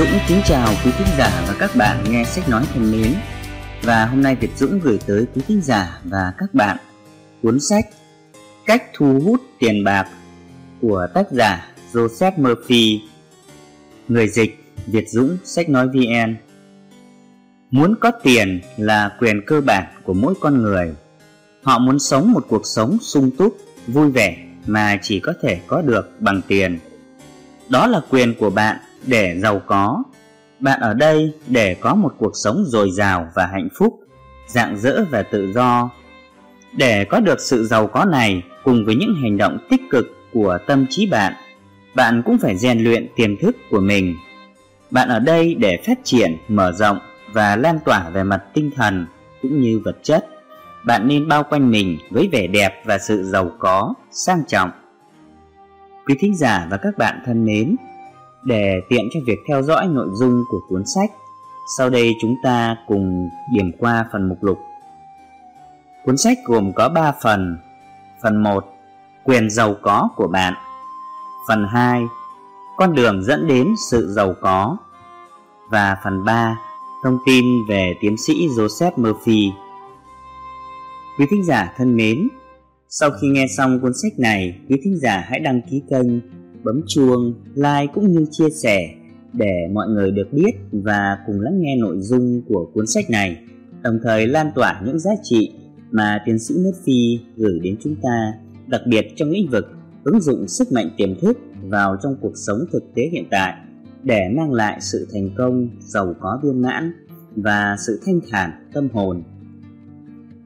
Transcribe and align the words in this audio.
Dũng 0.00 0.18
kính 0.28 0.40
chào 0.44 0.68
quý 0.84 0.90
thính 0.98 1.06
giả 1.18 1.44
và 1.48 1.54
các 1.58 1.76
bạn 1.76 2.04
nghe 2.10 2.24
sách 2.24 2.48
nói 2.48 2.64
thân 2.74 2.92
mến. 2.92 3.14
Và 3.82 4.06
hôm 4.06 4.22
nay 4.22 4.36
Việt 4.36 4.50
Dũng 4.56 4.80
gửi 4.80 4.98
tới 5.06 5.26
quý 5.34 5.42
thính 5.48 5.60
giả 5.62 6.00
và 6.04 6.32
các 6.38 6.54
bạn 6.54 6.76
cuốn 7.42 7.60
sách 7.60 7.84
Cách 8.66 8.84
thu 8.94 9.20
hút 9.24 9.40
tiền 9.58 9.84
bạc 9.84 10.08
của 10.80 11.06
tác 11.14 11.32
giả 11.32 11.68
Joseph 11.92 12.32
Murphy 12.36 13.00
Người 14.08 14.28
dịch 14.28 14.64
Việt 14.86 15.08
Dũng 15.08 15.36
sách 15.44 15.68
nói 15.68 15.88
VN 15.88 16.36
Muốn 17.70 17.94
có 18.00 18.10
tiền 18.22 18.60
là 18.76 19.16
quyền 19.20 19.40
cơ 19.46 19.60
bản 19.60 19.84
của 20.04 20.14
mỗi 20.14 20.34
con 20.40 20.62
người. 20.62 20.94
Họ 21.62 21.78
muốn 21.78 21.98
sống 21.98 22.32
một 22.32 22.46
cuộc 22.48 22.62
sống 22.64 22.98
sung 23.00 23.30
túc, 23.38 23.56
vui 23.86 24.10
vẻ 24.10 24.36
mà 24.66 24.98
chỉ 25.02 25.20
có 25.20 25.32
thể 25.42 25.60
có 25.66 25.82
được 25.82 26.20
bằng 26.20 26.40
tiền. 26.48 26.78
Đó 27.68 27.86
là 27.86 28.00
quyền 28.10 28.34
của 28.34 28.50
bạn 28.50 28.76
để 29.06 29.38
giàu 29.38 29.60
có. 29.66 30.02
Bạn 30.60 30.80
ở 30.80 30.94
đây 30.94 31.32
để 31.46 31.74
có 31.74 31.94
một 31.94 32.14
cuộc 32.18 32.32
sống 32.34 32.64
dồi 32.66 32.90
dào 32.90 33.28
và 33.34 33.46
hạnh 33.46 33.68
phúc, 33.78 34.00
rạng 34.46 34.78
rỡ 34.78 35.04
và 35.10 35.22
tự 35.22 35.52
do. 35.52 35.90
Để 36.72 37.04
có 37.04 37.20
được 37.20 37.40
sự 37.40 37.66
giàu 37.66 37.86
có 37.86 38.04
này 38.04 38.42
cùng 38.64 38.84
với 38.84 38.94
những 38.94 39.14
hành 39.22 39.36
động 39.36 39.58
tích 39.70 39.80
cực 39.90 40.06
của 40.32 40.58
tâm 40.66 40.86
trí 40.90 41.06
bạn 41.06 41.34
bạn 41.94 42.22
cũng 42.26 42.38
phải 42.38 42.56
rèn 42.56 42.84
luyện 42.84 43.06
tiềm 43.16 43.36
thức 43.36 43.56
của 43.70 43.80
mình. 43.80 44.16
Bạn 44.90 45.08
ở 45.08 45.18
đây 45.18 45.54
để 45.54 45.82
phát 45.86 45.98
triển, 46.04 46.36
mở 46.48 46.72
rộng 46.72 46.98
và 47.32 47.56
lan 47.56 47.78
tỏa 47.84 48.10
về 48.10 48.22
mặt 48.22 48.44
tinh 48.54 48.70
thần 48.76 49.06
cũng 49.42 49.60
như 49.60 49.80
vật 49.84 49.96
chất. 50.02 50.26
Bạn 50.84 51.08
nên 51.08 51.28
bao 51.28 51.44
quanh 51.44 51.70
mình 51.70 51.98
với 52.10 52.28
vẻ 52.32 52.46
đẹp 52.46 52.82
và 52.84 52.98
sự 52.98 53.24
giàu 53.24 53.50
có, 53.58 53.94
sang 54.10 54.42
trọng. 54.48 54.70
Quý 56.06 56.14
thính 56.20 56.36
giả 56.36 56.66
và 56.70 56.76
các 56.76 56.98
bạn 56.98 57.22
thân 57.26 57.44
mến 57.44 57.76
để 58.44 58.80
tiện 58.88 59.08
cho 59.12 59.20
việc 59.26 59.38
theo 59.48 59.62
dõi 59.62 59.88
nội 59.88 60.08
dung 60.12 60.44
của 60.50 60.60
cuốn 60.68 60.82
sách, 60.86 61.10
sau 61.78 61.90
đây 61.90 62.14
chúng 62.20 62.36
ta 62.42 62.76
cùng 62.86 63.28
điểm 63.52 63.72
qua 63.78 64.06
phần 64.12 64.28
mục 64.28 64.38
lục. 64.42 64.58
Cuốn 66.04 66.16
sách 66.16 66.38
gồm 66.44 66.72
có 66.72 66.88
3 66.88 67.12
phần. 67.22 67.58
Phần 68.22 68.42
1: 68.42 68.64
Quyền 69.24 69.50
giàu 69.50 69.74
có 69.82 70.08
của 70.16 70.26
bạn. 70.26 70.54
Phần 71.48 71.66
2: 71.70 72.02
Con 72.76 72.94
đường 72.94 73.22
dẫn 73.22 73.46
đến 73.46 73.68
sự 73.90 74.12
giàu 74.12 74.34
có. 74.40 74.76
Và 75.70 75.96
phần 76.04 76.24
3: 76.24 76.58
Thông 77.04 77.18
tin 77.26 77.44
về 77.68 77.94
tiến 78.00 78.16
sĩ 78.16 78.48
Joseph 78.48 78.92
Murphy. 78.96 79.52
Quý 81.18 81.26
thính 81.30 81.44
giả 81.44 81.72
thân 81.76 81.96
mến, 81.96 82.28
sau 82.88 83.10
khi 83.10 83.28
nghe 83.28 83.46
xong 83.56 83.80
cuốn 83.80 83.92
sách 84.02 84.12
này, 84.18 84.58
quý 84.68 84.76
thính 84.84 84.98
giả 85.02 85.24
hãy 85.28 85.40
đăng 85.40 85.60
ký 85.70 85.82
kênh 85.90 86.06
bấm 86.64 86.80
chuông, 86.86 87.34
like 87.54 87.92
cũng 87.94 88.12
như 88.12 88.26
chia 88.30 88.50
sẻ 88.50 88.88
để 89.32 89.68
mọi 89.72 89.88
người 89.88 90.10
được 90.10 90.32
biết 90.32 90.50
và 90.72 91.18
cùng 91.26 91.40
lắng 91.40 91.60
nghe 91.60 91.76
nội 91.76 91.96
dung 92.00 92.42
của 92.48 92.70
cuốn 92.74 92.86
sách 92.86 93.10
này, 93.10 93.36
đồng 93.82 93.98
thời 94.02 94.26
lan 94.26 94.50
tỏa 94.54 94.82
những 94.84 94.98
giá 94.98 95.10
trị 95.22 95.50
mà 95.90 96.22
tiến 96.26 96.38
sĩ 96.38 96.54
Murphy 96.58 97.20
gửi 97.36 97.60
đến 97.62 97.76
chúng 97.80 97.96
ta, 98.02 98.32
đặc 98.66 98.80
biệt 98.86 99.06
trong 99.16 99.30
lĩnh 99.30 99.50
vực 99.50 99.66
ứng 100.04 100.20
dụng 100.20 100.48
sức 100.48 100.72
mạnh 100.72 100.90
tiềm 100.96 101.20
thức 101.20 101.38
vào 101.62 101.96
trong 102.02 102.16
cuộc 102.20 102.32
sống 102.34 102.58
thực 102.72 102.94
tế 102.94 103.02
hiện 103.12 103.24
tại 103.30 103.54
để 104.02 104.28
mang 104.36 104.52
lại 104.52 104.78
sự 104.80 105.08
thành 105.12 105.30
công, 105.36 105.68
giàu 105.80 106.14
có 106.20 106.40
viên 106.42 106.62
mãn 106.62 106.92
và 107.36 107.76
sự 107.86 108.00
thanh 108.04 108.20
thản 108.30 108.50
tâm 108.74 108.88
hồn. 108.92 109.22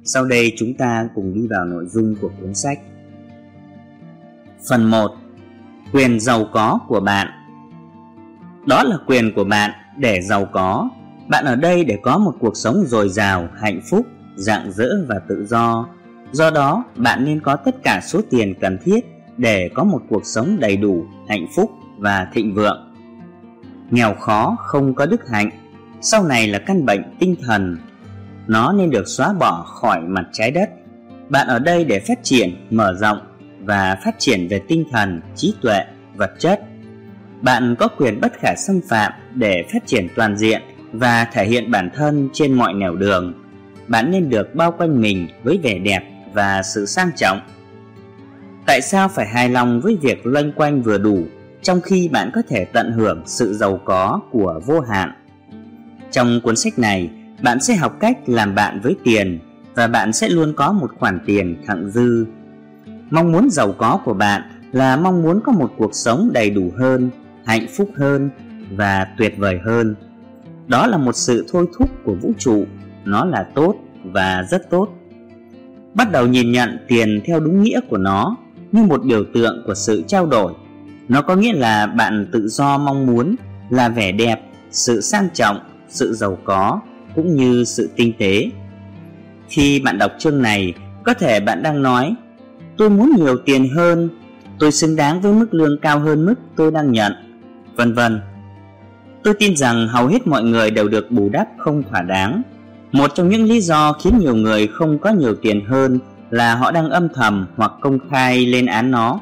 Sau 0.05 0.25
đây 0.25 0.53
chúng 0.57 0.75
ta 0.75 1.09
cùng 1.15 1.35
đi 1.35 1.47
vào 1.47 1.65
nội 1.65 1.87
dung 1.87 2.15
của 2.21 2.31
cuốn 2.41 2.55
sách. 2.55 2.79
Phần 4.69 4.91
1 4.91 5.11
quyền 5.95 6.21
giàu 6.21 6.45
có 6.53 6.79
của 6.89 7.01
bạn. 7.01 7.29
Đó 8.67 8.83
là 8.83 8.97
quyền 9.07 9.35
của 9.35 9.45
bạn 9.45 9.71
để 9.99 10.21
giàu 10.21 10.45
có. 10.53 10.89
Bạn 11.29 11.45
ở 11.45 11.57
đây 11.57 11.85
để 11.85 11.99
có 12.03 12.19
một 12.19 12.35
cuộc 12.39 12.57
sống 12.57 12.85
dồi 12.87 13.09
dào, 13.09 13.49
hạnh 13.61 13.81
phúc, 13.91 14.07
rạng 14.37 14.73
rỡ 14.73 14.89
và 15.09 15.21
tự 15.29 15.47
do. 15.47 15.89
Do 16.33 16.51
đó, 16.51 16.85
bạn 16.97 17.25
nên 17.25 17.41
có 17.41 17.57
tất 17.57 17.83
cả 17.83 18.01
số 18.05 18.21
tiền 18.31 18.55
cần 18.61 18.79
thiết 18.85 19.01
để 19.37 19.71
có 19.75 19.85
một 19.85 20.03
cuộc 20.09 20.27
sống 20.27 20.57
đầy 20.61 20.77
đủ, 20.77 21.05
hạnh 21.29 21.47
phúc 21.57 21.71
và 21.99 22.29
thịnh 22.33 22.55
vượng. 22.55 22.95
Nghèo 23.91 24.15
khó 24.15 24.57
không 24.59 24.95
có 24.95 25.07
đức 25.07 25.29
hạnh. 25.29 25.51
Sau 26.01 26.25
này 26.25 26.47
là 26.47 26.59
căn 26.59 26.87
bệnh 26.87 27.03
tinh 27.19 27.37
thần. 27.43 27.77
Nó 28.47 28.73
nên 28.73 28.91
được 28.91 29.09
xóa 29.09 29.33
bỏ 29.33 29.63
khỏi 29.63 30.01
mặt 30.01 30.25
trái 30.33 30.51
đất. 30.51 30.71
Bạn 31.29 31.47
ở 31.47 31.59
đây 31.59 31.85
để 31.85 32.01
phát 32.01 32.19
triển, 32.23 32.57
mở 32.71 32.95
rộng 32.95 33.19
và 33.65 33.97
phát 34.05 34.15
triển 34.19 34.49
về 34.49 34.61
tinh 34.69 34.85
thần, 34.93 35.21
trí 35.37 35.55
tuệ, 35.61 35.85
vật 36.17 36.31
chất. 36.39 36.61
Bạn 37.41 37.77
có 37.79 37.89
quyền 37.89 38.21
bất 38.21 38.33
khả 38.39 38.55
xâm 38.57 38.81
phạm 38.89 39.13
để 39.35 39.65
phát 39.73 39.87
triển 39.87 40.09
toàn 40.17 40.37
diện 40.37 40.63
và 40.93 41.25
thể 41.33 41.47
hiện 41.47 41.71
bản 41.71 41.91
thân 41.95 42.29
trên 42.33 42.53
mọi 42.53 42.75
nẻo 42.75 42.95
đường. 42.95 43.35
Bạn 43.89 44.11
nên 44.11 44.29
được 44.29 44.55
bao 44.55 44.73
quanh 44.73 45.01
mình 45.01 45.29
với 45.43 45.61
vẻ 45.63 45.79
đẹp 45.79 46.03
và 46.33 46.63
sự 46.63 46.87
sang 46.87 47.11
trọng. 47.17 47.41
Tại 48.67 48.81
sao 48.81 49.09
phải 49.09 49.27
hài 49.27 49.49
lòng 49.49 49.81
với 49.81 49.97
việc 50.03 50.27
loanh 50.27 50.53
quanh 50.53 50.83
vừa 50.83 50.99
đủ 50.99 51.27
trong 51.63 51.81
khi 51.81 52.09
bạn 52.09 52.31
có 52.35 52.43
thể 52.49 52.65
tận 52.65 52.93
hưởng 52.93 53.23
sự 53.27 53.55
giàu 53.55 53.81
có 53.85 54.21
của 54.31 54.61
vô 54.67 54.81
hạn? 54.81 55.13
Trong 56.11 56.41
cuốn 56.43 56.57
sách 56.57 56.79
này, 56.79 57.11
bạn 57.43 57.61
sẽ 57.61 57.75
học 57.75 57.97
cách 58.01 58.19
làm 58.27 58.55
bạn 58.55 58.81
với 58.81 58.97
tiền 59.05 59.39
và 59.75 59.87
bạn 59.87 60.13
sẽ 60.13 60.29
luôn 60.29 60.53
có 60.57 60.73
một 60.73 60.91
khoản 60.99 61.21
tiền 61.27 61.63
thặng 61.67 61.91
dư 61.91 62.27
mong 63.15 63.33
muốn 63.33 63.51
giàu 63.51 63.73
có 63.73 64.01
của 64.05 64.15
bạn 64.15 64.43
là 64.73 64.97
mong 64.97 65.23
muốn 65.23 65.41
có 65.45 65.53
một 65.53 65.73
cuộc 65.77 65.95
sống 65.95 66.31
đầy 66.33 66.51
đủ 66.51 66.73
hơn, 66.79 67.11
hạnh 67.47 67.67
phúc 67.77 67.91
hơn 67.97 68.31
và 68.71 69.07
tuyệt 69.19 69.35
vời 69.39 69.59
hơn. 69.65 69.95
Đó 70.67 70.87
là 70.87 70.99
một 70.99 71.13
sự 71.13 71.47
thôi 71.53 71.67
thúc 71.79 71.91
của 72.05 72.15
vũ 72.15 72.33
trụ. 72.39 72.65
Nó 73.05 73.25
là 73.25 73.47
tốt 73.55 73.75
và 74.05 74.45
rất 74.51 74.71
tốt. 74.71 74.89
Bắt 75.95 76.13
đầu 76.13 76.27
nhìn 76.27 76.53
nhận 76.53 76.79
tiền 76.89 77.21
theo 77.25 77.41
đúng 77.41 77.63
nghĩa 77.63 77.81
của 77.89 77.97
nó 77.97 78.37
như 78.73 78.83
một 78.83 79.05
biểu 79.05 79.25
tượng 79.35 79.63
của 79.67 79.75
sự 79.75 80.05
trao 80.07 80.27
đổi. 80.27 80.53
Nó 81.09 81.23
có 81.23 81.37
nghĩa 81.37 81.53
là 81.53 81.87
bạn 81.87 82.27
tự 82.33 82.49
do 82.49 82.79
mong 82.79 83.07
muốn 83.07 83.35
là 83.71 83.89
vẻ 83.89 84.13
đẹp, 84.13 84.41
sự 84.71 85.01
sang 85.01 85.29
trọng, 85.35 85.59
sự 85.89 86.15
giàu 86.15 86.39
có 86.45 86.81
cũng 87.15 87.37
như 87.37 87.65
sự 87.65 87.91
tinh 87.97 88.13
tế. 88.19 88.51
Khi 89.49 89.81
bạn 89.81 89.99
đọc 89.99 90.13
chương 90.19 90.43
này, 90.43 90.75
có 91.05 91.15
thể 91.15 91.41
bạn 91.41 91.63
đang 91.63 91.83
nói 91.83 92.15
tôi 92.77 92.91
muốn 92.91 93.13
nhiều 93.17 93.37
tiền 93.45 93.69
hơn. 93.69 94.09
Tôi 94.59 94.73
xứng 94.73 94.97
đáng 94.97 95.21
với 95.21 95.33
mức 95.33 95.55
lương 95.55 95.79
cao 95.79 96.01
hơn 96.01 96.25
mức 96.27 96.35
tôi 96.57 96.71
đang 96.71 96.93
nhận. 96.93 97.13
Vân 97.77 97.95
vân. 97.95 98.21
Tôi 99.23 99.35
tin 99.35 99.57
rằng 99.57 99.89
hầu 99.89 100.07
hết 100.07 100.27
mọi 100.27 100.43
người 100.43 100.71
đều 100.71 100.89
được 100.89 101.11
bù 101.11 101.29
đắp 101.29 101.49
không 101.59 101.83
thỏa 101.91 102.03
đáng. 102.03 102.43
Một 102.93 103.11
trong 103.15 103.29
những 103.29 103.45
lý 103.45 103.61
do 103.61 103.93
khiến 103.93 104.19
nhiều 104.19 104.35
người 104.35 104.67
không 104.67 104.99
có 104.99 105.11
nhiều 105.11 105.35
tiền 105.35 105.65
hơn 105.65 105.99
là 106.31 106.55
họ 106.55 106.71
đang 106.71 106.91
âm 106.91 107.09
thầm 107.15 107.47
hoặc 107.57 107.73
công 107.81 107.99
khai 108.11 108.47
lên 108.47 108.67
án 108.67 108.91
nó. 108.91 109.21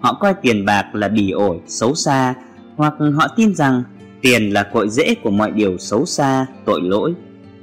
Họ 0.00 0.14
coi 0.14 0.34
tiền 0.34 0.64
bạc 0.64 0.94
là 0.94 1.08
bỉ 1.08 1.30
ổi 1.30 1.60
xấu 1.66 1.94
xa, 1.94 2.34
hoặc 2.76 2.94
họ 3.14 3.28
tin 3.36 3.54
rằng 3.54 3.82
tiền 4.20 4.52
là 4.52 4.62
cội 4.62 4.88
rễ 4.88 5.14
của 5.22 5.30
mọi 5.30 5.50
điều 5.50 5.78
xấu 5.78 6.06
xa, 6.06 6.46
tội 6.64 6.80
lỗi. 6.82 7.14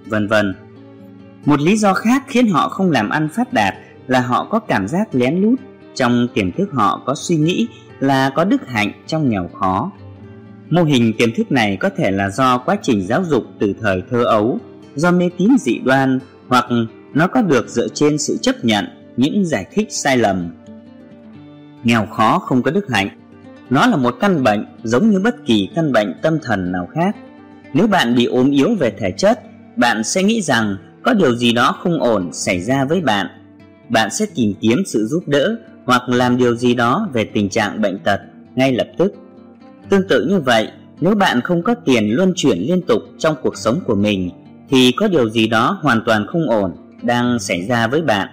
Vân 0.06 0.28
vân. 0.28 0.56
Một 1.46 1.60
lý 1.60 1.78
do 1.78 1.94
khác 1.94 2.24
khiến 2.28 2.48
họ 2.48 2.70
không 2.70 2.92
làm 2.92 3.10
ăn 3.10 3.30
phát 3.36 3.54
đạt 3.54 3.76
là 4.10 4.22
họ 4.22 4.48
có 4.52 4.60
cảm 4.60 4.88
giác 4.88 5.16
lén 5.16 5.42
lút 5.42 5.60
trong 5.96 6.28
tiềm 6.34 6.52
thức 6.52 6.70
họ 6.74 7.02
có 7.06 7.16
suy 7.16 7.36
nghĩ 7.36 7.68
là 8.00 8.30
có 8.36 8.44
đức 8.44 8.68
hạnh 8.68 8.92
trong 9.08 9.30
nghèo 9.30 9.50
khó. 9.54 9.92
Mô 10.70 10.84
hình 10.84 11.14
tiềm 11.18 11.30
thức 11.38 11.52
này 11.52 11.78
có 11.80 11.90
thể 11.98 12.12
là 12.12 12.30
do 12.30 12.58
quá 12.58 12.78
trình 12.82 13.08
giáo 13.08 13.24
dục 13.24 13.44
từ 13.60 13.74
thời 13.82 14.04
thơ 14.10 14.24
ấu, 14.24 14.60
do 14.96 15.12
mê 15.12 15.30
tín 15.38 15.50
dị 15.60 15.80
đoan, 15.86 16.20
hoặc 16.48 16.66
nó 17.14 17.28
có 17.28 17.42
được 17.42 17.70
dựa 17.70 17.88
trên 17.94 18.18
sự 18.18 18.38
chấp 18.42 18.56
nhận 18.66 18.86
những 19.18 19.46
giải 19.46 19.66
thích 19.72 19.88
sai 19.92 20.18
lầm. 20.18 20.50
Nghèo 21.84 22.06
khó 22.06 22.40
không 22.40 22.62
có 22.62 22.72
đức 22.72 22.86
hạnh. 22.90 23.10
Nó 23.70 23.88
là 23.88 23.98
một 23.98 24.16
căn 24.20 24.44
bệnh 24.44 24.66
giống 24.84 25.10
như 25.10 25.20
bất 25.20 25.46
kỳ 25.46 25.70
căn 25.76 25.92
bệnh 25.92 26.14
tâm 26.22 26.38
thần 26.44 26.72
nào 26.72 26.88
khác. 26.94 27.16
Nếu 27.74 27.88
bạn 27.88 28.16
bị 28.16 28.26
ốm 28.26 28.52
yếu 28.52 28.76
về 28.76 28.94
thể 29.00 29.12
chất, 29.12 29.40
bạn 29.76 30.04
sẽ 30.04 30.24
nghĩ 30.24 30.42
rằng 30.42 30.78
có 31.04 31.14
điều 31.14 31.36
gì 31.36 31.54
đó 31.54 31.76
không 31.80 32.02
ổn 32.02 32.30
xảy 32.34 32.62
ra 32.62 32.86
với 32.86 33.02
bạn 33.02 33.28
bạn 33.90 34.10
sẽ 34.12 34.26
tìm 34.36 34.54
kiếm 34.62 34.84
sự 34.86 35.06
giúp 35.06 35.24
đỡ 35.28 35.56
hoặc 35.86 36.10
làm 36.10 36.38
điều 36.38 36.56
gì 36.56 36.74
đó 36.74 37.10
về 37.14 37.24
tình 37.24 37.50
trạng 37.50 37.82
bệnh 37.82 38.00
tật 38.00 38.20
ngay 38.56 38.74
lập 38.74 38.88
tức. 38.98 39.14
Tương 39.90 40.08
tự 40.08 40.26
như 40.30 40.40
vậy, 40.40 40.68
nếu 41.02 41.16
bạn 41.16 41.42
không 41.42 41.64
có 41.64 41.76
tiền 41.86 42.10
luân 42.10 42.34
chuyển 42.36 42.58
liên 42.58 42.82
tục 42.82 43.02
trong 43.18 43.36
cuộc 43.44 43.58
sống 43.58 43.80
của 43.86 43.96
mình 43.96 44.30
thì 44.70 44.92
có 44.98 45.08
điều 45.08 45.30
gì 45.30 45.48
đó 45.48 45.80
hoàn 45.82 46.02
toàn 46.06 46.28
không 46.28 46.50
ổn 46.50 46.72
đang 47.02 47.40
xảy 47.40 47.66
ra 47.66 47.88
với 47.88 48.02
bạn. 48.02 48.28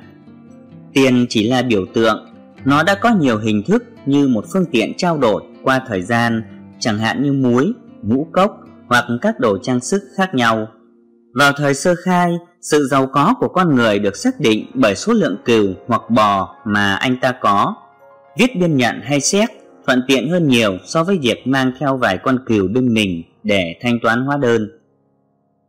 Tiền 0.93 1.27
chỉ 1.29 1.49
là 1.49 1.63
biểu 1.63 1.87
tượng, 1.95 2.27
nó 2.65 2.83
đã 2.83 2.95
có 2.95 3.11
nhiều 3.11 3.39
hình 3.39 3.63
thức 3.63 3.85
như 4.07 4.29
một 4.29 4.45
phương 4.53 4.65
tiện 4.73 4.97
trao 4.97 5.19
đổi 5.19 5.43
qua 5.63 5.81
thời 5.89 6.03
gian, 6.03 6.43
chẳng 6.79 6.99
hạn 6.99 7.23
như 7.23 7.33
muối, 7.33 7.73
ngũ 8.03 8.27
cốc 8.33 8.61
hoặc 8.87 9.05
các 9.23 9.41
đồ 9.41 9.59
trang 9.63 9.81
sức 9.81 10.03
khác 10.17 10.35
nhau. 10.35 10.69
Vào 11.39 11.53
thời 11.53 11.75
sơ 11.75 11.95
khai, 12.05 12.39
sự 12.61 12.89
giàu 12.91 13.07
có 13.07 13.35
của 13.41 13.49
con 13.49 13.75
người 13.75 13.99
được 13.99 14.17
xác 14.17 14.41
định 14.41 14.67
bởi 14.75 14.95
số 14.95 15.13
lượng 15.13 15.37
cừu 15.45 15.67
hoặc 15.87 16.03
bò 16.11 16.57
mà 16.65 16.95
anh 16.95 17.17
ta 17.21 17.33
có. 17.41 17.75
Viết 18.39 18.57
biên 18.61 18.77
nhận 18.77 19.01
hay 19.05 19.21
xét 19.21 19.49
thuận 19.87 20.03
tiện 20.09 20.31
hơn 20.31 20.49
nhiều 20.49 20.79
so 20.85 21.05
với 21.05 21.19
việc 21.23 21.47
mang 21.47 21.73
theo 21.81 21.97
vài 21.97 22.19
con 22.19 22.39
cừu 22.47 22.69
bên 22.69 22.95
mình 22.95 23.23
để 23.43 23.77
thanh 23.83 23.99
toán 24.03 24.21
hóa 24.27 24.37
đơn. 24.37 24.69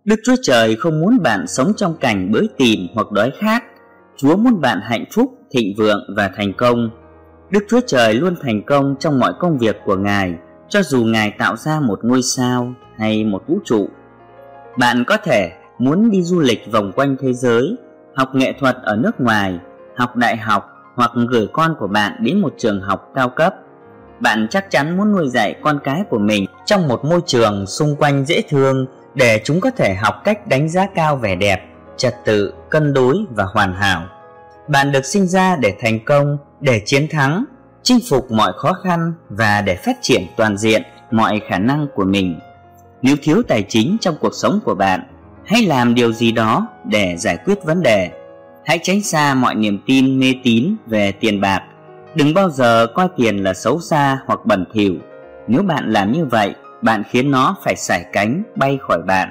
Đức 0.05 0.15
Chúa 0.23 0.35
Trời 0.41 0.75
không 0.75 1.01
muốn 1.01 1.17
bạn 1.23 1.47
sống 1.47 1.73
trong 1.77 1.97
cảnh 1.97 2.31
bới 2.31 2.49
tìm 2.57 2.79
hoặc 2.93 3.11
đói 3.11 3.31
khát. 3.39 3.63
Chúa 4.17 4.35
muốn 4.35 4.61
bạn 4.61 4.79
hạnh 4.83 5.05
phúc, 5.11 5.33
thịnh 5.51 5.73
vượng 5.77 6.13
và 6.15 6.31
thành 6.35 6.53
công. 6.53 6.89
Đức 7.49 7.63
Chúa 7.69 7.81
Trời 7.87 8.13
luôn 8.13 8.35
thành 8.41 8.61
công 8.63 8.95
trong 8.99 9.19
mọi 9.19 9.33
công 9.39 9.57
việc 9.57 9.77
của 9.85 9.95
Ngài, 9.95 10.33
cho 10.69 10.81
dù 10.81 11.03
Ngài 11.03 11.31
tạo 11.31 11.55
ra 11.55 11.79
một 11.79 11.99
ngôi 12.03 12.21
sao 12.21 12.73
hay 12.97 13.23
một 13.23 13.43
vũ 13.47 13.59
trụ. 13.65 13.89
Bạn 14.77 15.03
có 15.07 15.17
thể 15.17 15.51
muốn 15.77 16.09
đi 16.09 16.23
du 16.23 16.39
lịch 16.39 16.71
vòng 16.71 16.91
quanh 16.95 17.15
thế 17.21 17.33
giới, 17.33 17.77
học 18.15 18.35
nghệ 18.35 18.53
thuật 18.59 18.77
ở 18.83 18.95
nước 18.95 19.21
ngoài, 19.21 19.59
học 19.95 20.15
đại 20.15 20.37
học 20.37 20.69
hoặc 20.95 21.11
gửi 21.29 21.47
con 21.53 21.75
của 21.79 21.87
bạn 21.87 22.13
đến 22.19 22.41
một 22.41 22.53
trường 22.57 22.81
học 22.81 23.11
cao 23.15 23.29
cấp. 23.29 23.55
Bạn 24.19 24.47
chắc 24.49 24.71
chắn 24.71 24.97
muốn 24.97 25.11
nuôi 25.11 25.29
dạy 25.29 25.55
con 25.61 25.79
cái 25.83 26.03
của 26.09 26.19
mình 26.19 26.45
trong 26.65 26.87
một 26.87 27.05
môi 27.05 27.21
trường 27.25 27.65
xung 27.65 27.95
quanh 27.95 28.25
dễ 28.25 28.41
thương 28.49 28.85
để 29.15 29.41
chúng 29.43 29.61
có 29.61 29.71
thể 29.71 29.95
học 29.95 30.15
cách 30.23 30.47
đánh 30.47 30.69
giá 30.69 30.87
cao 30.95 31.15
vẻ 31.15 31.35
đẹp, 31.35 31.65
trật 31.97 32.15
tự, 32.25 32.53
cân 32.69 32.93
đối 32.93 33.15
và 33.29 33.43
hoàn 33.43 33.73
hảo. 33.73 34.03
Bạn 34.67 34.91
được 34.91 35.05
sinh 35.05 35.27
ra 35.27 35.55
để 35.55 35.73
thành 35.79 36.05
công, 36.05 36.37
để 36.61 36.81
chiến 36.85 37.07
thắng, 37.11 37.45
chinh 37.83 37.99
phục 38.09 38.31
mọi 38.31 38.53
khó 38.57 38.73
khăn 38.73 39.13
và 39.29 39.61
để 39.61 39.75
phát 39.75 39.97
triển 40.01 40.21
toàn 40.37 40.57
diện 40.57 40.83
mọi 41.11 41.41
khả 41.49 41.59
năng 41.59 41.87
của 41.95 42.05
mình. 42.05 42.39
Nếu 43.01 43.15
thiếu 43.21 43.41
tài 43.47 43.63
chính 43.63 43.97
trong 44.01 44.15
cuộc 44.19 44.33
sống 44.33 44.59
của 44.65 44.75
bạn, 44.75 45.01
hãy 45.45 45.61
làm 45.61 45.95
điều 45.95 46.11
gì 46.11 46.31
đó 46.31 46.67
để 46.85 47.15
giải 47.17 47.37
quyết 47.45 47.63
vấn 47.63 47.83
đề. 47.83 48.11
Hãy 48.65 48.79
tránh 48.83 49.01
xa 49.01 49.33
mọi 49.33 49.55
niềm 49.55 49.79
tin 49.85 50.19
mê 50.19 50.33
tín 50.43 50.75
về 50.87 51.11
tiền 51.11 51.41
bạc. 51.41 51.63
Đừng 52.15 52.33
bao 52.33 52.49
giờ 52.49 52.87
coi 52.95 53.07
tiền 53.17 53.37
là 53.37 53.53
xấu 53.53 53.79
xa 53.79 54.19
hoặc 54.25 54.39
bẩn 54.45 54.65
thỉu. 54.73 54.95
Nếu 55.47 55.63
bạn 55.63 55.93
làm 55.93 56.11
như 56.11 56.25
vậy, 56.25 56.55
bạn 56.81 57.03
khiến 57.09 57.31
nó 57.31 57.55
phải 57.63 57.75
sải 57.75 58.03
cánh 58.13 58.43
bay 58.55 58.77
khỏi 58.81 59.01
bạn. 59.07 59.29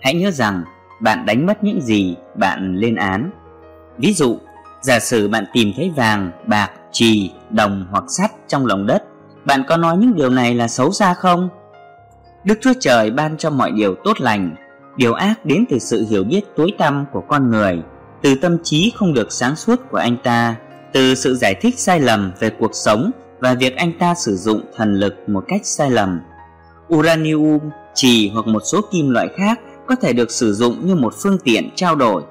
Hãy 0.00 0.14
nhớ 0.14 0.30
rằng 0.30 0.64
bạn 1.00 1.26
đánh 1.26 1.46
mất 1.46 1.64
những 1.64 1.80
gì 1.80 2.16
bạn 2.34 2.76
lên 2.76 2.94
án. 2.94 3.30
Ví 3.98 4.12
dụ, 4.12 4.38
giả 4.80 4.98
sử 4.98 5.28
bạn 5.28 5.44
tìm 5.52 5.72
thấy 5.76 5.92
vàng, 5.96 6.30
bạc, 6.46 6.70
trì, 6.92 7.30
đồng 7.50 7.86
hoặc 7.90 8.04
sắt 8.08 8.30
trong 8.48 8.66
lòng 8.66 8.86
đất, 8.86 9.02
bạn 9.44 9.62
có 9.68 9.76
nói 9.76 9.96
những 9.96 10.14
điều 10.14 10.30
này 10.30 10.54
là 10.54 10.68
xấu 10.68 10.92
xa 10.92 11.14
không? 11.14 11.48
Đức 12.46 12.58
Chúa 12.60 12.72
Trời 12.80 13.10
ban 13.10 13.36
cho 13.36 13.50
mọi 13.50 13.70
điều 13.70 13.94
tốt 14.04 14.20
lành, 14.20 14.56
điều 14.96 15.12
ác 15.12 15.46
đến 15.46 15.64
từ 15.70 15.78
sự 15.78 16.06
hiểu 16.10 16.24
biết 16.24 16.40
tối 16.56 16.72
tăm 16.78 17.04
của 17.12 17.20
con 17.28 17.50
người, 17.50 17.82
từ 18.22 18.34
tâm 18.34 18.58
trí 18.62 18.92
không 18.96 19.14
được 19.14 19.32
sáng 19.32 19.56
suốt 19.56 19.80
của 19.90 19.96
anh 19.98 20.16
ta, 20.24 20.56
từ 20.92 21.14
sự 21.14 21.34
giải 21.34 21.54
thích 21.54 21.78
sai 21.78 22.00
lầm 22.00 22.32
về 22.40 22.50
cuộc 22.50 22.70
sống 22.74 23.10
và 23.40 23.54
việc 23.54 23.76
anh 23.76 23.92
ta 23.98 24.14
sử 24.14 24.36
dụng 24.36 24.60
thần 24.76 24.94
lực 24.94 25.28
một 25.28 25.44
cách 25.48 25.60
sai 25.64 25.90
lầm 25.90 26.20
uranium, 26.94 27.58
trì 27.94 28.28
hoặc 28.28 28.46
một 28.46 28.62
số 28.64 28.80
kim 28.92 29.10
loại 29.10 29.28
khác 29.36 29.60
có 29.86 29.94
thể 29.94 30.12
được 30.12 30.30
sử 30.30 30.52
dụng 30.52 30.86
như 30.86 30.94
một 30.94 31.14
phương 31.22 31.38
tiện 31.44 31.70
trao 31.74 31.94
đổi. 31.94 32.22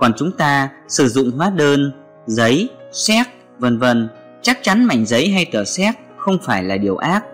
Còn 0.00 0.12
chúng 0.16 0.32
ta 0.32 0.68
sử 0.88 1.08
dụng 1.08 1.30
hóa 1.30 1.50
đơn, 1.50 1.92
giấy, 2.26 2.68
séc, 2.92 3.26
vân 3.58 3.78
vân, 3.78 4.08
chắc 4.42 4.58
chắn 4.62 4.84
mảnh 4.84 5.06
giấy 5.06 5.28
hay 5.28 5.44
tờ 5.52 5.64
séc 5.64 5.94
không 6.16 6.38
phải 6.42 6.64
là 6.64 6.76
điều 6.76 6.96
ác. 6.96 7.24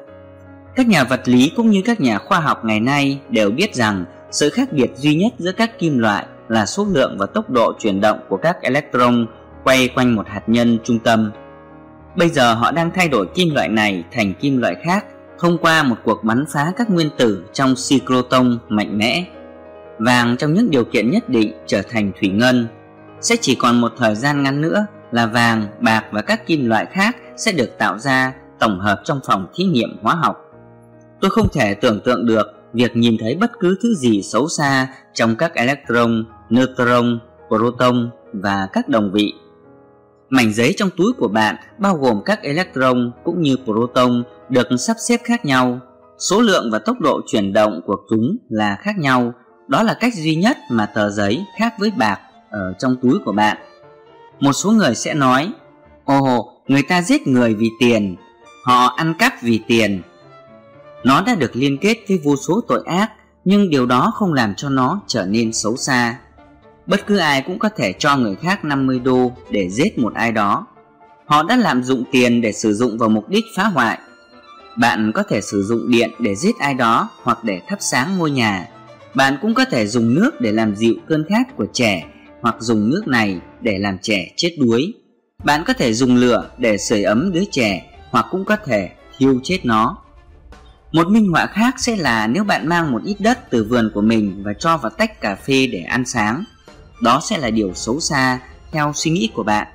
Các 0.77 0.89
nhà 0.89 1.05
vật 1.05 1.21
lý 1.25 1.53
cũng 1.57 1.71
như 1.71 1.83
các 1.85 2.01
nhà 2.01 2.19
khoa 2.19 2.41
học 2.41 2.65
ngày 2.65 2.81
nay 2.81 3.21
đều 3.29 3.51
biết 3.51 3.75
rằng 3.75 4.05
sự 4.31 4.51
khác 4.51 4.73
biệt 4.73 4.91
duy 4.97 5.15
nhất 5.15 5.33
giữa 5.39 5.53
các 5.53 5.79
kim 5.79 5.99
loại 5.99 6.27
là 6.49 6.67
số 6.67 6.87
lượng 6.91 7.17
và 7.19 7.27
tốc 7.27 7.51
độ 7.51 7.73
chuyển 7.79 8.01
động 8.01 8.19
của 8.29 8.37
các 8.37 8.63
electron 8.63 9.27
quay 9.65 9.89
quanh 9.89 10.15
một 10.15 10.29
hạt 10.29 10.43
nhân 10.47 10.79
trung 10.85 10.99
tâm. 10.99 11.31
Bây 12.17 12.29
giờ 12.29 12.55
họ 12.55 12.71
đang 12.71 12.91
thay 12.95 13.09
đổi 13.09 13.27
kim 13.35 13.55
loại 13.55 13.69
này 13.69 14.05
thành 14.13 14.35
kim 14.35 14.59
loại 14.59 14.77
khác 14.85 15.05
thông 15.39 15.59
qua 15.59 15.83
một 15.83 15.97
cuộc 16.05 16.25
bắn 16.25 16.45
phá 16.53 16.73
các 16.77 16.91
nguyên 16.91 17.11
tử 17.19 17.45
trong 17.53 17.75
cyclotron 17.89 18.59
mạnh 18.69 18.99
mẽ. 18.99 19.25
Vàng 19.99 20.37
trong 20.37 20.55
những 20.55 20.71
điều 20.71 20.85
kiện 20.85 21.11
nhất 21.11 21.29
định 21.29 21.53
trở 21.67 21.83
thành 21.83 22.13
thủy 22.21 22.29
ngân. 22.29 22.69
Sẽ 23.21 23.37
chỉ 23.41 23.55
còn 23.55 23.81
một 23.81 23.93
thời 23.99 24.15
gian 24.15 24.43
ngắn 24.43 24.61
nữa 24.61 24.87
là 25.13 25.27
vàng, 25.27 25.67
bạc 25.81 26.05
và 26.13 26.23
các 26.23 26.47
kim 26.47 26.69
loại 26.69 26.87
khác 26.87 27.17
sẽ 27.37 27.53
được 27.53 27.79
tạo 27.79 27.99
ra 27.99 28.33
tổng 28.59 28.81
hợp 28.81 29.01
trong 29.05 29.21
phòng 29.27 29.47
thí 29.55 29.65
nghiệm 29.65 29.99
hóa 30.03 30.15
học. 30.15 30.50
Tôi 31.21 31.31
không 31.31 31.49
thể 31.53 31.75
tưởng 31.75 32.01
tượng 32.05 32.27
được 32.27 32.47
việc 32.73 32.97
nhìn 32.97 33.17
thấy 33.21 33.35
bất 33.35 33.51
cứ 33.61 33.79
thứ 33.83 33.95
gì 33.95 34.23
xấu 34.23 34.49
xa 34.49 34.89
trong 35.15 35.37
các 35.37 35.55
electron, 35.55 36.25
neutron, 36.51 37.21
proton 37.49 38.11
và 38.33 38.69
các 38.73 38.89
đồng 38.89 39.13
vị. 39.13 39.33
Mảnh 40.31 40.53
giấy 40.53 40.75
trong 40.77 40.91
túi 40.97 41.13
của 41.19 41.29
bạn 41.29 41.57
bao 41.79 41.97
gồm 41.97 42.23
các 42.25 42.43
electron 42.43 43.13
cũng 43.25 43.43
như 43.43 43.57
proton 43.65 44.23
được 44.49 44.67
sắp 44.79 44.97
xếp 45.09 45.21
khác 45.25 45.45
nhau. 45.45 45.81
Số 46.19 46.41
lượng 46.41 46.71
và 46.73 46.79
tốc 46.79 47.01
độ 47.01 47.21
chuyển 47.27 47.53
động 47.53 47.81
của 47.87 47.97
chúng 48.11 48.37
là 48.49 48.77
khác 48.81 48.99
nhau. 48.99 49.33
Đó 49.69 49.83
là 49.83 49.95
cách 49.95 50.15
duy 50.15 50.35
nhất 50.35 50.57
mà 50.71 50.87
tờ 50.87 51.11
giấy 51.11 51.45
khác 51.59 51.75
với 51.79 51.93
bạc 51.99 52.21
ở 52.51 52.75
trong 52.79 52.97
túi 53.03 53.19
của 53.25 53.33
bạn. 53.33 53.57
Một 54.41 54.53
số 54.53 54.71
người 54.71 54.95
sẽ 54.95 55.15
nói, 55.15 55.53
Ồ, 56.05 56.53
người 56.69 56.83
ta 56.83 57.03
giết 57.03 57.27
người 57.27 57.55
vì 57.55 57.71
tiền, 57.81 58.17
họ 58.65 58.87
ăn 58.97 59.15
cắp 59.19 59.33
vì 59.43 59.61
tiền. 59.67 60.03
Nó 61.05 61.23
đã 61.27 61.35
được 61.35 61.57
liên 61.57 61.79
kết 61.79 61.99
với 62.09 62.21
vô 62.25 62.37
số 62.37 62.61
tội 62.69 62.83
ác, 62.87 63.11
nhưng 63.45 63.71
điều 63.71 63.87
đó 63.87 64.13
không 64.15 64.33
làm 64.33 64.55
cho 64.55 64.69
nó 64.69 65.01
trở 65.07 65.27
nên 65.27 65.53
xấu 65.53 65.77
xa. 65.77 66.19
Bất 66.87 67.07
cứ 67.07 67.17
ai 67.17 67.43
cũng 67.43 67.59
có 67.59 67.69
thể 67.77 67.93
cho 67.99 68.17
người 68.17 68.37
khác 68.37 68.65
50 68.65 68.99
đô 68.99 69.33
để 69.51 69.71
giết 69.71 69.99
một 69.99 70.15
ai 70.15 70.33
đó. 70.33 70.67
Họ 71.27 71.43
đã 71.43 71.57
lạm 71.57 71.83
dụng 71.83 72.05
tiền 72.13 72.41
để 72.41 72.53
sử 72.53 72.75
dụng 72.75 72.99
vào 72.99 73.09
mục 73.09 73.29
đích 73.29 73.45
phá 73.57 73.65
hoại. 73.65 73.99
Bạn 74.77 75.13
có 75.15 75.23
thể 75.23 75.41
sử 75.41 75.63
dụng 75.63 75.91
điện 75.91 76.11
để 76.19 76.35
giết 76.35 76.59
ai 76.59 76.75
đó 76.75 77.11
hoặc 77.23 77.45
để 77.45 77.61
thắp 77.69 77.79
sáng 77.81 78.19
ngôi 78.19 78.31
nhà. 78.31 78.69
Bạn 79.15 79.39
cũng 79.43 79.55
có 79.55 79.65
thể 79.65 79.87
dùng 79.87 80.15
nước 80.15 80.41
để 80.41 80.53
làm 80.53 80.77
dịu 80.77 80.95
cơn 81.09 81.25
khát 81.29 81.57
của 81.57 81.67
trẻ 81.73 82.07
hoặc 82.41 82.57
dùng 82.59 82.91
nước 82.91 83.03
này 83.07 83.41
để 83.61 83.79
làm 83.79 83.99
trẻ 84.03 84.33
chết 84.37 84.57
đuối. 84.61 84.95
Bạn 85.45 85.65
có 85.67 85.73
thể 85.73 85.93
dùng 85.93 86.17
lửa 86.17 86.51
để 86.59 86.79
sưởi 86.79 87.03
ấm 87.03 87.33
đứa 87.33 87.45
trẻ 87.51 87.83
hoặc 88.11 88.27
cũng 88.31 88.45
có 88.45 88.57
thể 88.65 88.91
thiêu 89.19 89.41
chết 89.43 89.59
nó. 89.65 90.00
Một 90.93 91.09
minh 91.09 91.31
họa 91.33 91.47
khác 91.47 91.75
sẽ 91.79 91.97
là 91.97 92.27
nếu 92.27 92.45
bạn 92.45 92.69
mang 92.69 92.93
một 92.93 93.03
ít 93.05 93.17
đất 93.19 93.51
từ 93.51 93.65
vườn 93.65 93.91
của 93.95 94.01
mình 94.01 94.43
và 94.45 94.53
cho 94.59 94.77
vào 94.77 94.91
tách 94.91 95.21
cà 95.21 95.35
phê 95.35 95.67
để 95.67 95.81
ăn 95.81 96.05
sáng. 96.05 96.45
Đó 97.03 97.21
sẽ 97.29 97.39
là 97.39 97.51
điều 97.51 97.75
xấu 97.75 98.01
xa, 98.01 98.39
theo 98.73 98.93
suy 98.95 99.11
nghĩ 99.11 99.31
của 99.35 99.43
bạn. 99.43 99.67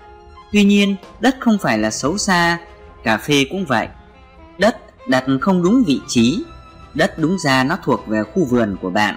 Tuy 0.52 0.64
nhiên, 0.64 0.96
đất 1.20 1.36
không 1.40 1.58
phải 1.62 1.78
là 1.78 1.92
xấu 1.92 2.18
xa, 2.18 2.58
cà 3.04 3.18
phê 3.18 3.46
cũng 3.52 3.66
vậy. 3.66 3.88
Đất 4.58 4.78
đặt 5.10 5.24
không 5.42 5.64
đúng 5.64 5.84
vị 5.88 6.00
trí, 6.08 6.44
đất 6.94 7.20
đúng 7.20 7.38
ra 7.40 7.64
nó 7.64 7.78
thuộc 7.84 8.08
về 8.08 8.24
khu 8.24 8.46
vườn 8.46 8.78
của 8.82 8.90
bạn. 8.90 9.16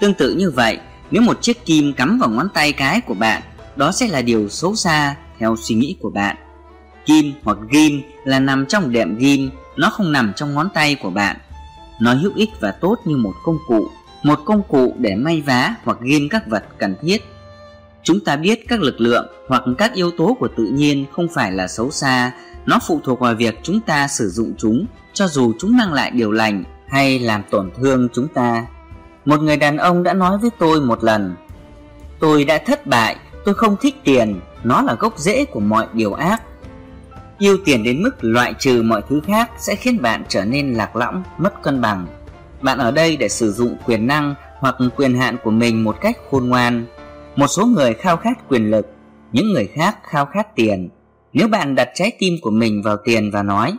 Tương 0.00 0.14
tự 0.14 0.34
như 0.34 0.50
vậy, 0.50 0.78
nếu 1.10 1.22
một 1.22 1.42
chiếc 1.42 1.64
kim 1.66 1.92
cắm 1.92 2.18
vào 2.18 2.30
ngón 2.30 2.48
tay 2.54 2.72
cái 2.72 3.00
của 3.00 3.14
bạn, 3.14 3.42
đó 3.76 3.92
sẽ 3.92 4.06
là 4.06 4.22
điều 4.22 4.48
xấu 4.48 4.74
xa, 4.74 5.16
theo 5.38 5.56
suy 5.56 5.74
nghĩ 5.74 5.96
của 6.00 6.10
bạn. 6.10 6.36
Kim 7.06 7.32
hoặc 7.42 7.58
ghim 7.70 8.02
là 8.24 8.40
nằm 8.40 8.66
trong 8.66 8.92
đệm 8.92 9.18
ghim 9.18 9.50
nó 9.76 9.90
không 9.90 10.12
nằm 10.12 10.32
trong 10.36 10.54
ngón 10.54 10.68
tay 10.74 10.94
của 10.94 11.10
bạn 11.10 11.36
nó 12.00 12.14
hữu 12.14 12.32
ích 12.34 12.50
và 12.60 12.70
tốt 12.70 12.96
như 13.04 13.16
một 13.16 13.34
công 13.44 13.58
cụ 13.68 13.90
một 14.24 14.40
công 14.44 14.62
cụ 14.68 14.94
để 14.98 15.14
may 15.14 15.40
vá 15.40 15.74
hoặc 15.84 15.98
ghim 16.00 16.28
các 16.30 16.46
vật 16.46 16.64
cần 16.78 16.94
thiết. 17.00 17.22
Chúng 18.02 18.20
ta 18.20 18.36
biết 18.36 18.68
các 18.68 18.80
lực 18.80 19.00
lượng 19.00 19.26
hoặc 19.48 19.62
các 19.78 19.94
yếu 19.94 20.10
tố 20.10 20.36
của 20.40 20.48
tự 20.56 20.64
nhiên 20.64 21.04
không 21.12 21.28
phải 21.34 21.52
là 21.52 21.68
xấu 21.68 21.90
xa, 21.90 22.32
nó 22.66 22.78
phụ 22.86 23.00
thuộc 23.04 23.20
vào 23.20 23.34
việc 23.34 23.58
chúng 23.62 23.80
ta 23.80 24.08
sử 24.08 24.28
dụng 24.28 24.54
chúng, 24.58 24.86
cho 25.12 25.26
dù 25.28 25.52
chúng 25.58 25.76
mang 25.76 25.92
lại 25.92 26.10
điều 26.10 26.32
lành 26.32 26.64
hay 26.88 27.18
làm 27.18 27.42
tổn 27.50 27.70
thương 27.76 28.08
chúng 28.12 28.28
ta. 28.28 28.66
Một 29.24 29.40
người 29.40 29.56
đàn 29.56 29.76
ông 29.76 30.02
đã 30.02 30.14
nói 30.14 30.38
với 30.38 30.50
tôi 30.58 30.80
một 30.80 31.04
lần, 31.04 31.34
tôi 32.20 32.44
đã 32.44 32.58
thất 32.58 32.86
bại, 32.86 33.16
tôi 33.44 33.54
không 33.54 33.76
thích 33.80 33.94
tiền, 34.04 34.40
nó 34.64 34.82
là 34.82 34.94
gốc 34.94 35.18
rễ 35.18 35.44
của 35.44 35.60
mọi 35.60 35.86
điều 35.92 36.12
ác. 36.12 36.42
Yêu 37.38 37.58
tiền 37.64 37.82
đến 37.84 38.02
mức 38.02 38.10
loại 38.20 38.54
trừ 38.58 38.82
mọi 38.82 39.02
thứ 39.08 39.20
khác 39.26 39.50
sẽ 39.58 39.74
khiến 39.74 40.02
bạn 40.02 40.24
trở 40.28 40.44
nên 40.44 40.74
lạc 40.74 40.96
lõng, 40.96 41.22
mất 41.38 41.62
cân 41.62 41.80
bằng 41.80 42.06
bạn 42.64 42.78
ở 42.78 42.90
đây 42.90 43.16
để 43.16 43.28
sử 43.28 43.52
dụng 43.52 43.76
quyền 43.86 44.06
năng 44.06 44.34
hoặc 44.58 44.74
quyền 44.96 45.14
hạn 45.14 45.36
của 45.44 45.50
mình 45.50 45.84
một 45.84 45.96
cách 46.00 46.16
khôn 46.30 46.48
ngoan. 46.48 46.86
Một 47.36 47.46
số 47.46 47.66
người 47.66 47.94
khao 47.94 48.16
khát 48.16 48.48
quyền 48.48 48.70
lực, 48.70 48.86
những 49.32 49.52
người 49.52 49.66
khác 49.66 49.96
khao 50.02 50.26
khát 50.26 50.54
tiền. 50.56 50.88
Nếu 51.32 51.48
bạn 51.48 51.74
đặt 51.74 51.88
trái 51.94 52.12
tim 52.18 52.34
của 52.42 52.50
mình 52.50 52.82
vào 52.82 52.96
tiền 53.04 53.30
và 53.30 53.42
nói, 53.42 53.72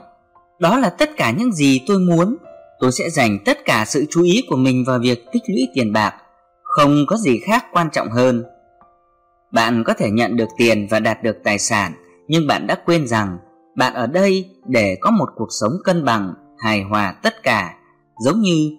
đó 0.60 0.80
là 0.80 0.90
tất 0.90 1.10
cả 1.18 1.32
những 1.32 1.54
gì 1.54 1.82
tôi 1.88 2.00
muốn, 2.00 2.38
tôi 2.80 2.92
sẽ 2.92 3.10
dành 3.10 3.40
tất 3.46 3.66
cả 3.66 3.86
sự 3.86 4.06
chú 4.10 4.24
ý 4.24 4.44
của 4.50 4.56
mình 4.56 4.84
vào 4.88 5.00
việc 5.00 5.26
tích 5.32 5.44
lũy 5.48 5.68
tiền 5.74 5.94
bạc, 5.94 6.14
không 6.64 7.06
có 7.08 7.18
gì 7.18 7.40
khác 7.40 7.66
quan 7.72 7.90
trọng 7.92 8.10
hơn. 8.10 8.44
Bạn 9.52 9.84
có 9.84 9.94
thể 9.94 10.10
nhận 10.12 10.36
được 10.36 10.50
tiền 10.58 10.88
và 10.90 11.00
đạt 11.00 11.24
được 11.24 11.38
tài 11.44 11.60
sản, 11.60 11.94
nhưng 12.28 12.48
bạn 12.48 12.68
đã 12.68 12.76
quên 12.86 13.08
rằng 13.08 13.38
bạn 13.75 13.94
ở 13.94 14.08
đây 14.08 14.50
để 14.67 14.98
có 15.01 15.12
một 15.12 15.29
cuộc 15.36 15.48
sống 15.50 15.72
cân 15.84 16.05
bằng, 16.05 16.34
hài 16.58 16.84
hòa 16.84 17.15
tất 17.24 17.44
cả 17.44 17.74
giống 18.20 18.41
như 18.41 18.72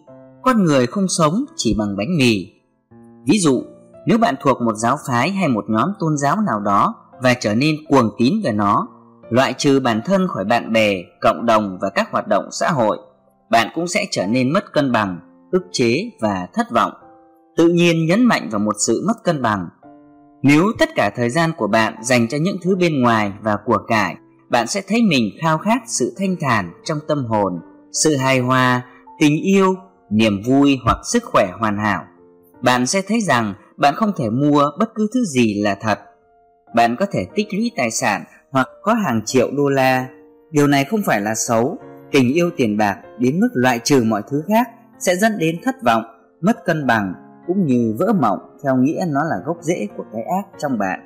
con 0.42 0.64
người 0.64 0.86
không 0.86 1.08
sống 1.08 1.44
chỉ 1.56 1.76
bằng 1.78 1.96
bánh 1.96 2.18
mì. 2.18 2.52
Ví 3.26 3.38
dụ, 3.38 3.62
nếu 4.06 4.18
bạn 4.18 4.34
thuộc 4.40 4.60
một 4.60 4.74
giáo 4.76 4.96
phái 5.08 5.30
hay 5.30 5.48
một 5.48 5.64
nhóm 5.68 5.92
tôn 5.98 6.16
giáo 6.16 6.36
nào 6.46 6.60
đó 6.60 6.94
và 7.22 7.34
trở 7.34 7.54
nên 7.54 7.76
cuồng 7.88 8.10
tín 8.18 8.34
về 8.44 8.52
nó, 8.52 8.88
loại 9.30 9.54
trừ 9.58 9.80
bản 9.80 10.00
thân 10.04 10.28
khỏi 10.28 10.44
bạn 10.44 10.72
bè, 10.72 11.02
cộng 11.20 11.46
đồng 11.46 11.78
và 11.80 11.90
các 11.94 12.12
hoạt 12.12 12.28
động 12.28 12.48
xã 12.52 12.70
hội, 12.70 12.98
bạn 13.50 13.68
cũng 13.74 13.88
sẽ 13.88 14.06
trở 14.10 14.26
nên 14.26 14.52
mất 14.52 14.72
cân 14.72 14.92
bằng. 14.92 15.20
ức 15.52 15.62
chế 15.72 16.10
và 16.20 16.48
thất 16.54 16.70
vọng 16.70 16.92
tự 17.56 17.68
nhiên 17.68 18.06
nhấn 18.06 18.24
mạnh 18.24 18.48
vào 18.50 18.58
một 18.58 18.74
sự 18.86 19.04
mất 19.06 19.24
cân 19.24 19.42
bằng 19.42 19.68
nếu 20.42 20.72
tất 20.78 20.88
cả 20.94 21.10
thời 21.16 21.30
gian 21.30 21.52
của 21.56 21.66
bạn 21.66 21.94
dành 22.02 22.28
cho 22.28 22.38
những 22.38 22.56
thứ 22.62 22.76
bên 22.76 23.02
ngoài 23.02 23.32
và 23.42 23.56
của 23.64 23.78
cải 23.88 24.16
bạn 24.48 24.66
sẽ 24.66 24.82
thấy 24.88 25.02
mình 25.02 25.30
khao 25.42 25.58
khát 25.58 25.82
sự 25.86 26.14
thanh 26.18 26.36
thản 26.40 26.72
trong 26.84 26.98
tâm 27.08 27.24
hồn, 27.24 27.60
sự 27.92 28.16
hài 28.16 28.38
hòa, 28.38 28.82
tình 29.18 29.42
yêu, 29.42 29.74
niềm 30.10 30.42
vui 30.46 30.78
hoặc 30.84 30.98
sức 31.12 31.24
khỏe 31.24 31.50
hoàn 31.60 31.78
hảo. 31.78 32.04
Bạn 32.62 32.86
sẽ 32.86 33.02
thấy 33.02 33.20
rằng 33.20 33.54
bạn 33.76 33.94
không 33.94 34.12
thể 34.16 34.30
mua 34.30 34.64
bất 34.78 34.94
cứ 34.94 35.08
thứ 35.14 35.24
gì 35.24 35.62
là 35.62 35.74
thật. 35.74 35.98
Bạn 36.74 36.96
có 36.98 37.06
thể 37.12 37.26
tích 37.34 37.46
lũy 37.54 37.70
tài 37.76 37.90
sản 37.90 38.24
hoặc 38.50 38.68
có 38.82 38.94
hàng 38.94 39.20
triệu 39.24 39.50
đô 39.56 39.68
la. 39.68 40.08
Điều 40.50 40.66
này 40.66 40.84
không 40.84 41.00
phải 41.06 41.20
là 41.20 41.34
xấu. 41.34 41.78
Tình 42.12 42.32
yêu 42.32 42.50
tiền 42.56 42.76
bạc 42.76 42.96
đến 43.18 43.40
mức 43.40 43.48
loại 43.54 43.80
trừ 43.84 44.02
mọi 44.04 44.22
thứ 44.30 44.42
khác 44.48 44.68
sẽ 44.98 45.16
dẫn 45.16 45.38
đến 45.38 45.56
thất 45.64 45.82
vọng, 45.82 46.02
mất 46.40 46.64
cân 46.64 46.86
bằng, 46.86 47.14
cũng 47.46 47.66
như 47.66 47.94
vỡ 47.98 48.12
mộng, 48.20 48.38
theo 48.64 48.76
nghĩa 48.76 49.04
nó 49.08 49.20
là 49.24 49.36
gốc 49.46 49.56
rễ 49.60 49.86
của 49.96 50.04
cái 50.12 50.22
ác 50.22 50.58
trong 50.58 50.78
bạn 50.78 51.05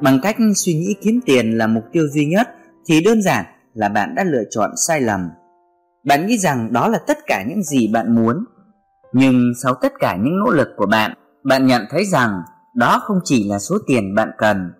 bằng 0.00 0.20
cách 0.22 0.36
suy 0.56 0.74
nghĩ 0.74 0.96
kiếm 1.00 1.20
tiền 1.26 1.58
là 1.58 1.66
mục 1.66 1.84
tiêu 1.92 2.04
duy 2.08 2.26
nhất, 2.26 2.48
thì 2.86 3.00
đơn 3.04 3.22
giản 3.22 3.44
là 3.74 3.88
bạn 3.88 4.14
đã 4.14 4.24
lựa 4.24 4.42
chọn 4.50 4.70
sai 4.76 5.00
lầm. 5.00 5.30
Bạn 6.04 6.26
nghĩ 6.26 6.38
rằng 6.38 6.72
đó 6.72 6.88
là 6.88 6.98
tất 7.06 7.18
cả 7.26 7.44
những 7.48 7.62
gì 7.62 7.88
bạn 7.92 8.14
muốn. 8.14 8.44
Nhưng 9.12 9.42
sau 9.62 9.74
tất 9.74 9.92
cả 9.98 10.16
những 10.16 10.38
nỗ 10.44 10.50
lực 10.50 10.68
của 10.76 10.86
bạn 10.86 11.14
bạn 11.44 11.66
nhận 11.66 11.82
thấy 11.90 12.04
rằng 12.04 12.42
đó 12.74 13.00
không 13.04 13.20
chỉ 13.24 13.48
là 13.48 13.58
số 13.58 13.78
tiền 13.86 14.14
bạn 14.14 14.30
cần. 14.38 14.72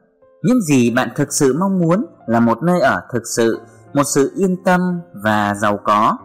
Những 0.43 0.61
gì 0.63 0.91
bạn 0.91 1.09
thực 1.17 1.33
sự 1.33 1.57
mong 1.61 1.79
muốn 1.79 2.07
là 2.27 2.41
một 2.41 2.63
nơi 2.63 2.81
ở 2.81 3.01
thực 3.13 3.23
sự, 3.37 3.61
một 3.95 4.03
sự 4.15 4.33
yên 4.37 4.57
tâm 4.65 4.81
và 5.25 5.55
giàu 5.55 5.79
có. 5.85 6.17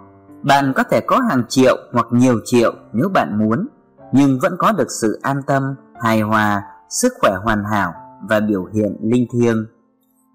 Bạn 0.43 0.73
có 0.75 0.83
thể 0.83 1.01
có 1.07 1.19
hàng 1.29 1.43
triệu 1.49 1.77
hoặc 1.93 2.07
nhiều 2.11 2.39
triệu 2.45 2.73
nếu 2.93 3.09
bạn 3.09 3.39
muốn, 3.39 3.67
nhưng 4.11 4.39
vẫn 4.39 4.55
có 4.57 4.71
được 4.71 4.87
sự 5.01 5.19
an 5.21 5.41
tâm, 5.47 5.75
hài 6.01 6.21
hòa, 6.21 6.63
sức 6.89 7.13
khỏe 7.21 7.31
hoàn 7.43 7.63
hảo 7.71 7.93
và 8.29 8.39
biểu 8.39 8.65
hiện 8.73 8.97
linh 9.01 9.27
thiêng. 9.33 9.65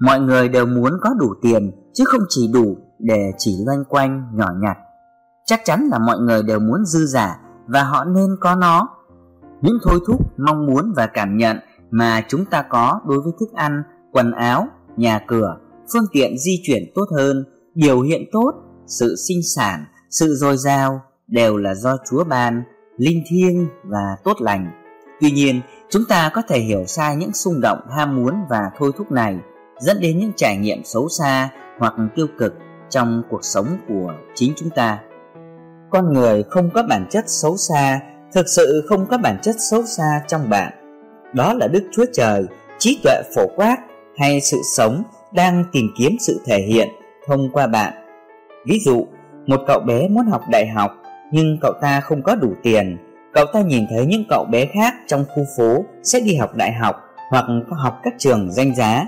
Mọi 0.00 0.20
người 0.20 0.48
đều 0.48 0.66
muốn 0.66 0.92
có 1.00 1.10
đủ 1.18 1.34
tiền, 1.42 1.72
chứ 1.94 2.04
không 2.06 2.22
chỉ 2.28 2.50
đủ 2.52 2.76
để 2.98 3.32
chỉ 3.38 3.56
loanh 3.66 3.84
quanh, 3.88 4.30
nhỏ 4.34 4.48
nhặt. 4.60 4.76
Chắc 5.46 5.60
chắn 5.64 5.88
là 5.90 5.98
mọi 5.98 6.18
người 6.18 6.42
đều 6.42 6.58
muốn 6.58 6.84
dư 6.84 7.06
giả 7.06 7.36
và 7.66 7.82
họ 7.82 8.04
nên 8.04 8.36
có 8.40 8.54
nó. 8.54 8.88
Những 9.62 9.78
thôi 9.84 10.00
thúc, 10.06 10.38
mong 10.38 10.66
muốn 10.66 10.92
và 10.96 11.06
cảm 11.06 11.36
nhận 11.36 11.56
mà 11.90 12.24
chúng 12.28 12.44
ta 12.44 12.62
có 12.62 13.00
đối 13.06 13.20
với 13.20 13.32
thức 13.40 13.52
ăn, 13.54 13.82
quần 14.12 14.32
áo, 14.32 14.68
nhà 14.96 15.20
cửa, 15.26 15.56
phương 15.92 16.06
tiện 16.12 16.38
di 16.38 16.60
chuyển 16.62 16.82
tốt 16.94 17.04
hơn, 17.16 17.44
biểu 17.74 18.00
hiện 18.00 18.22
tốt, 18.32 18.52
sự 18.86 19.16
sinh 19.28 19.40
sản, 19.56 19.84
sự 20.10 20.34
dồi 20.34 20.56
dào 20.56 21.00
đều 21.26 21.56
là 21.56 21.74
do 21.74 21.96
chúa 22.10 22.24
ban, 22.24 22.62
linh 22.96 23.22
thiêng 23.30 23.68
và 23.84 24.16
tốt 24.24 24.36
lành. 24.40 24.70
Tuy 25.20 25.30
nhiên 25.30 25.60
chúng 25.90 26.02
ta 26.08 26.30
có 26.34 26.42
thể 26.48 26.58
hiểu 26.58 26.84
sai 26.86 27.16
những 27.16 27.32
xung 27.32 27.60
động, 27.60 27.78
ham 27.90 28.16
muốn 28.16 28.34
và 28.48 28.70
thôi 28.78 28.92
thúc 28.96 29.12
này, 29.12 29.36
dẫn 29.78 30.00
đến 30.00 30.18
những 30.18 30.32
trải 30.36 30.56
nghiệm 30.56 30.84
xấu 30.84 31.08
xa 31.08 31.48
hoặc 31.78 31.94
tiêu 32.16 32.26
cực 32.38 32.54
trong 32.90 33.22
cuộc 33.30 33.44
sống 33.44 33.66
của 33.88 34.14
chính 34.34 34.52
chúng 34.56 34.70
ta. 34.70 34.98
Con 35.90 36.12
người 36.12 36.42
không 36.42 36.70
có 36.74 36.82
bản 36.82 37.06
chất 37.10 37.24
xấu 37.26 37.56
xa, 37.56 38.00
thực 38.32 38.48
sự 38.48 38.86
không 38.88 39.06
có 39.06 39.18
bản 39.18 39.38
chất 39.42 39.54
xấu 39.58 39.82
xa 39.82 40.22
trong 40.28 40.50
bạn. 40.50 40.72
Đó 41.34 41.54
là 41.54 41.66
đức 41.66 41.84
chúa 41.92 42.04
trời, 42.12 42.44
trí 42.78 43.00
tuệ 43.04 43.22
phổ 43.34 43.46
quát 43.56 43.76
hay 44.16 44.40
sự 44.40 44.56
sống 44.76 45.02
đang 45.32 45.64
tìm 45.72 45.86
kiếm 45.98 46.16
sự 46.20 46.40
thể 46.44 46.58
hiện 46.58 46.88
thông 47.26 47.50
qua 47.52 47.66
bạn. 47.66 47.92
Ví 48.66 48.78
dụ, 48.84 49.06
một 49.46 49.60
cậu 49.66 49.80
bé 49.80 50.08
muốn 50.08 50.26
học 50.26 50.42
đại 50.50 50.68
học, 50.68 50.92
nhưng 51.32 51.58
cậu 51.60 51.72
ta 51.80 52.00
không 52.00 52.22
có 52.22 52.34
đủ 52.34 52.52
tiền 52.62 52.98
cậu 53.32 53.46
ta 53.52 53.60
nhìn 53.60 53.86
thấy 53.90 54.06
những 54.06 54.24
cậu 54.28 54.44
bé 54.44 54.66
khác 54.66 54.94
trong 55.06 55.24
khu 55.34 55.44
phố 55.56 55.84
sẽ 56.02 56.20
đi 56.20 56.36
học 56.36 56.54
đại 56.54 56.72
học 56.72 56.96
hoặc 57.30 57.44
có 57.70 57.76
học 57.76 58.00
các 58.02 58.14
trường 58.18 58.52
danh 58.52 58.74
giá. 58.74 59.06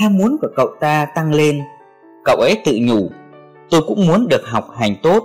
Ham 0.00 0.16
muốn 0.16 0.36
của 0.40 0.48
cậu 0.56 0.68
ta 0.80 1.06
tăng 1.14 1.34
lên. 1.34 1.60
Cậu 2.24 2.36
ấy 2.36 2.62
tự 2.64 2.78
nhủ, 2.80 3.10
tôi 3.70 3.80
cũng 3.86 4.06
muốn 4.06 4.28
được 4.28 4.42
học 4.46 4.68
hành 4.78 4.96
tốt. 5.02 5.24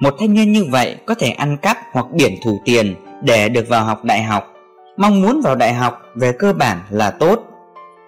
Một 0.00 0.14
thanh 0.18 0.34
niên 0.34 0.52
như 0.52 0.64
vậy 0.70 0.96
có 1.06 1.14
thể 1.14 1.30
ăn 1.30 1.56
cắp 1.56 1.76
hoặc 1.92 2.06
biển 2.12 2.32
thủ 2.44 2.60
tiền 2.64 2.94
để 3.22 3.48
được 3.48 3.64
vào 3.68 3.84
học 3.84 4.04
đại 4.04 4.22
học. 4.22 4.52
Mong 4.96 5.22
muốn 5.22 5.40
vào 5.44 5.54
đại 5.54 5.74
học 5.74 6.02
về 6.14 6.32
cơ 6.32 6.52
bản 6.52 6.78
là 6.90 7.10
tốt. 7.10 7.40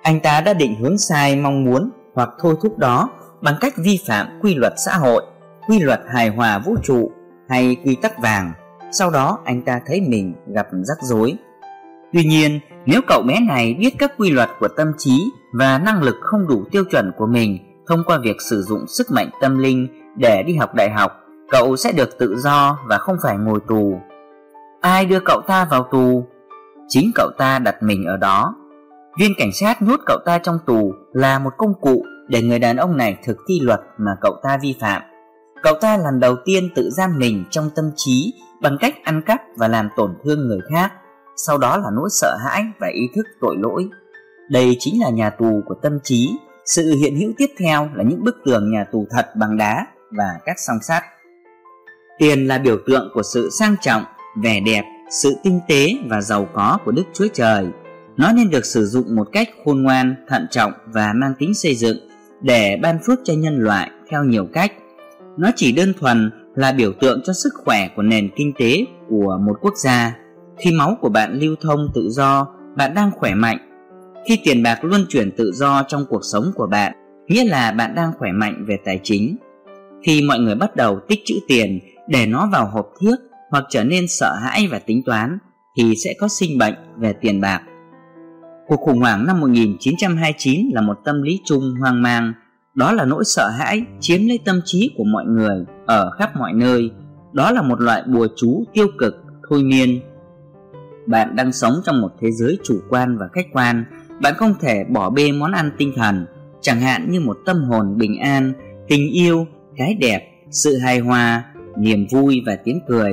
Anh 0.03 0.21
ta 0.21 0.41
đã 0.41 0.55
định 0.55 0.75
hướng 0.75 0.99
sai 0.99 1.37
mong 1.37 1.65
muốn 1.65 1.91
hoặc 2.15 2.29
thôi 2.39 2.55
thúc 2.63 2.79
đó 2.79 3.11
bằng 3.41 3.55
cách 3.61 3.75
vi 3.77 4.01
phạm 4.07 4.39
quy 4.43 4.55
luật 4.55 4.73
xã 4.77 4.97
hội, 4.97 5.25
quy 5.69 5.79
luật 5.79 6.01
hài 6.13 6.29
hòa 6.29 6.59
vũ 6.59 6.75
trụ 6.83 7.11
hay 7.49 7.77
quy 7.85 7.97
tắc 8.03 8.19
vàng 8.19 8.53
sau 8.93 9.11
đó 9.11 9.39
anh 9.45 9.63
ta 9.63 9.81
thấy 9.87 10.01
mình 10.01 10.35
gặp 10.55 10.67
rắc 10.83 10.99
rối. 11.01 11.37
Tuy 12.13 12.25
nhiên, 12.25 12.61
nếu 12.87 13.01
cậu 13.09 13.23
bé 13.29 13.41
này 13.41 13.75
biết 13.75 13.95
các 13.99 14.13
quy 14.19 14.31
luật 14.31 14.49
của 14.61 14.69
tâm 14.69 14.93
trí 14.99 15.31
và 15.53 15.79
năng 15.79 16.03
lực 16.03 16.17
không 16.21 16.47
đủ 16.49 16.65
tiêu 16.71 16.85
chuẩn 16.91 17.13
của 17.19 17.27
mình 17.27 17.59
thông 17.87 18.03
qua 18.07 18.19
việc 18.19 18.37
sử 18.51 18.63
dụng 18.63 18.87
sức 18.87 19.07
mạnh 19.11 19.31
tâm 19.41 19.59
linh 19.59 19.89
để 20.17 20.43
đi 20.43 20.57
học 20.57 20.75
đại 20.75 20.91
học, 20.91 21.13
cậu 21.51 21.77
sẽ 21.77 21.93
được 21.93 22.19
tự 22.19 22.37
do 22.39 22.79
và 22.87 22.99
không 22.99 23.17
phải 23.23 23.37
ngồi 23.39 23.61
tù. 23.69 24.01
Ai 24.81 25.07
đưa 25.07 25.21
cậu 25.25 25.41
ta 25.47 25.65
vào 25.71 25.89
tù? 25.91 26.27
Chính 26.89 27.11
cậu 27.15 27.31
ta 27.39 27.59
đặt 27.59 27.83
mình 27.83 28.05
ở 28.05 28.17
đó. 28.17 28.55
Viên 29.19 29.33
cảnh 29.39 29.53
sát 29.53 29.83
nhốt 29.83 30.01
cậu 30.07 30.19
ta 30.25 30.39
trong 30.39 30.59
tù 30.67 30.95
là 31.13 31.39
một 31.39 31.51
công 31.59 31.75
cụ 31.81 32.03
để 32.29 32.43
người 32.43 32.59
đàn 32.59 32.77
ông 32.77 32.97
này 32.97 33.17
thực 33.25 33.37
thi 33.49 33.61
luật 33.61 33.81
mà 33.99 34.11
cậu 34.21 34.37
ta 34.43 34.59
vi 34.63 34.75
phạm. 34.81 35.03
Cậu 35.63 35.75
ta 35.81 35.97
lần 35.97 36.21
đầu 36.21 36.37
tiên 36.45 36.69
tự 36.75 36.91
giam 36.91 37.19
mình 37.19 37.45
trong 37.51 37.71
tâm 37.77 37.91
trí 37.97 38.33
bằng 38.61 38.77
cách 38.81 38.95
ăn 39.05 39.23
cắp 39.23 39.43
và 39.57 39.69
làm 39.69 39.89
tổn 39.97 40.15
thương 40.25 40.49
người 40.49 40.61
khác, 40.71 40.93
sau 41.37 41.59
đó 41.59 41.77
là 41.77 41.91
nỗi 41.93 42.09
sợ 42.13 42.37
hãi 42.45 42.65
và 42.79 42.89
ý 42.89 43.03
thức 43.17 43.27
tội 43.41 43.57
lỗi. 43.59 43.89
Đây 44.51 44.77
chính 44.79 45.01
là 45.01 45.11
nhà 45.11 45.31
tù 45.31 45.63
của 45.67 45.75
tâm 45.83 45.99
trí. 46.03 46.31
Sự 46.65 46.95
hiện 46.95 47.17
hữu 47.17 47.33
tiếp 47.37 47.51
theo 47.59 47.89
là 47.95 48.05
những 48.05 48.25
bức 48.25 48.37
tường 48.45 48.71
nhà 48.71 48.85
tù 48.93 49.07
thật 49.11 49.27
bằng 49.37 49.57
đá 49.57 49.87
và 50.11 50.39
các 50.45 50.57
song 50.59 50.79
sắt. 50.83 51.03
Tiền 52.19 52.47
là 52.47 52.59
biểu 52.59 52.79
tượng 52.87 53.11
của 53.15 53.23
sự 53.23 53.49
sang 53.59 53.77
trọng, 53.81 54.05
vẻ 54.43 54.61
đẹp, 54.61 54.83
sự 55.11 55.37
tinh 55.43 55.61
tế 55.69 55.89
và 56.09 56.21
giàu 56.21 56.49
có 56.53 56.79
của 56.85 56.91
đức 56.91 57.05
chúa 57.15 57.27
trời. 57.33 57.67
Nó 58.17 58.33
nên 58.33 58.51
được 58.51 58.65
sử 58.65 58.87
dụng 58.87 59.17
một 59.17 59.29
cách 59.33 59.49
khôn 59.65 59.83
ngoan, 59.83 60.15
thận 60.29 60.47
trọng 60.51 60.73
và 60.87 61.13
mang 61.13 61.35
tính 61.39 61.55
xây 61.55 61.75
dựng 61.75 61.97
để 62.41 62.79
ban 62.83 62.99
phước 63.07 63.19
cho 63.25 63.35
nhân 63.35 63.59
loại 63.59 63.91
theo 64.11 64.25
nhiều 64.25 64.47
cách. 64.53 64.73
Nó 65.37 65.51
chỉ 65.57 65.73
đơn 65.73 65.93
thuần 66.01 66.31
là 66.59 66.73
biểu 66.73 66.93
tượng 67.01 67.21
cho 67.25 67.33
sức 67.33 67.51
khỏe 67.65 67.89
của 67.97 68.03
nền 68.03 68.31
kinh 68.37 68.53
tế 68.59 68.85
của 69.09 69.39
một 69.47 69.59
quốc 69.61 69.75
gia. 69.77 70.17
Khi 70.59 70.73
máu 70.73 70.97
của 71.01 71.09
bạn 71.09 71.39
lưu 71.41 71.57
thông 71.61 71.89
tự 71.95 72.09
do, 72.11 72.47
bạn 72.77 72.95
đang 72.95 73.11
khỏe 73.11 73.35
mạnh. 73.35 73.59
Khi 74.29 74.39
tiền 74.45 74.63
bạc 74.63 74.85
luân 74.85 75.07
chuyển 75.09 75.31
tự 75.37 75.53
do 75.55 75.83
trong 75.89 76.05
cuộc 76.09 76.21
sống 76.33 76.45
của 76.55 76.67
bạn, 76.67 76.93
nghĩa 77.29 77.45
là 77.45 77.73
bạn 77.73 77.95
đang 77.95 78.13
khỏe 78.19 78.33
mạnh 78.33 78.65
về 78.69 78.77
tài 78.85 79.01
chính. 79.03 79.37
Khi 80.07 80.23
mọi 80.29 80.39
người 80.39 80.55
bắt 80.55 80.77
đầu 80.77 81.01
tích 81.09 81.21
trữ 81.25 81.35
tiền 81.49 81.81
để 82.09 82.27
nó 82.27 82.49
vào 82.53 82.67
hộp 82.67 82.91
thiếc 83.01 83.17
hoặc 83.51 83.65
trở 83.71 83.85
nên 83.85 84.09
sợ 84.09 84.35
hãi 84.43 84.69
và 84.71 84.79
tính 84.79 85.03
toán, 85.07 85.39
thì 85.77 85.95
sẽ 86.05 86.15
có 86.21 86.29
sinh 86.29 86.59
bệnh 86.59 86.75
về 86.97 87.13
tiền 87.21 87.41
bạc. 87.41 87.63
Cuộc 88.67 88.81
khủng 88.81 88.99
hoảng 88.99 89.27
năm 89.27 89.41
1929 89.41 90.71
là 90.73 90.81
một 90.81 90.99
tâm 91.05 91.23
lý 91.23 91.41
chung 91.45 91.75
hoang 91.81 92.03
mang 92.03 92.33
đó 92.79 92.93
là 92.93 93.05
nỗi 93.05 93.25
sợ 93.25 93.49
hãi 93.49 93.83
chiếm 94.01 94.27
lấy 94.27 94.39
tâm 94.45 94.61
trí 94.65 94.91
của 94.97 95.05
mọi 95.05 95.25
người 95.25 95.65
ở 95.87 96.11
khắp 96.11 96.37
mọi 96.37 96.53
nơi. 96.53 96.91
Đó 97.33 97.51
là 97.51 97.63
một 97.63 97.81
loại 97.81 98.03
bùa 98.07 98.27
chú 98.37 98.65
tiêu 98.73 98.87
cực, 98.99 99.15
thôi 99.49 99.63
miên. 99.63 100.01
Bạn 101.07 101.37
đang 101.37 101.53
sống 101.53 101.75
trong 101.85 102.01
một 102.01 102.13
thế 102.21 102.33
giới 102.33 102.59
chủ 102.65 102.81
quan 102.89 103.19
và 103.19 103.29
khách 103.33 103.47
quan. 103.53 103.85
Bạn 104.23 104.35
không 104.37 104.55
thể 104.61 104.85
bỏ 104.85 105.11
bê 105.11 105.33
món 105.33 105.53
ăn 105.53 105.71
tinh 105.79 105.93
thần. 105.97 106.27
Chẳng 106.61 106.81
hạn 106.81 107.11
như 107.11 107.21
một 107.21 107.39
tâm 107.47 107.63
hồn 107.63 107.99
bình 107.99 108.19
an, 108.19 108.53
tình 108.89 109.11
yêu, 109.11 109.47
cái 109.77 109.95
đẹp, 109.95 110.33
sự 110.51 110.79
hài 110.79 110.99
hòa, 110.99 111.45
niềm 111.77 112.07
vui 112.11 112.43
và 112.47 112.57
tiếng 112.65 112.81
cười. 112.89 113.13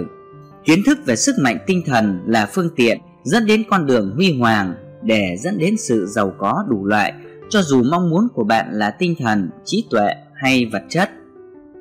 Kiến 0.64 0.80
thức 0.86 0.98
về 1.06 1.16
sức 1.16 1.36
mạnh 1.42 1.58
tinh 1.68 1.84
thần 1.86 2.22
là 2.26 2.46
phương 2.54 2.70
tiện 2.76 3.00
dẫn 3.24 3.46
đến 3.46 3.64
con 3.70 3.86
đường 3.86 4.12
huy 4.16 4.40
hoàng 4.40 4.74
để 5.04 5.36
dẫn 5.40 5.58
đến 5.58 5.78
sự 5.78 6.06
giàu 6.06 6.34
có 6.38 6.66
đủ 6.70 6.86
loại 6.86 7.14
cho 7.50 7.62
dù 7.62 7.84
mong 7.84 8.10
muốn 8.10 8.28
của 8.34 8.44
bạn 8.44 8.70
là 8.72 8.92
tinh 8.92 9.16
thần, 9.20 9.50
trí 9.66 9.86
tuệ 9.90 10.10
hay 10.34 10.66
vật 10.66 10.84
chất. 10.90 11.10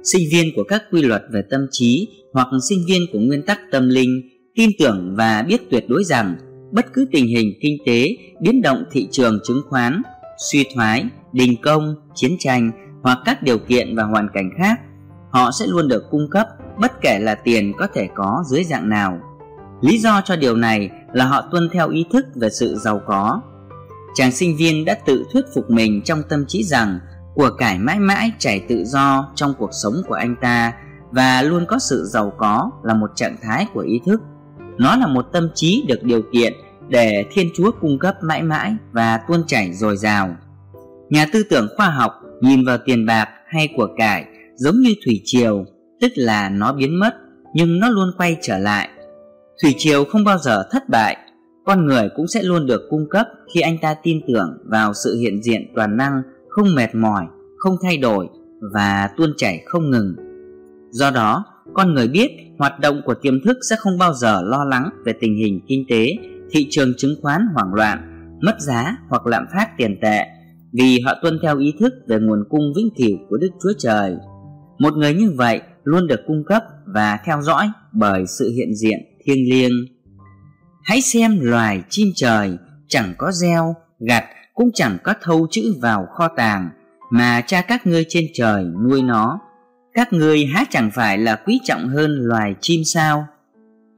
Sinh 0.04 0.28
viên 0.32 0.56
của 0.56 0.64
các 0.68 0.82
quy 0.92 1.02
luật 1.02 1.22
về 1.30 1.42
tâm 1.50 1.66
trí 1.70 2.08
hoặc 2.32 2.48
sinh 2.68 2.78
viên 2.88 3.02
của 3.12 3.18
nguyên 3.18 3.42
tắc 3.42 3.58
tâm 3.72 3.88
linh 3.88 4.22
tin 4.54 4.70
tưởng 4.78 5.14
và 5.16 5.42
biết 5.42 5.70
tuyệt 5.70 5.84
đối 5.88 6.04
rằng 6.04 6.36
bất 6.72 6.92
cứ 6.92 7.06
tình 7.12 7.26
hình 7.26 7.52
kinh 7.60 7.76
tế, 7.86 8.16
biến 8.40 8.62
động 8.62 8.84
thị 8.92 9.08
trường 9.10 9.38
chứng 9.44 9.62
khoán, 9.68 10.02
suy 10.50 10.64
thoái, 10.74 11.04
đình 11.32 11.56
công, 11.62 11.94
chiến 12.14 12.36
tranh 12.38 12.70
hoặc 13.02 13.18
các 13.24 13.42
điều 13.42 13.58
kiện 13.58 13.96
và 13.96 14.02
hoàn 14.02 14.28
cảnh 14.34 14.50
khác, 14.58 14.80
họ 15.30 15.50
sẽ 15.50 15.66
luôn 15.66 15.88
được 15.88 16.02
cung 16.10 16.30
cấp 16.30 16.46
bất 16.80 17.00
kể 17.00 17.18
là 17.18 17.34
tiền 17.34 17.72
có 17.78 17.86
thể 17.94 18.08
có 18.14 18.44
dưới 18.46 18.64
dạng 18.64 18.88
nào. 18.88 19.20
Lý 19.80 19.98
do 19.98 20.20
cho 20.24 20.36
điều 20.36 20.56
này 20.56 20.90
là 21.12 21.24
họ 21.24 21.48
tuân 21.52 21.68
theo 21.72 21.88
ý 21.88 22.04
thức 22.12 22.26
về 22.34 22.50
sự 22.50 22.74
giàu 22.74 23.00
có 23.06 23.40
chàng 24.14 24.32
sinh 24.32 24.56
viên 24.56 24.84
đã 24.84 24.94
tự 24.94 25.24
thuyết 25.32 25.44
phục 25.54 25.70
mình 25.70 26.02
trong 26.04 26.22
tâm 26.28 26.44
trí 26.48 26.64
rằng 26.64 26.98
của 27.34 27.50
cải 27.58 27.78
mãi 27.78 27.98
mãi 27.98 28.32
chảy 28.38 28.60
tự 28.68 28.84
do 28.84 29.32
trong 29.34 29.54
cuộc 29.58 29.70
sống 29.82 29.94
của 30.08 30.14
anh 30.14 30.36
ta 30.40 30.72
và 31.10 31.42
luôn 31.42 31.64
có 31.68 31.78
sự 31.78 32.04
giàu 32.04 32.32
có 32.38 32.70
là 32.84 32.94
một 32.94 33.10
trạng 33.14 33.36
thái 33.42 33.66
của 33.74 33.80
ý 33.80 34.00
thức. 34.06 34.20
Nó 34.78 34.96
là 34.96 35.06
một 35.06 35.26
tâm 35.32 35.48
trí 35.54 35.84
được 35.88 36.02
điều 36.02 36.22
kiện 36.32 36.52
để 36.88 37.24
thiên 37.32 37.50
chúa 37.54 37.70
cung 37.80 37.98
cấp 37.98 38.14
mãi 38.22 38.42
mãi 38.42 38.76
và 38.92 39.20
tuôn 39.28 39.44
chảy 39.46 39.72
dồi 39.72 39.96
dào. 39.96 40.36
Nhà 41.10 41.26
tư 41.32 41.42
tưởng 41.50 41.68
khoa 41.76 41.90
học 41.90 42.12
nhìn 42.40 42.64
vào 42.64 42.78
tiền 42.84 43.06
bạc 43.06 43.28
hay 43.48 43.68
của 43.76 43.88
cải 43.96 44.24
giống 44.54 44.80
như 44.80 44.94
thủy 45.04 45.20
triều, 45.24 45.64
tức 46.00 46.12
là 46.14 46.48
nó 46.48 46.72
biến 46.72 47.00
mất 47.00 47.14
nhưng 47.54 47.80
nó 47.80 47.88
luôn 47.88 48.10
quay 48.16 48.36
trở 48.42 48.58
lại. 48.58 48.88
Thủy 49.62 49.74
triều 49.78 50.04
không 50.04 50.24
bao 50.24 50.38
giờ 50.38 50.62
thất 50.70 50.88
bại 50.88 51.16
con 51.64 51.86
người 51.86 52.08
cũng 52.16 52.26
sẽ 52.28 52.42
luôn 52.42 52.66
được 52.66 52.82
cung 52.90 53.08
cấp 53.10 53.26
khi 53.54 53.60
anh 53.60 53.78
ta 53.82 53.94
tin 54.02 54.20
tưởng 54.28 54.58
vào 54.64 54.94
sự 54.94 55.16
hiện 55.20 55.42
diện 55.42 55.72
toàn 55.74 55.96
năng, 55.96 56.22
không 56.48 56.74
mệt 56.74 56.94
mỏi, 56.94 57.26
không 57.56 57.76
thay 57.82 57.96
đổi 57.96 58.28
và 58.72 59.10
tuôn 59.16 59.32
chảy 59.36 59.62
không 59.66 59.90
ngừng. 59.90 60.14
Do 60.90 61.10
đó, 61.10 61.44
con 61.74 61.94
người 61.94 62.08
biết 62.08 62.30
hoạt 62.58 62.80
động 62.80 63.00
của 63.04 63.14
tiềm 63.14 63.44
thức 63.44 63.58
sẽ 63.70 63.76
không 63.78 63.98
bao 63.98 64.14
giờ 64.14 64.42
lo 64.42 64.64
lắng 64.64 64.90
về 65.04 65.12
tình 65.20 65.36
hình 65.36 65.60
kinh 65.68 65.84
tế, 65.88 66.16
thị 66.50 66.66
trường 66.70 66.92
chứng 66.96 67.14
khoán 67.22 67.46
hoảng 67.54 67.74
loạn, 67.74 67.98
mất 68.42 68.60
giá 68.60 68.96
hoặc 69.08 69.26
lạm 69.26 69.44
phát 69.52 69.68
tiền 69.78 69.98
tệ 70.02 70.26
vì 70.72 71.00
họ 71.00 71.14
tuân 71.22 71.38
theo 71.42 71.58
ý 71.58 71.74
thức 71.80 71.94
về 72.08 72.18
nguồn 72.20 72.44
cung 72.48 72.72
vĩnh 72.76 72.88
cửu 72.96 73.18
của 73.30 73.36
đức 73.36 73.50
chúa 73.62 73.72
trời. 73.78 74.16
Một 74.78 74.94
người 74.96 75.14
như 75.14 75.30
vậy 75.36 75.60
luôn 75.84 76.06
được 76.06 76.20
cung 76.26 76.44
cấp 76.46 76.62
và 76.86 77.18
theo 77.24 77.42
dõi 77.42 77.70
bởi 77.92 78.24
sự 78.38 78.50
hiện 78.56 78.74
diện 78.74 78.98
thiêng 79.24 79.50
liêng 79.50 79.72
hãy 80.84 81.00
xem 81.00 81.40
loài 81.40 81.82
chim 81.88 82.08
trời, 82.16 82.56
chẳng 82.88 83.14
có 83.18 83.32
gieo, 83.32 83.74
gặt 83.98 84.24
cũng 84.54 84.70
chẳng 84.74 84.98
có 85.04 85.14
thâu 85.22 85.46
chữ 85.50 85.74
vào 85.82 86.06
kho 86.14 86.28
tàng, 86.28 86.68
mà 87.10 87.40
cha 87.46 87.62
các 87.62 87.86
ngươi 87.86 88.04
trên 88.08 88.24
trời 88.34 88.64
nuôi 88.84 89.02
nó. 89.02 89.40
Các 89.94 90.12
ngươi 90.12 90.44
há 90.44 90.64
chẳng 90.70 90.90
phải 90.94 91.18
là 91.18 91.36
quý 91.36 91.60
trọng 91.64 91.88
hơn 91.88 92.10
loài 92.10 92.54
chim 92.60 92.84
sao? 92.84 93.26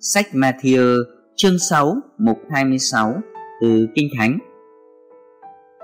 Sách 0.00 0.26
Matthew 0.32 1.02
chương 1.36 1.58
6 1.58 1.96
mục 2.18 2.38
26 2.50 3.14
từ 3.60 3.88
Kinh 3.94 4.08
Thánh. 4.18 4.38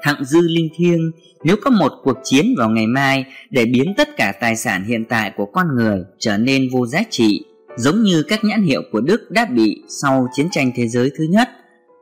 Thặng 0.03 0.25
dư 0.25 0.41
linh 0.41 0.69
thiêng, 0.77 1.11
nếu 1.45 1.57
có 1.63 1.71
một 1.71 1.93
cuộc 2.05 2.19
chiến 2.25 2.55
vào 2.59 2.71
ngày 2.71 2.87
mai 2.87 3.25
để 3.51 3.65
biến 3.65 3.95
tất 3.97 4.09
cả 4.17 4.33
tài 4.41 4.57
sản 4.57 4.85
hiện 4.85 5.05
tại 5.05 5.33
của 5.37 5.47
con 5.47 5.67
người 5.77 6.05
trở 6.19 6.37
nên 6.39 6.69
vô 6.73 6.87
giá 6.87 7.03
trị 7.11 7.45
giống 7.77 8.03
như 8.03 8.23
các 8.23 8.45
nhãn 8.45 8.63
hiệu 8.63 8.83
của 8.93 9.01
Đức 9.01 9.31
đã 9.31 9.45
bị 9.45 9.83
sau 9.89 10.29
chiến 10.33 10.49
tranh 10.51 10.73
thế 10.77 10.89
giới 10.89 11.11
thứ 11.19 11.25
nhất, 11.25 11.49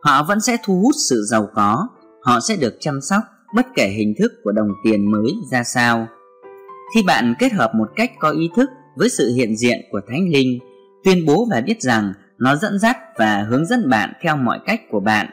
họ 0.02 0.22
vẫn 0.22 0.40
sẽ 0.40 0.56
thu 0.64 0.80
hút 0.80 0.94
sự 1.08 1.22
giàu 1.30 1.48
có, 1.54 1.88
họ 2.22 2.40
sẽ 2.40 2.56
được 2.56 2.76
chăm 2.80 3.00
sóc 3.00 3.22
bất 3.54 3.66
kể 3.74 3.88
hình 3.88 4.14
thức 4.18 4.32
của 4.44 4.52
đồng 4.52 4.68
tiền 4.84 5.10
mới 5.10 5.32
ra 5.50 5.64
sao. 5.64 6.08
Khi 6.94 7.02
bạn 7.02 7.34
kết 7.38 7.52
hợp 7.52 7.74
một 7.74 7.88
cách 7.96 8.10
có 8.18 8.30
ý 8.30 8.50
thức 8.56 8.70
với 8.96 9.08
sự 9.08 9.32
hiện 9.36 9.56
diện 9.56 9.80
của 9.90 10.00
thánh 10.08 10.28
linh, 10.32 10.58
tuyên 11.04 11.26
bố 11.26 11.46
và 11.50 11.60
biết 11.60 11.82
rằng 11.82 12.12
nó 12.38 12.56
dẫn 12.56 12.78
dắt 12.78 12.98
và 13.16 13.46
hướng 13.48 13.66
dẫn 13.66 13.88
bạn 13.88 14.12
theo 14.22 14.36
mọi 14.36 14.58
cách 14.66 14.80
của 14.90 15.00
bạn, 15.00 15.26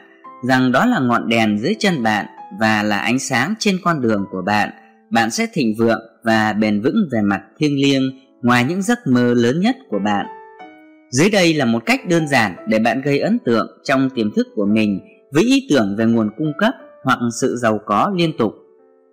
rằng 0.48 0.72
đó 0.72 0.86
là 0.86 1.00
ngọn 1.00 1.28
đèn 1.28 1.58
dưới 1.58 1.74
chân 1.78 2.02
bạn 2.02 2.26
và 2.60 2.82
là 2.82 2.98
ánh 2.98 3.18
sáng 3.18 3.54
trên 3.58 3.78
con 3.84 4.00
đường 4.00 4.26
của 4.30 4.42
bạn 4.42 4.70
bạn 5.10 5.30
sẽ 5.30 5.46
thịnh 5.52 5.74
vượng 5.78 6.00
và 6.24 6.52
bền 6.52 6.80
vững 6.80 7.08
về 7.12 7.20
mặt 7.22 7.42
thiêng 7.58 7.82
liêng 7.82 8.02
ngoài 8.42 8.64
những 8.64 8.82
giấc 8.82 9.06
mơ 9.06 9.34
lớn 9.34 9.60
nhất 9.60 9.76
của 9.90 9.98
bạn. 10.04 10.26
Dưới 11.10 11.30
đây 11.30 11.54
là 11.54 11.64
một 11.64 11.82
cách 11.86 12.08
đơn 12.08 12.28
giản 12.28 12.56
để 12.68 12.78
bạn 12.78 13.00
gây 13.00 13.18
ấn 13.18 13.38
tượng 13.44 13.66
trong 13.84 14.10
tiềm 14.10 14.34
thức 14.34 14.46
của 14.54 14.66
mình 14.66 15.00
với 15.32 15.42
ý 15.42 15.66
tưởng 15.70 15.96
về 15.98 16.04
nguồn 16.04 16.30
cung 16.38 16.52
cấp 16.58 16.74
hoặc 17.04 17.18
sự 17.40 17.56
giàu 17.56 17.80
có 17.86 18.12
liên 18.16 18.32
tục. 18.38 18.52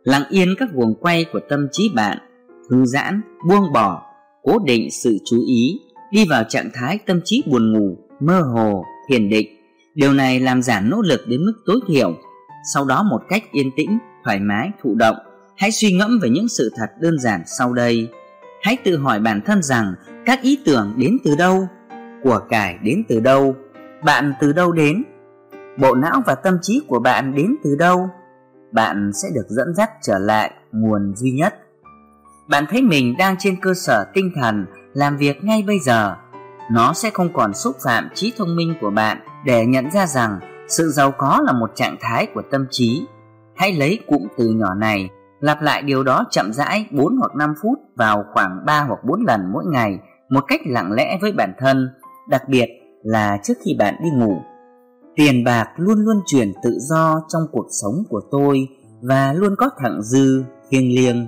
Lặng 0.03 0.23
yên 0.29 0.55
các 0.59 0.69
guồng 0.73 0.95
quay 1.01 1.25
của 1.33 1.39
tâm 1.49 1.67
trí 1.71 1.91
bạn, 1.95 2.17
thư 2.69 2.85
giãn, 2.85 3.21
buông 3.49 3.73
bỏ, 3.73 4.01
cố 4.43 4.59
định 4.65 4.87
sự 4.91 5.17
chú 5.25 5.37
ý, 5.47 5.79
đi 6.11 6.25
vào 6.29 6.43
trạng 6.43 6.69
thái 6.73 6.99
tâm 7.05 7.21
trí 7.23 7.43
buồn 7.45 7.73
ngủ, 7.73 7.97
mơ 8.19 8.41
hồ, 8.41 8.83
thiền 9.09 9.29
định. 9.29 9.47
Điều 9.95 10.13
này 10.13 10.39
làm 10.39 10.61
giảm 10.61 10.89
nỗ 10.89 11.01
lực 11.01 11.21
đến 11.27 11.45
mức 11.45 11.53
tối 11.65 11.79
thiểu. 11.87 12.17
Sau 12.73 12.85
đó 12.85 13.03
một 13.03 13.21
cách 13.29 13.43
yên 13.51 13.71
tĩnh, 13.75 13.97
thoải 14.23 14.39
mái, 14.39 14.69
thụ 14.83 14.95
động, 14.95 15.15
hãy 15.57 15.71
suy 15.71 15.93
ngẫm 15.93 16.19
về 16.21 16.29
những 16.29 16.47
sự 16.47 16.71
thật 16.77 16.87
đơn 17.01 17.19
giản 17.19 17.41
sau 17.45 17.73
đây 17.73 18.07
hãy 18.65 18.77
tự 18.83 18.97
hỏi 18.97 19.19
bản 19.19 19.41
thân 19.45 19.63
rằng 19.63 19.93
các 20.25 20.41
ý 20.41 20.59
tưởng 20.65 20.93
đến 20.97 21.17
từ 21.23 21.35
đâu, 21.35 21.67
của 22.23 22.39
cải 22.49 22.77
đến 22.83 23.03
từ 23.07 23.19
đâu, 23.19 23.55
bạn 24.03 24.33
từ 24.41 24.53
đâu 24.53 24.71
đến, 24.71 25.03
bộ 25.77 25.95
não 25.95 26.21
và 26.25 26.35
tâm 26.35 26.57
trí 26.61 26.81
của 26.87 26.99
bạn 26.99 27.35
đến 27.35 27.55
từ 27.63 27.75
đâu, 27.75 28.09
bạn 28.71 29.11
sẽ 29.13 29.29
được 29.35 29.45
dẫn 29.47 29.75
dắt 29.75 29.89
trở 30.01 30.19
lại 30.19 30.51
nguồn 30.71 31.15
duy 31.15 31.31
nhất. 31.31 31.55
Bạn 32.47 32.65
thấy 32.69 32.81
mình 32.81 33.15
đang 33.17 33.35
trên 33.39 33.61
cơ 33.61 33.73
sở 33.73 34.05
tinh 34.13 34.31
thần 34.35 34.65
làm 34.93 35.17
việc 35.17 35.43
ngay 35.43 35.63
bây 35.67 35.79
giờ, 35.79 36.15
nó 36.71 36.93
sẽ 36.93 37.09
không 37.09 37.33
còn 37.33 37.53
xúc 37.53 37.75
phạm 37.85 38.09
trí 38.13 38.33
thông 38.37 38.55
minh 38.55 38.73
của 38.81 38.89
bạn 38.89 39.17
để 39.45 39.65
nhận 39.65 39.91
ra 39.91 40.07
rằng 40.07 40.39
sự 40.67 40.89
giàu 40.89 41.11
có 41.11 41.41
là 41.45 41.53
một 41.53 41.71
trạng 41.75 41.97
thái 42.01 42.27
của 42.33 42.41
tâm 42.51 42.65
trí. 42.69 43.05
Hãy 43.55 43.73
lấy 43.73 43.99
cụm 44.07 44.27
từ 44.37 44.49
nhỏ 44.49 44.73
này 44.73 45.09
lặp 45.39 45.61
lại 45.61 45.81
điều 45.81 46.03
đó 46.03 46.25
chậm 46.31 46.53
rãi 46.53 46.87
4 46.91 47.17
hoặc 47.17 47.35
5 47.35 47.53
phút 47.61 47.79
vào 47.95 48.23
khoảng 48.33 48.65
3 48.65 48.83
hoặc 48.83 48.99
4 49.03 49.25
lần 49.27 49.41
mỗi 49.53 49.63
ngày 49.71 49.99
một 50.29 50.43
cách 50.47 50.61
lặng 50.65 50.91
lẽ 50.91 51.17
với 51.21 51.31
bản 51.31 51.53
thân, 51.59 51.89
đặc 52.29 52.49
biệt 52.49 52.67
là 53.03 53.37
trước 53.43 53.53
khi 53.65 53.75
bạn 53.79 53.95
đi 54.03 54.09
ngủ. 54.09 54.37
Tiền 55.15 55.43
bạc 55.43 55.67
luôn 55.77 55.99
luôn 55.99 56.21
chuyển 56.25 56.53
tự 56.63 56.77
do 56.79 57.21
trong 57.29 57.41
cuộc 57.51 57.67
sống 57.81 58.03
của 58.09 58.21
tôi 58.31 58.67
và 59.01 59.33
luôn 59.33 59.55
có 59.57 59.69
thặng 59.77 60.01
dư, 60.03 60.43
thiêng 60.69 60.95
liêng. 60.95 61.27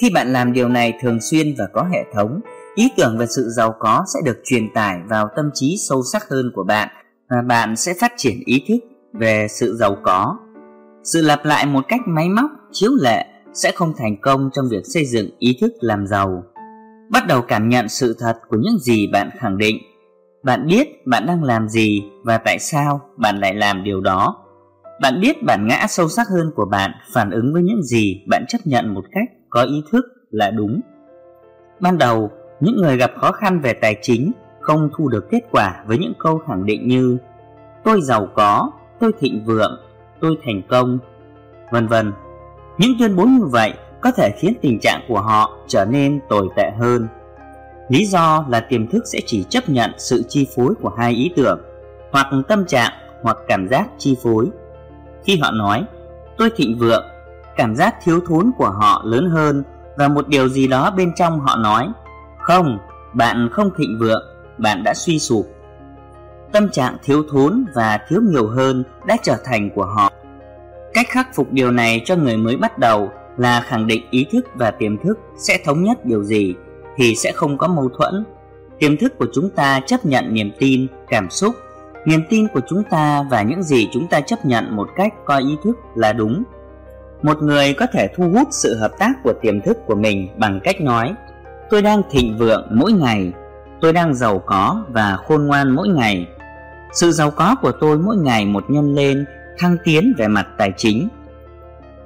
Khi 0.00 0.10
bạn 0.14 0.32
làm 0.32 0.52
điều 0.52 0.68
này 0.68 0.98
thường 1.00 1.20
xuyên 1.20 1.54
và 1.58 1.66
có 1.72 1.82
hệ 1.92 2.04
thống, 2.14 2.40
ý 2.74 2.90
tưởng 2.96 3.18
về 3.18 3.26
sự 3.26 3.48
giàu 3.48 3.74
có 3.78 4.04
sẽ 4.14 4.20
được 4.24 4.40
truyền 4.44 4.72
tải 4.74 5.00
vào 5.08 5.28
tâm 5.36 5.50
trí 5.54 5.76
sâu 5.88 6.02
sắc 6.12 6.28
hơn 6.30 6.50
của 6.54 6.64
bạn 6.64 6.88
và 7.30 7.42
bạn 7.42 7.76
sẽ 7.76 7.94
phát 8.00 8.12
triển 8.16 8.36
ý 8.44 8.64
thức 8.68 8.88
về 9.12 9.46
sự 9.48 9.76
giàu 9.76 9.96
có. 10.02 10.38
Sự 11.04 11.22
lặp 11.22 11.44
lại 11.44 11.66
một 11.66 11.84
cách 11.88 12.00
máy 12.06 12.28
móc 12.28 12.50
chiếu 12.72 12.90
lệ 13.02 13.24
sẽ 13.54 13.72
không 13.74 13.92
thành 13.96 14.16
công 14.20 14.50
trong 14.52 14.68
việc 14.70 14.82
xây 14.84 15.04
dựng 15.04 15.30
ý 15.38 15.58
thức 15.60 15.72
làm 15.80 16.06
giàu. 16.06 16.44
Bắt 17.10 17.26
đầu 17.26 17.42
cảm 17.42 17.68
nhận 17.68 17.88
sự 17.88 18.16
thật 18.18 18.36
của 18.48 18.56
những 18.60 18.78
gì 18.78 19.06
bạn 19.12 19.30
khẳng 19.38 19.58
định. 19.58 19.76
Bạn 20.42 20.66
biết 20.66 21.06
bạn 21.06 21.26
đang 21.26 21.44
làm 21.44 21.68
gì 21.68 22.02
và 22.24 22.38
tại 22.38 22.58
sao 22.58 23.00
bạn 23.16 23.40
lại 23.40 23.54
làm 23.54 23.84
điều 23.84 24.00
đó. 24.00 24.36
Bạn 25.00 25.20
biết 25.20 25.42
bản 25.42 25.66
ngã 25.66 25.86
sâu 25.88 26.08
sắc 26.08 26.28
hơn 26.28 26.52
của 26.56 26.66
bạn 26.70 26.90
phản 27.12 27.30
ứng 27.30 27.52
với 27.52 27.62
những 27.62 27.82
gì 27.82 28.24
bạn 28.28 28.44
chấp 28.48 28.58
nhận 28.64 28.94
một 28.94 29.04
cách 29.12 29.28
có 29.50 29.62
ý 29.62 29.82
thức 29.92 30.04
là 30.30 30.50
đúng. 30.50 30.80
Ban 31.80 31.98
đầu, 31.98 32.30
những 32.60 32.76
người 32.76 32.96
gặp 32.96 33.10
khó 33.20 33.32
khăn 33.32 33.60
về 33.60 33.72
tài 33.72 33.96
chính 34.02 34.32
không 34.60 34.90
thu 34.96 35.08
được 35.08 35.30
kết 35.30 35.40
quả 35.50 35.84
với 35.86 35.98
những 35.98 36.12
câu 36.18 36.38
khẳng 36.38 36.66
định 36.66 36.88
như, 36.88 37.18
tôi 37.84 38.00
giàu 38.00 38.28
có, 38.34 38.70
tôi 39.00 39.12
thịnh 39.20 39.44
vượng, 39.44 39.80
tôi 40.20 40.36
thành 40.44 40.62
công, 40.68 40.98
vân 41.72 41.86
vân 41.86 42.12
những 42.78 42.92
tuyên 42.98 43.16
bố 43.16 43.24
như 43.24 43.44
vậy 43.44 43.72
có 44.00 44.10
thể 44.10 44.30
khiến 44.38 44.54
tình 44.62 44.78
trạng 44.82 45.00
của 45.08 45.20
họ 45.20 45.58
trở 45.68 45.84
nên 45.84 46.20
tồi 46.28 46.48
tệ 46.56 46.70
hơn. 46.78 47.08
Lý 47.88 48.06
do 48.06 48.44
là 48.48 48.60
tiềm 48.60 48.86
thức 48.86 49.04
sẽ 49.06 49.18
chỉ 49.26 49.44
chấp 49.48 49.68
nhận 49.68 49.90
sự 49.98 50.24
chi 50.28 50.48
phối 50.56 50.74
của 50.82 50.90
hai 50.98 51.12
ý 51.12 51.30
tưởng, 51.36 51.60
hoặc 52.12 52.26
tâm 52.48 52.66
trạng, 52.66 52.92
hoặc 53.22 53.36
cảm 53.48 53.68
giác 53.68 53.88
chi 53.98 54.16
phối. 54.22 54.46
Khi 55.24 55.38
họ 55.42 55.50
nói, 55.50 55.84
tôi 56.38 56.50
thịnh 56.56 56.78
vượng 56.78 57.04
cảm 57.56 57.76
giác 57.76 57.94
thiếu 58.04 58.20
thốn 58.28 58.50
của 58.58 58.70
họ 58.70 59.02
lớn 59.04 59.30
hơn, 59.30 59.62
và 59.96 60.08
một 60.08 60.28
điều 60.28 60.48
gì 60.48 60.68
đó 60.68 60.90
bên 60.90 61.12
trong 61.16 61.40
họ 61.40 61.56
nói, 61.56 61.88
không, 62.38 62.78
bạn 63.14 63.48
không 63.52 63.70
thịnh 63.78 63.98
vượng, 64.00 64.22
bạn 64.58 64.82
đã 64.82 64.94
suy 64.94 65.18
sụp 65.18 65.46
tâm 66.52 66.68
trạng 66.68 66.96
thiếu 67.02 67.22
thốn 67.30 67.64
và 67.74 67.98
thiếu 68.08 68.20
nhiều 68.22 68.48
hơn 68.48 68.84
đã 69.06 69.16
trở 69.22 69.36
thành 69.44 69.70
của 69.70 69.84
họ 69.84 70.12
cách 70.96 71.08
khắc 71.08 71.34
phục 71.34 71.52
điều 71.52 71.70
này 71.70 72.02
cho 72.04 72.16
người 72.16 72.36
mới 72.36 72.56
bắt 72.56 72.78
đầu 72.78 73.10
là 73.36 73.60
khẳng 73.60 73.86
định 73.86 74.06
ý 74.10 74.26
thức 74.32 74.46
và 74.54 74.70
tiềm 74.70 74.98
thức 74.98 75.18
sẽ 75.38 75.58
thống 75.64 75.82
nhất 75.82 76.06
điều 76.06 76.24
gì 76.24 76.54
thì 76.96 77.16
sẽ 77.16 77.32
không 77.32 77.58
có 77.58 77.68
mâu 77.68 77.88
thuẫn. 77.88 78.24
Tiềm 78.78 78.96
thức 78.96 79.18
của 79.18 79.26
chúng 79.34 79.50
ta 79.50 79.80
chấp 79.86 80.06
nhận 80.06 80.34
niềm 80.34 80.50
tin, 80.58 80.86
cảm 81.08 81.30
xúc. 81.30 81.54
Niềm 82.04 82.20
tin 82.30 82.48
của 82.48 82.60
chúng 82.68 82.82
ta 82.90 83.22
và 83.30 83.42
những 83.42 83.62
gì 83.62 83.88
chúng 83.92 84.06
ta 84.08 84.20
chấp 84.20 84.44
nhận 84.44 84.76
một 84.76 84.88
cách 84.96 85.12
coi 85.24 85.42
ý 85.42 85.56
thức 85.64 85.76
là 85.94 86.12
đúng. 86.12 86.44
Một 87.22 87.42
người 87.42 87.74
có 87.74 87.86
thể 87.92 88.08
thu 88.16 88.30
hút 88.34 88.48
sự 88.50 88.76
hợp 88.80 88.90
tác 88.98 89.12
của 89.24 89.32
tiềm 89.42 89.60
thức 89.60 89.78
của 89.86 89.94
mình 89.94 90.28
bằng 90.36 90.60
cách 90.64 90.80
nói, 90.80 91.14
tôi 91.70 91.82
đang 91.82 92.02
thịnh 92.10 92.38
vượng 92.38 92.68
mỗi 92.70 92.92
ngày. 92.92 93.32
Tôi 93.80 93.92
đang 93.92 94.14
giàu 94.14 94.38
có 94.46 94.84
và 94.88 95.16
khôn 95.16 95.46
ngoan 95.46 95.70
mỗi 95.70 95.88
ngày. 95.88 96.26
Sự 96.92 97.12
giàu 97.12 97.30
có 97.30 97.56
của 97.62 97.72
tôi 97.80 97.98
mỗi 97.98 98.16
ngày 98.16 98.46
một 98.46 98.64
nhân 98.68 98.94
lên 98.94 99.26
thăng 99.58 99.76
tiến 99.84 100.14
về 100.18 100.28
mặt 100.28 100.46
tài 100.58 100.72
chính. 100.76 101.08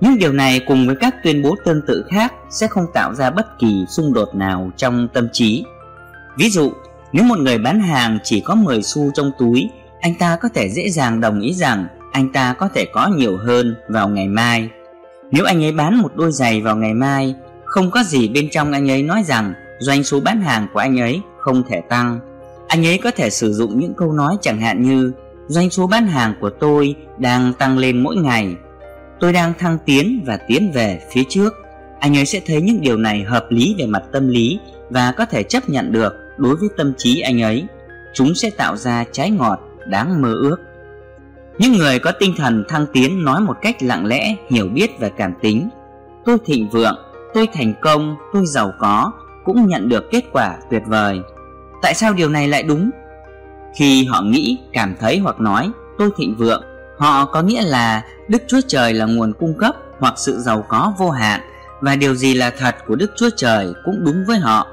Những 0.01 0.19
điều 0.19 0.33
này 0.33 0.61
cùng 0.67 0.87
với 0.87 0.97
các 0.97 1.15
tuyên 1.25 1.43
bố 1.43 1.55
tương 1.65 1.83
tự 1.87 2.05
khác 2.11 2.33
sẽ 2.51 2.67
không 2.67 2.87
tạo 2.95 3.15
ra 3.15 3.31
bất 3.31 3.59
kỳ 3.59 3.85
xung 3.89 4.13
đột 4.13 4.35
nào 4.35 4.71
trong 4.77 5.09
tâm 5.13 5.29
trí. 5.33 5.65
Ví 6.39 6.51
dụ, 6.51 6.73
nếu 7.13 7.25
một 7.25 7.39
người 7.39 7.59
bán 7.59 7.81
hàng 7.81 8.19
chỉ 8.25 8.41
có 8.41 8.55
10 8.55 8.83
xu 8.83 9.11
trong 9.15 9.33
túi, 9.39 9.71
anh 10.01 10.15
ta 10.15 10.37
có 10.37 10.49
thể 10.55 10.69
dễ 10.69 10.91
dàng 10.91 11.21
đồng 11.21 11.41
ý 11.41 11.55
rằng 11.55 11.87
anh 12.13 12.33
ta 12.33 12.53
có 12.53 12.69
thể 12.75 12.87
có 12.93 13.07
nhiều 13.07 13.37
hơn 13.37 13.75
vào 13.89 14.09
ngày 14.09 14.29
mai. 14.29 14.71
Nếu 15.31 15.45
anh 15.45 15.65
ấy 15.65 15.73
bán 15.73 16.03
một 16.03 16.17
đôi 16.17 16.33
giày 16.33 16.61
vào 16.61 16.77
ngày 16.77 16.95
mai, 16.95 17.35
không 17.65 17.91
có 17.91 18.03
gì 18.03 18.29
bên 18.29 18.49
trong 18.51 18.73
anh 18.73 18.91
ấy 18.91 19.03
nói 19.03 19.23
rằng 19.27 19.55
doanh 19.79 20.05
số 20.05 20.21
bán 20.21 20.41
hàng 20.41 20.67
của 20.73 20.79
anh 20.79 21.01
ấy 21.01 21.21
không 21.39 21.63
thể 21.69 21.81
tăng. 21.89 22.21
Anh 22.69 22.87
ấy 22.87 22.99
có 22.99 23.11
thể 23.11 23.31
sử 23.31 23.53
dụng 23.53 23.81
những 23.81 23.95
câu 23.95 24.13
nói 24.13 24.37
chẳng 24.41 24.61
hạn 24.61 24.83
như 24.83 25.13
doanh 25.51 25.71
số 25.71 25.87
bán 25.87 26.07
hàng 26.07 26.35
của 26.41 26.51
tôi 26.51 26.95
đang 27.19 27.53
tăng 27.53 27.79
lên 27.79 28.03
mỗi 28.03 28.17
ngày. 28.17 28.57
Tôi 29.21 29.33
đang 29.33 29.53
thăng 29.59 29.79
tiến 29.85 30.23
và 30.27 30.37
tiến 30.37 30.73
về 30.75 31.01
phía 31.13 31.23
trước. 31.29 31.55
Anh 32.01 32.17
ấy 32.17 32.27
sẽ 32.27 32.41
thấy 32.47 32.63
những 32.63 32.81
điều 32.81 32.97
này 32.97 33.23
hợp 33.23 33.47
lý 33.51 33.75
về 33.79 33.87
mặt 33.87 34.03
tâm 34.13 34.29
lý 34.29 34.59
và 34.91 35.13
có 35.13 35.27
thể 35.27 35.43
chấp 35.43 35.69
nhận 35.69 35.93
được 35.93 36.15
đối 36.37 36.57
với 36.57 36.69
tâm 36.77 36.93
trí 36.99 37.21
anh 37.21 37.43
ấy. 37.43 37.65
Chúng 38.15 38.35
sẽ 38.35 38.51
tạo 38.51 38.77
ra 38.77 39.05
trái 39.13 39.31
ngọt 39.31 39.61
đáng 39.87 40.23
mơ 40.23 40.33
ước. 40.33 40.57
Những 41.59 41.73
người 41.73 41.99
có 41.99 42.13
tinh 42.13 42.35
thần 42.37 42.65
thăng 42.69 42.87
tiến 42.93 43.25
nói 43.25 43.41
một 43.41 43.57
cách 43.63 43.83
lặng 43.83 44.07
lẽ, 44.07 44.35
hiểu 44.51 44.69
biết 44.69 44.91
và 45.01 45.09
cảm 45.09 45.33
tính. 45.43 45.69
Tôi 46.25 46.37
thịnh 46.47 46.69
vượng, 46.69 46.97
tôi 47.35 47.47
thành 47.53 47.75
công, 47.81 48.17
tôi 48.33 48.47
giàu 48.47 48.73
có, 48.79 49.13
cũng 49.45 49.67
nhận 49.67 49.89
được 49.89 50.11
kết 50.11 50.25
quả 50.33 50.57
tuyệt 50.71 50.83
vời. 50.87 51.21
Tại 51.83 51.95
sao 51.95 52.13
điều 52.13 52.29
này 52.29 52.49
lại 52.49 52.63
đúng? 52.63 52.91
Khi 53.75 54.05
họ 54.05 54.23
nghĩ, 54.23 54.59
cảm 54.73 54.95
thấy 55.01 55.19
hoặc 55.19 55.41
nói 55.41 55.71
tôi 55.99 56.11
thịnh 56.17 56.37
vượng, 56.37 56.63
họ 56.99 57.25
có 57.25 57.43
nghĩa 57.43 57.63
là 57.63 58.05
Đức 58.29 58.43
Chúa 58.49 58.61
Trời 58.69 58.95
là 58.95 59.07
nguồn 59.07 59.33
cung 59.33 59.59
cấp 59.59 59.75
hoặc 59.99 60.15
sự 60.17 60.39
giàu 60.39 60.65
có 60.69 60.93
vô 60.99 61.11
hạn 61.11 61.41
và 61.81 61.97
điều 61.97 62.15
gì 62.15 62.35
là 62.35 62.51
thật 62.59 62.77
của 62.87 62.97
Đức 62.97 63.13
Chúa 63.17 63.31
Trời 63.37 63.73
cũng 63.85 64.05
đúng 64.05 64.25
với 64.27 64.39
họ. 64.39 64.67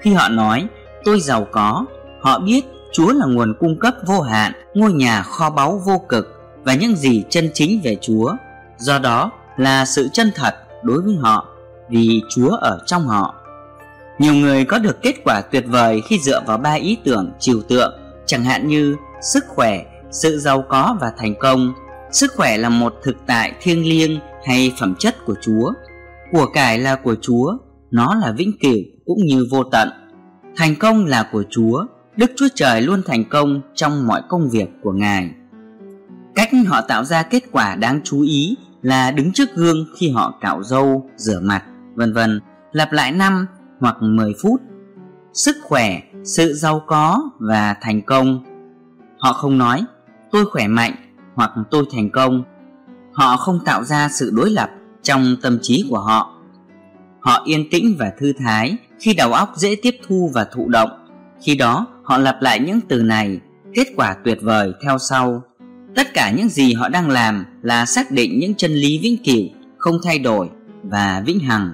Khi 0.00 0.14
họ 0.14 0.28
nói 0.28 0.66
tôi 1.04 1.20
giàu 1.20 1.46
có, 1.52 1.84
họ 2.20 2.38
biết 2.38 2.62
Chúa 2.92 3.12
là 3.12 3.26
nguồn 3.26 3.54
cung 3.60 3.78
cấp 3.78 3.94
vô 4.06 4.20
hạn, 4.20 4.52
ngôi 4.74 4.92
nhà 4.92 5.22
kho 5.22 5.50
báu 5.50 5.82
vô 5.84 5.98
cực 6.08 6.40
và 6.64 6.74
những 6.74 6.96
gì 6.96 7.24
chân 7.30 7.50
chính 7.54 7.80
về 7.84 7.96
Chúa. 8.00 8.34
Do 8.78 8.98
đó 8.98 9.30
là 9.56 9.84
sự 9.84 10.08
chân 10.12 10.32
thật 10.34 10.54
đối 10.82 11.00
với 11.00 11.14
họ 11.14 11.48
vì 11.88 12.22
Chúa 12.30 12.50
ở 12.50 12.78
trong 12.86 13.06
họ. 13.06 13.34
Nhiều 14.18 14.34
người 14.34 14.64
có 14.64 14.78
được 14.78 15.02
kết 15.02 15.14
quả 15.24 15.40
tuyệt 15.40 15.64
vời 15.66 16.02
khi 16.08 16.18
dựa 16.18 16.40
vào 16.46 16.58
ba 16.58 16.72
ý 16.72 16.98
tưởng 17.04 17.32
trừu 17.38 17.62
tượng, 17.68 17.99
chẳng 18.30 18.44
hạn 18.44 18.68
như 18.68 18.96
sức 19.20 19.44
khỏe, 19.48 19.84
sự 20.10 20.38
giàu 20.38 20.64
có 20.68 20.96
và 21.00 21.12
thành 21.18 21.34
công. 21.40 21.72
Sức 22.12 22.32
khỏe 22.36 22.56
là 22.56 22.68
một 22.68 22.94
thực 23.02 23.16
tại 23.26 23.52
thiêng 23.60 23.88
liêng 23.88 24.18
hay 24.46 24.72
phẩm 24.80 24.94
chất 24.98 25.16
của 25.26 25.34
Chúa. 25.42 25.72
Của 26.32 26.46
cải 26.46 26.78
là 26.78 26.96
của 26.96 27.14
Chúa, 27.20 27.56
nó 27.90 28.14
là 28.14 28.32
vĩnh 28.32 28.52
cửu 28.60 28.78
cũng 29.06 29.18
như 29.26 29.46
vô 29.50 29.64
tận. 29.64 29.88
Thành 30.56 30.76
công 30.76 31.06
là 31.06 31.28
của 31.32 31.44
Chúa, 31.50 31.84
Đức 32.16 32.30
Chúa 32.36 32.48
Trời 32.54 32.82
luôn 32.82 33.02
thành 33.06 33.24
công 33.30 33.60
trong 33.74 34.06
mọi 34.06 34.22
công 34.28 34.48
việc 34.48 34.68
của 34.82 34.92
Ngài. 34.92 35.30
Cách 36.34 36.50
họ 36.66 36.80
tạo 36.80 37.04
ra 37.04 37.22
kết 37.22 37.42
quả 37.52 37.74
đáng 37.74 38.00
chú 38.04 38.22
ý 38.22 38.56
là 38.82 39.10
đứng 39.10 39.32
trước 39.32 39.54
gương 39.54 39.86
khi 39.98 40.10
họ 40.10 40.38
cạo 40.40 40.62
râu, 40.62 41.10
rửa 41.16 41.40
mặt, 41.42 41.62
vân 41.94 42.12
vân, 42.12 42.40
lặp 42.72 42.92
lại 42.92 43.12
năm 43.12 43.46
hoặc 43.80 43.96
10 44.00 44.34
phút. 44.42 44.60
Sức 45.32 45.56
khỏe, 45.62 46.00
sự 46.24 46.54
giàu 46.54 46.82
có 46.86 47.30
và 47.38 47.76
thành 47.80 48.02
công. 48.02 48.44
Họ 49.18 49.32
không 49.32 49.58
nói 49.58 49.84
tôi 50.30 50.46
khỏe 50.46 50.68
mạnh 50.68 50.94
hoặc 51.34 51.50
tôi 51.70 51.84
thành 51.92 52.10
công. 52.10 52.44
Họ 53.12 53.36
không 53.36 53.60
tạo 53.64 53.84
ra 53.84 54.08
sự 54.08 54.30
đối 54.34 54.50
lập 54.50 54.70
trong 55.02 55.36
tâm 55.42 55.58
trí 55.62 55.86
của 55.90 55.98
họ. 55.98 56.34
Họ 57.20 57.42
yên 57.44 57.70
tĩnh 57.70 57.96
và 57.98 58.12
thư 58.18 58.32
thái 58.38 58.76
khi 58.98 59.14
đầu 59.14 59.32
óc 59.32 59.52
dễ 59.56 59.76
tiếp 59.82 59.96
thu 60.08 60.30
và 60.34 60.44
thụ 60.44 60.68
động. 60.68 60.90
Khi 61.42 61.54
đó 61.54 61.86
họ 62.02 62.18
lặp 62.18 62.42
lại 62.42 62.60
những 62.60 62.80
từ 62.88 63.02
này, 63.02 63.40
kết 63.74 63.86
quả 63.96 64.16
tuyệt 64.24 64.38
vời 64.42 64.72
theo 64.82 64.98
sau. 64.98 65.42
Tất 65.94 66.14
cả 66.14 66.30
những 66.36 66.48
gì 66.48 66.72
họ 66.72 66.88
đang 66.88 67.08
làm 67.08 67.44
là 67.62 67.86
xác 67.86 68.10
định 68.10 68.38
những 68.38 68.54
chân 68.54 68.72
lý 68.72 68.98
vĩnh 69.02 69.16
cửu, 69.24 69.44
không 69.78 69.96
thay 70.04 70.18
đổi 70.18 70.48
và 70.82 71.22
vĩnh 71.26 71.40
hằng. 71.40 71.72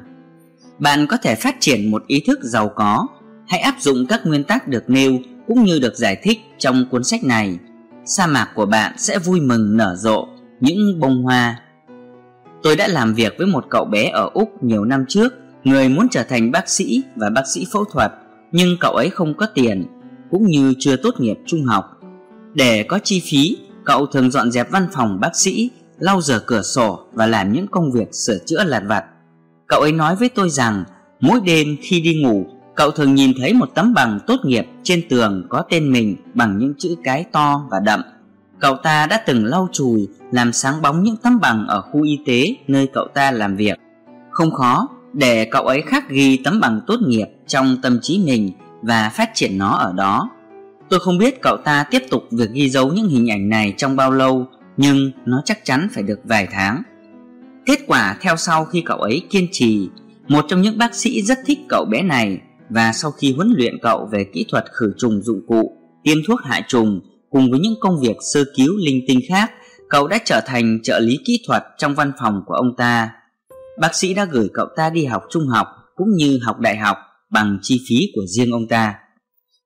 Bạn 0.79 1.07
có 1.07 1.17
thể 1.17 1.35
phát 1.35 1.57
triển 1.61 1.91
một 1.91 2.05
ý 2.07 2.23
thức 2.27 2.39
giàu 2.43 2.69
có, 2.77 3.07
hãy 3.49 3.61
áp 3.61 3.75
dụng 3.79 4.07
các 4.09 4.27
nguyên 4.27 4.45
tắc 4.45 4.69
được 4.69 4.91
nêu 4.91 5.19
cũng 5.47 5.65
như 5.65 5.79
được 5.79 5.95
giải 5.97 6.17
thích 6.23 6.39
trong 6.59 6.87
cuốn 6.91 7.05
sách 7.05 7.25
này. 7.25 7.59
Sa 8.05 8.27
mạc 8.27 8.49
của 8.55 8.67
bạn 8.67 8.93
sẽ 8.99 9.19
vui 9.19 9.41
mừng 9.41 9.77
nở 9.77 9.97
rộ 9.99 10.29
những 10.61 11.01
bông 11.01 11.23
hoa. 11.23 11.61
Tôi 12.63 12.77
đã 12.77 12.89
làm 12.89 13.15
việc 13.15 13.35
với 13.39 13.47
một 13.47 13.65
cậu 13.71 13.85
bé 13.85 14.09
ở 14.09 14.31
Úc 14.35 14.65
nhiều 14.65 14.85
năm 14.85 15.05
trước, 15.09 15.35
người 15.65 15.89
muốn 15.89 16.09
trở 16.11 16.23
thành 16.23 16.51
bác 16.51 16.69
sĩ 16.69 17.03
và 17.17 17.31
bác 17.31 17.43
sĩ 17.55 17.67
phẫu 17.73 17.85
thuật, 17.85 18.13
nhưng 18.53 18.77
cậu 18.81 18.93
ấy 18.93 19.11
không 19.11 19.35
có 19.37 19.47
tiền, 19.47 19.87
cũng 20.31 20.47
như 20.47 20.75
chưa 20.79 20.97
tốt 20.97 21.15
nghiệp 21.19 21.37
trung 21.47 21.65
học. 21.65 21.85
Để 22.55 22.83
có 22.83 22.99
chi 23.05 23.23
phí, 23.25 23.57
cậu 23.85 24.07
thường 24.07 24.31
dọn 24.31 24.51
dẹp 24.51 24.71
văn 24.71 24.89
phòng 24.93 25.21
bác 25.21 25.37
sĩ, 25.37 25.71
lau 25.99 26.21
rửa 26.21 26.41
cửa 26.47 26.63
sổ 26.63 27.01
và 27.13 27.27
làm 27.27 27.53
những 27.53 27.67
công 27.67 27.93
việc 27.93 28.09
sửa 28.13 28.39
chữa 28.47 28.65
lặt 28.65 28.83
vặt 28.87 29.05
Cậu 29.67 29.81
ấy 29.81 29.93
nói 29.93 30.17
với 30.17 30.29
tôi 30.29 30.51
rằng 30.51 30.85
mỗi 31.21 31.41
đêm 31.41 31.77
khi 31.83 32.01
đi 32.01 32.23
ngủ 32.23 32.47
Cậu 32.77 32.91
thường 32.91 33.15
nhìn 33.15 33.33
thấy 33.41 33.55
một 33.55 33.69
tấm 33.75 33.95
bằng 33.95 34.19
tốt 34.27 34.37
nghiệp 34.45 34.67
trên 34.83 35.03
tường 35.09 35.47
có 35.49 35.63
tên 35.71 35.93
mình 35.93 36.17
bằng 36.35 36.59
những 36.59 36.75
chữ 36.79 36.97
cái 37.05 37.25
to 37.33 37.69
và 37.71 37.81
đậm. 37.81 38.03
Cậu 38.59 38.77
ta 38.77 39.07
đã 39.07 39.23
từng 39.27 39.45
lau 39.45 39.69
chùi 39.73 40.09
làm 40.31 40.53
sáng 40.53 40.83
bóng 40.83 41.03
những 41.03 41.17
tấm 41.17 41.41
bằng 41.41 41.67
ở 41.69 41.81
khu 41.81 42.03
y 42.03 42.19
tế 42.27 42.55
nơi 42.69 42.89
cậu 42.93 43.09
ta 43.15 43.31
làm 43.31 43.57
việc. 43.57 43.79
Không 44.31 44.51
khó 44.51 44.89
để 45.13 45.49
cậu 45.51 45.63
ấy 45.63 45.83
khắc 45.83 46.11
ghi 46.11 46.37
tấm 46.45 46.61
bằng 46.61 46.81
tốt 46.87 46.97
nghiệp 47.07 47.27
trong 47.47 47.77
tâm 47.83 47.99
trí 48.03 48.23
mình 48.27 48.51
và 48.83 49.11
phát 49.15 49.31
triển 49.35 49.59
nó 49.59 49.71
ở 49.71 49.93
đó. 49.93 50.31
Tôi 50.89 51.01
không 51.01 51.19
biết 51.19 51.43
cậu 51.43 51.57
ta 51.65 51.85
tiếp 51.91 52.03
tục 52.11 52.23
việc 52.31 52.51
ghi 52.53 52.69
dấu 52.69 52.93
những 52.93 53.09
hình 53.09 53.31
ảnh 53.31 53.49
này 53.49 53.75
trong 53.77 53.97
bao 53.97 54.11
lâu 54.11 54.47
Nhưng 54.77 55.11
nó 55.25 55.43
chắc 55.45 55.65
chắn 55.65 55.89
phải 55.93 56.03
được 56.03 56.21
vài 56.25 56.49
tháng. 56.53 56.83
Kết 57.67 57.79
quả 57.87 58.17
theo 58.21 58.37
sau 58.37 58.65
khi 58.65 58.81
cậu 58.81 58.99
ấy 58.99 59.23
kiên 59.31 59.49
trì, 59.53 59.89
một 60.29 60.45
trong 60.49 60.63
những 60.63 60.79
bác 60.79 60.95
sĩ 60.95 61.23
rất 61.23 61.39
thích 61.47 61.59
cậu 61.69 61.85
bé 61.85 62.03
này 62.03 62.39
và 62.71 62.93
sau 62.93 63.11
khi 63.11 63.33
huấn 63.33 63.55
luyện 63.57 63.79
cậu 63.83 64.09
về 64.13 64.27
kỹ 64.35 64.47
thuật 64.51 64.65
khử 64.73 64.93
trùng 64.99 65.23
dụng 65.23 65.41
cụ, 65.47 65.73
tiêm 66.05 66.17
thuốc 66.27 66.41
hại 66.45 66.63
trùng 66.69 67.01
cùng 67.31 67.51
với 67.51 67.61
những 67.61 67.75
công 67.81 68.01
việc 68.01 68.17
sơ 68.33 68.45
cứu 68.57 68.77
linh 68.77 69.05
tinh 69.09 69.21
khác, 69.29 69.51
cậu 69.89 70.09
đã 70.09 70.19
trở 70.25 70.41
thành 70.47 70.79
trợ 70.83 70.99
lý 70.99 71.19
kỹ 71.25 71.41
thuật 71.47 71.63
trong 71.79 71.95
văn 71.95 72.13
phòng 72.21 72.43
của 72.47 72.55
ông 72.55 72.77
ta. 72.77 73.11
Bác 73.81 73.95
sĩ 73.95 74.15
đã 74.15 74.25
gửi 74.25 74.49
cậu 74.55 74.67
ta 74.77 74.91
đi 74.91 75.05
học 75.05 75.23
trung 75.31 75.47
học 75.47 75.67
cũng 75.97 76.09
như 76.17 76.39
học 76.43 76.61
đại 76.61 76.77
học 76.77 76.97
bằng 77.31 77.59
chi 77.63 77.81
phí 77.89 77.97
của 78.15 78.23
riêng 78.27 78.53
ông 78.53 78.69
ta. 78.69 78.95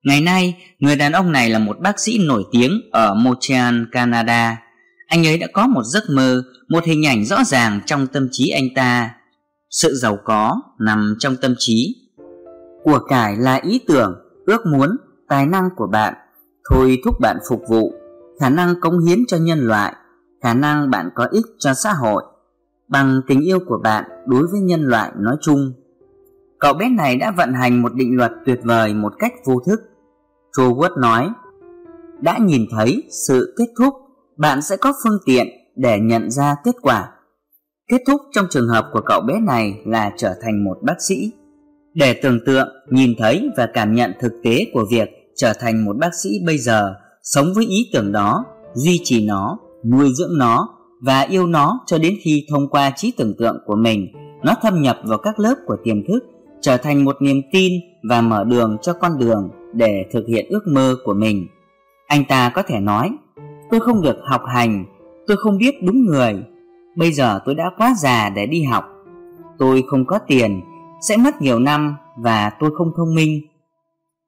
Ngày 0.05 0.21
nay, 0.21 0.57
người 0.79 0.97
đàn 0.97 1.13
ông 1.13 1.33
này 1.33 1.51
là 1.51 1.59
một 1.59 1.77
bác 1.81 2.01
sĩ 2.01 2.19
nổi 2.19 2.45
tiếng 2.53 2.81
ở 2.93 3.15
Montreal, 3.15 3.83
Canada 3.93 4.57
anh 5.11 5.27
ấy 5.27 5.39
đã 5.39 5.47
có 5.53 5.67
một 5.67 5.83
giấc 5.85 6.11
mơ, 6.11 6.43
một 6.69 6.85
hình 6.85 7.07
ảnh 7.07 7.25
rõ 7.25 7.45
ràng 7.45 7.81
trong 7.87 8.07
tâm 8.07 8.29
trí 8.33 8.49
anh 8.49 8.69
ta. 8.75 9.11
Sự 9.71 9.95
giàu 9.95 10.19
có 10.25 10.61
nằm 10.81 11.17
trong 11.19 11.37
tâm 11.37 11.55
trí. 11.59 11.97
Của 12.85 12.99
cải 13.09 13.37
là 13.37 13.55
ý 13.55 13.81
tưởng, 13.89 14.15
ước 14.47 14.67
muốn, 14.67 14.97
tài 15.29 15.47
năng 15.47 15.71
của 15.77 15.87
bạn, 15.87 16.15
thôi 16.71 16.99
thúc 17.05 17.15
bạn 17.21 17.37
phục 17.49 17.63
vụ, 17.69 17.93
khả 18.41 18.49
năng 18.49 18.81
cống 18.81 18.99
hiến 18.99 19.19
cho 19.29 19.37
nhân 19.37 19.59
loại, 19.59 19.95
khả 20.43 20.55
năng 20.55 20.91
bạn 20.91 21.11
có 21.15 21.29
ích 21.31 21.47
cho 21.59 21.75
xã 21.75 21.93
hội, 21.93 22.23
bằng 22.89 23.21
tình 23.27 23.41
yêu 23.41 23.59
của 23.67 23.79
bạn 23.83 24.05
đối 24.27 24.47
với 24.47 24.61
nhân 24.61 24.83
loại 24.83 25.13
nói 25.17 25.37
chung. 25.41 25.73
Cậu 26.59 26.75
bé 26.75 26.89
này 26.89 27.17
đã 27.17 27.33
vận 27.37 27.53
hành 27.53 27.83
một 27.83 27.95
định 27.95 28.17
luật 28.17 28.33
tuyệt 28.47 28.61
vời 28.65 28.95
một 28.95 29.13
cách 29.19 29.33
vô 29.45 29.61
thức. 29.67 29.81
Troward 30.57 31.01
nói, 31.01 31.31
đã 32.21 32.39
nhìn 32.39 32.67
thấy 32.71 33.03
sự 33.11 33.55
kết 33.59 33.67
thúc 33.79 33.95
bạn 34.37 34.63
sẽ 34.63 34.77
có 34.77 34.93
phương 35.05 35.19
tiện 35.25 35.47
để 35.77 36.01
nhận 36.01 36.31
ra 36.31 36.57
kết 36.65 36.75
quả. 36.83 37.09
Kết 37.91 38.03
thúc 38.07 38.21
trong 38.33 38.47
trường 38.51 38.69
hợp 38.69 38.91
của 38.93 39.01
cậu 39.07 39.21
bé 39.21 39.41
này 39.41 39.83
là 39.87 40.13
trở 40.17 40.35
thành 40.43 40.65
một 40.65 40.79
bác 40.83 41.03
sĩ. 41.09 41.33
Để 41.95 42.13
tưởng 42.13 42.39
tượng, 42.47 42.69
nhìn 42.91 43.15
thấy 43.19 43.49
và 43.57 43.67
cảm 43.75 43.95
nhận 43.95 44.13
thực 44.21 44.33
tế 44.45 44.67
của 44.73 44.85
việc 44.91 45.09
trở 45.37 45.53
thành 45.61 45.85
một 45.85 45.97
bác 45.97 46.15
sĩ 46.23 46.31
bây 46.47 46.59
giờ, 46.59 46.95
sống 47.23 47.47
với 47.55 47.67
ý 47.67 47.91
tưởng 47.93 48.13
đó, 48.13 48.45
duy 48.75 49.01
trì 49.05 49.27
nó, 49.27 49.59
nuôi 49.91 50.13
dưỡng 50.15 50.39
nó 50.39 50.69
và 51.03 51.21
yêu 51.21 51.47
nó 51.47 51.81
cho 51.87 51.99
đến 51.99 52.15
khi 52.23 52.47
thông 52.51 52.69
qua 52.69 52.93
trí 52.97 53.13
tưởng 53.17 53.35
tượng 53.39 53.59
của 53.67 53.77
mình, 53.77 54.09
nó 54.43 54.55
thâm 54.63 54.83
nhập 54.83 54.99
vào 55.05 55.19
các 55.19 55.39
lớp 55.39 55.55
của 55.67 55.77
tiềm 55.85 56.07
thức, 56.07 56.21
trở 56.61 56.77
thành 56.77 57.05
một 57.05 57.17
niềm 57.21 57.43
tin 57.53 57.73
và 58.09 58.21
mở 58.21 58.45
đường 58.45 58.77
cho 58.83 58.93
con 58.93 59.19
đường 59.19 59.51
để 59.75 60.05
thực 60.13 60.27
hiện 60.29 60.47
ước 60.49 60.67
mơ 60.67 60.97
của 61.05 61.15
mình. 61.15 61.47
Anh 62.07 62.25
ta 62.25 62.53
có 62.55 62.63
thể 62.63 62.81
nói, 62.81 63.11
Tôi 63.71 63.81
không 63.81 64.03
được 64.03 64.17
học 64.25 64.43
hành 64.47 64.85
Tôi 65.27 65.37
không 65.37 65.59
biết 65.59 65.75
đúng 65.83 66.05
người 66.05 66.43
Bây 66.97 67.13
giờ 67.13 67.41
tôi 67.45 67.55
đã 67.55 67.71
quá 67.77 67.95
già 67.99 68.31
để 68.31 68.47
đi 68.47 68.63
học 68.63 68.85
Tôi 69.59 69.85
không 69.91 70.07
có 70.07 70.19
tiền 70.19 70.61
sẽ 71.01 71.17
mất 71.17 71.43
nhiều 71.43 71.59
năm 71.59 71.97
Và 72.17 72.51
tôi 72.61 72.71
không 72.79 72.93
thông 72.97 73.15
minh. 73.15 73.41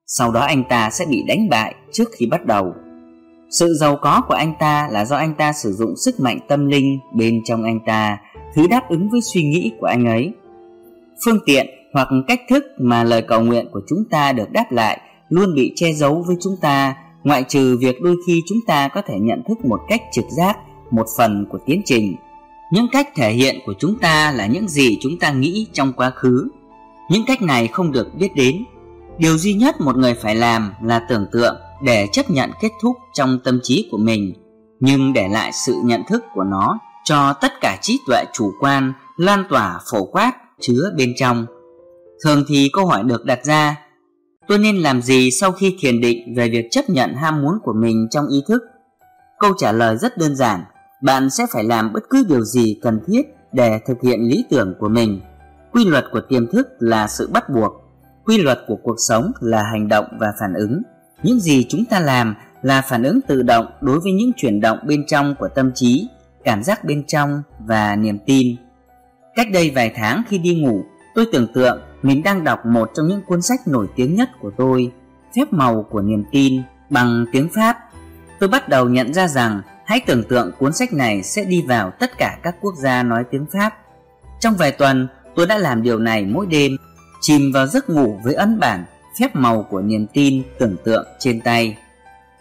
Sau 0.06 0.32
đó 0.32 0.40
anh 0.40 0.64
ta 0.68 0.90
sẽ 0.90 1.06
bị 1.10 1.22
đánh 1.28 1.48
bại 1.48 1.74
Trước 1.92 2.08
khi 2.12 2.26
bắt 2.26 2.46
đầu. 2.46 2.74
Sự 3.50 3.74
giàu 3.80 3.96
có 4.02 4.22
của 4.28 4.34
anh 4.34 4.54
ta 4.58 4.88
là 4.90 5.04
do 5.04 5.16
anh 5.16 5.34
ta 5.34 5.52
sử 5.52 5.72
dụng 5.72 5.96
sức 5.96 6.20
mạnh 6.20 6.38
tâm 6.48 6.66
linh 6.66 6.98
bên 7.14 7.40
trong 7.44 7.64
anh 7.64 7.80
ta, 7.86 8.18
Thứ 8.54 8.66
đáp 8.66 8.88
ứng 8.88 9.08
với 9.10 9.20
suy 9.20 9.42
nghĩ 9.42 9.72
của 9.80 9.86
anh 9.86 10.06
ấy. 10.06 10.32
Phương 11.24 11.38
tiện 11.46 11.66
hoặc 11.94 12.08
cách 12.28 12.40
thức 12.48 12.64
mà 12.78 13.04
lời 13.04 13.22
cầu 13.22 13.40
nguyện 13.40 13.66
của 13.72 13.80
chúng 13.88 14.04
ta 14.10 14.32
được 14.32 14.50
đáp 14.50 14.72
lại 14.72 15.00
Luôn 15.32 15.54
bị 15.54 15.72
che 15.76 15.92
giấu 15.92 16.24
với 16.26 16.36
chúng 16.40 16.56
ta, 16.60 16.96
ngoại 17.24 17.44
trừ 17.48 17.76
việc 17.80 18.02
đôi 18.02 18.16
khi 18.26 18.42
chúng 18.48 18.58
ta 18.66 18.88
có 18.88 19.02
thể 19.06 19.18
nhận 19.20 19.42
thức 19.48 19.64
một 19.64 19.80
cách 19.88 20.02
trực 20.12 20.24
giác, 20.36 20.58
một 20.90 21.06
phần 21.18 21.46
của 21.50 21.58
tiến 21.66 21.82
trình. 21.84 22.16
Những 22.72 22.86
cách 22.92 23.08
thể 23.14 23.32
hiện 23.32 23.56
của 23.66 23.74
chúng 23.78 23.98
ta 23.98 24.32
là 24.32 24.46
những 24.46 24.68
gì 24.68 24.98
chúng 25.00 25.18
ta 25.20 25.32
nghĩ 25.32 25.66
trong 25.72 25.92
quá 25.92 26.10
khứ 26.10 26.48
những 27.12 27.24
cách 27.26 27.42
này 27.42 27.68
không 27.68 27.92
được 27.92 28.14
biết 28.14 28.30
đến. 28.36 28.64
Điều 29.18 29.38
duy 29.38 29.54
nhất 29.54 29.80
một 29.80 29.96
người 29.96 30.14
phải 30.14 30.34
làm 30.34 30.72
là 30.82 31.06
tưởng 31.08 31.26
tượng 31.32 31.56
để 31.84 32.08
chấp 32.12 32.30
nhận 32.30 32.50
kết 32.60 32.70
thúc 32.82 32.96
trong 33.14 33.38
tâm 33.44 33.60
trí 33.62 33.88
của 33.90 33.98
mình, 33.98 34.34
nhưng 34.80 35.12
để 35.12 35.28
lại 35.28 35.50
sự 35.52 35.74
nhận 35.84 36.02
thức 36.08 36.24
của 36.34 36.44
nó 36.44 36.78
cho 37.04 37.32
tất 37.32 37.52
cả 37.60 37.78
trí 37.82 38.00
tuệ 38.06 38.24
chủ 38.32 38.52
quan 38.60 38.92
lan 39.16 39.44
tỏa 39.50 39.80
phổ 39.90 40.04
quát 40.04 40.32
chứa 40.60 40.90
bên 40.96 41.12
trong. 41.16 41.46
Thường 42.24 42.44
thì 42.48 42.70
câu 42.72 42.86
hỏi 42.86 43.02
được 43.02 43.24
đặt 43.24 43.44
ra, 43.44 43.76
tôi 44.48 44.58
nên 44.58 44.76
làm 44.76 45.02
gì 45.02 45.30
sau 45.30 45.52
khi 45.52 45.76
thiền 45.80 46.00
định 46.00 46.34
về 46.36 46.48
việc 46.48 46.68
chấp 46.70 46.90
nhận 46.90 47.14
ham 47.14 47.42
muốn 47.42 47.58
của 47.62 47.72
mình 47.72 48.08
trong 48.10 48.28
ý 48.28 48.42
thức? 48.48 48.62
Câu 49.38 49.52
trả 49.58 49.72
lời 49.72 49.96
rất 49.96 50.18
đơn 50.18 50.36
giản, 50.36 50.60
bạn 51.02 51.30
sẽ 51.30 51.46
phải 51.52 51.64
làm 51.64 51.92
bất 51.92 52.02
cứ 52.10 52.24
điều 52.28 52.44
gì 52.44 52.78
cần 52.82 53.00
thiết 53.06 53.22
để 53.52 53.78
thực 53.86 54.02
hiện 54.02 54.20
lý 54.20 54.44
tưởng 54.50 54.74
của 54.80 54.88
mình 54.88 55.20
quy 55.72 55.84
luật 55.84 56.04
của 56.12 56.20
tiềm 56.20 56.46
thức 56.46 56.68
là 56.78 57.08
sự 57.08 57.30
bắt 57.32 57.48
buộc, 57.48 57.72
quy 58.24 58.38
luật 58.38 58.58
của 58.66 58.76
cuộc 58.82 58.96
sống 58.98 59.32
là 59.40 59.62
hành 59.62 59.88
động 59.88 60.06
và 60.20 60.32
phản 60.40 60.54
ứng. 60.54 60.82
Những 61.22 61.40
gì 61.40 61.66
chúng 61.68 61.84
ta 61.84 62.00
làm 62.00 62.34
là 62.62 62.82
phản 62.82 63.02
ứng 63.02 63.20
tự 63.20 63.42
động 63.42 63.66
đối 63.80 64.00
với 64.00 64.12
những 64.12 64.32
chuyển 64.36 64.60
động 64.60 64.78
bên 64.86 65.06
trong 65.06 65.34
của 65.38 65.48
tâm 65.48 65.72
trí, 65.74 66.08
cảm 66.44 66.62
giác 66.62 66.84
bên 66.84 67.04
trong 67.06 67.42
và 67.58 67.96
niềm 67.96 68.18
tin. 68.26 68.56
Cách 69.34 69.46
đây 69.52 69.72
vài 69.74 69.92
tháng 69.96 70.22
khi 70.28 70.38
đi 70.38 70.54
ngủ, 70.54 70.84
tôi 71.14 71.26
tưởng 71.32 71.52
tượng 71.54 71.80
mình 72.02 72.22
đang 72.22 72.44
đọc 72.44 72.66
một 72.66 72.90
trong 72.94 73.08
những 73.08 73.22
cuốn 73.26 73.42
sách 73.42 73.60
nổi 73.66 73.86
tiếng 73.96 74.14
nhất 74.14 74.28
của 74.40 74.50
tôi, 74.56 74.92
phép 75.36 75.52
màu 75.52 75.86
của 75.90 76.02
niềm 76.02 76.24
tin, 76.32 76.62
bằng 76.90 77.24
tiếng 77.32 77.48
pháp. 77.54 77.78
Tôi 78.38 78.48
bắt 78.48 78.68
đầu 78.68 78.88
nhận 78.88 79.14
ra 79.14 79.28
rằng, 79.28 79.62
hãy 79.86 80.00
tưởng 80.06 80.24
tượng 80.24 80.52
cuốn 80.58 80.72
sách 80.72 80.92
này 80.92 81.22
sẽ 81.22 81.44
đi 81.44 81.64
vào 81.68 81.90
tất 81.90 82.18
cả 82.18 82.38
các 82.42 82.56
quốc 82.60 82.74
gia 82.82 83.02
nói 83.02 83.24
tiếng 83.30 83.46
pháp. 83.52 83.74
Trong 84.40 84.54
vài 84.54 84.72
tuần 84.72 85.08
tôi 85.34 85.46
đã 85.46 85.58
làm 85.58 85.82
điều 85.82 85.98
này 85.98 86.24
mỗi 86.24 86.46
đêm 86.46 86.76
chìm 87.20 87.52
vào 87.54 87.66
giấc 87.66 87.90
ngủ 87.90 88.20
với 88.24 88.34
ấn 88.34 88.60
bản 88.60 88.84
phép 89.20 89.36
màu 89.36 89.62
của 89.70 89.82
niềm 89.82 90.06
tin 90.12 90.42
tưởng 90.58 90.76
tượng 90.84 91.06
trên 91.18 91.40
tay 91.40 91.76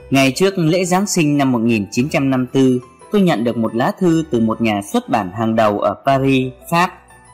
ngày 0.09 0.31
trước 0.35 0.57
lễ 0.57 0.85
giáng 0.85 1.07
sinh 1.07 1.37
năm 1.37 1.51
1954 1.51 2.79
tôi 3.11 3.21
nhận 3.21 3.43
được 3.43 3.57
một 3.57 3.75
lá 3.75 3.91
thư 3.99 4.23
từ 4.31 4.39
một 4.39 4.61
nhà 4.61 4.81
xuất 4.93 5.09
bản 5.09 5.31
hàng 5.31 5.55
đầu 5.55 5.79
ở 5.79 5.95
Paris, 6.05 6.53
Pháp, 6.71 6.91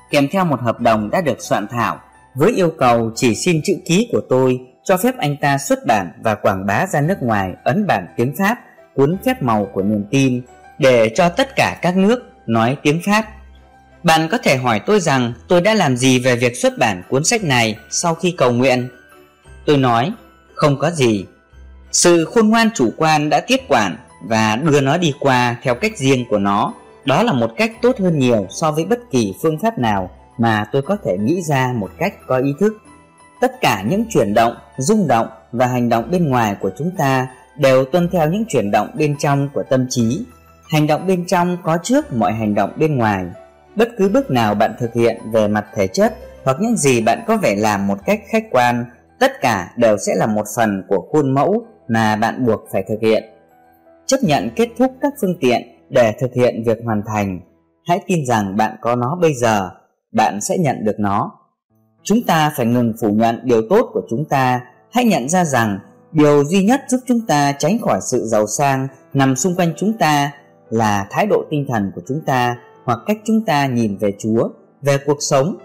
kèm 0.10 0.28
theo 0.32 0.46
một 0.46 0.62
hợp 0.62 0.82
đồng 0.82 1.10
đã 1.10 1.22
được 1.22 1.42
soạn 1.42 1.68
thảo 1.68 2.00
với 2.36 2.52
yêu 2.52 2.72
cầu 2.78 3.12
chỉ 3.16 3.36
xin 3.36 3.62
chữ 3.64 3.74
ký 3.86 4.10
của 4.12 4.22
tôi 4.30 4.60
cho 4.84 4.98
phép 4.98 5.18
anh 5.18 5.38
ta 5.42 5.58
xuất 5.58 5.86
bản 5.86 6.12
và 6.24 6.36
quảng 6.36 6.66
bá 6.66 6.86
ra 6.88 7.02
nước 7.02 7.18
ngoài 7.22 7.54
ấn 7.64 7.88
bản 7.88 8.08
tiếng 8.18 8.36
Pháp 8.38 8.58
cuốn 8.96 9.18
phép 9.26 9.42
màu 9.42 9.68
của 9.74 9.82
niềm 9.82 10.04
tin 10.12 10.42
để 10.80 11.12
cho 11.16 11.30
tất 11.30 11.56
cả 11.56 11.80
các 11.82 11.98
nước 11.98 12.20
nói 12.46 12.78
tiếng 12.84 13.02
Pháp. 13.06 13.26
Bạn 14.08 14.28
có 14.32 14.38
thể 14.38 14.58
hỏi 14.58 14.80
tôi 14.80 15.00
rằng 15.00 15.34
tôi 15.48 15.62
đã 15.62 15.74
làm 15.74 15.98
gì 15.98 16.20
về 16.20 16.36
việc 16.36 16.58
xuất 16.58 16.78
bản 16.78 17.04
cuốn 17.10 17.24
sách 17.24 17.44
này 17.44 17.76
sau 17.90 18.16
khi 18.16 18.32
cầu 18.32 18.52
nguyện. 18.52 18.90
Tôi 19.66 19.78
nói, 19.78 20.12
không 20.56 20.80
có 20.80 20.92
gì. 20.92 21.26
Sự 21.92 22.26
khôn 22.26 22.50
ngoan 22.50 22.70
chủ 22.76 22.90
quan 22.98 23.30
đã 23.30 23.40
tiếp 23.40 23.60
quản 23.68 23.98
và 24.24 24.56
đưa 24.56 24.82
nó 24.82 24.98
đi 24.98 25.14
qua 25.20 25.56
theo 25.64 25.76
cách 25.76 25.98
riêng 25.98 26.26
của 26.30 26.38
nó. 26.38 26.74
Đó 27.06 27.24
là 27.24 27.34
một 27.34 27.52
cách 27.58 27.72
tốt 27.82 27.96
hơn 28.00 28.20
nhiều 28.20 28.48
so 28.50 28.72
với 28.72 28.86
bất 28.86 29.00
kỳ 29.12 29.34
phương 29.42 29.60
pháp 29.60 29.80
nào 29.80 30.10
mà 30.38 30.66
tôi 30.72 30.82
có 30.82 30.98
thể 31.06 31.18
nghĩ 31.18 31.42
ra 31.42 31.74
một 31.76 31.90
cách 31.98 32.14
có 32.28 32.38
ý 32.38 32.54
thức. 32.60 32.74
Tất 33.42 33.52
cả 33.62 33.84
những 33.90 34.06
chuyển 34.10 34.34
động, 34.34 34.54
rung 34.78 35.08
động 35.08 35.28
và 35.52 35.68
hành 35.68 35.90
động 35.90 36.12
bên 36.12 36.30
ngoài 36.30 36.56
của 36.60 36.72
chúng 36.78 36.92
ta 36.98 37.28
đều 37.58 37.86
tuân 37.86 38.10
theo 38.12 38.30
những 38.30 38.46
chuyển 38.46 38.72
động 38.72 38.88
bên 38.94 39.16
trong 39.20 39.50
của 39.54 39.64
tâm 39.70 39.86
trí. 39.90 40.26
Hành 40.70 40.88
động 40.88 41.08
bên 41.08 41.26
trong 41.26 41.58
có 41.64 41.78
trước 41.84 42.14
mọi 42.14 42.34
hành 42.34 42.56
động 42.56 42.72
bên 42.78 42.98
ngoài. 42.98 43.26
Bất 43.78 43.90
cứ 43.98 44.10
bước 44.10 44.32
nào 44.32 44.56
bạn 44.56 44.76
thực 44.80 44.94
hiện 44.94 45.18
về 45.32 45.48
mặt 45.48 45.66
thể 45.76 45.88
chất 45.88 46.18
hoặc 46.44 46.58
những 46.60 46.78
gì 46.78 47.02
bạn 47.02 47.24
có 47.28 47.38
vẻ 47.38 47.56
làm 47.56 47.88
một 47.88 47.98
cách 48.06 48.20
khách 48.32 48.44
quan, 48.52 48.86
tất 49.20 49.32
cả 49.42 49.74
đều 49.78 49.98
sẽ 49.98 50.16
là 50.16 50.28
một 50.28 50.46
phần 50.56 50.84
của 50.88 51.08
khuôn 51.12 51.34
mẫu 51.34 51.66
mà 51.88 52.16
bạn 52.16 52.46
buộc 52.46 52.62
phải 52.72 52.84
thực 52.88 53.02
hiện. 53.02 53.24
Chấp 54.06 54.18
nhận 54.24 54.50
kết 54.56 54.70
thúc 54.78 54.92
các 55.02 55.14
phương 55.22 55.36
tiện 55.40 55.62
để 55.90 56.14
thực 56.20 56.34
hiện 56.34 56.64
việc 56.66 56.78
hoàn 56.86 57.02
thành. 57.08 57.40
Hãy 57.86 58.02
tin 58.08 58.26
rằng 58.26 58.58
bạn 58.58 58.76
có 58.82 58.96
nó 58.96 59.18
bây 59.22 59.34
giờ 59.34 59.70
bạn 60.12 60.42
sẽ 60.42 60.58
nhận 60.58 60.84
được 60.84 60.96
nó. 61.00 61.32
Chúng 62.04 62.24
ta 62.28 62.54
phải 62.58 62.66
ngừng 62.66 62.94
phủ 63.02 63.12
nhận 63.12 63.40
điều 63.44 63.62
tốt 63.70 63.90
của 63.94 64.02
chúng 64.10 64.26
ta. 64.30 64.62
Hãy 64.92 65.06
nhận 65.06 65.30
ra 65.30 65.46
rằng 65.46 65.80
điều 66.12 66.44
duy 66.46 66.64
nhất 66.64 66.82
giúp 66.88 67.00
chúng 67.08 67.22
ta 67.28 67.52
tránh 67.52 67.78
khỏi 67.80 68.00
sự 68.02 68.26
giàu 68.26 68.48
sang 68.48 68.88
nằm 69.14 69.36
xung 69.36 69.56
quanh 69.56 69.74
chúng 69.78 69.98
ta 69.98 70.32
là 70.70 71.08
thái 71.12 71.26
độ 71.26 71.44
tinh 71.50 71.66
thần 71.70 71.92
của 71.96 72.02
chúng 72.08 72.22
ta 72.26 72.58
hoặc 72.88 73.00
cách 73.06 73.18
chúng 73.24 73.42
ta 73.46 73.68
nhìn 73.68 73.98
về 73.98 74.14
chúa, 74.20 74.50
về 74.82 74.98
cuộc 75.06 75.18
sống 75.20 75.58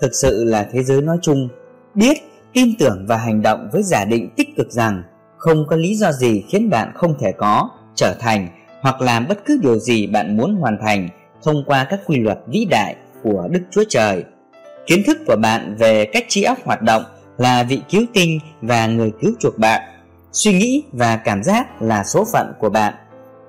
thực 0.00 0.14
sự 0.14 0.44
là 0.44 0.68
thế 0.72 0.82
giới 0.82 1.02
nói 1.02 1.18
chung, 1.22 1.48
biết, 1.94 2.16
tin 2.52 2.68
tưởng 2.78 3.04
và 3.08 3.16
hành 3.16 3.42
động 3.42 3.68
với 3.72 3.82
giả 3.82 4.04
định 4.04 4.30
tích 4.36 4.48
cực 4.56 4.70
rằng 4.70 5.02
không 5.36 5.66
có 5.68 5.76
lý 5.76 5.94
do 5.94 6.12
gì 6.12 6.44
khiến 6.48 6.70
bạn 6.70 6.92
không 6.94 7.14
thể 7.20 7.32
có, 7.32 7.70
trở 7.94 8.14
thành 8.20 8.48
hoặc 8.80 9.00
làm 9.00 9.28
bất 9.28 9.38
cứ 9.46 9.58
điều 9.62 9.78
gì 9.78 10.06
bạn 10.06 10.36
muốn 10.36 10.54
hoàn 10.54 10.78
thành 10.80 11.08
thông 11.42 11.64
qua 11.66 11.86
các 11.90 12.00
quy 12.06 12.16
luật 12.18 12.38
vĩ 12.46 12.66
đại 12.70 12.96
của 13.22 13.48
Đức 13.50 13.60
Chúa 13.70 13.84
Trời. 13.88 14.24
Kiến 14.86 15.02
thức 15.06 15.18
của 15.26 15.36
bạn 15.36 15.76
về 15.78 16.04
cách 16.04 16.24
trí 16.28 16.42
óc 16.42 16.58
hoạt 16.64 16.82
động 16.82 17.02
là 17.38 17.62
vị 17.62 17.80
cứu 17.90 18.02
tinh 18.12 18.38
và 18.62 18.86
người 18.86 19.12
cứu 19.20 19.32
chuộc 19.38 19.58
bạn. 19.58 19.82
Suy 20.32 20.52
nghĩ 20.52 20.84
và 20.92 21.16
cảm 21.16 21.42
giác 21.42 21.82
là 21.82 22.04
số 22.04 22.24
phận 22.32 22.52
của 22.58 22.70
bạn. 22.70 22.94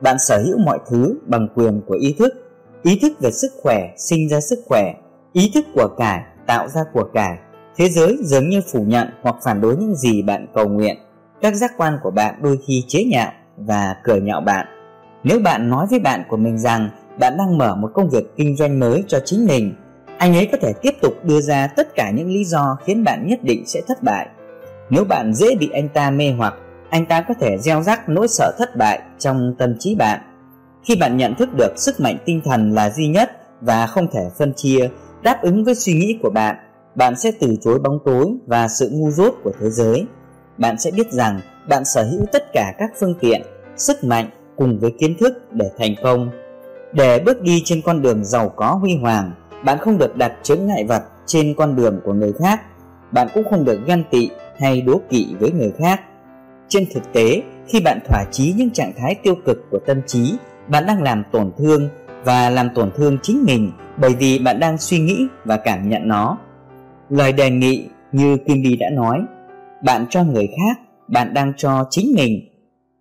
Bạn 0.02 0.20
sở 0.20 0.44
hữu 0.46 0.58
mọi 0.66 0.80
thứ 0.90 1.20
bằng 1.26 1.48
quyền 1.56 1.82
của 1.88 1.98
ý 2.02 2.16
thức. 2.20 2.34
Ý 2.84 3.00
thức 3.02 3.12
về 3.20 3.32
sức 3.32 3.52
khỏe 3.64 3.90
sinh 3.98 4.30
ra 4.30 4.40
sức 4.40 4.60
khỏe, 4.66 4.94
ý 5.34 5.52
thức 5.54 5.66
của 5.76 5.88
cải 5.98 6.22
tạo 6.48 6.68
ra 6.68 6.82
của 6.94 7.04
cải. 7.14 7.38
Thế 7.78 7.90
giới 7.90 8.18
dường 8.22 8.50
như 8.50 8.62
phủ 8.72 8.84
nhận 8.84 9.08
hoặc 9.22 9.36
phản 9.44 9.62
đối 9.62 9.76
những 9.76 9.96
gì 9.96 10.22
bạn 10.22 10.48
cầu 10.54 10.68
nguyện. 10.68 10.98
Các 11.42 11.56
giác 11.56 11.72
quan 11.78 11.98
của 12.04 12.12
bạn 12.12 12.36
đôi 12.42 12.60
khi 12.68 12.84
chế 12.88 13.04
nhạo 13.04 13.32
và 13.58 13.96
cười 14.04 14.22
nhạo 14.22 14.42
bạn. 14.42 14.66
Nếu 15.24 15.40
bạn 15.40 15.70
nói 15.70 15.88
với 15.90 16.00
bạn 16.00 16.24
của 16.30 16.38
mình 16.38 16.58
rằng 16.58 16.90
bạn 17.20 17.38
đang 17.38 17.58
mở 17.58 17.76
một 17.76 17.92
công 17.94 18.10
việc 18.10 18.36
kinh 18.38 18.56
doanh 18.58 18.80
mới 18.80 19.04
cho 19.08 19.20
chính 19.26 19.46
mình, 19.46 19.74
anh 20.18 20.36
ấy 20.36 20.50
có 20.52 20.58
thể 20.62 20.74
tiếp 20.82 20.92
tục 21.02 21.14
đưa 21.24 21.42
ra 21.42 21.68
tất 21.68 21.96
cả 21.96 22.12
những 22.12 22.30
lý 22.30 22.46
do 22.46 22.78
khiến 22.86 23.04
bạn 23.04 23.28
nhất 23.28 23.40
định 23.44 23.64
sẽ 23.66 23.82
thất 23.88 24.04
bại. 24.04 24.28
Nếu 24.90 25.04
bạn 25.06 25.34
dễ 25.34 25.56
bị 25.56 25.70
anh 25.74 25.90
ta 25.90 26.12
mê 26.12 26.32
hoặc, 26.38 26.54
anh 26.90 27.06
ta 27.06 27.22
có 27.22 27.34
thể 27.40 27.58
gieo 27.58 27.82
rắc 27.82 28.10
nỗi 28.10 28.28
sợ 28.28 28.56
thất 28.58 28.76
bại 28.78 29.02
trong 29.20 29.56
tâm 29.58 29.76
trí 29.80 29.96
bạn. 29.96 30.22
Khi 30.84 30.96
bạn 30.96 31.18
nhận 31.18 31.36
thức 31.36 31.50
được 31.58 31.74
sức 31.76 32.00
mạnh 32.00 32.18
tinh 32.26 32.42
thần 32.46 32.72
là 32.74 32.90
duy 32.90 33.08
nhất 33.08 33.32
và 33.62 33.88
không 33.88 34.08
thể 34.12 34.22
phân 34.38 34.54
chia, 34.54 34.90
đáp 35.22 35.40
ứng 35.42 35.64
với 35.64 35.76
suy 35.76 35.94
nghĩ 35.94 36.20
của 36.22 36.30
bạn, 36.30 36.56
bạn 36.96 37.16
sẽ 37.16 37.32
từ 37.40 37.56
chối 37.62 37.80
bóng 37.80 38.00
tối 38.06 38.26
và 38.48 38.68
sự 38.68 38.90
ngu 38.92 39.12
dốt 39.12 39.34
của 39.44 39.52
thế 39.60 39.70
giới. 39.70 40.06
Bạn 40.58 40.80
sẽ 40.80 40.92
biết 40.92 41.12
rằng 41.12 41.40
bạn 41.70 41.86
sở 41.86 42.04
hữu 42.04 42.26
tất 42.32 42.54
cả 42.54 42.74
các 42.78 42.92
phương 43.00 43.16
tiện, 43.20 43.42
sức 43.78 44.04
mạnh 44.04 44.30
cùng 44.56 44.80
với 44.80 44.92
kiến 45.00 45.16
thức 45.20 45.34
để 45.52 45.72
thành 45.78 45.96
công. 46.04 46.30
Để 46.94 47.20
bước 47.20 47.42
đi 47.42 47.62
trên 47.66 47.82
con 47.82 48.02
đường 48.02 48.26
giàu 48.26 48.50
có 48.50 48.72
huy 48.72 48.98
hoàng, 49.02 49.32
bạn 49.66 49.78
không 49.78 49.98
được 49.98 50.18
đặt 50.18 50.34
chướng 50.44 50.66
ngại 50.66 50.86
vật 50.86 51.04
trên 51.26 51.54
con 51.58 51.76
đường 51.76 52.02
của 52.04 52.14
người 52.14 52.34
khác. 52.40 52.62
Bạn 53.12 53.28
cũng 53.34 53.44
không 53.50 53.66
được 53.66 53.80
ganh 53.86 54.04
tị 54.12 54.30
hay 54.58 54.82
đố 54.82 55.02
kỵ 55.10 55.36
với 55.40 55.52
người 55.52 55.72
khác. 55.80 56.02
Trên 56.68 56.86
thực 56.94 57.14
tế, 57.14 57.42
khi 57.68 57.80
bạn 57.80 58.00
thỏa 58.10 58.24
chí 58.32 58.54
những 58.58 58.70
trạng 58.70 58.94
thái 58.98 59.16
tiêu 59.24 59.36
cực 59.46 59.58
của 59.72 59.80
tâm 59.86 60.02
trí, 60.08 60.34
bạn 60.72 60.86
đang 60.86 61.02
làm 61.02 61.24
tổn 61.32 61.52
thương 61.58 61.90
và 62.24 62.50
làm 62.50 62.70
tổn 62.76 62.92
thương 62.96 63.18
chính 63.22 63.44
mình 63.46 63.72
bởi 63.98 64.16
vì 64.20 64.40
bạn 64.40 64.60
đang 64.60 64.78
suy 64.78 65.00
nghĩ 65.00 65.28
và 65.46 65.58
cảm 65.58 65.90
nhận 65.90 66.08
nó. 66.08 66.38
Lời 67.10 67.34
đề 67.34 67.50
nghị 67.50 67.90
như 68.12 68.38
Kim 68.48 68.62
Ly 68.64 68.76
đã 68.76 68.90
nói, 68.94 69.22
bạn 69.84 70.06
cho 70.10 70.24
người 70.24 70.48
khác 70.48 70.80
bạn 71.08 71.34
đang 71.34 71.54
cho 71.58 71.88
chính 71.90 72.16
mình. 72.16 72.48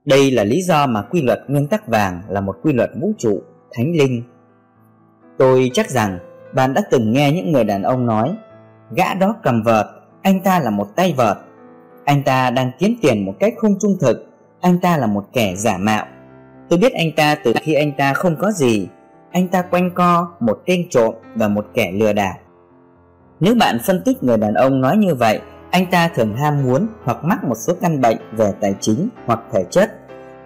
Đây 0.05 0.31
là 0.31 0.45
lý 0.45 0.63
do 0.63 0.87
mà 0.87 1.03
quy 1.03 1.23
luật 1.23 1.41
nguyên 1.49 1.67
tắc 1.67 1.87
vàng 1.87 2.23
là 2.29 2.41
một 2.41 2.57
quy 2.63 2.73
luật 2.73 2.91
vũ 3.01 3.13
trụ 3.19 3.43
thánh 3.73 3.93
linh. 3.93 4.23
Tôi 5.39 5.71
chắc 5.75 5.91
rằng 5.91 6.19
bạn 6.55 6.75
đã 6.75 6.83
từng 6.91 7.13
nghe 7.13 7.33
những 7.33 7.53
người 7.53 7.65
đàn 7.65 7.83
ông 7.83 8.07
nói 8.07 8.35
gã 8.97 9.15
đó 9.15 9.37
cầm 9.43 9.63
vợt 9.63 9.87
anh 10.23 10.41
ta 10.41 10.61
là 10.61 10.71
một 10.71 10.97
tay 10.97 11.15
vợt. 11.17 11.37
Anh 12.05 12.23
ta 12.23 12.51
đang 12.51 12.71
kiếm 12.79 12.95
tiền 13.03 13.25
một 13.25 13.35
cách 13.41 13.55
không 13.59 13.75
trung 13.81 13.97
thực 14.01 14.27
anh 14.61 14.79
ta 14.79 14.97
là 14.97 15.07
một 15.07 15.25
kẻ 15.33 15.55
giả 15.57 15.79
mạo 15.79 16.07
tôi 16.71 16.79
biết 16.79 16.93
anh 16.93 17.13
ta 17.13 17.35
từ 17.35 17.53
khi 17.63 17.75
anh 17.75 17.93
ta 17.93 18.15
không 18.15 18.37
có 18.37 18.51
gì 18.51 18.89
anh 19.33 19.49
ta 19.49 19.63
quanh 19.63 19.91
co 19.95 20.29
một 20.41 20.63
tên 20.67 20.87
trộm 20.91 21.15
và 21.35 21.49
một 21.49 21.67
kẻ 21.75 21.93
lừa 21.93 22.13
đảo 22.13 22.35
nếu 23.41 23.55
bạn 23.55 23.79
phân 23.87 24.03
tích 24.05 24.23
người 24.23 24.37
đàn 24.37 24.55
ông 24.55 24.81
nói 24.81 24.97
như 24.97 25.15
vậy 25.15 25.41
anh 25.71 25.87
ta 25.87 26.09
thường 26.09 26.37
ham 26.37 26.63
muốn 26.63 26.87
hoặc 27.05 27.25
mắc 27.25 27.45
một 27.45 27.55
số 27.55 27.75
căn 27.81 28.01
bệnh 28.01 28.17
về 28.33 28.53
tài 28.61 28.75
chính 28.81 29.09
hoặc 29.27 29.41
thể 29.53 29.65
chất. 29.71 29.91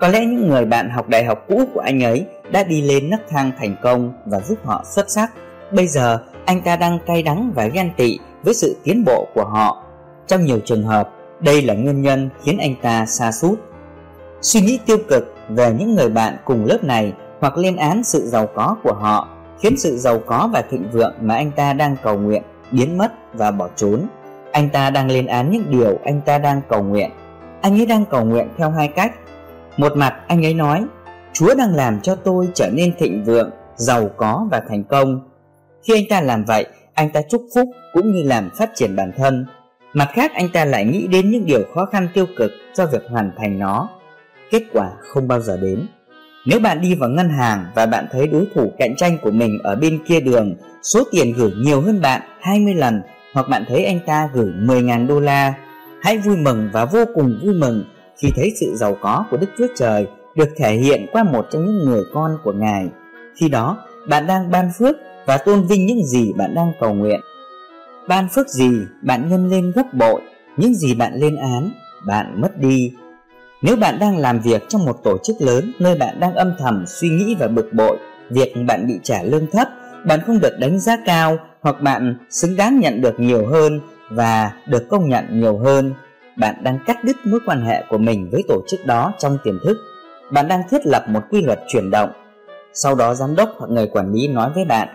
Có 0.00 0.08
lẽ 0.08 0.20
những 0.26 0.48
người 0.48 0.64
bạn 0.64 0.90
học 0.90 1.08
đại 1.08 1.24
học 1.24 1.44
cũ 1.48 1.64
của 1.74 1.80
anh 1.80 2.02
ấy 2.02 2.26
đã 2.52 2.64
đi 2.64 2.82
lên 2.82 3.10
nấc 3.10 3.20
thang 3.28 3.52
thành 3.58 3.76
công 3.82 4.12
và 4.26 4.40
giúp 4.40 4.58
họ 4.64 4.84
xuất 4.94 5.10
sắc. 5.10 5.32
Bây 5.72 5.86
giờ, 5.86 6.18
anh 6.44 6.62
ta 6.62 6.76
đang 6.76 6.98
cay 7.06 7.22
đắng 7.22 7.52
và 7.54 7.66
ghen 7.66 7.90
tị 7.96 8.18
với 8.42 8.54
sự 8.54 8.76
tiến 8.84 9.04
bộ 9.04 9.28
của 9.34 9.44
họ. 9.44 9.84
Trong 10.26 10.44
nhiều 10.44 10.58
trường 10.64 10.82
hợp, 10.82 11.10
đây 11.40 11.62
là 11.62 11.74
nguyên 11.74 12.02
nhân 12.02 12.28
khiến 12.42 12.58
anh 12.58 12.74
ta 12.82 13.06
xa 13.06 13.32
sút 13.32 13.60
Suy 14.40 14.60
nghĩ 14.60 14.78
tiêu 14.86 14.98
cực 15.08 15.33
về 15.48 15.72
những 15.78 15.94
người 15.94 16.08
bạn 16.08 16.36
cùng 16.44 16.64
lớp 16.64 16.84
này 16.84 17.12
hoặc 17.40 17.58
lên 17.58 17.76
án 17.76 18.04
sự 18.04 18.26
giàu 18.26 18.46
có 18.54 18.76
của 18.82 18.94
họ 18.94 19.28
khiến 19.60 19.76
sự 19.76 19.96
giàu 19.96 20.18
có 20.26 20.50
và 20.52 20.62
thịnh 20.70 20.90
vượng 20.92 21.14
mà 21.20 21.34
anh 21.34 21.50
ta 21.50 21.72
đang 21.72 21.96
cầu 22.02 22.18
nguyện 22.18 22.42
biến 22.70 22.98
mất 22.98 23.12
và 23.34 23.50
bỏ 23.50 23.68
trốn. 23.76 24.00
Anh 24.52 24.68
ta 24.68 24.90
đang 24.90 25.10
lên 25.10 25.26
án 25.26 25.50
những 25.50 25.64
điều 25.70 25.98
anh 26.04 26.20
ta 26.20 26.38
đang 26.38 26.60
cầu 26.68 26.82
nguyện. 26.82 27.10
Anh 27.60 27.80
ấy 27.80 27.86
đang 27.86 28.04
cầu 28.04 28.24
nguyện 28.24 28.48
theo 28.56 28.70
hai 28.70 28.88
cách. 28.88 29.12
Một 29.76 29.92
mặt 29.96 30.14
anh 30.26 30.44
ấy 30.44 30.54
nói 30.54 30.86
Chúa 31.32 31.54
đang 31.54 31.74
làm 31.74 32.00
cho 32.00 32.14
tôi 32.14 32.48
trở 32.54 32.70
nên 32.72 32.94
thịnh 32.98 33.24
vượng, 33.24 33.50
giàu 33.76 34.10
có 34.16 34.46
và 34.50 34.62
thành 34.68 34.84
công. 34.84 35.20
Khi 35.88 35.94
anh 35.94 36.04
ta 36.10 36.20
làm 36.20 36.44
vậy, 36.44 36.66
anh 36.94 37.10
ta 37.10 37.20
chúc 37.28 37.42
phúc 37.54 37.68
cũng 37.92 38.12
như 38.12 38.22
làm 38.22 38.50
phát 38.58 38.70
triển 38.74 38.96
bản 38.96 39.12
thân. 39.16 39.46
Mặt 39.92 40.08
khác 40.12 40.32
anh 40.34 40.48
ta 40.48 40.64
lại 40.64 40.84
nghĩ 40.84 41.06
đến 41.06 41.30
những 41.30 41.46
điều 41.46 41.60
khó 41.74 41.86
khăn 41.86 42.08
tiêu 42.14 42.26
cực 42.36 42.50
cho 42.74 42.86
việc 42.86 43.02
hoàn 43.10 43.32
thành 43.38 43.58
nó. 43.58 43.88
Kết 44.54 44.64
quả 44.72 44.90
không 45.00 45.28
bao 45.28 45.40
giờ 45.40 45.56
đến 45.56 45.86
nếu 46.46 46.60
bạn 46.60 46.80
đi 46.80 46.94
vào 46.94 47.10
ngân 47.10 47.28
hàng 47.28 47.66
và 47.74 47.86
bạn 47.86 48.06
thấy 48.12 48.26
đối 48.26 48.46
thủ 48.54 48.72
cạnh 48.78 48.96
tranh 48.96 49.18
của 49.22 49.30
mình 49.30 49.58
ở 49.62 49.76
bên 49.76 49.98
kia 50.06 50.20
đường 50.20 50.54
số 50.82 51.04
tiền 51.12 51.32
gửi 51.36 51.50
nhiều 51.56 51.80
hơn 51.80 52.00
bạn 52.00 52.20
20 52.40 52.74
lần 52.74 53.02
hoặc 53.32 53.48
bạn 53.48 53.64
thấy 53.68 53.84
anh 53.84 54.00
ta 54.06 54.28
gửi 54.34 54.52
10.000 54.60 55.06
đô 55.06 55.20
la, 55.20 55.54
hãy 56.02 56.18
vui 56.18 56.36
mừng 56.36 56.70
và 56.72 56.84
vô 56.84 57.04
cùng 57.14 57.40
vui 57.44 57.54
mừng 57.54 57.84
khi 58.18 58.32
thấy 58.36 58.52
sự 58.60 58.74
giàu 58.74 58.96
có 59.00 59.24
của 59.30 59.36
Đức 59.36 59.46
Chúa 59.58 59.66
Trời 59.76 60.06
được 60.34 60.48
thể 60.56 60.76
hiện 60.76 61.06
qua 61.12 61.22
một 61.22 61.46
trong 61.50 61.64
những 61.64 61.84
người 61.84 62.02
con 62.12 62.38
của 62.44 62.52
Ngài. 62.52 62.88
Khi 63.36 63.48
đó, 63.48 63.78
bạn 64.08 64.26
đang 64.26 64.50
ban 64.50 64.70
phước 64.78 64.96
và 65.26 65.38
tôn 65.38 65.66
vinh 65.66 65.86
những 65.86 66.06
gì 66.06 66.32
bạn 66.36 66.54
đang 66.54 66.72
cầu 66.80 66.94
nguyện. 66.94 67.20
Ban 68.08 68.28
phước 68.28 68.48
gì 68.48 68.70
bạn 69.02 69.28
nhân 69.28 69.48
lên 69.48 69.72
gấp 69.74 69.94
bội, 69.94 70.22
những 70.56 70.74
gì 70.74 70.94
bạn 70.94 71.14
lên 71.14 71.36
án, 71.36 71.70
bạn 72.06 72.40
mất 72.40 72.58
đi 72.58 72.92
nếu 73.64 73.76
bạn 73.76 73.98
đang 73.98 74.18
làm 74.18 74.40
việc 74.40 74.68
trong 74.68 74.84
một 74.84 75.00
tổ 75.04 75.18
chức 75.24 75.36
lớn 75.40 75.72
nơi 75.78 75.94
bạn 75.94 76.20
đang 76.20 76.34
âm 76.34 76.52
thầm 76.58 76.84
suy 76.86 77.08
nghĩ 77.08 77.36
và 77.38 77.48
bực 77.48 77.72
bội 77.72 77.98
việc 78.30 78.54
bạn 78.66 78.86
bị 78.86 79.00
trả 79.02 79.22
lương 79.22 79.46
thấp, 79.50 79.68
bạn 80.06 80.20
không 80.26 80.40
được 80.40 80.56
đánh 80.58 80.80
giá 80.80 80.96
cao 81.06 81.38
hoặc 81.60 81.80
bạn 81.80 82.18
xứng 82.30 82.56
đáng 82.56 82.80
nhận 82.80 83.00
được 83.00 83.20
nhiều 83.20 83.46
hơn 83.46 83.80
và 84.10 84.52
được 84.66 84.88
công 84.88 85.08
nhận 85.08 85.40
nhiều 85.40 85.58
hơn, 85.58 85.94
bạn 86.36 86.54
đang 86.62 86.78
cắt 86.86 87.04
đứt 87.04 87.16
mối 87.24 87.40
quan 87.46 87.62
hệ 87.62 87.84
của 87.88 87.98
mình 87.98 88.28
với 88.32 88.42
tổ 88.48 88.62
chức 88.68 88.86
đó 88.86 89.12
trong 89.18 89.38
tiềm 89.44 89.58
thức. 89.64 89.76
Bạn 90.30 90.48
đang 90.48 90.62
thiết 90.70 90.86
lập 90.86 91.04
một 91.08 91.20
quy 91.30 91.42
luật 91.42 91.58
chuyển 91.68 91.90
động. 91.90 92.10
Sau 92.74 92.94
đó 92.94 93.14
giám 93.14 93.36
đốc 93.36 93.48
hoặc 93.58 93.70
người 93.70 93.86
quản 93.86 94.12
lý 94.12 94.28
nói 94.28 94.50
với 94.54 94.64
bạn, 94.64 94.88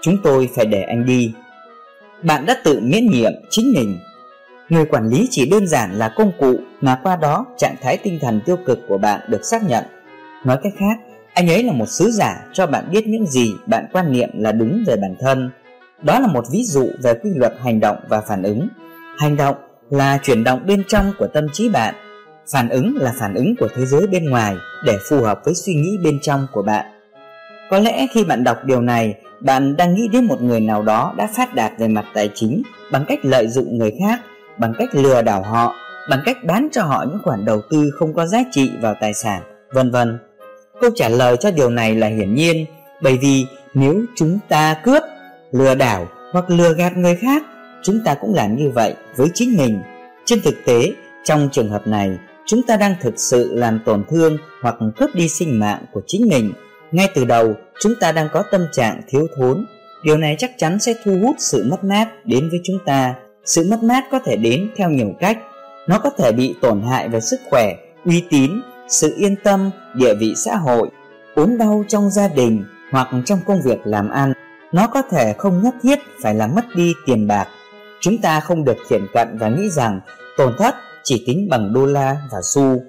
chúng 0.00 0.16
tôi 0.22 0.48
phải 0.56 0.66
để 0.66 0.82
anh 0.82 1.06
đi. 1.06 1.32
Bạn 2.22 2.46
đã 2.46 2.56
tự 2.64 2.80
miễn 2.82 3.06
nhiệm 3.06 3.32
chính 3.50 3.72
mình 3.76 3.98
Người 4.68 4.84
quản 4.84 5.08
lý 5.08 5.28
chỉ 5.30 5.50
đơn 5.50 5.66
giản 5.66 5.98
là 5.98 6.08
công 6.16 6.32
cụ 6.38 6.54
mà 6.80 7.00
qua 7.02 7.16
đó 7.16 7.46
trạng 7.56 7.74
thái 7.82 7.96
tinh 7.96 8.18
thần 8.20 8.40
tiêu 8.46 8.56
cực 8.66 8.78
của 8.88 8.98
bạn 8.98 9.20
được 9.28 9.44
xác 9.44 9.62
nhận. 9.68 9.84
Nói 10.44 10.58
cách 10.62 10.72
khác, 10.78 10.98
anh 11.34 11.50
ấy 11.50 11.62
là 11.62 11.72
một 11.72 11.88
sứ 11.88 12.10
giả 12.10 12.46
cho 12.52 12.66
bạn 12.66 12.84
biết 12.90 13.06
những 13.06 13.26
gì 13.26 13.52
bạn 13.66 13.86
quan 13.92 14.12
niệm 14.12 14.30
là 14.34 14.52
đúng 14.52 14.84
về 14.86 14.96
bản 14.96 15.16
thân. 15.20 15.50
Đó 16.02 16.20
là 16.20 16.26
một 16.26 16.44
ví 16.50 16.64
dụ 16.64 16.88
về 17.02 17.14
quy 17.14 17.30
luật 17.34 17.52
hành 17.64 17.80
động 17.80 17.96
và 18.08 18.20
phản 18.20 18.42
ứng. 18.42 18.68
Hành 19.18 19.36
động 19.36 19.56
là 19.90 20.18
chuyển 20.22 20.44
động 20.44 20.66
bên 20.66 20.82
trong 20.88 21.12
của 21.18 21.26
tâm 21.26 21.46
trí 21.52 21.68
bạn. 21.68 21.94
Phản 22.52 22.68
ứng 22.68 22.96
là 22.96 23.12
phản 23.18 23.34
ứng 23.34 23.54
của 23.60 23.68
thế 23.76 23.86
giới 23.86 24.06
bên 24.06 24.30
ngoài 24.30 24.56
để 24.84 24.98
phù 25.10 25.22
hợp 25.22 25.40
với 25.44 25.54
suy 25.54 25.74
nghĩ 25.74 25.98
bên 26.04 26.18
trong 26.22 26.46
của 26.52 26.62
bạn. 26.62 26.86
Có 27.70 27.78
lẽ 27.78 28.06
khi 28.14 28.24
bạn 28.24 28.44
đọc 28.44 28.64
điều 28.64 28.80
này, 28.80 29.14
bạn 29.40 29.76
đang 29.76 29.94
nghĩ 29.94 30.08
đến 30.12 30.24
một 30.24 30.42
người 30.42 30.60
nào 30.60 30.82
đó 30.82 31.14
đã 31.16 31.28
phát 31.36 31.54
đạt 31.54 31.72
về 31.78 31.88
mặt 31.88 32.04
tài 32.14 32.30
chính 32.34 32.62
bằng 32.92 33.04
cách 33.08 33.18
lợi 33.22 33.46
dụng 33.46 33.78
người 33.78 33.92
khác 34.00 34.20
bằng 34.58 34.74
cách 34.78 34.88
lừa 34.92 35.22
đảo 35.22 35.42
họ, 35.42 35.74
bằng 36.10 36.20
cách 36.24 36.36
bán 36.44 36.68
cho 36.72 36.82
họ 36.82 37.04
những 37.08 37.18
khoản 37.24 37.44
đầu 37.44 37.60
tư 37.70 37.90
không 37.98 38.14
có 38.14 38.26
giá 38.26 38.38
trị 38.50 38.70
vào 38.80 38.94
tài 39.00 39.14
sản, 39.14 39.42
vân 39.72 39.90
vân. 39.90 40.18
Câu 40.80 40.90
trả 40.94 41.08
lời 41.08 41.36
cho 41.40 41.50
điều 41.50 41.70
này 41.70 41.94
là 41.94 42.06
hiển 42.06 42.34
nhiên, 42.34 42.66
bởi 43.02 43.18
vì 43.18 43.46
nếu 43.74 44.02
chúng 44.16 44.38
ta 44.48 44.74
cướp, 44.84 45.02
lừa 45.52 45.74
đảo 45.74 46.08
hoặc 46.32 46.50
lừa 46.50 46.74
gạt 46.74 46.96
người 46.96 47.16
khác, 47.16 47.42
chúng 47.82 48.00
ta 48.04 48.14
cũng 48.14 48.34
làm 48.34 48.56
như 48.56 48.70
vậy 48.70 48.94
với 49.16 49.28
chính 49.34 49.56
mình. 49.56 49.80
Trên 50.24 50.40
thực 50.40 50.54
tế, 50.64 50.92
trong 51.24 51.48
trường 51.52 51.70
hợp 51.70 51.86
này, 51.86 52.18
chúng 52.46 52.62
ta 52.62 52.76
đang 52.76 52.94
thực 53.00 53.14
sự 53.16 53.54
làm 53.54 53.80
tổn 53.84 54.04
thương 54.10 54.38
hoặc 54.62 54.74
cướp 54.96 55.10
đi 55.14 55.28
sinh 55.28 55.60
mạng 55.60 55.84
của 55.92 56.02
chính 56.06 56.28
mình. 56.28 56.52
Ngay 56.92 57.08
từ 57.14 57.24
đầu, 57.24 57.54
chúng 57.80 57.94
ta 58.00 58.12
đang 58.12 58.28
có 58.32 58.42
tâm 58.50 58.66
trạng 58.72 59.00
thiếu 59.08 59.26
thốn. 59.36 59.66
Điều 60.02 60.18
này 60.18 60.36
chắc 60.38 60.50
chắn 60.58 60.78
sẽ 60.78 60.94
thu 61.04 61.18
hút 61.22 61.36
sự 61.38 61.64
mất 61.70 61.84
mát 61.84 62.08
đến 62.24 62.48
với 62.50 62.60
chúng 62.64 62.78
ta 62.86 63.14
sự 63.46 63.66
mất 63.70 63.82
mát 63.82 64.04
có 64.10 64.18
thể 64.18 64.36
đến 64.36 64.70
theo 64.76 64.90
nhiều 64.90 65.12
cách. 65.20 65.38
Nó 65.88 65.98
có 65.98 66.10
thể 66.10 66.32
bị 66.32 66.54
tổn 66.60 66.82
hại 66.82 67.08
về 67.08 67.20
sức 67.20 67.40
khỏe, 67.50 67.74
uy 68.04 68.24
tín, 68.30 68.50
sự 68.88 69.14
yên 69.16 69.36
tâm, 69.44 69.70
địa 69.94 70.14
vị 70.14 70.34
xã 70.36 70.56
hội 70.56 70.90
ốm 71.36 71.58
đau 71.58 71.84
trong 71.88 72.10
gia 72.10 72.28
đình 72.28 72.64
hoặc 72.90 73.08
trong 73.24 73.38
công 73.46 73.62
việc 73.62 73.78
làm 73.84 74.10
ăn. 74.10 74.32
Nó 74.72 74.86
có 74.86 75.02
thể 75.02 75.34
không 75.38 75.62
nhất 75.62 75.74
thiết 75.82 75.98
phải 76.22 76.34
là 76.34 76.46
mất 76.46 76.64
đi 76.74 76.92
tiền 77.06 77.26
bạc. 77.26 77.48
Chúng 78.00 78.18
ta 78.18 78.40
không 78.40 78.64
được 78.64 78.76
thiển 78.88 79.06
cận 79.12 79.38
và 79.38 79.48
nghĩ 79.48 79.70
rằng 79.70 80.00
tổn 80.36 80.52
thất 80.58 80.74
chỉ 81.04 81.24
tính 81.26 81.48
bằng 81.50 81.72
đô 81.72 81.86
la 81.86 82.16
và 82.32 82.38
xu. 82.42 82.82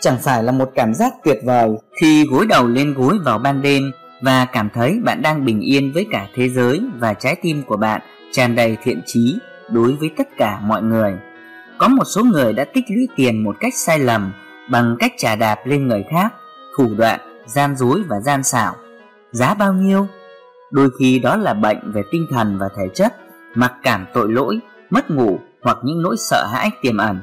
Chẳng 0.00 0.18
phải 0.22 0.42
là 0.42 0.52
một 0.52 0.70
cảm 0.74 0.94
giác 0.94 1.14
tuyệt 1.24 1.38
vời 1.44 1.70
khi 2.00 2.24
gối 2.30 2.46
đầu 2.46 2.66
lên 2.66 2.94
gối 2.94 3.18
vào 3.24 3.38
ban 3.38 3.62
đêm 3.62 3.92
và 4.20 4.44
cảm 4.44 4.68
thấy 4.74 4.98
bạn 5.04 5.22
đang 5.22 5.44
bình 5.44 5.60
yên 5.60 5.92
với 5.92 6.06
cả 6.10 6.26
thế 6.34 6.48
giới 6.48 6.80
và 6.98 7.14
trái 7.14 7.36
tim 7.42 7.62
của 7.66 7.76
bạn 7.76 8.00
tràn 8.32 8.54
đầy 8.54 8.76
thiện 8.84 9.00
trí 9.06 9.38
đối 9.72 9.92
với 9.92 10.10
tất 10.16 10.28
cả 10.36 10.60
mọi 10.62 10.82
người. 10.82 11.18
Có 11.78 11.88
một 11.88 12.04
số 12.04 12.24
người 12.24 12.52
đã 12.52 12.64
tích 12.64 12.84
lũy 12.88 13.08
tiền 13.16 13.44
một 13.44 13.56
cách 13.60 13.74
sai 13.74 13.98
lầm 13.98 14.32
bằng 14.70 14.96
cách 14.98 15.12
trà 15.16 15.36
đạp 15.36 15.58
lên 15.64 15.86
người 15.86 16.04
khác, 16.10 16.34
thủ 16.76 16.94
đoạn, 16.98 17.20
gian 17.46 17.76
dối 17.76 18.02
và 18.08 18.20
gian 18.20 18.42
xảo. 18.42 18.74
Giá 19.30 19.54
bao 19.54 19.72
nhiêu? 19.72 20.06
Đôi 20.70 20.90
khi 20.98 21.18
đó 21.18 21.36
là 21.36 21.54
bệnh 21.54 21.92
về 21.92 22.02
tinh 22.10 22.26
thần 22.30 22.58
và 22.58 22.68
thể 22.76 22.88
chất, 22.94 23.16
mặc 23.54 23.74
cảm 23.82 24.06
tội 24.14 24.32
lỗi, 24.32 24.60
mất 24.90 25.10
ngủ 25.10 25.38
hoặc 25.62 25.78
những 25.82 26.02
nỗi 26.02 26.16
sợ 26.18 26.46
hãi 26.52 26.70
tiềm 26.82 26.96
ẩn. 26.96 27.20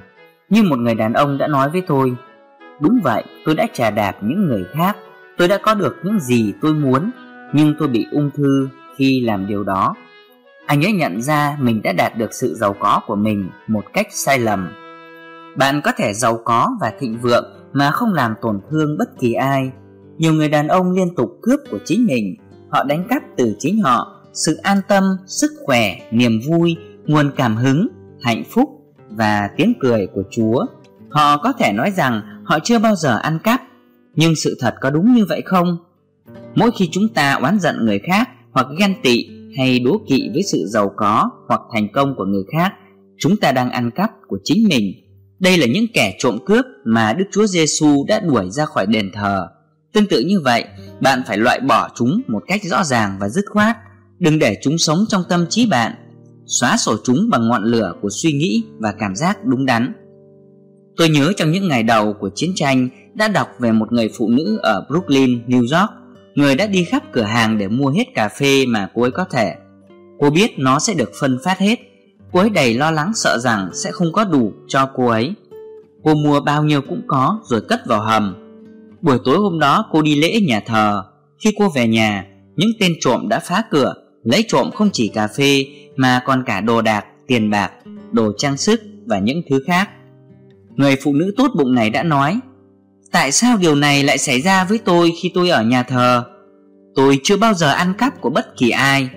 Như 0.49 0.63
một 0.63 0.79
người 0.79 0.95
đàn 0.95 1.13
ông 1.13 1.37
đã 1.37 1.47
nói 1.47 1.69
với 1.69 1.81
tôi, 1.81 2.15
đúng 2.79 2.99
vậy, 3.03 3.23
tôi 3.45 3.55
đã 3.55 3.67
trà 3.73 3.89
đạp 3.89 4.15
những 4.21 4.47
người 4.47 4.65
khác, 4.73 4.97
tôi 5.37 5.47
đã 5.47 5.57
có 5.57 5.73
được 5.73 5.95
những 6.03 6.19
gì 6.19 6.53
tôi 6.61 6.73
muốn, 6.73 7.11
nhưng 7.53 7.75
tôi 7.79 7.87
bị 7.87 8.07
ung 8.11 8.29
thư 8.37 8.69
khi 8.97 9.21
làm 9.21 9.47
điều 9.47 9.63
đó 9.63 9.95
anh 10.65 10.85
ấy 10.85 10.91
nhận 10.91 11.21
ra 11.21 11.57
mình 11.59 11.81
đã 11.81 11.93
đạt 11.93 12.17
được 12.17 12.33
sự 12.33 12.55
giàu 12.55 12.75
có 12.79 13.01
của 13.07 13.15
mình 13.15 13.49
một 13.67 13.83
cách 13.93 14.07
sai 14.09 14.39
lầm. 14.39 14.69
Bạn 15.57 15.81
có 15.83 15.91
thể 15.97 16.13
giàu 16.13 16.39
có 16.45 16.69
và 16.81 16.93
thịnh 16.99 17.19
vượng 17.21 17.45
mà 17.73 17.91
không 17.91 18.13
làm 18.13 18.35
tổn 18.41 18.59
thương 18.71 18.97
bất 18.97 19.19
kỳ 19.19 19.33
ai. 19.33 19.71
Nhiều 20.17 20.33
người 20.33 20.49
đàn 20.49 20.67
ông 20.67 20.91
liên 20.91 21.15
tục 21.15 21.39
cướp 21.41 21.59
của 21.71 21.79
chính 21.85 22.05
mình, 22.05 22.35
họ 22.69 22.83
đánh 22.83 23.07
cắp 23.09 23.23
từ 23.37 23.55
chính 23.59 23.81
họ 23.81 24.21
sự 24.33 24.55
an 24.55 24.81
tâm, 24.87 25.03
sức 25.25 25.51
khỏe, 25.65 25.95
niềm 26.11 26.39
vui, 26.47 26.77
nguồn 27.05 27.31
cảm 27.35 27.55
hứng, 27.55 27.87
hạnh 28.21 28.43
phúc 28.51 28.69
và 29.09 29.49
tiếng 29.57 29.73
cười 29.79 30.07
của 30.13 30.23
Chúa. 30.31 30.65
Họ 31.09 31.37
có 31.37 31.51
thể 31.51 31.73
nói 31.73 31.91
rằng 31.91 32.21
họ 32.45 32.59
chưa 32.63 32.79
bao 32.79 32.95
giờ 32.95 33.17
ăn 33.17 33.39
cắp, 33.39 33.61
nhưng 34.15 34.35
sự 34.35 34.57
thật 34.59 34.75
có 34.81 34.89
đúng 34.89 35.13
như 35.13 35.25
vậy 35.29 35.41
không? 35.45 35.77
Mỗi 36.55 36.71
khi 36.71 36.89
chúng 36.91 37.13
ta 37.13 37.33
oán 37.33 37.59
giận 37.59 37.85
người 37.85 37.99
khác 37.99 38.29
hoặc 38.51 38.67
ghen 38.79 38.95
tị 39.03 39.27
hay 39.57 39.79
đố 39.79 40.01
kỵ 40.07 40.29
với 40.33 40.43
sự 40.43 40.65
giàu 40.67 40.91
có 40.97 41.29
hoặc 41.47 41.61
thành 41.73 41.87
công 41.93 42.15
của 42.17 42.25
người 42.25 42.43
khác, 42.51 42.73
chúng 43.19 43.37
ta 43.37 43.51
đang 43.51 43.71
ăn 43.71 43.91
cắp 43.91 44.11
của 44.27 44.37
chính 44.43 44.67
mình. 44.69 44.93
Đây 45.39 45.57
là 45.57 45.65
những 45.65 45.85
kẻ 45.93 46.15
trộm 46.19 46.37
cướp 46.45 46.65
mà 46.85 47.13
Đức 47.13 47.25
Chúa 47.31 47.47
Giêsu 47.47 48.05
đã 48.07 48.19
đuổi 48.19 48.49
ra 48.49 48.65
khỏi 48.65 48.85
đền 48.85 49.11
thờ. 49.13 49.47
Tương 49.93 50.07
tự 50.07 50.19
như 50.19 50.39
vậy, 50.43 50.65
bạn 51.01 51.21
phải 51.27 51.37
loại 51.37 51.59
bỏ 51.59 51.89
chúng 51.95 52.21
một 52.27 52.43
cách 52.47 52.61
rõ 52.63 52.83
ràng 52.83 53.17
và 53.21 53.29
dứt 53.29 53.45
khoát. 53.49 53.77
Đừng 54.19 54.39
để 54.39 54.57
chúng 54.61 54.77
sống 54.77 54.99
trong 55.07 55.23
tâm 55.29 55.45
trí 55.49 55.65
bạn. 55.65 55.93
Xóa 56.45 56.77
sổ 56.77 56.95
chúng 57.03 57.29
bằng 57.29 57.47
ngọn 57.49 57.63
lửa 57.63 57.93
của 58.01 58.09
suy 58.11 58.33
nghĩ 58.33 58.63
và 58.79 58.93
cảm 58.99 59.15
giác 59.15 59.45
đúng 59.45 59.65
đắn. 59.65 59.93
Tôi 60.97 61.09
nhớ 61.09 61.31
trong 61.37 61.51
những 61.51 61.67
ngày 61.67 61.83
đầu 61.83 62.13
của 62.19 62.29
chiến 62.35 62.51
tranh 62.55 62.89
đã 63.13 63.27
đọc 63.27 63.47
về 63.59 63.71
một 63.71 63.91
người 63.91 64.09
phụ 64.17 64.29
nữ 64.29 64.59
ở 64.61 64.85
Brooklyn, 64.89 65.47
New 65.47 65.79
York 65.79 66.04
Người 66.35 66.55
đã 66.55 66.67
đi 66.67 66.83
khắp 66.83 67.03
cửa 67.11 67.21
hàng 67.21 67.57
để 67.57 67.67
mua 67.67 67.89
hết 67.89 68.03
cà 68.15 68.29
phê 68.29 68.65
mà 68.65 68.89
cô 68.93 69.01
ấy 69.01 69.11
có 69.11 69.25
thể. 69.31 69.55
Cô 70.19 70.29
biết 70.29 70.59
nó 70.59 70.79
sẽ 70.79 70.93
được 70.93 71.11
phân 71.19 71.37
phát 71.43 71.59
hết. 71.59 71.79
Cô 72.31 72.39
ấy 72.39 72.49
đầy 72.49 72.73
lo 72.73 72.91
lắng 72.91 73.11
sợ 73.15 73.37
rằng 73.39 73.69
sẽ 73.73 73.91
không 73.91 74.13
có 74.13 74.23
đủ 74.23 74.53
cho 74.67 74.89
cô 74.95 75.07
ấy. 75.07 75.33
Cô 76.03 76.13
mua 76.15 76.39
bao 76.39 76.63
nhiêu 76.63 76.81
cũng 76.81 77.01
có 77.07 77.39
rồi 77.43 77.61
cất 77.61 77.85
vào 77.85 78.01
hầm. 78.01 78.35
Buổi 79.01 79.17
tối 79.25 79.37
hôm 79.37 79.59
đó 79.59 79.85
cô 79.91 80.01
đi 80.01 80.15
lễ 80.15 80.39
nhà 80.47 80.59
thờ. 80.59 81.03
Khi 81.43 81.55
cô 81.59 81.69
về 81.75 81.87
nhà 81.87 82.25
Những 82.55 82.69
tên 82.79 82.93
trộm 82.99 83.29
đã 83.29 83.39
phá 83.39 83.63
cửa 83.71 83.93
Lấy 84.23 84.45
trộm 84.47 84.71
không 84.71 84.89
chỉ 84.93 85.07
cà 85.07 85.27
phê 85.27 85.65
Mà 85.95 86.21
còn 86.25 86.43
cả 86.45 86.61
đồ 86.61 86.81
đạc, 86.81 87.05
tiền 87.27 87.49
bạc 87.49 87.71
Đồ 88.11 88.31
trang 88.37 88.57
sức 88.57 88.81
và 89.05 89.19
những 89.19 89.41
thứ 89.49 89.63
khác. 89.67 89.89
Người 90.75 90.95
phụ 91.03 91.13
nữ 91.13 91.33
tốt 91.37 91.51
bụng 91.57 91.75
này 91.75 91.89
đã 91.89 92.03
nói 92.03 92.39
Tại 93.15 93.31
sao 93.31 93.57
điều 93.57 93.75
này 93.75 94.03
lại 94.03 94.17
xảy 94.17 94.41
ra 94.41 94.63
với 94.63 94.77
tôi 94.77 95.13
khi 95.21 95.31
tôi 95.33 95.49
ở 95.49 95.63
nhà 95.63 95.83
thờ? 95.83 96.23
Tôi 96.95 97.19
chưa 97.23 97.37
bao 97.37 97.53
giờ 97.53 97.71
ăn 97.71 97.93
cắp 97.97 98.21
của 98.21 98.29
bất 98.29 98.57
kỳ 98.57 98.69
ai. 98.69 99.09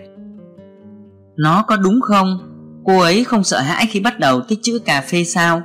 Nó 1.36 1.64
có 1.68 1.76
đúng 1.76 2.00
không? 2.00 2.38
Cô 2.84 3.00
ấy 3.00 3.24
không 3.24 3.44
sợ 3.44 3.60
hãi 3.60 3.86
khi 3.90 4.00
bắt 4.00 4.18
đầu 4.18 4.40
tích 4.40 4.58
chữ 4.62 4.78
cà 4.78 5.00
phê 5.00 5.24
sao? 5.24 5.62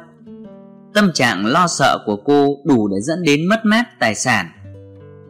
Tâm 0.93 1.11
trạng 1.13 1.45
lo 1.45 1.67
sợ 1.67 1.97
của 2.05 2.15
cô 2.25 2.57
đủ 2.65 2.88
để 2.88 2.97
dẫn 3.01 3.23
đến 3.23 3.47
mất 3.49 3.65
mát 3.65 3.84
tài 3.99 4.15
sản. 4.15 4.45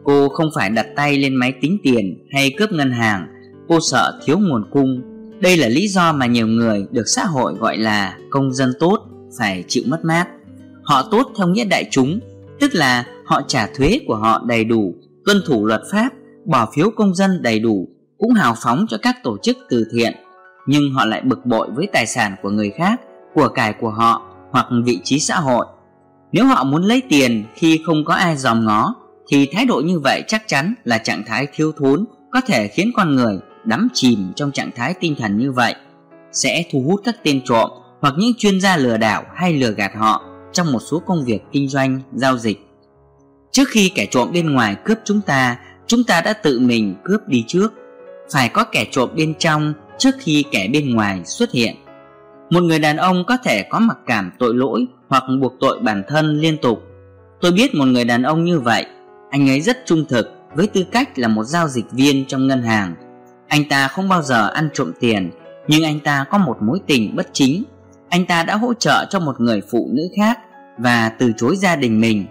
Cô 0.04 0.28
không 0.28 0.48
phải 0.54 0.70
đặt 0.70 0.86
tay 0.96 1.18
lên 1.18 1.34
máy 1.34 1.52
tính 1.60 1.78
tiền 1.82 2.26
hay 2.32 2.54
cướp 2.58 2.72
ngân 2.72 2.92
hàng. 2.92 3.26
Cô 3.68 3.78
sợ 3.80 4.20
thiếu 4.26 4.38
nguồn 4.38 4.70
cung. 4.70 5.02
Đây 5.40 5.56
là 5.56 5.68
lý 5.68 5.88
do 5.88 6.12
mà 6.12 6.26
nhiều 6.26 6.46
người 6.46 6.86
được 6.90 7.04
xã 7.06 7.24
hội 7.24 7.54
gọi 7.54 7.78
là 7.78 8.18
công 8.30 8.52
dân 8.52 8.72
tốt 8.80 8.98
phải 9.38 9.64
chịu 9.68 9.84
mất 9.86 10.04
mát. 10.04 10.28
Họ 10.82 11.08
tốt 11.10 11.32
theo 11.38 11.46
nghĩa 11.48 11.64
đại 11.64 11.88
chúng, 11.90 12.20
tức 12.60 12.74
là 12.74 13.04
họ 13.24 13.42
trả 13.48 13.66
thuế 13.66 14.00
của 14.06 14.16
họ 14.16 14.42
đầy 14.46 14.64
đủ, 14.64 14.94
tuân 15.24 15.36
thủ 15.46 15.66
luật 15.66 15.80
pháp, 15.92 16.08
bỏ 16.44 16.68
phiếu 16.74 16.90
công 16.96 17.14
dân 17.14 17.42
đầy 17.42 17.58
đủ, 17.58 17.88
cũng 18.18 18.32
hào 18.32 18.54
phóng 18.62 18.86
cho 18.88 18.98
các 19.02 19.16
tổ 19.22 19.36
chức 19.42 19.56
từ 19.68 19.86
thiện, 19.92 20.12
nhưng 20.66 20.92
họ 20.92 21.04
lại 21.04 21.20
bực 21.24 21.46
bội 21.46 21.68
với 21.74 21.86
tài 21.92 22.06
sản 22.06 22.36
của 22.42 22.50
người 22.50 22.70
khác, 22.70 23.00
của 23.34 23.48
cải 23.48 23.72
của 23.72 23.90
họ 23.90 24.22
hoặc 24.50 24.66
vị 24.84 25.00
trí 25.04 25.18
xã 25.18 25.36
hội. 25.36 25.66
Nếu 26.32 26.46
họ 26.46 26.64
muốn 26.64 26.82
lấy 26.82 27.02
tiền 27.08 27.44
khi 27.54 27.80
không 27.86 28.04
có 28.04 28.14
ai 28.14 28.36
dòm 28.36 28.64
ngó 28.64 28.94
thì 29.28 29.48
thái 29.52 29.66
độ 29.66 29.82
như 29.84 29.98
vậy 29.98 30.22
chắc 30.28 30.48
chắn 30.48 30.74
là 30.84 30.98
trạng 30.98 31.22
thái 31.26 31.46
thiếu 31.54 31.72
thốn 31.72 32.04
có 32.32 32.40
thể 32.40 32.68
khiến 32.68 32.90
con 32.96 33.16
người 33.16 33.38
đắm 33.64 33.88
chìm 33.92 34.32
trong 34.36 34.52
trạng 34.52 34.70
thái 34.76 34.94
tinh 35.00 35.14
thần 35.18 35.38
như 35.38 35.52
vậy. 35.52 35.74
Sẽ 36.32 36.64
thu 36.72 36.84
hút 36.86 37.00
các 37.04 37.16
tên 37.22 37.40
trộm 37.44 37.70
hoặc 38.00 38.14
những 38.18 38.32
chuyên 38.38 38.60
gia 38.60 38.76
lừa 38.76 38.96
đảo 38.96 39.24
hay 39.34 39.52
lừa 39.52 39.70
gạt 39.70 39.90
họ 39.96 40.33
trong 40.54 40.72
một 40.72 40.80
số 40.80 40.98
công 40.98 41.24
việc 41.24 41.42
kinh 41.52 41.68
doanh, 41.68 42.00
giao 42.12 42.38
dịch. 42.38 42.66
Trước 43.52 43.68
khi 43.68 43.88
kẻ 43.94 44.06
trộm 44.10 44.30
bên 44.32 44.52
ngoài 44.52 44.76
cướp 44.84 44.98
chúng 45.04 45.20
ta, 45.20 45.58
chúng 45.86 46.04
ta 46.04 46.20
đã 46.20 46.32
tự 46.32 46.60
mình 46.60 46.94
cướp 47.04 47.28
đi 47.28 47.44
trước. 47.46 47.72
Phải 48.32 48.48
có 48.48 48.64
kẻ 48.64 48.86
trộm 48.90 49.10
bên 49.16 49.34
trong 49.38 49.72
trước 49.98 50.14
khi 50.18 50.44
kẻ 50.50 50.68
bên 50.72 50.94
ngoài 50.94 51.24
xuất 51.24 51.50
hiện. 51.52 51.76
Một 52.50 52.62
người 52.62 52.78
đàn 52.78 52.96
ông 52.96 53.24
có 53.26 53.36
thể 53.44 53.62
có 53.70 53.78
mặc 53.78 53.98
cảm 54.06 54.32
tội 54.38 54.54
lỗi 54.54 54.86
hoặc 55.08 55.24
buộc 55.40 55.52
tội 55.60 55.78
bản 55.80 56.02
thân 56.08 56.38
liên 56.38 56.56
tục. 56.62 56.82
Tôi 57.40 57.52
biết 57.52 57.74
một 57.74 57.84
người 57.84 58.04
đàn 58.04 58.22
ông 58.22 58.44
như 58.44 58.60
vậy, 58.60 58.86
anh 59.30 59.48
ấy 59.48 59.60
rất 59.60 59.78
trung 59.86 60.04
thực 60.08 60.30
với 60.54 60.66
tư 60.66 60.84
cách 60.92 61.18
là 61.18 61.28
một 61.28 61.44
giao 61.44 61.68
dịch 61.68 61.92
viên 61.92 62.24
trong 62.24 62.46
ngân 62.46 62.62
hàng. 62.62 62.94
Anh 63.48 63.68
ta 63.68 63.88
không 63.88 64.08
bao 64.08 64.22
giờ 64.22 64.48
ăn 64.48 64.68
trộm 64.74 64.92
tiền, 65.00 65.30
nhưng 65.68 65.84
anh 65.84 66.00
ta 66.00 66.24
có 66.30 66.38
một 66.38 66.56
mối 66.60 66.80
tình 66.86 67.16
bất 67.16 67.28
chính. 67.32 67.62
Anh 68.14 68.26
ta 68.26 68.42
đã 68.42 68.56
hỗ 68.56 68.74
trợ 68.74 69.06
cho 69.10 69.20
một 69.20 69.40
người 69.40 69.62
phụ 69.70 69.88
nữ 69.92 70.02
khác 70.16 70.38
và 70.78 71.08
từ 71.08 71.32
chối 71.36 71.56
gia 71.56 71.76
đình 71.76 72.00
mình. 72.00 72.26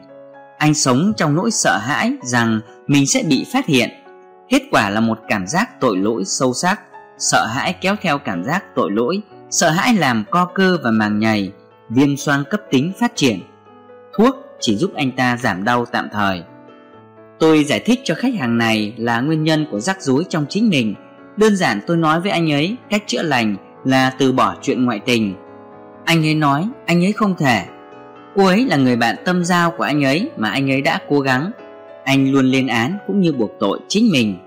Anh 0.57 0.73
sống 0.73 1.13
trong 1.17 1.35
nỗi 1.35 1.51
sợ 1.51 1.77
hãi 1.81 2.13
rằng 2.23 2.59
mình 2.87 3.07
sẽ 3.07 3.23
bị 3.23 3.45
phát 3.53 3.65
hiện. 3.65 3.89
Kết 4.49 4.61
quả 4.71 4.89
là 4.89 4.99
một 4.99 5.19
cảm 5.27 5.47
giác 5.47 5.79
tội 5.79 5.97
lỗi 5.97 6.23
sâu 6.25 6.53
sắc, 6.53 6.81
sợ 7.17 7.45
hãi 7.45 7.73
kéo 7.81 7.95
theo 8.01 8.17
cảm 8.17 8.43
giác 8.43 8.63
tội 8.75 8.91
lỗi, 8.91 9.21
sợ 9.49 9.69
hãi 9.69 9.93
làm 9.93 10.23
co 10.31 10.45
cơ 10.45 10.77
và 10.83 10.91
màng 10.91 11.19
nhầy, 11.19 11.51
viêm 11.89 12.17
xoang 12.17 12.43
cấp 12.49 12.61
tính 12.71 12.91
phát 12.99 13.11
triển. 13.15 13.39
Thuốc 14.17 14.35
chỉ 14.59 14.75
giúp 14.75 14.91
anh 14.95 15.11
ta 15.11 15.37
giảm 15.37 15.63
đau 15.63 15.85
tạm 15.85 16.09
thời. 16.11 16.43
Tôi 17.39 17.63
giải 17.63 17.79
thích 17.79 18.01
cho 18.03 18.15
khách 18.15 18.33
hàng 18.35 18.57
này 18.57 18.93
là 18.97 19.21
nguyên 19.21 19.43
nhân 19.43 19.65
của 19.71 19.79
rắc 19.79 20.01
rối 20.01 20.25
trong 20.29 20.45
chính 20.49 20.69
mình. 20.69 20.95
Đơn 21.37 21.55
giản 21.55 21.81
tôi 21.87 21.97
nói 21.97 22.21
với 22.21 22.31
anh 22.31 22.51
ấy 22.51 22.75
cách 22.89 23.03
chữa 23.07 23.21
lành 23.21 23.55
là 23.85 24.09
từ 24.09 24.31
bỏ 24.31 24.55
chuyện 24.61 24.85
ngoại 24.85 24.99
tình. 25.05 25.35
Anh 26.05 26.25
ấy 26.25 26.35
nói 26.35 26.67
anh 26.85 27.05
ấy 27.05 27.11
không 27.11 27.35
thể. 27.37 27.65
Cô 28.35 28.45
ấy 28.45 28.65
là 28.65 28.77
người 28.77 28.95
bạn 28.95 29.15
tâm 29.25 29.43
giao 29.45 29.71
của 29.71 29.83
anh 29.83 30.03
ấy 30.03 30.29
mà 30.37 30.49
anh 30.49 30.71
ấy 30.71 30.81
đã 30.81 30.99
cố 31.09 31.19
gắng. 31.19 31.51
Anh 32.05 32.31
luôn 32.31 32.45
lên 32.45 32.67
án 32.67 32.97
cũng 33.07 33.21
như 33.21 33.33
buộc 33.33 33.51
tội 33.59 33.79
chính 33.87 34.11
mình. 34.11 34.37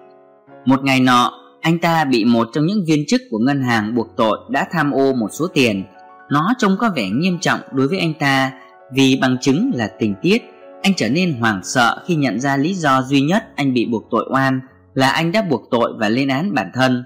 Một 0.64 0.84
ngày 0.84 1.00
nọ, 1.00 1.32
anh 1.61 1.78
ta 1.78 2.04
bị 2.04 2.24
một 2.24 2.48
trong 2.52 2.66
những 2.66 2.84
viên 2.86 3.07
chức 3.07 3.20
của 3.30 3.38
ngân 3.38 3.62
hàng 3.62 3.94
buộc 3.94 4.09
tội 4.16 4.38
đã 4.50 4.66
tham 4.72 4.90
ô 4.90 5.12
một 5.12 5.28
số 5.32 5.46
tiền. 5.46 5.84
Nó 6.30 6.54
trông 6.59 6.76
có 6.80 6.90
vẻ 6.96 7.09
nghiêm 7.09 7.38
trọng 7.40 7.61
đối 7.72 7.88
với 7.88 7.98
anh 7.98 8.14
ta 8.14 8.52
vì 8.92 9.18
bằng 9.20 9.36
chứng 9.40 9.70
là 9.74 9.88
tình 9.98 10.14
tiết 10.22 10.42
anh 10.86 10.94
trở 10.94 11.09
nên 11.09 11.32
hoảng 11.32 11.61
sợ 11.64 12.02
khi 12.07 12.14
nhận 12.14 12.40
ra 12.40 12.57
lý 12.57 12.74
do 12.74 13.02
duy 13.02 13.20
nhất 13.20 13.44
anh 13.57 13.74
bị 13.74 13.86
buộc 13.86 14.07
tội 14.11 14.26
oan 14.30 14.61
là 14.94 15.11
anh 15.11 15.32
đã 15.32 15.42
buộc 15.42 15.62
tội 15.70 15.92
và 15.96 16.09
lên 16.09 16.28
án 16.28 16.54
bản 16.54 16.70
thân. 16.74 17.04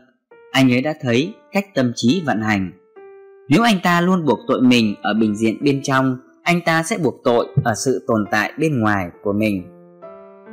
Anh 0.53 0.73
ấy 0.73 0.83
đã 0.83 0.95
thấy 1.01 1.35
cách 1.53 1.75
tâm 1.75 1.93
trí 1.97 2.23
vận 2.27 2.43
hành. 2.43 2.73
Nếu 3.51 3.63
anh 3.63 3.81
ta 3.83 4.01
luôn 4.01 4.25
buộc 4.25 4.39
tội 4.49 4.61
mình 4.63 4.95
ở 5.03 5.15
bình 5.15 5.37
diện 5.37 5.59
bên 5.65 5.81
trong, 5.83 6.17
anh 6.43 6.61
ta 6.67 6.83
sẽ 6.83 6.99
buộc 6.99 7.15
tội 7.25 7.47
ở 7.65 7.75
sự 7.75 8.05
tồn 8.07 8.25
tại 8.31 8.53
bên 8.59 8.81
ngoài 8.81 9.11
của 9.23 9.33
mình. 9.33 9.63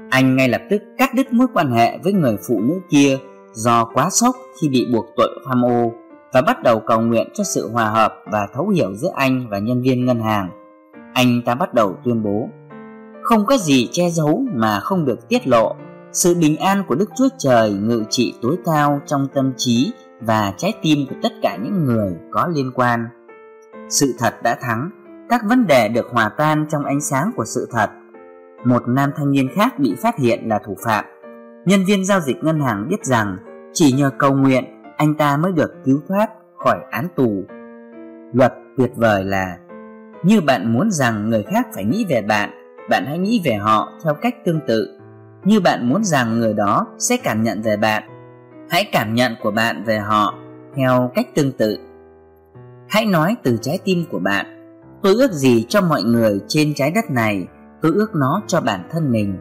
Anh 0.09 0.35
ngay 0.35 0.49
lập 0.49 0.61
tức 0.69 0.81
cắt 0.97 1.13
đứt 1.13 1.33
mối 1.33 1.47
quan 1.53 1.71
hệ 1.71 1.97
với 2.03 2.13
người 2.13 2.37
phụ 2.47 2.61
nữ 2.61 2.73
kia 2.89 3.17
do 3.53 3.85
quá 3.93 4.09
sốc 4.09 4.35
khi 4.61 4.69
bị 4.69 4.87
buộc 4.93 5.05
tội 5.17 5.39
tham 5.47 5.65
ô 5.65 5.91
và 6.33 6.41
bắt 6.41 6.63
đầu 6.63 6.79
cầu 6.79 7.01
nguyện 7.01 7.27
cho 7.33 7.43
sự 7.43 7.69
hòa 7.73 7.89
hợp 7.89 8.13
và 8.31 8.47
thấu 8.53 8.69
hiểu 8.69 8.95
giữa 8.95 9.11
anh 9.15 9.49
và 9.49 9.59
nhân 9.59 9.81
viên 9.81 10.05
ngân 10.05 10.21
hàng. 10.21 10.49
Anh 11.13 11.41
ta 11.45 11.55
bắt 11.55 11.73
đầu 11.73 11.97
tuyên 12.05 12.23
bố 12.23 12.49
không 13.23 13.45
có 13.45 13.57
gì 13.57 13.89
che 13.91 14.09
giấu 14.09 14.43
mà 14.53 14.79
không 14.79 15.05
được 15.05 15.29
tiết 15.29 15.47
lộ 15.47 15.75
sự 16.11 16.35
bình 16.35 16.57
an 16.57 16.83
của 16.87 16.95
đức 16.95 17.09
chúa 17.17 17.27
trời 17.37 17.71
ngự 17.71 18.03
trị 18.09 18.33
tối 18.41 18.55
cao 18.65 19.01
trong 19.05 19.27
tâm 19.33 19.53
trí 19.57 19.91
và 20.21 20.53
trái 20.57 20.73
tim 20.81 20.97
của 21.09 21.15
tất 21.23 21.31
cả 21.41 21.57
những 21.63 21.85
người 21.85 22.13
có 22.31 22.47
liên 22.47 22.71
quan. 22.75 23.07
Sự 23.89 24.15
thật 24.19 24.33
đã 24.43 24.57
thắng, 24.61 24.89
các 25.29 25.41
vấn 25.45 25.67
đề 25.67 25.87
được 25.89 26.07
hòa 26.11 26.29
tan 26.37 26.65
trong 26.69 26.85
ánh 26.85 27.01
sáng 27.01 27.31
của 27.35 27.45
sự 27.45 27.67
thật. 27.71 27.89
Một 28.65 28.83
nam 28.87 29.11
thanh 29.17 29.31
niên 29.31 29.47
khác 29.55 29.79
bị 29.79 29.95
phát 30.01 30.17
hiện 30.17 30.49
là 30.49 30.59
thủ 30.65 30.77
phạm. 30.85 31.05
Nhân 31.65 31.79
viên 31.87 32.05
giao 32.05 32.19
dịch 32.19 32.43
ngân 32.43 32.59
hàng 32.59 32.87
biết 32.89 33.05
rằng 33.05 33.37
chỉ 33.73 33.91
nhờ 33.91 34.11
cầu 34.17 34.33
nguyện, 34.33 34.63
anh 34.97 35.15
ta 35.15 35.37
mới 35.37 35.51
được 35.51 35.71
cứu 35.85 35.99
thoát 36.07 36.29
khỏi 36.57 36.79
án 36.91 37.07
tù. 37.15 37.43
Luật 38.33 38.53
tuyệt 38.77 38.91
vời 38.95 39.23
là, 39.23 39.57
như 40.23 40.41
bạn 40.41 40.73
muốn 40.73 40.91
rằng 40.91 41.29
người 41.29 41.43
khác 41.43 41.67
phải 41.73 41.85
nghĩ 41.85 42.05
về 42.09 42.21
bạn 42.21 42.49
bạn 42.89 43.05
hãy 43.05 43.17
nghĩ 43.17 43.41
về 43.43 43.53
họ 43.53 43.91
theo 44.03 44.13
cách 44.13 44.35
tương 44.45 44.59
tự. 44.67 44.99
Như 45.43 45.59
bạn 45.59 45.89
muốn 45.89 46.03
rằng 46.03 46.39
người 46.39 46.53
đó 46.53 46.87
sẽ 46.99 47.17
cảm 47.17 47.43
nhận 47.43 47.61
về 47.61 47.77
bạn 47.77 48.03
hãy 48.69 48.89
cảm 48.91 49.13
nhận 49.13 49.35
của 49.41 49.51
bạn 49.51 49.83
về 49.83 49.99
họ 49.99 50.33
theo 50.75 51.11
cách 51.15 51.35
tương 51.35 51.51
tự. 51.51 51.77
Hãy 52.89 53.05
nói 53.05 53.35
từ 53.43 53.57
trái 53.61 53.79
tim 53.85 54.05
của 54.11 54.19
bạn, 54.19 54.45
tôi 55.03 55.13
ước 55.13 55.31
gì 55.31 55.65
cho 55.69 55.81
mọi 55.81 56.03
người 56.03 56.39
trên 56.47 56.73
trái 56.73 56.91
đất 56.91 57.11
này, 57.11 57.47
tôi 57.81 57.91
ước 57.95 58.15
nó 58.15 58.41
cho 58.47 58.61
bản 58.61 58.87
thân 58.91 59.11
mình. 59.11 59.37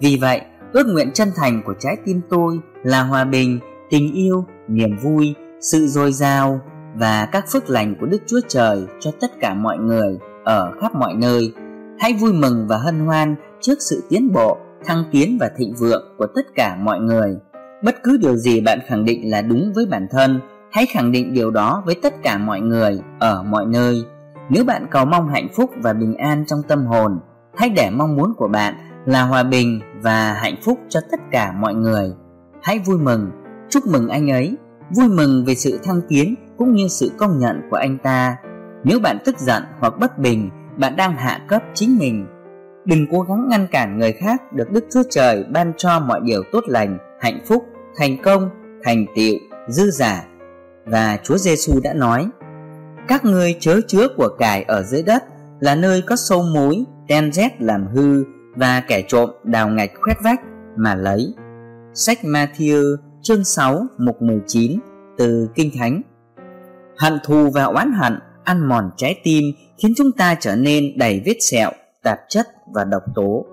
Vì 0.00 0.18
vậy, 0.20 0.40
ước 0.72 0.86
nguyện 0.86 1.10
chân 1.12 1.28
thành 1.36 1.62
của 1.66 1.74
trái 1.78 1.96
tim 2.04 2.20
tôi 2.28 2.58
là 2.82 3.02
hòa 3.02 3.24
bình, 3.24 3.60
tình 3.90 4.12
yêu, 4.14 4.44
niềm 4.68 4.96
vui, 5.02 5.34
sự 5.60 5.86
dồi 5.86 6.12
dào 6.12 6.60
và 6.94 7.28
các 7.32 7.44
phước 7.48 7.70
lành 7.70 7.94
của 8.00 8.06
đức 8.06 8.22
chúa 8.26 8.40
trời 8.48 8.86
cho 9.00 9.10
tất 9.20 9.30
cả 9.40 9.54
mọi 9.54 9.78
người 9.78 10.18
ở 10.44 10.72
khắp 10.80 10.94
mọi 10.94 11.14
nơi. 11.14 11.52
Hãy 11.98 12.12
vui 12.12 12.32
mừng 12.32 12.66
và 12.68 12.76
hân 12.76 13.00
hoan 13.00 13.36
trước 13.60 13.74
sự 13.80 14.02
tiến 14.08 14.32
bộ, 14.32 14.58
thăng 14.84 15.04
tiến 15.12 15.36
và 15.40 15.50
thịnh 15.56 15.74
vượng 15.74 16.14
của 16.18 16.26
tất 16.34 16.46
cả 16.54 16.76
mọi 16.80 17.00
người 17.00 17.36
bất 17.86 18.02
cứ 18.02 18.16
điều 18.16 18.36
gì 18.36 18.60
bạn 18.60 18.78
khẳng 18.86 19.04
định 19.04 19.30
là 19.30 19.42
đúng 19.42 19.72
với 19.74 19.86
bản 19.86 20.06
thân, 20.10 20.40
hãy 20.72 20.86
khẳng 20.86 21.12
định 21.12 21.34
điều 21.34 21.50
đó 21.50 21.82
với 21.86 21.94
tất 22.02 22.14
cả 22.22 22.38
mọi 22.38 22.60
người 22.60 23.00
ở 23.18 23.42
mọi 23.42 23.66
nơi. 23.66 24.02
Nếu 24.50 24.64
bạn 24.64 24.86
cầu 24.90 25.04
mong 25.04 25.28
hạnh 25.28 25.48
phúc 25.56 25.70
và 25.82 25.92
bình 25.92 26.14
an 26.14 26.44
trong 26.46 26.62
tâm 26.68 26.86
hồn, 26.86 27.20
hãy 27.56 27.68
để 27.68 27.90
mong 27.90 28.16
muốn 28.16 28.34
của 28.36 28.48
bạn 28.48 28.74
là 29.06 29.22
hòa 29.22 29.42
bình 29.42 29.80
và 30.02 30.32
hạnh 30.32 30.56
phúc 30.62 30.78
cho 30.88 31.00
tất 31.10 31.20
cả 31.30 31.52
mọi 31.52 31.74
người. 31.74 32.12
Hãy 32.62 32.78
vui 32.78 32.98
mừng. 32.98 33.30
Chúc 33.70 33.86
mừng 33.86 34.08
anh 34.08 34.30
ấy. 34.30 34.56
Vui 34.96 35.08
mừng 35.08 35.44
về 35.44 35.54
sự 35.54 35.80
thăng 35.84 36.00
tiến 36.08 36.34
cũng 36.58 36.74
như 36.74 36.88
sự 36.88 37.10
công 37.18 37.38
nhận 37.38 37.60
của 37.70 37.76
anh 37.76 37.98
ta. 37.98 38.36
Nếu 38.84 38.98
bạn 39.00 39.18
tức 39.24 39.38
giận 39.38 39.62
hoặc 39.80 39.98
bất 40.00 40.18
bình, 40.18 40.50
bạn 40.76 40.96
đang 40.96 41.16
hạ 41.16 41.40
cấp 41.48 41.62
chính 41.74 41.98
mình. 41.98 42.26
Đừng 42.84 43.06
cố 43.10 43.20
gắng 43.20 43.48
ngăn 43.48 43.66
cản 43.66 43.98
người 43.98 44.12
khác 44.12 44.52
được 44.52 44.70
đức 44.70 44.84
chúa 44.92 45.02
trời 45.10 45.44
ban 45.52 45.72
cho 45.76 46.00
mọi 46.00 46.20
điều 46.24 46.42
tốt 46.52 46.64
lành, 46.66 46.98
hạnh 47.20 47.38
phúc 47.48 47.64
thành 47.96 48.22
công 48.22 48.50
thành 48.84 49.06
tựu 49.16 49.34
dư 49.68 49.90
giả. 49.90 50.24
Và 50.84 51.18
chúa 51.24 51.36
giêsu 51.36 51.80
đã 51.82 51.94
nói 51.94 52.28
các 53.08 53.24
ngươi 53.24 53.56
chớ 53.60 53.80
chứa 53.88 54.08
của 54.16 54.28
cải 54.38 54.62
ở 54.62 54.82
dưới 54.82 55.02
đất 55.02 55.24
là 55.60 55.74
nơi 55.74 56.02
có 56.02 56.16
sâu 56.16 56.42
mối 56.42 56.84
ten 57.08 57.32
rét 57.32 57.62
làm 57.62 57.86
hư 57.94 58.24
và 58.56 58.82
kẻ 58.88 59.02
trộm 59.08 59.30
đào 59.44 59.68
ngạch 59.68 59.90
khoét 60.00 60.16
vách 60.22 60.40
mà 60.76 60.94
lấy. 60.94 61.34
Sách 61.94 62.18
Matthew 62.22 62.96
chương 63.22 63.44
6 63.44 63.86
mục 63.98 64.22
19 64.22 64.80
từ 65.18 65.48
Kinh 65.54 65.70
Thánh. 65.78 66.02
Hận 66.98 67.18
thù 67.24 67.50
và 67.50 67.64
oán 67.64 67.92
hận 67.92 68.18
ăn 68.44 68.68
mòn 68.68 68.90
trái 68.96 69.20
tim 69.24 69.44
khiến 69.78 69.92
chúng 69.96 70.12
ta 70.12 70.34
trở 70.40 70.56
nên 70.56 70.98
đầy 70.98 71.22
vết 71.26 71.36
sẹo, 71.40 71.70
tạp 72.02 72.18
chất 72.28 72.46
và 72.74 72.84
độc 72.84 73.02
tố. 73.14 73.46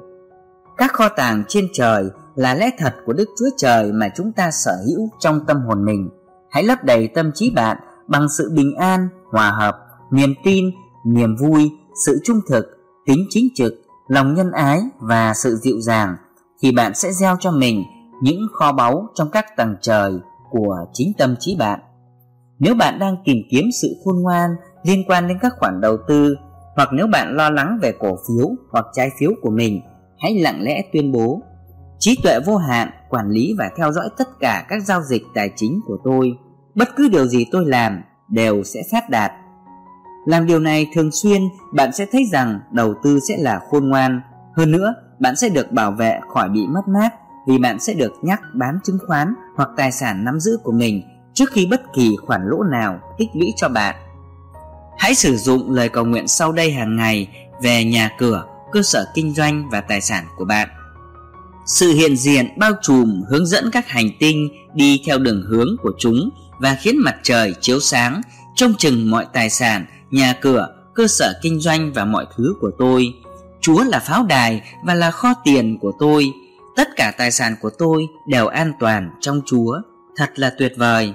Các 0.77 0.91
kho 0.93 1.09
tàng 1.09 1.43
trên 1.47 1.67
trời 1.73 2.05
là 2.35 2.55
lẽ 2.55 2.69
thật 2.77 2.95
của 3.05 3.13
Đức 3.13 3.29
Chúa 3.39 3.49
Trời 3.57 3.91
mà 3.91 4.09
chúng 4.15 4.31
ta 4.31 4.51
sở 4.51 4.71
hữu 4.87 5.09
trong 5.19 5.45
tâm 5.45 5.57
hồn 5.61 5.85
mình. 5.85 6.09
Hãy 6.49 6.63
lấp 6.63 6.83
đầy 6.83 7.07
tâm 7.07 7.31
trí 7.33 7.51
bạn 7.51 7.77
bằng 8.07 8.29
sự 8.29 8.51
bình 8.55 8.75
an, 8.75 9.07
hòa 9.31 9.51
hợp, 9.51 9.77
niềm 10.11 10.33
tin, 10.43 10.65
niềm 11.05 11.35
vui, 11.35 11.71
sự 12.05 12.19
trung 12.23 12.39
thực, 12.49 12.65
tính 13.05 13.25
chính 13.29 13.47
trực, 13.55 13.73
lòng 14.07 14.33
nhân 14.33 14.51
ái 14.51 14.81
và 14.99 15.33
sự 15.33 15.55
dịu 15.55 15.81
dàng 15.81 16.15
thì 16.61 16.71
bạn 16.71 16.93
sẽ 16.95 17.11
gieo 17.11 17.35
cho 17.39 17.51
mình 17.51 17.83
những 18.21 18.41
kho 18.53 18.71
báu 18.71 19.07
trong 19.15 19.29
các 19.29 19.45
tầng 19.57 19.75
trời 19.81 20.13
của 20.51 20.85
chính 20.93 21.13
tâm 21.17 21.35
trí 21.39 21.55
bạn. 21.55 21.79
Nếu 22.59 22.75
bạn 22.75 22.99
đang 22.99 23.15
tìm 23.25 23.37
kiếm 23.51 23.65
sự 23.81 23.95
khôn 24.05 24.21
ngoan 24.21 24.49
liên 24.83 25.03
quan 25.07 25.27
đến 25.27 25.37
các 25.41 25.53
khoản 25.59 25.81
đầu 25.81 25.97
tư 26.07 26.35
hoặc 26.75 26.89
nếu 26.93 27.07
bạn 27.07 27.35
lo 27.35 27.49
lắng 27.49 27.79
về 27.81 27.93
cổ 27.99 28.17
phiếu 28.27 28.49
hoặc 28.71 28.85
trái 28.93 29.09
phiếu 29.19 29.31
của 29.41 29.49
mình 29.49 29.81
hãy 30.19 30.39
lặng 30.39 30.61
lẽ 30.61 30.81
tuyên 30.93 31.11
bố 31.11 31.41
trí 32.03 32.15
tuệ 32.23 32.39
vô 32.45 32.57
hạn, 32.57 32.89
quản 33.09 33.29
lý 33.29 33.55
và 33.57 33.69
theo 33.77 33.91
dõi 33.91 34.09
tất 34.17 34.39
cả 34.39 34.65
các 34.69 34.83
giao 34.83 35.01
dịch 35.03 35.23
tài 35.33 35.51
chính 35.55 35.81
của 35.87 35.97
tôi. 36.03 36.37
Bất 36.75 36.95
cứ 36.95 37.09
điều 37.09 37.27
gì 37.27 37.45
tôi 37.51 37.65
làm 37.65 38.01
đều 38.29 38.63
sẽ 38.63 38.79
phát 38.91 39.09
đạt. 39.09 39.31
Làm 40.25 40.45
điều 40.45 40.59
này 40.59 40.87
thường 40.93 41.11
xuyên, 41.11 41.41
bạn 41.73 41.91
sẽ 41.93 42.05
thấy 42.11 42.23
rằng 42.31 42.59
đầu 42.71 42.93
tư 43.03 43.19
sẽ 43.19 43.37
là 43.37 43.59
khôn 43.69 43.89
ngoan. 43.89 44.21
Hơn 44.57 44.71
nữa, 44.71 44.93
bạn 45.19 45.35
sẽ 45.35 45.49
được 45.49 45.71
bảo 45.71 45.91
vệ 45.91 46.19
khỏi 46.33 46.49
bị 46.49 46.67
mất 46.67 46.87
mát 46.87 47.09
vì 47.47 47.57
bạn 47.57 47.79
sẽ 47.79 47.93
được 47.93 48.13
nhắc 48.21 48.41
bán 48.53 48.79
chứng 48.83 48.97
khoán 49.07 49.33
hoặc 49.55 49.69
tài 49.77 49.91
sản 49.91 50.25
nắm 50.25 50.39
giữ 50.39 50.57
của 50.63 50.71
mình 50.71 51.03
trước 51.33 51.51
khi 51.51 51.67
bất 51.71 51.81
kỳ 51.93 52.15
khoản 52.25 52.41
lỗ 52.45 52.63
nào 52.63 52.99
tích 53.17 53.29
lũy 53.33 53.53
cho 53.55 53.69
bạn. 53.69 53.95
Hãy 54.97 55.15
sử 55.15 55.37
dụng 55.37 55.71
lời 55.71 55.89
cầu 55.89 56.05
nguyện 56.05 56.27
sau 56.27 56.51
đây 56.51 56.71
hàng 56.71 56.95
ngày 56.95 57.27
về 57.61 57.83
nhà 57.83 58.09
cửa, 58.19 58.45
cơ 58.71 58.81
sở 58.81 59.05
kinh 59.15 59.33
doanh 59.33 59.69
và 59.69 59.81
tài 59.81 60.01
sản 60.01 60.25
của 60.37 60.45
bạn 60.45 60.69
sự 61.65 61.93
hiện 61.93 62.17
diện 62.17 62.47
bao 62.57 62.71
trùm 62.81 63.23
hướng 63.29 63.45
dẫn 63.45 63.69
các 63.71 63.87
hành 63.87 64.09
tinh 64.19 64.49
đi 64.73 65.01
theo 65.05 65.19
đường 65.19 65.45
hướng 65.49 65.75
của 65.81 65.91
chúng 65.99 66.29
và 66.59 66.77
khiến 66.81 66.95
mặt 66.97 67.15
trời 67.23 67.53
chiếu 67.61 67.79
sáng, 67.79 68.21
trông 68.55 68.73
chừng 68.77 69.11
mọi 69.11 69.25
tài 69.33 69.49
sản, 69.49 69.85
nhà 70.11 70.33
cửa, 70.41 70.67
cơ 70.93 71.07
sở 71.07 71.33
kinh 71.41 71.59
doanh 71.59 71.93
và 71.93 72.05
mọi 72.05 72.25
thứ 72.35 72.53
của 72.61 72.71
tôi. 72.79 73.13
Chúa 73.61 73.83
là 73.83 73.99
pháo 73.99 74.23
đài 74.23 74.61
và 74.85 74.93
là 74.93 75.11
kho 75.11 75.33
tiền 75.43 75.77
của 75.81 75.91
tôi. 75.99 76.31
Tất 76.75 76.87
cả 76.95 77.13
tài 77.17 77.31
sản 77.31 77.55
của 77.61 77.69
tôi 77.79 78.07
đều 78.27 78.47
an 78.47 78.71
toàn 78.79 79.09
trong 79.21 79.41
chúa. 79.45 79.81
Thật 80.15 80.29
là 80.35 80.51
tuyệt 80.57 80.73
vời. 80.77 81.13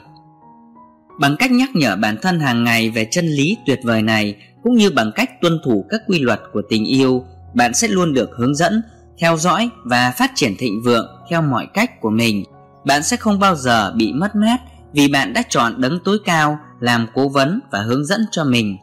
Bằng 1.21 1.37
cách 1.39 1.51
nhắc 1.51 1.71
nhở 1.75 1.97
bản 1.97 2.17
thân 2.23 2.41
hàng 2.41 2.65
ngày 2.65 2.91
về 2.91 3.09
chân 3.11 3.27
lý 3.27 3.57
tuyệt 3.67 3.81
vời 3.85 4.03
này, 4.03 4.37
cũng 4.63 4.77
như 4.77 4.91
bằng 4.91 5.13
cách 5.15 5.31
tuân 5.41 5.61
thủ 5.65 5.87
các 5.91 6.01
quy 6.09 6.19
luật 6.19 6.41
của 6.53 6.63
tình 6.69 6.85
yêu, 6.85 7.25
bạn 7.55 7.75
sẽ 7.75 7.89
luôn 7.89 8.15
được 8.15 8.31
hướng 8.39 8.55
dẫn 8.55 8.83
theo 9.21 9.37
dõi 9.37 9.71
và 9.85 10.13
phát 10.19 10.33
triển 10.35 10.57
thịnh 10.59 10.83
vượng 10.83 11.07
theo 11.31 11.43
mọi 11.43 11.67
cách 11.75 12.01
của 12.01 12.11
mình. 12.11 12.45
Bạn 12.85 13.03
sẽ 13.03 13.17
không 13.17 13.39
bao 13.39 13.57
giờ 13.57 13.93
bị 13.97 14.13
mất 14.13 14.37
mát 14.37 14.57
vì 14.93 15.09
bạn 15.09 15.33
đã 15.33 15.43
chọn 15.49 15.81
đấng 15.81 15.99
tối 16.05 16.19
cao 16.25 16.59
làm 16.81 17.07
cố 17.15 17.29
vấn 17.29 17.61
và 17.71 17.79
hướng 17.79 18.05
dẫn 18.05 18.21
cho 18.31 18.45
mình. 18.45 18.77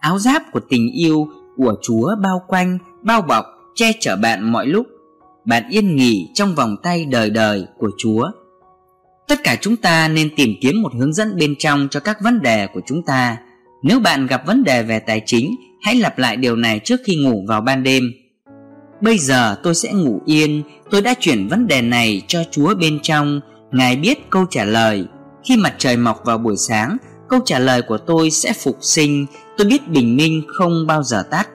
Áo 0.00 0.18
giáp 0.18 0.42
của 0.52 0.60
tình 0.68 0.92
yêu 0.92 1.28
của 1.56 1.74
chúa 1.82 2.16
bao 2.22 2.42
quanh, 2.46 2.78
bao 3.02 3.22
bọc, 3.22 3.46
che 3.74 3.92
chở 4.00 4.16
bạn 4.16 4.52
mọi 4.52 4.66
lúc. 4.66 4.86
Bạn 5.44 5.68
yên 5.68 5.96
nghỉ 5.96 6.30
trong 6.34 6.54
vòng 6.54 6.76
tay 6.82 7.04
đời 7.04 7.30
đời 7.30 7.66
của 7.78 7.90
chúa. 7.98 8.30
Tất 9.28 9.38
cả 9.44 9.56
chúng 9.60 9.76
ta 9.76 10.08
nên 10.08 10.30
tìm 10.36 10.54
kiếm 10.60 10.82
một 10.82 10.92
hướng 10.98 11.12
dẫn 11.12 11.36
bên 11.36 11.54
trong 11.58 11.88
cho 11.90 12.00
các 12.00 12.18
vấn 12.22 12.42
đề 12.42 12.66
của 12.66 12.80
chúng 12.86 13.02
ta. 13.02 13.36
Nếu 13.82 14.00
bạn 14.00 14.26
gặp 14.26 14.46
vấn 14.46 14.64
đề 14.64 14.82
về 14.82 14.98
tài 14.98 15.22
chính, 15.26 15.56
hãy 15.82 15.94
lặp 15.94 16.18
lại 16.18 16.36
điều 16.36 16.56
này 16.56 16.80
trước 16.84 17.00
khi 17.04 17.16
ngủ 17.16 17.44
vào 17.48 17.60
ban 17.60 17.82
đêm 17.82 18.12
bây 19.00 19.18
giờ 19.18 19.56
tôi 19.62 19.74
sẽ 19.74 19.92
ngủ 19.92 20.20
yên. 20.24 20.62
Tôi 20.90 21.02
đã 21.02 21.14
chuyển 21.20 21.48
vấn 21.48 21.66
đề 21.66 21.82
này 21.82 22.22
cho 22.26 22.44
chúa 22.50 22.74
bên 22.74 22.98
trong. 23.02 23.40
Ngài 23.72 23.96
biết 23.96 24.30
câu 24.30 24.46
trả 24.50 24.64
lời. 24.64 25.06
Khi 25.44 25.56
mặt 25.56 25.74
trời 25.78 25.96
mọc 25.96 26.24
vào 26.24 26.38
buổi 26.38 26.56
sáng, 26.56 26.96
câu 27.28 27.40
trả 27.44 27.58
lời 27.58 27.82
của 27.82 27.98
tôi 27.98 28.30
sẽ 28.30 28.52
phục 28.52 28.76
sinh. 28.80 29.26
Tôi 29.56 29.66
biết 29.66 29.88
bình 29.88 30.16
minh 30.16 30.42
không 30.58 30.86
bao 30.86 31.02
giờ 31.02 31.22
tắt. 31.30 31.48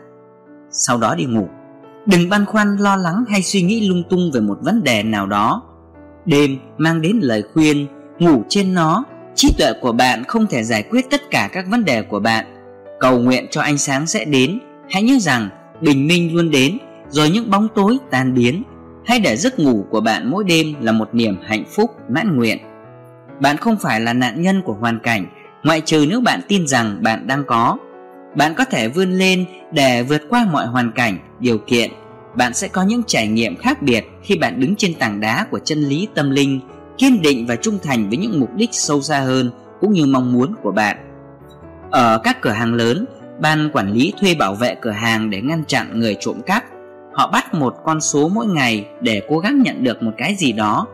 Sau 0.72 0.98
đó 0.98 1.16
đi 1.16 1.26
ngủ. 1.26 1.48
Đừng 2.06 2.30
băn 2.30 2.46
khoăn, 2.46 2.78
lo 2.78 2.96
lắng 2.96 3.24
hay 3.30 3.41
suy 3.41 3.62
nghĩ 3.62 3.88
lung 3.88 4.04
tung 4.10 4.32
về 4.34 4.41
một 4.41 4.58
vấn 4.62 4.84
đề 4.84 5.04
nào 5.04 5.28
đó. 5.28 5.64
Đêm 6.26 6.58
mang 6.78 7.02
đến 7.02 7.20
lời 7.22 7.44
khuyên. 7.54 7.88
Ngủ 8.20 8.44
trên 8.50 8.74
nó. 8.74 9.04
Trí 9.36 9.54
tuệ 9.58 9.74
của 9.82 9.91
bạn 9.91 10.24
không 10.24 10.48
thể 10.48 10.64
giải 10.64 10.84
quyết 10.84 11.10
tất 11.10 11.22
cả 11.32 11.50
các 11.54 11.66
vấn 11.70 11.86
đề 11.86 12.02
của 12.02 12.20
bạn. 12.20 12.46
Cầu 13.00 13.20
nguyện 13.20 13.48
cho 13.52 13.62
ánh 13.62 13.78
sáng 13.78 14.08
sẽ 14.08 14.26
đến. 14.26 14.60
Hãy 14.89 15.04
nhớ 15.04 15.18
rằng 15.20 15.50
bình 15.82 16.08
minh 16.08 16.36
luôn 16.36 16.52
đến 16.52 16.78
rồi 17.14 17.30
những 17.30 17.49
bóng 17.49 17.68
tối 17.76 17.97
tan 18.11 18.34
biến, 18.34 18.64
hay 19.05 19.20
để 19.20 19.38
giấc 19.38 19.59
ngủ 19.59 19.86
của 19.89 20.01
bạn 20.01 20.32
mỗi 20.32 20.43
đêm 20.43 20.74
là 20.82 20.91
một 20.91 21.09
niềm 21.14 21.38
hạnh 21.47 21.64
phúc 21.76 21.91
mãn 22.09 22.38
nguyện. 22.38 22.57
Bạn 23.39 23.57
không 23.57 23.78
phải 23.82 23.99
là 23.99 24.14
nạn 24.14 24.41
nhân 24.41 24.61
của 24.61 24.74
hoàn 24.74 24.99
cảnh, 24.99 25.26
ngoại 25.64 25.82
trừ 25.82 26.05
nếu 26.09 26.22
bạn 26.22 26.41
tin 26.47 26.68
rằng 26.68 26.97
bạn 27.01 27.28
đang 27.28 27.43
có. 27.47 27.78
Bạn 28.36 28.53
có 28.53 28.66
thể 28.66 28.88
vươn 28.88 29.11
lên 29.11 29.45
để 29.72 30.03
vượt 30.03 30.22
qua 30.30 30.45
mọi 30.51 30.66
hoàn 30.66 30.91
cảnh, 30.91 31.18
điều 31.39 31.57
kiện. 31.57 31.91
Bạn 32.36 32.53
sẽ 32.53 32.68
có 32.68 32.84
những 32.84 33.03
trải 33.07 33.28
nghiệm 33.28 33.55
khác 33.55 33.82
biệt 33.82 34.05
khi 34.24 34.38
bạn 34.38 34.59
đứng 34.59 34.76
trên 34.76 34.93
tảng 34.93 35.20
đá 35.20 35.45
của 35.51 35.59
chân 35.59 35.80
lý 35.80 36.07
tâm 36.16 36.32
linh, 36.32 36.59
kiên 36.97 37.22
định 37.22 37.45
và 37.45 37.55
trung 37.55 37.80
thành 37.84 38.09
với 38.09 38.18
những 38.18 38.39
mục 38.39 38.49
đích 38.55 38.70
sâu 38.72 39.01
xa 39.01 39.20
hơn 39.20 39.51
cũng 39.82 39.93
như 39.93 40.05
mong 40.05 40.34
muốn 40.34 40.55
của 40.64 40.72
bạn. 40.72 40.97
Ở 41.91 42.18
các 42.24 42.41
cửa 42.41 42.51
hàng 42.51 42.74
lớn, 42.74 43.05
ban 43.39 43.70
quản 43.74 43.91
lý 43.91 44.14
thuê 44.22 44.36
bảo 44.36 44.55
vệ 44.55 44.76
cửa 44.82 44.91
hàng 44.91 45.30
để 45.30 45.41
ngăn 45.41 45.64
chặn 45.68 45.99
người 45.99 46.18
trộm 46.20 46.41
cắp 46.45 46.64
họ 47.14 47.30
bắt 47.34 47.53
một 47.53 47.76
con 47.86 48.01
số 48.01 48.30
mỗi 48.30 48.47
ngày 48.47 48.88
để 49.01 49.22
cố 49.30 49.39
gắng 49.39 49.61
nhận 49.61 49.84
được 49.84 50.03
một 50.03 50.11
cái 50.18 50.36
gì 50.36 50.51
đó, 50.51 50.88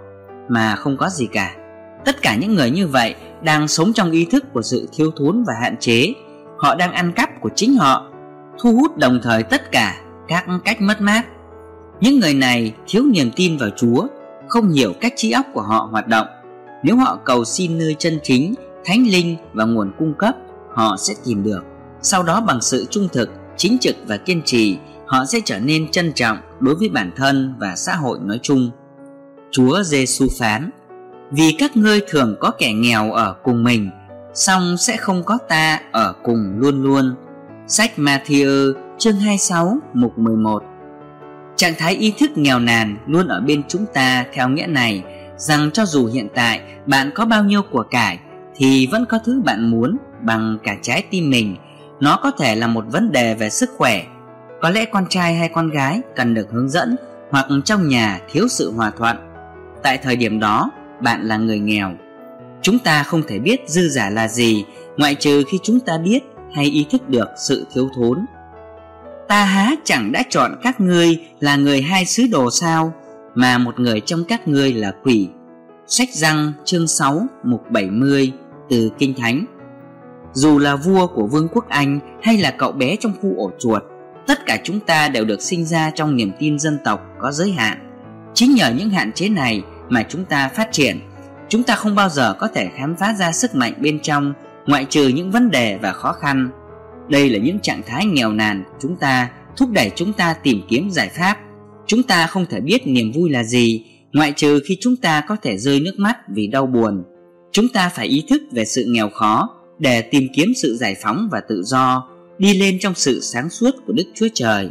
mà 0.49 0.75
không 0.75 0.97
có 0.97 1.09
gì 1.09 1.27
cả. 1.31 1.55
Tất 2.05 2.21
cả 2.21 2.35
những 2.35 2.55
người 2.55 2.71
như 2.71 2.87
vậy 2.87 3.15
đang 3.41 3.67
sống 3.67 3.93
trong 3.93 4.11
ý 4.11 4.25
thức 4.25 4.45
của 4.53 4.61
sự 4.61 4.89
thiếu 4.93 5.11
thốn 5.17 5.43
và 5.47 5.53
hạn 5.61 5.75
chế. 5.79 6.13
Họ 6.57 6.75
đang 6.75 6.91
ăn 6.91 7.11
cắp 7.11 7.29
của 7.41 7.49
chính 7.55 7.77
họ, 7.77 8.07
thu 8.61 8.73
hút 8.73 8.97
đồng 8.97 9.19
thời 9.23 9.43
tất 9.43 9.71
cả 9.71 10.01
các 10.27 10.45
cách 10.65 10.81
mất 10.81 11.01
mát. 11.01 11.25
Những 12.01 12.19
người 12.19 12.33
này 12.33 12.73
thiếu 12.87 13.03
niềm 13.03 13.31
tin 13.35 13.57
vào 13.57 13.69
chúa, 13.77 14.07
không 14.47 14.69
hiểu 14.69 14.93
cách 15.01 15.13
trí 15.15 15.31
óc 15.31 15.45
của 15.53 15.61
họ 15.61 15.87
hoạt 15.91 16.07
động. 16.07 16.27
Nếu 16.83 16.95
họ 16.95 17.19
cầu 17.25 17.45
xin 17.45 17.77
nơi 17.77 17.95
chân 17.99 18.19
chính, 18.23 18.53
thánh 18.85 19.07
linh 19.07 19.35
và 19.53 19.65
nguồn 19.65 19.91
cung 19.99 20.13
cấp, 20.13 20.35
họ 20.73 20.95
sẽ 20.97 21.13
tìm 21.25 21.43
được. 21.43 21.61
Sau 22.01 22.23
đó 22.23 22.41
bằng 22.41 22.61
sự 22.61 22.85
trung 22.89 23.07
thực, 23.13 23.29
chính 23.57 23.77
trực 23.79 23.95
và 24.07 24.17
kiên 24.17 24.41
trì 24.45 24.77
họ 25.09 25.25
sẽ 25.25 25.39
trở 25.45 25.59
nên 25.59 25.91
trân 25.91 26.13
trọng 26.13 26.37
đối 26.59 26.75
với 26.75 26.89
bản 26.89 27.11
thân 27.15 27.53
và 27.59 27.75
xã 27.75 27.95
hội 27.95 28.19
nói 28.21 28.39
chung. 28.41 28.71
Chúa 29.51 29.83
giêsu 29.83 30.27
phán, 30.39 30.69
vì 31.31 31.55
các 31.57 31.77
ngươi 31.77 32.01
thường 32.09 32.35
có 32.39 32.51
kẻ 32.51 32.73
nghèo 32.73 33.11
ở 33.11 33.35
cùng 33.43 33.63
mình, 33.63 33.89
song 34.33 34.77
sẽ 34.77 34.97
không 34.97 35.23
có 35.23 35.37
ta 35.49 35.79
ở 35.91 36.13
cùng 36.23 36.53
luôn 36.57 36.83
luôn. 36.83 37.15
Sách 37.67 37.91
Matthew 37.97 38.73
chương 38.97 39.15
26 39.15 39.77
mục 39.93 40.17
11 40.17 40.63
Trạng 41.55 41.73
thái 41.77 41.95
ý 41.95 42.13
thức 42.19 42.37
nghèo 42.37 42.59
nàn 42.59 42.97
luôn 43.07 43.27
ở 43.27 43.41
bên 43.41 43.63
chúng 43.67 43.85
ta 43.93 44.25
theo 44.33 44.49
nghĩa 44.49 44.67
này, 44.67 45.03
rằng 45.37 45.71
cho 45.71 45.85
dù 45.85 46.07
hiện 46.07 46.27
tại 46.35 46.61
bạn 46.85 47.11
có 47.15 47.25
bao 47.25 47.43
nhiêu 47.43 47.61
của 47.61 47.83
cải, 47.91 48.19
thì 48.55 48.87
vẫn 48.91 49.05
có 49.05 49.19
thứ 49.25 49.41
bạn 49.45 49.71
muốn 49.71 49.97
bằng 50.21 50.57
cả 50.63 50.75
trái 50.81 51.03
tim 51.11 51.29
mình. 51.29 51.55
Nó 51.99 52.19
có 52.23 52.31
thể 52.31 52.55
là 52.55 52.67
một 52.67 52.85
vấn 52.91 53.11
đề 53.11 53.35
về 53.35 53.49
sức 53.49 53.69
khỏe 53.77 54.05
có 54.61 54.69
lẽ 54.69 54.85
con 54.85 55.05
trai 55.09 55.35
hay 55.35 55.49
con 55.49 55.69
gái 55.69 56.01
cần 56.15 56.33
được 56.33 56.47
hướng 56.51 56.69
dẫn 56.69 56.95
hoặc 57.31 57.45
trong 57.65 57.87
nhà 57.87 58.19
thiếu 58.31 58.47
sự 58.47 58.71
hòa 58.71 58.91
thuận. 58.97 59.17
Tại 59.83 59.97
thời 59.97 60.15
điểm 60.15 60.39
đó, 60.39 60.71
bạn 61.01 61.21
là 61.23 61.37
người 61.37 61.59
nghèo. 61.59 61.91
Chúng 62.61 62.79
ta 62.79 63.03
không 63.03 63.23
thể 63.27 63.39
biết 63.39 63.59
dư 63.67 63.89
giả 63.89 64.09
là 64.09 64.27
gì, 64.27 64.65
ngoại 64.97 65.15
trừ 65.15 65.43
khi 65.51 65.59
chúng 65.63 65.79
ta 65.79 65.97
biết 65.97 66.19
hay 66.55 66.65
ý 66.65 66.85
thức 66.91 67.09
được 67.09 67.27
sự 67.37 67.65
thiếu 67.73 67.89
thốn. 67.95 68.25
Ta 69.27 69.45
há 69.45 69.75
chẳng 69.83 70.11
đã 70.11 70.23
chọn 70.29 70.51
các 70.63 70.81
ngươi 70.81 71.21
là 71.39 71.55
người 71.55 71.81
hai 71.81 72.05
sứ 72.05 72.23
đồ 72.31 72.51
sao, 72.51 72.93
mà 73.35 73.57
một 73.57 73.79
người 73.79 74.01
trong 74.01 74.23
các 74.23 74.47
ngươi 74.47 74.73
là 74.73 74.91
quỷ. 75.03 75.29
Sách 75.87 76.09
răng 76.13 76.53
chương 76.65 76.87
6 76.87 77.27
mục 77.43 77.71
70 77.71 78.31
từ 78.69 78.89
kinh 78.97 79.13
thánh. 79.13 79.45
Dù 80.33 80.59
là 80.59 80.75
vua 80.75 81.07
của 81.07 81.27
vương 81.27 81.47
quốc 81.53 81.69
anh 81.69 81.99
hay 82.23 82.37
là 82.37 82.51
cậu 82.51 82.71
bé 82.71 82.95
trong 82.95 83.13
khu 83.21 83.33
ổ 83.37 83.51
chuột 83.59 83.83
tất 84.29 84.45
cả 84.45 84.57
chúng 84.63 84.79
ta 84.79 85.09
đều 85.09 85.25
được 85.25 85.41
sinh 85.41 85.65
ra 85.65 85.91
trong 85.95 86.15
niềm 86.15 86.31
tin 86.39 86.59
dân 86.59 86.77
tộc 86.83 87.01
có 87.19 87.31
giới 87.31 87.51
hạn. 87.51 87.77
Chính 88.33 88.55
nhờ 88.55 88.73
những 88.77 88.89
hạn 88.89 89.11
chế 89.11 89.29
này 89.29 89.61
mà 89.89 90.03
chúng 90.09 90.25
ta 90.25 90.49
phát 90.49 90.71
triển. 90.71 90.99
Chúng 91.49 91.63
ta 91.63 91.75
không 91.75 91.95
bao 91.95 92.09
giờ 92.09 92.33
có 92.33 92.47
thể 92.47 92.69
khám 92.75 92.95
phá 92.95 93.13
ra 93.13 93.31
sức 93.31 93.55
mạnh 93.55 93.73
bên 93.81 93.99
trong, 93.99 94.33
ngoại 94.65 94.85
trừ 94.89 95.07
những 95.07 95.31
vấn 95.31 95.51
đề 95.51 95.77
và 95.81 95.93
khó 95.93 96.11
khăn. 96.11 96.49
Đây 97.09 97.29
là 97.29 97.39
những 97.39 97.59
trạng 97.59 97.81
thái 97.87 98.05
nghèo 98.05 98.31
nàn 98.31 98.63
của 98.63 98.77
chúng 98.81 98.95
ta, 98.95 99.29
thúc 99.57 99.69
đẩy 99.71 99.91
chúng 99.95 100.13
ta 100.13 100.33
tìm 100.43 100.61
kiếm 100.69 100.89
giải 100.91 101.09
pháp. 101.09 101.37
Chúng 101.87 102.03
ta 102.03 102.27
không 102.27 102.45
thể 102.49 102.59
biết 102.59 102.87
niềm 102.87 103.11
vui 103.11 103.29
là 103.29 103.43
gì, 103.43 103.85
ngoại 104.13 104.33
trừ 104.35 104.59
khi 104.67 104.77
chúng 104.81 104.95
ta 104.95 105.21
có 105.27 105.35
thể 105.41 105.57
rơi 105.57 105.79
nước 105.79 105.95
mắt 105.97 106.17
vì 106.35 106.47
đau 106.47 106.65
buồn. 106.65 107.03
Chúng 107.51 107.69
ta 107.69 107.89
phải 107.89 108.07
ý 108.07 108.23
thức 108.29 108.41
về 108.51 108.65
sự 108.65 108.85
nghèo 108.87 109.09
khó 109.09 109.49
để 109.79 110.01
tìm 110.01 110.27
kiếm 110.35 110.53
sự 110.55 110.77
giải 110.77 110.95
phóng 111.03 111.29
và 111.31 111.41
tự 111.49 111.63
do 111.63 112.09
đi 112.39 112.53
lên 112.53 112.79
trong 112.79 112.93
sự 112.95 113.19
sáng 113.21 113.49
suốt 113.49 113.71
của 113.87 113.93
đức 113.93 114.03
chúa 114.15 114.27
trời. 114.33 114.69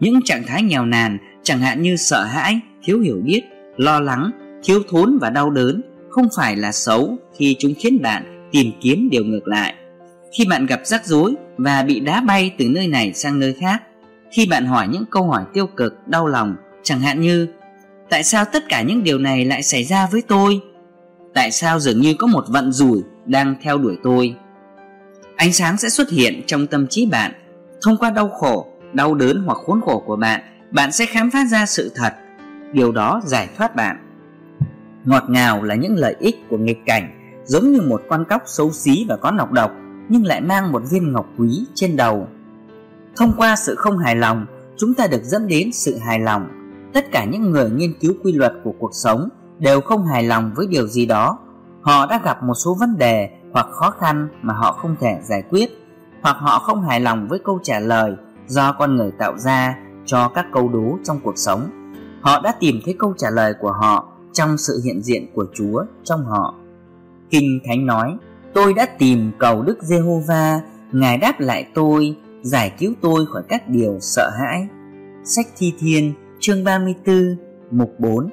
Những 0.00 0.20
trạng 0.24 0.42
thái 0.46 0.62
nghèo 0.62 0.86
nàn, 0.86 1.18
chẳng 1.42 1.60
hạn 1.60 1.82
như 1.82 1.96
sợ 1.96 2.24
hãi, 2.24 2.60
thiếu 2.84 3.00
hiểu 3.00 3.20
biết, 3.24 3.42
lo 3.76 4.00
lắng, 4.00 4.30
thiếu 4.64 4.82
thốn 4.88 5.18
và 5.20 5.30
đau 5.30 5.50
đớn, 5.50 5.82
không 6.10 6.28
phải 6.36 6.56
là 6.56 6.72
xấu 6.72 7.16
khi 7.36 7.56
chúng 7.58 7.74
khiến 7.78 8.02
bạn 8.02 8.48
tìm 8.52 8.66
kiếm 8.80 9.08
điều 9.10 9.24
ngược 9.24 9.48
lại. 9.48 9.74
Khi 10.32 10.44
bạn 10.50 10.66
gặp 10.66 10.80
rắc 10.84 11.06
rối 11.06 11.34
và 11.56 11.82
bị 11.82 12.00
đá 12.00 12.20
bay 12.20 12.54
từ 12.58 12.68
nơi 12.68 12.88
này 12.88 13.12
sang 13.14 13.38
nơi 13.38 13.54
khác, 13.60 13.82
khi 14.32 14.46
bạn 14.46 14.66
hỏi 14.66 14.88
những 14.88 15.04
câu 15.10 15.22
hỏi 15.24 15.44
tiêu 15.54 15.66
cực, 15.66 15.94
đau 16.06 16.26
lòng, 16.26 16.56
chẳng 16.82 17.00
hạn 17.00 17.20
như, 17.20 17.48
tại 18.10 18.24
sao 18.24 18.44
tất 18.44 18.68
cả 18.68 18.82
những 18.82 19.02
điều 19.02 19.18
này 19.18 19.44
lại 19.44 19.62
xảy 19.62 19.84
ra 19.84 20.08
với 20.12 20.22
tôi? 20.22 20.60
Tại 21.34 21.50
sao 21.50 21.80
dường 21.80 22.00
như 22.00 22.14
có 22.18 22.26
một 22.26 22.44
vận 22.48 22.72
rủi 22.72 23.02
đang 23.26 23.54
theo 23.62 23.78
đuổi 23.78 23.96
tôi? 24.02 24.34
Ánh 25.38 25.52
sáng 25.52 25.78
sẽ 25.78 25.88
xuất 25.88 26.10
hiện 26.10 26.42
trong 26.46 26.66
tâm 26.66 26.86
trí 26.90 27.06
bạn 27.06 27.32
thông 27.82 27.96
qua 27.96 28.10
đau 28.10 28.28
khổ 28.28 28.66
đau 28.92 29.14
đớn 29.14 29.42
hoặc 29.46 29.58
khốn 29.66 29.80
khổ 29.80 30.02
của 30.06 30.16
bạn 30.16 30.40
bạn 30.70 30.92
sẽ 30.92 31.06
khám 31.06 31.30
phá 31.30 31.44
ra 31.44 31.66
sự 31.66 31.92
thật 31.94 32.12
điều 32.72 32.92
đó 32.92 33.20
giải 33.24 33.48
thoát 33.56 33.76
bạn 33.76 33.96
ngọt 35.04 35.24
ngào 35.28 35.62
là 35.62 35.74
những 35.74 35.96
lợi 35.96 36.16
ích 36.18 36.36
của 36.50 36.58
nghịch 36.58 36.78
cảnh 36.86 37.18
giống 37.44 37.72
như 37.72 37.80
một 37.80 38.02
con 38.08 38.24
cóc 38.28 38.42
xấu 38.46 38.72
xí 38.72 39.06
và 39.08 39.16
có 39.16 39.30
nọc 39.30 39.52
độc 39.52 39.72
nhưng 40.08 40.26
lại 40.26 40.40
mang 40.40 40.72
một 40.72 40.82
viên 40.90 41.12
ngọc 41.12 41.26
quý 41.38 41.66
trên 41.74 41.96
đầu. 41.96 42.28
Thông 43.16 43.32
qua 43.36 43.56
sự 43.56 43.74
không 43.74 43.98
hài 43.98 44.16
lòng, 44.16 44.46
chúng 44.76 44.94
ta 44.94 45.06
được 45.06 45.22
dẫn 45.22 45.46
đến 45.46 45.72
sự 45.72 45.98
hài 45.98 46.20
lòng. 46.20 46.48
Tất 46.94 47.04
cả 47.12 47.24
những 47.24 47.50
người 47.50 47.70
nghiên 47.70 47.94
cứu 48.00 48.12
quy 48.24 48.32
luật 48.32 48.52
của 48.64 48.72
cuộc 48.78 48.90
sống 48.92 49.28
đều 49.58 49.80
không 49.80 50.06
hài 50.06 50.22
lòng 50.22 50.52
với 50.56 50.66
điều 50.66 50.86
gì 50.86 51.06
đó. 51.06 51.38
Họ 51.82 52.06
đã 52.06 52.20
gặp 52.24 52.42
một 52.42 52.54
số 52.54 52.76
vấn 52.80 52.98
đề 52.98 53.30
hoặc 53.52 53.66
khó 53.70 53.90
khăn 53.90 54.28
mà 54.42 54.54
họ 54.54 54.72
không 54.72 54.96
thể 55.00 55.18
giải 55.22 55.42
quyết, 55.50 55.70
hoặc 56.22 56.36
họ 56.40 56.58
không 56.58 56.82
hài 56.82 57.00
lòng 57.00 57.28
với 57.28 57.38
câu 57.44 57.58
trả 57.62 57.80
lời 57.80 58.16
do 58.46 58.72
con 58.72 58.96
người 58.96 59.10
tạo 59.18 59.38
ra 59.38 59.78
cho 60.06 60.28
các 60.28 60.46
câu 60.52 60.68
đố 60.68 60.98
trong 61.04 61.20
cuộc 61.24 61.38
sống. 61.38 61.70
Họ 62.20 62.40
đã 62.40 62.54
tìm 62.60 62.80
thấy 62.84 62.96
câu 62.98 63.14
trả 63.18 63.30
lời 63.30 63.54
của 63.60 63.72
họ 63.72 64.12
trong 64.32 64.58
sự 64.58 64.80
hiện 64.84 65.02
diện 65.02 65.26
của 65.34 65.46
Chúa 65.54 65.84
trong 66.04 66.24
họ. 66.24 66.54
Kinh 67.30 67.60
Thánh 67.66 67.86
nói, 67.86 68.16
tôi 68.54 68.74
đã 68.74 68.86
tìm 68.98 69.30
cầu 69.38 69.62
Đức 69.62 69.82
Giê-hô-va, 69.82 70.60
Ngài 70.92 71.18
đáp 71.18 71.40
lại 71.40 71.66
tôi, 71.74 72.16
giải 72.42 72.72
cứu 72.78 72.92
tôi 73.00 73.26
khỏi 73.26 73.42
các 73.48 73.68
điều 73.68 73.96
sợ 74.00 74.30
hãi. 74.38 74.68
Sách 75.24 75.46
Thi 75.56 75.72
Thiên, 75.78 76.14
chương 76.40 76.64
34, 76.64 77.36
mục 77.70 77.94
4 77.98 78.30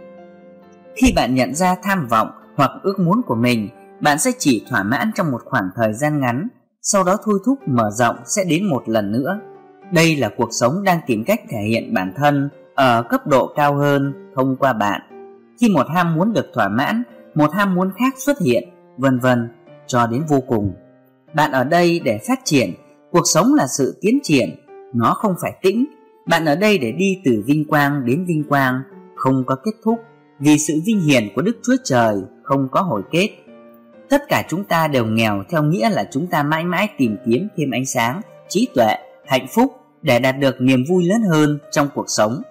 Khi 0.95 1.13
bạn 1.15 1.35
nhận 1.35 1.55
ra 1.55 1.75
tham 1.83 2.07
vọng 2.07 2.27
hoặc 2.55 2.71
ước 2.83 2.99
muốn 2.99 3.21
của 3.25 3.35
mình, 3.35 3.69
bạn 3.99 4.19
sẽ 4.19 4.31
chỉ 4.39 4.65
thỏa 4.69 4.83
mãn 4.83 5.11
trong 5.15 5.31
một 5.31 5.41
khoảng 5.45 5.69
thời 5.75 5.93
gian 5.93 6.19
ngắn, 6.19 6.47
sau 6.81 7.03
đó 7.03 7.17
thôi 7.25 7.39
thúc 7.45 7.59
mở 7.67 7.89
rộng 7.91 8.15
sẽ 8.25 8.43
đến 8.43 8.65
một 8.65 8.89
lần 8.89 9.11
nữa. 9.11 9.39
Đây 9.91 10.15
là 10.15 10.29
cuộc 10.37 10.49
sống 10.51 10.83
đang 10.83 10.99
tìm 11.07 11.23
cách 11.23 11.41
thể 11.49 11.61
hiện 11.67 11.93
bản 11.93 12.13
thân 12.15 12.49
ở 12.75 13.03
cấp 13.09 13.27
độ 13.27 13.53
cao 13.55 13.75
hơn 13.75 14.13
thông 14.35 14.55
qua 14.55 14.73
bạn. 14.73 15.01
Khi 15.61 15.69
một 15.69 15.87
ham 15.89 16.15
muốn 16.15 16.33
được 16.33 16.45
thỏa 16.53 16.67
mãn, 16.69 17.03
một 17.35 17.53
ham 17.53 17.75
muốn 17.75 17.91
khác 17.97 18.13
xuất 18.17 18.39
hiện, 18.41 18.69
vân 18.97 19.19
vân 19.19 19.49
cho 19.87 20.07
đến 20.07 20.23
vô 20.27 20.41
cùng. 20.47 20.73
Bạn 21.33 21.51
ở 21.51 21.63
đây 21.63 21.99
để 21.99 22.19
phát 22.27 22.39
triển, 22.43 22.73
cuộc 23.11 23.23
sống 23.25 23.53
là 23.53 23.67
sự 23.67 23.97
tiến 24.01 24.19
triển, 24.23 24.49
nó 24.93 25.13
không 25.13 25.35
phải 25.41 25.53
tĩnh. 25.61 25.85
Bạn 26.27 26.45
ở 26.45 26.55
đây 26.55 26.77
để 26.77 26.91
đi 26.91 27.21
từ 27.25 27.43
vinh 27.45 27.65
quang 27.67 28.05
đến 28.05 28.25
vinh 28.25 28.43
quang, 28.49 28.81
không 29.15 29.43
có 29.45 29.55
kết 29.55 29.71
thúc, 29.83 29.99
vì 30.39 30.57
sự 30.57 30.73
vinh 30.85 30.99
hiển 31.01 31.23
của 31.35 31.41
Đức 31.41 31.57
Chúa 31.63 31.75
Trời 31.83 32.15
không 32.43 32.67
có 32.71 32.81
hồi 32.81 33.01
kết. 33.11 33.29
Tất 34.09 34.23
cả 34.27 34.43
chúng 34.49 34.63
ta 34.63 34.87
đều 34.87 35.05
nghèo 35.05 35.43
theo 35.49 35.63
nghĩa 35.63 35.89
là 35.89 36.07
chúng 36.11 36.27
ta 36.27 36.43
mãi 36.43 36.63
mãi 36.63 36.89
tìm 36.97 37.17
kiếm 37.25 37.47
thêm 37.57 37.71
ánh 37.71 37.85
sáng, 37.85 38.21
trí 38.49 38.67
tuệ, 38.75 38.95
hạnh 39.25 39.47
phúc 39.49 39.75
để 40.01 40.19
đạt 40.19 40.39
được 40.39 40.61
niềm 40.61 40.83
vui 40.89 41.03
lớn 41.03 41.21
hơn 41.21 41.59
trong 41.71 41.89
cuộc 41.95 42.05
sống. 42.07 42.41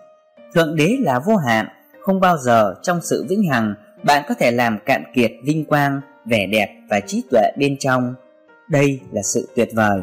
Thượng 0.55 0.77
đế 0.77 0.97
là 1.01 1.19
vô 1.19 1.37
hạn, 1.37 1.67
không 2.01 2.21
bao 2.21 2.39
giờ 2.39 2.75
trong 2.83 3.01
sự 3.03 3.27
vĩnh 3.29 3.51
hằng 3.51 3.75
bạn 4.03 4.25
có 4.29 4.35
thể 4.35 4.51
làm 4.51 4.79
cạn 4.87 5.05
kiệt 5.15 5.33
vinh 5.45 5.65
quang, 5.65 6.01
vẻ 6.25 6.47
đẹp 6.47 6.69
và 6.91 7.01
trí 7.01 7.23
tuệ 7.31 7.51
bên 7.59 7.77
trong. 7.81 8.15
Đây 8.69 9.01
là 9.13 9.23
sự 9.23 9.49
tuyệt 9.57 9.69
vời. 9.75 10.01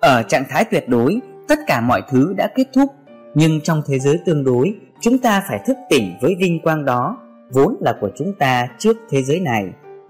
Ở 0.00 0.22
trạng 0.22 0.44
thái 0.48 0.64
tuyệt 0.64 0.88
đối, 0.88 1.18
tất 1.48 1.58
cả 1.66 1.80
mọi 1.80 2.02
thứ 2.10 2.34
đã 2.36 2.48
kết 2.54 2.66
thúc, 2.74 2.94
nhưng 3.34 3.60
trong 3.60 3.82
thế 3.86 3.98
giới 3.98 4.18
tương 4.26 4.44
đối, 4.44 4.74
chúng 5.00 5.18
ta 5.18 5.42
phải 5.48 5.60
thức 5.66 5.76
tỉnh 5.90 6.16
với 6.20 6.34
vinh 6.38 6.60
quang 6.60 6.84
đó, 6.84 7.16
vốn 7.50 7.76
là 7.80 7.94
của 8.00 8.10
chúng 8.16 8.32
ta 8.38 8.68
trước 8.78 8.96
thế 9.10 9.22
giới 9.22 9.40
này. 9.40 9.64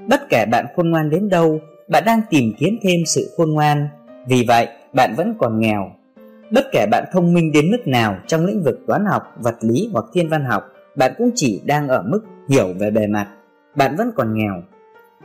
Bất 0.09 0.29
kể 0.29 0.47
bạn 0.47 0.67
khôn 0.77 0.91
ngoan 0.91 1.11
đến 1.11 1.29
đâu, 1.29 1.61
bạn 1.89 2.03
đang 2.07 2.21
tìm 2.31 2.53
kiếm 2.59 2.79
thêm 2.83 3.01
sự 3.07 3.35
khôn 3.37 3.51
ngoan. 3.51 3.89
Vì 4.27 4.45
vậy, 4.49 4.69
bạn 4.93 5.15
vẫn 5.17 5.35
còn 5.39 5.61
nghèo. 5.61 5.91
Bất 6.51 6.65
kể 6.73 6.87
bạn 6.91 7.05
thông 7.13 7.35
minh 7.35 7.53
đến 7.53 7.71
mức 7.71 7.87
nào 7.87 8.17
trong 8.27 8.47
lĩnh 8.47 8.63
vực 8.63 8.81
toán 8.87 9.05
học, 9.05 9.23
vật 9.41 9.55
lý 9.61 9.89
hoặc 9.93 10.05
thiên 10.15 10.29
văn 10.29 10.45
học, 10.45 10.65
bạn 10.97 11.13
cũng 11.19 11.31
chỉ 11.35 11.63
đang 11.65 11.89
ở 11.89 12.03
mức 12.03 12.21
hiểu 12.49 12.67
về 12.79 12.91
bề 12.91 13.07
mặt. 13.07 13.29
Bạn 13.77 13.97
vẫn 13.97 14.11
còn 14.17 14.35
nghèo. 14.35 14.63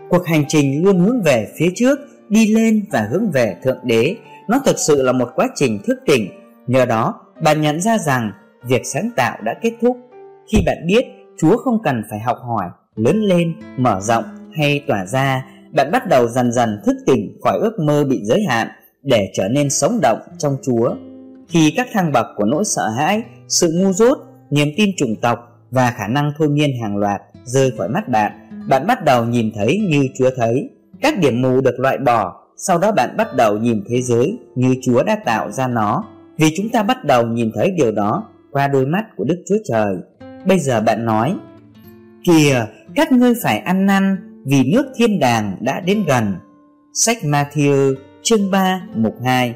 Cuộc 0.09 0.25
hành 0.27 0.43
trình 0.47 0.83
luôn 0.83 0.99
hướng 0.99 1.21
về 1.21 1.47
phía 1.57 1.69
trước, 1.75 1.99
đi 2.29 2.55
lên 2.55 2.85
và 2.91 3.07
hướng 3.11 3.31
về 3.31 3.55
Thượng 3.63 3.79
Đế. 3.83 4.15
Nó 4.47 4.59
thực 4.65 4.79
sự 4.79 5.03
là 5.03 5.11
một 5.11 5.29
quá 5.35 5.47
trình 5.55 5.79
thức 5.87 5.99
tỉnh. 6.05 6.29
Nhờ 6.67 6.85
đó, 6.85 7.21
bạn 7.41 7.61
nhận 7.61 7.81
ra 7.81 7.97
rằng 7.97 8.31
việc 8.63 8.81
sáng 8.85 9.09
tạo 9.15 9.37
đã 9.43 9.53
kết 9.61 9.73
thúc. 9.81 9.97
Khi 10.51 10.57
bạn 10.65 10.77
biết 10.87 11.05
Chúa 11.37 11.57
không 11.57 11.83
cần 11.83 12.03
phải 12.09 12.19
học 12.19 12.37
hỏi, 12.47 12.69
lớn 12.95 13.21
lên, 13.21 13.55
mở 13.77 13.99
rộng 14.01 14.38
hay 14.55 14.83
tỏa 14.87 15.05
ra, 15.05 15.45
bạn 15.71 15.91
bắt 15.91 16.07
đầu 16.07 16.27
dần 16.27 16.51
dần 16.51 16.81
thức 16.85 16.95
tỉnh 17.05 17.37
khỏi 17.43 17.59
ước 17.61 17.79
mơ 17.79 18.03
bị 18.03 18.19
giới 18.23 18.41
hạn 18.49 18.67
để 19.03 19.31
trở 19.33 19.47
nên 19.47 19.69
sống 19.69 19.99
động 20.01 20.19
trong 20.37 20.57
Chúa. 20.63 20.95
Khi 21.49 21.73
các 21.77 21.87
thăng 21.93 22.11
bậc 22.11 22.25
của 22.35 22.45
nỗi 22.45 22.63
sợ 22.65 22.89
hãi, 22.89 23.21
sự 23.47 23.71
ngu 23.73 23.93
dốt, 23.93 24.17
niềm 24.49 24.67
tin 24.77 24.89
chủng 24.97 25.15
tộc 25.21 25.39
và 25.71 25.91
khả 25.91 26.07
năng 26.07 26.31
thôi 26.37 26.49
miên 26.49 26.69
hàng 26.81 26.97
loạt 26.97 27.21
rơi 27.43 27.71
khỏi 27.77 27.89
mắt 27.89 28.09
bạn, 28.09 28.31
bạn 28.69 28.87
bắt 28.87 29.05
đầu 29.05 29.25
nhìn 29.25 29.51
thấy 29.55 29.79
như 29.89 30.03
Chúa 30.17 30.29
thấy. 30.35 30.69
Các 31.01 31.19
điểm 31.19 31.41
mù 31.41 31.61
được 31.61 31.79
loại 31.79 31.97
bỏ, 31.97 32.41
sau 32.57 32.77
đó 32.77 32.91
bạn 32.91 33.17
bắt 33.17 33.35
đầu 33.35 33.57
nhìn 33.57 33.83
thế 33.89 34.01
giới 34.01 34.37
như 34.55 34.75
Chúa 34.81 35.03
đã 35.03 35.17
tạo 35.25 35.51
ra 35.51 35.67
nó. 35.67 36.03
Vì 36.37 36.49
chúng 36.57 36.69
ta 36.69 36.83
bắt 36.83 37.05
đầu 37.05 37.27
nhìn 37.27 37.51
thấy 37.55 37.71
điều 37.71 37.91
đó 37.91 38.29
qua 38.51 38.67
đôi 38.67 38.85
mắt 38.85 39.05
của 39.17 39.23
Đức 39.23 39.43
Chúa 39.47 39.57
Trời. 39.69 39.95
Bây 40.45 40.59
giờ 40.59 40.81
bạn 40.81 41.05
nói, 41.05 41.35
Kìa, 42.23 42.65
các 42.95 43.11
ngươi 43.11 43.33
phải 43.43 43.59
ăn 43.59 43.85
năn 43.85 44.28
vì 44.45 44.63
nước 44.73 44.85
thiên 44.95 45.19
đàng 45.19 45.55
đã 45.59 45.79
đến 45.79 46.03
gần. 46.07 46.33
Sách 46.93 47.17
Matthew, 47.23 47.95
chương 48.21 48.51
3 48.51 48.81
mục 48.95 49.15
2 49.25 49.55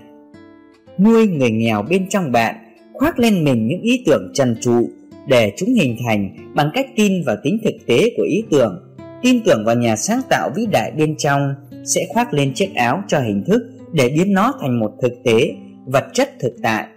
Nuôi 1.00 1.28
người 1.28 1.52
nghèo 1.52 1.84
bên 1.90 2.10
trong 2.10 2.32
bạn, 2.32 2.56
khoác 2.94 3.20
lên 3.20 3.44
mình 3.44 3.68
những 3.68 3.82
ý 3.82 4.04
tưởng 4.06 4.32
trần 4.34 4.56
trụ 4.62 4.90
để 5.28 5.54
chúng 5.58 5.70
hình 5.70 5.98
thành 6.06 6.52
bằng 6.56 6.70
cách 6.74 6.86
tin 6.96 7.24
vào 7.26 7.36
tính 7.44 7.58
thực 7.64 7.76
tế 7.86 8.10
của 8.18 8.24
ý 8.24 8.44
tưởng, 8.52 8.98
tin 9.22 9.44
tưởng 9.46 9.66
vào 9.66 9.76
nhà 9.76 9.96
sáng 9.96 10.22
tạo 10.30 10.50
vĩ 10.56 10.66
đại 10.72 10.92
bên 10.98 11.16
trong 11.18 11.56
sẽ 11.86 12.06
khoác 12.10 12.34
lên 12.34 12.54
chiếc 12.54 12.76
áo 12.76 13.04
cho 13.08 13.20
hình 13.20 13.44
thức 13.48 13.62
để 13.92 14.10
biến 14.10 14.34
nó 14.34 14.54
thành 14.62 14.80
một 14.80 14.92
thực 15.02 15.14
tế, 15.24 15.56
vật 15.86 16.06
chất 16.14 16.30
thực 16.40 16.54
tại. 16.64 16.88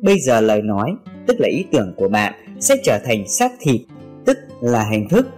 Bây 0.00 0.18
giờ 0.18 0.40
lời 0.40 0.62
nói, 0.62 0.90
tức 1.26 1.36
là 1.40 1.48
ý 1.48 1.64
tưởng 1.72 1.94
của 1.96 2.08
bạn, 2.08 2.32
sẽ 2.60 2.76
trở 2.82 2.98
thành 3.04 3.28
xác 3.28 3.52
thịt, 3.60 3.80
tức 4.26 4.38
là 4.60 4.84
hình 4.90 5.08
thức. 5.08 5.28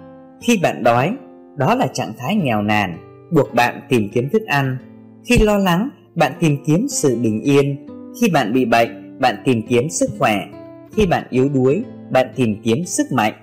Khi 0.42 0.58
bạn 0.62 0.82
đói 0.82 1.12
đó 1.56 1.74
là 1.74 1.86
trạng 1.86 2.12
thái 2.18 2.36
nghèo 2.36 2.62
nàn, 2.62 2.98
buộc 3.30 3.54
bạn 3.54 3.80
tìm 3.88 4.08
kiếm 4.14 4.28
thức 4.32 4.42
ăn. 4.46 4.76
Khi 5.24 5.38
lo 5.38 5.58
lắng, 5.58 5.88
bạn 6.14 6.32
tìm 6.40 6.56
kiếm 6.66 6.86
sự 6.88 7.18
bình 7.22 7.40
yên. 7.40 7.86
Khi 8.20 8.30
bạn 8.30 8.52
bị 8.52 8.64
bệnh, 8.64 9.18
bạn 9.20 9.36
tìm 9.44 9.62
kiếm 9.68 9.90
sức 9.90 10.10
khỏe. 10.18 10.46
Khi 10.92 11.06
bạn 11.06 11.26
yếu 11.30 11.48
đuối, 11.48 11.84
bạn 12.10 12.26
tìm 12.36 12.62
kiếm 12.62 12.84
sức 12.84 13.12
mạnh. 13.12 13.34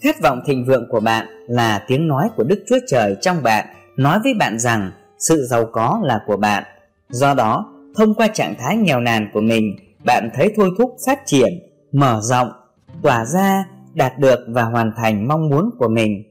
Khát 0.00 0.20
vọng 0.22 0.40
thịnh 0.46 0.64
vượng 0.64 0.86
của 0.90 1.00
bạn 1.00 1.26
là 1.48 1.84
tiếng 1.88 2.08
nói 2.08 2.28
của 2.36 2.44
đức 2.44 2.64
chúa 2.68 2.78
trời 2.86 3.16
trong 3.20 3.42
bạn, 3.42 3.66
nói 3.96 4.18
với 4.24 4.34
bạn 4.34 4.58
rằng 4.58 4.92
sự 5.18 5.46
giàu 5.46 5.66
có 5.72 6.00
là 6.04 6.20
của 6.26 6.36
bạn. 6.36 6.64
Do 7.08 7.34
đó, 7.34 7.74
thông 7.96 8.14
qua 8.14 8.28
trạng 8.28 8.54
thái 8.58 8.76
nghèo 8.76 9.00
nàn 9.00 9.30
của 9.32 9.40
mình, 9.40 9.76
bạn 10.04 10.30
thấy 10.34 10.52
thôi 10.56 10.70
thúc 10.78 10.96
phát 11.06 11.18
triển, 11.26 11.48
mở 11.92 12.20
rộng, 12.22 12.48
tỏa 13.02 13.24
ra, 13.24 13.64
đạt 13.94 14.18
được 14.18 14.38
và 14.48 14.62
hoàn 14.62 14.92
thành 14.96 15.28
mong 15.28 15.48
muốn 15.48 15.70
của 15.78 15.88
mình 15.88 16.22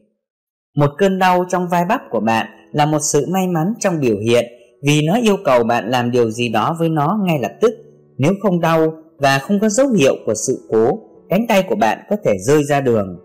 một 0.77 0.91
cơn 0.97 1.19
đau 1.19 1.45
trong 1.49 1.67
vai 1.69 1.85
bắp 1.85 2.01
của 2.09 2.19
bạn 2.19 2.47
là 2.71 2.85
một 2.85 2.99
sự 2.99 3.25
may 3.33 3.47
mắn 3.47 3.73
trong 3.79 3.99
biểu 3.99 4.17
hiện, 4.17 4.45
vì 4.83 5.01
nó 5.07 5.19
yêu 5.21 5.37
cầu 5.45 5.63
bạn 5.63 5.89
làm 5.89 6.11
điều 6.11 6.31
gì 6.31 6.49
đó 6.49 6.75
với 6.79 6.89
nó 6.89 7.19
ngay 7.23 7.39
lập 7.39 7.51
tức. 7.61 7.73
Nếu 8.17 8.33
không 8.41 8.61
đau 8.61 8.93
và 9.17 9.39
không 9.39 9.59
có 9.59 9.69
dấu 9.69 9.89
hiệu 9.89 10.15
của 10.25 10.33
sự 10.47 10.67
cố, 10.69 10.99
cánh 11.29 11.47
tay 11.47 11.63
của 11.63 11.75
bạn 11.75 11.97
có 12.09 12.15
thể 12.25 12.33
rơi 12.39 12.63
ra 12.63 12.81
đường. 12.81 13.19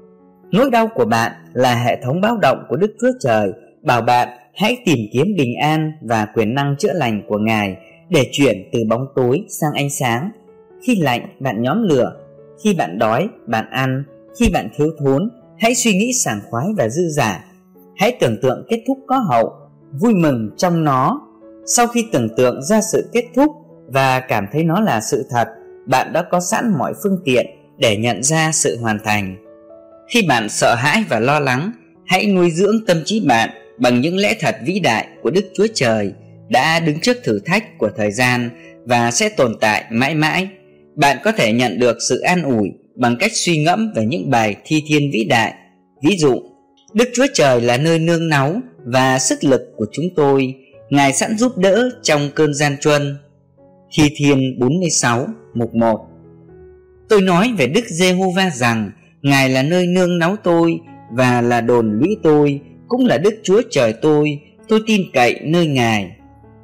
Nỗi 0.52 0.70
đau 0.70 0.88
của 0.94 1.04
bạn 1.04 1.32
là 1.52 1.74
hệ 1.74 1.98
thống 2.02 2.20
báo 2.20 2.36
động 2.36 2.58
của 2.68 2.76
đức 2.76 2.94
chúa 3.00 3.12
trời, 3.20 3.52
bảo 3.82 4.02
bạn 4.02 4.28
hãy 4.54 4.76
tìm 4.86 4.98
kiếm 5.12 5.26
bình 5.38 5.54
an 5.60 5.92
và 6.02 6.26
quyền 6.34 6.54
năng 6.54 6.76
chữa 6.78 6.92
lành 6.92 7.22
của 7.28 7.38
ngài 7.38 7.76
để 8.08 8.28
chuyển 8.32 8.56
từ 8.72 8.80
bóng 8.88 9.06
tối 9.16 9.44
sang 9.48 9.72
ánh 9.74 9.90
sáng. 9.90 10.30
Khi 10.86 10.96
lạnh, 10.96 11.36
bạn 11.40 11.62
nhóm 11.62 11.82
lửa, 11.82 12.12
khi 12.64 12.74
bạn 12.74 12.98
đói, 12.98 13.28
bạn 13.46 13.70
ăn, 13.70 14.04
khi 14.40 14.50
bạn 14.54 14.68
thiếu 14.76 14.88
thốn 14.98 15.28
hãy 15.62 15.74
suy 15.74 15.92
nghĩ 15.92 16.12
sảng 16.12 16.40
khoái 16.50 16.66
và 16.76 16.88
dư 16.88 17.08
giả 17.08 17.44
hãy 17.96 18.16
tưởng 18.20 18.38
tượng 18.42 18.66
kết 18.68 18.82
thúc 18.86 18.98
có 19.06 19.18
hậu, 19.18 19.52
vui 20.00 20.14
mừng 20.14 20.50
trong 20.56 20.84
nó. 20.84 21.20
Sau 21.66 21.86
khi 21.86 22.06
tưởng 22.12 22.28
tượng 22.36 22.62
ra 22.62 22.80
sự 22.92 23.10
kết 23.12 23.24
thúc 23.34 23.50
và 23.86 24.20
cảm 24.20 24.46
thấy 24.52 24.64
nó 24.64 24.80
là 24.80 25.00
sự 25.00 25.26
thật, 25.30 25.48
bạn 25.86 26.12
đã 26.12 26.22
có 26.30 26.40
sẵn 26.40 26.72
mọi 26.78 26.92
phương 27.02 27.18
tiện 27.24 27.46
để 27.78 27.96
nhận 27.96 28.22
ra 28.22 28.52
sự 28.52 28.78
hoàn 28.80 28.98
thành. 29.04 29.36
Khi 30.08 30.22
bạn 30.28 30.48
sợ 30.48 30.74
hãi 30.74 31.04
và 31.08 31.20
lo 31.20 31.40
lắng, 31.40 31.72
hãy 32.06 32.26
nuôi 32.26 32.50
dưỡng 32.50 32.86
tâm 32.86 32.96
trí 33.04 33.20
bạn 33.20 33.50
bằng 33.78 34.00
những 34.00 34.16
lẽ 34.16 34.34
thật 34.40 34.56
vĩ 34.66 34.80
đại 34.80 35.06
của 35.22 35.30
đức 35.30 35.44
chúa 35.54 35.66
trời 35.74 36.12
đã 36.48 36.80
đứng 36.80 37.00
trước 37.00 37.16
thử 37.24 37.38
thách 37.44 37.78
của 37.78 37.90
thời 37.96 38.10
gian 38.10 38.50
và 38.84 39.10
sẽ 39.10 39.28
tồn 39.28 39.56
tại 39.60 39.84
mãi 39.90 40.14
mãi. 40.14 40.48
Bạn 40.94 41.16
có 41.24 41.32
thể 41.32 41.52
nhận 41.52 41.78
được 41.78 41.96
sự 42.08 42.20
an 42.20 42.42
ủi 42.42 42.72
bằng 42.94 43.16
cách 43.20 43.32
suy 43.34 43.64
ngẫm 43.64 43.92
về 43.96 44.04
những 44.04 44.30
bài 44.30 44.56
thi 44.64 44.82
thiên 44.86 45.10
vĩ 45.12 45.24
đại. 45.24 45.54
Ví 46.02 46.16
dụ 46.18 46.42
đức 46.94 47.08
chúa 47.14 47.26
trời 47.34 47.60
là 47.60 47.76
nơi 47.76 47.98
nương 47.98 48.28
náu 48.28 48.60
và 48.84 49.18
sức 49.18 49.44
lực 49.44 49.60
của 49.76 49.86
chúng 49.92 50.04
tôi. 50.16 50.54
Ngài 50.90 51.12
sẵn 51.12 51.38
giúp 51.38 51.58
đỡ 51.58 51.90
trong 52.02 52.30
cơn 52.34 52.54
gian 52.54 52.76
truân. 52.80 53.16
Thi 53.92 54.10
thiên 54.16 54.58
46 54.58 55.26
mục 55.54 55.74
1 55.74 56.00
Tôi 57.08 57.22
nói 57.22 57.52
về 57.58 57.66
Đức 57.66 57.84
Giê-hô-va 57.84 58.50
rằng 58.50 58.90
Ngài 59.22 59.48
là 59.48 59.62
nơi 59.62 59.86
nương 59.86 60.18
náu 60.18 60.36
tôi 60.44 60.80
và 61.12 61.40
là 61.40 61.60
đồn 61.60 61.98
lũy 61.98 62.16
tôi 62.22 62.60
cũng 62.88 63.06
là 63.06 63.18
Đức 63.18 63.34
Chúa 63.42 63.62
Trời 63.70 63.92
tôi, 63.92 64.40
tôi 64.68 64.80
tin 64.86 65.02
cậy 65.12 65.40
nơi 65.42 65.66
Ngài. 65.66 66.16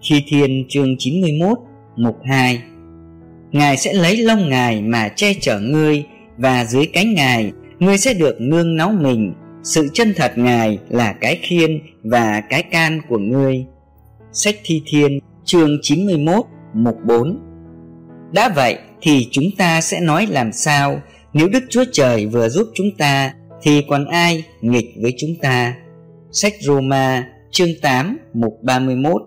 Thi 0.09 0.23
Thiên 0.29 0.65
chương 0.69 0.97
91, 0.99 1.59
mục 1.97 2.17
2 2.25 2.63
Ngài 3.51 3.77
sẽ 3.77 3.93
lấy 3.93 4.17
lông 4.17 4.49
Ngài 4.49 4.83
mà 4.83 5.09
che 5.09 5.35
chở 5.41 5.61
ngươi 5.61 6.05
và 6.39 6.65
dưới 6.65 6.87
cánh 6.93 7.15
Ngài, 7.15 7.53
ngươi 7.79 7.99
sẽ 7.99 8.15
được 8.15 8.41
nương 8.41 8.77
náu 8.77 8.93
mình. 8.93 9.35
Sự 9.63 9.89
chân 9.93 10.15
thật 10.17 10.33
Ngài 10.37 10.79
là 10.89 11.13
cái 11.13 11.39
khiên 11.43 11.81
và 12.03 12.41
cái 12.41 12.63
can 12.63 13.01
của 13.09 13.19
ngươi. 13.19 13.65
Sách 14.33 14.57
Thi 14.65 14.83
Thiên, 14.87 15.19
chương 15.45 15.71
91 15.83 16.45
mục 16.75 16.97
4 17.07 17.39
Đã 18.33 18.53
vậy 18.57 18.79
thì 19.01 19.29
chúng 19.31 19.45
ta 19.59 19.81
sẽ 19.81 20.01
nói 20.01 20.27
làm 20.27 20.53
sao 20.53 21.01
nếu 21.33 21.49
Đức 21.49 21.65
Chúa 21.71 21.85
Trời 21.93 22.27
vừa 22.27 22.49
giúp 22.49 22.69
chúng 22.75 22.91
ta, 22.99 23.35
thì 23.63 23.83
còn 23.89 24.05
ai 24.05 24.45
nghịch 24.61 24.95
với 25.03 25.15
chúng 25.19 25.31
ta? 25.43 25.75
Sách 26.31 26.53
Roma, 26.61 27.29
chương 27.51 27.69
8 27.83 28.19
mục 28.35 28.59
31 28.63 29.23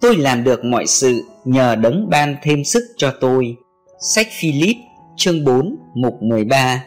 Tôi 0.00 0.16
làm 0.16 0.44
được 0.44 0.64
mọi 0.64 0.86
sự 0.86 1.22
nhờ 1.44 1.76
đấng 1.76 2.10
ban 2.10 2.36
thêm 2.42 2.64
sức 2.64 2.82
cho 2.96 3.14
tôi. 3.20 3.56
Sách 4.00 4.26
Philip 4.40 4.76
chương 5.18 5.44
4 5.44 5.76
mục 5.94 6.22
13 6.22 6.84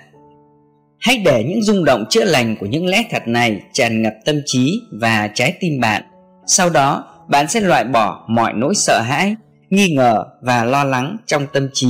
Hãy 0.99 1.21
để 1.25 1.43
những 1.49 1.61
rung 1.61 1.85
động 1.85 2.05
chữa 2.09 2.23
lành 2.23 2.55
của 2.59 2.65
những 2.65 2.85
lẽ 2.85 3.03
thật 3.11 3.23
này 3.27 3.61
tràn 3.73 4.01
ngập 4.01 4.13
tâm 4.25 4.35
trí 4.45 4.81
và 5.01 5.29
trái 5.33 5.53
tim 5.59 5.79
bạn. 5.79 6.03
Sau 6.47 6.69
đó, 6.69 7.03
bạn 7.29 7.47
sẽ 7.47 7.59
loại 7.59 7.83
bỏ 7.83 8.25
mọi 8.29 8.53
nỗi 8.53 8.75
sợ 8.75 9.01
hãi, 9.01 9.35
nghi 9.69 9.87
ngờ 9.95 10.23
và 10.41 10.63
lo 10.63 10.83
lắng 10.83 11.17
trong 11.25 11.47
tâm 11.53 11.69
trí 11.73 11.89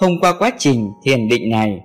thông 0.00 0.20
qua 0.20 0.32
quá 0.38 0.50
trình 0.58 0.90
thiền 1.04 1.28
định 1.28 1.50
này. 1.50 1.78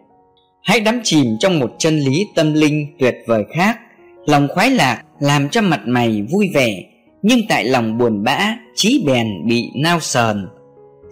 Hãy 0.63 0.79
đắm 0.79 1.01
chìm 1.03 1.25
trong 1.39 1.59
một 1.59 1.75
chân 1.77 1.99
lý 1.99 2.25
tâm 2.35 2.53
linh 2.53 2.95
tuyệt 2.99 3.15
vời 3.27 3.43
khác. 3.55 3.79
Lòng 4.25 4.47
khoái 4.47 4.69
lạc 4.69 5.01
làm 5.19 5.49
cho 5.49 5.61
mặt 5.61 5.81
mày 5.85 6.21
vui 6.31 6.49
vẻ, 6.53 6.83
nhưng 7.21 7.39
tại 7.49 7.65
lòng 7.65 7.97
buồn 7.97 8.23
bã, 8.23 8.55
trí 8.75 9.03
bèn 9.07 9.27
bị 9.47 9.69
nao 9.75 9.99
sờn. 9.99 10.47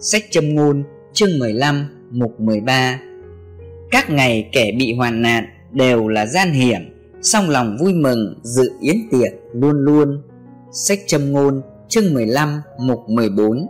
Sách 0.00 0.22
châm 0.30 0.54
ngôn, 0.54 0.84
chương 1.12 1.38
15, 1.38 2.01
mục 2.12 2.40
13 2.40 3.00
Các 3.90 4.10
ngày 4.10 4.48
kẻ 4.52 4.72
bị 4.78 4.94
hoàn 4.94 5.22
nạn 5.22 5.44
đều 5.70 6.08
là 6.08 6.26
gian 6.26 6.52
hiểm, 6.52 6.80
song 7.22 7.50
lòng 7.50 7.76
vui 7.80 7.94
mừng 7.94 8.40
dự 8.42 8.70
yến 8.80 8.96
tiệc 9.10 9.32
luôn 9.52 9.76
luôn. 9.84 10.22
Sách 10.72 10.98
châm 11.06 11.32
ngôn, 11.32 11.62
chương 11.88 12.14
15, 12.14 12.62
mục 12.80 13.00
14 13.08 13.66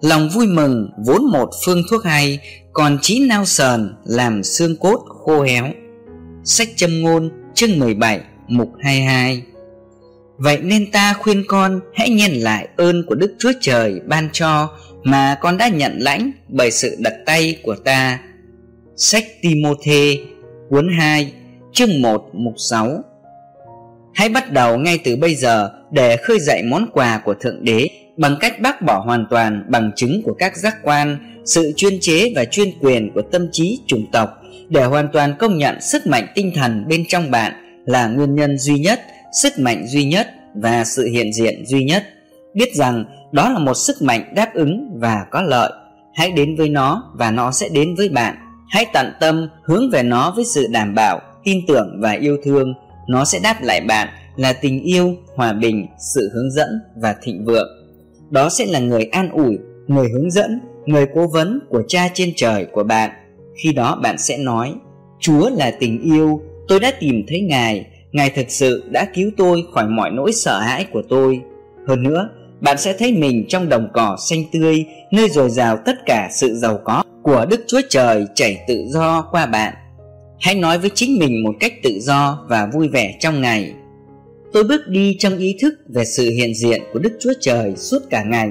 Lòng 0.00 0.28
vui 0.34 0.46
mừng 0.46 0.90
vốn 1.06 1.24
một 1.32 1.50
phương 1.66 1.82
thuốc 1.90 2.04
hay 2.04 2.38
Còn 2.72 2.98
trí 3.02 3.26
nao 3.28 3.44
sờn 3.44 3.94
làm 4.04 4.42
xương 4.42 4.76
cốt 4.76 5.04
khô 5.08 5.42
héo. 5.42 5.64
Sách 6.44 6.68
châm 6.76 7.02
ngôn 7.02 7.30
chương 7.54 7.78
17 7.78 8.20
mục 8.48 8.68
22 8.80 9.42
Vậy 10.38 10.58
nên 10.62 10.90
ta 10.90 11.12
khuyên 11.12 11.44
con 11.48 11.80
hãy 11.94 12.10
nhận 12.10 12.32
lại 12.32 12.68
ơn 12.76 13.06
của 13.06 13.14
Đức 13.14 13.34
Chúa 13.38 13.52
Trời 13.60 14.00
ban 14.06 14.28
cho 14.32 14.68
mà 15.02 15.38
con 15.40 15.56
đã 15.56 15.68
nhận 15.68 15.92
lãnh 15.98 16.30
bởi 16.48 16.70
sự 16.70 16.96
đặt 16.98 17.14
tay 17.26 17.56
của 17.62 17.74
ta 17.74 18.20
Sách 18.96 19.24
Timothée 19.42 20.16
cuốn 20.70 20.88
2 20.98 21.32
chương 21.72 22.02
1 22.02 22.30
mục 22.32 22.54
6 22.56 22.88
Hãy 24.14 24.28
bắt 24.28 24.52
đầu 24.52 24.78
ngay 24.78 24.98
từ 25.04 25.16
bây 25.16 25.34
giờ 25.34 25.70
để 25.90 26.16
khơi 26.16 26.40
dậy 26.40 26.62
món 26.62 26.86
quà 26.92 27.20
của 27.24 27.34
Thượng 27.34 27.64
Đế 27.64 27.88
bằng 28.16 28.36
cách 28.40 28.60
bác 28.60 28.82
bỏ 28.82 28.98
hoàn 28.98 29.26
toàn 29.30 29.64
bằng 29.68 29.90
chứng 29.96 30.22
của 30.24 30.34
các 30.38 30.56
giác 30.56 30.76
quan, 30.82 31.18
sự 31.44 31.72
chuyên 31.76 32.00
chế 32.00 32.32
và 32.36 32.44
chuyên 32.44 32.68
quyền 32.80 33.10
của 33.14 33.22
tâm 33.22 33.48
trí 33.52 33.80
chủng 33.86 34.06
tộc 34.12 34.30
để 34.68 34.84
hoàn 34.84 35.08
toàn 35.12 35.34
công 35.38 35.58
nhận 35.58 35.80
sức 35.80 36.06
mạnh 36.06 36.26
tinh 36.34 36.52
thần 36.54 36.84
bên 36.88 37.04
trong 37.08 37.30
bạn 37.30 37.52
là 37.86 38.08
nguyên 38.08 38.34
nhân 38.34 38.58
duy 38.58 38.78
nhất, 38.78 39.00
sức 39.42 39.58
mạnh 39.58 39.86
duy 39.86 40.04
nhất 40.04 40.28
và 40.54 40.84
sự 40.84 41.04
hiện 41.12 41.32
diện 41.32 41.66
duy 41.66 41.84
nhất. 41.84 42.04
Biết 42.54 42.74
rằng 42.74 43.04
đó 43.32 43.50
là 43.50 43.58
một 43.58 43.74
sức 43.74 44.02
mạnh 44.02 44.32
đáp 44.34 44.54
ứng 44.54 44.98
và 45.00 45.26
có 45.30 45.42
lợi. 45.42 45.72
Hãy 46.14 46.30
đến 46.30 46.56
với 46.56 46.68
nó 46.68 47.12
và 47.14 47.30
nó 47.30 47.52
sẽ 47.52 47.68
đến 47.68 47.94
với 47.94 48.08
bạn. 48.08 48.34
Hãy 48.68 48.86
tận 48.92 49.12
tâm 49.20 49.48
hướng 49.64 49.90
về 49.90 50.02
nó 50.02 50.32
với 50.36 50.44
sự 50.44 50.66
đảm 50.70 50.94
bảo, 50.94 51.20
tin 51.44 51.60
tưởng 51.68 52.00
và 52.00 52.12
yêu 52.12 52.36
thương. 52.44 52.74
Nó 53.08 53.24
sẽ 53.24 53.38
đáp 53.42 53.62
lại 53.62 53.80
bạn 53.80 54.08
là 54.36 54.52
tình 54.52 54.82
yêu, 54.82 55.14
hòa 55.36 55.52
bình, 55.52 55.86
sự 56.14 56.30
hướng 56.34 56.50
dẫn 56.50 56.68
và 57.02 57.14
thịnh 57.22 57.44
vượng 57.44 57.86
đó 58.30 58.48
sẽ 58.48 58.66
là 58.66 58.78
người 58.78 59.04
an 59.04 59.30
ủi 59.30 59.58
người 59.86 60.08
hướng 60.08 60.30
dẫn 60.30 60.60
người 60.86 61.06
cố 61.14 61.26
vấn 61.26 61.60
của 61.68 61.82
cha 61.88 62.08
trên 62.14 62.32
trời 62.36 62.66
của 62.72 62.84
bạn 62.84 63.10
khi 63.62 63.72
đó 63.72 63.98
bạn 64.02 64.18
sẽ 64.18 64.38
nói 64.38 64.74
chúa 65.20 65.50
là 65.50 65.70
tình 65.80 66.02
yêu 66.02 66.40
tôi 66.68 66.80
đã 66.80 66.92
tìm 67.00 67.22
thấy 67.28 67.40
ngài 67.40 67.86
ngài 68.12 68.30
thực 68.30 68.46
sự 68.48 68.84
đã 68.90 69.06
cứu 69.14 69.30
tôi 69.36 69.62
khỏi 69.74 69.88
mọi 69.88 70.10
nỗi 70.10 70.32
sợ 70.32 70.60
hãi 70.60 70.86
của 70.92 71.02
tôi 71.08 71.40
hơn 71.88 72.02
nữa 72.02 72.28
bạn 72.66 72.78
sẽ 72.78 72.92
thấy 72.92 73.12
mình 73.12 73.44
trong 73.48 73.68
đồng 73.68 73.88
cỏ 73.92 74.16
xanh 74.28 74.44
tươi 74.52 74.84
nơi 75.10 75.28
dồi 75.28 75.50
dào 75.50 75.78
tất 75.86 75.96
cả 76.06 76.28
sự 76.32 76.54
giàu 76.54 76.78
có 76.84 77.02
của 77.22 77.46
đức 77.50 77.60
chúa 77.66 77.80
trời 77.88 78.26
chảy 78.34 78.64
tự 78.68 78.84
do 78.88 79.28
qua 79.30 79.46
bạn 79.46 79.74
hãy 80.40 80.54
nói 80.54 80.78
với 80.78 80.90
chính 80.94 81.18
mình 81.18 81.44
một 81.44 81.54
cách 81.60 81.72
tự 81.82 81.98
do 82.00 82.46
và 82.48 82.66
vui 82.72 82.88
vẻ 82.88 83.16
trong 83.20 83.40
ngày 83.40 83.72
tôi 84.52 84.64
bước 84.64 84.88
đi 84.88 85.16
trong 85.18 85.38
ý 85.38 85.56
thức 85.60 85.74
về 85.88 86.04
sự 86.04 86.30
hiện 86.30 86.54
diện 86.54 86.82
của 86.92 86.98
Đức 86.98 87.12
Chúa 87.20 87.32
Trời 87.40 87.76
suốt 87.76 87.98
cả 88.10 88.22
ngày. 88.22 88.50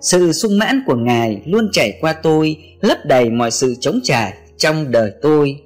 Sự 0.00 0.32
sung 0.32 0.58
mãn 0.58 0.82
của 0.86 0.96
Ngài 0.96 1.42
luôn 1.46 1.68
chảy 1.72 1.98
qua 2.00 2.12
tôi, 2.12 2.56
lấp 2.80 2.98
đầy 3.04 3.30
mọi 3.30 3.50
sự 3.50 3.74
chống 3.80 4.00
trải 4.02 4.32
trong 4.56 4.90
đời 4.90 5.12
tôi. 5.22 5.60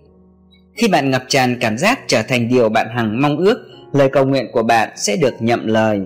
Khi 0.75 0.89
bạn 0.89 1.11
ngập 1.11 1.25
tràn 1.29 1.59
cảm 1.61 1.79
giác 1.79 1.99
trở 2.07 2.23
thành 2.23 2.49
điều 2.49 2.69
bạn 2.69 2.87
hằng 2.97 3.23
mong 3.23 3.37
ước, 3.37 3.59
lời 3.93 4.09
cầu 4.13 4.27
nguyện 4.27 4.47
của 4.53 4.63
bạn 4.63 4.89
sẽ 4.97 5.17
được 5.17 5.35
nhậm 5.41 5.67
lời. 5.67 6.01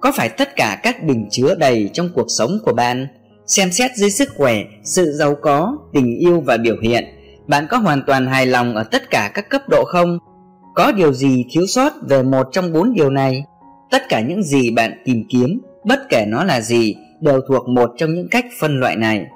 Có 0.00 0.12
phải 0.12 0.28
tất 0.28 0.56
cả 0.56 0.80
các 0.82 1.02
bình 1.02 1.28
chứa 1.30 1.54
đầy 1.54 1.90
trong 1.92 2.08
cuộc 2.14 2.26
sống 2.28 2.58
của 2.64 2.72
bạn? 2.72 3.06
Xem 3.46 3.72
xét 3.72 3.90
dưới 3.96 4.10
sức 4.10 4.28
khỏe, 4.36 4.64
sự 4.84 5.12
giàu 5.12 5.34
có, 5.34 5.78
tình 5.92 6.18
yêu 6.18 6.40
và 6.40 6.56
biểu 6.56 6.76
hiện, 6.82 7.04
bạn 7.46 7.66
có 7.70 7.76
hoàn 7.76 8.02
toàn 8.06 8.26
hài 8.26 8.46
lòng 8.46 8.74
ở 8.74 8.82
tất 8.82 9.10
cả 9.10 9.30
các 9.34 9.50
cấp 9.50 9.62
độ 9.68 9.84
không? 9.84 10.18
Có 10.74 10.92
điều 10.92 11.12
gì 11.12 11.44
thiếu 11.50 11.66
sót 11.66 11.92
về 12.08 12.22
một 12.22 12.48
trong 12.52 12.72
bốn 12.72 12.94
điều 12.94 13.10
này? 13.10 13.44
Tất 13.90 14.02
cả 14.08 14.20
những 14.20 14.42
gì 14.42 14.70
bạn 14.70 15.02
tìm 15.04 15.24
kiếm, 15.28 15.60
bất 15.84 15.98
kể 16.08 16.24
nó 16.28 16.44
là 16.44 16.60
gì, 16.60 16.96
đều 17.20 17.40
thuộc 17.48 17.68
một 17.68 17.90
trong 17.96 18.14
những 18.14 18.28
cách 18.30 18.44
phân 18.60 18.80
loại 18.80 18.96
này. 18.96 19.26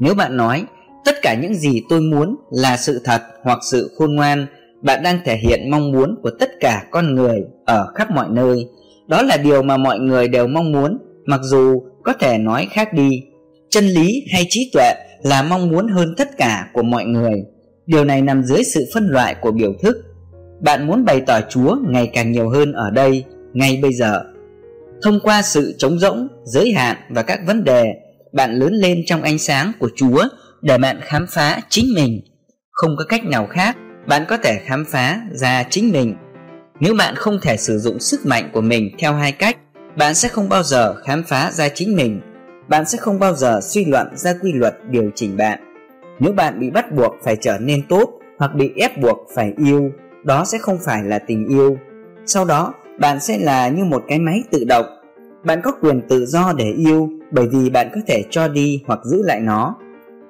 Nếu 0.00 0.14
bạn 0.14 0.36
nói, 0.36 0.64
tất 1.04 1.14
cả 1.22 1.34
những 1.34 1.54
gì 1.54 1.82
tôi 1.88 2.00
muốn 2.00 2.36
là 2.50 2.76
sự 2.76 3.00
thật 3.04 3.22
hoặc 3.42 3.58
sự 3.70 3.94
khôn 3.98 4.16
ngoan, 4.16 4.46
bạn 4.82 5.02
đang 5.02 5.18
thể 5.24 5.36
hiện 5.36 5.70
mong 5.70 5.92
muốn 5.92 6.18
của 6.22 6.30
tất 6.40 6.50
cả 6.60 6.84
con 6.90 7.14
người 7.14 7.40
ở 7.64 7.92
khắp 7.94 8.10
mọi 8.10 8.26
nơi. 8.30 8.68
Đó 9.12 9.22
là 9.22 9.36
điều 9.36 9.62
mà 9.62 9.76
mọi 9.76 9.98
người 9.98 10.28
đều 10.28 10.46
mong 10.46 10.72
muốn, 10.72 10.98
mặc 11.26 11.40
dù 11.42 11.82
có 12.04 12.12
thể 12.12 12.38
nói 12.38 12.68
khác 12.70 12.92
đi. 12.92 13.10
Chân 13.70 13.86
lý 13.86 14.24
hay 14.32 14.46
trí 14.48 14.70
tuệ 14.72 14.94
là 15.22 15.42
mong 15.42 15.68
muốn 15.68 15.88
hơn 15.88 16.14
tất 16.16 16.28
cả 16.38 16.70
của 16.72 16.82
mọi 16.82 17.04
người. 17.04 17.44
Điều 17.86 18.04
này 18.04 18.22
nằm 18.22 18.42
dưới 18.42 18.64
sự 18.74 18.84
phân 18.94 19.06
loại 19.06 19.34
của 19.40 19.52
biểu 19.52 19.72
thức 19.82 19.96
bạn 20.62 20.86
muốn 20.86 21.04
bày 21.04 21.20
tỏ 21.26 21.40
Chúa 21.50 21.76
ngày 21.88 22.10
càng 22.12 22.32
nhiều 22.32 22.48
hơn 22.48 22.72
ở 22.72 22.90
đây, 22.90 23.24
ngay 23.52 23.78
bây 23.82 23.92
giờ. 23.92 24.22
Thông 25.02 25.20
qua 25.22 25.42
sự 25.42 25.74
trống 25.78 25.98
rỗng, 25.98 26.28
giới 26.44 26.72
hạn 26.72 26.96
và 27.10 27.22
các 27.22 27.40
vấn 27.46 27.64
đề, 27.64 27.84
bạn 28.32 28.54
lớn 28.54 28.72
lên 28.72 28.98
trong 29.06 29.22
ánh 29.22 29.38
sáng 29.38 29.72
của 29.78 29.90
Chúa 29.96 30.24
để 30.62 30.78
bạn 30.78 31.00
khám 31.02 31.26
phá 31.30 31.60
chính 31.68 31.86
mình. 31.94 32.20
Không 32.70 32.90
có 32.98 33.04
cách 33.08 33.24
nào 33.24 33.46
khác, 33.46 33.76
bạn 34.08 34.24
có 34.28 34.36
thể 34.36 34.58
khám 34.64 34.84
phá 34.92 35.20
ra 35.32 35.64
chính 35.70 35.92
mình. 35.92 36.14
Nếu 36.82 36.94
bạn 36.94 37.14
không 37.16 37.38
thể 37.42 37.56
sử 37.56 37.78
dụng 37.78 37.98
sức 37.98 38.26
mạnh 38.26 38.50
của 38.52 38.60
mình 38.60 38.90
theo 38.98 39.14
hai 39.14 39.32
cách, 39.32 39.56
bạn 39.96 40.14
sẽ 40.14 40.28
không 40.28 40.48
bao 40.48 40.62
giờ 40.62 40.94
khám 40.94 41.22
phá 41.28 41.50
ra 41.52 41.68
chính 41.68 41.96
mình. 41.96 42.20
Bạn 42.68 42.84
sẽ 42.86 42.98
không 42.98 43.18
bao 43.18 43.34
giờ 43.34 43.60
suy 43.62 43.84
luận 43.84 44.16
ra 44.16 44.34
quy 44.42 44.52
luật 44.52 44.74
điều 44.90 45.10
chỉnh 45.14 45.36
bạn. 45.36 45.58
Nếu 46.18 46.32
bạn 46.32 46.60
bị 46.60 46.70
bắt 46.70 46.92
buộc 46.92 47.12
phải 47.24 47.36
trở 47.36 47.58
nên 47.58 47.86
tốt 47.88 48.10
hoặc 48.38 48.54
bị 48.54 48.72
ép 48.76 48.98
buộc 48.98 49.18
phải 49.34 49.52
yêu 49.56 49.90
đó 50.24 50.44
sẽ 50.44 50.58
không 50.58 50.78
phải 50.84 51.04
là 51.04 51.18
tình 51.18 51.48
yêu 51.48 51.78
sau 52.26 52.44
đó 52.44 52.74
bạn 52.98 53.20
sẽ 53.20 53.38
là 53.38 53.68
như 53.68 53.84
một 53.84 54.02
cái 54.08 54.18
máy 54.18 54.42
tự 54.50 54.64
động 54.64 54.86
bạn 55.44 55.60
có 55.64 55.72
quyền 55.72 56.00
tự 56.08 56.26
do 56.26 56.52
để 56.52 56.72
yêu 56.76 57.08
bởi 57.30 57.48
vì 57.48 57.70
bạn 57.70 57.88
có 57.94 58.00
thể 58.06 58.24
cho 58.30 58.48
đi 58.48 58.82
hoặc 58.86 59.00
giữ 59.04 59.22
lại 59.22 59.40
nó 59.40 59.76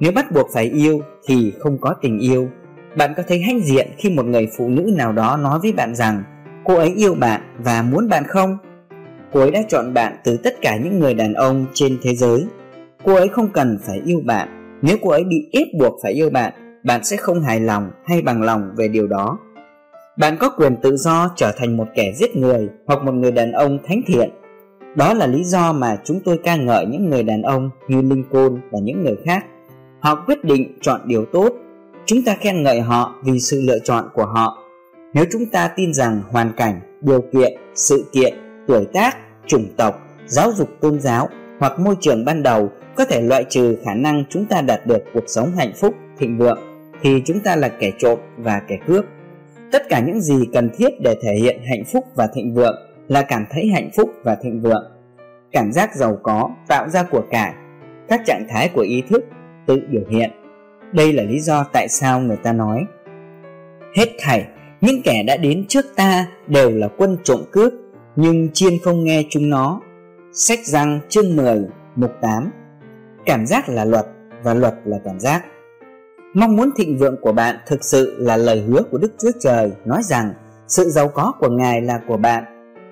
nếu 0.00 0.12
bắt 0.12 0.32
buộc 0.32 0.46
phải 0.54 0.64
yêu 0.64 1.00
thì 1.26 1.52
không 1.58 1.78
có 1.80 1.94
tình 2.02 2.18
yêu 2.18 2.48
bạn 2.96 3.14
có 3.16 3.22
thấy 3.28 3.42
hãnh 3.42 3.60
diện 3.60 3.90
khi 3.98 4.10
một 4.10 4.26
người 4.26 4.48
phụ 4.56 4.68
nữ 4.68 4.82
nào 4.96 5.12
đó 5.12 5.36
nói 5.36 5.58
với 5.62 5.72
bạn 5.72 5.94
rằng 5.94 6.22
cô 6.64 6.74
ấy 6.74 6.92
yêu 6.96 7.14
bạn 7.14 7.40
và 7.58 7.82
muốn 7.82 8.08
bạn 8.08 8.24
không 8.28 8.58
cô 9.32 9.40
ấy 9.40 9.50
đã 9.50 9.62
chọn 9.68 9.94
bạn 9.94 10.16
từ 10.24 10.36
tất 10.36 10.54
cả 10.62 10.76
những 10.76 10.98
người 10.98 11.14
đàn 11.14 11.34
ông 11.34 11.66
trên 11.74 11.98
thế 12.02 12.14
giới 12.14 12.46
cô 13.04 13.14
ấy 13.14 13.28
không 13.28 13.48
cần 13.52 13.78
phải 13.86 14.00
yêu 14.04 14.20
bạn 14.24 14.78
nếu 14.82 14.96
cô 15.02 15.10
ấy 15.10 15.24
bị 15.24 15.48
ép 15.52 15.66
buộc 15.78 15.94
phải 16.02 16.12
yêu 16.12 16.30
bạn 16.30 16.52
bạn 16.84 17.04
sẽ 17.04 17.16
không 17.16 17.42
hài 17.42 17.60
lòng 17.60 17.90
hay 18.04 18.22
bằng 18.22 18.42
lòng 18.42 18.70
về 18.76 18.88
điều 18.88 19.06
đó 19.06 19.38
bạn 20.16 20.36
có 20.40 20.50
quyền 20.50 20.76
tự 20.82 20.96
do 20.96 21.30
trở 21.36 21.52
thành 21.56 21.76
một 21.76 21.88
kẻ 21.94 22.12
giết 22.16 22.36
người 22.36 22.68
hoặc 22.86 23.02
một 23.02 23.12
người 23.12 23.32
đàn 23.32 23.52
ông 23.52 23.78
thánh 23.86 24.00
thiện. 24.06 24.30
Đó 24.96 25.14
là 25.14 25.26
lý 25.26 25.44
do 25.44 25.72
mà 25.72 25.96
chúng 26.04 26.20
tôi 26.24 26.38
ca 26.44 26.56
ngợi 26.56 26.86
những 26.86 27.10
người 27.10 27.22
đàn 27.22 27.42
ông 27.42 27.70
như 27.88 28.02
Lincoln 28.02 28.60
và 28.70 28.78
những 28.82 29.02
người 29.02 29.16
khác. 29.24 29.44
Họ 30.00 30.14
quyết 30.26 30.44
định 30.44 30.78
chọn 30.80 31.00
điều 31.04 31.24
tốt. 31.24 31.52
Chúng 32.06 32.22
ta 32.22 32.36
khen 32.40 32.62
ngợi 32.62 32.80
họ 32.80 33.14
vì 33.24 33.40
sự 33.40 33.62
lựa 33.66 33.78
chọn 33.78 34.04
của 34.14 34.26
họ. 34.26 34.61
Nếu 35.14 35.24
chúng 35.32 35.46
ta 35.46 35.68
tin 35.68 35.94
rằng 35.94 36.22
hoàn 36.30 36.52
cảnh, 36.56 36.80
điều 37.00 37.20
kiện 37.20 37.52
sự 37.74 38.04
kiện 38.12 38.34
tuổi 38.66 38.86
tác 38.92 39.16
chủng 39.46 39.68
tộc 39.76 40.00
giáo 40.26 40.52
dục 40.52 40.68
tôn 40.80 41.00
giáo 41.00 41.28
hoặc 41.58 41.78
môi 41.78 41.96
trường 42.00 42.24
ban 42.24 42.42
đầu 42.42 42.70
có 42.96 43.04
thể 43.04 43.20
loại 43.20 43.44
trừ 43.48 43.76
khả 43.84 43.94
năng 43.94 44.24
chúng 44.30 44.46
ta 44.46 44.60
đạt 44.60 44.86
được 44.86 45.02
cuộc 45.14 45.24
sống 45.26 45.52
hạnh 45.56 45.72
phúc 45.76 45.94
thịnh 46.18 46.38
vượng 46.38 46.58
thì 47.02 47.22
chúng 47.24 47.40
ta 47.40 47.56
là 47.56 47.68
kẻ 47.68 47.90
trộm 47.98 48.18
và 48.36 48.62
kẻ 48.68 48.78
cướp. 48.86 49.04
Tất 49.72 49.82
cả 49.88 50.00
những 50.00 50.20
gì 50.20 50.48
cần 50.52 50.70
thiết 50.76 50.88
để 51.00 51.14
thể 51.22 51.34
hiện 51.34 51.60
hạnh 51.68 51.84
phúc 51.92 52.04
và 52.14 52.26
thịnh 52.34 52.54
vượng 52.54 52.76
là 53.08 53.22
cảm 53.22 53.46
thấy 53.50 53.66
hạnh 53.66 53.90
phúc 53.96 54.10
và 54.24 54.34
thịnh 54.34 54.60
vượng. 54.60 54.92
Cảm 55.52 55.72
giác 55.72 55.94
giàu 55.94 56.18
có 56.22 56.50
tạo 56.68 56.88
ra 56.88 57.02
của 57.02 57.22
cải 57.30 57.54
các 58.08 58.20
trạng 58.26 58.46
thái 58.50 58.68
của 58.68 58.80
ý 58.80 59.02
thức 59.08 59.24
tự 59.66 59.80
biểu 59.90 60.02
hiện. 60.10 60.30
Đây 60.92 61.12
là 61.12 61.22
lý 61.22 61.40
do 61.40 61.64
tại 61.72 61.88
sao 61.88 62.20
người 62.20 62.36
ta 62.36 62.52
nói 62.52 62.84
hết 63.96 64.06
thảy 64.18 64.46
những 64.82 65.02
kẻ 65.02 65.22
đã 65.26 65.36
đến 65.36 65.64
trước 65.68 65.84
ta 65.96 66.26
đều 66.46 66.70
là 66.70 66.88
quân 66.88 67.16
trộm 67.24 67.40
cướp, 67.50 67.72
nhưng 68.16 68.48
chiên 68.52 68.78
không 68.78 69.04
nghe 69.04 69.24
chúng 69.30 69.50
nó. 69.50 69.80
Sách 70.32 70.58
răng 70.64 71.00
chương 71.08 71.36
10 71.36 71.60
mục 71.96 72.10
8 72.20 72.50
cảm 73.26 73.46
giác 73.46 73.68
là 73.68 73.84
luật, 73.84 74.06
và 74.42 74.54
luật 74.54 74.74
là 74.84 74.98
cảm 75.04 75.20
giác. 75.20 75.44
Mong 76.34 76.56
muốn 76.56 76.70
thịnh 76.76 76.98
vượng 76.98 77.16
của 77.20 77.32
bạn 77.32 77.56
thực 77.66 77.84
sự 77.84 78.14
là 78.18 78.36
lời 78.36 78.60
hứa 78.60 78.82
của 78.90 78.98
đức 78.98 79.12
chúa 79.18 79.30
trời 79.40 79.72
nói 79.84 80.02
rằng, 80.04 80.32
sự 80.68 80.90
giàu 80.90 81.08
có 81.08 81.32
của 81.38 81.50
ngài 81.50 81.80
là 81.80 82.00
của 82.08 82.16
bạn. 82.16 82.44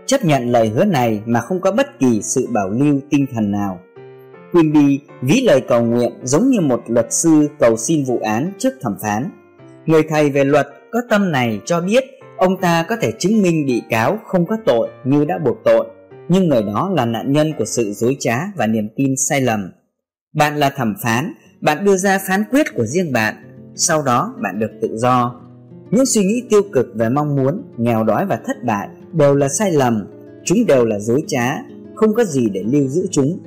Chấp 0.07 0.25
nhận 0.25 0.51
lời 0.51 0.69
hứa 0.69 0.85
này 0.85 1.23
mà 1.27 1.41
không 1.41 1.61
có 1.61 1.73
bất 1.73 1.99
kỳ 1.99 2.23
sự 2.23 2.47
bảo 2.51 2.71
lưu 2.71 3.01
tinh 3.11 3.27
thần 3.35 3.51
nào. 3.51 3.81
Quimby 4.53 5.01
ví 5.23 5.43
lời 5.47 5.61
cầu 5.69 5.83
nguyện 5.83 6.13
giống 6.23 6.49
như 6.51 6.61
một 6.61 6.83
luật 6.87 7.13
sư 7.13 7.49
cầu 7.59 7.77
xin 7.77 8.05
vụ 8.05 8.21
án 8.25 8.53
trước 8.59 8.71
thẩm 8.81 8.97
phán. 9.03 9.31
Người 9.87 10.03
thầy 10.09 10.31
về 10.31 10.45
luật 10.45 10.67
có 10.91 11.01
tâm 11.09 11.33
này 11.33 11.61
cho 11.65 11.81
biết 11.81 12.05
ông 12.37 12.61
ta 12.61 12.85
có 12.89 12.97
thể 13.01 13.13
chứng 13.19 13.43
minh 13.43 13.67
bị 13.67 13.83
cáo 13.91 14.19
không 14.27 14.47
có 14.47 14.57
tội 14.67 14.89
như 15.05 15.25
đã 15.25 15.39
buộc 15.39 15.57
tội, 15.65 15.87
nhưng 16.29 16.49
người 16.49 16.63
đó 16.63 16.91
là 16.95 17.05
nạn 17.05 17.33
nhân 17.33 17.53
của 17.59 17.65
sự 17.65 17.93
dối 17.93 18.17
trá 18.21 18.37
và 18.57 18.67
niềm 18.67 18.89
tin 18.97 19.15
sai 19.17 19.41
lầm. 19.41 19.71
Bạn 20.33 20.57
là 20.57 20.71
thẩm 20.71 20.95
phán, 21.03 21.33
bạn 21.61 21.85
đưa 21.85 21.97
ra 21.97 22.19
phán 22.29 22.45
quyết 22.51 22.67
của 22.75 22.87
riêng 22.87 23.13
bạn, 23.13 23.35
sau 23.75 24.03
đó 24.03 24.35
bạn 24.43 24.59
được 24.59 24.71
tự 24.83 24.97
do. 24.97 25.41
Những 25.91 26.07
suy 26.07 26.25
nghĩ 26.25 26.43
tiêu 26.51 26.63
cực 26.73 26.87
về 26.95 27.09
mong 27.09 27.37
muốn, 27.37 27.63
nghèo 27.77 28.05
đói 28.05 28.27
và 28.27 28.39
thất 28.47 28.57
bại 28.65 28.89
đều 29.13 29.35
là 29.35 29.49
sai 29.49 29.73
lầm, 29.73 30.07
chúng 30.45 30.67
đều 30.67 30.85
là 30.85 30.99
dối 30.99 31.23
trá, 31.27 31.55
không 31.95 32.15
có 32.15 32.25
gì 32.25 32.49
để 32.53 32.63
lưu 32.67 32.89
giữ 32.89 33.07
chúng 33.11 33.39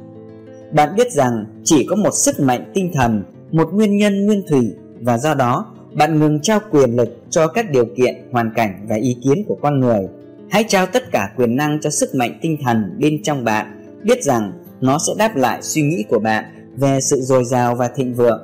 bạn 0.74 0.96
biết 0.96 1.12
rằng 1.12 1.46
chỉ 1.64 1.86
có 1.90 1.96
một 1.96 2.12
sức 2.14 2.40
mạnh 2.40 2.72
tinh 2.74 2.92
thần, 2.94 3.24
một 3.52 3.70
nguyên 3.74 3.98
nhân 3.98 4.26
nguyên 4.26 4.44
thủy 4.50 4.76
và 5.02 5.18
do 5.18 5.34
đó 5.34 5.73
bạn 5.94 6.20
ngừng 6.20 6.40
trao 6.40 6.60
quyền 6.72 6.96
lực 6.96 7.10
cho 7.30 7.48
các 7.48 7.72
điều 7.72 7.86
kiện, 7.98 8.16
hoàn 8.32 8.52
cảnh 8.56 8.86
và 8.90 8.96
ý 8.96 9.18
kiến 9.24 9.44
của 9.48 9.58
con 9.62 9.80
người. 9.80 10.02
Hãy 10.50 10.66
trao 10.68 10.86
tất 10.86 11.12
cả 11.12 11.34
quyền 11.38 11.56
năng 11.56 11.80
cho 11.82 11.90
sức 11.90 12.16
mạnh 12.16 12.40
tinh 12.42 12.58
thần 12.64 12.98
bên 13.00 13.24
trong 13.24 13.44
bạn, 13.44 13.84
biết 14.04 14.24
rằng 14.24 14.52
nó 14.82 14.98
sẽ 15.08 15.14
đáp 15.18 15.36
lại 15.36 15.60
suy 15.62 15.82
nghĩ 15.82 16.04
của 16.10 16.20
bạn 16.20 16.46
về 16.78 17.00
sự 17.02 17.22
dồi 17.22 17.46
dào 17.46 17.76
và 17.76 17.88
thịnh 17.96 18.14
vượng. 18.14 18.42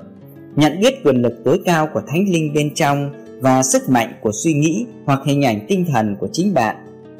Nhận 0.55 0.79
biết 0.81 1.03
quyền 1.03 1.15
lực 1.15 1.33
tối 1.45 1.59
cao 1.65 1.87
của 1.93 2.01
thánh 2.07 2.29
linh 2.29 2.53
bên 2.53 2.73
trong 2.73 3.09
và 3.41 3.63
sức 3.63 3.89
mạnh 3.89 4.13
của 4.21 4.31
suy 4.33 4.53
nghĩ 4.53 4.85
hoặc 5.05 5.19
hình 5.25 5.45
ảnh 5.45 5.65
tinh 5.67 5.85
thần 5.93 6.15
của 6.19 6.27
chính 6.31 6.53
bạn. 6.53 6.75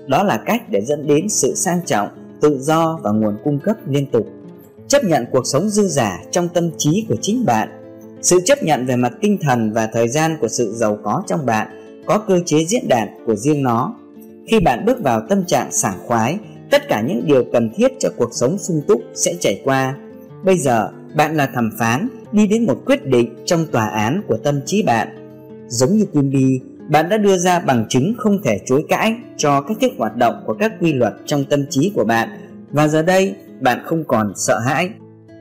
Đó 0.08 0.24
là 0.24 0.44
cách 0.46 0.70
để 0.70 0.82
dẫn 0.82 1.08
đến 1.08 1.30
sự 1.30 1.56
sang 1.56 1.80
trọng, 1.86 2.08
tự 2.42 2.60
do 2.60 3.00
và 3.04 3.12
nguồn 3.12 3.38
cung 3.44 3.60
cấp 3.60 3.76
liên 3.88 4.06
tục 4.12 4.28
chấp 4.90 5.04
nhận 5.04 5.26
cuộc 5.32 5.44
sống 5.46 5.70
dư 5.70 5.88
giả 5.88 6.20
trong 6.32 6.50
tâm 6.50 6.70
trí 6.78 7.06
của 7.10 7.16
chính 7.22 7.46
bạn 7.46 7.70
sự 8.22 8.42
chấp 8.46 8.64
nhận 8.64 8.86
về 8.86 8.96
mặt 8.96 9.14
tinh 9.22 9.38
thần 9.42 9.72
và 9.74 9.90
thời 9.94 10.08
gian 10.08 10.38
của 10.42 10.48
sự 10.48 10.74
giàu 10.76 10.98
có 11.04 11.24
trong 11.28 11.46
bạn 11.46 11.68
có 12.06 12.18
cơ 12.18 12.40
chế 12.46 12.66
diễn 12.66 12.88
đạt 12.88 13.10
của 13.26 13.36
riêng 13.36 13.64
nó. 13.64 13.96
Khi 14.48 14.60
bạn 14.60 14.86
bước 14.86 15.04
vào 15.04 15.22
tâm 15.30 15.46
trạng 15.46 15.72
sảng 15.72 15.98
khoái, 16.06 16.38
tất 16.72 16.88
cả 16.88 17.02
những 17.02 17.26
điều 17.26 17.44
cần 17.54 17.72
thiết 17.76 17.92
cho 18.00 18.10
cuộc 18.18 18.30
sống 18.34 18.58
sung 18.58 18.82
túc 18.88 19.02
sẽ 19.14 19.34
chảy 19.40 19.62
qua. 19.64 19.96
Bây 20.44 20.58
giờ, 20.58 20.90
bạn 21.16 21.36
là 21.36 21.50
thẩm 21.54 21.70
phán, 21.80 22.08
đi 22.32 22.48
đến 22.48 22.66
một 22.66 22.82
quyết 22.86 23.06
định 23.06 23.36
trong 23.46 23.66
tòa 23.72 23.88
án 23.88 24.22
của 24.28 24.38
tâm 24.38 24.60
trí 24.66 24.84
bạn. 24.84 25.08
Giống 25.68 25.98
như 25.98 26.06
Quimby 26.14 26.60
bạn 26.90 27.10
đã 27.10 27.18
đưa 27.18 27.38
ra 27.38 27.60
bằng 27.60 27.86
chứng 27.90 28.14
không 28.18 28.42
thể 28.44 28.60
chối 28.66 28.86
cãi 28.90 29.16
cho 29.38 29.62
cách 29.62 29.78
thức 29.82 29.92
hoạt 29.98 30.16
động 30.16 30.44
của 30.46 30.54
các 30.54 30.74
quy 30.82 30.94
luật 30.94 31.14
trong 31.26 31.46
tâm 31.46 31.66
trí 31.70 31.92
của 31.96 32.04
bạn. 32.04 32.30
Và 32.72 32.88
giờ 32.88 33.02
đây, 33.02 33.36
bạn 33.62 33.80
không 33.86 34.04
còn 34.04 34.34
sợ 34.36 34.60
hãi 34.60 34.90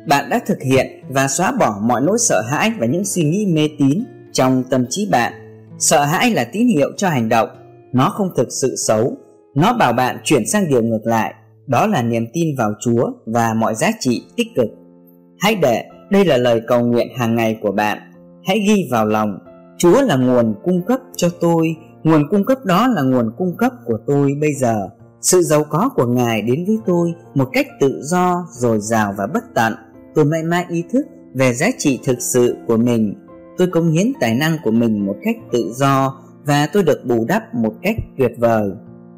bạn 0.08 0.30
đã 0.30 0.40
thực 0.46 0.62
hiện 0.62 0.86
và 1.08 1.28
xóa 1.28 1.52
bỏ 1.52 1.78
mọi 1.82 2.00
nỗi 2.00 2.18
sợ 2.18 2.42
hãi 2.50 2.72
và 2.78 2.86
những 2.86 3.04
suy 3.04 3.22
nghĩ 3.22 3.46
mê 3.46 3.68
tín 3.78 4.04
trong 4.32 4.64
tâm 4.70 4.84
trí 4.90 5.08
bạn. 5.10 5.32
Sợ 5.78 6.04
hãi 6.04 6.30
là 6.30 6.44
tín 6.52 6.68
hiệu 6.68 6.88
cho 6.96 7.08
hành 7.08 7.28
động. 7.28 7.48
Nó 7.92 8.10
không 8.10 8.30
thực 8.36 8.48
sự 8.50 8.74
xấu. 8.86 9.16
Nó 9.54 9.72
bảo 9.72 9.92
bạn 9.92 10.16
chuyển 10.24 10.46
sang 10.46 10.68
điều 10.68 10.82
ngược 10.82 11.06
lại. 11.06 11.34
Đó 11.66 11.86
là 11.86 12.02
niềm 12.02 12.26
tin 12.32 12.56
vào 12.58 12.70
chúa 12.80 13.10
và 13.26 13.54
mọi 13.54 13.74
giá 13.74 13.90
trị 14.00 14.22
tích 14.36 14.46
cực. 14.56 14.68
Hãy 15.40 15.54
để 15.54 15.84
đây 16.10 16.24
là 16.24 16.36
lời 16.36 16.60
cầu 16.66 16.86
nguyện 16.86 17.08
hàng 17.18 17.34
ngày 17.34 17.58
của 17.62 17.72
bạn. 17.72 17.98
Hãy 18.46 18.58
ghi 18.68 18.88
vào 18.90 19.06
lòng 19.06 19.38
chúa 19.78 20.02
là 20.02 20.16
nguồn 20.16 20.54
cung 20.64 20.82
cấp 20.86 21.00
cho 21.16 21.28
tôi. 21.40 21.76
Nguồn 22.02 22.28
cung 22.30 22.44
cấp 22.44 22.58
đó 22.64 22.86
là 22.86 23.02
nguồn 23.02 23.32
cung 23.38 23.56
cấp 23.56 23.72
của 23.86 23.98
tôi 24.06 24.32
bây 24.40 24.54
giờ. 24.54 24.88
Sự 25.20 25.42
giàu 25.42 25.64
có 25.64 25.90
của 25.94 26.06
Ngài 26.06 26.42
đến 26.42 26.64
với 26.66 26.76
tôi 26.86 27.12
một 27.34 27.48
cách 27.52 27.66
tự 27.80 28.00
do, 28.02 28.46
dồi 28.50 28.78
dào 28.80 29.14
và 29.18 29.26
bất 29.34 29.44
tận. 29.54 29.74
Tôi 30.14 30.24
mãi 30.24 30.42
mãi 30.42 30.64
ý 30.68 30.84
thức 30.92 31.06
về 31.34 31.54
giá 31.54 31.66
trị 31.78 32.00
thực 32.04 32.20
sự 32.20 32.56
của 32.66 32.76
mình. 32.76 33.14
Tôi 33.58 33.68
cống 33.68 33.90
hiến 33.90 34.12
tài 34.20 34.34
năng 34.34 34.56
của 34.64 34.70
mình 34.70 35.06
một 35.06 35.16
cách 35.22 35.36
tự 35.52 35.72
do 35.74 36.22
và 36.44 36.68
tôi 36.72 36.82
được 36.82 37.04
bù 37.04 37.24
đắp 37.28 37.54
một 37.54 37.74
cách 37.82 37.96
tuyệt 38.18 38.32
vời. 38.38 38.70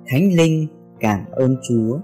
Thánh 0.07 0.33
Linh 0.37 0.67
cảm 1.01 1.21
ơn 1.33 1.57
Chúa. 1.69 1.99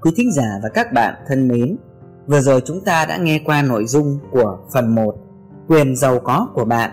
Quý 0.00 0.10
thính 0.16 0.32
giả 0.32 0.60
và 0.62 0.68
các 0.74 0.92
bạn 0.92 1.14
thân 1.28 1.48
mến, 1.48 1.76
vừa 2.26 2.40
rồi 2.40 2.62
chúng 2.64 2.80
ta 2.84 3.06
đã 3.06 3.16
nghe 3.16 3.40
qua 3.44 3.62
nội 3.62 3.86
dung 3.86 4.18
của 4.30 4.58
phần 4.72 4.94
1 4.94 5.16
Quyền 5.68 5.96
giàu 5.96 6.20
có 6.20 6.48
của 6.54 6.64
bạn 6.64 6.90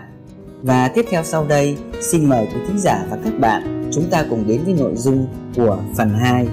và 0.62 0.88
tiếp 0.88 1.04
theo 1.10 1.22
sau 1.24 1.46
đây, 1.48 1.78
xin 2.00 2.28
mời 2.28 2.46
quý 2.46 2.60
thính 2.68 2.78
giả 2.78 3.06
và 3.10 3.18
các 3.24 3.32
bạn 3.40 3.88
chúng 3.92 4.04
ta 4.10 4.24
cùng 4.30 4.44
đến 4.46 4.60
với 4.64 4.74
nội 4.74 4.94
dung 4.96 5.26
của 5.56 5.78
phần 5.96 6.10
2. 6.10 6.48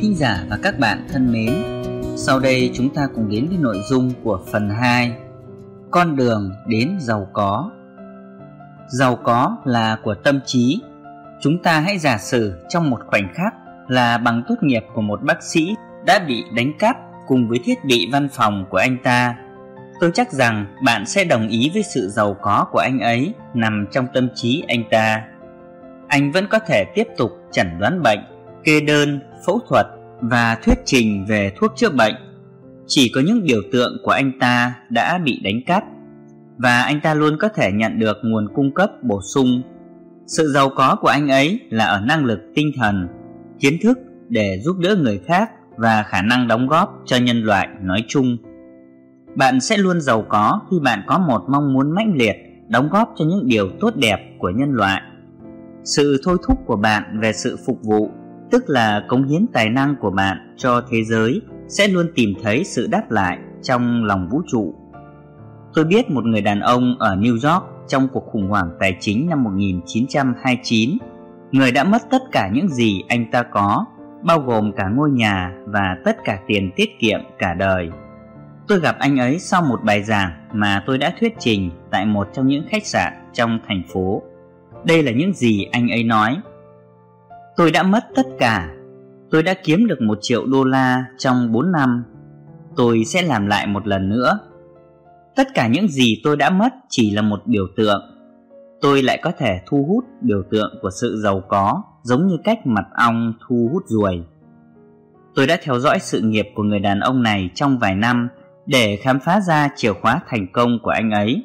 Thính 0.00 0.14
giả 0.14 0.44
và 0.50 0.58
các 0.62 0.78
bạn 0.78 1.06
thân 1.12 1.32
mến, 1.32 1.54
sau 2.16 2.40
đây 2.40 2.70
chúng 2.74 2.94
ta 2.94 3.08
cùng 3.14 3.28
đến 3.30 3.46
với 3.48 3.58
nội 3.60 3.76
dung 3.88 4.12
của 4.22 4.40
phần 4.52 4.70
2 4.70 5.12
con 5.90 6.16
đường 6.16 6.52
đến 6.66 6.96
giàu 7.00 7.28
có. 7.32 7.70
Giàu 8.88 9.16
có 9.16 9.56
là 9.64 9.98
của 10.02 10.14
tâm 10.14 10.40
trí. 10.46 10.80
Chúng 11.40 11.62
ta 11.62 11.80
hãy 11.80 11.98
giả 11.98 12.18
sử 12.18 12.52
trong 12.68 12.90
một 12.90 13.00
khoảnh 13.06 13.34
khắc 13.34 13.54
là 13.88 14.18
bằng 14.18 14.42
tốt 14.48 14.54
nghiệp 14.62 14.82
của 14.94 15.00
một 15.00 15.22
bác 15.22 15.42
sĩ 15.42 15.74
đã 16.06 16.18
bị 16.28 16.44
đánh 16.56 16.72
cắp 16.78 16.96
cùng 17.26 17.48
với 17.48 17.60
thiết 17.64 17.84
bị 17.84 18.08
văn 18.12 18.28
phòng 18.32 18.66
của 18.70 18.78
anh 18.78 18.96
ta. 19.02 19.34
Tôi 20.00 20.10
chắc 20.14 20.32
rằng 20.32 20.66
bạn 20.84 21.06
sẽ 21.06 21.24
đồng 21.24 21.48
ý 21.48 21.70
với 21.74 21.82
sự 21.82 22.08
giàu 22.08 22.36
có 22.42 22.66
của 22.72 22.78
anh 22.78 23.00
ấy 23.00 23.34
nằm 23.54 23.86
trong 23.92 24.06
tâm 24.14 24.28
trí 24.34 24.64
anh 24.68 24.82
ta. 24.90 25.22
Anh 26.08 26.32
vẫn 26.32 26.46
có 26.50 26.58
thể 26.58 26.84
tiếp 26.94 27.06
tục 27.16 27.30
chẩn 27.52 27.66
đoán 27.78 28.02
bệnh 28.02 28.20
kê 28.64 28.80
đơn, 28.80 29.20
phẫu 29.46 29.60
thuật 29.68 29.86
và 30.20 30.58
thuyết 30.64 30.78
trình 30.84 31.24
về 31.28 31.52
thuốc 31.56 31.72
chữa 31.76 31.90
bệnh. 31.90 32.14
Chỉ 32.86 33.12
có 33.14 33.20
những 33.26 33.44
biểu 33.44 33.60
tượng 33.72 33.96
của 34.04 34.10
anh 34.10 34.32
ta 34.40 34.74
đã 34.90 35.18
bị 35.18 35.40
đánh 35.44 35.60
cắp 35.66 35.84
và 36.58 36.82
anh 36.82 37.00
ta 37.00 37.14
luôn 37.14 37.36
có 37.40 37.48
thể 37.48 37.72
nhận 37.72 37.98
được 37.98 38.16
nguồn 38.22 38.48
cung 38.54 38.74
cấp 38.74 38.90
bổ 39.02 39.20
sung. 39.22 39.62
Sự 40.26 40.52
giàu 40.52 40.70
có 40.76 40.96
của 41.00 41.08
anh 41.08 41.28
ấy 41.28 41.60
là 41.70 41.84
ở 41.84 42.00
năng 42.00 42.24
lực 42.24 42.38
tinh 42.54 42.72
thần, 42.76 43.08
kiến 43.60 43.78
thức 43.82 43.98
để 44.28 44.60
giúp 44.64 44.76
đỡ 44.78 44.96
người 44.96 45.20
khác 45.26 45.50
và 45.76 46.02
khả 46.02 46.22
năng 46.22 46.48
đóng 46.48 46.66
góp 46.66 47.02
cho 47.06 47.16
nhân 47.16 47.42
loại 47.42 47.68
nói 47.82 48.04
chung. 48.08 48.36
Bạn 49.34 49.60
sẽ 49.60 49.76
luôn 49.76 50.00
giàu 50.00 50.24
có 50.28 50.60
khi 50.70 50.76
bạn 50.82 51.02
có 51.06 51.18
một 51.18 51.42
mong 51.48 51.72
muốn 51.72 51.94
mãnh 51.94 52.14
liệt 52.16 52.36
đóng 52.68 52.88
góp 52.92 53.14
cho 53.18 53.24
những 53.24 53.46
điều 53.46 53.70
tốt 53.80 53.96
đẹp 53.96 54.18
của 54.38 54.50
nhân 54.50 54.72
loại. 54.72 55.02
Sự 55.84 56.20
thôi 56.24 56.36
thúc 56.46 56.58
của 56.66 56.76
bạn 56.76 57.20
về 57.20 57.32
sự 57.32 57.56
phục 57.66 57.78
vụ 57.82 58.10
tức 58.50 58.64
là 58.66 59.02
cống 59.08 59.24
hiến 59.24 59.46
tài 59.52 59.70
năng 59.70 59.96
của 60.00 60.10
bạn 60.10 60.54
cho 60.56 60.82
thế 60.90 61.04
giới 61.04 61.40
sẽ 61.68 61.88
luôn 61.88 62.06
tìm 62.14 62.34
thấy 62.42 62.64
sự 62.64 62.86
đáp 62.90 63.10
lại 63.10 63.38
trong 63.62 64.04
lòng 64.04 64.28
vũ 64.30 64.42
trụ. 64.46 64.74
Tôi 65.74 65.84
biết 65.84 66.10
một 66.10 66.24
người 66.24 66.40
đàn 66.40 66.60
ông 66.60 66.96
ở 66.98 67.16
New 67.16 67.32
York 67.32 67.64
trong 67.88 68.08
cuộc 68.12 68.24
khủng 68.26 68.48
hoảng 68.48 68.70
tài 68.80 68.96
chính 69.00 69.28
năm 69.28 69.44
1929, 69.44 70.90
người 71.52 71.72
đã 71.72 71.84
mất 71.84 72.02
tất 72.10 72.22
cả 72.32 72.50
những 72.52 72.68
gì 72.68 73.02
anh 73.08 73.30
ta 73.30 73.42
có, 73.42 73.84
bao 74.22 74.40
gồm 74.40 74.72
cả 74.72 74.88
ngôi 74.88 75.10
nhà 75.10 75.52
và 75.66 75.96
tất 76.04 76.16
cả 76.24 76.38
tiền 76.46 76.70
tiết 76.76 76.98
kiệm 76.98 77.20
cả 77.38 77.54
đời. 77.54 77.90
Tôi 78.68 78.80
gặp 78.80 78.96
anh 78.98 79.16
ấy 79.16 79.38
sau 79.38 79.62
một 79.62 79.80
bài 79.84 80.02
giảng 80.02 80.30
mà 80.52 80.82
tôi 80.86 80.98
đã 80.98 81.14
thuyết 81.20 81.34
trình 81.38 81.70
tại 81.90 82.06
một 82.06 82.28
trong 82.32 82.46
những 82.46 82.64
khách 82.70 82.86
sạn 82.86 83.12
trong 83.32 83.58
thành 83.68 83.82
phố. 83.92 84.22
Đây 84.84 85.02
là 85.02 85.12
những 85.12 85.32
gì 85.32 85.64
anh 85.72 85.88
ấy 85.88 86.04
nói. 86.04 86.36
Tôi 87.58 87.70
đã 87.70 87.82
mất 87.82 88.04
tất 88.14 88.26
cả. 88.38 88.74
Tôi 89.30 89.42
đã 89.42 89.54
kiếm 89.64 89.86
được 89.86 90.00
một 90.00 90.18
triệu 90.20 90.46
đô 90.46 90.64
la 90.64 91.04
trong 91.18 91.52
4 91.52 91.72
năm. 91.72 92.04
Tôi 92.76 93.04
sẽ 93.04 93.22
làm 93.22 93.46
lại 93.46 93.66
một 93.66 93.86
lần 93.86 94.08
nữa. 94.08 94.38
Tất 95.36 95.48
cả 95.54 95.68
những 95.68 95.88
gì 95.88 96.20
tôi 96.24 96.36
đã 96.36 96.50
mất 96.50 96.72
chỉ 96.88 97.10
là 97.10 97.22
một 97.22 97.42
biểu 97.46 97.66
tượng. 97.76 98.02
Tôi 98.80 99.02
lại 99.02 99.20
có 99.22 99.32
thể 99.38 99.60
thu 99.66 99.84
hút 99.88 100.04
biểu 100.22 100.42
tượng 100.50 100.78
của 100.82 100.90
sự 101.00 101.20
giàu 101.22 101.42
có 101.48 101.82
giống 102.02 102.26
như 102.26 102.36
cách 102.44 102.66
mật 102.66 102.84
ong 102.94 103.34
thu 103.48 103.70
hút 103.72 103.82
ruồi. 103.86 104.24
Tôi 105.34 105.46
đã 105.46 105.58
theo 105.62 105.78
dõi 105.78 105.98
sự 105.98 106.20
nghiệp 106.20 106.46
của 106.54 106.62
người 106.62 106.80
đàn 106.80 107.00
ông 107.00 107.22
này 107.22 107.50
trong 107.54 107.78
vài 107.78 107.94
năm 107.94 108.28
để 108.66 108.96
khám 109.02 109.20
phá 109.20 109.40
ra 109.40 109.68
chìa 109.76 109.92
khóa 109.92 110.20
thành 110.28 110.46
công 110.52 110.78
của 110.82 110.90
anh 110.90 111.10
ấy. 111.10 111.44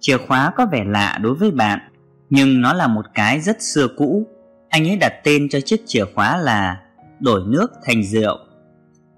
Chìa 0.00 0.18
khóa 0.18 0.52
có 0.56 0.66
vẻ 0.72 0.84
lạ 0.84 1.18
đối 1.22 1.34
với 1.34 1.50
bạn, 1.50 1.78
nhưng 2.30 2.60
nó 2.60 2.72
là 2.72 2.86
một 2.86 3.04
cái 3.14 3.40
rất 3.40 3.62
xưa 3.62 3.88
cũ. 3.96 4.26
Anh 4.68 4.88
ấy 4.88 4.96
đặt 4.96 5.12
tên 5.24 5.48
cho 5.48 5.60
chiếc 5.60 5.82
chìa 5.86 6.04
khóa 6.14 6.36
là 6.36 6.80
đổi 7.20 7.42
nước 7.46 7.72
thành 7.84 8.04
rượu. 8.04 8.38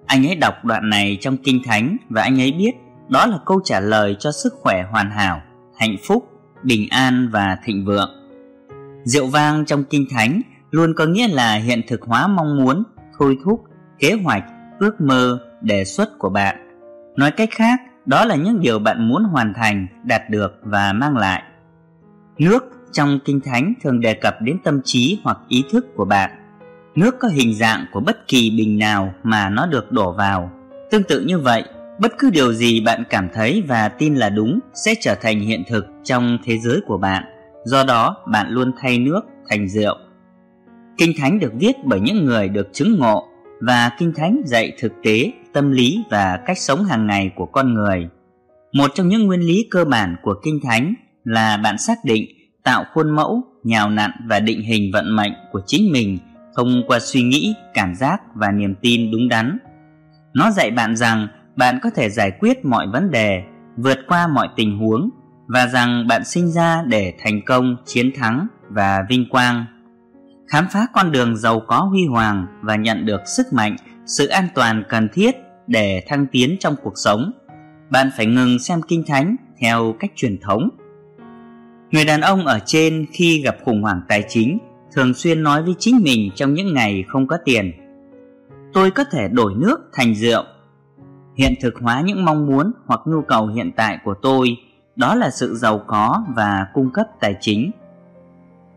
Anh 0.07 0.27
ấy 0.27 0.35
đọc 0.35 0.65
đoạn 0.65 0.91
này 0.91 1.19
trong 1.21 1.37
Kinh 1.37 1.63
Thánh 1.65 1.97
và 2.09 2.23
anh 2.23 2.41
ấy 2.41 2.53
biết 2.53 2.73
đó 3.09 3.27
là 3.27 3.39
câu 3.47 3.61
trả 3.65 3.81
lời 3.81 4.17
cho 4.19 4.33
sức 4.33 4.55
khỏe 4.61 4.85
hoàn 4.91 5.11
hảo, 5.11 5.43
hạnh 5.77 5.97
phúc, 6.07 6.29
bình 6.63 6.89
an 6.91 7.29
và 7.33 7.59
thịnh 7.65 7.85
vượng. 7.85 8.11
Rượu 9.05 9.27
vang 9.27 9.65
trong 9.65 9.85
Kinh 9.85 10.07
Thánh 10.11 10.41
luôn 10.71 10.95
có 10.97 11.07
nghĩa 11.07 11.29
là 11.29 11.55
hiện 11.55 11.83
thực 11.89 12.03
hóa 12.03 12.27
mong 12.27 12.57
muốn, 12.57 12.83
thôi 13.19 13.37
thúc, 13.45 13.65
kế 13.99 14.13
hoạch, 14.25 14.45
ước 14.79 15.01
mơ, 15.01 15.39
đề 15.61 15.85
xuất 15.85 16.19
của 16.19 16.29
bạn. 16.31 16.57
Nói 17.17 17.31
cách 17.31 17.49
khác, 17.53 17.81
đó 18.07 18.25
là 18.25 18.37
những 18.37 18.61
điều 18.61 18.79
bạn 18.79 19.09
muốn 19.09 19.25
hoàn 19.25 19.55
thành, 19.55 19.87
đạt 20.05 20.31
được 20.31 20.53
và 20.63 20.93
mang 20.93 21.17
lại. 21.17 21.43
Nước 22.39 22.65
trong 22.93 23.19
Kinh 23.25 23.41
Thánh 23.41 23.75
thường 23.83 24.01
đề 24.01 24.15
cập 24.15 24.35
đến 24.43 24.59
tâm 24.65 24.81
trí 24.85 25.21
hoặc 25.25 25.39
ý 25.49 25.65
thức 25.73 25.87
của 25.97 26.05
bạn. 26.05 26.31
Nước 26.95 27.15
có 27.21 27.29
hình 27.29 27.55
dạng 27.55 27.87
của 27.93 28.01
bất 28.01 28.29
kỳ 28.29 28.51
bình 28.57 28.79
nào 28.79 29.15
mà 29.23 29.51
nó 29.51 29.67
được 29.67 29.93
đổ 29.93 30.13
vào. 30.13 30.51
Tương 30.91 31.03
tự 31.03 31.25
như 31.27 31.39
vậy, 31.39 31.65
bất 32.01 32.13
cứ 32.19 32.31
điều 32.31 32.53
gì 32.53 32.81
bạn 32.81 33.05
cảm 33.11 33.29
thấy 33.35 33.63
và 33.69 33.89
tin 33.89 34.15
là 34.15 34.29
đúng 34.29 34.59
sẽ 34.75 34.95
trở 35.01 35.15
thành 35.15 35.41
hiện 35.41 35.65
thực 35.69 35.87
trong 36.05 36.39
thế 36.45 36.59
giới 36.59 36.81
của 36.87 36.99
bạn. 36.99 37.25
Do 37.65 37.85
đó, 37.85 38.17
bạn 38.33 38.47
luôn 38.51 38.73
thay 38.81 38.99
nước 38.99 39.21
thành 39.49 39.69
rượu. 39.69 39.97
Kinh 40.99 41.13
Thánh 41.19 41.39
được 41.39 41.53
viết 41.59 41.77
bởi 41.85 42.01
những 42.01 42.25
người 42.25 42.49
được 42.49 42.69
chứng 42.73 42.99
ngộ 42.99 43.29
và 43.61 43.91
Kinh 43.99 44.13
Thánh 44.17 44.43
dạy 44.45 44.73
thực 44.81 44.93
tế, 45.03 45.33
tâm 45.53 45.71
lý 45.71 46.05
và 46.11 46.39
cách 46.47 46.59
sống 46.59 46.85
hàng 46.85 47.07
ngày 47.07 47.31
của 47.37 47.47
con 47.47 47.75
người. 47.75 48.09
Một 48.73 48.91
trong 48.95 49.09
những 49.09 49.27
nguyên 49.27 49.41
lý 49.41 49.67
cơ 49.71 49.85
bản 49.85 50.17
của 50.23 50.35
Kinh 50.45 50.61
Thánh 50.63 50.95
là 51.25 51.57
bạn 51.57 51.79
xác 51.79 51.99
định, 52.05 52.25
tạo 52.65 52.85
khuôn 52.95 53.11
mẫu, 53.11 53.43
nhào 53.65 53.91
nặn 53.91 54.11
và 54.29 54.41
định 54.41 54.63
hình 54.63 54.91
vận 54.93 55.17
mệnh 55.17 55.33
của 55.53 55.61
chính 55.67 55.93
mình 55.93 56.19
thông 56.57 56.83
qua 56.87 56.99
suy 57.01 57.23
nghĩ, 57.23 57.55
cảm 57.75 57.95
giác 57.95 58.21
và 58.35 58.51
niềm 58.51 58.75
tin 58.81 59.11
đúng 59.11 59.29
đắn. 59.29 59.59
Nó 60.35 60.51
dạy 60.51 60.71
bạn 60.71 60.97
rằng 60.97 61.29
bạn 61.57 61.79
có 61.83 61.91
thể 61.91 62.11
giải 62.11 62.31
quyết 62.41 62.65
mọi 62.65 62.87
vấn 62.93 63.11
đề, 63.11 63.43
vượt 63.77 63.99
qua 64.09 64.27
mọi 64.27 64.49
tình 64.57 64.79
huống 64.79 65.11
và 65.47 65.67
rằng 65.67 66.07
bạn 66.09 66.25
sinh 66.25 66.53
ra 66.53 66.83
để 66.87 67.15
thành 67.25 67.41
công, 67.47 67.77
chiến 67.87 68.11
thắng 68.17 68.47
và 68.69 68.99
vinh 69.09 69.29
quang 69.29 69.65
khám 70.51 70.67
phá 70.71 70.87
con 70.93 71.13
đường 71.13 71.37
giàu 71.37 71.61
có 71.61 71.79
huy 71.79 72.07
hoàng 72.07 72.47
và 72.63 72.77
nhận 72.77 73.07
được 73.07 73.21
sức 73.27 73.53
mạnh, 73.53 73.77
sự 74.07 74.27
an 74.27 74.49
toàn 74.55 74.85
cần 74.89 75.09
thiết 75.13 75.37
để 75.67 76.03
thăng 76.09 76.27
tiến 76.27 76.57
trong 76.61 76.77
cuộc 76.83 76.93
sống. 76.97 77.33
Bạn 77.91 78.11
phải 78.17 78.27
ngừng 78.27 78.59
xem 78.59 78.81
kinh 78.89 79.05
thánh 79.07 79.37
theo 79.61 79.95
cách 80.01 80.11
truyền 80.17 80.39
thống. 80.41 80.69
Người 81.91 82.05
đàn 82.05 82.21
ông 82.21 82.47
ở 82.47 82.59
trên 82.67 83.07
khi 83.13 83.43
gặp 83.43 83.57
khủng 83.65 83.83
hoảng 83.83 84.01
tài 84.09 84.25
chính 84.29 84.59
thường 84.93 85.15
xuyên 85.15 85.43
nói 85.43 85.63
với 85.63 85.75
chính 85.79 85.99
mình 86.03 86.31
trong 86.35 86.55
những 86.55 86.75
ngày 86.75 87.05
không 87.09 87.27
có 87.27 87.39
tiền. 87.45 87.73
Tôi 88.73 88.91
có 88.91 89.05
thể 89.05 89.29
đổi 89.29 89.55
nước 89.57 89.81
thành 89.93 90.15
rượu. 90.15 90.45
Hiện 91.37 91.55
thực 91.61 91.75
hóa 91.81 92.03
những 92.07 92.25
mong 92.25 92.47
muốn 92.47 92.73
hoặc 92.87 93.01
nhu 93.07 93.23
cầu 93.23 93.47
hiện 93.47 93.71
tại 93.77 93.99
của 94.05 94.15
tôi, 94.23 94.57
đó 94.97 95.15
là 95.15 95.31
sự 95.31 95.55
giàu 95.55 95.85
có 95.87 96.25
và 96.37 96.67
cung 96.75 96.91
cấp 96.93 97.07
tài 97.21 97.37
chính 97.41 97.71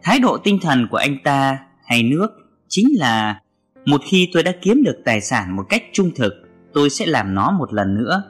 Thái 0.03 0.19
độ 0.19 0.37
tinh 0.37 0.59
thần 0.61 0.87
của 0.91 0.97
anh 0.97 1.17
ta 1.23 1.59
hay 1.85 2.03
nước 2.03 2.27
chính 2.67 2.87
là 2.97 3.41
một 3.85 4.01
khi 4.03 4.29
tôi 4.33 4.43
đã 4.43 4.51
kiếm 4.61 4.83
được 4.83 5.01
tài 5.05 5.21
sản 5.21 5.55
một 5.55 5.63
cách 5.69 5.83
trung 5.93 6.11
thực, 6.15 6.33
tôi 6.73 6.89
sẽ 6.89 7.05
làm 7.05 7.35
nó 7.35 7.51
một 7.51 7.73
lần 7.73 7.95
nữa. 7.95 8.23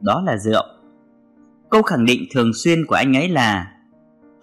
Đó 0.00 0.22
là 0.26 0.36
rượu. 0.36 0.62
Câu 1.70 1.82
khẳng 1.82 2.04
định 2.04 2.24
thường 2.34 2.50
xuyên 2.54 2.86
của 2.86 2.94
anh 2.94 3.16
ấy 3.16 3.28
là 3.28 3.72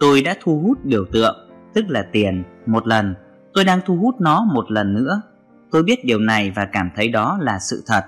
tôi 0.00 0.22
đã 0.22 0.34
thu 0.40 0.60
hút 0.64 0.78
biểu 0.84 1.04
tượng, 1.12 1.48
tức 1.74 1.84
là 1.88 2.02
tiền, 2.12 2.44
một 2.66 2.86
lần. 2.86 3.14
Tôi 3.54 3.64
đang 3.64 3.80
thu 3.86 3.96
hút 3.96 4.14
nó 4.20 4.44
một 4.54 4.70
lần 4.70 4.94
nữa. 4.94 5.22
Tôi 5.70 5.82
biết 5.82 6.04
điều 6.04 6.18
này 6.18 6.50
và 6.50 6.64
cảm 6.72 6.90
thấy 6.96 7.08
đó 7.08 7.38
là 7.40 7.58
sự 7.58 7.82
thật, 7.86 8.04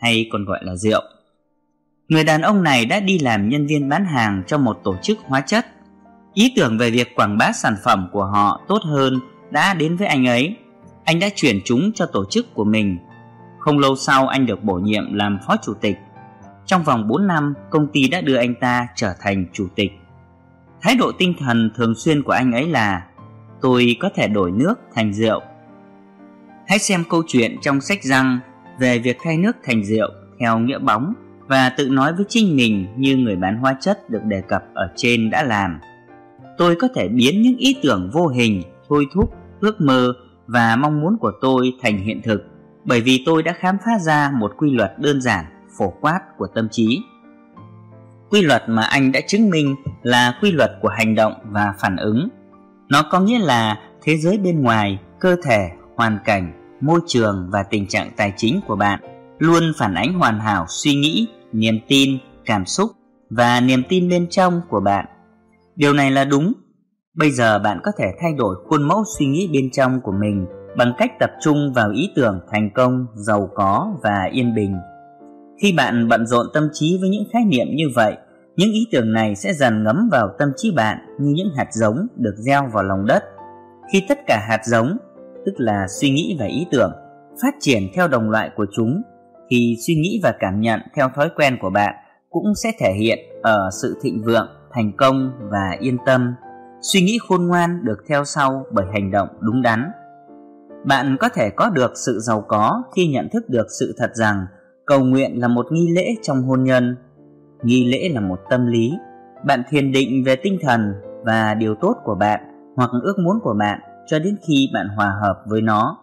hay 0.00 0.28
còn 0.32 0.44
gọi 0.44 0.58
là 0.62 0.76
rượu. 0.76 1.02
Người 2.08 2.24
đàn 2.24 2.42
ông 2.42 2.62
này 2.62 2.86
đã 2.86 3.00
đi 3.00 3.18
làm 3.18 3.48
nhân 3.48 3.66
viên 3.66 3.88
bán 3.88 4.04
hàng 4.04 4.42
cho 4.46 4.58
một 4.58 4.80
tổ 4.84 4.96
chức 5.02 5.18
hóa 5.26 5.40
chất 5.40 5.66
Ý 6.34 6.52
tưởng 6.56 6.78
về 6.78 6.90
việc 6.90 7.14
quảng 7.16 7.38
bá 7.38 7.52
sản 7.52 7.76
phẩm 7.84 8.08
của 8.12 8.24
họ 8.24 8.60
tốt 8.68 8.78
hơn 8.84 9.20
đã 9.50 9.74
đến 9.74 9.96
với 9.96 10.06
anh 10.06 10.26
ấy. 10.26 10.56
Anh 11.04 11.20
đã 11.20 11.28
chuyển 11.34 11.60
chúng 11.64 11.92
cho 11.94 12.06
tổ 12.06 12.24
chức 12.30 12.54
của 12.54 12.64
mình. 12.64 12.98
Không 13.58 13.78
lâu 13.78 13.96
sau 13.96 14.28
anh 14.28 14.46
được 14.46 14.64
bổ 14.64 14.74
nhiệm 14.74 15.14
làm 15.14 15.38
phó 15.46 15.56
chủ 15.62 15.74
tịch. 15.74 15.96
Trong 16.66 16.82
vòng 16.82 17.08
4 17.08 17.26
năm, 17.26 17.54
công 17.70 17.86
ty 17.92 18.08
đã 18.08 18.20
đưa 18.20 18.36
anh 18.36 18.54
ta 18.60 18.86
trở 18.96 19.14
thành 19.20 19.46
chủ 19.52 19.68
tịch. 19.74 19.92
Thái 20.82 20.96
độ 20.96 21.12
tinh 21.18 21.34
thần 21.38 21.70
thường 21.76 21.94
xuyên 21.94 22.22
của 22.22 22.32
anh 22.32 22.52
ấy 22.52 22.68
là, 22.68 23.06
Tôi 23.60 23.96
có 24.00 24.10
thể 24.14 24.28
đổi 24.28 24.50
nước 24.50 24.74
thành 24.94 25.12
rượu. 25.12 25.40
Hãy 26.66 26.78
xem 26.78 27.04
câu 27.10 27.22
chuyện 27.26 27.56
trong 27.62 27.80
sách 27.80 28.02
răng 28.02 28.38
về 28.78 28.98
việc 28.98 29.16
thay 29.22 29.36
nước 29.36 29.56
thành 29.64 29.84
rượu 29.84 30.08
theo 30.40 30.58
nghĩa 30.58 30.78
bóng 30.78 31.14
và 31.46 31.68
tự 31.68 31.88
nói 31.88 32.12
với 32.12 32.24
chính 32.28 32.56
mình 32.56 32.86
như 32.96 33.16
người 33.16 33.36
bán 33.36 33.56
hóa 33.56 33.76
chất 33.80 34.10
được 34.10 34.22
đề 34.24 34.42
cập 34.48 34.62
ở 34.74 34.92
trên 34.96 35.30
đã 35.30 35.42
làm 35.42 35.78
tôi 36.58 36.76
có 36.80 36.88
thể 36.94 37.08
biến 37.08 37.42
những 37.42 37.56
ý 37.56 37.76
tưởng 37.82 38.10
vô 38.12 38.26
hình, 38.26 38.62
thôi 38.88 39.06
thúc, 39.14 39.34
ước 39.60 39.80
mơ 39.80 40.12
và 40.46 40.76
mong 40.76 41.00
muốn 41.00 41.16
của 41.20 41.32
tôi 41.40 41.72
thành 41.82 41.98
hiện 41.98 42.20
thực, 42.24 42.42
bởi 42.84 43.00
vì 43.00 43.22
tôi 43.26 43.42
đã 43.42 43.52
khám 43.52 43.76
phá 43.84 43.98
ra 43.98 44.30
một 44.40 44.52
quy 44.56 44.70
luật 44.70 44.98
đơn 44.98 45.20
giản, 45.20 45.44
phổ 45.78 45.90
quát 46.00 46.20
của 46.38 46.46
tâm 46.46 46.68
trí 46.70 47.02
quy 48.32 48.42
luật 48.42 48.62
mà 48.66 48.82
anh 48.82 49.12
đã 49.12 49.20
chứng 49.26 49.50
minh 49.50 49.76
là 50.02 50.38
quy 50.42 50.50
luật 50.52 50.70
của 50.82 50.88
hành 50.88 51.14
động 51.14 51.32
và 51.50 51.74
phản 51.80 51.96
ứng 51.96 52.28
nó 52.88 53.02
có 53.10 53.20
nghĩa 53.20 53.38
là 53.38 53.78
thế 54.02 54.16
giới 54.16 54.38
bên 54.38 54.62
ngoài 54.62 54.98
cơ 55.20 55.36
thể 55.44 55.70
hoàn 55.96 56.18
cảnh 56.24 56.52
môi 56.80 57.00
trường 57.06 57.48
và 57.52 57.62
tình 57.62 57.86
trạng 57.86 58.10
tài 58.16 58.32
chính 58.36 58.60
của 58.66 58.76
bạn 58.76 59.00
luôn 59.38 59.72
phản 59.78 59.94
ánh 59.94 60.12
hoàn 60.12 60.40
hảo 60.40 60.66
suy 60.68 60.94
nghĩ 60.94 61.26
niềm 61.52 61.80
tin 61.88 62.18
cảm 62.44 62.66
xúc 62.66 62.90
và 63.30 63.60
niềm 63.60 63.82
tin 63.88 64.08
bên 64.08 64.26
trong 64.30 64.60
của 64.68 64.80
bạn 64.80 65.06
Điều 65.76 65.92
này 65.92 66.10
là 66.10 66.24
đúng. 66.24 66.52
Bây 67.14 67.30
giờ 67.30 67.58
bạn 67.58 67.80
có 67.82 67.92
thể 67.98 68.06
thay 68.20 68.32
đổi 68.38 68.56
khuôn 68.68 68.82
mẫu 68.82 69.04
suy 69.18 69.26
nghĩ 69.26 69.50
bên 69.52 69.70
trong 69.70 70.00
của 70.00 70.12
mình 70.12 70.46
bằng 70.76 70.92
cách 70.98 71.10
tập 71.20 71.30
trung 71.40 71.72
vào 71.74 71.90
ý 71.90 72.10
tưởng 72.16 72.40
thành 72.50 72.70
công, 72.74 73.06
giàu 73.14 73.50
có 73.54 73.92
và 74.02 74.28
yên 74.32 74.54
bình. 74.54 74.76
Khi 75.62 75.72
bạn 75.72 76.08
bận 76.08 76.26
rộn 76.26 76.46
tâm 76.54 76.68
trí 76.72 76.98
với 77.00 77.10
những 77.10 77.24
khái 77.32 77.44
niệm 77.44 77.66
như 77.74 77.84
vậy, 77.94 78.16
những 78.56 78.72
ý 78.72 78.88
tưởng 78.92 79.12
này 79.12 79.36
sẽ 79.36 79.52
dần 79.52 79.84
ngấm 79.84 80.08
vào 80.12 80.28
tâm 80.38 80.48
trí 80.56 80.72
bạn 80.76 80.98
như 81.20 81.32
những 81.34 81.48
hạt 81.56 81.68
giống 81.72 82.06
được 82.16 82.34
gieo 82.36 82.68
vào 82.72 82.84
lòng 82.84 83.06
đất. 83.06 83.22
Khi 83.92 84.02
tất 84.08 84.18
cả 84.26 84.46
hạt 84.48 84.60
giống, 84.64 84.96
tức 85.46 85.52
là 85.56 85.86
suy 86.00 86.10
nghĩ 86.10 86.36
và 86.40 86.46
ý 86.46 86.66
tưởng, 86.72 86.92
phát 87.42 87.54
triển 87.60 87.82
theo 87.94 88.08
đồng 88.08 88.30
loại 88.30 88.50
của 88.56 88.66
chúng, 88.76 89.02
thì 89.50 89.76
suy 89.86 89.94
nghĩ 89.94 90.20
và 90.22 90.34
cảm 90.40 90.60
nhận 90.60 90.80
theo 90.96 91.08
thói 91.14 91.30
quen 91.36 91.58
của 91.60 91.70
bạn 91.70 91.94
cũng 92.30 92.54
sẽ 92.62 92.72
thể 92.78 92.92
hiện 92.92 93.18
ở 93.42 93.70
sự 93.82 93.96
thịnh 94.02 94.22
vượng 94.24 94.48
thành 94.72 94.92
công 94.96 95.32
và 95.50 95.76
yên 95.80 95.96
tâm 96.06 96.34
suy 96.80 97.02
nghĩ 97.02 97.18
khôn 97.28 97.46
ngoan 97.46 97.84
được 97.84 97.98
theo 98.08 98.24
sau 98.24 98.66
bởi 98.72 98.86
hành 98.92 99.10
động 99.10 99.28
đúng 99.40 99.62
đắn 99.62 99.90
bạn 100.84 101.16
có 101.20 101.28
thể 101.28 101.50
có 101.56 101.70
được 101.70 101.92
sự 102.06 102.18
giàu 102.20 102.44
có 102.48 102.82
khi 102.96 103.06
nhận 103.06 103.28
thức 103.32 103.48
được 103.48 103.66
sự 103.80 103.94
thật 103.98 104.10
rằng 104.14 104.46
cầu 104.92 105.04
nguyện 105.04 105.40
là 105.40 105.48
một 105.48 105.66
nghi 105.72 105.88
lễ 105.88 106.14
trong 106.22 106.42
hôn 106.42 106.64
nhân. 106.64 106.96
Nghi 107.62 107.84
lễ 107.84 108.08
là 108.08 108.20
một 108.20 108.38
tâm 108.50 108.66
lý. 108.66 108.92
Bạn 109.46 109.62
thiền 109.70 109.92
định 109.92 110.24
về 110.26 110.36
tinh 110.36 110.58
thần 110.62 110.94
và 111.24 111.54
điều 111.54 111.74
tốt 111.74 111.96
của 112.04 112.14
bạn 112.14 112.40
hoặc 112.76 112.90
ước 113.02 113.14
muốn 113.18 113.38
của 113.42 113.54
bạn 113.58 113.80
cho 114.06 114.18
đến 114.18 114.36
khi 114.48 114.68
bạn 114.74 114.88
hòa 114.96 115.18
hợp 115.22 115.42
với 115.46 115.60
nó. 115.60 115.98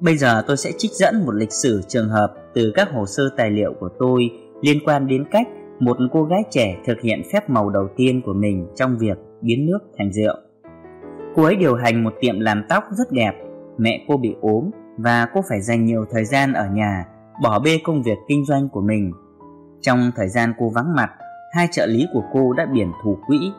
Bây 0.00 0.16
giờ 0.16 0.42
tôi 0.46 0.56
sẽ 0.56 0.70
trích 0.78 0.90
dẫn 0.90 1.24
một 1.26 1.34
lịch 1.34 1.52
sử 1.52 1.82
trường 1.88 2.08
hợp 2.08 2.34
từ 2.54 2.72
các 2.74 2.90
hồ 2.92 3.06
sơ 3.06 3.22
tài 3.36 3.50
liệu 3.50 3.74
của 3.80 3.88
tôi 3.98 4.30
liên 4.62 4.76
quan 4.84 5.06
đến 5.06 5.24
cách 5.30 5.48
một 5.80 5.96
cô 6.12 6.24
gái 6.24 6.42
trẻ 6.50 6.76
thực 6.86 7.00
hiện 7.00 7.22
phép 7.32 7.50
màu 7.50 7.70
đầu 7.70 7.88
tiên 7.96 8.22
của 8.24 8.34
mình 8.34 8.66
trong 8.76 8.98
việc 8.98 9.18
biến 9.40 9.66
nước 9.66 9.78
thành 9.98 10.12
rượu. 10.12 10.34
Cô 11.34 11.42
ấy 11.42 11.56
điều 11.56 11.74
hành 11.74 12.04
một 12.04 12.14
tiệm 12.20 12.40
làm 12.40 12.64
tóc 12.68 12.84
rất 12.90 13.12
đẹp, 13.12 13.32
mẹ 13.78 14.04
cô 14.08 14.16
bị 14.16 14.34
ốm 14.40 14.70
và 14.98 15.26
cô 15.34 15.40
phải 15.48 15.60
dành 15.60 15.84
nhiều 15.84 16.04
thời 16.10 16.24
gian 16.24 16.52
ở 16.52 16.66
nhà, 16.72 17.06
bỏ 17.42 17.58
bê 17.58 17.80
công 17.84 18.02
việc 18.02 18.18
kinh 18.28 18.44
doanh 18.46 18.68
của 18.68 18.80
mình. 18.80 19.12
Trong 19.80 20.10
thời 20.16 20.28
gian 20.28 20.52
cô 20.58 20.70
vắng 20.74 20.94
mặt, 20.96 21.10
hai 21.52 21.68
trợ 21.72 21.86
lý 21.86 22.06
của 22.12 22.22
cô 22.32 22.52
đã 22.52 22.66
biển 22.72 22.92
thủ 23.04 23.18
quỹ. 23.26 23.52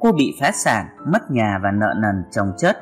Cô 0.00 0.12
bị 0.12 0.36
phá 0.40 0.50
sản, 0.54 0.86
mất 1.12 1.30
nhà 1.30 1.60
và 1.62 1.70
nợ 1.70 1.94
nần 1.96 2.14
chồng 2.30 2.52
chất. 2.58 2.76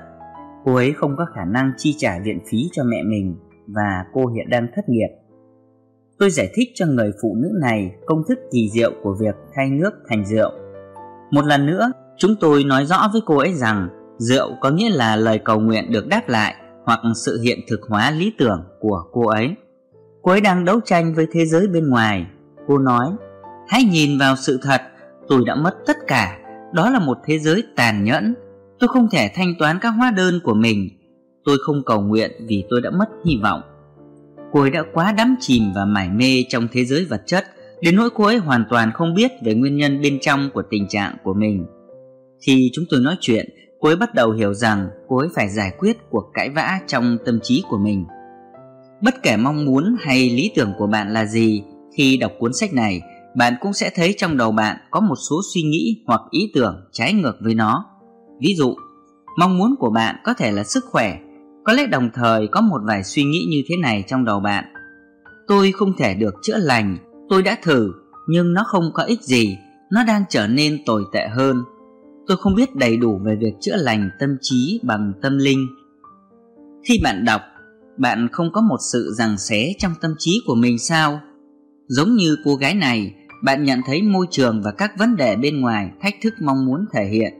Cô 0.64 0.74
ấy 0.74 0.92
không 0.92 1.16
có 1.18 1.26
khả 1.34 1.44
năng 1.44 1.72
chi 1.76 1.94
trả 1.98 2.18
viện 2.24 2.38
phí 2.50 2.58
cho 2.72 2.84
mẹ 2.84 3.02
mình 3.02 3.36
và 3.66 4.04
cô 4.12 4.26
hiện 4.26 4.50
đang 4.50 4.66
thất 4.76 4.88
nghiệp. 4.88 5.08
Tôi 6.18 6.30
giải 6.30 6.48
thích 6.54 6.68
cho 6.74 6.86
người 6.86 7.12
phụ 7.22 7.34
nữ 7.36 7.48
này 7.60 7.94
công 8.06 8.22
thức 8.28 8.38
kỳ 8.52 8.70
diệu 8.72 8.92
của 9.02 9.16
việc 9.20 9.34
thay 9.54 9.70
nước 9.70 9.90
thành 10.08 10.24
rượu. 10.24 10.52
Một 11.30 11.44
lần 11.46 11.66
nữa, 11.66 11.92
chúng 12.18 12.34
tôi 12.40 12.64
nói 12.64 12.86
rõ 12.86 13.08
với 13.12 13.20
cô 13.26 13.38
ấy 13.38 13.52
rằng 13.54 13.88
rượu 14.18 14.48
có 14.60 14.70
nghĩa 14.70 14.90
là 14.90 15.16
lời 15.16 15.38
cầu 15.38 15.60
nguyện 15.60 15.92
được 15.92 16.06
đáp 16.08 16.22
lại 16.28 16.54
hoặc 16.84 17.00
sự 17.24 17.40
hiện 17.40 17.58
thực 17.68 17.80
hóa 17.88 18.10
lý 18.10 18.32
tưởng 18.38 18.64
của 18.80 19.02
cô 19.12 19.26
ấy. 19.26 19.56
Cô 20.26 20.32
ấy 20.32 20.40
đang 20.40 20.64
đấu 20.64 20.80
tranh 20.84 21.14
với 21.14 21.26
thế 21.32 21.46
giới 21.46 21.66
bên 21.68 21.88
ngoài. 21.88 22.26
Cô 22.66 22.78
nói, 22.78 23.06
hãy 23.68 23.84
nhìn 23.84 24.18
vào 24.18 24.36
sự 24.36 24.58
thật, 24.62 24.82
tôi 25.28 25.42
đã 25.46 25.54
mất 25.54 25.74
tất 25.86 25.96
cả. 26.06 26.38
Đó 26.72 26.90
là 26.90 26.98
một 26.98 27.18
thế 27.24 27.38
giới 27.38 27.64
tàn 27.76 28.04
nhẫn. 28.04 28.34
Tôi 28.78 28.88
không 28.88 29.08
thể 29.12 29.30
thanh 29.34 29.54
toán 29.58 29.78
các 29.80 29.88
hóa 29.88 30.10
đơn 30.10 30.40
của 30.44 30.54
mình. 30.54 30.88
Tôi 31.44 31.58
không 31.66 31.82
cầu 31.86 32.00
nguyện 32.00 32.30
vì 32.48 32.64
tôi 32.70 32.80
đã 32.80 32.90
mất 32.90 33.08
hy 33.24 33.38
vọng. 33.42 33.60
Cô 34.52 34.60
ấy 34.60 34.70
đã 34.70 34.82
quá 34.92 35.12
đắm 35.12 35.36
chìm 35.40 35.62
và 35.74 35.84
mải 35.84 36.08
mê 36.08 36.44
trong 36.48 36.68
thế 36.72 36.84
giới 36.84 37.04
vật 37.04 37.22
chất 37.26 37.44
đến 37.80 37.96
nỗi 37.96 38.10
cô 38.14 38.24
ấy 38.24 38.36
hoàn 38.36 38.64
toàn 38.70 38.92
không 38.94 39.14
biết 39.14 39.30
về 39.44 39.54
nguyên 39.54 39.76
nhân 39.76 40.00
bên 40.02 40.18
trong 40.20 40.50
của 40.54 40.62
tình 40.70 40.88
trạng 40.88 41.16
của 41.24 41.34
mình. 41.34 41.66
Khi 42.46 42.70
chúng 42.74 42.84
tôi 42.90 43.00
nói 43.00 43.16
chuyện, 43.20 43.46
cô 43.80 43.88
ấy 43.88 43.96
bắt 43.96 44.14
đầu 44.14 44.32
hiểu 44.32 44.54
rằng 44.54 44.88
cô 45.08 45.16
ấy 45.16 45.28
phải 45.34 45.48
giải 45.48 45.72
quyết 45.78 45.96
cuộc 46.10 46.30
cãi 46.34 46.50
vã 46.50 46.78
trong 46.86 47.18
tâm 47.26 47.38
trí 47.42 47.64
của 47.68 47.78
mình. 47.78 48.04
Bất 49.00 49.22
kể 49.22 49.36
mong 49.36 49.64
muốn 49.64 49.96
hay 50.00 50.30
lý 50.30 50.50
tưởng 50.56 50.72
của 50.78 50.86
bạn 50.86 51.12
là 51.12 51.24
gì, 51.24 51.62
khi 51.96 52.16
đọc 52.16 52.32
cuốn 52.38 52.52
sách 52.52 52.72
này, 52.72 53.00
bạn 53.36 53.54
cũng 53.60 53.72
sẽ 53.72 53.90
thấy 53.94 54.14
trong 54.18 54.36
đầu 54.36 54.52
bạn 54.52 54.76
có 54.90 55.00
một 55.00 55.14
số 55.30 55.40
suy 55.54 55.62
nghĩ 55.62 56.02
hoặc 56.06 56.20
ý 56.30 56.50
tưởng 56.54 56.84
trái 56.92 57.12
ngược 57.12 57.36
với 57.40 57.54
nó. 57.54 57.84
Ví 58.40 58.54
dụ, 58.54 58.74
mong 59.38 59.58
muốn 59.58 59.74
của 59.78 59.90
bạn 59.90 60.16
có 60.24 60.34
thể 60.34 60.52
là 60.52 60.64
sức 60.64 60.84
khỏe, 60.84 61.18
có 61.64 61.72
lẽ 61.72 61.86
đồng 61.86 62.10
thời 62.14 62.46
có 62.46 62.60
một 62.60 62.80
vài 62.84 63.04
suy 63.04 63.24
nghĩ 63.24 63.46
như 63.50 63.62
thế 63.68 63.76
này 63.76 64.04
trong 64.06 64.24
đầu 64.24 64.40
bạn. 64.40 64.64
Tôi 65.46 65.72
không 65.72 65.96
thể 65.96 66.14
được 66.14 66.34
chữa 66.42 66.58
lành, 66.58 66.96
tôi 67.28 67.42
đã 67.42 67.56
thử, 67.62 67.92
nhưng 68.28 68.52
nó 68.52 68.64
không 68.66 68.90
có 68.94 69.02
ích 69.02 69.22
gì, 69.22 69.58
nó 69.92 70.04
đang 70.04 70.24
trở 70.28 70.46
nên 70.46 70.84
tồi 70.86 71.04
tệ 71.12 71.28
hơn. 71.28 71.62
Tôi 72.26 72.36
không 72.36 72.54
biết 72.54 72.76
đầy 72.76 72.96
đủ 72.96 73.20
về 73.24 73.36
việc 73.40 73.52
chữa 73.60 73.76
lành 73.76 74.10
tâm 74.20 74.36
trí 74.40 74.80
bằng 74.82 75.12
tâm 75.22 75.38
linh. 75.38 75.66
Khi 76.88 77.00
bạn 77.02 77.24
đọc 77.24 77.40
bạn 77.96 78.28
không 78.32 78.52
có 78.52 78.60
một 78.60 78.78
sự 78.92 79.14
rằng 79.16 79.38
xé 79.38 79.72
trong 79.78 79.92
tâm 80.00 80.14
trí 80.18 80.40
của 80.46 80.54
mình 80.54 80.78
sao? 80.78 81.20
Giống 81.88 82.14
như 82.14 82.36
cô 82.44 82.54
gái 82.54 82.74
này, 82.74 83.14
bạn 83.44 83.64
nhận 83.64 83.80
thấy 83.86 84.02
môi 84.02 84.26
trường 84.30 84.62
và 84.62 84.70
các 84.70 84.92
vấn 84.98 85.16
đề 85.16 85.36
bên 85.36 85.60
ngoài 85.60 85.90
thách 86.02 86.14
thức 86.22 86.34
mong 86.40 86.66
muốn 86.66 86.84
thể 86.92 87.04
hiện, 87.04 87.32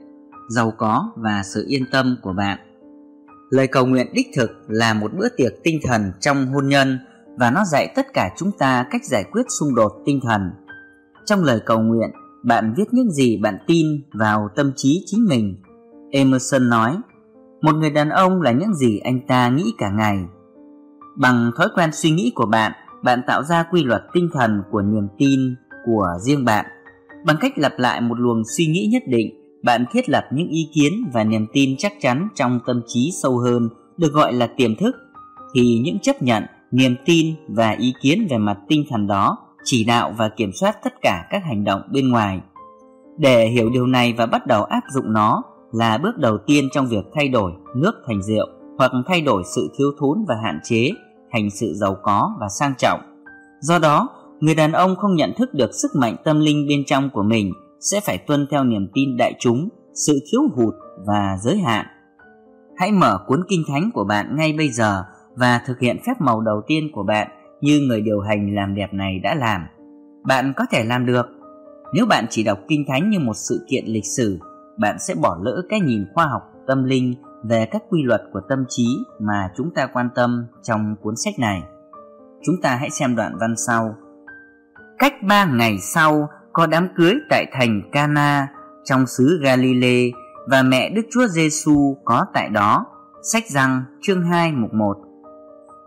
giàu 0.49 0.71
có 0.77 1.11
và 1.15 1.43
sự 1.53 1.65
yên 1.67 1.83
tâm 1.91 2.17
của 2.21 2.33
bạn. 2.33 2.59
Lời 3.49 3.67
cầu 3.67 3.85
nguyện 3.85 4.07
đích 4.13 4.27
thực 4.35 4.51
là 4.67 4.93
một 4.93 5.11
bữa 5.17 5.29
tiệc 5.37 5.53
tinh 5.63 5.79
thần 5.83 6.11
trong 6.19 6.47
hôn 6.47 6.67
nhân 6.67 6.99
và 7.37 7.51
nó 7.51 7.63
dạy 7.65 7.93
tất 7.95 8.13
cả 8.13 8.29
chúng 8.37 8.51
ta 8.59 8.85
cách 8.91 9.05
giải 9.05 9.23
quyết 9.31 9.43
xung 9.59 9.75
đột 9.75 9.91
tinh 10.05 10.19
thần. 10.23 10.41
Trong 11.25 11.43
lời 11.43 11.59
cầu 11.65 11.79
nguyện, 11.79 12.09
bạn 12.43 12.73
viết 12.77 12.85
những 12.91 13.11
gì 13.11 13.37
bạn 13.37 13.57
tin 13.67 13.87
vào 14.13 14.49
tâm 14.55 14.71
trí 14.75 15.03
chính 15.05 15.25
mình. 15.25 15.55
Emerson 16.11 16.69
nói, 16.69 16.97
một 17.61 17.75
người 17.75 17.89
đàn 17.89 18.09
ông 18.09 18.41
là 18.41 18.51
những 18.51 18.75
gì 18.75 18.99
anh 18.99 19.19
ta 19.27 19.49
nghĩ 19.49 19.73
cả 19.77 19.89
ngày. 19.89 20.17
Bằng 21.17 21.51
thói 21.57 21.67
quen 21.75 21.89
suy 21.93 22.11
nghĩ 22.11 22.31
của 22.35 22.45
bạn, 22.45 22.71
bạn 23.03 23.21
tạo 23.27 23.43
ra 23.43 23.63
quy 23.71 23.83
luật 23.83 24.01
tinh 24.13 24.29
thần 24.33 24.61
của 24.71 24.81
niềm 24.81 25.07
tin 25.17 25.55
của 25.85 26.07
riêng 26.19 26.45
bạn. 26.45 26.65
Bằng 27.25 27.37
cách 27.39 27.57
lặp 27.57 27.71
lại 27.77 28.01
một 28.01 28.19
luồng 28.19 28.41
suy 28.57 28.65
nghĩ 28.65 28.89
nhất 28.91 29.03
định, 29.07 29.27
bạn 29.63 29.85
thiết 29.91 30.09
lập 30.09 30.23
những 30.31 30.47
ý 30.47 30.69
kiến 30.73 30.93
và 31.13 31.23
niềm 31.23 31.47
tin 31.53 31.75
chắc 31.77 31.93
chắn 32.01 32.27
trong 32.35 32.59
tâm 32.67 32.81
trí 32.87 33.11
sâu 33.23 33.37
hơn, 33.37 33.69
được 33.97 34.13
gọi 34.13 34.33
là 34.33 34.47
tiềm 34.47 34.75
thức. 34.75 34.95
Thì 35.55 35.79
những 35.83 35.99
chấp 35.99 36.21
nhận, 36.21 36.43
niềm 36.71 36.95
tin 37.05 37.35
và 37.47 37.71
ý 37.71 37.93
kiến 38.01 38.27
về 38.29 38.37
mặt 38.37 38.57
tinh 38.67 38.85
thần 38.89 39.07
đó 39.07 39.37
chỉ 39.63 39.83
đạo 39.83 40.13
và 40.17 40.29
kiểm 40.29 40.51
soát 40.53 40.77
tất 40.83 40.93
cả 41.01 41.27
các 41.29 41.43
hành 41.45 41.63
động 41.63 41.81
bên 41.91 42.09
ngoài. 42.09 42.41
Để 43.17 43.47
hiểu 43.47 43.69
điều 43.69 43.87
này 43.87 44.13
và 44.17 44.25
bắt 44.25 44.47
đầu 44.47 44.63
áp 44.63 44.83
dụng 44.93 45.13
nó 45.13 45.43
là 45.71 45.97
bước 45.97 46.17
đầu 46.17 46.37
tiên 46.47 46.69
trong 46.73 46.87
việc 46.87 47.05
thay 47.13 47.29
đổi 47.29 47.51
nước 47.75 47.93
thành 48.07 48.21
rượu 48.23 48.47
hoặc 48.77 48.91
thay 49.07 49.21
đổi 49.21 49.43
sự 49.55 49.69
thiếu 49.77 49.91
thốn 49.99 50.25
và 50.27 50.35
hạn 50.43 50.59
chế 50.63 50.91
hành 51.31 51.49
sự 51.49 51.73
giàu 51.75 51.95
có 52.03 52.35
và 52.39 52.47
sang 52.59 52.73
trọng. 52.77 52.99
Do 53.59 53.79
đó, 53.79 54.09
người 54.39 54.55
đàn 54.55 54.71
ông 54.71 54.95
không 54.95 55.15
nhận 55.15 55.33
thức 55.37 55.53
được 55.53 55.69
sức 55.73 55.91
mạnh 55.95 56.15
tâm 56.23 56.39
linh 56.39 56.67
bên 56.67 56.83
trong 56.85 57.09
của 57.13 57.23
mình 57.23 57.53
sẽ 57.79 57.99
phải 57.99 58.17
tuân 58.17 58.47
theo 58.51 58.63
niềm 58.63 58.87
tin 58.93 59.17
đại 59.17 59.33
chúng, 59.39 59.69
sự 59.93 60.19
thiếu 60.31 60.41
hụt 60.55 60.73
và 61.05 61.37
giới 61.41 61.57
hạn. 61.57 61.85
Hãy 62.77 62.91
mở 62.91 63.19
cuốn 63.27 63.43
kinh 63.49 63.63
thánh 63.67 63.89
của 63.93 64.03
bạn 64.03 64.35
ngay 64.35 64.53
bây 64.57 64.69
giờ 64.69 65.03
và 65.35 65.61
thực 65.65 65.79
hiện 65.79 65.97
phép 66.07 66.13
màu 66.19 66.41
đầu 66.41 66.61
tiên 66.67 66.91
của 66.93 67.03
bạn 67.03 67.27
như 67.61 67.79
người 67.79 68.01
điều 68.01 68.19
hành 68.19 68.55
làm 68.55 68.75
đẹp 68.75 68.93
này 68.93 69.19
đã 69.23 69.35
làm. 69.35 69.61
Bạn 70.23 70.53
có 70.55 70.65
thể 70.71 70.83
làm 70.83 71.05
được. 71.05 71.25
Nếu 71.93 72.05
bạn 72.05 72.25
chỉ 72.29 72.43
đọc 72.43 72.59
kinh 72.67 72.85
thánh 72.87 73.09
như 73.09 73.19
một 73.19 73.33
sự 73.33 73.65
kiện 73.69 73.85
lịch 73.85 74.05
sử, 74.05 74.39
bạn 74.77 74.95
sẽ 74.99 75.15
bỏ 75.21 75.37
lỡ 75.43 75.61
cái 75.69 75.79
nhìn 75.79 76.05
khoa 76.13 76.25
học 76.25 76.41
tâm 76.67 76.83
linh 76.83 77.13
về 77.43 77.67
các 77.71 77.83
quy 77.89 78.03
luật 78.03 78.21
của 78.33 78.41
tâm 78.49 78.65
trí 78.69 78.87
mà 79.19 79.49
chúng 79.57 79.73
ta 79.75 79.87
quan 79.93 80.09
tâm 80.15 80.45
trong 80.63 80.95
cuốn 81.01 81.15
sách 81.15 81.33
này. 81.39 81.61
Chúng 82.45 82.55
ta 82.61 82.75
hãy 82.75 82.89
xem 82.89 83.15
đoạn 83.15 83.37
văn 83.39 83.55
sau. 83.67 83.95
Cách 84.99 85.13
ba 85.27 85.45
ngày 85.45 85.77
sau, 85.79 86.29
có 86.53 86.67
đám 86.67 86.87
cưới 86.95 87.15
tại 87.29 87.45
thành 87.53 87.81
Cana 87.91 88.47
trong 88.83 89.07
xứ 89.07 89.39
Galilee 89.43 90.11
và 90.47 90.63
mẹ 90.63 90.89
Đức 90.89 91.01
Chúa 91.11 91.27
Giêsu 91.27 91.97
có 92.05 92.25
tại 92.33 92.49
đó. 92.49 92.85
Sách 93.33 93.43
răng 93.49 93.83
chương 94.01 94.23
2 94.23 94.51
mục 94.51 94.73
1 94.73 94.97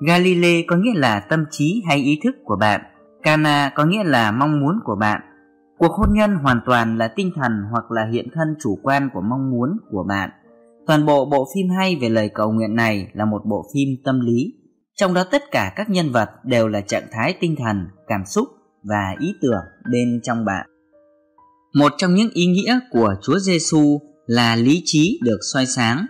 Galilee 0.01 0.63
có 0.67 0.77
nghĩa 0.77 0.95
là 0.95 1.21
tâm 1.21 1.45
trí 1.51 1.83
hay 1.89 1.99
ý 1.99 2.21
thức 2.25 2.37
của 2.45 2.57
bạn. 2.57 2.81
Cana 3.23 3.73
có 3.75 3.85
nghĩa 3.85 4.05
là 4.05 4.33
mong 4.33 4.61
muốn 4.61 4.81
của 4.85 4.97
bạn. 4.97 5.21
Cuộc 5.79 5.93
hôn 5.93 6.09
nhân 6.13 6.35
hoàn 6.35 6.61
toàn 6.67 6.99
là 6.99 7.09
tinh 7.09 7.33
thần 7.35 7.53
hoặc 7.71 7.91
là 7.91 8.07
hiện 8.13 8.29
thân 8.35 8.57
chủ 8.63 8.79
quan 8.83 9.11
của 9.13 9.21
mong 9.21 9.51
muốn 9.51 9.77
của 9.91 10.05
bạn. 10.09 10.31
Toàn 10.87 11.07
bộ 11.07 11.25
bộ 11.25 11.49
phim 11.55 11.67
hay 11.79 11.97
về 11.97 12.09
lời 12.09 12.31
cầu 12.35 12.53
nguyện 12.53 12.75
này 12.75 13.07
là 13.13 13.25
một 13.25 13.43
bộ 13.47 13.65
phim 13.75 13.89
tâm 14.05 14.21
lý, 14.21 14.55
trong 14.97 15.15
đó 15.15 15.25
tất 15.25 15.43
cả 15.51 15.73
các 15.77 15.91
nhân 15.91 16.13
vật 16.13 16.29
đều 16.45 16.69
là 16.69 16.81
trạng 16.81 17.07
thái 17.13 17.35
tinh 17.41 17.57
thần, 17.59 17.87
cảm 18.07 18.25
xúc 18.27 18.49
và 18.83 19.15
ý 19.21 19.35
tưởng 19.43 19.65
bên 19.93 20.21
trong 20.23 20.45
bạn. 20.45 20.67
Một 21.75 21.93
trong 21.99 22.15
những 22.15 22.31
ý 22.33 22.47
nghĩa 22.47 22.79
của 22.91 23.15
Chúa 23.23 23.39
Giêsu 23.39 24.01
là 24.27 24.57
lý 24.57 24.83
trí 24.85 25.21
được 25.23 25.39
soi 25.53 25.67
sáng. 25.67 26.07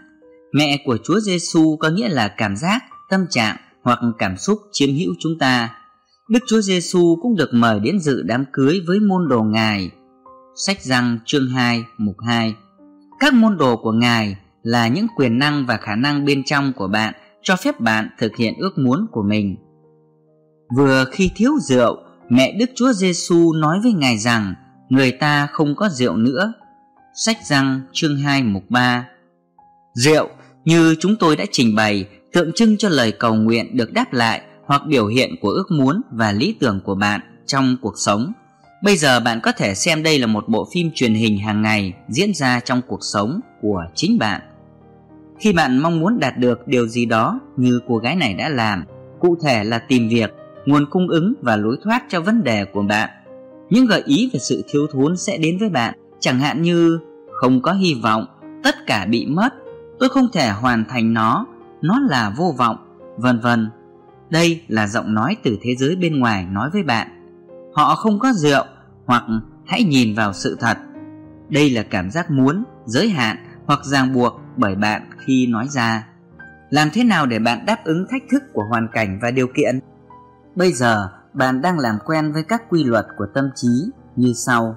Mẹ 0.52 0.82
của 0.84 0.96
Chúa 1.04 1.20
Giêsu 1.20 1.76
có 1.76 1.88
nghĩa 1.88 2.08
là 2.08 2.28
cảm 2.28 2.56
giác, 2.56 2.82
tâm 3.10 3.26
trạng 3.30 3.56
hoặc 3.82 3.98
cảm 4.18 4.36
xúc 4.36 4.58
chiếm 4.72 4.90
hữu 4.94 5.14
chúng 5.18 5.38
ta. 5.38 5.74
Đức 6.28 6.38
Chúa 6.46 6.60
Giêsu 6.60 7.18
cũng 7.22 7.36
được 7.36 7.50
mời 7.52 7.80
đến 7.80 8.00
dự 8.00 8.22
đám 8.22 8.44
cưới 8.52 8.80
với 8.86 9.00
môn 9.00 9.28
đồ 9.28 9.42
Ngài. 9.42 9.90
Sách 10.66 10.82
răng 10.82 11.18
chương 11.24 11.48
2 11.48 11.84
mục 11.98 12.16
2 12.26 12.54
Các 13.20 13.34
môn 13.34 13.56
đồ 13.58 13.76
của 13.76 13.92
Ngài 13.92 14.36
là 14.62 14.88
những 14.88 15.06
quyền 15.16 15.38
năng 15.38 15.66
và 15.66 15.76
khả 15.76 15.96
năng 15.96 16.24
bên 16.24 16.42
trong 16.44 16.72
của 16.72 16.88
bạn 16.88 17.14
cho 17.42 17.56
phép 17.56 17.80
bạn 17.80 18.08
thực 18.18 18.36
hiện 18.36 18.54
ước 18.58 18.78
muốn 18.78 19.06
của 19.12 19.22
mình. 19.22 19.56
Vừa 20.76 21.04
khi 21.12 21.30
thiếu 21.36 21.52
rượu, 21.60 21.96
mẹ 22.28 22.52
Đức 22.58 22.70
Chúa 22.74 22.92
Giêsu 22.92 23.52
nói 23.52 23.80
với 23.82 23.92
Ngài 23.92 24.18
rằng 24.18 24.54
người 24.88 25.10
ta 25.10 25.46
không 25.46 25.74
có 25.76 25.88
rượu 25.88 26.16
nữa. 26.16 26.52
Sách 27.14 27.36
răng 27.44 27.80
chương 27.92 28.16
2 28.16 28.42
mục 28.42 28.62
3 28.68 29.08
Rượu 29.94 30.28
như 30.64 30.94
chúng 31.00 31.16
tôi 31.16 31.36
đã 31.36 31.44
trình 31.52 31.74
bày 31.74 32.08
tượng 32.32 32.52
trưng 32.54 32.76
cho 32.76 32.88
lời 32.88 33.12
cầu 33.12 33.34
nguyện 33.34 33.76
được 33.76 33.92
đáp 33.92 34.12
lại 34.12 34.42
hoặc 34.64 34.82
biểu 34.86 35.06
hiện 35.06 35.34
của 35.40 35.48
ước 35.48 35.70
muốn 35.70 36.02
và 36.10 36.32
lý 36.32 36.56
tưởng 36.60 36.80
của 36.84 36.94
bạn 36.94 37.20
trong 37.46 37.76
cuộc 37.80 37.94
sống. 37.96 38.32
Bây 38.82 38.96
giờ 38.96 39.20
bạn 39.20 39.40
có 39.42 39.52
thể 39.52 39.74
xem 39.74 40.02
đây 40.02 40.18
là 40.18 40.26
một 40.26 40.48
bộ 40.48 40.68
phim 40.72 40.90
truyền 40.94 41.14
hình 41.14 41.38
hàng 41.38 41.62
ngày 41.62 41.92
diễn 42.08 42.34
ra 42.34 42.60
trong 42.60 42.82
cuộc 42.86 43.00
sống 43.02 43.40
của 43.62 43.84
chính 43.94 44.18
bạn. 44.18 44.40
Khi 45.40 45.52
bạn 45.52 45.78
mong 45.78 46.00
muốn 46.00 46.18
đạt 46.20 46.38
được 46.38 46.68
điều 46.68 46.86
gì 46.86 47.06
đó 47.06 47.40
như 47.56 47.80
cô 47.88 47.96
gái 47.96 48.16
này 48.16 48.34
đã 48.34 48.48
làm, 48.48 48.84
cụ 49.20 49.36
thể 49.42 49.64
là 49.64 49.78
tìm 49.78 50.08
việc, 50.08 50.34
nguồn 50.66 50.86
cung 50.90 51.08
ứng 51.08 51.34
và 51.42 51.56
lối 51.56 51.76
thoát 51.82 52.02
cho 52.08 52.20
vấn 52.20 52.42
đề 52.42 52.64
của 52.64 52.82
bạn. 52.82 53.10
Những 53.70 53.86
gợi 53.86 54.02
ý 54.06 54.30
về 54.32 54.38
sự 54.38 54.64
thiếu 54.68 54.86
thốn 54.92 55.16
sẽ 55.16 55.38
đến 55.38 55.58
với 55.58 55.68
bạn, 55.68 55.94
chẳng 56.20 56.38
hạn 56.40 56.62
như 56.62 56.98
không 57.32 57.62
có 57.62 57.72
hy 57.72 57.94
vọng, 58.02 58.26
tất 58.62 58.74
cả 58.86 59.06
bị 59.10 59.26
mất, 59.26 59.48
tôi 59.98 60.08
không 60.08 60.28
thể 60.32 60.48
hoàn 60.48 60.84
thành 60.88 61.14
nó, 61.14 61.46
nó 61.82 62.00
là 62.00 62.34
vô 62.36 62.54
vọng, 62.58 62.76
vân 63.16 63.40
vân. 63.40 63.70
Đây 64.30 64.62
là 64.68 64.86
giọng 64.86 65.14
nói 65.14 65.36
từ 65.42 65.58
thế 65.62 65.74
giới 65.78 65.96
bên 65.96 66.18
ngoài 66.18 66.46
nói 66.50 66.70
với 66.72 66.82
bạn. 66.82 67.08
Họ 67.74 67.94
không 67.94 68.18
có 68.18 68.32
rượu 68.32 68.64
hoặc 69.06 69.24
hãy 69.66 69.84
nhìn 69.84 70.14
vào 70.14 70.32
sự 70.32 70.56
thật. 70.60 70.78
Đây 71.48 71.70
là 71.70 71.82
cảm 71.82 72.10
giác 72.10 72.30
muốn, 72.30 72.64
giới 72.84 73.08
hạn 73.08 73.36
hoặc 73.70 73.84
ràng 73.84 74.12
buộc 74.12 74.32
bởi 74.56 74.74
bạn 74.74 75.10
khi 75.18 75.46
nói 75.46 75.68
ra. 75.68 76.06
Làm 76.70 76.88
thế 76.92 77.04
nào 77.04 77.26
để 77.26 77.38
bạn 77.38 77.66
đáp 77.66 77.84
ứng 77.84 78.06
thách 78.10 78.22
thức 78.30 78.42
của 78.52 78.64
hoàn 78.64 78.88
cảnh 78.92 79.18
và 79.22 79.30
điều 79.30 79.46
kiện? 79.46 79.80
Bây 80.54 80.72
giờ, 80.72 81.08
bạn 81.32 81.62
đang 81.62 81.78
làm 81.78 81.98
quen 82.06 82.32
với 82.32 82.42
các 82.42 82.62
quy 82.70 82.84
luật 82.84 83.06
của 83.16 83.26
tâm 83.34 83.50
trí 83.54 83.68
như 84.16 84.32
sau. 84.32 84.76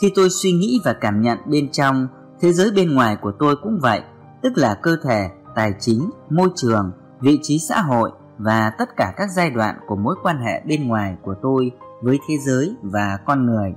Khi 0.00 0.12
tôi 0.14 0.30
suy 0.30 0.52
nghĩ 0.52 0.80
và 0.84 0.92
cảm 0.92 1.22
nhận 1.22 1.38
bên 1.46 1.68
trong, 1.72 2.08
thế 2.40 2.52
giới 2.52 2.70
bên 2.70 2.94
ngoài 2.94 3.16
của 3.22 3.32
tôi 3.38 3.56
cũng 3.62 3.78
vậy, 3.82 4.00
tức 4.42 4.52
là 4.56 4.74
cơ 4.82 4.96
thể, 5.04 5.28
tài 5.54 5.74
chính, 5.80 6.10
môi 6.30 6.48
trường, 6.56 6.92
vị 7.20 7.38
trí 7.42 7.58
xã 7.58 7.80
hội 7.80 8.10
và 8.38 8.70
tất 8.78 8.96
cả 8.96 9.12
các 9.16 9.28
giai 9.36 9.50
đoạn 9.50 9.76
của 9.86 9.96
mối 9.96 10.16
quan 10.22 10.38
hệ 10.38 10.62
bên 10.66 10.88
ngoài 10.88 11.16
của 11.22 11.34
tôi 11.42 11.70
với 12.02 12.18
thế 12.28 12.34
giới 12.46 12.76
và 12.82 13.18
con 13.26 13.46
người. 13.46 13.74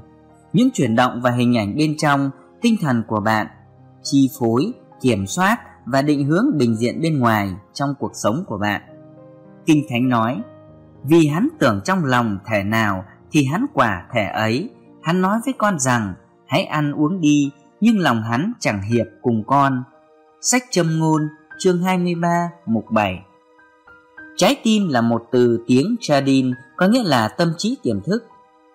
Những 0.54 0.70
chuyển 0.74 0.96
động 0.96 1.22
và 1.22 1.32
hình 1.32 1.58
ảnh 1.58 1.76
bên 1.78 1.98
trong, 1.98 2.32
tinh 2.62 2.76
thần 2.82 3.04
của 3.08 3.20
bạn 3.20 3.48
chi 4.04 4.30
phối, 4.40 4.74
kiểm 5.02 5.28
soát 5.28 5.58
và 5.86 6.02
định 6.02 6.26
hướng 6.26 6.58
bình 6.58 6.76
diện 6.76 7.02
bên 7.02 7.20
ngoài 7.20 7.50
trong 7.74 7.94
cuộc 8.00 8.12
sống 8.14 8.44
của 8.48 8.58
bạn. 8.58 8.82
Kinh 9.66 9.86
thánh 9.90 10.10
nói, 10.10 10.42
vì 11.04 11.28
hắn 11.28 11.48
tưởng 11.60 11.82
trong 11.86 12.06
lòng 12.06 12.38
thể 12.46 12.64
nào 12.64 13.06
thì 13.32 13.46
hắn 13.46 13.66
quả 13.74 14.08
thể 14.14 14.26
ấy. 14.26 14.70
Hắn 15.02 15.22
nói 15.22 15.40
với 15.46 15.54
con 15.58 15.80
rằng, 15.80 16.14
hãy 16.48 16.64
ăn 16.64 16.92
uống 16.92 17.22
đi, 17.22 17.52
nhưng 17.82 18.00
lòng 18.00 18.24
hắn 18.24 18.54
chẳng 18.60 18.82
hiệp 18.82 19.06
cùng 19.22 19.44
con. 19.48 19.84
Sách 20.42 20.64
châm 20.72 21.00
ngôn, 21.00 21.22
chương 21.60 21.84
23 21.84 22.50
mục 22.66 22.86
7 22.92 23.24
trái 24.40 24.56
tim 24.64 24.90
là 24.90 25.02
một 25.02 25.28
từ 25.32 25.64
tiếng 25.68 25.96
chadin, 26.02 26.52
có 26.78 26.88
nghĩa 26.88 27.04
là 27.04 27.28
tâm 27.28 27.54
trí 27.58 27.78
tiềm 27.84 28.02
thức. 28.02 28.24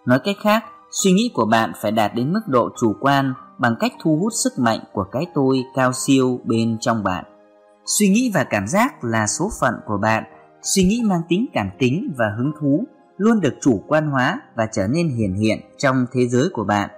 Nói 0.07 0.19
cách 0.25 0.37
khác, 0.43 0.65
suy 0.91 1.13
nghĩ 1.13 1.31
của 1.35 1.45
bạn 1.45 1.73
phải 1.83 1.93
đạt 1.93 2.15
đến 2.15 2.33
mức 2.33 2.41
độ 2.47 2.69
chủ 2.81 2.95
quan 3.01 3.35
bằng 3.59 3.75
cách 3.81 3.93
thu 4.03 4.19
hút 4.21 4.33
sức 4.45 4.53
mạnh 4.59 4.81
của 4.93 5.05
cái 5.13 5.27
tôi 5.35 5.65
cao 5.75 5.93
siêu 5.93 6.41
bên 6.45 6.77
trong 6.81 7.03
bạn. 7.03 7.25
Suy 7.87 8.09
nghĩ 8.09 8.31
và 8.35 8.45
cảm 8.45 8.67
giác 8.67 9.05
là 9.05 9.27
số 9.27 9.51
phận 9.61 9.75
của 9.87 9.99
bạn. 10.03 10.25
Suy 10.63 10.85
nghĩ 10.85 11.03
mang 11.05 11.23
tính 11.29 11.47
cảm 11.53 11.71
tính 11.79 12.13
và 12.17 12.25
hứng 12.39 12.53
thú 12.61 12.85
luôn 13.17 13.41
được 13.41 13.55
chủ 13.61 13.83
quan 13.89 14.11
hóa 14.11 14.41
và 14.57 14.67
trở 14.73 14.87
nên 14.87 15.09
hiển 15.09 15.35
hiện 15.35 15.61
trong 15.79 16.07
thế 16.13 16.29
giới 16.29 16.49
của 16.53 16.65
bạn. 16.65 16.91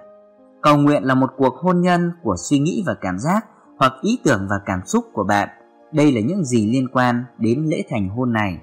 Cầu 0.61 0.77
nguyện 0.77 1.03
là 1.03 1.15
một 1.15 1.29
cuộc 1.37 1.53
hôn 1.55 1.81
nhân 1.81 2.11
của 2.23 2.35
suy 2.37 2.59
nghĩ 2.59 2.83
và 2.85 2.93
cảm 3.01 3.19
giác 3.19 3.45
hoặc 3.79 3.93
ý 4.01 4.19
tưởng 4.23 4.47
và 4.49 4.55
cảm 4.65 4.81
xúc 4.85 5.05
của 5.13 5.23
bạn. 5.23 5.49
Đây 5.91 6.11
là 6.11 6.21
những 6.21 6.45
gì 6.45 6.67
liên 6.71 6.87
quan 6.93 7.25
đến 7.37 7.65
lễ 7.65 7.83
thành 7.89 8.09
hôn 8.09 8.33
này. 8.33 8.57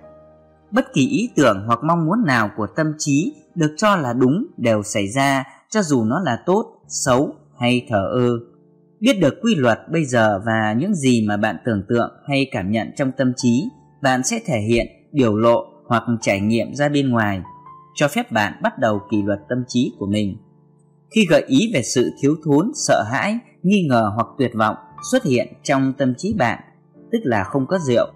Bất 0.71 0.93
kỳ 0.93 1.09
ý 1.09 1.31
tưởng 1.37 1.65
hoặc 1.67 1.79
mong 1.85 2.07
muốn 2.07 2.25
nào 2.27 2.51
của 2.57 2.67
tâm 2.67 2.93
trí 2.99 3.35
được 3.55 3.75
cho 3.77 3.97
là 3.97 4.13
đúng 4.13 4.47
đều 4.57 4.83
xảy 4.83 5.09
ra 5.09 5.45
cho 5.71 5.83
dù 5.83 6.05
nó 6.05 6.21
là 6.21 6.43
tốt, 6.47 6.81
xấu 6.89 7.35
hay 7.59 7.87
thờ 7.89 8.09
ơ. 8.13 8.29
Biết 9.01 9.21
được 9.21 9.35
quy 9.43 9.55
luật 9.55 9.79
bây 9.93 10.05
giờ 10.05 10.41
và 10.47 10.75
những 10.79 10.95
gì 10.95 11.27
mà 11.29 11.37
bạn 11.37 11.57
tưởng 11.65 11.83
tượng 11.89 12.11
hay 12.29 12.49
cảm 12.53 12.71
nhận 12.71 12.91
trong 12.97 13.13
tâm 13.17 13.33
trí, 13.37 13.69
bạn 14.03 14.23
sẽ 14.25 14.41
thể 14.47 14.61
hiện, 14.61 14.87
biểu 15.13 15.37
lộ 15.37 15.65
hoặc 15.87 16.03
trải 16.21 16.41
nghiệm 16.41 16.75
ra 16.75 16.89
bên 16.89 17.11
ngoài, 17.11 17.41
cho 17.95 18.09
phép 18.09 18.33
bạn 18.33 18.53
bắt 18.63 18.79
đầu 18.79 19.01
kỷ 19.11 19.23
luật 19.23 19.39
tâm 19.49 19.65
trí 19.69 19.93
của 19.99 20.07
mình. 20.07 20.37
Khi 21.15 21.27
gợi 21.31 21.45
ý 21.47 21.71
về 21.75 21.83
sự 21.83 22.11
thiếu 22.23 22.35
thốn, 22.45 22.71
sợ 22.75 23.03
hãi, 23.13 23.39
nghi 23.63 23.87
ngờ 23.89 24.13
hoặc 24.15 24.27
tuyệt 24.39 24.51
vọng 24.55 24.77
xuất 25.13 25.25
hiện 25.25 25.49
trong 25.63 25.93
tâm 25.99 26.15
trí 26.19 26.35
bạn, 26.35 26.59
tức 27.13 27.19
là 27.23 27.45
không 27.45 27.67
có 27.67 27.79
rượu, 27.79 28.07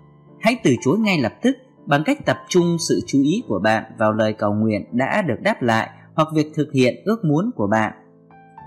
hãy 0.41 0.57
từ 0.65 0.75
chối 0.85 0.99
ngay 0.99 1.21
lập 1.21 1.33
tức 1.43 1.57
bằng 1.87 2.03
cách 2.05 2.27
tập 2.27 2.37
trung 2.49 2.77
sự 2.89 3.01
chú 3.07 3.23
ý 3.23 3.43
của 3.49 3.61
bạn 3.65 3.85
vào 3.99 4.13
lời 4.13 4.33
cầu 4.33 4.55
nguyện 4.55 4.85
đã 4.93 5.23
được 5.23 5.37
đáp 5.43 5.63
lại 5.63 5.91
hoặc 6.15 6.29
việc 6.35 6.47
thực 6.55 6.73
hiện 6.73 6.95
ước 7.05 7.25
muốn 7.25 7.51
của 7.57 7.67
bạn 7.67 7.93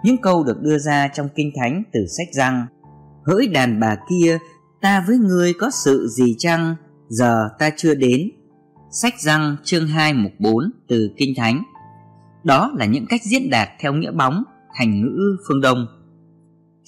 những 0.03 0.21
câu 0.21 0.43
được 0.43 0.61
đưa 0.61 0.77
ra 0.77 1.07
trong 1.07 1.29
kinh 1.35 1.51
thánh 1.55 1.83
từ 1.93 1.99
sách 2.17 2.27
răng 2.33 2.65
hỡi 3.25 3.47
đàn 3.47 3.79
bà 3.79 3.95
kia, 4.09 4.37
ta 4.81 5.03
với 5.07 5.17
ngươi 5.17 5.53
có 5.53 5.69
sự 5.83 6.07
gì 6.07 6.35
chăng? 6.37 6.75
Giờ 7.09 7.49
ta 7.59 7.69
chưa 7.77 7.95
đến. 7.95 8.31
Sách 8.91 9.21
răng 9.21 9.55
chương 9.63 9.87
2 9.87 10.13
mục 10.13 10.31
4 10.39 10.71
từ 10.87 11.09
kinh 11.17 11.33
thánh. 11.37 11.63
Đó 12.43 12.71
là 12.77 12.85
những 12.85 13.05
cách 13.09 13.21
diễn 13.23 13.49
đạt 13.49 13.69
theo 13.79 13.93
nghĩa 13.93 14.11
bóng, 14.11 14.43
thành 14.77 15.01
ngữ 15.01 15.37
phương 15.47 15.61
đông. 15.61 15.87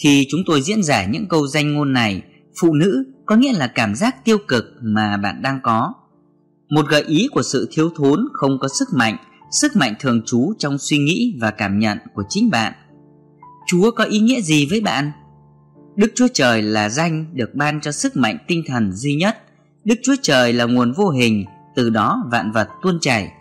Khi 0.04 0.28
chúng 0.30 0.42
tôi 0.46 0.62
diễn 0.62 0.84
giải 0.84 1.08
những 1.12 1.28
câu 1.28 1.48
danh 1.48 1.74
ngôn 1.74 1.94
này, 1.94 2.22
phụ 2.62 2.74
nữ 2.74 3.04
có 3.26 3.36
nghĩa 3.36 3.54
là 3.54 3.68
cảm 3.68 3.96
giác 3.96 4.26
tiêu 4.26 4.38
cực 4.48 4.66
mà 4.82 5.18
bạn 5.18 5.42
đang 5.42 5.60
có. 5.64 5.94
Một 6.70 6.86
gợi 6.90 7.04
ý 7.04 7.28
của 7.32 7.44
sự 7.44 7.70
thiếu 7.72 7.90
thốn 7.96 8.28
không 8.34 8.60
có 8.60 8.68
sức 8.68 8.88
mạnh 8.94 9.18
sức 9.52 9.76
mạnh 9.76 9.94
thường 10.00 10.22
trú 10.26 10.54
trong 10.60 10.78
suy 10.78 10.98
nghĩ 10.98 11.38
và 11.42 11.52
cảm 11.52 11.80
nhận 11.80 11.98
của 12.14 12.24
chính 12.30 12.50
bạn 12.50 12.74
chúa 13.68 13.92
có 13.92 14.04
ý 14.04 14.20
nghĩa 14.20 14.42
gì 14.42 14.68
với 14.70 14.82
bạn? 14.82 15.12
Đức 15.96 16.12
chúa 16.16 16.28
trời 16.34 16.62
là 16.62 16.90
danh 16.90 17.26
được 17.34 17.56
ban 17.56 17.82
cho 17.82 17.92
sức 17.92 18.16
mạnh 18.16 18.38
tinh 18.48 18.64
thần 18.68 18.92
duy 18.92 19.16
nhất. 19.16 19.38
Đức 19.84 19.96
chúa 20.04 20.16
trời 20.22 20.54
là 20.54 20.66
nguồn 20.66 20.94
vô 20.94 21.10
hình, 21.10 21.46
từ 21.76 21.90
đó 21.90 22.24
vạn 22.32 22.52
vật 22.52 22.68
tuôn 22.82 22.98
chảy. 23.02 23.32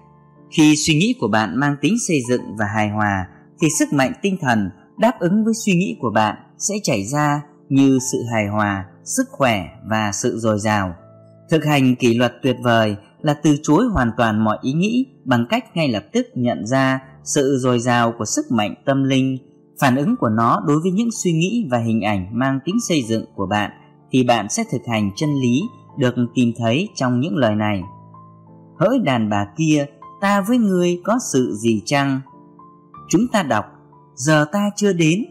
Khi 0.56 0.76
suy 0.76 0.94
nghĩ 0.94 1.14
của 1.20 1.28
bạn 1.28 1.60
mang 1.60 1.76
tính 1.80 1.96
xây 2.08 2.18
dựng 2.28 2.56
và 2.58 2.66
hài 2.74 2.88
hòa, 2.88 3.26
thì 3.60 3.68
sức 3.78 3.92
mạnh 3.92 4.12
tinh 4.22 4.36
thần 4.40 4.70
đáp 4.98 5.12
ứng 5.20 5.44
với 5.44 5.54
suy 5.54 5.72
nghĩ 5.72 5.96
của 6.00 6.10
bạn 6.10 6.36
sẽ 6.58 6.74
chảy 6.82 7.04
ra 7.04 7.42
như 7.68 7.98
sự 8.12 8.18
hài 8.32 8.46
hòa, 8.46 8.84
sức 9.04 9.28
khỏe 9.30 9.68
và 9.84 10.12
sự 10.12 10.38
dồi 10.38 10.58
dào. 10.58 10.94
Thực 11.50 11.64
hành 11.64 11.96
kỷ 11.96 12.14
luật 12.14 12.32
tuyệt 12.42 12.56
vời 12.62 12.96
là 13.22 13.34
từ 13.34 13.56
chối 13.62 13.84
hoàn 13.92 14.10
toàn 14.16 14.44
mọi 14.44 14.58
ý 14.62 14.72
nghĩ 14.72 15.06
bằng 15.24 15.46
cách 15.50 15.76
ngay 15.76 15.88
lập 15.88 16.04
tức 16.12 16.26
nhận 16.34 16.66
ra 16.66 17.00
sự 17.24 17.58
dồi 17.60 17.78
dào 17.78 18.12
của 18.18 18.24
sức 18.24 18.52
mạnh 18.52 18.74
tâm 18.84 19.04
linh 19.04 19.38
phản 19.82 19.96
ứng 19.96 20.16
của 20.16 20.28
nó 20.28 20.60
đối 20.66 20.80
với 20.80 20.90
những 20.92 21.08
suy 21.10 21.32
nghĩ 21.32 21.68
và 21.70 21.78
hình 21.78 22.00
ảnh 22.00 22.38
mang 22.38 22.58
tính 22.64 22.76
xây 22.88 23.02
dựng 23.02 23.24
của 23.34 23.46
bạn 23.46 23.70
thì 24.10 24.24
bạn 24.24 24.48
sẽ 24.48 24.64
thực 24.72 24.82
hành 24.86 25.10
chân 25.16 25.30
lý 25.34 25.62
được 25.96 26.14
tìm 26.34 26.52
thấy 26.58 26.88
trong 26.94 27.20
những 27.20 27.36
lời 27.36 27.54
này. 27.54 27.82
Hỡi 28.78 28.98
đàn 28.98 29.30
bà 29.30 29.46
kia, 29.58 29.86
ta 30.20 30.40
với 30.40 30.58
ngươi 30.58 31.00
có 31.04 31.18
sự 31.32 31.54
gì 31.54 31.82
chăng? 31.84 32.20
Chúng 33.08 33.28
ta 33.32 33.42
đọc, 33.42 33.64
giờ 34.14 34.46
ta 34.52 34.70
chưa 34.76 34.92
đến. 34.92 35.24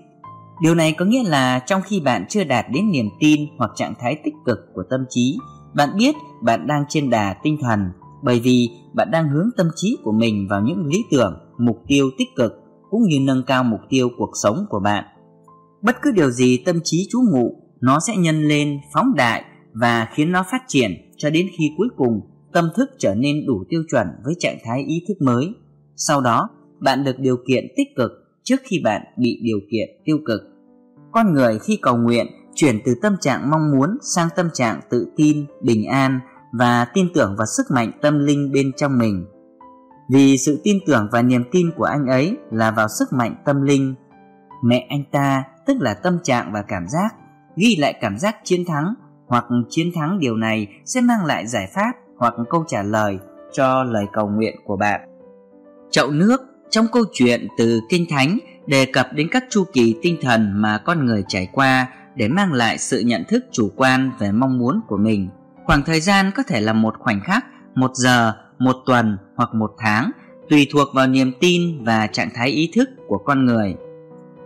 Điều 0.61 0.75
này 0.75 0.91
có 0.91 1.05
nghĩa 1.05 1.23
là 1.23 1.59
trong 1.59 1.81
khi 1.81 1.99
bạn 1.99 2.25
chưa 2.29 2.43
đạt 2.43 2.65
đến 2.71 2.91
niềm 2.91 3.09
tin 3.19 3.41
hoặc 3.57 3.71
trạng 3.75 3.93
thái 3.99 4.15
tích 4.23 4.35
cực 4.45 4.59
của 4.73 4.83
tâm 4.89 5.05
trí, 5.09 5.37
bạn 5.73 5.89
biết 5.97 6.15
bạn 6.41 6.67
đang 6.67 6.83
trên 6.89 7.09
đà 7.09 7.33
tinh 7.43 7.57
thần, 7.61 7.91
bởi 8.23 8.39
vì 8.39 8.69
bạn 8.93 9.11
đang 9.11 9.29
hướng 9.29 9.49
tâm 9.57 9.67
trí 9.75 9.97
của 10.03 10.11
mình 10.11 10.47
vào 10.49 10.61
những 10.61 10.85
lý 10.85 11.03
tưởng, 11.11 11.37
mục 11.57 11.83
tiêu 11.87 12.09
tích 12.17 12.35
cực 12.35 12.60
cũng 12.91 13.01
như 13.03 13.17
nâng 13.21 13.43
cao 13.47 13.63
mục 13.63 13.79
tiêu 13.89 14.09
cuộc 14.17 14.31
sống 14.43 14.65
của 14.69 14.79
bạn. 14.79 15.05
Bất 15.81 15.95
cứ 16.01 16.11
điều 16.11 16.31
gì 16.31 16.63
tâm 16.65 16.79
trí 16.83 17.07
chú 17.11 17.19
ngụ, 17.31 17.55
nó 17.81 17.99
sẽ 18.07 18.15
nhân 18.17 18.47
lên, 18.47 18.79
phóng 18.93 19.15
đại 19.15 19.43
và 19.73 20.07
khiến 20.13 20.31
nó 20.31 20.45
phát 20.51 20.61
triển 20.67 20.91
cho 21.17 21.29
đến 21.29 21.47
khi 21.57 21.71
cuối 21.77 21.87
cùng 21.97 22.21
tâm 22.53 22.69
thức 22.75 22.89
trở 22.99 23.15
nên 23.15 23.45
đủ 23.47 23.63
tiêu 23.69 23.83
chuẩn 23.91 24.07
với 24.23 24.33
trạng 24.39 24.57
thái 24.65 24.83
ý 24.87 25.03
thức 25.07 25.21
mới. 25.21 25.53
Sau 25.95 26.21
đó, 26.21 26.49
bạn 26.79 27.03
được 27.03 27.19
điều 27.19 27.37
kiện 27.47 27.67
tích 27.77 27.87
cực 27.95 28.11
trước 28.43 28.55
khi 28.63 28.81
bạn 28.83 29.01
bị 29.17 29.39
điều 29.43 29.59
kiện 29.71 29.89
tiêu 30.05 30.17
cực. 30.25 30.41
Con 31.11 31.33
người 31.33 31.59
khi 31.59 31.79
cầu 31.81 31.97
nguyện 31.97 32.27
chuyển 32.55 32.79
từ 32.85 32.95
tâm 33.01 33.15
trạng 33.21 33.49
mong 33.49 33.71
muốn 33.71 33.97
sang 34.01 34.27
tâm 34.35 34.49
trạng 34.53 34.79
tự 34.89 35.07
tin, 35.15 35.45
bình 35.61 35.85
an 35.85 36.19
và 36.59 36.85
tin 36.93 37.07
tưởng 37.13 37.35
vào 37.37 37.47
sức 37.57 37.63
mạnh 37.73 37.91
tâm 38.01 38.19
linh 38.19 38.51
bên 38.51 38.71
trong 38.77 38.97
mình 38.97 39.25
vì 40.11 40.37
sự 40.37 40.61
tin 40.63 40.77
tưởng 40.85 41.09
và 41.11 41.21
niềm 41.21 41.43
tin 41.51 41.71
của 41.77 41.83
anh 41.83 42.07
ấy 42.07 42.37
là 42.51 42.71
vào 42.71 42.87
sức 42.87 43.13
mạnh 43.13 43.35
tâm 43.45 43.61
linh. 43.61 43.95
Mẹ 44.63 44.85
anh 44.89 45.03
ta, 45.11 45.43
tức 45.65 45.77
là 45.79 45.93
tâm 45.93 46.19
trạng 46.23 46.51
và 46.53 46.61
cảm 46.61 46.87
giác, 46.87 47.15
ghi 47.55 47.75
lại 47.79 47.93
cảm 48.01 48.17
giác 48.17 48.35
chiến 48.43 48.65
thắng, 48.65 48.93
hoặc 49.27 49.45
chiến 49.69 49.91
thắng 49.95 50.19
điều 50.19 50.35
này 50.35 50.67
sẽ 50.85 51.01
mang 51.01 51.25
lại 51.25 51.47
giải 51.47 51.67
pháp 51.73 51.91
hoặc 52.17 52.33
câu 52.49 52.63
trả 52.67 52.83
lời 52.83 53.19
cho 53.53 53.83
lời 53.83 54.05
cầu 54.13 54.29
nguyện 54.29 54.55
của 54.65 54.77
bạn. 54.77 55.01
Chậu 55.91 56.11
nước, 56.11 56.41
trong 56.69 56.85
câu 56.91 57.03
chuyện 57.13 57.47
từ 57.57 57.79
kinh 57.89 58.05
thánh, 58.09 58.37
đề 58.67 58.85
cập 58.85 59.07
đến 59.13 59.27
các 59.31 59.43
chu 59.49 59.63
kỳ 59.73 59.95
tinh 60.01 60.17
thần 60.21 60.61
mà 60.61 60.77
con 60.85 61.05
người 61.05 61.23
trải 61.27 61.49
qua 61.51 61.87
để 62.15 62.27
mang 62.27 62.53
lại 62.53 62.77
sự 62.77 62.99
nhận 63.05 63.23
thức 63.29 63.45
chủ 63.51 63.71
quan 63.75 64.11
về 64.19 64.31
mong 64.31 64.57
muốn 64.57 64.81
của 64.87 64.97
mình. 64.97 65.29
Khoảng 65.65 65.83
thời 65.83 66.01
gian 66.01 66.31
có 66.35 66.43
thể 66.47 66.61
là 66.61 66.73
một 66.73 66.95
khoảnh 66.99 67.21
khắc, 67.23 67.45
một 67.75 67.91
giờ, 67.93 68.33
một 68.59 68.75
tuần 68.85 69.17
hoặc 69.41 69.53
một 69.53 69.71
tháng, 69.77 70.11
tùy 70.49 70.67
thuộc 70.71 70.87
vào 70.93 71.07
niềm 71.07 71.31
tin 71.39 71.83
và 71.83 72.07
trạng 72.07 72.29
thái 72.33 72.49
ý 72.49 72.71
thức 72.75 72.89
của 73.07 73.17
con 73.17 73.45
người. 73.45 73.75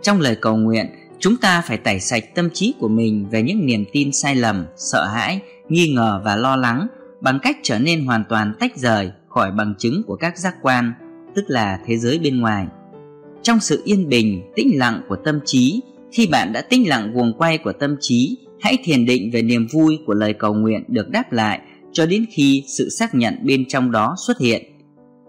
Trong 0.02 0.20
lời 0.20 0.36
cầu 0.40 0.56
nguyện, 0.56 0.86
chúng 1.18 1.36
ta 1.36 1.62
phải 1.66 1.78
tẩy 1.78 2.00
sạch 2.00 2.34
tâm 2.34 2.48
trí 2.52 2.74
của 2.80 2.88
mình 2.88 3.26
về 3.30 3.42
những 3.42 3.66
niềm 3.66 3.84
tin 3.92 4.12
sai 4.12 4.34
lầm, 4.34 4.66
sợ 4.76 5.04
hãi, 5.04 5.40
nghi 5.68 5.92
ngờ 5.94 6.20
và 6.24 6.36
lo 6.36 6.56
lắng 6.56 6.86
bằng 7.20 7.38
cách 7.42 7.56
trở 7.62 7.78
nên 7.78 8.06
hoàn 8.06 8.24
toàn 8.28 8.52
tách 8.60 8.76
rời 8.76 9.10
khỏi 9.28 9.50
bằng 9.50 9.74
chứng 9.78 10.02
của 10.06 10.16
các 10.16 10.38
giác 10.38 10.54
quan, 10.62 10.92
tức 11.34 11.44
là 11.48 11.78
thế 11.86 11.96
giới 11.96 12.18
bên 12.18 12.40
ngoài. 12.40 12.66
Trong 13.42 13.60
sự 13.60 13.82
yên 13.84 14.08
bình, 14.08 14.42
tĩnh 14.54 14.78
lặng 14.78 15.00
của 15.08 15.16
tâm 15.24 15.40
trí, 15.44 15.80
khi 16.12 16.26
bạn 16.26 16.52
đã 16.52 16.60
tĩnh 16.60 16.88
lặng 16.88 17.12
guồng 17.14 17.32
quay 17.38 17.58
của 17.58 17.72
tâm 17.72 17.96
trí, 18.00 18.38
hãy 18.60 18.78
thiền 18.84 19.06
định 19.06 19.30
về 19.32 19.42
niềm 19.42 19.66
vui 19.72 19.98
của 20.06 20.14
lời 20.14 20.32
cầu 20.32 20.54
nguyện 20.54 20.84
được 20.88 21.08
đáp 21.08 21.32
lại 21.32 21.60
cho 21.92 22.06
đến 22.06 22.26
khi 22.30 22.64
sự 22.66 22.88
xác 22.88 23.14
nhận 23.14 23.34
bên 23.42 23.64
trong 23.68 23.90
đó 23.90 24.14
xuất 24.26 24.38
hiện 24.38 24.75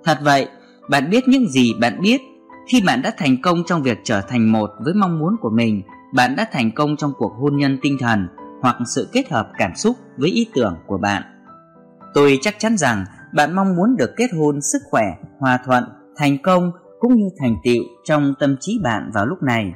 thật 0.08 0.18
vậy 0.22 0.48
bạn 0.90 1.10
biết 1.10 1.28
những 1.28 1.50
gì 1.50 1.74
bạn 1.82 2.02
biết 2.02 2.22
khi 2.68 2.82
bạn 2.82 3.02
đã 3.02 3.12
thành 3.18 3.42
công 3.42 3.64
trong 3.68 3.84
việc 3.84 3.98
trở 4.04 4.22
thành 4.22 4.52
một 4.52 4.70
với 4.86 4.94
mong 4.94 5.20
muốn 5.20 5.36
của 5.42 5.50
mình 5.50 5.82
bạn 6.14 6.36
đã 6.36 6.46
thành 6.52 6.72
công 6.72 6.96
trong 6.98 7.14
cuộc 7.18 7.34
hôn 7.40 7.58
nhân 7.58 7.80
tinh 7.82 7.98
thần 8.00 8.28
hoặc 8.62 8.76
sự 8.96 9.10
kết 9.14 9.30
hợp 9.30 9.52
cảm 9.58 9.76
xúc 9.76 9.96
với 10.18 10.30
ý 10.30 10.48
tưởng 10.54 10.76
của 10.88 10.98
bạn 10.98 11.24
tôi 12.14 12.38
chắc 12.42 12.56
chắn 12.60 12.78
rằng 12.78 13.06
bạn 13.34 13.56
mong 13.56 13.76
muốn 13.76 13.96
được 13.98 14.14
kết 14.18 14.28
hôn 14.40 14.62
sức 14.62 14.80
khỏe 14.92 15.06
hòa 15.40 15.60
thuận 15.66 15.84
thành 16.18 16.38
công 16.38 16.72
cũng 17.00 17.16
như 17.16 17.30
thành 17.40 17.56
tựu 17.64 17.84
trong 18.04 18.34
tâm 18.40 18.56
trí 18.60 18.80
bạn 18.84 19.12
vào 19.14 19.26
lúc 19.26 19.44
này. 19.44 19.72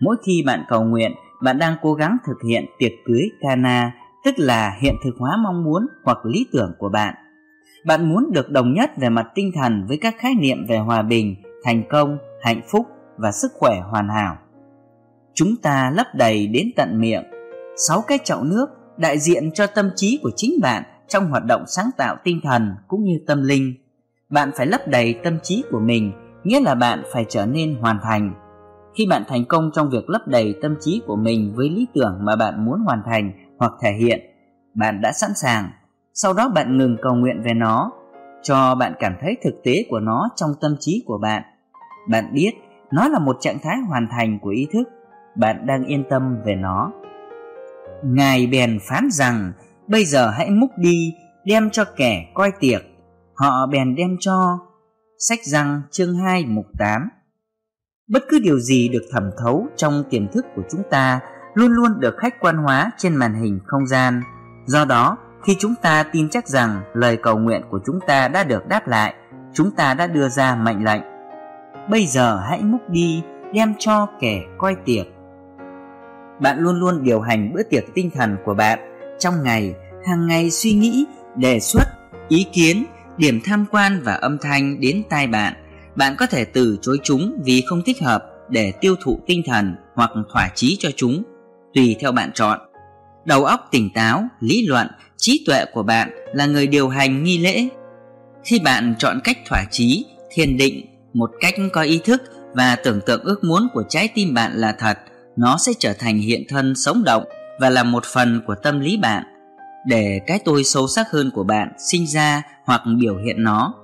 Mỗi 0.00 0.16
khi 0.26 0.42
bạn 0.46 0.64
cầu 0.68 0.84
nguyện, 0.84 1.12
bạn 1.42 1.58
đang 1.58 1.76
cố 1.82 1.94
gắng 1.94 2.16
thực 2.26 2.36
hiện 2.48 2.64
tiệc 2.78 2.92
cưới 3.06 3.22
Cana, 3.40 3.92
tức 4.24 4.34
là 4.38 4.78
hiện 4.82 4.94
thực 5.04 5.14
hóa 5.18 5.36
mong 5.36 5.64
muốn 5.64 5.86
hoặc 6.04 6.18
lý 6.24 6.46
tưởng 6.52 6.74
của 6.78 6.88
bạn. 6.88 7.14
Bạn 7.86 8.08
muốn 8.08 8.30
được 8.32 8.50
đồng 8.50 8.74
nhất 8.74 8.90
về 8.96 9.08
mặt 9.08 9.26
tinh 9.34 9.52
thần 9.54 9.86
với 9.88 9.98
các 10.00 10.14
khái 10.18 10.34
niệm 10.34 10.66
về 10.68 10.78
hòa 10.78 11.02
bình, 11.02 11.36
thành 11.64 11.82
công, 11.88 12.18
hạnh 12.42 12.60
phúc 12.70 12.86
và 13.16 13.32
sức 13.32 13.52
khỏe 13.54 13.80
hoàn 13.90 14.08
hảo. 14.08 14.36
Chúng 15.34 15.56
ta 15.62 15.92
lấp 15.96 16.06
đầy 16.14 16.46
đến 16.46 16.70
tận 16.76 17.00
miệng 17.00 17.24
sáu 17.78 18.02
cái 18.06 18.18
chậu 18.24 18.44
nước 18.44 18.66
đại 18.96 19.18
diện 19.18 19.50
cho 19.54 19.66
tâm 19.66 19.90
trí 19.96 20.20
của 20.22 20.30
chính 20.36 20.60
bạn 20.62 20.82
trong 21.08 21.30
hoạt 21.30 21.44
động 21.44 21.64
sáng 21.66 21.90
tạo 21.96 22.16
tinh 22.24 22.40
thần 22.42 22.74
cũng 22.88 23.04
như 23.04 23.18
tâm 23.26 23.42
linh. 23.42 23.74
Bạn 24.30 24.50
phải 24.56 24.66
lấp 24.66 24.80
đầy 24.88 25.14
tâm 25.24 25.38
trí 25.42 25.64
của 25.70 25.80
mình, 25.80 26.12
nghĩa 26.44 26.60
là 26.60 26.74
bạn 26.74 27.02
phải 27.12 27.26
trở 27.28 27.46
nên 27.46 27.74
hoàn 27.80 27.98
thành. 28.02 28.34
Khi 28.96 29.06
bạn 29.06 29.22
thành 29.28 29.44
công 29.44 29.70
trong 29.74 29.90
việc 29.90 30.10
lấp 30.10 30.28
đầy 30.28 30.54
tâm 30.62 30.76
trí 30.80 31.02
của 31.06 31.16
mình 31.16 31.52
với 31.56 31.70
lý 31.70 31.86
tưởng 31.94 32.18
mà 32.20 32.36
bạn 32.36 32.64
muốn 32.64 32.80
hoàn 32.80 33.02
thành 33.06 33.32
hoặc 33.58 33.72
thể 33.82 33.92
hiện, 33.92 34.20
bạn 34.74 35.00
đã 35.00 35.12
sẵn 35.12 35.30
sàng. 35.34 35.70
Sau 36.22 36.32
đó 36.32 36.48
bạn 36.48 36.76
ngừng 36.76 36.96
cầu 37.02 37.14
nguyện 37.14 37.42
về 37.42 37.54
nó, 37.54 37.92
cho 38.42 38.74
bạn 38.74 38.94
cảm 38.98 39.14
thấy 39.20 39.36
thực 39.44 39.54
tế 39.64 39.84
của 39.90 40.00
nó 40.00 40.28
trong 40.36 40.50
tâm 40.60 40.76
trí 40.80 41.04
của 41.06 41.18
bạn. 41.18 41.42
Bạn 42.08 42.24
biết 42.34 42.52
nó 42.90 43.08
là 43.08 43.18
một 43.18 43.36
trạng 43.40 43.58
thái 43.62 43.76
hoàn 43.88 44.08
thành 44.10 44.38
của 44.42 44.50
ý 44.50 44.66
thức, 44.72 44.88
bạn 45.36 45.66
đang 45.66 45.84
yên 45.84 46.04
tâm 46.10 46.36
về 46.44 46.54
nó. 46.54 46.92
Ngài 48.04 48.46
bèn 48.46 48.78
phán 48.88 49.08
rằng 49.10 49.52
Bây 49.86 50.04
giờ 50.04 50.30
hãy 50.30 50.50
múc 50.50 50.70
đi 50.78 51.14
Đem 51.44 51.70
cho 51.70 51.84
kẻ 51.96 52.32
coi 52.34 52.52
tiệc 52.60 52.82
Họ 53.34 53.66
bèn 53.66 53.94
đem 53.94 54.16
cho 54.20 54.58
Sách 55.18 55.38
răng 55.44 55.82
chương 55.90 56.16
2 56.16 56.46
mục 56.46 56.66
8 56.78 57.08
Bất 58.08 58.22
cứ 58.28 58.38
điều 58.42 58.60
gì 58.60 58.88
được 58.88 59.02
thẩm 59.12 59.30
thấu 59.38 59.66
trong 59.76 60.04
tiềm 60.10 60.28
thức 60.28 60.46
của 60.56 60.62
chúng 60.70 60.82
ta 60.90 61.20
Luôn 61.54 61.72
luôn 61.72 62.00
được 62.00 62.14
khách 62.18 62.40
quan 62.40 62.56
hóa 62.56 62.90
trên 62.98 63.16
màn 63.16 63.34
hình 63.34 63.60
không 63.66 63.86
gian 63.86 64.22
Do 64.66 64.84
đó 64.84 65.16
khi 65.44 65.56
chúng 65.58 65.74
ta 65.82 66.02
tin 66.02 66.28
chắc 66.30 66.48
rằng 66.48 66.80
lời 66.94 67.16
cầu 67.22 67.38
nguyện 67.38 67.62
của 67.70 67.80
chúng 67.86 67.98
ta 68.06 68.28
đã 68.28 68.44
được 68.44 68.68
đáp 68.68 68.88
lại, 68.88 69.14
Chúng 69.54 69.70
ta 69.70 69.94
đã 69.94 70.06
đưa 70.06 70.28
ra 70.28 70.56
mệnh 70.56 70.84
lệnh. 70.84 71.02
Bây 71.90 72.06
giờ 72.06 72.42
hãy 72.48 72.62
múc 72.62 72.90
đi, 72.90 73.22
đem 73.52 73.74
cho 73.78 74.06
kẻ 74.20 74.42
coi 74.58 74.76
tiệc. 74.84 75.06
Bạn 76.40 76.58
luôn 76.58 76.80
luôn 76.80 77.02
điều 77.02 77.20
hành 77.20 77.52
bữa 77.54 77.62
tiệc 77.62 77.84
tinh 77.94 78.10
thần 78.14 78.36
của 78.44 78.54
bạn 78.54 78.78
trong 79.18 79.42
ngày, 79.42 79.74
hàng 80.06 80.26
ngày 80.26 80.50
suy 80.50 80.72
nghĩ, 80.72 81.06
đề 81.36 81.60
xuất, 81.60 81.84
ý 82.28 82.46
kiến, 82.52 82.84
điểm 83.16 83.40
tham 83.44 83.64
quan 83.70 84.00
và 84.04 84.14
âm 84.14 84.38
thanh 84.38 84.80
đến 84.80 85.02
tai 85.10 85.26
bạn. 85.26 85.54
Bạn 85.96 86.14
có 86.18 86.26
thể 86.26 86.44
từ 86.44 86.78
chối 86.82 86.98
chúng 87.02 87.42
vì 87.44 87.62
không 87.66 87.82
thích 87.86 88.02
hợp 88.02 88.24
để 88.48 88.72
tiêu 88.80 88.94
thụ 89.04 89.20
tinh 89.26 89.42
thần 89.46 89.76
hoặc 89.94 90.10
thỏa 90.32 90.48
chí 90.54 90.76
cho 90.80 90.88
chúng, 90.96 91.22
tùy 91.74 91.96
theo 92.00 92.12
bạn 92.12 92.30
chọn. 92.34 92.58
Đầu 93.24 93.44
óc 93.44 93.68
tỉnh 93.70 93.90
táo, 93.94 94.24
lý 94.40 94.66
luận 94.66 94.86
trí 95.18 95.44
tuệ 95.46 95.64
của 95.72 95.82
bạn 95.82 96.10
là 96.32 96.46
người 96.46 96.66
điều 96.66 96.88
hành 96.88 97.24
nghi 97.24 97.38
lễ. 97.38 97.68
Khi 98.44 98.58
bạn 98.58 98.94
chọn 98.98 99.20
cách 99.24 99.38
thỏa 99.48 99.64
chí, 99.70 100.06
thiền 100.30 100.56
định 100.56 100.86
một 101.14 101.30
cách 101.40 101.54
có 101.72 101.82
ý 101.82 102.00
thức 102.04 102.22
và 102.54 102.76
tưởng 102.76 103.00
tượng 103.06 103.22
ước 103.24 103.44
muốn 103.44 103.68
của 103.72 103.82
trái 103.88 104.08
tim 104.14 104.34
bạn 104.34 104.52
là 104.54 104.74
thật, 104.78 104.98
nó 105.36 105.58
sẽ 105.58 105.72
trở 105.78 105.92
thành 105.98 106.18
hiện 106.18 106.44
thân 106.48 106.74
sống 106.74 107.04
động 107.04 107.24
và 107.60 107.70
là 107.70 107.82
một 107.82 108.04
phần 108.04 108.42
của 108.46 108.54
tâm 108.62 108.80
lý 108.80 108.96
bạn, 108.96 109.24
để 109.86 110.20
cái 110.26 110.38
tôi 110.44 110.64
sâu 110.64 110.88
sắc 110.88 111.06
hơn 111.10 111.30
của 111.34 111.44
bạn 111.44 111.72
sinh 111.78 112.06
ra 112.06 112.42
hoặc 112.64 112.82
biểu 113.00 113.16
hiện 113.16 113.42
nó. 113.42 113.74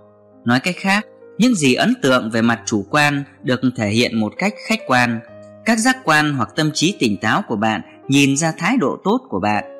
Nói 0.45 0.61
cách 0.61 0.77
khác, 0.79 1.07
những 1.39 1.55
gì 1.55 1.75
ấn 1.75 1.95
tượng 2.03 2.31
về 2.31 2.43
mặt 2.43 2.61
chủ 2.67 2.85
quan 2.91 3.25
được 3.43 3.61
thể 3.77 3.89
hiện 3.89 4.21
một 4.21 4.33
cách 4.39 4.55
khách 4.69 4.81
quan. 4.87 5.21
Các 5.65 5.79
giác 5.79 5.97
quan 6.05 6.35
hoặc 6.35 6.49
tâm 6.57 6.71
trí 6.75 6.97
tỉnh 6.99 7.17
táo 7.17 7.43
của 7.49 7.57
bạn 7.57 7.81
nhìn 8.09 8.37
ra 8.37 8.53
thái 8.59 8.77
độ 8.77 8.97
tốt 9.05 9.21
của 9.29 9.41
bạn 9.41 9.74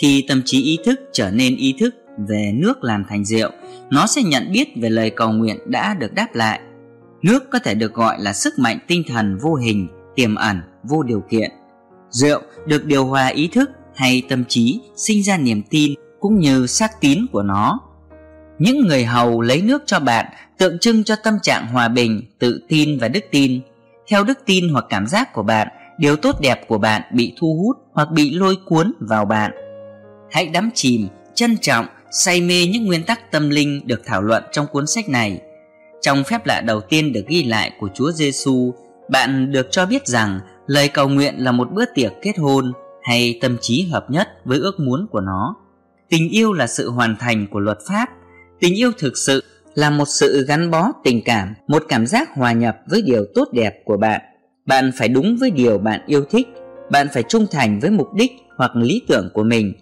khi 0.00 0.24
tâm 0.28 0.42
trí 0.44 0.62
ý 0.62 0.78
thức 0.84 1.00
trở 1.12 1.30
nên 1.30 1.56
ý 1.56 1.74
thức 1.80 1.94
về 2.28 2.52
nước 2.54 2.84
làm 2.84 3.04
thành 3.08 3.24
rượu, 3.24 3.50
nó 3.90 4.06
sẽ 4.06 4.22
nhận 4.22 4.52
biết 4.52 4.68
về 4.76 4.90
lời 4.90 5.10
cầu 5.10 5.32
nguyện 5.32 5.56
đã 5.66 5.94
được 5.94 6.14
đáp 6.14 6.34
lại. 6.34 6.60
Nước 7.22 7.50
có 7.50 7.58
thể 7.58 7.74
được 7.74 7.94
gọi 7.94 8.16
là 8.20 8.32
sức 8.32 8.58
mạnh 8.58 8.78
tinh 8.86 9.02
thần 9.08 9.38
vô 9.38 9.54
hình, 9.54 9.88
tiềm 10.16 10.34
ẩn, 10.34 10.60
vô 10.82 11.02
điều 11.02 11.20
kiện. 11.30 11.50
Rượu 12.10 12.40
được 12.66 12.84
điều 12.84 13.06
hòa 13.06 13.26
ý 13.26 13.48
thức 13.48 13.70
hay 13.94 14.22
tâm 14.28 14.44
trí, 14.48 14.80
sinh 14.96 15.22
ra 15.22 15.36
niềm 15.36 15.62
tin 15.70 15.94
cũng 16.20 16.38
như 16.38 16.66
xác 16.66 17.00
tín 17.00 17.26
của 17.32 17.42
nó. 17.42 17.80
Những 18.58 18.80
người 18.80 19.04
hầu 19.04 19.40
lấy 19.40 19.62
nước 19.62 19.82
cho 19.86 20.00
bạn 20.00 20.26
tượng 20.58 20.78
trưng 20.78 21.04
cho 21.04 21.16
tâm 21.24 21.34
trạng 21.42 21.66
hòa 21.66 21.88
bình, 21.88 22.22
tự 22.38 22.60
tin 22.68 22.98
và 22.98 23.08
đức 23.08 23.24
tin. 23.30 23.60
Theo 24.10 24.24
đức 24.24 24.38
tin 24.46 24.68
hoặc 24.68 24.84
cảm 24.88 25.06
giác 25.06 25.32
của 25.32 25.42
bạn, 25.42 25.68
điều 25.98 26.16
tốt 26.16 26.36
đẹp 26.40 26.68
của 26.68 26.78
bạn 26.78 27.02
bị 27.12 27.34
thu 27.40 27.62
hút 27.62 27.76
hoặc 27.92 28.10
bị 28.10 28.34
lôi 28.34 28.56
cuốn 28.66 28.92
vào 29.00 29.24
bạn 29.24 29.67
hãy 30.30 30.46
đắm 30.46 30.70
chìm 30.74 31.08
trân 31.34 31.56
trọng 31.56 31.86
say 32.10 32.40
mê 32.40 32.66
những 32.66 32.86
nguyên 32.86 33.02
tắc 33.02 33.32
tâm 33.32 33.50
linh 33.50 33.86
được 33.86 34.02
thảo 34.06 34.22
luận 34.22 34.42
trong 34.52 34.66
cuốn 34.66 34.86
sách 34.86 35.08
này. 35.08 35.40
Trong 36.00 36.24
phép 36.24 36.46
lạ 36.46 36.60
đầu 36.60 36.80
tiên 36.80 37.12
được 37.12 37.24
ghi 37.28 37.44
lại 37.44 37.72
của 37.80 37.88
Chúa 37.94 38.10
Giêsu, 38.12 38.74
bạn 39.10 39.52
được 39.52 39.66
cho 39.70 39.86
biết 39.86 40.06
rằng 40.06 40.40
lời 40.66 40.88
cầu 40.88 41.08
nguyện 41.08 41.34
là 41.38 41.52
một 41.52 41.72
bữa 41.72 41.84
tiệc 41.94 42.12
kết 42.22 42.38
hôn 42.38 42.72
hay 43.02 43.38
tâm 43.40 43.56
trí 43.60 43.82
hợp 43.82 44.10
nhất 44.10 44.28
với 44.44 44.58
ước 44.58 44.80
muốn 44.80 45.06
của 45.10 45.20
nó. 45.20 45.56
Tình 46.08 46.28
yêu 46.30 46.52
là 46.52 46.66
sự 46.66 46.90
hoàn 46.90 47.16
thành 47.16 47.46
của 47.50 47.60
luật 47.60 47.78
pháp. 47.88 48.08
Tình 48.60 48.74
yêu 48.74 48.92
thực 48.98 49.18
sự 49.18 49.44
là 49.74 49.90
một 49.90 50.08
sự 50.08 50.44
gắn 50.48 50.70
bó 50.70 50.92
tình 51.04 51.22
cảm 51.24 51.54
một 51.68 51.84
cảm 51.88 52.06
giác 52.06 52.28
hòa 52.34 52.52
nhập 52.52 52.76
với 52.86 53.02
điều 53.02 53.24
tốt 53.34 53.48
đẹp 53.52 53.82
của 53.84 53.96
bạn. 53.96 54.20
Bạn 54.66 54.90
phải 54.98 55.08
đúng 55.08 55.36
với 55.40 55.50
điều 55.50 55.78
bạn 55.78 56.00
yêu 56.06 56.24
thích 56.30 56.48
bạn 56.90 57.06
phải 57.12 57.22
trung 57.22 57.46
thành 57.50 57.80
với 57.80 57.90
mục 57.90 58.14
đích 58.14 58.32
hoặc 58.56 58.76
lý 58.76 59.02
tưởng 59.08 59.30
của 59.34 59.42
mình 59.42 59.72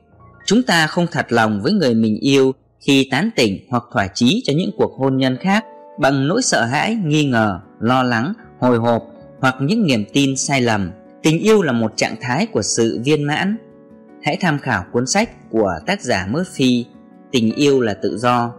chúng 0.47 0.63
ta 0.63 0.87
không 0.87 1.07
thật 1.11 1.27
lòng 1.29 1.61
với 1.63 1.73
người 1.73 1.95
mình 1.95 2.19
yêu 2.21 2.53
khi 2.81 3.09
tán 3.11 3.31
tỉnh 3.37 3.59
hoặc 3.71 3.83
thỏa 3.93 4.07
chí 4.15 4.43
cho 4.45 4.53
những 4.57 4.71
cuộc 4.77 4.93
hôn 4.99 5.17
nhân 5.17 5.37
khác 5.41 5.65
bằng 5.99 6.29
nỗi 6.29 6.43
sợ 6.43 6.65
hãi, 6.65 6.95
nghi 7.05 7.25
ngờ, 7.25 7.61
lo 7.81 8.03
lắng, 8.03 8.33
hồi 8.61 8.79
hộp 8.79 9.03
hoặc 9.41 9.55
những 9.61 9.87
niềm 9.87 10.05
tin 10.13 10.37
sai 10.37 10.61
lầm. 10.61 10.91
Tình 11.23 11.39
yêu 11.39 11.63
là 11.63 11.73
một 11.73 11.93
trạng 11.97 12.17
thái 12.21 12.47
của 12.47 12.63
sự 12.63 13.01
viên 13.05 13.23
mãn. 13.25 13.57
Hãy 14.23 14.37
tham 14.41 14.59
khảo 14.59 14.85
cuốn 14.93 15.07
sách 15.07 15.51
của 15.51 15.73
tác 15.87 16.03
giả 16.03 16.27
murphy, 16.31 16.87
tình 17.33 17.55
yêu 17.55 17.81
là 17.81 17.95
tự 17.95 18.19
do. 18.19 18.55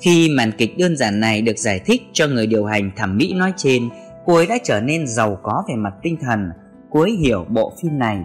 Khi 0.00 0.28
màn 0.28 0.52
kịch 0.58 0.78
đơn 0.78 0.96
giản 0.96 1.20
này 1.20 1.42
được 1.42 1.58
giải 1.58 1.80
thích 1.86 2.02
cho 2.12 2.26
người 2.26 2.46
điều 2.46 2.64
hành 2.64 2.90
thẩm 2.96 3.16
mỹ 3.16 3.32
nói 3.32 3.52
trên, 3.56 3.88
cô 4.26 4.34
ấy 4.34 4.46
đã 4.46 4.58
trở 4.64 4.80
nên 4.80 5.06
giàu 5.06 5.40
có 5.42 5.64
về 5.68 5.74
mặt 5.74 5.92
tinh 6.02 6.16
thần, 6.22 6.50
cô 6.90 7.00
ấy 7.00 7.10
hiểu 7.10 7.46
bộ 7.48 7.72
phim 7.82 7.98
này 7.98 8.18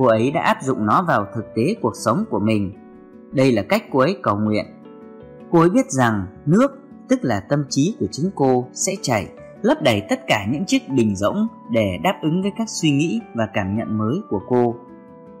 cô 0.00 0.06
ấy 0.06 0.30
đã 0.30 0.42
áp 0.42 0.56
dụng 0.62 0.86
nó 0.86 1.04
vào 1.08 1.26
thực 1.34 1.44
tế 1.54 1.74
cuộc 1.82 1.96
sống 1.96 2.24
của 2.30 2.40
mình 2.40 2.72
đây 3.32 3.52
là 3.52 3.62
cách 3.62 3.84
cô 3.92 3.98
ấy 3.98 4.16
cầu 4.22 4.36
nguyện 4.36 4.66
cô 5.50 5.60
ấy 5.60 5.70
biết 5.70 5.90
rằng 5.90 6.26
nước 6.46 6.78
tức 7.08 7.18
là 7.22 7.40
tâm 7.40 7.64
trí 7.68 7.96
của 8.00 8.06
chính 8.12 8.30
cô 8.34 8.68
sẽ 8.72 8.92
chảy 9.02 9.28
lấp 9.62 9.82
đầy 9.82 10.02
tất 10.08 10.20
cả 10.26 10.46
những 10.50 10.64
chiếc 10.64 10.88
bình 10.88 11.16
rỗng 11.16 11.48
để 11.70 11.98
đáp 12.02 12.18
ứng 12.22 12.42
với 12.42 12.50
các 12.58 12.68
suy 12.68 12.90
nghĩ 12.90 13.20
và 13.34 13.48
cảm 13.54 13.76
nhận 13.76 13.98
mới 13.98 14.20
của 14.28 14.40
cô. 14.48 14.74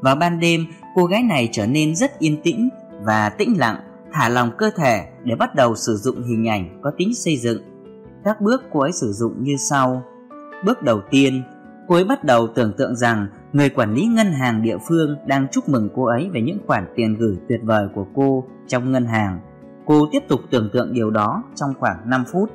Vào 0.00 0.16
ban 0.16 0.40
đêm, 0.40 0.66
cô 0.94 1.04
gái 1.04 1.22
này 1.22 1.48
trở 1.52 1.66
nên 1.66 1.96
rất 1.96 2.18
yên 2.18 2.42
tĩnh 2.42 2.68
và 3.02 3.28
tĩnh 3.28 3.58
lặng, 3.58 3.76
thả 4.12 4.28
lòng 4.28 4.50
cơ 4.58 4.70
thể 4.76 5.06
để 5.24 5.34
bắt 5.36 5.54
đầu 5.54 5.74
sử 5.74 5.96
dụng 5.96 6.22
hình 6.22 6.48
ảnh 6.48 6.80
có 6.82 6.90
tính 6.96 7.14
xây 7.14 7.36
dựng. 7.36 7.62
Các 8.24 8.40
bước 8.40 8.62
cô 8.72 8.80
ấy 8.80 8.92
sử 8.92 9.12
dụng 9.12 9.44
như 9.44 9.56
sau. 9.70 10.02
Bước 10.64 10.82
đầu 10.82 11.00
tiên, 11.10 11.42
cô 11.88 11.94
ấy 11.94 12.04
bắt 12.04 12.24
đầu 12.24 12.48
tưởng 12.54 12.72
tượng 12.78 12.96
rằng 12.96 13.26
người 13.52 13.70
quản 13.70 13.94
lý 13.94 14.06
ngân 14.06 14.32
hàng 14.32 14.62
địa 14.62 14.76
phương 14.88 15.16
đang 15.26 15.46
chúc 15.52 15.68
mừng 15.68 15.88
cô 15.94 16.04
ấy 16.04 16.30
về 16.32 16.40
những 16.40 16.58
khoản 16.66 16.86
tiền 16.96 17.16
gửi 17.16 17.36
tuyệt 17.48 17.60
vời 17.62 17.88
của 17.94 18.06
cô 18.14 18.44
trong 18.68 18.92
ngân 18.92 19.06
hàng. 19.06 19.40
Cô 19.86 20.08
tiếp 20.12 20.20
tục 20.28 20.40
tưởng 20.50 20.70
tượng 20.72 20.92
điều 20.92 21.10
đó 21.10 21.42
trong 21.54 21.70
khoảng 21.78 22.10
5 22.10 22.24
phút 22.32 22.50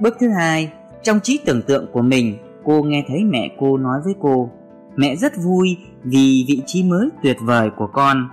Bước 0.00 0.16
thứ 0.20 0.28
hai, 0.28 0.72
trong 1.02 1.20
trí 1.20 1.40
tưởng 1.44 1.62
tượng 1.62 1.86
của 1.92 2.02
mình, 2.02 2.36
cô 2.64 2.82
nghe 2.82 3.04
thấy 3.08 3.24
mẹ 3.24 3.56
cô 3.58 3.76
nói 3.76 4.00
với 4.04 4.14
cô, 4.20 4.50
mẹ 4.96 5.16
rất 5.16 5.32
vui 5.44 5.76
vì 6.04 6.44
vị 6.48 6.62
trí 6.66 6.82
mới 6.82 7.08
tuyệt 7.22 7.36
vời 7.40 7.70
của 7.76 7.86
con. 7.86 8.28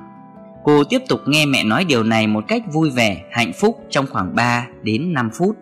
Cô 0.64 0.84
tiếp 0.84 1.00
tục 1.10 1.20
nghe 1.28 1.46
mẹ 1.46 1.64
nói 1.64 1.86
điều 1.86 2.04
này 2.04 2.28
một 2.28 2.44
cách 2.48 2.64
vui 2.74 2.90
vẻ, 2.90 3.24
hạnh 3.32 3.52
phúc 3.60 3.78
trong 3.90 4.06
khoảng 4.12 4.36
3 4.36 4.68
đến 4.84 5.14
5 5.14 5.30
phút. 5.34 5.58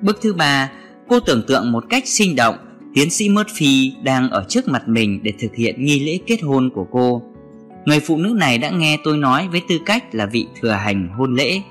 Bước 0.00 0.18
thứ 0.22 0.34
ba, 0.34 0.72
cô 1.08 1.20
tưởng 1.20 1.42
tượng 1.48 1.72
một 1.72 1.84
cách 1.88 2.02
sinh 2.06 2.36
động 2.36 2.56
tiến 2.94 3.10
sĩ 3.10 3.28
Murphy 3.28 3.94
đang 4.02 4.30
ở 4.30 4.44
trước 4.48 4.68
mặt 4.68 4.88
mình 4.88 5.20
để 5.22 5.32
thực 5.38 5.54
hiện 5.54 5.84
nghi 5.84 6.00
lễ 6.00 6.18
kết 6.26 6.42
hôn 6.42 6.70
của 6.74 6.86
cô. 6.90 7.22
Người 7.84 8.00
phụ 8.00 8.16
nữ 8.16 8.34
này 8.36 8.58
đã 8.58 8.70
nghe 8.70 8.98
tôi 9.04 9.16
nói 9.16 9.48
với 9.48 9.62
tư 9.68 9.78
cách 9.86 10.14
là 10.14 10.26
vị 10.26 10.46
thừa 10.60 10.70
hành 10.70 11.08
hôn 11.08 11.34
lễ. 11.34 11.62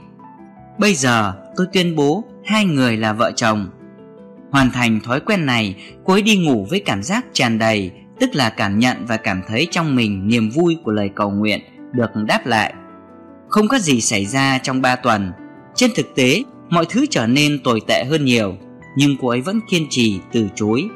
Bây 0.79 0.93
giờ, 0.93 1.33
tôi 1.57 1.67
tuyên 1.73 1.95
bố 1.95 2.23
hai 2.45 2.65
người 2.65 2.97
là 2.97 3.13
vợ 3.13 3.31
chồng 3.35 3.69
hoàn 4.51 4.71
thành 4.71 4.99
thói 4.99 5.19
quen 5.19 5.45
này, 5.45 5.75
cô 6.05 6.13
ấy 6.13 6.21
đi 6.21 6.37
ngủ 6.37 6.67
với 6.69 6.79
cảm 6.79 7.03
giác 7.03 7.25
tràn 7.33 7.59
đầy, 7.59 7.91
tức 8.19 8.29
là 8.33 8.49
cảm 8.49 8.79
nhận 8.79 8.97
và 9.07 9.17
cảm 9.17 9.41
thấy 9.47 9.67
trong 9.71 9.95
mình 9.95 10.27
niềm 10.27 10.49
vui 10.49 10.77
của 10.83 10.91
lời 10.91 11.09
cầu 11.15 11.31
nguyện 11.31 11.59
được 11.93 12.09
đáp 12.27 12.45
lại 12.45 12.73
không 13.51 13.67
có 13.67 13.79
gì 13.79 14.01
xảy 14.01 14.25
ra 14.25 14.57
trong 14.57 14.81
ba 14.81 14.95
tuần 14.95 15.31
trên 15.75 15.91
thực 15.95 16.15
tế, 16.15 16.43
mọi 16.69 16.85
thứ 16.89 17.05
trở 17.09 17.27
nên 17.27 17.59
tồi 17.63 17.81
tệ 17.87 18.03
hơn 18.03 18.25
nhiều, 18.25 18.55
nhưng 18.97 19.15
cô 19.21 19.27
ấy 19.27 19.41
vẫn 19.41 19.59
kiên 19.69 19.87
trì 19.89 20.19
từ 20.31 20.47
chối 20.55 20.89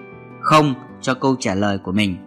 không 0.45 0.73
cho 1.01 1.13
câu 1.13 1.35
trả 1.39 1.55
lời 1.55 1.77
của 1.77 1.91
mình. 1.91 2.17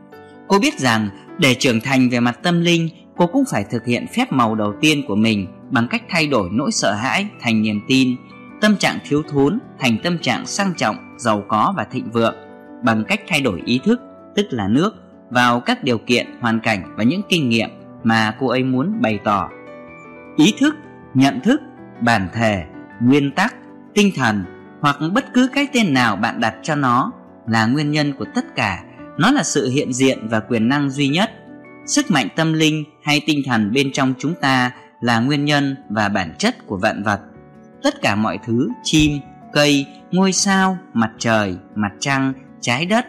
Cô 0.49 0.59
biết 0.59 0.79
rằng 0.79 1.09
để 1.39 1.55
trưởng 1.55 1.81
thành 1.81 2.09
về 2.09 2.21
mặt 2.21 2.39
tâm 2.43 2.61
linh, 2.61 2.89
cô 3.17 3.27
cũng 3.27 3.45
phải 3.51 3.65
thực 3.71 3.87
hiện 3.87 4.07
phép 4.17 4.33
màu 4.33 4.55
đầu 4.55 4.75
tiên 4.81 5.03
của 5.09 5.17
mình 5.17 5.47
bằng 5.71 5.89
cách 5.91 6.03
thay 6.09 6.27
đổi 6.27 6.49
nỗi 6.53 6.73
sợ 6.73 6.93
hãi 6.93 7.27
thành 7.41 7.63
niềm 7.63 7.81
tin, 7.89 8.17
tâm 8.61 8.77
trạng 8.77 8.99
thiếu 9.09 9.23
thốn 9.29 9.59
thành 9.79 9.97
tâm 10.05 10.19
trạng 10.19 10.47
sang 10.47 10.75
trọng, 10.77 10.97
giàu 11.19 11.43
có 11.49 11.75
và 11.77 11.85
thịnh 11.85 12.11
vượng, 12.11 12.35
bằng 12.83 13.05
cách 13.09 13.21
thay 13.29 13.41
đổi 13.41 13.63
ý 13.65 13.81
thức, 13.85 14.01
tức 14.37 14.47
là 14.51 14.69
nước, 14.69 14.95
vào 15.31 15.61
các 15.61 15.85
điều 15.85 15.99
kiện, 15.99 16.27
hoàn 16.41 16.61
cảnh 16.61 16.95
và 16.97 17.05
những 17.05 17.23
kinh 17.29 17.49
nghiệm 17.49 17.71
mà 18.05 18.35
cô 18.39 18.49
ấy 18.49 18.65
muốn 18.65 19.03
bày 19.03 19.19
tỏ. 19.25 19.49
Ý 20.37 20.55
thức, 20.61 20.75
nhận 21.15 21.41
thức, 21.41 21.61
bản 22.01 22.29
thể, 22.35 22.65
nguyên 23.01 23.31
tắc, 23.31 23.55
tinh 23.95 24.11
thần 24.17 24.45
hoặc 24.81 24.97
bất 25.13 25.35
cứ 25.35 25.49
cái 25.55 25.67
tên 25.73 25.95
nào 25.95 26.17
bạn 26.17 26.41
đặt 26.41 26.55
cho 26.63 26.75
nó 26.75 27.13
là 27.49 27.67
nguyên 27.67 27.91
nhân 27.91 28.13
của 28.13 28.27
tất 28.35 28.55
cả. 28.57 28.85
Nó 29.19 29.31
là 29.31 29.43
sự 29.43 29.71
hiện 29.71 29.93
diện 29.93 30.29
và 30.29 30.41
quyền 30.41 30.69
năng 30.69 30.91
duy 30.91 31.09
nhất. 31.09 31.31
Sức 31.87 32.11
mạnh 32.11 32.29
tâm 32.37 32.53
linh 32.53 32.85
hay 33.03 33.21
tinh 33.27 33.43
thần 33.47 33.73
bên 33.73 33.93
trong 33.93 34.15
chúng 34.19 34.35
ta 34.41 34.73
là 35.01 35.21
nguyên 35.21 35.45
nhân 35.45 35.77
và 35.91 36.09
bản 36.09 36.35
chất 36.39 36.67
của 36.67 36.77
vạn 36.77 37.03
vật. 37.03 37.21
Tất 37.83 38.03
cả 38.03 38.15
mọi 38.15 38.39
thứ, 38.47 38.69
chim, 38.83 39.13
cây, 39.53 39.87
ngôi 40.13 40.33
sao, 40.33 40.79
mặt 40.95 41.11
trời, 41.19 41.57
mặt 41.75 41.93
trăng, 42.01 42.33
trái 42.61 42.87
đất, 42.87 43.07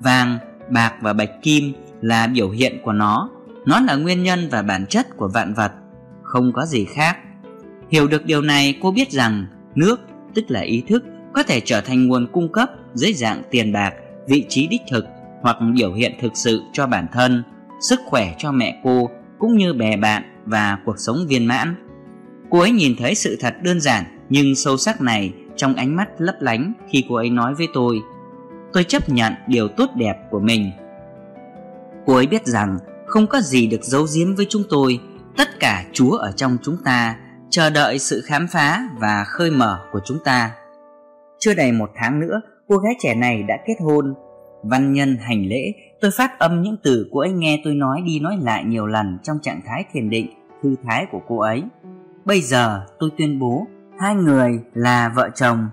vàng, 0.00 0.38
bạc 0.70 0.94
và 1.00 1.12
bạch 1.12 1.42
kim 1.42 1.72
là 2.00 2.26
biểu 2.26 2.50
hiện 2.50 2.80
của 2.84 2.92
nó. 2.92 3.30
Nó 3.66 3.80
là 3.80 3.96
nguyên 3.96 4.22
nhân 4.22 4.48
và 4.50 4.62
bản 4.62 4.86
chất 4.86 5.16
của 5.16 5.28
vạn 5.28 5.54
vật, 5.54 5.72
không 6.22 6.52
có 6.52 6.66
gì 6.66 6.84
khác. 6.84 7.16
Hiểu 7.90 8.08
được 8.08 8.24
điều 8.24 8.42
này, 8.42 8.78
cô 8.82 8.92
biết 8.92 9.10
rằng 9.10 9.46
nước, 9.74 10.00
tức 10.34 10.44
là 10.48 10.60
ý 10.60 10.82
thức 10.88 11.04
có 11.32 11.42
thể 11.42 11.60
trở 11.64 11.80
thành 11.80 12.08
nguồn 12.08 12.26
cung 12.32 12.52
cấp 12.52 12.70
dưới 12.94 13.12
dạng 13.12 13.42
tiền 13.50 13.72
bạc, 13.72 13.94
vị 14.28 14.46
trí 14.48 14.66
đích 14.66 14.82
thực 14.90 15.04
hoặc 15.42 15.56
biểu 15.74 15.92
hiện 15.92 16.12
thực 16.20 16.32
sự 16.34 16.62
cho 16.72 16.86
bản 16.86 17.06
thân, 17.12 17.42
sức 17.80 18.00
khỏe 18.06 18.34
cho 18.38 18.52
mẹ 18.52 18.80
cô 18.84 19.10
cũng 19.38 19.56
như 19.56 19.72
bè 19.72 19.96
bạn 19.96 20.22
và 20.44 20.78
cuộc 20.84 20.98
sống 20.98 21.26
viên 21.28 21.46
mãn. 21.46 21.74
Cô 22.50 22.58
ấy 22.58 22.70
nhìn 22.70 22.96
thấy 22.98 23.14
sự 23.14 23.36
thật 23.40 23.54
đơn 23.62 23.80
giản 23.80 24.04
nhưng 24.28 24.54
sâu 24.54 24.76
sắc 24.76 25.00
này 25.00 25.32
trong 25.56 25.74
ánh 25.74 25.96
mắt 25.96 26.08
lấp 26.18 26.34
lánh 26.40 26.72
khi 26.88 27.04
cô 27.08 27.14
ấy 27.14 27.30
nói 27.30 27.54
với 27.54 27.68
tôi. 27.74 28.00
Tôi 28.72 28.84
chấp 28.84 29.08
nhận 29.08 29.32
điều 29.46 29.68
tốt 29.68 29.90
đẹp 29.96 30.14
của 30.30 30.40
mình. 30.40 30.70
Cô 32.06 32.14
ấy 32.14 32.26
biết 32.26 32.46
rằng 32.46 32.78
không 33.06 33.26
có 33.26 33.40
gì 33.40 33.66
được 33.66 33.82
giấu 33.82 34.06
giếm 34.16 34.34
với 34.34 34.46
chúng 34.48 34.62
tôi, 34.70 35.00
tất 35.36 35.60
cả 35.60 35.84
chúa 35.92 36.10
ở 36.10 36.32
trong 36.32 36.58
chúng 36.62 36.76
ta, 36.84 37.16
chờ 37.50 37.70
đợi 37.70 37.98
sự 37.98 38.22
khám 38.24 38.48
phá 38.48 38.82
và 38.98 39.24
khơi 39.24 39.50
mở 39.50 39.80
của 39.92 40.00
chúng 40.04 40.18
ta 40.24 40.50
chưa 41.40 41.54
đầy 41.54 41.72
một 41.72 41.90
tháng 41.96 42.20
nữa, 42.20 42.40
cô 42.68 42.76
gái 42.76 42.94
trẻ 42.98 43.14
này 43.14 43.42
đã 43.42 43.58
kết 43.66 43.74
hôn. 43.80 44.14
Văn 44.62 44.92
nhân 44.92 45.16
hành 45.20 45.46
lễ, 45.46 45.72
tôi 46.00 46.10
phát 46.16 46.38
âm 46.38 46.62
những 46.62 46.76
từ 46.82 47.08
cô 47.12 47.20
ấy 47.20 47.32
nghe 47.32 47.60
tôi 47.64 47.74
nói 47.74 48.02
đi 48.06 48.20
nói 48.20 48.38
lại 48.42 48.64
nhiều 48.64 48.86
lần 48.86 49.18
trong 49.22 49.38
trạng 49.42 49.60
thái 49.66 49.84
thiền 49.92 50.10
định, 50.10 50.26
thư 50.62 50.76
thái 50.84 51.06
của 51.12 51.20
cô 51.28 51.38
ấy. 51.38 51.62
Bây 52.24 52.40
giờ 52.40 52.86
tôi 52.98 53.10
tuyên 53.18 53.38
bố, 53.38 53.66
hai 53.98 54.14
người 54.14 54.60
là 54.74 55.12
vợ 55.16 55.30
chồng. 55.34 55.68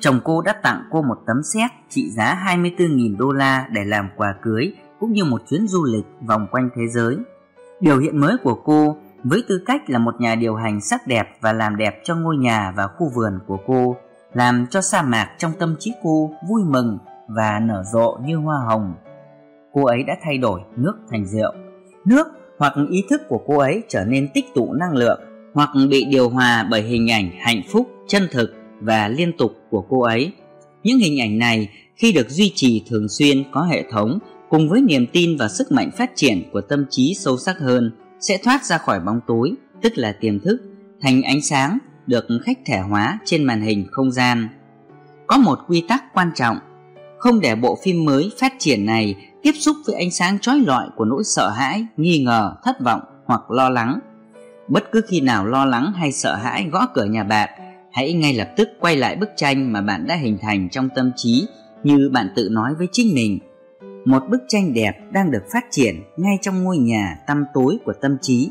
Chồng 0.00 0.20
cô 0.24 0.42
đã 0.42 0.52
tặng 0.62 0.82
cô 0.90 1.02
một 1.02 1.18
tấm 1.26 1.36
séc 1.54 1.70
trị 1.88 2.10
giá 2.10 2.44
24.000 2.46 3.16
đô 3.16 3.32
la 3.32 3.68
để 3.72 3.84
làm 3.84 4.08
quà 4.16 4.34
cưới 4.42 4.72
cũng 5.00 5.12
như 5.12 5.24
một 5.24 5.42
chuyến 5.50 5.66
du 5.68 5.84
lịch 5.84 6.04
vòng 6.26 6.46
quanh 6.50 6.70
thế 6.76 6.82
giới. 6.88 7.16
Biểu 7.80 7.98
hiện 7.98 8.18
mới 8.18 8.36
của 8.42 8.54
cô 8.54 8.96
với 9.24 9.44
tư 9.48 9.62
cách 9.66 9.90
là 9.90 9.98
một 9.98 10.14
nhà 10.20 10.34
điều 10.34 10.54
hành 10.54 10.80
sắc 10.80 11.06
đẹp 11.06 11.28
và 11.40 11.52
làm 11.52 11.76
đẹp 11.76 12.00
cho 12.04 12.14
ngôi 12.16 12.36
nhà 12.36 12.72
và 12.76 12.86
khu 12.86 13.10
vườn 13.14 13.38
của 13.46 13.58
cô 13.66 13.96
làm 14.32 14.66
cho 14.70 14.80
sa 14.80 15.02
mạc 15.02 15.34
trong 15.38 15.52
tâm 15.58 15.76
trí 15.78 15.92
cô 16.02 16.30
vui 16.48 16.62
mừng 16.64 16.98
và 17.28 17.60
nở 17.62 17.82
rộ 17.92 18.18
như 18.26 18.36
hoa 18.36 18.56
hồng. 18.66 18.94
Cô 19.72 19.84
ấy 19.84 20.02
đã 20.02 20.16
thay 20.22 20.38
đổi 20.38 20.60
nước 20.76 20.94
thành 21.10 21.26
rượu. 21.26 21.52
Nước 22.04 22.26
hoặc 22.58 22.74
ý 22.90 23.04
thức 23.10 23.22
của 23.28 23.40
cô 23.46 23.58
ấy 23.58 23.82
trở 23.88 24.04
nên 24.04 24.28
tích 24.34 24.44
tụ 24.54 24.72
năng 24.72 24.92
lượng 24.92 25.20
hoặc 25.54 25.70
bị 25.90 26.04
điều 26.04 26.28
hòa 26.28 26.66
bởi 26.70 26.82
hình 26.82 27.10
ảnh 27.10 27.30
hạnh 27.40 27.62
phúc, 27.68 27.88
chân 28.08 28.28
thực 28.30 28.50
và 28.80 29.08
liên 29.08 29.32
tục 29.38 29.52
của 29.70 29.84
cô 29.88 30.02
ấy. 30.02 30.32
Những 30.82 30.98
hình 30.98 31.20
ảnh 31.20 31.38
này 31.38 31.68
khi 31.96 32.12
được 32.12 32.30
duy 32.30 32.52
trì 32.54 32.84
thường 32.88 33.08
xuyên 33.08 33.44
có 33.52 33.62
hệ 33.62 33.84
thống 33.90 34.18
cùng 34.48 34.68
với 34.68 34.80
niềm 34.80 35.06
tin 35.12 35.36
và 35.36 35.48
sức 35.48 35.72
mạnh 35.72 35.90
phát 35.96 36.10
triển 36.14 36.42
của 36.52 36.60
tâm 36.60 36.84
trí 36.90 37.14
sâu 37.14 37.36
sắc 37.36 37.58
hơn 37.58 37.92
sẽ 38.20 38.38
thoát 38.44 38.64
ra 38.64 38.78
khỏi 38.78 39.00
bóng 39.00 39.20
tối, 39.26 39.52
tức 39.82 39.92
là 39.96 40.12
tiềm 40.20 40.40
thức, 40.40 40.60
thành 41.00 41.22
ánh 41.22 41.42
sáng 41.42 41.78
được 42.08 42.24
khách 42.44 42.58
thể 42.66 42.78
hóa 42.78 43.18
trên 43.24 43.44
màn 43.44 43.60
hình 43.60 43.86
không 43.90 44.12
gian. 44.12 44.48
Có 45.26 45.36
một 45.36 45.58
quy 45.68 45.84
tắc 45.88 46.04
quan 46.14 46.30
trọng, 46.34 46.58
không 47.18 47.40
để 47.40 47.54
bộ 47.54 47.78
phim 47.82 48.04
mới 48.04 48.30
phát 48.40 48.52
triển 48.58 48.86
này 48.86 49.14
tiếp 49.42 49.52
xúc 49.54 49.76
với 49.86 49.96
ánh 49.96 50.10
sáng 50.10 50.38
trói 50.38 50.60
lọi 50.60 50.86
của 50.96 51.04
nỗi 51.04 51.22
sợ 51.24 51.50
hãi, 51.50 51.86
nghi 51.96 52.24
ngờ, 52.24 52.54
thất 52.64 52.80
vọng 52.80 53.00
hoặc 53.24 53.50
lo 53.50 53.68
lắng. 53.68 53.98
Bất 54.68 54.92
cứ 54.92 55.00
khi 55.08 55.20
nào 55.20 55.46
lo 55.46 55.64
lắng 55.64 55.92
hay 55.96 56.12
sợ 56.12 56.36
hãi 56.36 56.68
gõ 56.72 56.86
cửa 56.94 57.04
nhà 57.04 57.24
bạn, 57.24 57.48
hãy 57.92 58.12
ngay 58.12 58.34
lập 58.34 58.48
tức 58.56 58.68
quay 58.80 58.96
lại 58.96 59.16
bức 59.16 59.30
tranh 59.36 59.72
mà 59.72 59.80
bạn 59.80 60.06
đã 60.06 60.14
hình 60.14 60.38
thành 60.42 60.68
trong 60.68 60.88
tâm 60.94 61.10
trí, 61.16 61.46
như 61.84 62.10
bạn 62.12 62.28
tự 62.36 62.48
nói 62.52 62.74
với 62.78 62.88
chính 62.92 63.14
mình. 63.14 63.38
Một 64.04 64.22
bức 64.30 64.40
tranh 64.48 64.74
đẹp 64.74 64.92
đang 65.12 65.30
được 65.30 65.42
phát 65.52 65.64
triển 65.70 66.02
ngay 66.16 66.38
trong 66.42 66.64
ngôi 66.64 66.78
nhà 66.78 67.18
tăm 67.26 67.44
tối 67.54 67.78
của 67.84 67.92
tâm 68.00 68.16
trí. 68.22 68.50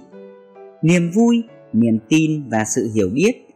Niềm 0.81 1.11
vui, 1.15 1.43
niềm 1.73 1.99
tin 2.09 2.49
và 2.49 2.65
sự 2.65 2.89
hiểu 2.95 3.09
biết 3.13 3.46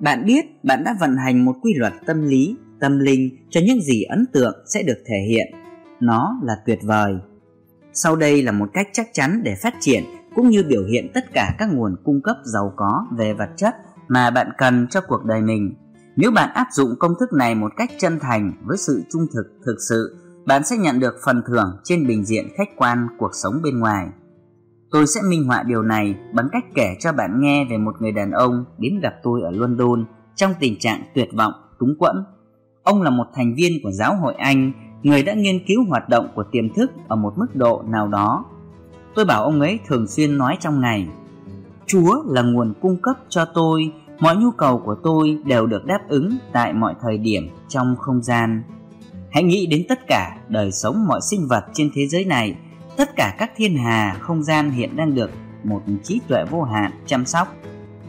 bạn 0.00 0.24
biết, 0.24 0.64
bạn 0.64 0.84
đã 0.84 0.96
vận 1.00 1.16
hành 1.16 1.44
một 1.44 1.56
quy 1.62 1.74
luật 1.74 1.92
tâm 2.06 2.22
lý, 2.22 2.56
tâm 2.80 2.98
linh 2.98 3.30
cho 3.50 3.60
những 3.66 3.80
gì 3.82 4.02
ấn 4.02 4.26
tượng 4.32 4.54
sẽ 4.66 4.82
được 4.82 4.98
thể 5.06 5.18
hiện. 5.28 5.46
Nó 6.00 6.40
là 6.42 6.54
tuyệt 6.66 6.78
vời. 6.82 7.14
Sau 7.92 8.16
đây 8.16 8.42
là 8.42 8.52
một 8.52 8.70
cách 8.72 8.88
chắc 8.92 9.06
chắn 9.12 9.42
để 9.44 9.54
phát 9.62 9.74
triển 9.80 10.04
cũng 10.34 10.48
như 10.48 10.64
biểu 10.68 10.84
hiện 10.84 11.10
tất 11.14 11.32
cả 11.32 11.54
các 11.58 11.68
nguồn 11.72 11.96
cung 12.04 12.22
cấp 12.22 12.36
giàu 12.44 12.72
có 12.76 13.06
về 13.18 13.34
vật 13.34 13.48
chất 13.56 13.74
mà 14.08 14.30
bạn 14.30 14.50
cần 14.58 14.86
cho 14.90 15.00
cuộc 15.00 15.24
đời 15.24 15.40
mình. 15.40 15.74
Nếu 16.16 16.30
bạn 16.30 16.50
áp 16.54 16.66
dụng 16.72 16.94
công 16.98 17.12
thức 17.20 17.32
này 17.32 17.54
một 17.54 17.72
cách 17.76 17.90
chân 17.98 18.18
thành 18.20 18.52
với 18.64 18.76
sự 18.76 19.02
trung 19.10 19.26
thực 19.34 19.44
thực 19.66 19.76
sự, 19.88 20.16
bạn 20.46 20.64
sẽ 20.64 20.76
nhận 20.76 21.00
được 21.00 21.14
phần 21.24 21.42
thưởng 21.46 21.76
trên 21.84 22.06
bình 22.06 22.24
diện 22.24 22.48
khách 22.56 22.76
quan 22.76 23.06
cuộc 23.18 23.30
sống 23.42 23.60
bên 23.62 23.78
ngoài 23.78 24.08
tôi 24.90 25.06
sẽ 25.06 25.20
minh 25.28 25.44
họa 25.46 25.62
điều 25.62 25.82
này 25.82 26.14
bằng 26.32 26.48
cách 26.52 26.64
kể 26.74 26.96
cho 27.00 27.12
bạn 27.12 27.40
nghe 27.40 27.64
về 27.70 27.78
một 27.78 27.94
người 28.00 28.12
đàn 28.12 28.30
ông 28.30 28.64
đến 28.78 29.00
gặp 29.00 29.14
tôi 29.22 29.42
ở 29.42 29.50
london 29.50 30.04
trong 30.34 30.52
tình 30.60 30.78
trạng 30.78 31.02
tuyệt 31.14 31.28
vọng 31.36 31.52
túng 31.78 31.94
quẫn. 31.98 32.16
Ông 32.82 33.02
là 33.02 33.10
một 33.10 33.26
thành 33.34 33.54
viên 33.54 33.72
của 33.82 33.90
giáo 33.90 34.16
hội 34.16 34.34
anh, 34.34 34.72
người 35.02 35.22
đã 35.22 35.34
nghiên 35.34 35.66
cứu 35.66 35.84
hoạt 35.88 36.08
động 36.08 36.28
của 36.34 36.44
tiềm 36.52 36.74
thức 36.74 36.90
ở 37.08 37.16
một 37.16 37.32
mức 37.38 37.46
độ 37.54 37.82
nào 37.86 38.08
đó. 38.08 38.44
Tôi 39.14 39.24
bảo 39.24 39.44
ông 39.44 39.60
ấy 39.60 39.78
thường 39.86 40.06
xuyên 40.06 40.38
nói 40.38 40.56
trong 40.60 40.80
ngày, 40.80 41.08
chúa 41.86 42.22
là 42.26 42.42
nguồn 42.42 42.74
cung 42.80 42.96
cấp 43.02 43.16
cho 43.28 43.44
tôi, 43.44 43.92
mọi 44.20 44.36
nhu 44.36 44.50
cầu 44.50 44.78
của 44.84 44.94
tôi 45.02 45.38
đều 45.44 45.66
được 45.66 45.84
đáp 45.86 46.00
ứng 46.08 46.38
tại 46.52 46.72
mọi 46.72 46.94
thời 47.02 47.18
điểm 47.18 47.48
trong 47.68 47.96
không 47.98 48.22
gian. 48.22 48.62
Hãy 49.30 49.42
nghĩ 49.42 49.66
đến 49.66 49.86
tất 49.88 49.98
cả 50.06 50.36
đời 50.48 50.72
sống 50.72 51.06
mọi 51.08 51.20
sinh 51.30 51.48
vật 51.48 51.64
trên 51.72 51.90
thế 51.94 52.06
giới 52.06 52.24
này 52.24 52.56
tất 53.00 53.16
cả 53.16 53.34
các 53.38 53.50
thiên 53.56 53.78
hà, 53.78 54.16
không 54.20 54.42
gian 54.42 54.70
hiện 54.70 54.96
đang 54.96 55.14
được 55.14 55.30
một 55.64 55.82
trí 56.04 56.20
tuệ 56.28 56.44
vô 56.50 56.62
hạn 56.62 56.90
chăm 57.06 57.26
sóc. 57.26 57.56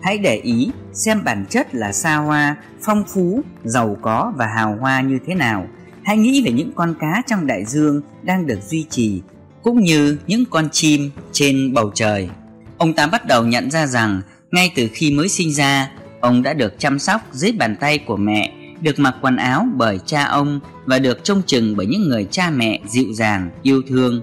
Hãy 0.02 0.18
để 0.18 0.36
ý 0.36 0.72
xem 0.94 1.24
bản 1.24 1.46
chất 1.50 1.76
là 1.76 1.92
xa 1.92 2.16
hoa, 2.16 2.56
phong 2.82 3.04
phú, 3.08 3.42
giàu 3.64 3.98
có 4.02 4.34
và 4.36 4.48
hào 4.48 4.78
hoa 4.80 5.02
như 5.02 5.20
thế 5.28 5.36
nào. 5.36 5.68
Hãy 6.04 6.18
nghĩ 6.18 6.44
về 6.46 6.52
những 6.52 6.72
con 6.76 6.96
cá 7.00 7.22
trong 7.28 7.48
đại 7.48 7.66
dương 7.66 8.02
đang 8.24 8.48
được 8.48 8.60
duy 8.70 8.86
trì, 8.90 9.22
cũng 9.64 9.80
như 9.80 10.18
những 10.28 10.46
con 10.46 10.70
chim 10.72 11.12
trên 11.32 11.74
bầu 11.74 11.92
trời. 11.96 12.30
Ông 12.78 12.94
ta 12.94 13.08
bắt 13.08 13.28
đầu 13.28 13.46
nhận 13.46 13.72
ra 13.72 13.88
rằng, 13.88 14.22
ngay 14.52 14.72
từ 14.76 14.88
khi 14.94 15.12
mới 15.12 15.30
sinh 15.30 15.54
ra, 15.54 15.92
ông 16.20 16.44
đã 16.44 16.54
được 16.54 16.80
chăm 16.80 17.00
sóc 17.00 17.22
dưới 17.32 17.52
bàn 17.52 17.76
tay 17.76 17.98
của 17.98 18.18
mẹ, 18.18 18.54
được 18.82 19.00
mặc 19.00 19.16
quần 19.22 19.36
áo 19.36 19.68
bởi 19.76 20.00
cha 20.06 20.24
ông 20.24 20.60
và 20.86 21.00
được 21.00 21.24
trông 21.24 21.42
chừng 21.46 21.76
bởi 21.78 21.86
những 21.86 22.10
người 22.10 22.28
cha 22.32 22.50
mẹ 22.50 22.80
dịu 22.88 23.14
dàng, 23.14 23.50
yêu 23.62 23.82
thương 23.88 24.22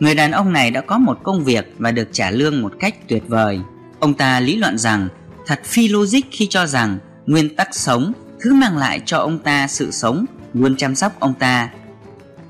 người 0.00 0.14
đàn 0.14 0.30
ông 0.30 0.52
này 0.52 0.70
đã 0.70 0.80
có 0.80 0.98
một 0.98 1.18
công 1.22 1.44
việc 1.44 1.74
và 1.78 1.90
được 1.90 2.08
trả 2.12 2.30
lương 2.30 2.62
một 2.62 2.72
cách 2.78 3.08
tuyệt 3.08 3.22
vời. 3.28 3.60
Ông 4.00 4.14
ta 4.14 4.40
lý 4.40 4.56
luận 4.56 4.78
rằng, 4.78 5.08
thật 5.46 5.60
phi 5.64 5.88
logic 5.88 6.20
khi 6.30 6.46
cho 6.46 6.66
rằng 6.66 6.98
nguyên 7.26 7.56
tắc 7.56 7.68
sống 7.74 8.12
thứ 8.40 8.54
mang 8.54 8.76
lại 8.76 9.00
cho 9.04 9.18
ông 9.18 9.38
ta 9.38 9.66
sự 9.68 9.90
sống 9.90 10.24
luôn 10.54 10.76
chăm 10.76 10.94
sóc 10.94 11.20
ông 11.20 11.34
ta. 11.38 11.70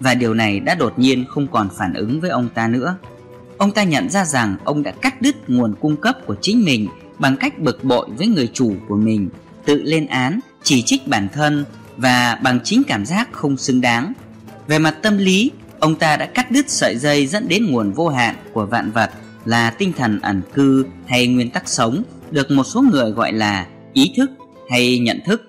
Và 0.01 0.15
điều 0.15 0.35
này 0.35 0.61
đã 0.61 0.75
đột 0.75 0.99
nhiên 0.99 1.25
không 1.29 1.47
còn 1.47 1.69
phản 1.79 1.95
ứng 1.95 2.21
với 2.21 2.31
ông 2.31 2.49
ta 2.55 2.69
nữa. 2.69 2.97
Ông 3.59 3.73
ta 3.73 3.83
nhận 3.83 4.11
ra 4.11 4.25
rằng 4.25 4.57
ông 4.65 4.83
đã 4.83 4.91
cắt 4.91 5.23
đứt 5.23 5.51
nguồn 5.51 5.75
cung 5.81 5.97
cấp 5.97 6.17
của 6.27 6.37
chính 6.41 6.65
mình 6.65 6.89
bằng 7.19 7.37
cách 7.37 7.59
bực 7.59 7.85
bội 7.85 8.09
với 8.17 8.27
người 8.27 8.51
chủ 8.53 8.75
của 8.89 8.97
mình, 8.97 9.29
tự 9.65 9.83
lên 9.83 10.07
án, 10.07 10.41
chỉ 10.63 10.83
trích 10.83 11.09
bản 11.09 11.29
thân 11.33 11.65
và 11.97 12.39
bằng 12.43 12.61
chính 12.65 12.83
cảm 12.85 13.07
giác 13.07 13.29
không 13.33 13.57
xứng 13.57 13.81
đáng. 13.81 14.13
Về 14.67 14.79
mặt 14.79 14.95
tâm 15.03 15.19
lý 15.19 15.51
ông 15.81 15.95
ta 15.95 16.17
đã 16.17 16.27
cắt 16.27 16.51
đứt 16.51 16.71
sợi 16.71 16.97
dây 16.97 17.27
dẫn 17.27 17.49
đến 17.49 17.67
nguồn 17.71 17.93
vô 17.93 18.09
hạn 18.09 18.35
của 18.53 18.67
vạn 18.67 18.91
vật 18.91 19.11
là 19.45 19.71
tinh 19.71 19.93
thần 19.93 20.21
ẩn 20.21 20.43
cư 20.55 20.87
hay 21.07 21.27
nguyên 21.27 21.51
tắc 21.51 21.69
sống, 21.69 22.03
được 22.31 22.51
một 22.51 22.65
số 22.65 22.83
người 22.93 23.11
gọi 23.11 23.33
là 23.33 23.67
ý 23.93 24.13
thức 24.17 24.31
hay 24.71 24.99
nhận 24.99 25.21
thức. 25.27 25.43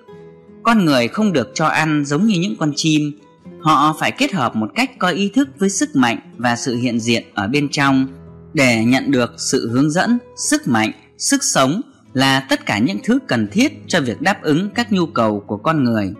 Con 0.62 0.84
người 0.84 1.08
không 1.08 1.32
được 1.32 1.50
cho 1.54 1.66
ăn 1.66 2.04
giống 2.06 2.26
như 2.26 2.40
những 2.40 2.56
con 2.58 2.72
chim. 2.76 3.12
Họ 3.60 3.96
phải 4.00 4.12
kết 4.12 4.32
hợp 4.32 4.56
một 4.56 4.70
cách 4.74 4.98
có 4.98 5.08
ý 5.08 5.30
thức 5.34 5.48
với 5.58 5.70
sức 5.70 5.96
mạnh 5.96 6.18
và 6.36 6.56
sự 6.56 6.76
hiện 6.76 7.00
diện 7.00 7.24
ở 7.34 7.48
bên 7.48 7.68
trong. 7.68 8.06
Để 8.52 8.84
nhận 8.84 9.10
được 9.10 9.34
sự 9.38 9.70
hướng 9.72 9.90
dẫn, 9.90 10.18
sức 10.36 10.68
mạnh, 10.68 10.92
sức 11.18 11.44
sống 11.44 11.80
là 12.12 12.40
tất 12.40 12.66
cả 12.66 12.78
những 12.78 12.98
thứ 13.04 13.18
cần 13.28 13.48
thiết 13.52 13.72
cho 13.86 14.00
việc 14.00 14.20
đáp 14.20 14.42
ứng 14.42 14.70
các 14.74 14.92
nhu 14.92 15.06
cầu 15.06 15.44
của 15.46 15.56
con 15.56 15.84
người. 15.84 16.12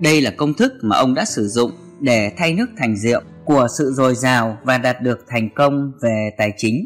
Đây 0.00 0.20
là 0.20 0.30
công 0.30 0.54
thức 0.54 0.72
mà 0.82 0.96
ông 0.96 1.14
đã 1.14 1.24
sử 1.24 1.48
dụng 1.48 1.72
để 2.00 2.32
thay 2.38 2.54
nước 2.54 2.66
thành 2.78 2.96
rượu 2.96 3.20
của 3.48 3.66
sự 3.78 3.92
dồi 3.92 4.14
dào 4.14 4.56
và 4.62 4.78
đạt 4.78 5.02
được 5.02 5.18
thành 5.28 5.48
công 5.54 5.92
về 6.02 6.30
tài 6.38 6.52
chính. 6.56 6.84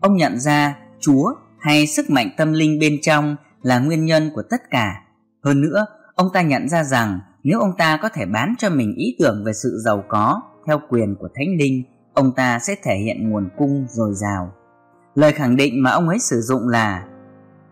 Ông 0.00 0.16
nhận 0.16 0.38
ra 0.40 0.76
chúa 1.00 1.32
hay 1.58 1.86
sức 1.86 2.10
mạnh 2.10 2.30
tâm 2.36 2.52
linh 2.52 2.78
bên 2.80 2.98
trong 3.02 3.36
là 3.62 3.78
nguyên 3.78 4.04
nhân 4.04 4.30
của 4.34 4.42
tất 4.50 4.70
cả. 4.70 5.02
Hơn 5.44 5.60
nữa, 5.60 5.86
ông 6.14 6.28
ta 6.32 6.42
nhận 6.42 6.68
ra 6.68 6.84
rằng 6.84 7.20
nếu 7.42 7.60
ông 7.60 7.72
ta 7.78 7.98
có 8.02 8.08
thể 8.08 8.26
bán 8.26 8.54
cho 8.58 8.70
mình 8.70 8.94
ý 8.96 9.16
tưởng 9.18 9.44
về 9.44 9.52
sự 9.52 9.78
giàu 9.84 10.04
có 10.08 10.40
theo 10.66 10.80
quyền 10.88 11.14
của 11.14 11.28
thánh 11.34 11.56
linh, 11.58 11.82
ông 12.14 12.32
ta 12.36 12.58
sẽ 12.58 12.74
thể 12.82 12.96
hiện 12.96 13.30
nguồn 13.30 13.48
cung 13.58 13.86
dồi 13.88 14.14
dào. 14.14 14.52
Lời 15.14 15.32
khẳng 15.32 15.56
định 15.56 15.82
mà 15.82 15.90
ông 15.90 16.08
ấy 16.08 16.18
sử 16.18 16.40
dụng 16.40 16.68
là, 16.68 17.04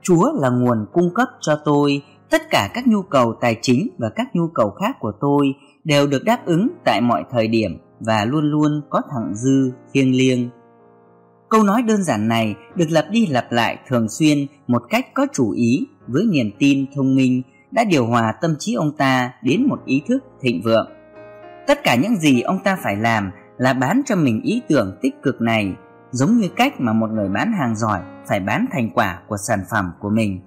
chúa 0.02 0.32
là 0.40 0.48
nguồn 0.48 0.86
cung 0.92 1.14
cấp 1.14 1.28
cho 1.40 1.60
tôi. 1.64 2.02
Tất 2.30 2.42
cả 2.50 2.70
các 2.74 2.86
nhu 2.86 3.02
cầu 3.02 3.34
tài 3.40 3.58
chính 3.62 3.88
và 3.98 4.10
các 4.16 4.26
nhu 4.34 4.48
cầu 4.54 4.70
khác 4.70 4.96
của 5.00 5.12
tôi 5.20 5.46
đều 5.84 6.06
được 6.06 6.24
đáp 6.24 6.46
ứng 6.46 6.68
tại 6.84 7.00
mọi 7.00 7.24
thời 7.30 7.48
điểm 7.48 7.78
và 8.01 8.24
luôn 8.24 8.51
luôn 8.51 8.82
có 8.90 9.02
thẳng 9.10 9.35
dư, 9.35 9.73
thiêng 9.93 10.16
liêng. 10.16 10.51
Câu 11.48 11.62
nói 11.62 11.82
đơn 11.82 12.02
giản 12.02 12.28
này 12.28 12.55
được 12.74 12.86
lặp 12.90 13.05
đi 13.10 13.27
lặp 13.27 13.52
lại 13.52 13.78
thường 13.89 14.09
xuyên 14.09 14.47
một 14.66 14.82
cách 14.90 15.06
có 15.14 15.27
chủ 15.32 15.51
ý 15.51 15.86
với 16.06 16.24
niềm 16.31 16.51
tin 16.59 16.86
thông 16.94 17.14
minh 17.14 17.43
đã 17.70 17.85
điều 17.85 18.06
hòa 18.06 18.32
tâm 18.40 18.56
trí 18.59 18.74
ông 18.74 18.97
ta 18.97 19.32
đến 19.43 19.66
một 19.68 19.78
ý 19.86 20.02
thức 20.09 20.24
thịnh 20.40 20.62
vượng. 20.64 20.90
Tất 21.66 21.82
cả 21.85 21.94
những 21.94 22.16
gì 22.16 22.40
ông 22.40 22.59
ta 22.64 22.78
phải 22.82 22.97
làm 22.97 23.31
là 23.59 23.73
bán 23.73 24.02
cho 24.06 24.16
mình 24.16 24.43
ý 24.43 24.62
tưởng 24.68 24.98
tích 25.02 25.23
cực 25.23 25.40
này, 25.40 25.74
giống 26.10 26.36
như 26.36 26.48
cách 26.56 26.81
mà 26.81 26.93
một 26.93 27.10
người 27.10 27.28
bán 27.28 27.52
hàng 27.52 27.77
giỏi 27.77 28.01
phải 28.28 28.40
bán 28.40 28.66
thành 28.73 28.90
quả 28.90 29.23
của 29.28 29.36
sản 29.36 29.60
phẩm 29.70 29.93
của 30.01 30.10
mình. 30.10 30.40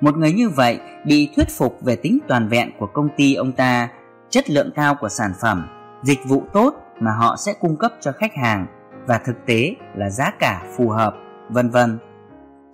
Một 0.00 0.16
người 0.16 0.32
như 0.32 0.48
vậy 0.48 0.80
bị 1.06 1.30
thuyết 1.36 1.48
phục 1.58 1.78
về 1.82 1.96
tính 1.96 2.18
toàn 2.28 2.48
vẹn 2.48 2.70
của 2.78 2.86
công 2.86 3.08
ty 3.16 3.34
ông 3.34 3.52
ta, 3.52 3.88
chất 4.30 4.50
lượng 4.50 4.70
cao 4.74 4.94
của 5.00 5.08
sản 5.08 5.32
phẩm, 5.40 5.66
dịch 6.02 6.20
vụ 6.26 6.42
tốt 6.52 6.74
mà 7.00 7.10
họ 7.12 7.36
sẽ 7.38 7.54
cung 7.60 7.76
cấp 7.76 7.92
cho 8.00 8.12
khách 8.12 8.34
hàng 8.34 8.66
và 9.06 9.18
thực 9.18 9.46
tế 9.46 9.74
là 9.96 10.10
giá 10.10 10.30
cả 10.38 10.62
phù 10.76 10.88
hợp, 10.88 11.14
vân 11.50 11.70
vân. 11.70 11.98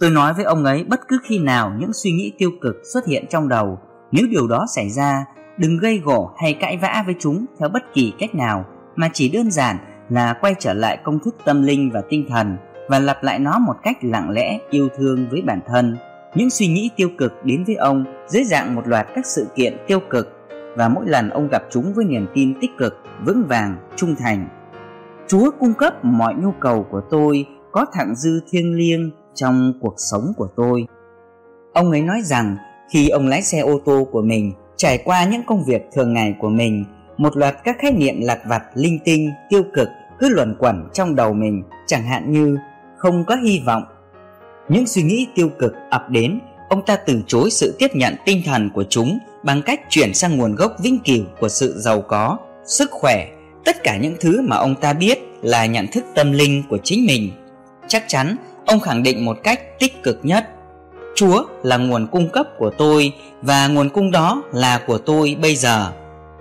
Tôi 0.00 0.10
nói 0.10 0.32
với 0.32 0.44
ông 0.44 0.64
ấy 0.64 0.84
bất 0.84 1.00
cứ 1.08 1.18
khi 1.24 1.38
nào 1.38 1.72
những 1.78 1.92
suy 1.92 2.10
nghĩ 2.10 2.32
tiêu 2.38 2.50
cực 2.60 2.76
xuất 2.92 3.06
hiện 3.06 3.24
trong 3.30 3.48
đầu. 3.48 3.78
Nếu 4.12 4.26
điều 4.30 4.48
đó 4.48 4.66
xảy 4.74 4.90
ra, 4.90 5.24
đừng 5.56 5.78
gây 5.78 5.98
gổ 5.98 6.30
hay 6.36 6.54
cãi 6.54 6.78
vã 6.82 7.02
với 7.06 7.14
chúng 7.18 7.46
theo 7.58 7.68
bất 7.68 7.82
kỳ 7.94 8.12
cách 8.18 8.34
nào, 8.34 8.64
mà 8.96 9.08
chỉ 9.12 9.28
đơn 9.28 9.50
giản 9.50 9.76
là 10.08 10.32
quay 10.40 10.54
trở 10.58 10.72
lại 10.72 10.98
công 11.04 11.18
thức 11.24 11.36
tâm 11.44 11.62
linh 11.62 11.90
và 11.90 12.02
tinh 12.08 12.26
thần 12.28 12.56
và 12.88 12.98
lặp 12.98 13.22
lại 13.22 13.38
nó 13.38 13.58
một 13.58 13.76
cách 13.82 13.96
lặng 14.02 14.30
lẽ, 14.30 14.58
yêu 14.70 14.88
thương 14.96 15.28
với 15.30 15.42
bản 15.42 15.60
thân. 15.66 15.96
Những 16.34 16.50
suy 16.50 16.66
nghĩ 16.66 16.90
tiêu 16.96 17.08
cực 17.18 17.44
đến 17.44 17.64
với 17.64 17.74
ông 17.74 18.04
dưới 18.26 18.44
dạng 18.44 18.74
một 18.74 18.88
loạt 18.88 19.06
các 19.14 19.26
sự 19.26 19.46
kiện 19.54 19.76
tiêu 19.86 20.00
cực 20.10 20.41
và 20.76 20.88
mỗi 20.88 21.06
lần 21.06 21.30
ông 21.30 21.48
gặp 21.48 21.62
chúng 21.70 21.92
với 21.94 22.04
niềm 22.04 22.26
tin 22.34 22.54
tích 22.60 22.70
cực, 22.78 22.96
vững 23.26 23.44
vàng, 23.48 23.76
trung 23.96 24.14
thành. 24.18 24.48
Chúa 25.28 25.50
cung 25.60 25.74
cấp 25.74 26.04
mọi 26.04 26.34
nhu 26.34 26.52
cầu 26.60 26.86
của 26.90 27.00
tôi 27.10 27.46
có 27.72 27.86
thặng 27.92 28.14
dư 28.16 28.40
thiêng 28.50 28.74
liêng 28.74 29.10
trong 29.34 29.72
cuộc 29.80 29.94
sống 29.96 30.32
của 30.36 30.48
tôi. 30.56 30.86
Ông 31.72 31.90
ấy 31.90 32.02
nói 32.02 32.20
rằng, 32.24 32.56
khi 32.92 33.08
ông 33.08 33.26
lái 33.26 33.42
xe 33.42 33.60
ô 33.60 33.80
tô 33.84 34.06
của 34.12 34.22
mình, 34.22 34.52
trải 34.76 34.98
qua 35.04 35.24
những 35.24 35.42
công 35.46 35.64
việc 35.64 35.88
thường 35.92 36.12
ngày 36.12 36.34
của 36.40 36.48
mình, 36.48 36.84
một 37.16 37.36
loạt 37.36 37.56
các 37.64 37.76
khái 37.78 37.92
niệm 37.92 38.14
lặt 38.20 38.38
vặt, 38.46 38.62
linh 38.74 38.98
tinh, 39.04 39.30
tiêu 39.50 39.62
cực 39.74 39.88
cứ 40.18 40.28
luẩn 40.28 40.56
quẩn 40.58 40.88
trong 40.92 41.14
đầu 41.14 41.32
mình, 41.32 41.62
chẳng 41.86 42.02
hạn 42.02 42.32
như, 42.32 42.58
không 42.96 43.24
có 43.24 43.36
hy 43.36 43.62
vọng. 43.66 43.82
Những 44.68 44.86
suy 44.86 45.02
nghĩ 45.02 45.26
tiêu 45.34 45.48
cực 45.58 45.74
ập 45.90 46.10
đến, 46.10 46.40
ông 46.68 46.82
ta 46.86 46.96
từ 47.06 47.22
chối 47.26 47.50
sự 47.50 47.76
tiếp 47.78 47.88
nhận 47.94 48.14
tinh 48.24 48.42
thần 48.46 48.70
của 48.74 48.84
chúng 48.88 49.18
bằng 49.42 49.62
cách 49.62 49.80
chuyển 49.90 50.14
sang 50.14 50.38
nguồn 50.38 50.54
gốc 50.54 50.72
vĩnh 50.78 50.98
cửu 50.98 51.24
của 51.40 51.48
sự 51.48 51.74
giàu 51.76 52.02
có, 52.02 52.38
sức 52.66 52.90
khỏe, 52.90 53.26
tất 53.64 53.82
cả 53.82 53.96
những 53.96 54.16
thứ 54.20 54.40
mà 54.42 54.56
ông 54.56 54.74
ta 54.74 54.92
biết 54.92 55.18
là 55.42 55.66
nhận 55.66 55.86
thức 55.86 56.04
tâm 56.14 56.32
linh 56.32 56.62
của 56.70 56.78
chính 56.84 57.06
mình. 57.06 57.30
Chắc 57.88 58.04
chắn, 58.08 58.36
ông 58.66 58.80
khẳng 58.80 59.02
định 59.02 59.24
một 59.24 59.38
cách 59.42 59.78
tích 59.78 60.02
cực 60.02 60.18
nhất, 60.22 60.48
chúa 61.14 61.44
là 61.62 61.76
nguồn 61.76 62.06
cung 62.06 62.28
cấp 62.28 62.46
của 62.58 62.70
tôi 62.78 63.12
và 63.42 63.66
nguồn 63.66 63.88
cung 63.88 64.10
đó 64.10 64.42
là 64.52 64.80
của 64.86 64.98
tôi 64.98 65.36
bây 65.42 65.56
giờ. 65.56 65.92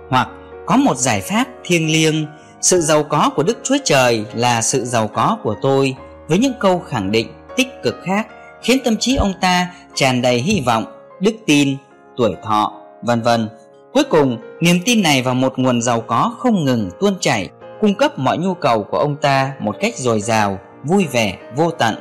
Hoặc 0.08 0.28
có 0.66 0.76
một 0.76 0.96
giải 0.96 1.20
pháp 1.20 1.44
thiêng 1.64 1.92
liêng, 1.92 2.26
sự 2.60 2.80
giàu 2.80 3.02
có 3.02 3.30
của 3.36 3.42
đức 3.42 3.58
chúa 3.62 3.76
trời 3.84 4.24
là 4.34 4.62
sự 4.62 4.84
giàu 4.84 5.08
có 5.08 5.38
của 5.42 5.56
tôi, 5.62 5.94
với 6.28 6.38
những 6.38 6.54
câu 6.60 6.78
khẳng 6.78 7.12
định 7.12 7.28
tích 7.56 7.82
cực 7.82 7.96
khác 8.04 8.26
khiến 8.62 8.78
tâm 8.84 8.96
trí 8.96 9.16
ông 9.16 9.32
ta 9.40 9.74
tràn 9.94 10.22
đầy 10.22 10.38
hy 10.38 10.62
vọng, 10.66 10.84
đức 11.20 11.34
tin, 11.46 11.76
tuổi 12.16 12.36
thọ 12.42 12.81
vân 13.02 13.22
vân. 13.22 13.48
Cuối 13.92 14.04
cùng, 14.10 14.38
niềm 14.60 14.76
tin 14.84 15.02
này 15.02 15.22
vào 15.22 15.34
một 15.34 15.58
nguồn 15.58 15.82
giàu 15.82 16.00
có 16.00 16.34
không 16.38 16.64
ngừng 16.64 16.90
tuôn 17.00 17.14
chảy, 17.20 17.50
cung 17.80 17.94
cấp 17.94 18.18
mọi 18.18 18.38
nhu 18.38 18.54
cầu 18.54 18.84
của 18.84 18.98
ông 18.98 19.16
ta 19.16 19.52
một 19.60 19.76
cách 19.80 19.96
dồi 19.96 20.20
dào, 20.20 20.58
vui 20.84 21.06
vẻ, 21.12 21.38
vô 21.56 21.70
tận. 21.70 21.94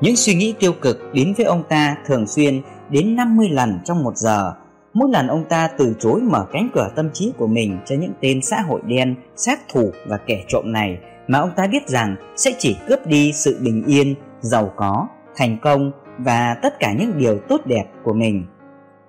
Những 0.00 0.16
suy 0.16 0.34
nghĩ 0.34 0.54
tiêu 0.58 0.72
cực 0.72 0.98
đến 1.12 1.34
với 1.36 1.46
ông 1.46 1.62
ta 1.68 1.96
thường 2.06 2.26
xuyên 2.26 2.62
đến 2.90 3.16
50 3.16 3.48
lần 3.48 3.80
trong 3.84 4.02
một 4.04 4.16
giờ. 4.16 4.52
Mỗi 4.92 5.10
lần 5.12 5.26
ông 5.26 5.44
ta 5.48 5.68
từ 5.78 5.94
chối 6.00 6.20
mở 6.20 6.46
cánh 6.52 6.68
cửa 6.74 6.88
tâm 6.96 7.10
trí 7.12 7.32
của 7.38 7.46
mình 7.46 7.78
cho 7.86 7.96
những 8.00 8.12
tên 8.20 8.42
xã 8.42 8.60
hội 8.60 8.80
đen, 8.86 9.14
sát 9.36 9.60
thủ 9.68 9.92
và 10.06 10.16
kẻ 10.16 10.44
trộm 10.48 10.72
này, 10.72 10.98
mà 11.26 11.38
ông 11.38 11.50
ta 11.56 11.66
biết 11.66 11.88
rằng 11.88 12.16
sẽ 12.36 12.52
chỉ 12.58 12.76
cướp 12.88 13.06
đi 13.06 13.32
sự 13.34 13.58
bình 13.62 13.84
yên, 13.86 14.14
giàu 14.40 14.72
có, 14.76 15.06
thành 15.36 15.58
công 15.62 15.90
và 16.18 16.56
tất 16.62 16.80
cả 16.80 16.92
những 16.92 17.18
điều 17.18 17.38
tốt 17.48 17.60
đẹp 17.66 17.84
của 18.04 18.12
mình. 18.12 18.46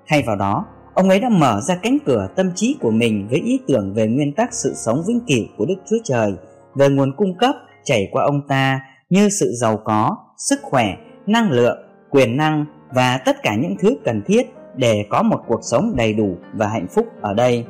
Thay 0.07 0.23
vào 0.27 0.35
đó 0.35 0.65
ông 0.99 1.09
ấy 1.09 1.19
đã 1.19 1.29
mở 1.29 1.61
ra 1.61 1.75
cánh 1.75 1.97
cửa 2.05 2.27
tâm 2.35 2.51
trí 2.55 2.77
của 2.81 2.91
mình 2.91 3.27
với 3.29 3.39
ý 3.39 3.59
tưởng 3.67 3.93
về 3.93 4.07
nguyên 4.07 4.33
tắc 4.33 4.53
sự 4.53 4.73
sống 4.75 5.03
vĩnh 5.07 5.19
cửu 5.27 5.45
của 5.57 5.65
đức 5.65 5.75
chúa 5.89 5.97
trời, 6.03 6.33
về 6.75 6.89
nguồn 6.89 7.15
cung 7.17 7.37
cấp 7.37 7.55
chảy 7.83 8.09
qua 8.11 8.23
ông 8.23 8.41
ta 8.47 8.81
như 9.09 9.29
sự 9.29 9.51
giàu 9.61 9.77
có, 9.77 10.17
sức 10.37 10.59
khỏe, 10.61 10.95
năng 11.25 11.51
lượng, 11.51 11.77
quyền 12.09 12.37
năng 12.37 12.65
và 12.93 13.17
tất 13.25 13.43
cả 13.43 13.55
những 13.55 13.75
thứ 13.79 13.97
cần 14.05 14.21
thiết 14.25 14.47
để 14.75 15.05
có 15.09 15.23
một 15.23 15.39
cuộc 15.47 15.59
sống 15.63 15.93
đầy 15.95 16.13
đủ 16.13 16.37
và 16.53 16.67
hạnh 16.67 16.87
phúc 16.87 17.07
ở 17.21 17.33
đây. 17.33 17.65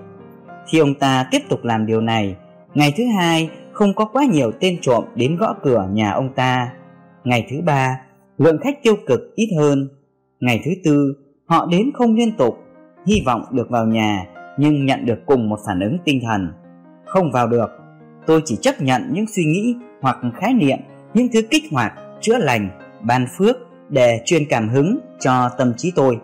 Khi 0.67 0.79
ông 0.79 0.93
ta 0.93 1.27
tiếp 1.31 1.41
tục 1.49 1.63
làm 1.63 1.85
điều 1.85 2.01
này, 2.01 2.35
ngày 2.73 2.93
thứ 2.97 3.03
hai 3.17 3.49
không 3.71 3.93
có 3.95 4.05
quá 4.05 4.23
nhiều 4.31 4.51
tên 4.59 4.77
trộm 4.81 5.03
đến 5.15 5.37
gõ 5.37 5.55
cửa 5.63 5.87
nhà 5.91 6.11
ông 6.11 6.33
ta. 6.35 6.73
Ngày 7.23 7.47
thứ 7.51 7.61
ba, 7.61 8.01
lượng 8.37 8.57
khách 8.63 8.83
tiêu 8.83 8.95
cực 9.07 9.19
ít 9.35 9.49
hơn. 9.57 9.89
Ngày 10.39 10.61
thứ 10.65 10.71
tư, 10.83 11.13
họ 11.45 11.65
đến 11.65 11.91
không 11.93 12.15
liên 12.15 12.37
tục 12.37 12.57
hy 13.09 13.23
vọng 13.25 13.41
được 13.51 13.69
vào 13.69 13.85
nhà, 13.85 14.25
nhưng 14.57 14.85
nhận 14.85 15.05
được 15.05 15.25
cùng 15.25 15.49
một 15.49 15.59
phản 15.67 15.79
ứng 15.79 15.97
tinh 16.05 16.21
thần. 16.23 16.53
Không 17.05 17.31
vào 17.31 17.47
được, 17.47 17.69
tôi 18.25 18.41
chỉ 18.45 18.57
chấp 18.61 18.81
nhận 18.81 19.09
những 19.11 19.25
suy 19.27 19.45
nghĩ 19.45 19.75
hoặc 20.01 20.17
khái 20.39 20.53
niệm, 20.53 20.77
những 21.13 21.27
thứ 21.33 21.41
kích 21.41 21.63
hoạt, 21.71 21.93
chữa 22.21 22.37
lành, 22.37 22.69
ban 23.01 23.25
phước 23.37 23.57
để 23.89 24.21
truyền 24.25 24.45
cảm 24.49 24.69
hứng 24.69 24.99
cho 25.19 25.49
tâm 25.57 25.73
trí 25.77 25.91
tôi. 25.95 26.19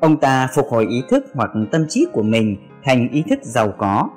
Ông 0.00 0.20
ta 0.20 0.48
phục 0.54 0.66
hồi 0.70 0.86
ý 0.86 1.02
thức 1.08 1.24
hoặc 1.34 1.50
tâm 1.70 1.86
trí 1.88 2.06
của 2.12 2.22
mình 2.22 2.56
thành 2.84 3.08
ý 3.08 3.22
thức 3.30 3.38
giàu 3.42 3.72
có. 3.78 4.10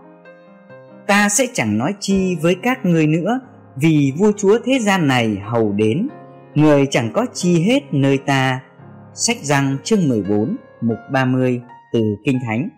Ta 1.07 1.29
sẽ 1.29 1.45
chẳng 1.53 1.77
nói 1.77 1.93
chi 1.99 2.35
với 2.41 2.55
các 2.63 2.85
ngươi 2.85 3.07
nữa, 3.07 3.39
vì 3.75 4.13
vua 4.17 4.31
chúa 4.37 4.59
thế 4.65 4.79
gian 4.79 5.07
này 5.07 5.37
hầu 5.43 5.71
đến. 5.71 6.07
Người 6.55 6.87
chẳng 6.91 7.09
có 7.13 7.25
chi 7.33 7.61
hết 7.61 7.93
nơi 7.93 8.17
ta. 8.17 8.59
Sách 9.13 9.37
răng 9.41 9.77
chương 9.83 10.09
14 10.09 10.55
mục 10.87 10.97
30 11.11 11.61
từ 11.93 12.01
kinh 12.25 12.39
thánh. 12.45 12.69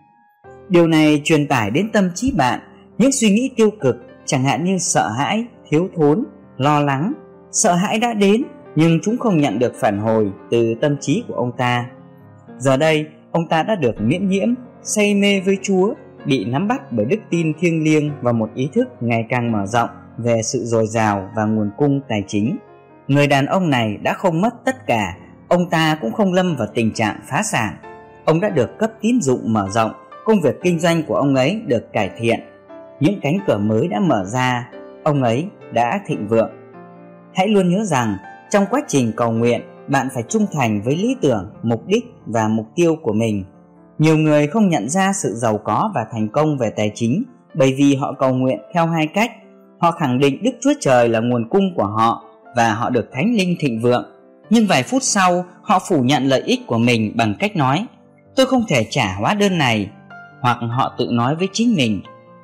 Điều 0.68 0.86
này 0.86 1.20
truyền 1.24 1.48
tải 1.48 1.70
đến 1.70 1.90
tâm 1.92 2.10
trí 2.14 2.32
bạn 2.32 2.60
những 2.98 3.12
suy 3.12 3.30
nghĩ 3.30 3.50
tiêu 3.56 3.70
cực, 3.80 3.96
chẳng 4.24 4.44
hạn 4.44 4.64
như 4.64 4.78
sợ 4.78 5.08
hãi, 5.18 5.46
thiếu 5.70 5.88
thốn, 5.96 6.24
lo 6.56 6.80
lắng. 6.80 7.12
Sợ 7.50 7.74
hãi 7.74 7.98
đã 7.98 8.14
đến, 8.14 8.42
nhưng 8.76 9.00
chúng 9.02 9.18
không 9.18 9.38
nhận 9.38 9.58
được 9.58 9.74
phản 9.74 9.98
hồi 9.98 10.32
từ 10.50 10.74
tâm 10.80 10.96
trí 11.00 11.24
của 11.28 11.34
ông 11.34 11.52
ta. 11.56 11.86
Giờ 12.58 12.76
đây, 12.76 13.06
ông 13.32 13.48
ta 13.48 13.62
đã 13.62 13.74
được 13.74 14.00
miễn 14.00 14.28
nhiễm, 14.28 14.48
say 14.82 15.14
mê 15.14 15.40
với 15.40 15.58
chúa, 15.62 15.94
bị 16.26 16.44
nắm 16.44 16.68
bắt 16.68 16.92
bởi 16.92 17.06
đức 17.06 17.18
tin 17.30 17.52
thiêng 17.60 17.84
liêng 17.84 18.10
và 18.22 18.32
một 18.32 18.50
ý 18.54 18.68
thức 18.74 18.88
ngày 19.00 19.26
càng 19.28 19.52
mở 19.52 19.66
rộng 19.66 19.90
về 20.18 20.42
sự 20.42 20.58
dồi 20.64 20.86
dào 20.86 21.30
và 21.36 21.44
nguồn 21.44 21.70
cung 21.76 22.00
tài 22.08 22.24
chính. 22.26 22.58
Người 23.08 23.26
đàn 23.26 23.46
ông 23.46 23.70
này 23.70 23.96
đã 24.02 24.12
không 24.12 24.40
mất 24.40 24.64
tất 24.64 24.86
cả, 24.86 25.16
ông 25.48 25.70
ta 25.70 25.98
cũng 26.00 26.12
không 26.12 26.32
lâm 26.32 26.56
vào 26.56 26.68
tình 26.74 26.94
trạng 26.94 27.20
phá 27.30 27.42
sản 27.42 27.74
ông 28.28 28.40
đã 28.40 28.48
được 28.48 28.78
cấp 28.78 28.90
tín 29.00 29.20
dụng 29.20 29.52
mở 29.52 29.68
rộng, 29.70 29.92
công 30.24 30.40
việc 30.40 30.62
kinh 30.62 30.78
doanh 30.78 31.02
của 31.02 31.14
ông 31.14 31.34
ấy 31.34 31.62
được 31.66 31.92
cải 31.92 32.10
thiện. 32.18 32.40
Những 33.00 33.20
cánh 33.22 33.38
cửa 33.46 33.58
mới 33.58 33.88
đã 33.88 34.00
mở 34.00 34.24
ra, 34.24 34.70
ông 35.04 35.22
ấy 35.22 35.46
đã 35.72 36.00
thịnh 36.06 36.28
vượng. 36.28 36.50
Hãy 37.34 37.48
luôn 37.48 37.68
nhớ 37.68 37.84
rằng, 37.84 38.16
trong 38.50 38.64
quá 38.70 38.80
trình 38.88 39.12
cầu 39.16 39.32
nguyện, 39.32 39.60
bạn 39.88 40.08
phải 40.14 40.22
trung 40.28 40.46
thành 40.52 40.82
với 40.82 40.96
lý 40.96 41.16
tưởng, 41.20 41.50
mục 41.62 41.86
đích 41.86 42.04
và 42.26 42.48
mục 42.48 42.66
tiêu 42.74 42.96
của 43.02 43.12
mình. 43.12 43.44
Nhiều 43.98 44.16
người 44.16 44.46
không 44.46 44.68
nhận 44.68 44.88
ra 44.88 45.12
sự 45.12 45.34
giàu 45.34 45.58
có 45.58 45.92
và 45.94 46.06
thành 46.12 46.28
công 46.28 46.58
về 46.58 46.70
tài 46.76 46.92
chính 46.94 47.22
bởi 47.54 47.74
vì 47.78 47.94
họ 47.94 48.12
cầu 48.18 48.34
nguyện 48.34 48.58
theo 48.74 48.86
hai 48.86 49.06
cách. 49.06 49.30
Họ 49.78 49.90
khẳng 49.90 50.18
định 50.18 50.42
đức 50.42 50.52
chúa 50.60 50.72
trời 50.80 51.08
là 51.08 51.20
nguồn 51.20 51.48
cung 51.48 51.74
của 51.76 51.86
họ 51.86 52.24
và 52.56 52.74
họ 52.74 52.90
được 52.90 53.08
thánh 53.12 53.34
linh 53.34 53.56
thịnh 53.60 53.80
vượng. 53.80 54.04
Nhưng 54.50 54.66
vài 54.66 54.82
phút 54.82 55.02
sau, 55.02 55.44
họ 55.62 55.78
phủ 55.88 56.02
nhận 56.02 56.24
lợi 56.24 56.42
ích 56.46 56.60
của 56.66 56.78
mình 56.78 57.12
bằng 57.16 57.34
cách 57.38 57.56
nói 57.56 57.86
tôi 58.38 58.46
không 58.46 58.64
thể 58.68 58.86
trả 58.90 59.14
hóa 59.14 59.34
đơn 59.34 59.58
này. 59.58 59.90
Hoặc 60.40 60.58
họ 60.70 60.94
tự 60.98 61.08
nói 61.12 61.36
với 61.36 61.48
chính 61.52 61.74
mình, 61.76 62.00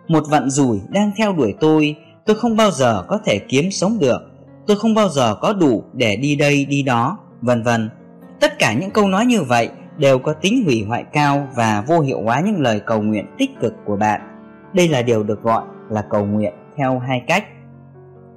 một 0.08 0.24
vận 0.28 0.50
rủi 0.50 0.80
đang 0.88 1.10
theo 1.16 1.32
đuổi 1.32 1.54
tôi 1.60 1.96
tôi 2.26 2.36
không 2.36 2.56
bao 2.56 2.70
giờ 2.70 3.04
có 3.08 3.18
thể 3.24 3.38
kiếm 3.38 3.70
sống 3.70 3.98
được. 3.98 4.18
Tôi 4.66 4.76
không 4.76 4.94
bao 4.94 5.08
giờ 5.08 5.34
có 5.34 5.52
đủ 5.52 5.84
để 5.92 6.16
đi 6.16 6.36
đây, 6.36 6.64
đi 6.64 6.82
đó, 6.82 7.18
vân 7.40 7.62
vân. 7.62 7.90
Tất 8.40 8.58
cả 8.58 8.74
những 8.74 8.90
câu 8.90 9.08
nói 9.08 9.26
như 9.26 9.42
vậy 9.42 9.68
đều 9.96 10.18
có 10.18 10.32
tính 10.32 10.64
hủy 10.64 10.84
hoại 10.88 11.04
cao 11.12 11.48
và 11.56 11.84
vô 11.86 12.00
hiệu 12.00 12.22
hóa 12.22 12.40
những 12.40 12.60
lời 12.60 12.80
cầu 12.86 13.02
nguyện 13.02 13.26
tích 13.38 13.50
cực 13.60 13.74
của 13.84 13.96
bạn. 13.96 14.20
Đây 14.72 14.88
là 14.88 15.02
điều 15.02 15.22
được 15.22 15.42
gọi 15.42 15.64
là 15.90 16.02
cầu 16.10 16.26
nguyện 16.26 16.52
theo 16.76 16.98
hai 16.98 17.22
cách. 17.26 17.44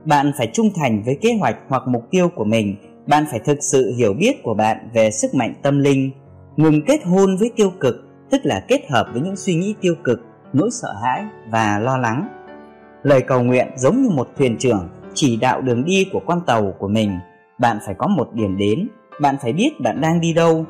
Bạn 0.05 0.31
phải 0.37 0.49
trung 0.53 0.69
thành 0.75 1.03
với 1.03 1.17
kế 1.21 1.33
hoạch 1.39 1.55
hoặc 1.67 1.83
mục 1.87 2.03
tiêu 2.11 2.29
của 2.35 2.45
mình. 2.45 2.75
Bạn 3.07 3.25
phải 3.31 3.39
thực 3.45 3.57
sự 3.61 3.93
hiểu 3.97 4.13
biết 4.13 4.43
của 4.43 4.53
bạn 4.53 4.89
về 4.93 5.11
sức 5.11 5.35
mạnh 5.35 5.53
tâm 5.61 5.79
linh 5.79 6.11
ngừng 6.57 6.81
kết 6.85 6.99
hôn 7.05 7.37
với 7.39 7.51
tiêu 7.55 7.71
cực, 7.79 7.95
tức 8.29 8.41
là 8.43 8.65
kết 8.67 8.81
hợp 8.89 9.07
với 9.13 9.21
những 9.21 9.35
suy 9.35 9.55
nghĩ 9.55 9.75
tiêu 9.81 9.95
cực, 10.03 10.19
nỗi 10.53 10.69
sợ 10.71 10.93
hãi 11.03 11.25
và 11.51 11.79
lo 11.79 11.97
lắng. 11.97 12.27
Lời 13.03 13.21
cầu 13.21 13.43
nguyện 13.43 13.67
giống 13.75 14.01
như 14.01 14.09
một 14.09 14.27
thuyền 14.37 14.57
trưởng 14.57 14.89
chỉ 15.13 15.37
đạo 15.37 15.61
đường 15.61 15.85
đi 15.85 16.07
của 16.11 16.21
con 16.25 16.41
tàu 16.45 16.73
của 16.79 16.87
mình. 16.87 17.19
Bạn 17.57 17.77
phải 17.85 17.95
có 17.97 18.07
một 18.07 18.33
điểm 18.33 18.57
đến, 18.57 18.87
bạn 19.21 19.35
phải 19.41 19.53
biết 19.53 19.69
bạn 19.83 20.01
đang 20.01 20.21
đi 20.21 20.33
đâu. 20.33 20.65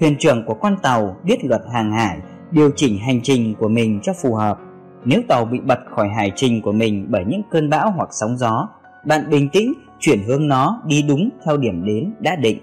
Thuyền 0.00 0.16
trưởng 0.18 0.44
của 0.46 0.54
con 0.54 0.76
tàu 0.82 1.16
biết 1.24 1.44
luật 1.44 1.62
hàng 1.72 1.92
hải, 1.92 2.18
điều 2.50 2.70
chỉnh 2.76 2.98
hành 2.98 3.20
trình 3.22 3.54
của 3.58 3.68
mình 3.68 4.00
cho 4.02 4.12
phù 4.22 4.34
hợp. 4.34 4.58
Nếu 5.04 5.22
tàu 5.28 5.44
bị 5.44 5.60
bật 5.60 5.78
khỏi 5.96 6.08
hải 6.08 6.32
trình 6.36 6.62
của 6.62 6.72
mình 6.72 7.06
bởi 7.08 7.24
những 7.26 7.42
cơn 7.50 7.70
bão 7.70 7.90
hoặc 7.90 8.08
sóng 8.12 8.36
gió, 8.36 8.68
bạn 9.06 9.30
bình 9.30 9.48
tĩnh 9.48 9.72
chuyển 10.00 10.22
hướng 10.22 10.48
nó 10.48 10.82
đi 10.86 11.04
đúng 11.08 11.28
theo 11.44 11.56
điểm 11.56 11.84
đến 11.84 12.14
đã 12.20 12.36
định 12.36 12.58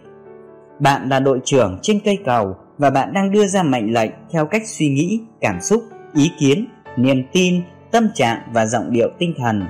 bạn 0.82 1.10
là 1.10 1.20
đội 1.20 1.40
trưởng 1.44 1.80
trên 1.82 2.00
cây 2.06 2.18
cầu 2.26 2.56
và 2.78 2.90
bạn 2.90 3.14
đang 3.14 3.32
đưa 3.32 3.48
ra 3.48 3.64
mệnh 3.64 3.94
lệnh 3.94 4.12
theo 4.32 4.46
cách 4.46 4.62
suy 4.66 4.90
nghĩ, 4.90 5.22
cảm 5.42 5.62
xúc, 5.62 5.84
ý 6.16 6.32
kiến, 6.40 6.68
niềm 6.98 7.24
tin, 7.32 7.62
tâm 7.92 8.10
trạng 8.14 8.38
và 8.54 8.66
giọng 8.66 8.92
điệu 8.92 9.10
tinh 9.20 9.34
thần. 9.38 9.64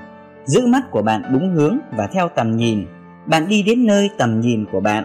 Giữ 0.45 0.67
mắt 0.67 0.91
của 0.91 1.01
bạn 1.01 1.21
đúng 1.31 1.55
hướng 1.55 1.77
và 1.97 2.07
theo 2.07 2.29
tầm 2.29 2.57
nhìn. 2.57 2.85
Bạn 3.25 3.47
đi 3.47 3.63
đến 3.63 3.85
nơi 3.85 4.09
tầm 4.17 4.39
nhìn 4.39 4.65
của 4.71 4.79
bạn. 4.79 5.03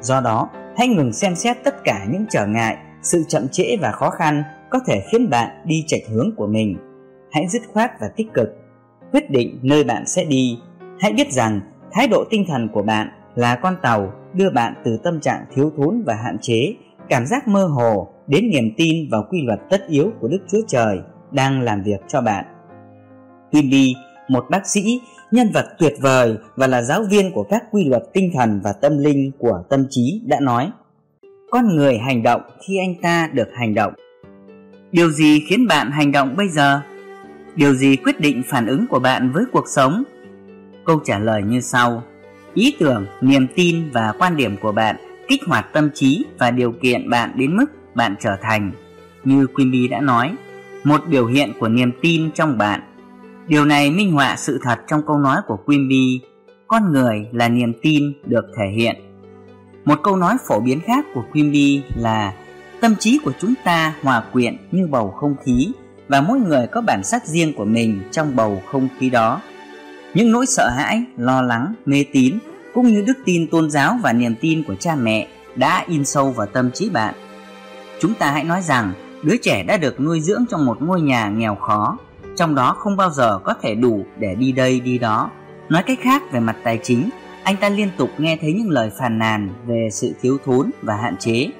Do 0.00 0.20
đó, 0.20 0.50
hãy 0.76 0.88
ngừng 0.88 1.12
xem 1.12 1.34
xét 1.34 1.56
tất 1.64 1.84
cả 1.84 2.06
những 2.10 2.24
trở 2.30 2.46
ngại, 2.46 2.76
sự 3.02 3.24
chậm 3.28 3.48
trễ 3.48 3.76
và 3.80 3.92
khó 3.92 4.10
khăn 4.10 4.42
có 4.70 4.78
thể 4.86 5.02
khiến 5.12 5.30
bạn 5.30 5.48
đi 5.64 5.84
chệch 5.86 6.08
hướng 6.10 6.30
của 6.36 6.46
mình. 6.46 6.76
Hãy 7.32 7.48
dứt 7.48 7.62
khoát 7.72 7.90
và 8.00 8.08
tích 8.16 8.26
cực. 8.34 8.48
Quyết 9.12 9.30
định 9.30 9.58
nơi 9.62 9.84
bạn 9.84 10.06
sẽ 10.06 10.24
đi. 10.24 10.58
Hãy 11.00 11.12
biết 11.12 11.32
rằng 11.32 11.60
thái 11.92 12.08
độ 12.08 12.24
tinh 12.30 12.44
thần 12.48 12.68
của 12.68 12.82
bạn 12.82 13.08
là 13.34 13.56
con 13.56 13.76
tàu 13.82 14.12
đưa 14.34 14.50
bạn 14.50 14.74
từ 14.84 14.96
tâm 15.04 15.20
trạng 15.20 15.44
thiếu 15.54 15.72
thốn 15.76 16.02
và 16.06 16.14
hạn 16.14 16.36
chế 16.40 16.74
cảm 17.08 17.26
giác 17.26 17.48
mơ 17.48 17.64
hồ 17.64 18.08
đến 18.26 18.50
niềm 18.50 18.70
tin 18.76 19.08
vào 19.10 19.24
quy 19.30 19.42
luật 19.42 19.60
tất 19.70 19.86
yếu 19.88 20.10
của 20.20 20.28
đức 20.28 20.40
chúa 20.48 20.60
trời 20.68 20.98
đang 21.30 21.60
làm 21.60 21.82
việc 21.82 22.00
cho 22.08 22.20
bạn 22.20 22.44
Quimby, 23.52 23.94
một 24.28 24.44
bác 24.50 24.66
sĩ, 24.66 25.00
nhân 25.30 25.50
vật 25.54 25.66
tuyệt 25.78 25.94
vời 26.00 26.36
và 26.56 26.66
là 26.66 26.82
giáo 26.82 27.02
viên 27.10 27.32
của 27.32 27.42
các 27.42 27.64
quy 27.70 27.84
luật 27.84 28.02
tinh 28.12 28.30
thần 28.34 28.60
và 28.64 28.72
tâm 28.72 28.98
linh 28.98 29.30
của 29.38 29.62
tâm 29.70 29.86
trí 29.90 30.22
đã 30.26 30.40
nói 30.40 30.70
Con 31.50 31.76
người 31.76 31.98
hành 31.98 32.22
động 32.22 32.42
khi 32.66 32.78
anh 32.78 32.94
ta 33.02 33.30
được 33.32 33.48
hành 33.54 33.74
động 33.74 33.92
Điều 34.92 35.10
gì 35.10 35.40
khiến 35.48 35.66
bạn 35.66 35.90
hành 35.90 36.12
động 36.12 36.34
bây 36.36 36.48
giờ? 36.48 36.80
Điều 37.56 37.74
gì 37.74 37.96
quyết 37.96 38.20
định 38.20 38.42
phản 38.46 38.66
ứng 38.66 38.86
của 38.86 38.98
bạn 38.98 39.32
với 39.32 39.44
cuộc 39.52 39.64
sống? 39.68 40.04
Câu 40.84 41.00
trả 41.04 41.18
lời 41.18 41.42
như 41.42 41.60
sau 41.60 42.02
Ý 42.54 42.76
tưởng, 42.78 43.06
niềm 43.20 43.46
tin 43.54 43.90
và 43.90 44.12
quan 44.18 44.36
điểm 44.36 44.56
của 44.62 44.72
bạn 44.72 44.96
kích 45.28 45.40
hoạt 45.46 45.72
tâm 45.72 45.90
trí 45.94 46.24
và 46.38 46.50
điều 46.50 46.72
kiện 46.72 47.10
bạn 47.10 47.32
đến 47.36 47.56
mức 47.56 47.66
bạn 47.94 48.14
trở 48.20 48.36
thành. 48.42 48.72
Như 49.24 49.46
Quimby 49.46 49.88
đã 49.88 50.00
nói 50.00 50.34
Một 50.84 51.00
biểu 51.08 51.26
hiện 51.26 51.52
của 51.60 51.68
niềm 51.68 51.92
tin 52.00 52.30
trong 52.30 52.58
bạn. 52.58 52.80
Điều 53.46 53.64
này 53.64 53.90
minh 53.90 54.12
họa 54.12 54.36
sự 54.36 54.58
thật 54.62 54.78
trong 54.86 55.02
câu 55.06 55.18
nói 55.18 55.40
của 55.46 55.56
Quimby 55.56 56.20
Con 56.66 56.92
người 56.92 57.26
là 57.32 57.48
niềm 57.48 57.72
tin 57.82 58.12
được 58.26 58.44
thể 58.56 58.64
hiện. 58.76 58.96
Một 59.84 59.98
câu 60.02 60.16
nói 60.16 60.36
phổ 60.48 60.60
biến 60.60 60.80
khác 60.80 61.06
của 61.14 61.24
Quimby 61.32 61.82
là 61.96 62.32
Tâm 62.80 62.94
trí 62.98 63.18
của 63.24 63.32
chúng 63.40 63.54
ta 63.64 63.94
hòa 64.02 64.22
quyện 64.32 64.56
như 64.72 64.86
bầu 64.86 65.10
không 65.10 65.36
khí 65.44 65.72
Và 66.08 66.20
mỗi 66.20 66.38
người 66.38 66.66
có 66.66 66.80
bản 66.80 67.04
sắc 67.04 67.26
riêng 67.26 67.52
của 67.56 67.64
mình 67.64 68.00
trong 68.10 68.36
bầu 68.36 68.62
không 68.66 68.88
khí 68.98 69.10
đó. 69.10 69.40
Những 70.14 70.32
nỗi 70.32 70.46
sợ 70.46 70.68
hãi, 70.68 71.04
lo 71.16 71.42
lắng, 71.42 71.74
mê 71.86 72.04
tín 72.12 72.38
Cũng 72.74 72.86
như 72.86 73.02
đức 73.02 73.18
tin 73.24 73.46
tôn 73.46 73.70
giáo 73.70 73.98
và 74.02 74.12
niềm 74.12 74.34
tin 74.40 74.64
của 74.64 74.74
cha 74.74 74.96
mẹ 74.96 75.28
Đã 75.56 75.84
in 75.88 76.04
sâu 76.04 76.30
vào 76.30 76.46
tâm 76.46 76.70
trí 76.70 76.90
bạn 76.90 77.14
Chúng 78.00 78.14
ta 78.14 78.30
hãy 78.30 78.44
nói 78.44 78.62
rằng 78.62 78.92
đứa 79.22 79.36
trẻ 79.36 79.62
đã 79.62 79.76
được 79.76 80.00
nuôi 80.00 80.20
dưỡng 80.20 80.44
trong 80.50 80.66
một 80.66 80.82
ngôi 80.82 81.00
nhà 81.00 81.28
nghèo 81.28 81.54
khó 81.54 81.98
trong 82.36 82.54
đó 82.54 82.76
không 82.78 82.96
bao 82.96 83.10
giờ 83.10 83.38
có 83.44 83.54
thể 83.62 83.74
đủ 83.74 84.04
để 84.18 84.34
đi 84.34 84.52
đây 84.52 84.80
đi 84.80 84.98
đó. 84.98 85.30
Nói 85.68 85.82
cách 85.86 85.98
khác 86.02 86.22
về 86.32 86.40
mặt 86.40 86.56
tài 86.64 86.80
chính, 86.82 87.10
anh 87.44 87.56
ta 87.56 87.68
liên 87.68 87.88
tục 87.96 88.10
nghe 88.18 88.38
thấy 88.40 88.52
những 88.52 88.70
lời 88.70 88.90
phàn 88.98 89.18
nàn 89.18 89.48
về 89.66 89.88
sự 89.92 90.12
thiếu 90.22 90.38
thốn 90.44 90.70
và 90.82 90.96
hạn 90.96 91.16
chế. 91.16 91.50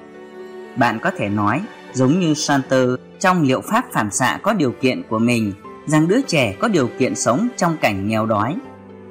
Bạn 0.75 0.99
có 0.99 1.11
thể 1.17 1.29
nói, 1.29 1.61
giống 1.93 2.19
như 2.19 2.33
Santer 2.33 2.89
trong 3.19 3.43
liệu 3.43 3.61
pháp 3.61 3.85
phản 3.91 4.11
xạ 4.11 4.39
có 4.43 4.53
điều 4.53 4.71
kiện 4.71 5.03
của 5.09 5.19
mình, 5.19 5.53
rằng 5.85 6.07
đứa 6.07 6.21
trẻ 6.21 6.55
có 6.59 6.67
điều 6.67 6.89
kiện 6.99 7.15
sống 7.15 7.47
trong 7.57 7.77
cảnh 7.81 8.07
nghèo 8.07 8.25
đói. 8.25 8.55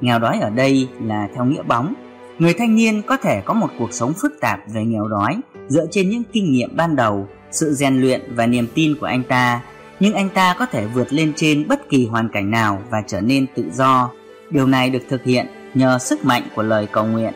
Nghèo 0.01 0.19
đói 0.19 0.39
ở 0.39 0.49
đây 0.49 0.89
là 1.01 1.27
theo 1.35 1.45
nghĩa 1.45 1.63
bóng. 1.63 1.93
Người 2.39 2.53
thanh 2.53 2.75
niên 2.75 3.01
có 3.01 3.17
thể 3.17 3.41
có 3.45 3.53
một 3.53 3.69
cuộc 3.79 3.93
sống 3.93 4.13
phức 4.21 4.31
tạp 4.41 4.59
về 4.73 4.85
nghèo 4.85 5.07
đói 5.07 5.37
dựa 5.67 5.85
trên 5.91 6.09
những 6.09 6.23
kinh 6.33 6.51
nghiệm 6.51 6.75
ban 6.75 6.95
đầu, 6.95 7.27
sự 7.51 7.73
rèn 7.73 8.01
luyện 8.01 8.35
và 8.35 8.47
niềm 8.47 8.67
tin 8.73 8.95
của 8.99 9.05
anh 9.05 9.23
ta 9.23 9.61
nhưng 9.99 10.13
anh 10.13 10.29
ta 10.29 10.55
có 10.59 10.65
thể 10.65 10.87
vượt 10.87 11.13
lên 11.13 11.33
trên 11.35 11.67
bất 11.67 11.89
kỳ 11.89 12.07
hoàn 12.07 12.29
cảnh 12.29 12.51
nào 12.51 12.81
và 12.89 13.03
trở 13.07 13.21
nên 13.21 13.45
tự 13.55 13.65
do. 13.73 14.11
Điều 14.49 14.67
này 14.67 14.89
được 14.89 15.03
thực 15.09 15.23
hiện 15.23 15.47
nhờ 15.73 15.99
sức 15.99 16.25
mạnh 16.25 16.43
của 16.55 16.63
lời 16.63 16.87
cầu 16.91 17.05
nguyện. 17.05 17.33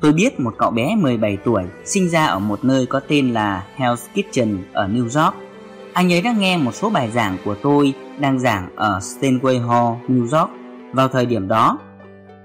Tôi 0.00 0.12
biết 0.12 0.40
một 0.40 0.54
cậu 0.58 0.70
bé 0.70 0.96
17 0.96 1.36
tuổi 1.36 1.62
sinh 1.84 2.08
ra 2.08 2.26
ở 2.26 2.38
một 2.38 2.64
nơi 2.64 2.86
có 2.86 3.00
tên 3.00 3.32
là 3.32 3.66
Hell's 3.76 3.96
Kitchen 4.14 4.58
ở 4.72 4.88
New 4.88 5.02
York. 5.02 5.34
Anh 5.92 6.12
ấy 6.12 6.22
đã 6.22 6.32
nghe 6.32 6.56
một 6.56 6.74
số 6.74 6.90
bài 6.90 7.10
giảng 7.10 7.36
của 7.44 7.54
tôi 7.54 7.94
đang 8.20 8.40
giảng 8.40 8.76
ở 8.76 8.98
Steinway 8.98 9.68
Hall, 9.68 9.96
New 10.08 10.38
York 10.38 10.50
vào 10.92 11.08
thời 11.08 11.26
điểm 11.26 11.48
đó. 11.48 11.78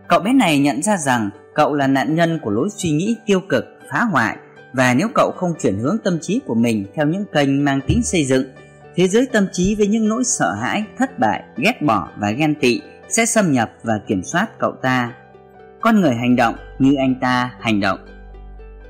Cậu 0.07 0.19
bé 0.19 0.33
này 0.33 0.59
nhận 0.59 0.81
ra 0.81 0.97
rằng 0.97 1.29
cậu 1.53 1.73
là 1.73 1.87
nạn 1.87 2.15
nhân 2.15 2.39
của 2.43 2.51
lối 2.51 2.69
suy 2.69 2.91
nghĩ 2.91 3.15
tiêu 3.25 3.39
cực, 3.49 3.65
phá 3.91 4.03
hoại 4.11 4.37
và 4.73 4.93
nếu 4.93 5.07
cậu 5.15 5.31
không 5.37 5.53
chuyển 5.61 5.77
hướng 5.77 5.97
tâm 6.03 6.19
trí 6.21 6.39
của 6.45 6.55
mình 6.55 6.85
theo 6.95 7.07
những 7.07 7.25
kênh 7.33 7.65
mang 7.65 7.79
tính 7.87 8.03
xây 8.03 8.25
dựng 8.25 8.45
thế 8.95 9.07
giới 9.07 9.25
tâm 9.25 9.47
trí 9.51 9.75
với 9.75 9.87
những 9.87 10.09
nỗi 10.09 10.23
sợ 10.23 10.53
hãi, 10.61 10.83
thất 10.97 11.19
bại, 11.19 11.43
ghét 11.57 11.81
bỏ 11.81 12.07
và 12.17 12.31
ghen 12.31 12.55
tị 12.55 12.81
sẽ 13.09 13.25
xâm 13.25 13.51
nhập 13.51 13.71
và 13.83 13.93
kiểm 14.07 14.23
soát 14.23 14.59
cậu 14.59 14.71
ta. 14.81 15.13
Con 15.81 16.01
người 16.01 16.15
hành 16.15 16.35
động 16.35 16.55
như 16.79 16.95
anh 16.95 17.15
ta 17.21 17.51
hành 17.59 17.79
động. 17.79 17.99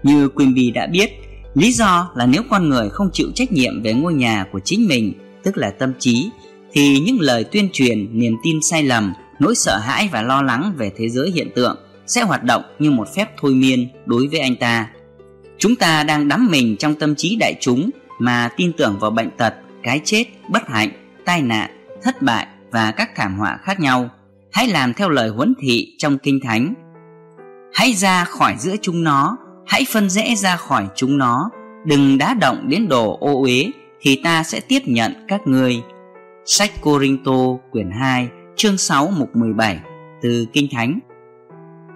Như 0.03 0.29
Quimby 0.29 0.71
đã 0.71 0.87
biết, 0.87 1.09
lý 1.53 1.71
do 1.71 2.11
là 2.15 2.25
nếu 2.25 2.41
con 2.49 2.69
người 2.69 2.89
không 2.89 3.09
chịu 3.13 3.27
trách 3.35 3.51
nhiệm 3.51 3.83
về 3.83 3.93
ngôi 3.93 4.13
nhà 4.13 4.45
của 4.51 4.59
chính 4.59 4.87
mình, 4.87 5.13
tức 5.43 5.57
là 5.57 5.69
tâm 5.69 5.93
trí, 5.99 6.29
thì 6.75 6.99
những 6.99 7.19
lời 7.19 7.43
tuyên 7.43 7.69
truyền, 7.73 8.19
niềm 8.19 8.35
tin 8.43 8.59
sai 8.61 8.83
lầm, 8.83 9.13
nỗi 9.39 9.55
sợ 9.55 9.77
hãi 9.77 10.09
và 10.11 10.21
lo 10.21 10.41
lắng 10.41 10.73
về 10.77 10.91
thế 10.97 11.09
giới 11.09 11.31
hiện 11.31 11.49
tượng 11.55 11.77
sẽ 12.07 12.21
hoạt 12.21 12.43
động 12.43 12.63
như 12.79 12.91
một 12.91 13.07
phép 13.15 13.29
thôi 13.37 13.53
miên 13.53 13.87
đối 14.05 14.27
với 14.27 14.39
anh 14.39 14.55
ta. 14.55 14.87
Chúng 15.57 15.75
ta 15.75 16.03
đang 16.03 16.27
đắm 16.27 16.47
mình 16.51 16.75
trong 16.79 16.95
tâm 16.95 17.15
trí 17.15 17.35
đại 17.35 17.55
chúng 17.61 17.89
mà 18.19 18.49
tin 18.57 18.73
tưởng 18.73 18.99
vào 18.99 19.11
bệnh 19.11 19.29
tật 19.37 19.53
cái 19.83 20.01
chết, 20.03 20.25
bất 20.49 20.67
hạnh, 20.67 20.89
tai 21.25 21.41
nạn, 21.41 21.69
thất 22.03 22.21
bại 22.21 22.47
và 22.71 22.91
các 22.91 23.09
thảm 23.15 23.37
họa 23.37 23.59
khác 23.61 23.79
nhau. 23.79 24.09
Hãy 24.51 24.67
làm 24.67 24.93
theo 24.93 25.09
lời 25.09 25.29
huấn 25.29 25.53
thị 25.61 25.95
trong 25.97 26.17
Kinh 26.17 26.39
Thánh. 26.43 26.73
Hãy 27.73 27.93
ra 27.93 28.25
khỏi 28.25 28.55
giữa 28.59 28.75
chúng 28.81 29.03
nó, 29.03 29.37
hãy 29.67 29.85
phân 29.89 30.09
rẽ 30.09 30.35
ra 30.35 30.55
khỏi 30.55 30.87
chúng 30.95 31.17
nó, 31.17 31.49
đừng 31.85 32.17
đá 32.17 32.33
động 32.33 32.65
đến 32.69 32.87
đồ 32.87 33.17
ô 33.19 33.41
uế 33.43 33.71
thì 34.01 34.21
ta 34.23 34.43
sẽ 34.43 34.59
tiếp 34.59 34.79
nhận 34.85 35.25
các 35.27 35.47
ngươi. 35.47 35.81
Sách 36.47 36.81
Corinto 36.81 37.57
quyển 37.71 37.91
2 37.91 38.27
chương 38.55 38.77
6 38.77 39.11
mục 39.17 39.35
17 39.35 39.79
từ 40.21 40.45
Kinh 40.53 40.67
Thánh. 40.71 40.99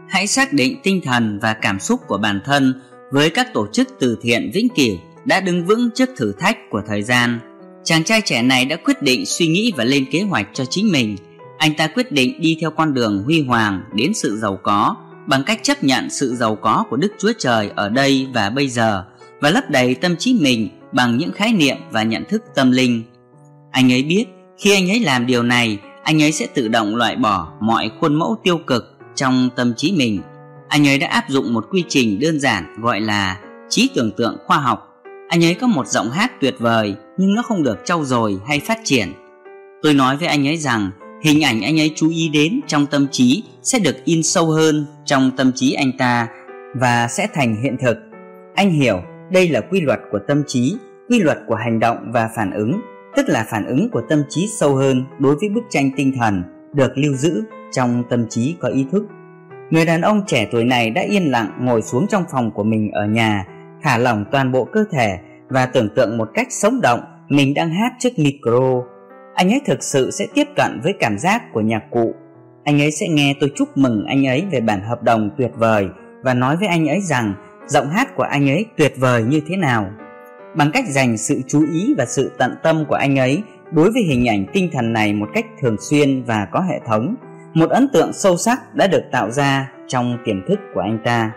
Hãy 0.10 0.28
xác 0.28 0.54
định 0.54 0.80
tinh 0.84 1.02
thần 1.04 1.40
và 1.42 1.54
cảm 1.54 1.80
xúc 1.80 2.00
của 2.08 2.18
bản 2.18 2.42
thân 2.46 2.82
với 3.12 3.30
các 3.30 3.54
tổ 3.54 3.68
chức 3.74 3.88
từ 4.00 4.18
thiện 4.22 4.52
vĩnh 4.54 4.68
cửu 4.70 4.98
đã 5.26 5.42
đứng 5.42 5.66
vững 5.66 5.90
trước 5.96 6.10
thử 6.18 6.34
thách 6.40 6.58
của 6.70 6.82
thời 6.88 7.04
gian 7.04 7.40
Chàng 7.84 8.04
trai 8.04 8.22
trẻ 8.26 8.42
này 8.42 8.66
đã 8.66 8.76
quyết 8.76 9.02
định 9.02 9.26
suy 9.26 9.48
nghĩ 9.48 9.72
và 9.78 9.84
lên 9.84 10.06
kế 10.12 10.22
hoạch 10.22 10.48
cho 10.54 10.66
chính 10.66 10.92
mình. 10.92 11.16
Anh 11.58 11.74
ta 11.78 11.88
quyết 11.88 12.12
định 12.12 12.42
đi 12.42 12.58
theo 12.62 12.72
con 12.72 12.94
đường 12.94 13.24
huy 13.24 13.44
hoàng 13.44 13.84
đến 13.94 14.14
sự 14.14 14.38
giàu 14.38 14.60
có 14.64 14.96
bằng 15.28 15.44
cách 15.44 15.60
chấp 15.64 15.84
nhận 15.84 16.10
sự 16.10 16.36
giàu 16.36 16.56
có 16.56 16.86
của 16.90 16.98
Đức 16.98 17.14
Chúa 17.20 17.32
Trời 17.38 17.72
ở 17.76 17.90
đây 17.90 18.28
và 18.34 18.50
bây 18.50 18.70
giờ 18.70 19.06
và 19.42 19.50
lấp 19.50 19.70
đầy 19.70 19.96
tâm 19.96 20.16
trí 20.16 20.34
mình 20.42 20.70
bằng 20.92 21.18
những 21.18 21.32
khái 21.32 21.54
niệm 21.54 21.78
và 21.92 22.04
nhận 22.04 22.24
thức 22.30 22.44
tâm 22.56 22.72
linh. 22.72 23.04
Anh 23.72 23.92
ấy 23.92 24.04
biết 24.04 24.26
khi 24.60 24.74
anh 24.74 24.92
ấy 24.92 25.00
làm 25.00 25.26
điều 25.26 25.44
này, 25.44 25.80
anh 26.04 26.22
ấy 26.22 26.32
sẽ 26.32 26.48
tự 26.54 26.68
động 26.68 26.96
loại 26.96 27.16
bỏ 27.16 27.52
mọi 27.60 27.92
khuôn 28.00 28.16
mẫu 28.16 28.38
tiêu 28.44 28.58
cực 28.58 28.98
trong 29.16 29.50
tâm 29.56 29.74
trí 29.78 29.92
mình. 29.92 30.22
Anh 30.68 30.88
ấy 30.88 30.98
đã 30.98 31.08
áp 31.08 31.24
dụng 31.28 31.54
một 31.54 31.66
quy 31.72 31.84
trình 31.88 32.20
đơn 32.20 32.40
giản 32.40 32.82
gọi 32.82 33.02
là 33.02 33.40
trí 33.70 33.90
tưởng 33.96 34.12
tượng 34.18 34.38
khoa 34.46 34.58
học. 34.58 34.88
Anh 35.30 35.44
ấy 35.44 35.54
có 35.54 35.68
một 35.68 35.88
giọng 35.88 36.12
hát 36.12 36.32
tuyệt 36.42 36.56
vời 36.60 36.96
nhưng 37.18 37.36
nó 37.36 37.42
không 37.42 37.64
được 37.64 37.78
trau 37.86 38.06
dồi 38.06 38.40
hay 38.48 38.60
phát 38.60 38.80
triển. 38.84 39.14
Tôi 39.82 39.94
nói 39.94 40.18
với 40.18 40.28
anh 40.28 40.48
ấy 40.48 40.58
rằng 40.58 40.92
hình 41.24 41.44
ảnh 41.44 41.62
anh 41.62 41.80
ấy 41.80 41.92
chú 41.96 42.10
ý 42.10 42.30
đến 42.30 42.60
trong 42.68 42.86
tâm 42.86 43.08
trí 43.12 43.44
sẽ 43.64 43.80
được 43.80 43.96
in 44.06 44.24
sâu 44.24 44.46
hơn 44.46 44.86
trong 45.06 45.32
tâm 45.38 45.52
trí 45.56 45.74
anh 45.74 45.92
ta 45.98 46.28
và 46.76 47.08
sẽ 47.08 47.28
thành 47.34 47.64
hiện 47.64 47.78
thực. 47.82 47.98
Anh 48.56 48.72
hiểu 48.72 49.02
đây 49.32 49.50
là 49.50 49.62
quy 49.62 49.82
luật 49.82 50.00
của 50.12 50.20
tâm 50.28 50.44
trí, 50.48 50.76
quy 51.10 51.20
luật 51.20 51.38
của 51.48 51.56
hành 51.56 51.80
động 51.80 51.98
và 52.14 52.30
phản 52.36 52.52
ứng, 52.52 52.82
tức 53.16 53.30
là 53.30 53.46
phản 53.50 53.66
ứng 53.66 53.90
của 53.90 54.02
tâm 54.10 54.24
trí 54.30 54.48
sâu 54.60 54.76
hơn 54.76 55.06
đối 55.20 55.36
với 55.36 55.50
bức 55.50 55.64
tranh 55.70 55.92
tinh 55.96 56.14
thần 56.20 56.44
được 56.74 56.98
lưu 56.98 57.14
giữ 57.14 57.44
trong 57.72 58.04
tâm 58.10 58.28
trí 58.30 58.56
có 58.60 58.68
ý 58.68 58.86
thức. 58.92 59.06
Người 59.70 59.86
đàn 59.86 60.02
ông 60.02 60.22
trẻ 60.28 60.48
tuổi 60.52 60.64
này 60.64 60.90
đã 60.90 61.02
yên 61.02 61.32
lặng 61.32 61.52
ngồi 61.60 61.82
xuống 61.82 62.08
trong 62.08 62.24
phòng 62.32 62.52
của 62.52 62.64
mình 62.64 62.92
ở 62.92 63.06
nhà, 63.06 63.46
thả 63.82 63.98
lỏng 63.98 64.26
toàn 64.32 64.52
bộ 64.52 64.66
cơ 64.66 64.84
thể 64.92 65.20
và 65.50 65.66
tưởng 65.66 65.90
tượng 65.96 66.18
một 66.18 66.30
cách 66.34 66.48
sống 66.50 66.82
động 66.82 67.00
mình 67.30 67.54
đang 67.54 67.70
hát 67.70 67.92
trước 68.00 68.10
micro. 68.18 68.84
Anh 69.36 69.50
ấy 69.50 69.62
thực 69.66 69.84
sự 69.84 70.12
sẽ 70.12 70.28
tiếp 70.34 70.48
cận 70.56 70.80
với 70.84 70.94
cảm 71.00 71.18
giác 71.18 71.54
của 71.54 71.62
nhạc 71.62 71.84
cụ. 71.92 72.14
Anh 72.64 72.82
ấy 72.82 72.92
sẽ 72.92 73.08
nghe 73.08 73.36
tôi 73.40 73.52
chúc 73.56 73.78
mừng 73.78 74.06
anh 74.06 74.28
ấy 74.28 74.46
về 74.52 74.62
bản 74.62 74.82
hợp 74.82 75.04
đồng 75.04 75.30
tuyệt 75.38 75.52
vời 75.56 75.88
và 76.24 76.34
nói 76.34 76.58
với 76.58 76.68
anh 76.68 76.88
ấy 76.88 77.02
rằng 77.02 77.34
giọng 77.68 77.90
hát 77.90 78.16
của 78.16 78.24
anh 78.24 78.50
ấy 78.50 78.66
tuyệt 78.78 78.94
vời 78.98 79.24
như 79.24 79.42
thế 79.48 79.56
nào. 79.56 79.92
Bằng 80.56 80.72
cách 80.74 80.86
dành 80.88 81.18
sự 81.18 81.42
chú 81.48 81.66
ý 81.74 81.94
và 81.98 82.06
sự 82.06 82.32
tận 82.38 82.56
tâm 82.64 82.86
của 82.86 82.96
anh 82.96 83.20
ấy 83.20 83.44
đối 83.72 83.92
với 83.92 84.04
hình 84.04 84.28
ảnh 84.28 84.46
tinh 84.54 84.70
thần 84.74 84.94
này 84.94 85.14
một 85.14 85.30
cách 85.34 85.46
thường 85.62 85.78
xuyên 85.80 86.24
và 86.24 86.48
có 86.52 86.62
hệ 86.62 86.80
thống, 86.88 87.16
một 87.54 87.70
ấn 87.70 87.90
tượng 87.94 88.14
sâu 88.14 88.38
sắc 88.38 88.76
đã 88.76 88.88
được 88.88 89.04
tạo 89.12 89.32
ra 89.32 89.72
trong 89.88 90.18
tiềm 90.26 90.48
thức 90.48 90.60
của 90.74 90.82
anh 90.82 91.00
ta. 91.06 91.32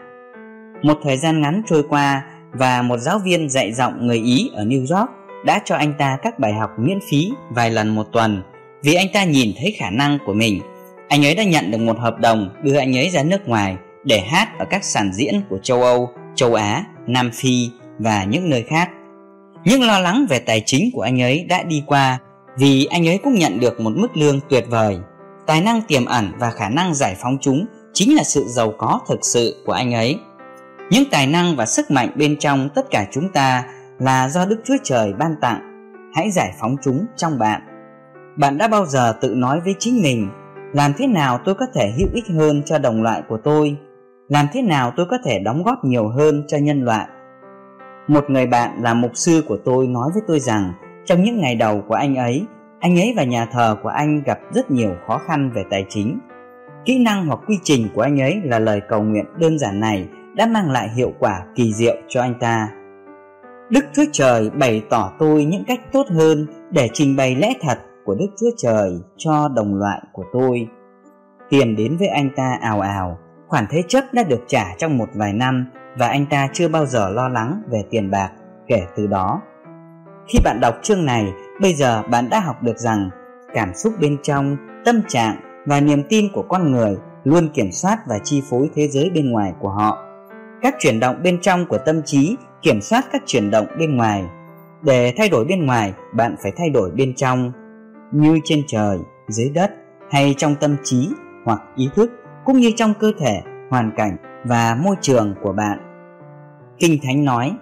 Một 0.83 0.99
thời 1.03 1.17
gian 1.17 1.41
ngắn 1.41 1.63
trôi 1.67 1.83
qua 1.89 2.25
và 2.53 2.83
một 2.83 2.99
giáo 2.99 3.19
viên 3.19 3.49
dạy 3.49 3.73
giọng 3.73 4.07
người 4.07 4.19
Ý 4.19 4.51
ở 4.55 4.65
New 4.65 4.97
York 4.97 5.11
đã 5.45 5.61
cho 5.65 5.77
anh 5.77 5.95
ta 5.99 6.19
các 6.23 6.39
bài 6.39 6.55
học 6.55 6.71
miễn 6.79 6.99
phí 7.11 7.33
vài 7.51 7.71
lần 7.71 7.89
một 7.89 8.07
tuần 8.13 8.43
vì 8.83 8.95
anh 8.95 9.07
ta 9.13 9.25
nhìn 9.25 9.51
thấy 9.61 9.75
khả 9.79 9.91
năng 9.91 10.19
của 10.27 10.33
mình. 10.33 10.61
Anh 11.09 11.27
ấy 11.27 11.35
đã 11.35 11.45
nhận 11.45 11.71
được 11.71 11.79
một 11.79 11.99
hợp 11.99 12.19
đồng 12.19 12.49
đưa 12.63 12.77
anh 12.77 12.97
ấy 12.97 13.09
ra 13.09 13.23
nước 13.23 13.49
ngoài 13.49 13.77
để 14.05 14.21
hát 14.21 14.59
ở 14.59 14.65
các 14.71 14.85
sàn 14.85 15.13
diễn 15.13 15.43
của 15.49 15.59
châu 15.59 15.83
Âu, 15.83 16.11
châu 16.35 16.55
Á, 16.55 16.85
Nam 17.07 17.31
Phi 17.35 17.71
và 17.99 18.25
những 18.25 18.51
nơi 18.51 18.63
khác. 18.63 18.91
Những 19.65 19.83
lo 19.83 20.01
lắng 20.01 20.27
về 20.29 20.39
tài 20.39 20.63
chính 20.67 20.91
của 20.95 21.03
anh 21.03 21.23
ấy 21.23 21.47
đã 21.49 21.63
đi 21.63 21.85
qua, 21.87 22.19
vì 22.59 22.85
anh 22.85 23.09
ấy 23.09 23.19
cũng 23.19 23.35
nhận 23.35 23.61
được 23.61 23.81
một 23.81 23.93
mức 23.97 24.17
lương 24.17 24.41
tuyệt 24.49 24.65
vời. 24.71 24.99
Tài 25.47 25.61
năng 25.61 25.83
tiềm 25.83 26.05
ẩn 26.05 26.33
và 26.39 26.51
khả 26.51 26.69
năng 26.69 26.95
giải 26.95 27.17
phóng 27.23 27.39
chúng 27.41 27.67
chính 27.93 28.17
là 28.17 28.23
sự 28.23 28.45
giàu 28.49 28.73
có 28.79 29.01
thực 29.09 29.19
sự 29.23 29.63
của 29.67 29.73
anh 29.73 29.95
ấy. 29.95 30.19
Những 30.91 31.05
tài 31.11 31.27
năng 31.27 31.57
và 31.57 31.67
sức 31.67 31.91
mạnh 31.91 32.11
bên 32.17 32.37
trong 32.39 32.69
tất 32.75 32.91
cả 32.91 33.07
chúng 33.13 33.29
ta 33.29 33.65
là 33.99 34.29
do 34.29 34.47
Đức 34.47 34.61
Chúa 34.65 34.77
Trời 34.83 35.13
ban 35.13 35.35
tặng. 35.41 35.61
Hãy 36.15 36.31
giải 36.31 36.53
phóng 36.61 36.77
chúng 36.83 37.07
trong 37.17 37.39
bạn. 37.39 37.61
Bạn 38.37 38.59
đã 38.59 38.69
bao 38.69 38.87
giờ 38.87 39.15
tự 39.21 39.35
nói 39.35 39.61
với 39.65 39.75
chính 39.79 40.03
mình, 40.03 40.29
làm 40.73 40.93
thế 40.99 41.07
nào 41.07 41.39
tôi 41.45 41.55
có 41.55 41.67
thể 41.75 41.93
hữu 41.99 42.09
ích 42.15 42.25
hơn 42.39 42.63
cho 42.67 42.79
đồng 42.79 43.03
loại 43.03 43.23
của 43.29 43.39
tôi 43.45 43.77
làm 44.33 44.47
thế 44.53 44.63
nào 44.63 44.93
tôi 44.97 45.07
có 45.11 45.19
thể 45.25 45.39
đóng 45.39 45.63
góp 45.63 45.85
nhiều 45.85 46.09
hơn 46.09 46.45
cho 46.49 46.59
nhân 46.59 46.85
loại 46.85 47.07
một 48.09 48.31
người 48.31 48.47
bạn 48.47 48.83
là 48.83 48.95
mục 48.95 49.11
sư 49.15 49.45
của 49.49 49.59
tôi 49.65 49.87
nói 49.87 50.11
với 50.15 50.23
tôi 50.27 50.41
rằng, 50.41 50.73
trong 51.05 51.23
những 51.23 51.41
ngày 51.41 51.55
đầu 51.55 51.83
của 51.89 51.95
anh 51.95 52.17
ấy 52.17 52.47
anh 52.81 52.99
ấy 52.99 53.15
và 53.17 53.25
nhà 53.25 53.47
thờ 53.47 53.77
của 53.83 53.89
anh 53.89 54.23
gặp 54.23 54.39
rất 54.53 54.71
nhiều 54.71 54.91
khó 55.07 55.19
khăn 55.19 55.51
về 55.55 55.65
tài 55.71 55.87
chính. 55.89 56.19
Kỹ 56.85 56.99
năng 56.99 57.27
hoặc 57.27 57.41
quy 57.47 57.59
trình 57.63 57.89
của 57.95 58.03
anh 58.03 58.21
ấy 58.21 58.41
là 58.45 58.59
lời 58.59 58.81
cầu 58.89 59.03
nguyện 59.03 59.25
đơn 59.39 59.59
giản 59.59 59.81
này 59.81 60.09
đã 60.35 60.47
mang 60.47 60.71
lại 60.71 60.89
hiệu 60.97 61.13
quả 61.19 61.43
kỳ 61.55 61.73
diệu 61.73 61.97
cho 62.09 62.21
anh 62.21 62.35
ta. 62.41 62.69
Đức 63.71 63.85
chúa 63.93 64.05
trời 64.13 64.51
bày 64.51 64.83
tỏ 64.91 65.13
tôi 65.19 65.45
những 65.45 65.65
cách 65.65 65.81
tốt 65.93 66.07
hơn 66.11 66.47
để 66.71 66.89
trình 66.93 67.17
bày 67.17 67.35
lẽ 67.35 67.53
thật 67.61 67.79
của 68.05 68.15
đức 68.15 68.29
chúa 68.41 68.51
trời 68.57 68.91
cho 69.17 69.49
đồng 69.49 69.75
loại 69.75 70.03
của 70.13 70.25
tôi. 70.33 70.69
Tiền 71.49 71.77
đến 71.77 71.97
với 71.97 72.09
anh 72.09 72.31
ta 72.37 72.59
ào 72.61 72.81
ào, 72.81 73.19
khoản 73.49 73.65
thế 73.71 73.83
chấp 73.89 74.05
đã 74.13 74.23
được 74.23 74.45
trả 74.47 74.65
trong 74.79 74.99
một 74.99 75.09
vài 75.15 75.33
năm 75.33 75.67
và 75.97 76.09
anh 76.09 76.27
ta 76.27 76.49
chưa 76.53 76.69
bao 76.69 76.87
giờ 76.87 77.11
lo 77.11 77.29
lắng 77.29 77.63
về 77.71 77.85
tiền 77.91 78.11
bạc 78.11 78.31
kể 78.67 78.87
từ 78.97 79.07
đó. 79.07 79.41
Khi 80.29 80.39
bạn 80.45 80.61
đọc 80.61 80.75
chương 80.83 81.05
này, 81.05 81.33
bây 81.61 81.75
giờ 81.75 82.03
bạn 82.03 82.29
đã 82.31 82.41
học 82.41 82.63
được 82.63 82.79
rằng 82.79 83.11
cảm 83.55 83.75
xúc 83.75 83.93
bên 84.01 84.17
trong, 84.23 84.57
tâm 84.85 85.03
trạng 85.09 85.37
và 85.67 85.81
niềm 85.81 86.03
tin 86.09 86.33
của 86.33 86.43
con 86.43 86.73
người 86.73 86.97
luôn 87.25 87.49
kiểm 87.55 87.73
soát 87.73 87.99
và 88.07 88.19
chi 88.25 88.43
phối 88.51 88.71
thế 88.75 88.89
giới 88.89 89.11
bên 89.15 89.31
ngoài 89.31 89.53
của 89.61 89.69
họ. 89.69 89.99
Các 90.63 90.75
chuyển 90.79 91.01
động 91.01 91.23
bên 91.23 91.39
trong 91.41 91.67
của 91.67 91.79
tâm 91.79 92.03
trí 92.03 92.37
kiểm 92.63 92.81
soát 92.81 93.05
các 93.13 93.23
chuyển 93.27 93.51
động 93.51 93.67
bên 93.79 93.97
ngoài. 93.97 94.25
Để 94.83 95.15
thay 95.17 95.29
đổi 95.29 95.45
bên 95.45 95.67
ngoài, 95.67 95.93
bạn 96.15 96.37
phải 96.43 96.53
thay 96.57 96.71
đổi 96.71 96.91
bên 96.91 97.15
trong, 97.15 97.53
như 98.13 98.41
trên 98.45 98.63
trời, 98.67 98.99
dưới 99.29 99.51
đất, 99.55 99.71
hay 100.11 100.35
trong 100.39 100.55
tâm 100.55 100.77
trí 100.85 101.09
hoặc 101.45 101.63
ý 101.77 101.89
thức, 101.95 102.11
cũng 102.45 102.57
như 102.57 102.71
trong 102.77 102.95
cơ 102.95 103.13
thể, 103.19 103.43
hoàn 103.71 103.91
cảnh 103.97 104.17
và 104.45 104.77
môi 104.83 104.97
trường 105.01 105.35
của 105.43 105.53
bạn. 105.53 105.79
Kinh 106.79 106.99
thánh 107.03 107.25
nói 107.25 107.57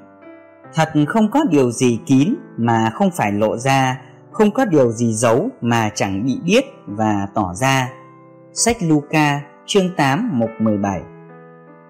thật 0.74 0.88
không 1.08 1.30
có 1.30 1.44
điều 1.50 1.70
gì 1.70 2.00
kín 2.06 2.34
mà 2.56 2.90
không 2.94 3.10
phải 3.10 3.32
lộ 3.32 3.56
ra 3.56 4.00
không 4.32 4.50
có 4.50 4.64
điều 4.64 4.92
gì 4.92 5.12
giấu 5.12 5.48
mà 5.60 5.90
chẳng 5.94 6.24
bị 6.24 6.38
biết 6.44 6.64
và 6.86 7.26
tỏ 7.34 7.54
ra. 7.54 7.92
Sách 8.52 8.76
Luca 8.82 9.40
chương 9.66 9.94
8 9.96 10.30
mục 10.32 10.50
17 10.58 11.00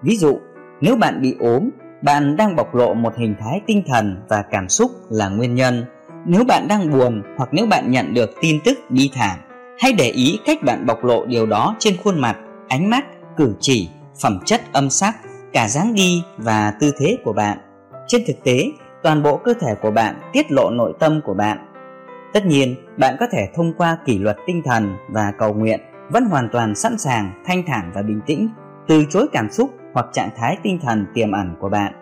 Ví 0.01 0.17
dụ, 0.17 0.39
nếu 0.81 0.95
bạn 0.95 1.21
bị 1.21 1.35
ốm, 1.39 1.69
bạn 2.01 2.35
đang 2.35 2.55
bộc 2.55 2.75
lộ 2.75 2.93
một 2.93 3.17
hình 3.17 3.35
thái 3.39 3.61
tinh 3.67 3.83
thần 3.87 4.21
và 4.29 4.41
cảm 4.51 4.69
xúc 4.69 4.91
là 5.09 5.29
nguyên 5.29 5.55
nhân. 5.55 5.85
Nếu 6.25 6.43
bạn 6.43 6.67
đang 6.67 6.91
buồn 6.91 7.23
hoặc 7.37 7.49
nếu 7.51 7.65
bạn 7.65 7.91
nhận 7.91 8.13
được 8.13 8.29
tin 8.41 8.59
tức 8.65 8.79
bi 8.89 9.11
thảm, 9.13 9.39
hãy 9.79 9.93
để 9.93 10.09
ý 10.09 10.39
cách 10.45 10.57
bạn 10.65 10.85
bộc 10.85 11.03
lộ 11.03 11.25
điều 11.25 11.45
đó 11.45 11.75
trên 11.79 11.97
khuôn 12.03 12.19
mặt, 12.19 12.37
ánh 12.67 12.89
mắt, 12.89 13.05
cử 13.37 13.55
chỉ 13.59 13.89
phẩm 14.21 14.39
chất 14.45 14.61
âm 14.73 14.89
sắc, 14.89 15.15
cả 15.53 15.67
dáng 15.67 15.93
đi 15.93 16.23
và 16.37 16.73
tư 16.79 16.91
thế 16.97 17.17
của 17.23 17.33
bạn. 17.33 17.57
Trên 18.07 18.21
thực 18.27 18.43
tế, 18.43 18.65
toàn 19.03 19.23
bộ 19.23 19.37
cơ 19.37 19.53
thể 19.53 19.75
của 19.81 19.91
bạn 19.91 20.15
tiết 20.33 20.51
lộ 20.51 20.69
nội 20.69 20.93
tâm 20.99 21.21
của 21.25 21.33
bạn. 21.33 21.67
Tất 22.33 22.45
nhiên, 22.45 22.75
bạn 22.97 23.15
có 23.19 23.27
thể 23.31 23.49
thông 23.55 23.73
qua 23.77 23.97
kỷ 24.05 24.17
luật 24.17 24.37
tinh 24.47 24.61
thần 24.65 24.95
và 25.09 25.31
cầu 25.37 25.53
nguyện 25.53 25.79
vẫn 26.09 26.25
hoàn 26.25 26.49
toàn 26.51 26.75
sẵn 26.75 26.97
sàng, 26.97 27.43
thanh 27.45 27.63
thản 27.67 27.91
và 27.93 28.01
bình 28.01 28.21
tĩnh, 28.25 28.49
từ 28.87 29.05
chối 29.09 29.27
cảm 29.31 29.51
xúc 29.51 29.69
hoặc 29.93 30.05
trạng 30.13 30.29
thái 30.35 30.57
tinh 30.63 30.79
thần 30.81 31.05
tiềm 31.13 31.31
ẩn 31.31 31.55
của 31.59 31.69
bạn. 31.69 31.93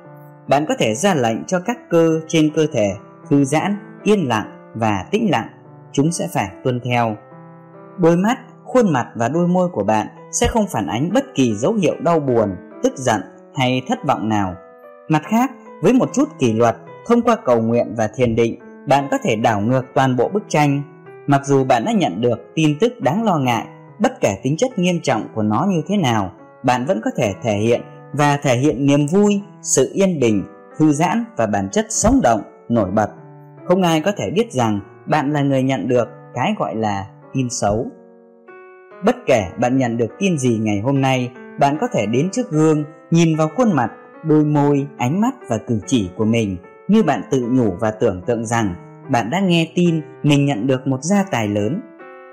Bạn 0.47 0.65
có 0.67 0.75
thể 0.79 0.95
ra 0.95 1.13
lệnh 1.13 1.43
cho 1.43 1.59
các 1.59 1.77
cơ 1.89 2.19
trên 2.27 2.51
cơ 2.55 2.67
thể 2.73 2.89
thư 3.29 3.43
giãn, 3.43 3.77
yên 4.03 4.27
lặng 4.27 4.71
và 4.75 5.05
tĩnh 5.11 5.31
lặng, 5.31 5.49
chúng 5.91 6.11
sẽ 6.11 6.27
phải 6.33 6.51
tuân 6.63 6.79
theo. 6.79 7.15
Đôi 7.97 8.17
mắt, 8.17 8.39
khuôn 8.63 8.93
mặt 8.93 9.07
và 9.15 9.29
đôi 9.29 9.47
môi 9.47 9.69
của 9.69 9.83
bạn 9.83 10.07
sẽ 10.31 10.47
không 10.47 10.67
phản 10.67 10.87
ánh 10.87 11.09
bất 11.13 11.35
kỳ 11.35 11.55
dấu 11.55 11.73
hiệu 11.73 11.95
đau 11.99 12.19
buồn, 12.19 12.55
tức 12.83 12.93
giận 12.97 13.21
hay 13.55 13.81
thất 13.87 13.99
vọng 14.07 14.29
nào. 14.29 14.55
Mặt 15.07 15.21
khác, 15.29 15.51
với 15.81 15.93
một 15.93 16.09
chút 16.13 16.29
kỷ 16.39 16.53
luật, 16.53 16.75
thông 17.07 17.21
qua 17.21 17.35
cầu 17.35 17.61
nguyện 17.61 17.93
và 17.97 18.07
thiền 18.15 18.35
định, 18.35 18.59
bạn 18.87 19.07
có 19.11 19.17
thể 19.23 19.35
đảo 19.35 19.61
ngược 19.61 19.85
toàn 19.95 20.15
bộ 20.15 20.29
bức 20.29 20.43
tranh. 20.47 20.81
Mặc 21.27 21.41
dù 21.45 21.63
bạn 21.63 21.85
đã 21.85 21.91
nhận 21.91 22.21
được 22.21 22.39
tin 22.55 22.77
tức 22.79 23.01
đáng 23.01 23.23
lo 23.23 23.37
ngại, 23.37 23.65
bất 23.99 24.21
kể 24.21 24.35
tính 24.43 24.57
chất 24.57 24.79
nghiêm 24.79 24.99
trọng 25.03 25.27
của 25.35 25.43
nó 25.43 25.65
như 25.69 25.81
thế 25.87 25.97
nào, 25.97 26.31
bạn 26.63 26.85
vẫn 26.85 27.01
có 27.03 27.11
thể 27.17 27.33
thể 27.41 27.57
hiện 27.57 27.81
và 28.13 28.37
thể 28.37 28.57
hiện 28.57 28.85
niềm 28.85 29.07
vui, 29.07 29.41
sự 29.61 29.91
yên 29.93 30.19
bình, 30.19 30.43
thư 30.77 30.91
giãn 30.91 31.25
và 31.37 31.45
bản 31.45 31.69
chất 31.71 31.85
sống 31.89 32.19
động, 32.23 32.41
nổi 32.69 32.91
bật. 32.91 33.09
Không 33.65 33.81
ai 33.81 34.01
có 34.01 34.11
thể 34.17 34.31
biết 34.31 34.51
rằng 34.51 34.79
bạn 35.05 35.33
là 35.33 35.41
người 35.41 35.63
nhận 35.63 35.87
được 35.87 36.07
cái 36.33 36.53
gọi 36.59 36.75
là 36.75 37.05
tin 37.33 37.47
xấu. 37.49 37.87
Bất 39.05 39.15
kể 39.25 39.45
bạn 39.57 39.77
nhận 39.77 39.97
được 39.97 40.17
tin 40.19 40.37
gì 40.37 40.57
ngày 40.61 40.79
hôm 40.79 41.01
nay, 41.01 41.31
bạn 41.59 41.77
có 41.81 41.87
thể 41.93 42.05
đến 42.05 42.29
trước 42.31 42.49
gương, 42.49 42.83
nhìn 43.11 43.37
vào 43.37 43.47
khuôn 43.55 43.75
mặt, 43.75 43.91
đôi 44.23 44.45
môi, 44.45 44.87
ánh 44.97 45.21
mắt 45.21 45.35
và 45.49 45.57
cử 45.67 45.79
chỉ 45.85 46.09
của 46.15 46.25
mình 46.25 46.57
như 46.87 47.03
bạn 47.03 47.21
tự 47.31 47.47
nhủ 47.49 47.75
và 47.79 47.91
tưởng 47.91 48.21
tượng 48.25 48.45
rằng 48.45 48.75
bạn 49.09 49.29
đã 49.29 49.39
nghe 49.39 49.71
tin 49.75 50.01
mình 50.23 50.45
nhận 50.45 50.67
được 50.67 50.87
một 50.87 51.03
gia 51.03 51.23
tài 51.31 51.47
lớn. 51.47 51.81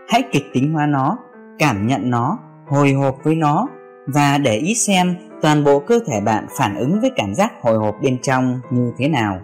Hãy 0.08 0.22
kịch 0.32 0.44
tính 0.52 0.72
hóa 0.72 0.86
nó, 0.86 1.18
cảm 1.58 1.86
nhận 1.86 2.10
nó, 2.10 2.38
hồi 2.66 2.92
hộp 2.92 3.16
với 3.24 3.34
nó 3.34 3.68
và 4.06 4.38
để 4.38 4.56
ý 4.56 4.74
xem 4.74 5.14
toàn 5.42 5.64
bộ 5.64 5.80
cơ 5.80 6.00
thể 6.06 6.20
bạn 6.20 6.46
phản 6.58 6.76
ứng 6.76 7.00
với 7.00 7.10
cảm 7.16 7.34
giác 7.34 7.52
hồi 7.60 7.78
hộp 7.78 7.94
bên 8.02 8.18
trong 8.22 8.60
như 8.70 8.92
thế 8.98 9.08
nào. 9.08 9.40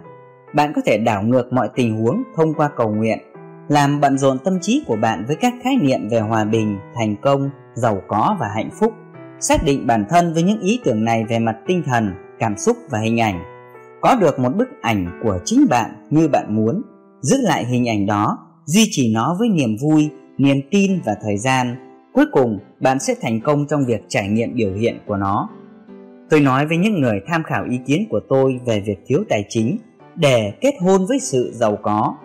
Bạn 0.53 0.73
có 0.75 0.81
thể 0.85 0.97
đảo 0.97 1.23
ngược 1.23 1.53
mọi 1.53 1.69
tình 1.75 2.01
huống 2.01 2.23
thông 2.35 2.53
qua 2.53 2.69
cầu 2.75 2.89
nguyện 2.89 3.19
làm 3.67 4.01
bận 4.01 4.17
rộn 4.17 4.37
tâm 4.43 4.59
trí 4.61 4.83
của 4.87 4.95
bạn 4.95 5.25
với 5.27 5.35
các 5.35 5.53
khái 5.63 5.75
niệm 5.75 6.09
về 6.09 6.19
hòa 6.19 6.45
bình, 6.45 6.77
thành 6.95 7.15
công, 7.21 7.49
giàu 7.73 8.01
có 8.07 8.37
và 8.39 8.47
hạnh 8.55 8.69
phúc. 8.79 8.93
Xác 9.39 9.63
định 9.63 9.87
bản 9.87 10.05
thân 10.09 10.33
với 10.33 10.43
những 10.43 10.59
ý 10.59 10.79
tưởng 10.83 11.05
này 11.05 11.25
về 11.29 11.39
mặt 11.39 11.55
tinh 11.67 11.83
thần, 11.85 12.13
cảm 12.39 12.57
xúc 12.57 12.77
và 12.89 12.99
hình 12.99 13.19
ảnh. 13.19 13.43
có 14.01 14.15
được 14.15 14.39
một 14.39 14.55
bức 14.55 14.67
ảnh 14.81 15.19
của 15.23 15.39
chính 15.45 15.65
bạn 15.69 16.07
như 16.09 16.27
bạn 16.27 16.55
muốn 16.55 16.81
giữ 17.21 17.37
lại 17.41 17.65
hình 17.65 17.89
ảnh 17.89 18.05
đó 18.05 18.37
duy 18.65 18.87
trì 18.91 19.13
nó 19.13 19.35
với 19.39 19.49
niềm 19.49 19.77
vui 19.81 20.09
niềm 20.37 20.57
tin 20.71 21.01
và 21.05 21.15
thời 21.21 21.37
gian 21.37 21.75
cuối 22.13 22.25
cùng 22.31 22.59
bạn 22.79 22.99
sẽ 22.99 23.15
thành 23.21 23.41
công 23.41 23.65
trong 23.69 23.85
việc 23.85 24.01
trải 24.07 24.27
nghiệm 24.27 24.55
biểu 24.55 24.73
hiện 24.73 24.99
của 25.07 25.17
nó 25.17 25.49
tôi 26.29 26.39
nói 26.39 26.65
với 26.65 26.77
những 26.77 27.01
người 27.01 27.21
tham 27.27 27.43
khảo 27.43 27.65
ý 27.69 27.79
kiến 27.85 28.05
của 28.09 28.19
tôi 28.29 28.59
về 28.65 28.79
việc 28.79 28.97
thiếu 29.05 29.23
tài 29.29 29.45
chính 29.49 29.77
để 30.15 30.53
kết 30.61 30.73
hôn 30.81 31.05
với 31.09 31.19
sự 31.19 31.51
giàu 31.53 31.77
có 31.81 32.15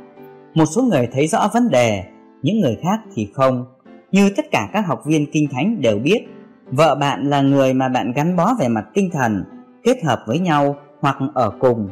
một 0.59 0.67
số 0.67 0.83
người 0.83 1.09
thấy 1.13 1.27
rõ 1.27 1.51
vấn 1.55 1.69
đề, 1.71 2.05
những 2.43 2.61
người 2.61 2.79
khác 2.83 3.01
thì 3.15 3.29
không. 3.35 3.67
Như 4.13 4.31
tất 4.37 4.47
cả 4.51 4.69
các 4.73 4.87
học 4.87 5.03
viên 5.07 5.27
kinh 5.33 5.49
thánh 5.49 5.81
đều 5.81 5.99
biết, 5.99 6.27
vợ 6.67 6.95
bạn 6.95 7.31
là 7.31 7.41
người 7.41 7.75
mà 7.75 7.89
bạn 7.89 8.13
gắn 8.13 8.37
bó 8.37 8.55
về 8.61 8.69
mặt 8.69 8.85
tinh 8.95 9.11
thần, 9.13 9.45
kết 9.83 10.05
hợp 10.05 10.23
với 10.27 10.39
nhau 10.39 10.77
hoặc 11.01 11.17
ở 11.35 11.51
cùng. 11.61 11.89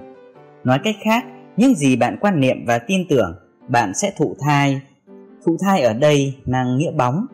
Nói 0.65 0.79
cách 0.85 0.95
khác, 1.05 1.25
những 1.57 1.75
gì 1.75 1.97
bạn 1.97 2.17
quan 2.21 2.41
niệm 2.41 2.65
và 2.67 2.79
tin 2.79 3.09
tưởng, 3.09 3.37
bạn 3.69 3.95
sẽ 3.95 4.13
thụ 4.17 4.37
thai. 4.41 4.81
Thụ 5.45 5.57
thai 5.61 5.81
ở 5.81 5.93
đây 5.93 6.35
mang 6.47 6.77
nghĩa 6.77 6.93
bóng. 6.93 7.27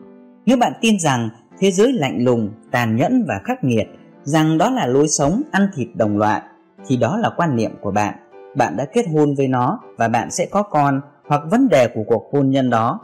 Nếu 0.45 0.57
bạn 0.57 0.73
tin 0.81 0.99
rằng 0.99 1.29
thế 1.59 1.71
giới 1.71 1.93
lạnh 1.93 2.23
lùng, 2.23 2.49
tàn 2.71 2.95
nhẫn 2.95 3.25
và 3.27 3.41
khắc 3.43 3.63
nghiệt, 3.63 3.87
rằng 4.23 4.57
đó 4.57 4.69
là 4.69 4.85
lối 4.85 5.07
sống 5.07 5.41
ăn 5.51 5.67
thịt 5.75 5.87
đồng 5.95 6.17
loại 6.17 6.41
thì 6.87 6.97
đó 6.97 7.17
là 7.17 7.29
quan 7.37 7.55
niệm 7.55 7.71
của 7.81 7.91
bạn. 7.91 8.15
Bạn 8.55 8.77
đã 8.77 8.85
kết 8.93 9.05
hôn 9.13 9.35
với 9.35 9.47
nó 9.47 9.79
và 9.97 10.07
bạn 10.07 10.31
sẽ 10.31 10.45
có 10.45 10.63
con 10.63 11.01
hoặc 11.27 11.41
vấn 11.51 11.69
đề 11.69 11.87
của 11.87 12.03
cuộc 12.07 12.29
hôn 12.33 12.49
nhân 12.49 12.69
đó. 12.69 12.99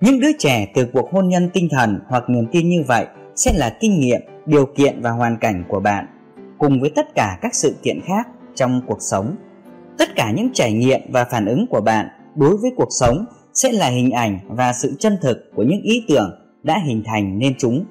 Những 0.00 0.20
đứa 0.20 0.32
trẻ 0.38 0.66
từ 0.74 0.86
cuộc 0.92 1.12
hôn 1.12 1.28
nhân 1.28 1.50
tinh 1.52 1.68
thần 1.70 2.00
hoặc 2.08 2.24
niềm 2.28 2.46
tin 2.52 2.68
như 2.68 2.84
vậy 2.86 3.06
sẽ 3.36 3.52
là 3.56 3.76
kinh 3.80 4.00
nghiệm, 4.00 4.20
điều 4.46 4.66
kiện 4.66 5.00
và 5.00 5.10
hoàn 5.10 5.36
cảnh 5.36 5.64
của 5.68 5.80
bạn, 5.80 6.06
cùng 6.58 6.80
với 6.80 6.90
tất 6.90 7.14
cả 7.14 7.38
các 7.42 7.54
sự 7.54 7.76
kiện 7.82 8.00
khác 8.06 8.28
trong 8.54 8.80
cuộc 8.86 8.98
sống. 9.00 9.36
Tất 9.98 10.08
cả 10.16 10.32
những 10.36 10.50
trải 10.52 10.72
nghiệm 10.72 11.00
và 11.08 11.24
phản 11.24 11.46
ứng 11.46 11.66
của 11.66 11.80
bạn 11.80 12.08
đối 12.34 12.56
với 12.56 12.70
cuộc 12.76 12.88
sống 12.90 13.24
sẽ 13.52 13.72
là 13.72 13.88
hình 13.88 14.10
ảnh 14.10 14.38
và 14.48 14.72
sự 14.72 14.94
chân 14.98 15.18
thực 15.22 15.38
của 15.54 15.62
những 15.62 15.82
ý 15.82 16.04
tưởng 16.08 16.30
đã 16.62 16.78
hình 16.86 17.02
thành 17.06 17.38
nên 17.38 17.54
chúng. 17.58 17.84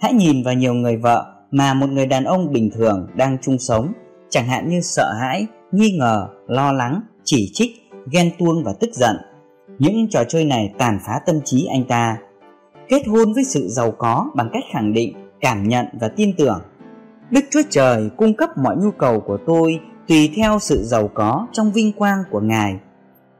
Hãy 0.00 0.12
nhìn 0.12 0.42
vào 0.42 0.54
nhiều 0.54 0.74
người 0.74 0.96
vợ 0.96 1.34
mà 1.50 1.74
một 1.74 1.86
người 1.90 2.06
đàn 2.06 2.24
ông 2.24 2.52
bình 2.52 2.70
thường 2.74 3.08
đang 3.14 3.36
chung 3.42 3.58
sống, 3.58 3.92
chẳng 4.28 4.46
hạn 4.46 4.68
như 4.68 4.80
sợ 4.80 5.12
hãi, 5.20 5.46
nghi 5.72 5.96
ngờ, 5.98 6.28
lo 6.46 6.72
lắng, 6.72 7.00
chỉ 7.24 7.50
trích 7.54 7.70
ghen 8.12 8.30
tuông 8.38 8.64
và 8.64 8.72
tức 8.80 8.90
giận. 8.92 9.16
Những 9.78 10.08
trò 10.10 10.24
chơi 10.24 10.44
này 10.44 10.72
tàn 10.78 10.98
phá 11.06 11.20
tâm 11.26 11.40
trí 11.44 11.66
anh 11.66 11.84
ta. 11.84 12.16
Kết 12.88 13.02
hôn 13.06 13.32
với 13.32 13.44
sự 13.44 13.68
giàu 13.68 13.90
có 13.98 14.30
bằng 14.34 14.50
cách 14.52 14.62
khẳng 14.72 14.92
định, 14.92 15.14
cảm 15.40 15.68
nhận 15.68 15.86
và 16.00 16.08
tin 16.08 16.36
tưởng. 16.36 16.60
Đức 17.30 17.44
chúa 17.50 17.62
trời 17.70 18.10
cung 18.16 18.34
cấp 18.34 18.50
mọi 18.58 18.76
nhu 18.76 18.90
cầu 18.90 19.20
của 19.20 19.38
tôi 19.46 19.80
tùy 20.08 20.30
theo 20.36 20.58
sự 20.58 20.82
giàu 20.84 21.08
có 21.14 21.46
trong 21.52 21.72
vinh 21.72 21.92
quang 21.92 22.18
của 22.30 22.40
ngài. 22.40 22.74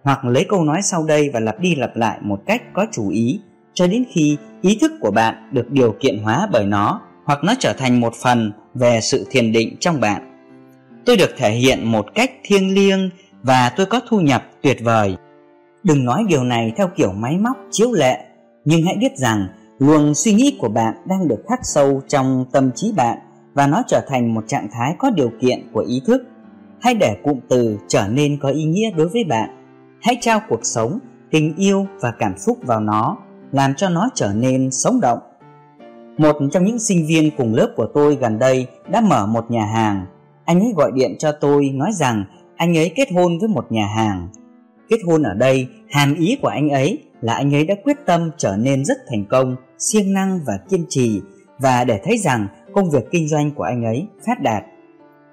Hoặc 0.02 0.24
lấy 0.24 0.44
câu 0.48 0.64
nói 0.64 0.82
sau 0.82 1.04
đây 1.04 1.30
và 1.32 1.40
lặp 1.40 1.60
đi 1.60 1.74
lặp 1.74 1.96
lại 1.96 2.18
một 2.22 2.40
cách 2.46 2.62
có 2.72 2.86
chủ 2.92 3.10
ý, 3.10 3.40
cho 3.74 3.86
đến 3.86 4.04
khi 4.08 4.36
ý 4.62 4.78
thức 4.80 4.92
của 5.00 5.10
bạn 5.10 5.48
được 5.52 5.70
điều 5.70 5.94
kiện 6.00 6.18
hóa 6.18 6.48
bởi 6.52 6.66
nó, 6.66 7.00
hoặc 7.24 7.44
nó 7.44 7.54
trở 7.58 7.72
thành 7.72 8.00
một 8.00 8.14
phần 8.22 8.52
về 8.74 9.00
sự 9.00 9.26
thiền 9.30 9.52
định 9.52 9.76
trong 9.80 10.00
bạn. 10.00 10.26
Tôi 11.04 11.16
được 11.16 11.30
thể 11.36 11.50
hiện 11.50 11.84
một 11.84 12.06
cách 12.14 12.30
thiêng 12.44 12.74
liêng 12.74 13.10
và 13.42 13.72
tôi 13.76 13.86
có 13.86 14.00
thu 14.08 14.20
nhập 14.20 14.42
tuyệt 14.62 14.78
vời. 14.84 15.16
Đừng 15.82 16.04
nói 16.04 16.24
điều 16.28 16.44
này 16.44 16.72
theo 16.76 16.88
kiểu 16.96 17.12
máy 17.12 17.38
móc 17.38 17.56
chiếu 17.70 17.92
lệ, 17.92 18.24
nhưng 18.64 18.82
hãy 18.86 18.96
biết 19.00 19.16
rằng 19.16 19.46
luồng 19.78 20.14
suy 20.14 20.32
nghĩ 20.32 20.56
của 20.60 20.68
bạn 20.68 20.94
đang 21.06 21.28
được 21.28 21.44
khắc 21.48 21.60
sâu 21.62 22.02
trong 22.08 22.44
tâm 22.52 22.70
trí 22.74 22.92
bạn 22.96 23.18
và 23.54 23.66
nó 23.66 23.82
trở 23.86 24.00
thành 24.08 24.34
một 24.34 24.44
trạng 24.46 24.68
thái 24.72 24.94
có 24.98 25.10
điều 25.10 25.30
kiện 25.40 25.58
của 25.72 25.84
ý 25.88 26.02
thức. 26.06 26.22
Hãy 26.80 26.94
để 26.94 27.16
cụm 27.24 27.40
từ 27.48 27.78
trở 27.88 28.08
nên 28.08 28.38
có 28.40 28.48
ý 28.48 28.64
nghĩa 28.64 28.90
đối 28.90 29.08
với 29.08 29.24
bạn. 29.24 29.50
Hãy 30.02 30.16
trao 30.20 30.40
cuộc 30.48 30.60
sống, 30.62 30.98
tình 31.30 31.56
yêu 31.56 31.86
và 32.00 32.12
cảm 32.18 32.38
xúc 32.38 32.58
vào 32.62 32.80
nó, 32.80 33.16
làm 33.52 33.74
cho 33.74 33.88
nó 33.88 34.08
trở 34.14 34.32
nên 34.34 34.70
sống 34.70 35.00
động. 35.00 35.18
Một 36.18 36.36
trong 36.52 36.64
những 36.64 36.78
sinh 36.78 37.06
viên 37.08 37.30
cùng 37.36 37.54
lớp 37.54 37.72
của 37.76 37.86
tôi 37.94 38.16
gần 38.16 38.38
đây 38.38 38.66
đã 38.88 39.00
mở 39.00 39.26
một 39.26 39.50
nhà 39.50 39.66
hàng. 39.66 40.06
Anh 40.44 40.60
ấy 40.60 40.72
gọi 40.76 40.92
điện 40.94 41.16
cho 41.18 41.32
tôi 41.32 41.70
nói 41.74 41.90
rằng 41.92 42.24
anh 42.60 42.78
ấy 42.78 42.92
kết 42.96 43.08
hôn 43.12 43.38
với 43.38 43.48
một 43.48 43.72
nhà 43.72 43.86
hàng. 43.86 44.28
Kết 44.88 44.98
hôn 45.06 45.22
ở 45.22 45.34
đây, 45.34 45.68
hàm 45.90 46.14
ý 46.14 46.38
của 46.42 46.48
anh 46.48 46.68
ấy 46.68 47.02
là 47.20 47.34
anh 47.34 47.54
ấy 47.54 47.64
đã 47.64 47.74
quyết 47.84 47.96
tâm 48.06 48.30
trở 48.36 48.56
nên 48.56 48.84
rất 48.84 48.98
thành 49.08 49.24
công, 49.24 49.56
siêng 49.78 50.12
năng 50.12 50.40
và 50.46 50.58
kiên 50.68 50.84
trì, 50.88 51.20
và 51.58 51.84
để 51.84 52.00
thấy 52.04 52.18
rằng 52.18 52.48
công 52.72 52.90
việc 52.90 53.04
kinh 53.10 53.28
doanh 53.28 53.50
của 53.50 53.62
anh 53.62 53.84
ấy 53.84 54.06
phát 54.26 54.42
đạt. 54.42 54.64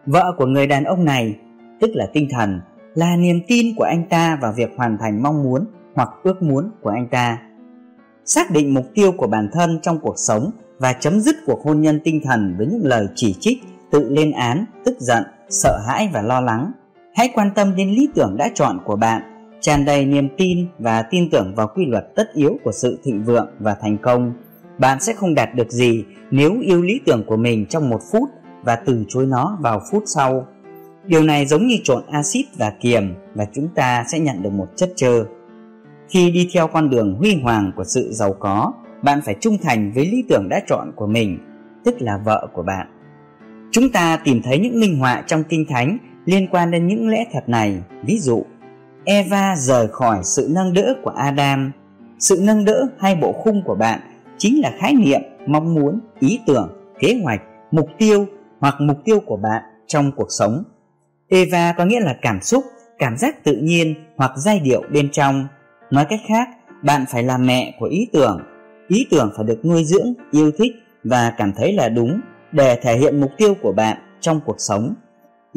Vợ 0.05 0.33
của 0.37 0.45
người 0.45 0.67
đàn 0.67 0.83
ông 0.83 1.05
này, 1.05 1.35
tức 1.79 1.91
là 1.93 2.07
tinh 2.13 2.27
thần, 2.31 2.61
là 2.95 3.15
niềm 3.15 3.41
tin 3.47 3.75
của 3.75 3.83
anh 3.83 4.05
ta 4.09 4.37
vào 4.41 4.53
việc 4.55 4.69
hoàn 4.77 4.97
thành 4.97 5.23
mong 5.23 5.43
muốn 5.43 5.65
hoặc 5.95 6.09
ước 6.23 6.41
muốn 6.41 6.71
của 6.81 6.89
anh 6.89 7.07
ta. 7.07 7.39
Xác 8.25 8.51
định 8.51 8.73
mục 8.73 8.85
tiêu 8.93 9.11
của 9.17 9.27
bản 9.27 9.49
thân 9.53 9.79
trong 9.81 9.99
cuộc 9.99 10.15
sống 10.17 10.51
và 10.79 10.93
chấm 10.93 11.19
dứt 11.19 11.35
cuộc 11.45 11.61
hôn 11.63 11.81
nhân 11.81 11.99
tinh 12.03 12.21
thần 12.23 12.55
với 12.57 12.67
những 12.67 12.85
lời 12.85 13.07
chỉ 13.15 13.35
trích, 13.39 13.57
tự 13.91 14.09
lên 14.09 14.31
án, 14.31 14.65
tức 14.85 14.95
giận, 14.99 15.23
sợ 15.49 15.79
hãi 15.87 16.09
và 16.13 16.21
lo 16.21 16.41
lắng 16.41 16.71
hãy 17.17 17.29
quan 17.33 17.51
tâm 17.55 17.75
đến 17.75 17.89
lý 17.89 18.09
tưởng 18.15 18.35
đã 18.37 18.49
chọn 18.53 18.79
của 18.85 18.95
bạn, 18.95 19.21
tràn 19.61 19.85
đầy 19.85 20.05
niềm 20.05 20.29
tin 20.37 20.67
và 20.79 21.01
tin 21.01 21.29
tưởng 21.29 21.53
vào 21.55 21.67
quy 21.75 21.85
luật 21.85 22.15
tất 22.15 22.33
yếu 22.33 22.57
của 22.63 22.71
sự 22.71 22.99
thịnh 23.03 23.23
vượng 23.23 23.47
và 23.59 23.75
thành 23.81 23.97
công. 23.97 24.33
Bạn 24.77 24.99
sẽ 24.99 25.13
không 25.13 25.35
đạt 25.35 25.55
được 25.55 25.71
gì 25.71 26.03
nếu 26.31 26.59
yêu 26.61 26.81
lý 26.81 26.99
tưởng 27.05 27.23
của 27.27 27.37
mình 27.37 27.65
trong 27.65 27.89
một 27.89 27.99
phút 28.11 28.29
và 28.63 28.75
từ 28.75 29.05
chối 29.07 29.25
nó 29.25 29.57
vào 29.61 29.81
phút 29.91 30.03
sau. 30.05 30.47
Điều 31.05 31.23
này 31.23 31.45
giống 31.45 31.67
như 31.67 31.77
trộn 31.83 32.03
axit 32.11 32.45
và 32.57 32.73
kiềm 32.81 33.13
và 33.35 33.45
chúng 33.53 33.67
ta 33.75 34.03
sẽ 34.11 34.19
nhận 34.19 34.43
được 34.43 34.51
một 34.53 34.67
chất 34.75 34.89
trơ 34.95 35.25
khi 36.09 36.31
đi 36.31 36.49
theo 36.53 36.67
con 36.67 36.89
đường 36.89 37.15
huy 37.15 37.35
hoàng 37.35 37.71
của 37.75 37.83
sự 37.83 38.09
giàu 38.11 38.33
có, 38.39 38.73
bạn 39.01 39.19
phải 39.25 39.35
trung 39.39 39.57
thành 39.63 39.91
với 39.95 40.05
lý 40.05 40.23
tưởng 40.29 40.49
đã 40.49 40.61
chọn 40.67 40.91
của 40.95 41.07
mình, 41.07 41.37
tức 41.83 41.95
là 41.99 42.17
vợ 42.25 42.47
của 42.53 42.63
bạn. 42.63 42.87
Chúng 43.71 43.89
ta 43.89 44.17
tìm 44.23 44.41
thấy 44.41 44.59
những 44.59 44.79
minh 44.79 44.99
họa 44.99 45.23
trong 45.27 45.43
kinh 45.43 45.65
thánh 45.69 45.97
liên 46.27 46.47
quan 46.51 46.71
đến 46.71 46.87
những 46.87 47.09
lẽ 47.09 47.25
thật 47.31 47.49
này. 47.49 47.77
Ví 48.03 48.19
dụ, 48.19 48.43
eva 49.05 49.55
rời 49.57 49.87
khỏi 49.87 50.19
sự 50.23 50.47
nâng 50.51 50.73
đỡ 50.73 50.93
của 51.03 51.09
adam. 51.09 51.71
Sự 52.19 52.39
nâng 52.41 52.65
đỡ 52.65 52.87
hay 52.99 53.15
bộ 53.15 53.33
khung 53.33 53.63
của 53.65 53.75
bạn 53.75 53.99
chính 54.37 54.61
là 54.61 54.71
khái 54.79 54.93
niệm 54.93 55.21
mong 55.47 55.73
muốn, 55.73 55.99
ý 56.19 56.39
tưởng, 56.47 56.69
kế 56.99 57.19
hoạch, 57.23 57.41
mục 57.71 57.89
tiêu 57.97 58.25
hoặc 58.59 58.75
mục 58.79 58.97
tiêu 59.05 59.19
của 59.25 59.37
bạn 59.37 59.63
trong 59.87 60.11
cuộc 60.15 60.27
sống. 60.29 60.63
Eva 61.29 61.73
có 61.77 61.85
nghĩa 61.85 61.99
là 61.99 62.15
cảm 62.21 62.41
xúc, 62.41 62.63
cảm 62.99 63.17
giác 63.17 63.43
tự 63.43 63.55
nhiên 63.55 63.93
hoặc 64.17 64.31
giai 64.37 64.59
điệu 64.59 64.83
bên 64.91 65.09
trong. 65.11 65.47
Nói 65.91 66.05
cách 66.09 66.21
khác, 66.27 66.49
bạn 66.83 67.05
phải 67.09 67.23
là 67.23 67.37
mẹ 67.37 67.75
của 67.79 67.85
ý 67.85 68.07
tưởng. 68.13 68.41
Ý 68.87 69.07
tưởng 69.11 69.31
phải 69.35 69.45
được 69.45 69.65
nuôi 69.65 69.83
dưỡng, 69.83 70.13
yêu 70.31 70.51
thích 70.57 70.71
và 71.03 71.33
cảm 71.37 71.53
thấy 71.57 71.73
là 71.73 71.89
đúng 71.89 72.21
để 72.51 72.79
thể 72.81 72.97
hiện 72.97 73.21
mục 73.21 73.31
tiêu 73.37 73.53
của 73.61 73.71
bạn 73.71 73.97
trong 74.19 74.41
cuộc 74.45 74.55
sống 74.57 74.93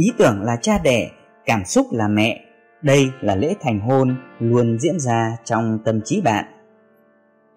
ý 0.01 0.13
tưởng 0.19 0.43
là 0.43 0.57
cha 0.57 0.79
đẻ 0.79 1.11
cảm 1.47 1.65
xúc 1.65 1.87
là 1.93 2.09
mẹ 2.09 2.41
đây 2.83 3.11
là 3.21 3.35
lễ 3.35 3.55
thành 3.61 3.81
hôn 3.81 4.17
luôn 4.39 4.79
diễn 4.79 5.01
ra 5.01 5.37
trong 5.45 5.79
tâm 5.85 6.01
trí 6.05 6.21
bạn 6.21 6.45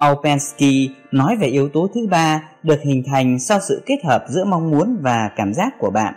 Alpensky 0.03 0.89
nói 1.11 1.35
về 1.35 1.47
yếu 1.47 1.69
tố 1.69 1.89
thứ 1.95 2.07
ba 2.07 2.43
được 2.63 2.81
hình 2.81 3.03
thành 3.05 3.39
sau 3.39 3.59
sự 3.59 3.83
kết 3.85 3.97
hợp 4.05 4.25
giữa 4.29 4.45
mong 4.45 4.71
muốn 4.71 4.97
và 5.01 5.29
cảm 5.35 5.53
giác 5.53 5.73
của 5.79 5.89
bạn. 5.89 6.13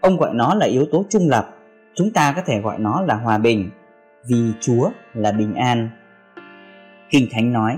Ông 0.00 0.16
gọi 0.16 0.30
nó 0.34 0.54
là 0.54 0.66
yếu 0.66 0.86
tố 0.92 1.04
trung 1.10 1.28
lập. 1.28 1.50
Chúng 1.94 2.12
ta 2.12 2.32
có 2.36 2.42
thể 2.46 2.60
gọi 2.60 2.78
nó 2.78 3.00
là 3.00 3.14
hòa 3.14 3.38
bình, 3.38 3.70
vì 4.28 4.52
Chúa 4.60 4.90
là 5.14 5.32
bình 5.32 5.54
an. 5.54 5.90
Kinh 7.10 7.28
Thánh 7.30 7.52
nói, 7.52 7.76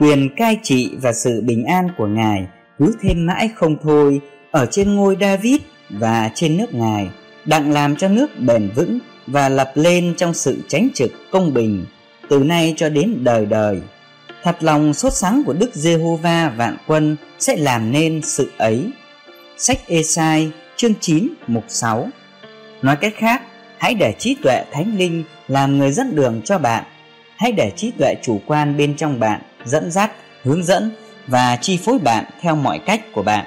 quyền 0.00 0.28
cai 0.36 0.58
trị 0.62 0.96
và 1.02 1.12
sự 1.12 1.42
bình 1.46 1.64
an 1.64 1.88
của 1.98 2.06
Ngài 2.06 2.48
cứ 2.78 2.94
thêm 3.00 3.26
mãi 3.26 3.50
không 3.54 3.76
thôi 3.82 4.20
ở 4.50 4.66
trên 4.66 4.94
ngôi 4.94 5.16
David 5.20 5.60
và 5.90 6.30
trên 6.34 6.56
nước 6.56 6.74
Ngài, 6.74 7.10
đặng 7.44 7.72
làm 7.72 7.96
cho 7.96 8.08
nước 8.08 8.40
bền 8.40 8.70
vững 8.74 8.98
và 9.26 9.48
lập 9.48 9.72
lên 9.74 10.14
trong 10.16 10.34
sự 10.34 10.58
tránh 10.68 10.88
trực 10.94 11.12
công 11.30 11.54
bình 11.54 11.86
từ 12.28 12.38
nay 12.38 12.74
cho 12.76 12.88
đến 12.88 13.24
đời 13.24 13.46
đời. 13.46 13.80
Thật 14.42 14.56
lòng 14.60 14.94
sốt 14.94 15.12
sắng 15.12 15.42
của 15.46 15.52
Đức 15.52 15.74
Giê-hô-va 15.74 16.52
vạn 16.56 16.76
quân 16.86 17.16
sẽ 17.38 17.56
làm 17.56 17.92
nên 17.92 18.20
sự 18.22 18.50
ấy. 18.58 18.90
Sách 19.56 19.78
Ê-sai 19.86 20.50
chương 20.76 20.94
9 21.00 21.28
mục 21.46 21.64
6 21.68 22.08
Nói 22.82 22.96
cách 22.96 23.14
khác, 23.16 23.42
hãy 23.78 23.94
để 23.94 24.14
trí 24.18 24.36
tuệ 24.42 24.64
thánh 24.72 24.96
linh 24.98 25.24
làm 25.48 25.78
người 25.78 25.92
dẫn 25.92 26.16
đường 26.16 26.40
cho 26.44 26.58
bạn. 26.58 26.84
Hãy 27.36 27.52
để 27.52 27.72
trí 27.76 27.90
tuệ 27.90 28.14
chủ 28.22 28.40
quan 28.46 28.76
bên 28.76 28.96
trong 28.96 29.20
bạn 29.20 29.40
dẫn 29.64 29.90
dắt, 29.90 30.12
hướng 30.42 30.64
dẫn 30.64 30.90
và 31.26 31.58
chi 31.60 31.78
phối 31.84 31.98
bạn 31.98 32.24
theo 32.40 32.56
mọi 32.56 32.78
cách 32.86 33.00
của 33.12 33.22
bạn. 33.22 33.46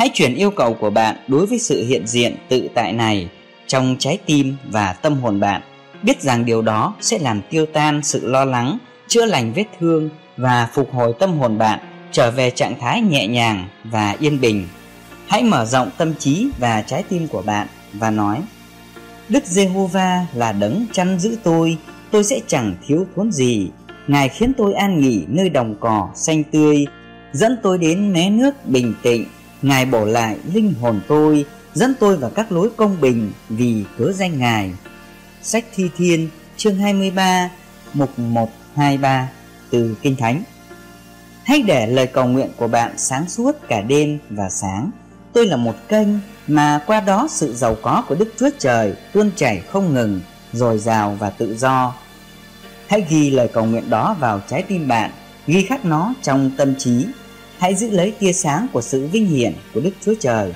Hãy 0.00 0.10
chuyển 0.14 0.34
yêu 0.34 0.50
cầu 0.50 0.74
của 0.74 0.90
bạn 0.90 1.16
đối 1.28 1.46
với 1.46 1.58
sự 1.58 1.84
hiện 1.84 2.06
diện 2.06 2.36
tự 2.48 2.68
tại 2.74 2.92
này 2.92 3.28
trong 3.66 3.96
trái 3.98 4.18
tim 4.26 4.56
và 4.70 4.92
tâm 4.92 5.20
hồn 5.20 5.40
bạn. 5.40 5.62
Biết 6.02 6.22
rằng 6.22 6.44
điều 6.44 6.62
đó 6.62 6.94
sẽ 7.00 7.18
làm 7.18 7.40
tiêu 7.50 7.66
tan 7.66 8.02
sự 8.02 8.26
lo 8.26 8.44
lắng, 8.44 8.78
chữa 9.08 9.24
lành 9.24 9.52
vết 9.52 9.64
thương 9.80 10.08
và 10.36 10.68
phục 10.74 10.92
hồi 10.92 11.12
tâm 11.18 11.38
hồn 11.38 11.58
bạn 11.58 11.78
trở 12.12 12.30
về 12.30 12.50
trạng 12.50 12.80
thái 12.80 13.00
nhẹ 13.02 13.26
nhàng 13.26 13.68
và 13.84 14.16
yên 14.18 14.40
bình. 14.40 14.68
Hãy 15.28 15.42
mở 15.42 15.64
rộng 15.64 15.90
tâm 15.98 16.14
trí 16.18 16.48
và 16.58 16.82
trái 16.82 17.02
tim 17.08 17.28
của 17.28 17.42
bạn 17.42 17.66
và 17.92 18.10
nói: 18.10 18.42
Đức 19.28 19.46
Giê-hô-va 19.46 20.26
là 20.34 20.52
đấng 20.52 20.86
chăn 20.92 21.18
giữ 21.18 21.36
tôi, 21.42 21.76
tôi 22.10 22.24
sẽ 22.24 22.40
chẳng 22.46 22.74
thiếu 22.86 23.06
thốn 23.16 23.32
gì. 23.32 23.68
Ngài 24.06 24.28
khiến 24.28 24.52
tôi 24.56 24.74
an 24.74 25.00
nghỉ 25.00 25.24
nơi 25.28 25.48
đồng 25.48 25.74
cỏ 25.80 26.08
xanh 26.14 26.44
tươi, 26.44 26.86
dẫn 27.32 27.56
tôi 27.62 27.78
đến 27.78 28.12
mé 28.12 28.30
nước 28.30 28.66
bình 28.66 28.94
tĩnh. 29.02 29.24
Ngài 29.62 29.86
bổ 29.86 30.04
lại 30.04 30.36
linh 30.52 30.74
hồn 30.80 31.00
tôi, 31.08 31.44
dẫn 31.74 31.94
tôi 32.00 32.16
vào 32.16 32.30
các 32.30 32.52
lối 32.52 32.70
công 32.76 33.00
bình 33.00 33.32
vì 33.48 33.84
cớ 33.98 34.12
danh 34.12 34.38
Ngài. 34.38 34.72
Sách 35.42 35.64
Thi 35.74 35.90
Thiên 35.96 36.28
chương 36.56 36.76
23 36.76 37.50
mục 37.92 38.18
123 38.18 39.28
từ 39.70 39.96
Kinh 40.02 40.16
Thánh 40.16 40.42
Hãy 41.44 41.62
để 41.62 41.86
lời 41.86 42.06
cầu 42.06 42.26
nguyện 42.26 42.50
của 42.56 42.68
bạn 42.68 42.92
sáng 42.96 43.28
suốt 43.28 43.56
cả 43.68 43.80
đêm 43.80 44.18
và 44.30 44.50
sáng. 44.50 44.90
Tôi 45.32 45.46
là 45.46 45.56
một 45.56 45.74
kênh 45.88 46.08
mà 46.48 46.80
qua 46.86 47.00
đó 47.00 47.28
sự 47.30 47.54
giàu 47.54 47.76
có 47.82 48.04
của 48.08 48.14
Đức 48.14 48.34
Chúa 48.38 48.50
Trời 48.58 48.94
tuôn 49.12 49.30
chảy 49.36 49.60
không 49.60 49.94
ngừng, 49.94 50.20
dồi 50.52 50.78
dào 50.78 51.16
và 51.18 51.30
tự 51.30 51.56
do. 51.56 51.94
Hãy 52.88 53.04
ghi 53.08 53.30
lời 53.30 53.48
cầu 53.48 53.64
nguyện 53.64 53.90
đó 53.90 54.16
vào 54.20 54.40
trái 54.48 54.62
tim 54.62 54.88
bạn, 54.88 55.10
ghi 55.46 55.62
khắc 55.62 55.84
nó 55.84 56.14
trong 56.22 56.50
tâm 56.56 56.74
trí. 56.78 57.06
Hãy 57.60 57.74
giữ 57.74 57.90
lấy 57.90 58.10
tia 58.18 58.32
sáng 58.32 58.66
của 58.72 58.80
sự 58.80 59.06
vinh 59.06 59.26
hiển 59.26 59.52
của 59.74 59.80
Đức 59.80 59.90
Chúa 60.00 60.14
Trời. 60.20 60.54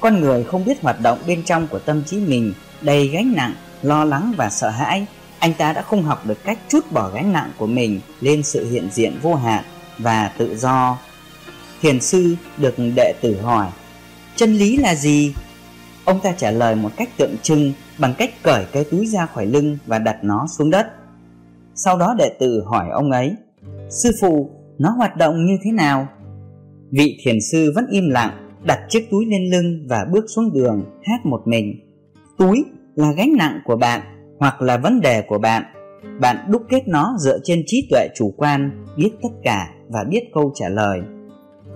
Con 0.00 0.20
người 0.20 0.44
không 0.44 0.64
biết 0.64 0.82
hoạt 0.82 1.00
động 1.00 1.18
bên 1.26 1.42
trong 1.42 1.66
của 1.66 1.78
tâm 1.78 2.02
trí 2.04 2.16
mình 2.16 2.52
đầy 2.80 3.08
gánh 3.08 3.32
nặng, 3.36 3.54
lo 3.82 4.04
lắng 4.04 4.32
và 4.36 4.50
sợ 4.50 4.68
hãi. 4.70 5.06
Anh 5.38 5.54
ta 5.54 5.72
đã 5.72 5.82
không 5.82 6.02
học 6.02 6.26
được 6.26 6.44
cách 6.44 6.58
chút 6.68 6.92
bỏ 6.92 7.10
gánh 7.10 7.32
nặng 7.32 7.52
của 7.58 7.66
mình 7.66 8.00
lên 8.20 8.42
sự 8.42 8.70
hiện 8.70 8.88
diện 8.92 9.18
vô 9.22 9.34
hạn 9.34 9.64
và 9.98 10.32
tự 10.38 10.56
do. 10.56 10.98
Thiền 11.80 12.00
sư 12.00 12.36
được 12.56 12.74
đệ 12.96 13.14
tử 13.20 13.40
hỏi, 13.40 13.66
chân 14.36 14.54
lý 14.54 14.76
là 14.76 14.94
gì? 14.94 15.34
Ông 16.04 16.20
ta 16.20 16.32
trả 16.32 16.50
lời 16.50 16.74
một 16.74 16.90
cách 16.96 17.08
tượng 17.16 17.36
trưng 17.42 17.72
bằng 17.98 18.14
cách 18.18 18.42
cởi 18.42 18.64
cái 18.72 18.84
túi 18.84 19.06
ra 19.06 19.26
khỏi 19.26 19.46
lưng 19.46 19.78
và 19.86 19.98
đặt 19.98 20.16
nó 20.22 20.46
xuống 20.58 20.70
đất. 20.70 20.86
Sau 21.74 21.98
đó 21.98 22.14
đệ 22.18 22.36
tử 22.40 22.62
hỏi 22.66 22.86
ông 22.92 23.10
ấy, 23.10 23.34
sư 23.90 24.10
phụ, 24.20 24.50
nó 24.78 24.90
hoạt 24.90 25.16
động 25.16 25.44
như 25.44 25.58
thế 25.64 25.72
nào? 25.72 26.06
Vị 26.90 27.18
thiền 27.24 27.38
sư 27.52 27.72
vẫn 27.74 27.86
im 27.90 28.08
lặng, 28.10 28.30
đặt 28.66 28.80
chiếc 28.88 29.10
túi 29.10 29.26
lên 29.26 29.50
lưng 29.50 29.86
và 29.88 30.06
bước 30.12 30.24
xuống 30.28 30.52
đường 30.52 30.84
hát 31.02 31.26
một 31.26 31.42
mình. 31.46 31.80
Túi 32.38 32.64
là 32.94 33.12
gánh 33.12 33.32
nặng 33.38 33.60
của 33.64 33.76
bạn 33.76 34.00
hoặc 34.38 34.62
là 34.62 34.76
vấn 34.76 35.00
đề 35.00 35.22
của 35.22 35.38
bạn. 35.38 35.62
Bạn 36.20 36.36
đúc 36.50 36.62
kết 36.68 36.88
nó 36.88 37.16
dựa 37.18 37.38
trên 37.44 37.62
trí 37.66 37.88
tuệ 37.90 38.08
chủ 38.14 38.34
quan, 38.36 38.84
biết 38.96 39.10
tất 39.22 39.28
cả 39.42 39.70
và 39.88 40.04
biết 40.04 40.22
câu 40.34 40.52
trả 40.54 40.68
lời. 40.68 41.00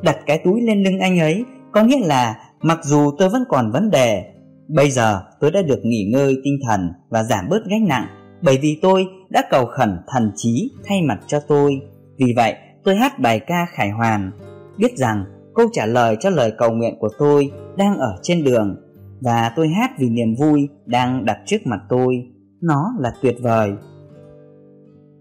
Đặt 0.03 0.17
cái 0.27 0.41
túi 0.45 0.61
lên 0.61 0.83
lưng 0.83 0.99
anh 0.99 1.19
ấy 1.19 1.45
có 1.73 1.83
nghĩa 1.83 2.07
là 2.07 2.37
mặc 2.63 2.79
dù 2.85 3.11
tôi 3.19 3.29
vẫn 3.29 3.45
còn 3.49 3.71
vấn 3.73 3.91
đề, 3.91 4.23
bây 4.69 4.91
giờ 4.91 5.23
tôi 5.41 5.51
đã 5.51 5.63
được 5.63 5.81
nghỉ 5.83 6.11
ngơi 6.13 6.37
tinh 6.45 6.59
thần 6.69 6.93
và 7.09 7.23
giảm 7.23 7.45
bớt 7.51 7.61
gánh 7.71 7.89
nặng 7.89 8.07
bởi 8.43 8.59
vì 8.63 8.79
tôi 8.83 9.07
đã 9.31 9.43
cầu 9.51 9.67
khẩn 9.67 9.97
thần 10.07 10.33
trí 10.37 10.71
thay 10.85 11.03
mặt 11.03 11.19
cho 11.27 11.41
tôi. 11.41 11.81
Vì 12.19 12.33
vậy, 12.37 12.55
tôi 12.89 12.97
hát 12.97 13.19
bài 13.19 13.41
ca 13.41 13.67
khải 13.71 13.91
hoàn, 13.91 14.31
biết 14.77 14.97
rằng 14.97 15.25
câu 15.55 15.67
trả 15.73 15.87
lời 15.87 16.17
cho 16.21 16.31
lời 16.31 16.53
cầu 16.59 16.71
nguyện 16.73 16.95
của 17.01 17.09
tôi 17.19 17.51
đang 17.77 17.99
ở 17.99 18.19
trên 18.23 18.45
đường 18.45 18.77
và 19.21 19.53
tôi 19.57 19.69
hát 19.69 19.91
vì 19.99 20.09
niềm 20.09 20.35
vui 20.35 20.69
đang 20.87 21.25
đặt 21.25 21.39
trước 21.47 21.57
mặt 21.65 21.81
tôi. 21.89 22.27
Nó 22.61 22.93
là 22.99 23.13
tuyệt 23.23 23.37
vời. 23.41 23.73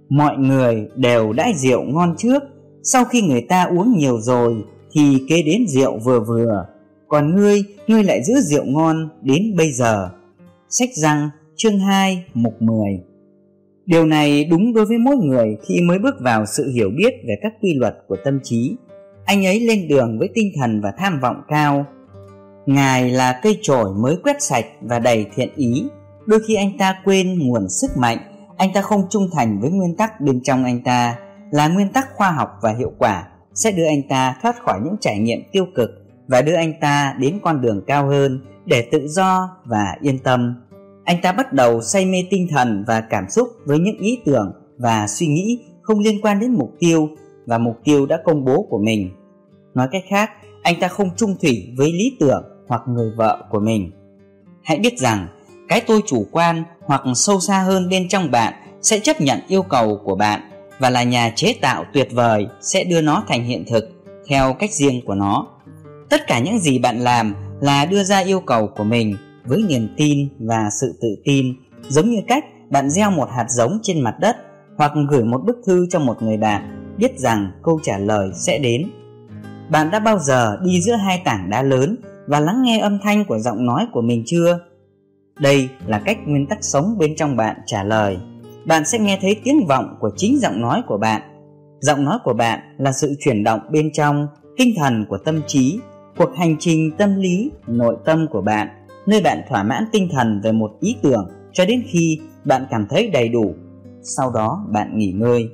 Mọi 0.09 0.37
người 0.37 0.89
đều 0.95 1.33
đãi 1.33 1.53
rượu 1.55 1.83
ngon 1.83 2.15
trước 2.17 2.43
sau 2.83 3.05
khi 3.05 3.21
người 3.21 3.45
ta 3.49 3.63
uống 3.63 3.97
nhiều 3.97 4.21
rồi 4.21 4.63
thì 4.91 5.25
kế 5.29 5.43
đến 5.43 5.67
rượu 5.67 5.99
vừa 6.05 6.19
vừa 6.19 6.65
còn 7.07 7.35
ngươi 7.35 7.63
ngươi 7.87 8.03
lại 8.03 8.23
giữ 8.23 8.33
rượu 8.41 8.65
ngon 8.65 9.09
đến 9.21 9.55
bây 9.57 9.71
giờ 9.71 10.09
sách 10.69 10.89
răng 10.93 11.29
chương 11.55 11.79
2 11.79 12.25
mục 12.33 12.61
10 12.61 13.06
điều 13.87 14.05
này 14.05 14.45
đúng 14.45 14.73
đối 14.73 14.85
với 14.85 14.97
mỗi 14.97 15.15
người 15.15 15.57
khi 15.67 15.81
mới 15.81 15.99
bước 15.99 16.15
vào 16.19 16.45
sự 16.45 16.71
hiểu 16.75 16.89
biết 16.97 17.13
về 17.27 17.35
các 17.41 17.53
quy 17.61 17.73
luật 17.73 17.95
của 18.07 18.15
tâm 18.23 18.39
trí. 18.43 18.77
Anh 19.25 19.45
ấy 19.45 19.59
lên 19.59 19.87
đường 19.87 20.19
với 20.19 20.29
tinh 20.33 20.51
thần 20.59 20.81
và 20.81 20.93
tham 20.97 21.19
vọng 21.19 21.41
cao. 21.47 21.85
Ngài 22.65 23.09
là 23.09 23.39
cây 23.43 23.59
trổi 23.61 23.93
mới 23.93 24.17
quét 24.23 24.35
sạch 24.39 24.65
và 24.81 24.99
đầy 24.99 25.25
thiện 25.35 25.49
ý. 25.55 25.83
Đôi 26.25 26.39
khi 26.47 26.55
anh 26.55 26.77
ta 26.77 27.01
quên 27.03 27.39
nguồn 27.39 27.69
sức 27.69 27.91
mạnh, 27.97 28.17
anh 28.57 28.69
ta 28.73 28.81
không 28.81 29.07
trung 29.09 29.29
thành 29.33 29.59
với 29.61 29.69
nguyên 29.69 29.95
tắc 29.95 30.21
bên 30.21 30.39
trong 30.43 30.63
anh 30.63 30.83
ta, 30.83 31.15
là 31.51 31.67
nguyên 31.67 31.89
tắc 31.89 32.07
khoa 32.13 32.31
học 32.31 32.49
và 32.61 32.73
hiệu 32.79 32.91
quả, 32.97 33.27
sẽ 33.53 33.71
đưa 33.71 33.85
anh 33.85 34.01
ta 34.09 34.35
thoát 34.41 34.55
khỏi 34.61 34.79
những 34.83 34.95
trải 35.01 35.19
nghiệm 35.19 35.39
tiêu 35.51 35.65
cực 35.75 35.89
và 36.27 36.41
đưa 36.41 36.55
anh 36.55 36.73
ta 36.81 37.15
đến 37.19 37.39
con 37.43 37.61
đường 37.61 37.83
cao 37.87 38.07
hơn 38.07 38.45
để 38.65 38.87
tự 38.91 39.07
do 39.07 39.49
và 39.65 39.95
yên 40.01 40.19
tâm. 40.19 40.55
Anh 41.07 41.21
ta 41.21 41.31
bắt 41.31 41.53
đầu 41.53 41.81
say 41.81 42.05
mê 42.05 42.23
tinh 42.29 42.47
thần 42.51 42.83
và 42.87 43.01
cảm 43.01 43.29
xúc 43.29 43.47
với 43.65 43.79
những 43.79 43.97
ý 43.97 44.19
tưởng 44.25 44.51
và 44.77 45.07
suy 45.07 45.27
nghĩ 45.27 45.59
không 45.81 45.99
liên 45.99 46.21
quan 46.21 46.39
đến 46.39 46.51
mục 46.51 46.73
tiêu 46.79 47.09
và 47.45 47.57
mục 47.57 47.75
tiêu 47.83 48.05
đã 48.05 48.17
công 48.25 48.45
bố 48.45 48.67
của 48.69 48.77
mình. 48.77 49.09
Nói 49.73 49.87
cách 49.91 50.03
khác, 50.09 50.29
anh 50.63 50.79
ta 50.79 50.87
không 50.87 51.09
trung 51.15 51.35
thủy 51.41 51.73
với 51.77 51.91
lý 51.91 52.17
tưởng 52.19 52.43
hoặc 52.67 52.81
người 52.87 53.11
vợ 53.17 53.45
của 53.49 53.59
mình. 53.59 53.91
Hãy 54.63 54.79
biết 54.79 54.99
rằng, 54.99 55.27
cái 55.67 55.81
tôi 55.87 56.01
chủ 56.07 56.25
quan 56.31 56.63
hoặc 56.85 57.01
sâu 57.15 57.39
xa 57.39 57.59
hơn 57.59 57.89
bên 57.89 58.07
trong 58.07 58.31
bạn 58.31 58.53
sẽ 58.81 58.99
chấp 58.99 59.21
nhận 59.21 59.39
yêu 59.47 59.63
cầu 59.63 59.99
của 60.03 60.15
bạn 60.15 60.41
và 60.79 60.89
là 60.89 61.03
nhà 61.03 61.33
chế 61.35 61.53
tạo 61.61 61.85
tuyệt 61.93 62.07
vời 62.11 62.47
sẽ 62.61 62.83
đưa 62.83 63.01
nó 63.01 63.23
thành 63.27 63.43
hiện 63.43 63.65
thực 63.67 63.89
theo 64.29 64.53
cách 64.53 64.73
riêng 64.73 65.01
của 65.05 65.15
nó 65.15 65.47
tất 66.09 66.27
cả 66.27 66.39
những 66.39 66.59
gì 66.59 66.79
bạn 66.79 66.99
làm 66.99 67.35
là 67.61 67.85
đưa 67.85 68.03
ra 68.03 68.19
yêu 68.19 68.39
cầu 68.39 68.67
của 68.67 68.83
mình 68.83 69.15
với 69.47 69.63
niềm 69.69 69.87
tin 69.97 70.27
và 70.39 70.69
sự 70.81 70.93
tự 71.01 71.07
tin, 71.23 71.53
giống 71.89 72.09
như 72.09 72.21
cách 72.27 72.45
bạn 72.69 72.89
gieo 72.89 73.11
một 73.11 73.29
hạt 73.31 73.45
giống 73.49 73.79
trên 73.81 74.01
mặt 74.01 74.15
đất 74.19 74.35
hoặc 74.77 74.91
gửi 75.09 75.23
một 75.23 75.41
bức 75.45 75.57
thư 75.65 75.87
cho 75.89 75.99
một 75.99 76.21
người 76.21 76.37
bạn, 76.37 76.93
biết 76.97 77.19
rằng 77.19 77.51
câu 77.63 77.79
trả 77.83 77.97
lời 77.97 78.29
sẽ 78.33 78.59
đến. 78.59 78.89
Bạn 79.69 79.91
đã 79.91 79.99
bao 79.99 80.19
giờ 80.19 80.57
đi 80.63 80.81
giữa 80.81 80.95
hai 80.95 81.21
tảng 81.25 81.49
đá 81.49 81.61
lớn 81.61 81.95
và 82.27 82.39
lắng 82.39 82.61
nghe 82.63 82.79
âm 82.79 82.99
thanh 83.03 83.25
của 83.25 83.39
giọng 83.39 83.65
nói 83.65 83.87
của 83.93 84.01
mình 84.01 84.23
chưa? 84.25 84.59
Đây 85.39 85.69
là 85.85 85.99
cách 85.99 86.17
nguyên 86.25 86.47
tắc 86.47 86.57
sống 86.61 86.97
bên 86.97 87.15
trong 87.15 87.35
bạn 87.35 87.55
trả 87.65 87.83
lời. 87.83 88.17
Bạn 88.65 88.85
sẽ 88.85 88.99
nghe 88.99 89.19
thấy 89.21 89.41
tiếng 89.43 89.67
vọng 89.67 89.97
của 89.99 90.11
chính 90.15 90.39
giọng 90.39 90.61
nói 90.61 90.81
của 90.87 90.97
bạn. 90.97 91.21
Giọng 91.79 92.05
nói 92.05 92.17
của 92.23 92.33
bạn 92.33 92.59
là 92.77 92.91
sự 92.91 93.15
chuyển 93.19 93.43
động 93.43 93.59
bên 93.71 93.91
trong, 93.93 94.27
tinh 94.57 94.73
thần 94.77 95.05
của 95.09 95.17
tâm 95.17 95.41
trí, 95.47 95.79
cuộc 96.17 96.29
hành 96.37 96.55
trình 96.59 96.91
tâm 96.97 97.15
lý, 97.15 97.51
nội 97.67 97.97
tâm 98.05 98.27
của 98.31 98.41
bạn 98.41 98.67
nơi 99.07 99.21
bạn 99.21 99.41
thỏa 99.49 99.63
mãn 99.63 99.83
tinh 99.91 100.09
thần 100.11 100.41
về 100.43 100.51
một 100.51 100.71
ý 100.79 100.95
tưởng 101.01 101.29
cho 101.53 101.65
đến 101.65 101.83
khi 101.87 102.19
bạn 102.45 102.65
cảm 102.69 102.85
thấy 102.89 103.09
đầy 103.09 103.29
đủ. 103.29 103.53
Sau 104.01 104.31
đó 104.31 104.65
bạn 104.71 104.97
nghỉ 104.97 105.11
ngơi. 105.11 105.49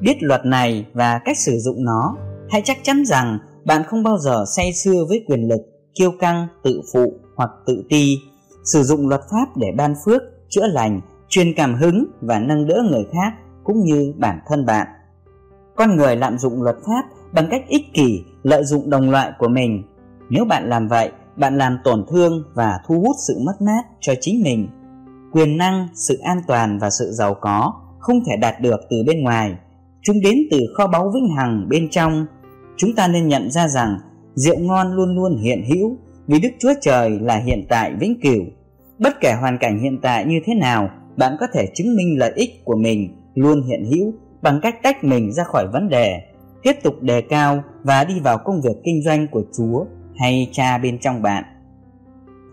Biết 0.00 0.16
luật 0.20 0.46
này 0.46 0.86
và 0.92 1.20
cách 1.24 1.36
sử 1.38 1.58
dụng 1.58 1.84
nó, 1.84 2.16
hãy 2.50 2.62
chắc 2.64 2.78
chắn 2.82 3.04
rằng 3.04 3.38
bạn 3.64 3.82
không 3.86 4.02
bao 4.02 4.18
giờ 4.18 4.44
say 4.56 4.72
sưa 4.72 5.04
với 5.08 5.24
quyền 5.26 5.48
lực, 5.48 5.60
kiêu 5.94 6.10
căng, 6.10 6.46
tự 6.62 6.80
phụ 6.92 7.12
hoặc 7.36 7.50
tự 7.66 7.84
ti. 7.88 8.16
Sử 8.64 8.82
dụng 8.82 9.08
luật 9.08 9.20
pháp 9.30 9.56
để 9.56 9.66
ban 9.76 9.94
phước, 10.04 10.22
chữa 10.48 10.66
lành, 10.66 11.00
truyền 11.28 11.54
cảm 11.56 11.74
hứng 11.74 12.04
và 12.20 12.40
nâng 12.40 12.66
đỡ 12.66 12.82
người 12.90 13.04
khác 13.12 13.32
cũng 13.64 13.84
như 13.84 14.14
bản 14.16 14.40
thân 14.48 14.66
bạn. 14.66 14.86
Con 15.76 15.96
người 15.96 16.16
lạm 16.16 16.38
dụng 16.38 16.62
luật 16.62 16.76
pháp 16.86 17.02
bằng 17.32 17.48
cách 17.50 17.62
ích 17.68 17.94
kỷ, 17.94 18.24
lợi 18.42 18.64
dụng 18.64 18.90
đồng 18.90 19.10
loại 19.10 19.32
của 19.38 19.48
mình. 19.48 19.82
Nếu 20.30 20.44
bạn 20.44 20.68
làm 20.68 20.88
vậy 20.88 21.10
bạn 21.38 21.58
làm 21.58 21.78
tổn 21.84 22.04
thương 22.10 22.42
và 22.54 22.78
thu 22.86 23.00
hút 23.00 23.16
sự 23.28 23.38
mất 23.46 23.62
mát 23.62 23.82
cho 24.00 24.14
chính 24.20 24.42
mình. 24.42 24.68
Quyền 25.32 25.56
năng, 25.56 25.88
sự 25.94 26.18
an 26.18 26.40
toàn 26.46 26.78
và 26.78 26.90
sự 26.90 27.10
giàu 27.12 27.34
có 27.40 27.72
không 27.98 28.16
thể 28.26 28.36
đạt 28.36 28.60
được 28.60 28.80
từ 28.90 28.96
bên 29.06 29.22
ngoài. 29.22 29.54
Chúng 30.02 30.20
đến 30.20 30.38
từ 30.50 30.58
kho 30.76 30.86
báu 30.86 31.10
vĩnh 31.14 31.36
hằng 31.36 31.68
bên 31.68 31.88
trong. 31.90 32.26
Chúng 32.76 32.94
ta 32.94 33.08
nên 33.08 33.28
nhận 33.28 33.50
ra 33.50 33.68
rằng 33.68 33.98
rượu 34.34 34.58
ngon 34.58 34.92
luôn 34.92 35.14
luôn 35.14 35.36
hiện 35.36 35.64
hữu 35.74 35.96
vì 36.26 36.40
đức 36.40 36.48
chúa 36.58 36.72
trời 36.80 37.18
là 37.20 37.36
hiện 37.36 37.66
tại 37.68 37.92
vĩnh 38.00 38.20
cửu. 38.20 38.44
Bất 38.98 39.20
kể 39.20 39.34
hoàn 39.40 39.58
cảnh 39.58 39.78
hiện 39.78 39.98
tại 40.02 40.24
như 40.24 40.40
thế 40.46 40.54
nào, 40.54 40.90
bạn 41.16 41.36
có 41.40 41.46
thể 41.52 41.66
chứng 41.74 41.96
minh 41.96 42.18
lợi 42.18 42.32
ích 42.34 42.64
của 42.64 42.76
mình 42.76 43.16
luôn 43.34 43.62
hiện 43.62 43.84
hữu 43.84 44.12
bằng 44.42 44.60
cách 44.62 44.82
tách 44.82 45.04
mình 45.04 45.32
ra 45.32 45.44
khỏi 45.44 45.66
vấn 45.72 45.88
đề, 45.88 46.20
tiếp 46.62 46.72
tục 46.82 46.94
đề 47.02 47.20
cao 47.20 47.62
và 47.82 48.04
đi 48.04 48.20
vào 48.20 48.38
công 48.38 48.60
việc 48.60 48.76
kinh 48.84 49.02
doanh 49.04 49.26
của 49.30 49.42
chúa 49.56 49.84
hay 50.18 50.48
cha 50.52 50.78
bên 50.78 50.98
trong 50.98 51.22
bạn. 51.22 51.44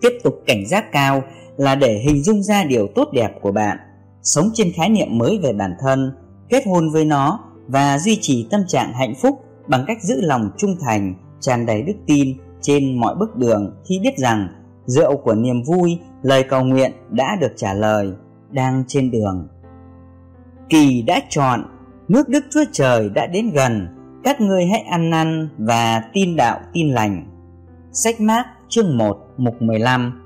Tiếp 0.01 0.11
tục 0.23 0.33
cảnh 0.47 0.67
giác 0.67 0.91
cao 0.91 1.23
là 1.57 1.75
để 1.75 1.99
hình 2.07 2.23
dung 2.23 2.43
ra 2.43 2.63
điều 2.63 2.87
tốt 2.95 3.09
đẹp 3.13 3.31
của 3.41 3.51
bạn, 3.51 3.77
sống 4.21 4.49
trên 4.53 4.71
khái 4.71 4.89
niệm 4.89 5.17
mới 5.17 5.39
về 5.43 5.53
bản 5.53 5.71
thân, 5.79 6.15
kết 6.49 6.63
hôn 6.67 6.89
với 6.89 7.05
nó 7.05 7.39
và 7.67 7.97
duy 7.97 8.17
trì 8.21 8.47
tâm 8.51 8.61
trạng 8.67 8.93
hạnh 8.93 9.13
phúc 9.21 9.39
bằng 9.67 9.83
cách 9.87 10.03
giữ 10.03 10.21
lòng 10.21 10.51
trung 10.57 10.75
thành, 10.81 11.15
tràn 11.39 11.65
đầy 11.65 11.81
đức 11.81 11.95
tin 12.07 12.37
trên 12.61 12.99
mọi 12.99 13.15
bước 13.15 13.35
đường 13.35 13.75
khi 13.89 13.99
biết 14.03 14.17
rằng 14.17 14.47
rượu 14.85 15.17
của 15.17 15.33
niềm 15.33 15.63
vui, 15.63 15.99
lời 16.21 16.43
cầu 16.43 16.63
nguyện 16.63 16.91
đã 17.09 17.37
được 17.41 17.51
trả 17.55 17.73
lời 17.73 18.13
đang 18.51 18.83
trên 18.87 19.11
đường. 19.11 19.47
Kỳ 20.69 21.01
đã 21.01 21.21
chọn, 21.29 21.63
nước 22.07 22.29
đức 22.29 22.45
chúa 22.49 22.63
trời 22.71 23.09
đã 23.09 23.27
đến 23.27 23.49
gần, 23.49 23.87
các 24.23 24.41
ngươi 24.41 24.65
hãy 24.65 24.81
ăn 24.81 25.09
năn 25.09 25.49
và 25.57 26.03
tin 26.13 26.35
đạo 26.35 26.59
tin 26.73 26.89
lành 26.89 27.34
sách 27.97 28.21
mát 28.21 28.45
chương 28.69 28.97
1 28.97 29.17
mục 29.37 29.61
15 29.61 30.21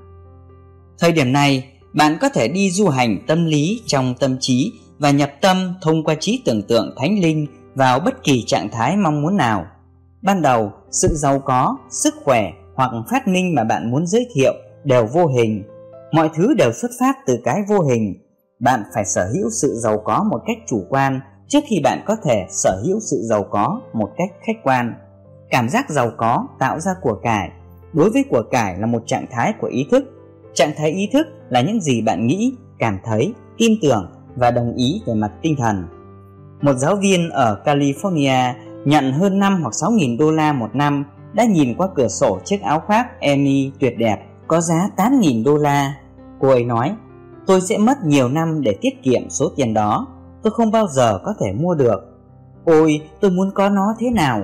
Thời 0.98 1.12
điểm 1.12 1.32
này, 1.32 1.68
bạn 1.92 2.16
có 2.20 2.28
thể 2.28 2.48
đi 2.48 2.70
du 2.70 2.88
hành 2.88 3.18
tâm 3.26 3.46
lý 3.46 3.80
trong 3.86 4.14
tâm 4.20 4.36
trí 4.40 4.72
và 4.98 5.10
nhập 5.10 5.30
tâm 5.40 5.74
thông 5.82 6.04
qua 6.04 6.14
trí 6.20 6.42
tưởng 6.44 6.62
tượng 6.62 6.94
thánh 6.96 7.18
linh 7.20 7.46
vào 7.74 8.00
bất 8.00 8.24
kỳ 8.24 8.44
trạng 8.46 8.68
thái 8.72 8.96
mong 8.96 9.22
muốn 9.22 9.36
nào. 9.36 9.66
Ban 10.22 10.42
đầu, 10.42 10.72
sự 10.90 11.08
giàu 11.08 11.38
có, 11.38 11.76
sức 11.90 12.14
khỏe 12.24 12.52
hoặc 12.74 12.90
phát 13.10 13.28
minh 13.28 13.54
mà 13.54 13.64
bạn 13.64 13.90
muốn 13.90 14.06
giới 14.06 14.28
thiệu 14.34 14.52
đều 14.84 15.06
vô 15.06 15.26
hình. 15.26 15.62
Mọi 16.12 16.30
thứ 16.34 16.54
đều 16.54 16.72
xuất 16.72 16.90
phát 17.00 17.16
từ 17.26 17.38
cái 17.44 17.62
vô 17.68 17.80
hình. 17.80 18.14
Bạn 18.60 18.82
phải 18.94 19.04
sở 19.04 19.30
hữu 19.34 19.50
sự 19.50 19.74
giàu 19.74 20.02
có 20.04 20.24
một 20.30 20.40
cách 20.46 20.58
chủ 20.68 20.86
quan 20.88 21.20
trước 21.48 21.60
khi 21.68 21.80
bạn 21.84 22.04
có 22.06 22.16
thể 22.24 22.46
sở 22.50 22.82
hữu 22.86 23.00
sự 23.00 23.16
giàu 23.22 23.44
có 23.50 23.80
một 23.92 24.10
cách 24.16 24.30
khách 24.46 24.62
quan. 24.62 24.94
Cảm 25.50 25.68
giác 25.68 25.90
giàu 25.90 26.10
có 26.16 26.46
tạo 26.58 26.80
ra 26.80 26.92
của 27.02 27.20
cải. 27.22 27.50
Đối 27.92 28.10
với 28.10 28.24
của 28.30 28.42
cải 28.50 28.78
là 28.78 28.86
một 28.86 29.02
trạng 29.06 29.26
thái 29.30 29.52
của 29.60 29.66
ý 29.66 29.86
thức. 29.90 30.04
Trạng 30.54 30.72
thái 30.76 30.90
ý 30.90 31.08
thức 31.12 31.26
là 31.48 31.60
những 31.60 31.80
gì 31.80 32.02
bạn 32.02 32.26
nghĩ, 32.26 32.54
cảm 32.78 32.98
thấy, 33.04 33.34
tin 33.58 33.72
tưởng 33.82 34.10
và 34.36 34.50
đồng 34.50 34.74
ý 34.74 35.02
về 35.06 35.14
mặt 35.14 35.30
tinh 35.42 35.56
thần. 35.56 35.86
Một 36.62 36.74
giáo 36.74 36.96
viên 36.96 37.30
ở 37.30 37.62
California 37.64 38.52
nhận 38.84 39.12
hơn 39.12 39.38
5 39.38 39.62
hoặc 39.62 39.74
6 39.74 39.90
nghìn 39.90 40.16
đô 40.16 40.30
la 40.30 40.52
một 40.52 40.74
năm 40.74 41.04
đã 41.32 41.44
nhìn 41.44 41.74
qua 41.74 41.88
cửa 41.94 42.08
sổ 42.08 42.38
chiếc 42.44 42.62
áo 42.62 42.82
khoác 42.86 43.20
Emi 43.20 43.70
tuyệt 43.80 43.98
đẹp 43.98 44.26
có 44.46 44.60
giá 44.60 44.88
8 44.96 45.20
nghìn 45.20 45.44
đô 45.44 45.56
la. 45.56 45.94
Cô 46.40 46.48
ấy 46.48 46.64
nói, 46.64 46.94
tôi 47.46 47.60
sẽ 47.60 47.78
mất 47.78 48.04
nhiều 48.04 48.28
năm 48.28 48.60
để 48.62 48.76
tiết 48.80 49.02
kiệm 49.02 49.30
số 49.30 49.48
tiền 49.56 49.74
đó, 49.74 50.06
tôi 50.42 50.50
không 50.50 50.70
bao 50.70 50.86
giờ 50.86 51.18
có 51.24 51.34
thể 51.40 51.52
mua 51.52 51.74
được. 51.74 52.00
Ôi, 52.64 53.00
tôi 53.20 53.30
muốn 53.30 53.50
có 53.54 53.68
nó 53.68 53.94
thế 53.98 54.10
nào? 54.10 54.42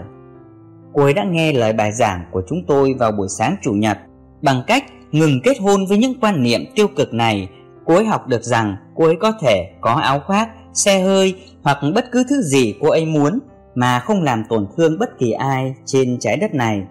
Cô 0.97 1.03
ấy 1.03 1.15
đã 1.15 1.25
nghe 1.25 1.53
lời 1.53 1.73
bài 1.73 1.93
giảng 1.93 2.25
của 2.31 2.43
chúng 2.49 2.67
tôi 2.67 2.95
vào 2.99 3.13
buổi 3.13 3.29
sáng 3.29 3.57
chủ 3.63 3.73
nhật. 3.73 3.99
Bằng 4.43 4.63
cách 4.67 4.85
ngừng 5.13 5.41
kết 5.45 5.61
hôn 5.61 5.87
với 5.89 5.99
những 5.99 6.21
quan 6.21 6.43
niệm 6.43 6.61
tiêu 6.75 6.89
cực 6.97 7.15
này 7.15 7.49
cô 7.85 7.95
ấy 7.95 8.05
học 8.05 8.27
được 8.27 8.43
rằng 8.43 8.77
cô 8.95 9.05
ấy 9.05 9.17
có 9.21 9.33
thể 9.41 9.71
có 9.81 9.91
áo 9.91 10.21
khoác, 10.27 10.49
xe 10.73 11.01
hơi 11.01 11.35
hoặc 11.63 11.79
bất 11.95 12.05
cứ 12.13 12.25
thứ 12.31 12.43
gì 12.43 12.75
cô 12.81 12.91
ấy 12.91 13.07
muốn 13.07 13.39
mà 13.75 14.01
không 14.01 14.23
làm 14.23 14.45
tổn 14.49 14.67
thương 14.77 14.99
bất 14.99 15.19
kỳ 15.19 15.31
ai 15.31 15.75
trên 15.85 16.17
trái 16.21 16.37
đất 16.37 16.55
này. 16.55 16.83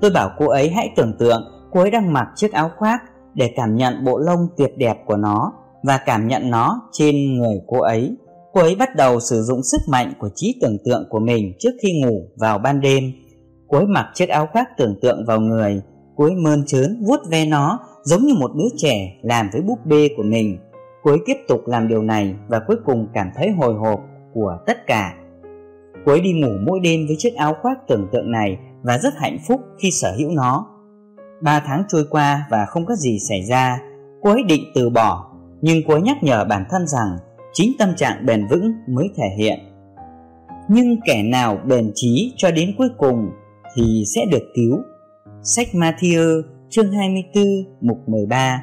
Tôi 0.00 0.10
bảo 0.10 0.30
cô 0.38 0.48
ấy 0.48 0.70
hãy 0.70 0.90
tưởng 0.96 1.16
tượng 1.18 1.42
cô 1.70 1.80
ấy 1.80 1.90
đang 1.90 2.12
mặc 2.12 2.26
chiếc 2.36 2.52
áo 2.52 2.70
khoác 2.78 3.02
để 3.34 3.52
cảm 3.56 3.76
nhận 3.76 4.04
bộ 4.04 4.18
lông 4.18 4.48
tuyệt 4.56 4.70
đẹp 4.76 4.96
của 5.06 5.16
nó 5.16 5.52
và 5.82 5.98
cảm 6.06 6.28
nhận 6.28 6.50
nó 6.50 6.80
trên 6.92 7.38
người 7.38 7.60
cô 7.66 7.80
ấy. 7.80 8.16
Cô 8.52 8.60
ấy 8.60 8.74
bắt 8.74 8.96
đầu 8.96 9.20
sử 9.20 9.42
dụng 9.42 9.62
sức 9.62 9.80
mạnh 9.88 10.12
của 10.18 10.28
trí 10.34 10.54
tưởng 10.60 10.78
tượng 10.84 11.06
của 11.10 11.20
mình 11.20 11.52
trước 11.58 11.70
khi 11.82 12.00
ngủ 12.00 12.28
vào 12.36 12.58
ban 12.58 12.80
đêm 12.80 13.12
cuối 13.72 13.86
mặc 13.86 14.06
chiếc 14.14 14.28
áo 14.28 14.46
khoác 14.52 14.68
tưởng 14.76 14.94
tượng 15.02 15.24
vào 15.26 15.40
người 15.40 15.82
cuối 16.16 16.32
mơn 16.34 16.64
trớn 16.66 17.04
vuốt 17.06 17.20
ve 17.30 17.44
nó 17.44 17.78
giống 18.02 18.22
như 18.22 18.34
một 18.34 18.50
đứa 18.54 18.68
trẻ 18.76 19.12
làm 19.22 19.50
với 19.52 19.62
búp 19.62 19.78
bê 19.84 20.08
của 20.16 20.22
mình. 20.22 20.58
Cuối 21.02 21.18
tiếp 21.26 21.36
tục 21.48 21.60
làm 21.66 21.88
điều 21.88 22.02
này 22.02 22.34
và 22.48 22.60
cuối 22.66 22.76
cùng 22.84 23.08
cảm 23.14 23.30
thấy 23.36 23.50
hồi 23.50 23.74
hộp 23.74 24.00
của 24.34 24.58
tất 24.66 24.86
cả. 24.86 25.14
Cuối 26.04 26.20
đi 26.20 26.32
ngủ 26.32 26.48
mỗi 26.66 26.80
đêm 26.80 27.06
với 27.06 27.16
chiếc 27.18 27.34
áo 27.34 27.56
khoác 27.62 27.78
tưởng 27.88 28.08
tượng 28.12 28.30
này 28.30 28.58
và 28.82 28.98
rất 28.98 29.14
hạnh 29.16 29.38
phúc 29.48 29.60
khi 29.82 29.90
sở 29.90 30.14
hữu 30.18 30.30
nó. 30.30 30.66
Ba 31.42 31.62
tháng 31.66 31.82
trôi 31.88 32.04
qua 32.10 32.46
và 32.50 32.66
không 32.66 32.86
có 32.86 32.94
gì 32.94 33.18
xảy 33.28 33.42
ra. 33.42 33.78
Cuối 34.20 34.42
định 34.48 34.62
từ 34.74 34.90
bỏ, 34.90 35.32
nhưng 35.60 35.86
cuối 35.86 36.02
nhắc 36.02 36.16
nhở 36.22 36.44
bản 36.44 36.64
thân 36.70 36.86
rằng 36.86 37.16
chính 37.52 37.72
tâm 37.78 37.88
trạng 37.96 38.26
bền 38.26 38.46
vững 38.46 38.72
mới 38.88 39.10
thể 39.16 39.26
hiện. 39.38 39.58
Nhưng 40.68 40.96
kẻ 41.06 41.22
nào 41.22 41.58
bền 41.66 41.92
trí 41.94 42.32
cho 42.36 42.50
đến 42.50 42.74
cuối 42.78 42.88
cùng 42.98 43.30
thì 43.74 44.04
sẽ 44.14 44.24
được 44.30 44.42
cứu 44.54 44.78
sách 45.42 45.68
Matthew 45.72 46.42
chương 46.70 46.92
24 46.92 47.44
mục 47.80 47.98
13 48.06 48.62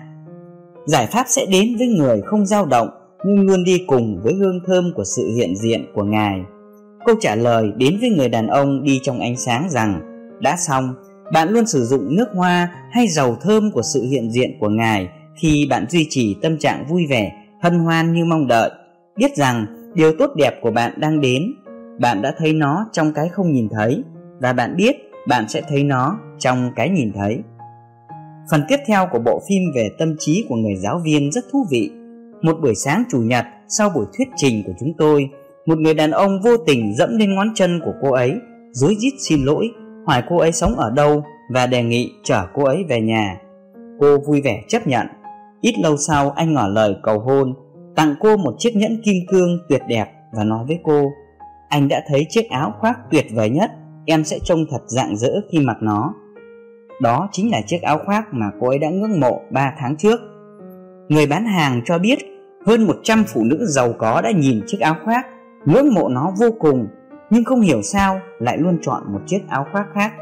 Giải 0.85 1.07
pháp 1.07 1.25
sẽ 1.27 1.45
đến 1.45 1.75
với 1.77 1.87
người 1.87 2.21
không 2.25 2.45
dao 2.45 2.65
động 2.65 2.89
nhưng 3.25 3.39
luôn 3.41 3.63
đi 3.63 3.83
cùng 3.87 4.21
với 4.23 4.33
hương 4.33 4.59
thơm 4.67 4.93
của 4.95 5.03
sự 5.03 5.31
hiện 5.35 5.55
diện 5.55 5.85
của 5.93 6.03
Ngài. 6.03 6.41
Câu 7.05 7.15
trả 7.21 7.35
lời 7.35 7.71
đến 7.77 7.97
với 8.01 8.09
người 8.09 8.29
đàn 8.29 8.47
ông 8.47 8.83
đi 8.83 8.99
trong 9.03 9.19
ánh 9.19 9.37
sáng 9.37 9.67
rằng 9.69 10.01
Đã 10.41 10.55
xong, 10.57 10.93
bạn 11.33 11.49
luôn 11.49 11.65
sử 11.65 11.85
dụng 11.85 12.15
nước 12.15 12.27
hoa 12.35 12.71
hay 12.91 13.07
dầu 13.07 13.35
thơm 13.41 13.71
của 13.71 13.81
sự 13.81 14.03
hiện 14.03 14.31
diện 14.31 14.57
của 14.59 14.69
Ngài 14.69 15.09
khi 15.35 15.67
bạn 15.69 15.85
duy 15.89 16.07
trì 16.09 16.35
tâm 16.41 16.57
trạng 16.57 16.85
vui 16.89 17.07
vẻ, 17.09 17.31
hân 17.61 17.79
hoan 17.79 18.13
như 18.13 18.25
mong 18.25 18.47
đợi. 18.47 18.71
Biết 19.15 19.35
rằng 19.35 19.65
điều 19.95 20.13
tốt 20.19 20.29
đẹp 20.35 20.53
của 20.61 20.71
bạn 20.71 20.93
đang 20.97 21.21
đến, 21.21 21.43
bạn 21.99 22.21
đã 22.21 22.33
thấy 22.37 22.53
nó 22.53 22.89
trong 22.91 23.13
cái 23.13 23.29
không 23.29 23.51
nhìn 23.51 23.69
thấy 23.69 24.03
và 24.39 24.53
bạn 24.53 24.75
biết 24.75 24.95
bạn 25.27 25.49
sẽ 25.49 25.61
thấy 25.69 25.83
nó 25.83 26.19
trong 26.39 26.71
cái 26.75 26.89
nhìn 26.89 27.11
thấy. 27.15 27.39
Phần 28.51 28.61
tiếp 28.67 28.77
theo 28.87 29.07
của 29.11 29.19
bộ 29.19 29.41
phim 29.49 29.61
về 29.75 29.89
tâm 29.99 30.15
trí 30.19 30.45
của 30.49 30.55
người 30.55 30.75
giáo 30.75 31.01
viên 31.03 31.31
rất 31.31 31.43
thú 31.51 31.65
vị. 31.71 31.91
Một 32.41 32.57
buổi 32.61 32.75
sáng 32.75 33.03
chủ 33.09 33.21
nhật 33.21 33.45
sau 33.67 33.89
buổi 33.89 34.05
thuyết 34.17 34.27
trình 34.35 34.63
của 34.65 34.73
chúng 34.79 34.93
tôi, 34.97 35.29
một 35.65 35.77
người 35.77 35.93
đàn 35.93 36.11
ông 36.11 36.41
vô 36.41 36.57
tình 36.57 36.95
dẫm 36.95 37.17
lên 37.17 37.35
ngón 37.35 37.47
chân 37.55 37.79
của 37.85 37.93
cô 38.01 38.11
ấy, 38.11 38.33
rối 38.71 38.95
rít 38.99 39.13
xin 39.19 39.43
lỗi, 39.43 39.69
hỏi 40.07 40.23
cô 40.29 40.37
ấy 40.37 40.51
sống 40.51 40.75
ở 40.75 40.91
đâu 40.91 41.23
và 41.53 41.67
đề 41.67 41.83
nghị 41.83 42.11
chở 42.23 42.45
cô 42.53 42.63
ấy 42.63 42.83
về 42.89 43.01
nhà. 43.01 43.37
Cô 43.99 44.17
vui 44.27 44.41
vẻ 44.41 44.61
chấp 44.67 44.87
nhận. 44.87 45.07
Ít 45.61 45.75
lâu 45.79 45.97
sau 45.97 46.31
anh 46.31 46.53
ngỏ 46.53 46.67
lời 46.67 46.95
cầu 47.03 47.19
hôn, 47.19 47.53
tặng 47.95 48.15
cô 48.19 48.37
một 48.37 48.55
chiếc 48.57 48.75
nhẫn 48.75 49.01
kim 49.03 49.15
cương 49.27 49.59
tuyệt 49.69 49.81
đẹp 49.87 50.05
và 50.31 50.43
nói 50.43 50.65
với 50.67 50.79
cô 50.83 51.11
Anh 51.69 51.87
đã 51.87 52.03
thấy 52.07 52.25
chiếc 52.29 52.49
áo 52.49 52.73
khoác 52.79 52.99
tuyệt 53.11 53.25
vời 53.33 53.49
nhất, 53.49 53.71
em 54.09 54.23
sẽ 54.23 54.39
trông 54.43 54.65
thật 54.69 54.81
rạng 54.85 55.17
rỡ 55.17 55.29
khi 55.51 55.59
mặc 55.59 55.77
nó. 55.81 56.13
Đó 57.01 57.29
chính 57.31 57.51
là 57.51 57.61
chiếc 57.67 57.81
áo 57.81 57.99
khoác 58.05 58.33
mà 58.33 58.51
cô 58.59 58.67
ấy 58.67 58.79
đã 58.79 58.89
ngưỡng 58.89 59.19
mộ 59.19 59.41
3 59.51 59.73
tháng 59.79 59.95
trước. 59.97 60.19
Người 61.09 61.25
bán 61.25 61.45
hàng 61.45 61.81
cho 61.85 61.99
biết 61.99 62.19
hơn 62.65 62.87
100 62.87 63.23
phụ 63.27 63.43
nữ 63.43 63.65
giàu 63.65 63.93
có 63.97 64.21
đã 64.21 64.31
nhìn 64.31 64.61
chiếc 64.67 64.79
áo 64.79 64.95
khoác, 65.05 65.25
ngưỡng 65.65 65.93
mộ 65.93 66.09
nó 66.09 66.31
vô 66.39 66.51
cùng, 66.59 66.87
nhưng 67.29 67.43
không 67.43 67.61
hiểu 67.61 67.81
sao 67.81 68.19
lại 68.39 68.57
luôn 68.57 68.77
chọn 68.81 69.03
một 69.13 69.19
chiếc 69.27 69.41
áo 69.49 69.65
khoác 69.71 69.85
khác. 69.93 70.13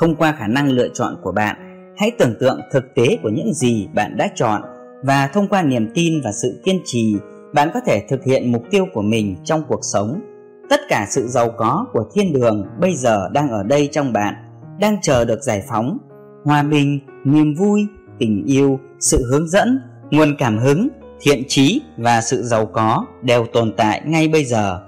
Thông 0.00 0.14
qua 0.14 0.32
khả 0.32 0.46
năng 0.46 0.68
lựa 0.68 0.88
chọn 0.88 1.16
của 1.22 1.32
bạn, 1.32 1.56
hãy 1.96 2.10
tưởng 2.18 2.34
tượng 2.40 2.60
thực 2.72 2.94
tế 2.94 3.18
của 3.22 3.28
những 3.28 3.54
gì 3.54 3.88
bạn 3.94 4.16
đã 4.16 4.28
chọn 4.34 4.62
và 5.02 5.30
thông 5.32 5.48
qua 5.48 5.62
niềm 5.62 5.88
tin 5.94 6.20
và 6.24 6.32
sự 6.32 6.60
kiên 6.64 6.80
trì, 6.84 7.16
bạn 7.54 7.70
có 7.74 7.80
thể 7.86 8.06
thực 8.08 8.24
hiện 8.24 8.52
mục 8.52 8.62
tiêu 8.70 8.86
của 8.94 9.02
mình 9.02 9.36
trong 9.44 9.62
cuộc 9.68 9.80
sống. 9.82 10.20
Tất 10.68 10.80
cả 10.88 11.06
sự 11.10 11.28
giàu 11.28 11.50
có 11.56 11.86
của 11.92 12.04
thiên 12.14 12.32
đường 12.32 12.66
bây 12.80 12.94
giờ 12.94 13.28
đang 13.32 13.48
ở 13.48 13.62
đây 13.62 13.88
trong 13.92 14.12
bạn, 14.12 14.34
đang 14.80 15.00
chờ 15.02 15.24
được 15.24 15.42
giải 15.42 15.62
phóng. 15.68 15.98
Hòa 16.44 16.62
bình, 16.62 17.00
niềm 17.24 17.54
vui, 17.54 17.86
tình 18.18 18.44
yêu, 18.44 18.80
sự 19.00 19.24
hướng 19.30 19.48
dẫn, 19.48 19.80
nguồn 20.10 20.36
cảm 20.38 20.58
hứng, 20.58 20.88
thiện 21.20 21.42
trí 21.48 21.80
và 21.96 22.20
sự 22.20 22.42
giàu 22.42 22.66
có 22.66 23.04
đều 23.22 23.46
tồn 23.52 23.72
tại 23.76 24.02
ngay 24.04 24.28
bây 24.28 24.44
giờ. 24.44 24.80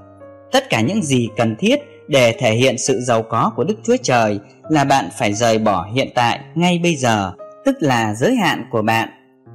Tất 0.53 0.71
cả 0.71 0.81
những 0.81 1.03
gì 1.03 1.29
cần 1.37 1.57
thiết 1.57 1.81
để 2.09 2.37
thể 2.39 2.53
hiện 2.53 2.79
sự 2.79 3.01
giàu 3.01 3.23
có 3.23 3.53
của 3.57 3.65
đức 3.65 3.75
chúa 3.83 3.97
trời 4.03 4.41
là 4.69 4.85
bạn 4.85 5.09
phải 5.19 5.33
rời 5.33 5.59
bỏ 5.59 5.89
hiện 5.95 6.09
tại 6.15 6.41
ngay 6.55 6.81
bây 6.83 6.95
giờ, 6.95 7.33
tức 7.65 7.77
là 7.81 8.15
giới 8.15 8.35
hạn 8.35 8.65
của 8.71 8.83
bạn. 8.83 9.09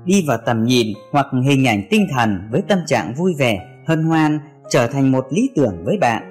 Đi 0.06 0.26
vào 0.27 0.38
tầm 0.45 0.64
nhìn 0.64 0.88
hoặc 1.11 1.27
hình 1.45 1.68
ảnh 1.68 1.84
tinh 1.89 2.07
thần 2.15 2.47
với 2.52 2.61
tâm 2.68 2.80
trạng 2.88 3.14
vui 3.14 3.34
vẻ, 3.38 3.60
hân 3.88 4.03
hoan 4.03 4.39
trở 4.69 4.87
thành 4.87 5.11
một 5.11 5.25
lý 5.29 5.49
tưởng 5.55 5.83
với 5.85 5.97
bạn. 6.01 6.23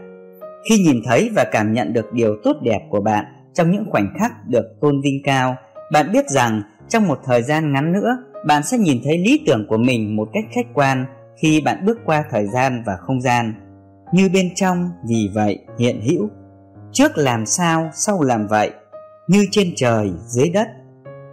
Khi 0.69 0.78
nhìn 0.78 1.02
thấy 1.05 1.31
và 1.36 1.44
cảm 1.52 1.73
nhận 1.73 1.93
được 1.93 2.12
điều 2.12 2.36
tốt 2.44 2.56
đẹp 2.62 2.81
của 2.90 3.01
bạn 3.01 3.24
trong 3.55 3.70
những 3.70 3.85
khoảnh 3.90 4.15
khắc 4.19 4.32
được 4.48 4.65
tôn 4.81 5.01
vinh 5.01 5.23
cao, 5.24 5.56
bạn 5.93 6.12
biết 6.12 6.28
rằng 6.28 6.62
trong 6.89 7.09
một 7.09 7.19
thời 7.24 7.43
gian 7.43 7.73
ngắn 7.73 7.93
nữa, 7.93 8.16
bạn 8.47 8.62
sẽ 8.62 8.78
nhìn 8.78 9.01
thấy 9.05 9.19
lý 9.19 9.43
tưởng 9.47 9.66
của 9.69 9.77
mình 9.77 10.16
một 10.16 10.28
cách 10.32 10.44
khách 10.55 10.66
quan 10.74 11.06
khi 11.36 11.61
bạn 11.61 11.86
bước 11.86 11.98
qua 12.05 12.24
thời 12.31 12.47
gian 12.47 12.82
và 12.86 12.97
không 12.97 13.20
gian. 13.20 13.55
Như 14.12 14.28
bên 14.35 14.55
trong, 14.55 14.90
vì 15.09 15.31
vậy, 15.35 15.59
hiện 15.78 16.01
hữu. 16.01 16.28
Trước 16.93 17.12
làm 17.19 17.47
sao, 17.47 17.90
sau 17.94 18.23
làm 18.23 18.47
vậy. 18.47 18.70
Như 19.28 19.47
trên 19.51 19.73
trời, 19.77 20.11
dưới 20.27 20.48
đất. 20.48 20.69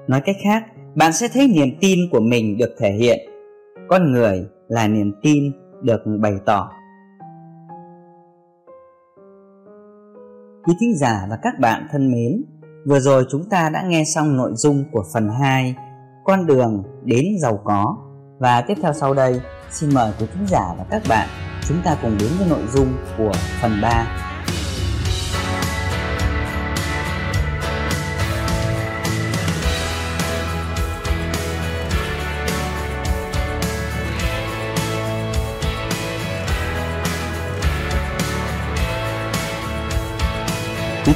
Nói 0.08 0.22
cách 0.26 0.36
khác, 0.44 0.64
bạn 0.96 1.14
sẽ 1.14 1.28
thấy 1.34 1.48
niềm 1.48 1.78
tin 1.82 2.00
của 2.12 2.20
mình 2.20 2.58
được 2.58 2.76
thể 2.80 2.92
hiện. 2.92 3.20
Con 3.88 4.12
người 4.12 4.46
là 4.68 4.88
niềm 4.88 5.14
tin 5.22 5.52
được 5.82 6.02
bày 6.20 6.34
tỏ. 6.46 6.72
Quý 10.64 10.74
thính 10.80 10.98
giả 10.98 11.26
và 11.30 11.38
các 11.42 11.60
bạn 11.60 11.88
thân 11.92 12.12
mến, 12.12 12.44
vừa 12.88 13.00
rồi 13.00 13.26
chúng 13.32 13.50
ta 13.50 13.70
đã 13.70 13.82
nghe 13.82 14.04
xong 14.06 14.38
nội 14.38 14.52
dung 14.56 14.84
của 14.92 15.04
phần 15.14 15.30
2 15.42 15.76
Con 16.24 16.46
đường 16.46 16.84
đến 17.04 17.26
giàu 17.42 17.60
có. 17.64 17.98
Và 18.40 18.62
tiếp 18.62 18.74
theo 18.82 18.94
sau 18.94 19.14
đây 19.14 19.42
xin 19.72 19.94
mời 19.94 20.14
quý 20.20 20.26
thính 20.34 20.48
giả 20.48 20.74
và 20.78 20.86
các 20.90 21.02
bạn 21.10 21.28
chúng 21.68 21.78
ta 21.84 21.98
cùng 22.02 22.18
đến 22.20 22.30
với 22.38 22.48
nội 22.50 22.68
dung 22.74 22.88
của 23.18 23.32
phần 23.62 23.72
3 23.82 24.31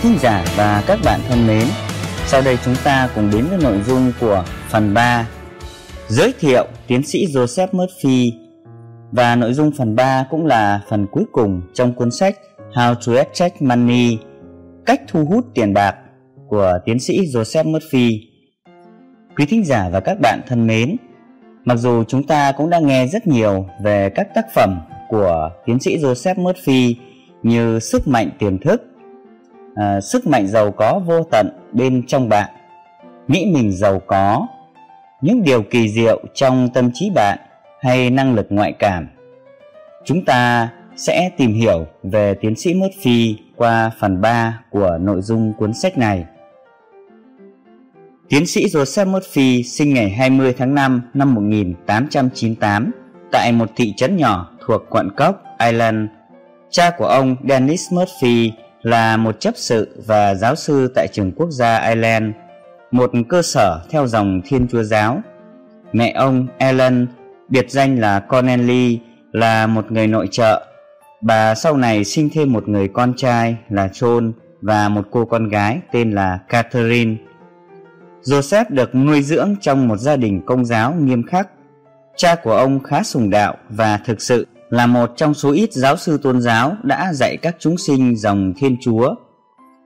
thính 0.05 0.17
giả 0.21 0.45
và 0.57 0.83
các 0.87 0.99
bạn 1.05 1.19
thân 1.29 1.47
mến, 1.47 1.67
sau 2.25 2.41
đây 2.41 2.57
chúng 2.65 2.75
ta 2.83 3.09
cùng 3.15 3.31
đến 3.33 3.45
với 3.49 3.57
nội 3.63 3.81
dung 3.87 4.11
của 4.19 4.45
phần 4.69 4.93
3 4.93 5.27
Giới 6.07 6.33
thiệu 6.39 6.67
tiến 6.87 7.03
sĩ 7.03 7.25
Joseph 7.25 7.67
Murphy 7.71 8.33
và 9.11 9.35
nội 9.35 9.53
dung 9.53 9.71
phần 9.77 9.95
3 9.95 10.25
cũng 10.29 10.45
là 10.45 10.81
phần 10.89 11.07
cuối 11.11 11.23
cùng 11.31 11.61
trong 11.73 11.93
cuốn 11.93 12.11
sách 12.11 12.35
How 12.73 12.95
to 12.95 13.13
Attract 13.17 13.61
Money 13.61 14.17
Cách 14.85 15.01
thu 15.07 15.25
hút 15.25 15.45
tiền 15.53 15.73
bạc 15.73 15.95
của 16.47 16.79
tiến 16.85 16.99
sĩ 16.99 17.21
Joseph 17.21 17.71
Murphy. 17.71 18.19
Quý 19.37 19.45
thính 19.45 19.65
giả 19.65 19.89
và 19.89 19.99
các 19.99 20.19
bạn 20.19 20.41
thân 20.47 20.67
mến, 20.67 20.95
mặc 21.65 21.75
dù 21.75 22.03
chúng 22.03 22.23
ta 22.23 22.51
cũng 22.51 22.69
đã 22.69 22.79
nghe 22.79 23.07
rất 23.07 23.27
nhiều 23.27 23.65
về 23.83 24.09
các 24.09 24.27
tác 24.35 24.45
phẩm 24.55 24.79
của 25.09 25.49
tiến 25.65 25.79
sĩ 25.79 25.97
Joseph 25.97 26.35
Murphy 26.37 26.95
như 27.43 27.79
Sức 27.79 28.07
mạnh 28.07 28.29
tiềm 28.39 28.59
thức, 28.59 28.81
à, 29.75 30.01
Sức 30.01 30.27
mạnh 30.27 30.47
giàu 30.47 30.71
có 30.71 31.01
vô 31.05 31.23
tận 31.23 31.49
bên 31.71 32.03
trong 32.07 32.29
bạn, 32.29 32.49
Nghĩ 33.27 33.45
mình 33.53 33.71
giàu 33.71 34.01
có, 34.07 34.47
những 35.21 35.43
điều 35.43 35.61
kỳ 35.61 35.89
diệu 35.89 36.23
trong 36.33 36.69
tâm 36.73 36.91
trí 36.93 37.09
bạn 37.09 37.39
hay 37.81 38.09
năng 38.09 38.35
lực 38.35 38.47
ngoại 38.49 38.73
cảm. 38.79 39.07
Chúng 40.05 40.25
ta 40.25 40.69
sẽ 40.95 41.29
tìm 41.37 41.53
hiểu 41.53 41.85
về 42.03 42.33
tiến 42.41 42.55
sĩ 42.55 42.73
Murphy 42.73 43.37
qua 43.55 43.91
phần 43.99 44.21
3 44.21 44.61
của 44.69 44.97
nội 45.01 45.21
dung 45.21 45.53
cuốn 45.57 45.73
sách 45.73 45.97
này. 45.97 46.25
Tiến 48.29 48.45
sĩ 48.45 48.65
Joseph 48.65 49.07
Murphy 49.07 49.63
sinh 49.63 49.93
ngày 49.93 50.09
20 50.09 50.53
tháng 50.57 50.75
5 50.75 51.01
năm 51.13 51.33
1898 51.35 52.91
tại 53.31 53.51
một 53.51 53.69
thị 53.75 53.93
trấn 53.97 54.17
nhỏ 54.17 54.51
thuộc 54.65 54.81
quận 54.89 55.09
Cốc, 55.17 55.43
Ireland. 55.59 56.09
Cha 56.69 56.91
của 56.97 57.05
ông 57.05 57.35
Dennis 57.49 57.93
Murphy 57.93 58.51
là 58.85 59.17
một 59.17 59.39
chấp 59.39 59.53
sự 59.57 60.03
và 60.05 60.35
giáo 60.35 60.55
sư 60.55 60.91
tại 60.95 61.07
trường 61.13 61.31
quốc 61.31 61.51
gia 61.51 61.87
Ireland, 61.87 62.25
một 62.91 63.11
cơ 63.29 63.41
sở 63.41 63.79
theo 63.89 64.07
dòng 64.07 64.41
Thiên 64.45 64.67
Chúa 64.67 64.83
giáo. 64.83 65.21
Mẹ 65.93 66.11
ông 66.11 66.47
Ellen, 66.57 67.07
biệt 67.49 67.71
danh 67.71 67.99
là 67.99 68.19
Connelly, 68.19 68.99
là 69.31 69.67
một 69.67 69.91
người 69.91 70.07
nội 70.07 70.27
trợ. 70.31 70.65
Bà 71.21 71.55
sau 71.55 71.77
này 71.77 72.03
sinh 72.03 72.29
thêm 72.33 72.53
một 72.53 72.67
người 72.67 72.87
con 72.87 73.13
trai 73.17 73.57
là 73.69 73.87
John 73.87 74.31
và 74.61 74.89
một 74.89 75.07
cô 75.11 75.25
con 75.25 75.49
gái 75.49 75.79
tên 75.91 76.11
là 76.11 76.39
Catherine. 76.49 77.15
Joseph 78.23 78.65
được 78.69 78.95
nuôi 78.95 79.21
dưỡng 79.21 79.55
trong 79.61 79.87
một 79.87 79.97
gia 79.97 80.15
đình 80.15 80.41
công 80.45 80.65
giáo 80.65 80.93
nghiêm 80.93 81.23
khắc. 81.27 81.49
Cha 82.15 82.35
của 82.35 82.53
ông 82.57 82.83
khá 82.83 83.03
sùng 83.03 83.29
đạo 83.29 83.55
và 83.69 83.99
thực 84.05 84.21
sự 84.21 84.47
là 84.69 84.85
một 84.85 85.11
trong 85.15 85.33
số 85.33 85.51
ít 85.51 85.73
giáo 85.73 85.97
sư 85.97 86.19
tôn 86.23 86.41
giáo 86.41 86.75
đã 86.83 87.13
dạy 87.13 87.37
các 87.37 87.55
chúng 87.59 87.77
sinh 87.77 88.15
dòng 88.15 88.53
Thiên 88.57 88.77
Chúa. 88.81 89.15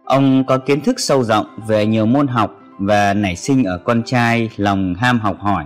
Ông 0.06 0.44
có 0.48 0.58
kiến 0.58 0.82
thức 0.82 1.00
sâu 1.00 1.24
rộng 1.24 1.46
về 1.68 1.86
nhiều 1.86 2.06
môn 2.06 2.28
học 2.28 2.56
và 2.80 3.14
nảy 3.14 3.36
sinh 3.36 3.64
ở 3.64 3.78
con 3.78 4.04
trai 4.04 4.50
lòng 4.56 4.94
ham 4.96 5.20
học 5.20 5.38
hỏi. 5.40 5.66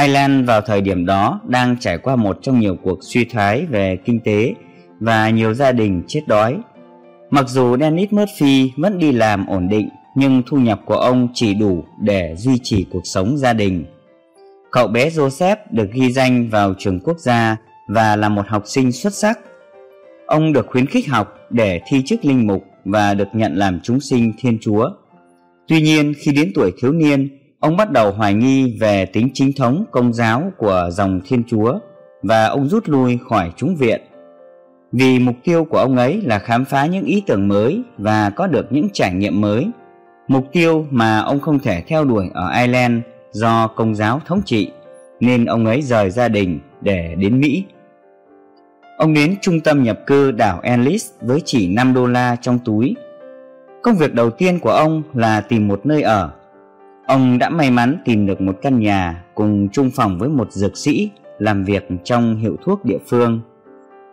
Ireland 0.00 0.46
vào 0.46 0.60
thời 0.60 0.80
điểm 0.80 1.06
đó 1.06 1.40
đang 1.46 1.76
trải 1.80 1.98
qua 1.98 2.16
một 2.16 2.38
trong 2.42 2.60
nhiều 2.60 2.76
cuộc 2.82 2.98
suy 3.02 3.24
thoái 3.24 3.66
về 3.66 3.98
kinh 4.04 4.20
tế 4.24 4.54
và 5.00 5.30
nhiều 5.30 5.54
gia 5.54 5.72
đình 5.72 6.02
chết 6.06 6.20
đói. 6.26 6.58
Mặc 7.30 7.48
dù 7.48 7.76
Dennis 7.80 8.10
Murphy 8.10 8.72
vẫn 8.76 8.98
đi 8.98 9.12
làm 9.12 9.46
ổn 9.46 9.68
định, 9.68 9.88
nhưng 10.14 10.42
thu 10.46 10.56
nhập 10.56 10.80
của 10.84 10.96
ông 10.96 11.28
chỉ 11.34 11.54
đủ 11.54 11.84
để 12.00 12.34
duy 12.38 12.58
trì 12.62 12.86
cuộc 12.92 13.02
sống 13.04 13.36
gia 13.38 13.52
đình. 13.52 13.84
Cậu 14.70 14.88
bé 14.88 15.08
Joseph 15.08 15.56
được 15.70 15.88
ghi 15.92 16.12
danh 16.12 16.48
vào 16.50 16.74
trường 16.78 17.00
quốc 17.00 17.18
gia 17.18 17.56
và 17.90 18.16
là 18.16 18.28
một 18.28 18.48
học 18.48 18.62
sinh 18.66 18.92
xuất 18.92 19.14
sắc. 19.14 19.38
Ông 20.26 20.52
được 20.52 20.66
khuyến 20.66 20.86
khích 20.86 21.08
học 21.08 21.38
để 21.50 21.80
thi 21.88 22.02
chức 22.06 22.24
linh 22.24 22.46
mục 22.46 22.64
và 22.84 23.14
được 23.14 23.28
nhận 23.32 23.54
làm 23.54 23.80
chúng 23.82 24.00
sinh 24.00 24.32
Thiên 24.38 24.58
Chúa. 24.60 24.90
Tuy 25.68 25.80
nhiên 25.80 26.12
khi 26.18 26.32
đến 26.32 26.52
tuổi 26.54 26.72
thiếu 26.80 26.92
niên, 26.92 27.28
ông 27.60 27.76
bắt 27.76 27.92
đầu 27.92 28.12
hoài 28.12 28.34
nghi 28.34 28.76
về 28.80 29.06
tính 29.06 29.28
chính 29.34 29.52
thống 29.56 29.84
công 29.90 30.12
giáo 30.12 30.52
của 30.56 30.88
dòng 30.92 31.20
Thiên 31.24 31.42
Chúa 31.44 31.78
và 32.22 32.46
ông 32.46 32.68
rút 32.68 32.88
lui 32.88 33.18
khỏi 33.28 33.52
chúng 33.56 33.76
viện. 33.76 34.00
Vì 34.92 35.18
mục 35.18 35.36
tiêu 35.44 35.64
của 35.64 35.78
ông 35.78 35.96
ấy 35.96 36.20
là 36.24 36.38
khám 36.38 36.64
phá 36.64 36.86
những 36.86 37.04
ý 37.04 37.22
tưởng 37.26 37.48
mới 37.48 37.82
và 37.98 38.30
có 38.30 38.46
được 38.46 38.72
những 38.72 38.88
trải 38.92 39.14
nghiệm 39.14 39.40
mới. 39.40 39.66
Mục 40.28 40.46
tiêu 40.52 40.86
mà 40.90 41.20
ông 41.20 41.40
không 41.40 41.58
thể 41.58 41.82
theo 41.86 42.04
đuổi 42.04 42.30
ở 42.34 42.50
Ireland 42.60 43.02
do 43.32 43.66
công 43.66 43.94
giáo 43.94 44.20
thống 44.26 44.42
trị, 44.44 44.70
nên 45.20 45.44
ông 45.44 45.66
ấy 45.66 45.82
rời 45.82 46.10
gia 46.10 46.28
đình 46.28 46.60
để 46.80 47.14
đến 47.18 47.40
Mỹ. 47.40 47.64
Ông 49.00 49.14
đến 49.14 49.34
trung 49.40 49.60
tâm 49.60 49.82
nhập 49.82 49.98
cư 50.06 50.30
đảo 50.30 50.60
Ellis 50.62 51.10
với 51.20 51.42
chỉ 51.44 51.74
5 51.74 51.94
đô 51.94 52.06
la 52.06 52.36
trong 52.36 52.58
túi. 52.64 52.96
Công 53.82 53.96
việc 53.96 54.14
đầu 54.14 54.30
tiên 54.30 54.58
của 54.58 54.70
ông 54.70 55.02
là 55.14 55.40
tìm 55.40 55.68
một 55.68 55.86
nơi 55.86 56.02
ở. 56.02 56.30
Ông 57.06 57.38
đã 57.38 57.50
may 57.50 57.70
mắn 57.70 57.98
tìm 58.04 58.26
được 58.26 58.40
một 58.40 58.56
căn 58.62 58.80
nhà 58.80 59.24
cùng 59.34 59.68
chung 59.72 59.90
phòng 59.96 60.18
với 60.18 60.28
một 60.28 60.52
dược 60.52 60.76
sĩ 60.76 61.10
làm 61.38 61.64
việc 61.64 61.88
trong 62.04 62.36
hiệu 62.36 62.56
thuốc 62.64 62.84
địa 62.84 62.98
phương. 63.06 63.40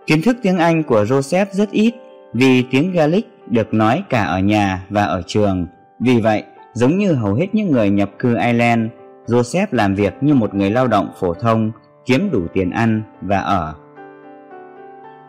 Kiến 0.05 0.21
thức 0.21 0.37
tiếng 0.41 0.57
Anh 0.57 0.83
của 0.83 1.03
Joseph 1.03 1.45
rất 1.51 1.71
ít 1.71 1.93
vì 2.33 2.63
tiếng 2.71 2.91
Gaelic 2.91 3.27
được 3.47 3.73
nói 3.73 4.03
cả 4.09 4.23
ở 4.23 4.39
nhà 4.39 4.85
và 4.89 5.03
ở 5.03 5.21
trường. 5.27 5.67
Vì 5.99 6.19
vậy, 6.21 6.43
giống 6.73 6.97
như 6.97 7.13
hầu 7.13 7.33
hết 7.33 7.47
những 7.53 7.71
người 7.71 7.89
nhập 7.89 8.09
cư 8.19 8.35
Ireland, 8.35 8.89
Joseph 9.27 9.67
làm 9.71 9.95
việc 9.95 10.13
như 10.21 10.33
một 10.33 10.55
người 10.55 10.69
lao 10.69 10.87
động 10.87 11.09
phổ 11.19 11.33
thông, 11.33 11.71
kiếm 12.05 12.29
đủ 12.31 12.41
tiền 12.53 12.69
ăn 12.69 13.01
và 13.21 13.37
ở. 13.37 13.73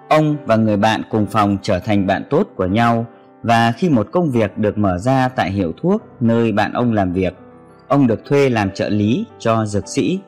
Ông 0.09 0.37
và 0.47 0.57
người 0.57 0.77
bạn 0.77 1.03
cùng 1.11 1.27
phòng 1.27 1.59
trở 1.63 1.79
thành 1.79 2.07
bạn 2.07 2.23
tốt 2.31 2.49
của 2.57 2.67
nhau 2.67 3.07
và 3.43 3.73
khi 3.73 3.89
một 3.89 4.09
công 4.13 4.31
việc 4.31 4.59
được 4.59 4.79
mở 4.79 4.99
ra 4.99 5.29
tại 5.29 5.51
hiệu 5.51 5.73
thuốc 5.83 6.03
nơi 6.21 6.53
bạn 6.53 6.73
ông 6.73 6.93
làm 6.93 7.13
việc, 7.13 7.35
ông 7.89 8.07
được 8.07 8.25
thuê 8.25 8.51
làm 8.51 8.71
trợ 8.71 8.89
lý 8.89 9.25
cho 9.39 9.67
dược 9.67 9.89
sĩ. 9.89 10.21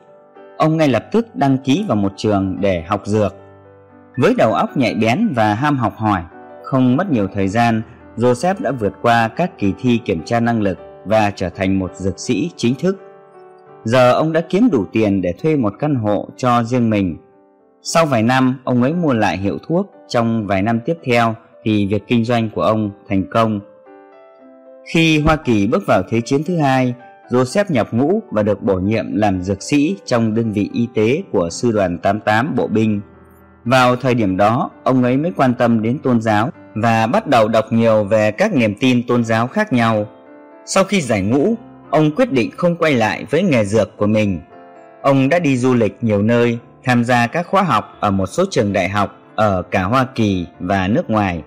Ông 0.57 0.77
ngay 0.77 0.87
lập 0.87 1.05
tức 1.11 1.35
đăng 1.35 1.57
ký 1.57 1.85
vào 1.87 1.97
một 1.97 2.13
trường 2.17 2.57
để 2.59 2.83
học 2.87 3.01
dược. 3.05 3.35
Với 4.17 4.33
đầu 4.37 4.53
óc 4.53 4.77
nhạy 4.77 4.95
bén 4.95 5.33
và 5.35 5.53
ham 5.53 5.77
học 5.77 5.93
hỏi, 5.97 6.21
không 6.63 6.97
mất 6.97 7.11
nhiều 7.11 7.27
thời 7.33 7.47
gian, 7.47 7.81
Joseph 8.17 8.55
đã 8.59 8.71
vượt 8.71 8.93
qua 9.01 9.27
các 9.27 9.57
kỳ 9.57 9.73
thi 9.79 9.99
kiểm 10.05 10.23
tra 10.25 10.39
năng 10.39 10.61
lực 10.61 10.77
và 11.05 11.31
trở 11.35 11.49
thành 11.49 11.79
một 11.79 11.95
dược 11.95 12.19
sĩ 12.19 12.51
chính 12.55 12.75
thức. 12.75 12.97
Giờ 13.83 14.13
ông 14.13 14.33
đã 14.33 14.41
kiếm 14.49 14.69
đủ 14.71 14.85
tiền 14.91 15.21
để 15.21 15.33
thuê 15.41 15.55
một 15.55 15.73
căn 15.79 15.95
hộ 15.95 16.29
cho 16.37 16.63
riêng 16.63 16.89
mình. 16.89 17.17
Sau 17.83 18.05
vài 18.05 18.23
năm, 18.23 18.59
ông 18.63 18.83
ấy 18.83 18.93
mua 18.93 19.13
lại 19.13 19.37
hiệu 19.37 19.57
thuốc. 19.67 19.91
Trong 20.07 20.47
vài 20.47 20.61
năm 20.61 20.79
tiếp 20.85 20.95
theo 21.03 21.35
thì 21.63 21.87
việc 21.87 22.03
kinh 22.07 22.25
doanh 22.25 22.49
của 22.49 22.61
ông 22.61 22.91
thành 23.09 23.23
công. 23.31 23.59
Khi 24.93 25.19
Hoa 25.19 25.35
Kỳ 25.35 25.67
bước 25.67 25.83
vào 25.87 26.03
Thế 26.09 26.21
chiến 26.21 26.43
thứ 26.43 26.57
hai, 26.57 26.93
Joseph 27.29 27.65
nhập 27.69 27.87
ngũ 27.91 28.21
và 28.31 28.43
được 28.43 28.61
bổ 28.61 28.75
nhiệm 28.75 29.05
làm 29.15 29.41
dược 29.41 29.63
sĩ 29.63 29.95
trong 30.05 30.35
đơn 30.35 30.51
vị 30.51 30.69
y 30.73 30.87
tế 30.95 31.23
của 31.31 31.49
Sư 31.49 31.71
đoàn 31.71 31.97
88 31.97 32.55
Bộ 32.55 32.67
binh. 32.67 33.01
Vào 33.65 33.95
thời 33.95 34.15
điểm 34.15 34.37
đó, 34.37 34.69
ông 34.83 35.03
ấy 35.03 35.17
mới 35.17 35.31
quan 35.35 35.53
tâm 35.53 35.81
đến 35.81 35.99
tôn 35.99 36.21
giáo 36.21 36.49
và 36.75 37.07
bắt 37.07 37.27
đầu 37.27 37.47
đọc 37.47 37.65
nhiều 37.69 38.03
về 38.03 38.31
các 38.31 38.55
niềm 38.55 38.75
tin 38.79 39.07
tôn 39.07 39.23
giáo 39.23 39.47
khác 39.47 39.73
nhau. 39.73 40.05
Sau 40.65 40.83
khi 40.83 41.01
giải 41.01 41.21
ngũ, 41.21 41.55
ông 41.89 42.15
quyết 42.15 42.31
định 42.31 42.51
không 42.57 42.75
quay 42.75 42.93
lại 42.93 43.25
với 43.29 43.43
nghề 43.43 43.65
dược 43.65 43.97
của 43.97 44.07
mình. 44.07 44.39
Ông 45.01 45.29
đã 45.29 45.39
đi 45.39 45.57
du 45.57 45.73
lịch 45.73 45.97
nhiều 46.01 46.21
nơi, 46.21 46.59
tham 46.83 47.03
gia 47.03 47.27
các 47.27 47.47
khóa 47.47 47.63
học 47.63 47.97
ở 47.99 48.11
một 48.11 48.25
số 48.25 48.45
trường 48.51 48.73
đại 48.73 48.89
học 48.89 49.15
ở 49.35 49.61
cả 49.61 49.83
Hoa 49.83 50.05
Kỳ 50.15 50.45
và 50.59 50.87
nước 50.87 51.09
ngoài. 51.09 51.43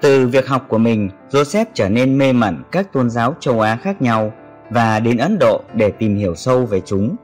Từ 0.00 0.26
việc 0.28 0.48
học 0.48 0.66
của 0.68 0.78
mình, 0.78 1.10
Joseph 1.30 1.66
trở 1.74 1.88
nên 1.88 2.18
mê 2.18 2.32
mẩn 2.32 2.62
các 2.72 2.92
tôn 2.92 3.10
giáo 3.10 3.34
châu 3.40 3.60
Á 3.60 3.76
khác 3.76 4.02
nhau 4.02 4.32
và 4.70 5.00
đến 5.00 5.16
Ấn 5.16 5.38
Độ 5.38 5.62
để 5.74 5.90
tìm 5.90 6.16
hiểu 6.16 6.34
sâu 6.34 6.66
về 6.66 6.80
chúng. 6.80 7.16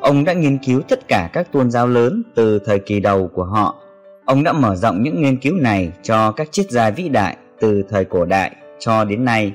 Ông 0.00 0.24
đã 0.24 0.32
nghiên 0.32 0.58
cứu 0.58 0.82
tất 0.88 1.08
cả 1.08 1.30
các 1.32 1.52
tôn 1.52 1.70
giáo 1.70 1.86
lớn 1.86 2.22
từ 2.34 2.58
thời 2.58 2.78
kỳ 2.78 3.00
đầu 3.00 3.30
của 3.34 3.44
họ. 3.44 3.74
Ông 4.24 4.44
đã 4.44 4.52
mở 4.52 4.76
rộng 4.76 5.02
những 5.02 5.22
nghiên 5.22 5.36
cứu 5.36 5.54
này 5.54 5.92
cho 6.02 6.32
các 6.32 6.48
triết 6.52 6.70
gia 6.70 6.90
vĩ 6.90 7.08
đại 7.08 7.36
từ 7.60 7.82
thời 7.90 8.04
cổ 8.04 8.24
đại 8.24 8.50
cho 8.78 9.04
đến 9.04 9.24
nay. 9.24 9.52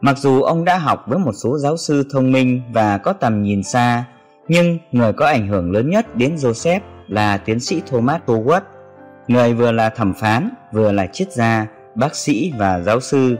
Mặc 0.00 0.18
dù 0.18 0.42
ông 0.42 0.64
đã 0.64 0.78
học 0.78 1.04
với 1.06 1.18
một 1.18 1.32
số 1.32 1.58
giáo 1.58 1.76
sư 1.76 2.04
thông 2.12 2.32
minh 2.32 2.62
và 2.72 2.98
có 2.98 3.12
tầm 3.12 3.42
nhìn 3.42 3.62
xa, 3.62 4.04
nhưng 4.48 4.78
người 4.92 5.12
có 5.12 5.26
ảnh 5.26 5.48
hưởng 5.48 5.72
lớn 5.72 5.90
nhất 5.90 6.16
đến 6.16 6.34
Joseph 6.34 6.80
là 7.08 7.36
tiến 7.36 7.60
sĩ 7.60 7.82
Thomas 7.86 8.20
Howard, 8.26 8.60
người 9.28 9.54
vừa 9.54 9.72
là 9.72 9.90
thẩm 9.90 10.14
phán, 10.14 10.50
vừa 10.72 10.92
là 10.92 11.06
triết 11.06 11.32
gia, 11.32 11.66
bác 11.94 12.16
sĩ 12.16 12.52
và 12.58 12.80
giáo 12.80 13.00
sư. 13.00 13.36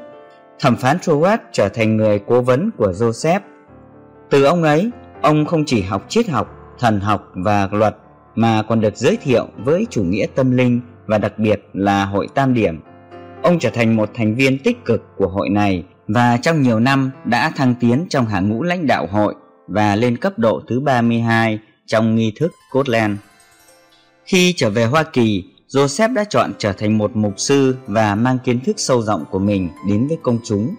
Thẩm 0.60 0.76
phán 0.76 0.96
Howard 0.96 1.38
trở 1.52 1.68
thành 1.68 1.96
người 1.96 2.18
cố 2.18 2.40
vấn 2.40 2.70
của 2.76 2.92
Joseph. 2.92 3.40
Từ 4.30 4.44
ông 4.44 4.62
ấy, 4.62 4.90
ông 5.22 5.46
không 5.46 5.64
chỉ 5.64 5.82
học 5.82 6.04
triết 6.08 6.28
học, 6.28 6.48
thần 6.78 7.00
học 7.00 7.32
và 7.34 7.68
luật 7.72 7.96
mà 8.34 8.62
còn 8.62 8.80
được 8.80 8.96
giới 8.96 9.16
thiệu 9.16 9.46
với 9.58 9.86
chủ 9.90 10.02
nghĩa 10.04 10.26
tâm 10.34 10.50
linh 10.50 10.80
và 11.06 11.18
đặc 11.18 11.38
biệt 11.38 11.62
là 11.72 12.04
hội 12.04 12.28
tam 12.34 12.54
điểm. 12.54 12.80
Ông 13.42 13.58
trở 13.58 13.70
thành 13.70 13.96
một 13.96 14.10
thành 14.14 14.34
viên 14.34 14.58
tích 14.58 14.84
cực 14.84 15.02
của 15.16 15.28
hội 15.28 15.48
này 15.48 15.84
và 16.08 16.36
trong 16.36 16.62
nhiều 16.62 16.80
năm 16.80 17.10
đã 17.24 17.52
thăng 17.56 17.74
tiến 17.80 18.06
trong 18.08 18.26
hàng 18.26 18.48
ngũ 18.48 18.62
lãnh 18.62 18.86
đạo 18.86 19.06
hội 19.10 19.34
và 19.66 19.96
lên 19.96 20.16
cấp 20.16 20.38
độ 20.38 20.62
thứ 20.68 20.80
32 20.80 21.58
trong 21.86 22.14
nghi 22.16 22.32
thức 22.36 22.52
Scotland. 22.70 23.18
Khi 24.24 24.52
trở 24.56 24.70
về 24.70 24.84
Hoa 24.84 25.02
Kỳ, 25.02 25.44
Joseph 25.68 26.14
đã 26.14 26.24
chọn 26.24 26.52
trở 26.58 26.72
thành 26.72 26.98
một 26.98 27.16
mục 27.16 27.34
sư 27.36 27.76
và 27.86 28.14
mang 28.14 28.38
kiến 28.44 28.60
thức 28.60 28.80
sâu 28.80 29.02
rộng 29.02 29.24
của 29.30 29.38
mình 29.38 29.68
đến 29.88 30.06
với 30.08 30.18
công 30.22 30.38
chúng. 30.44 30.74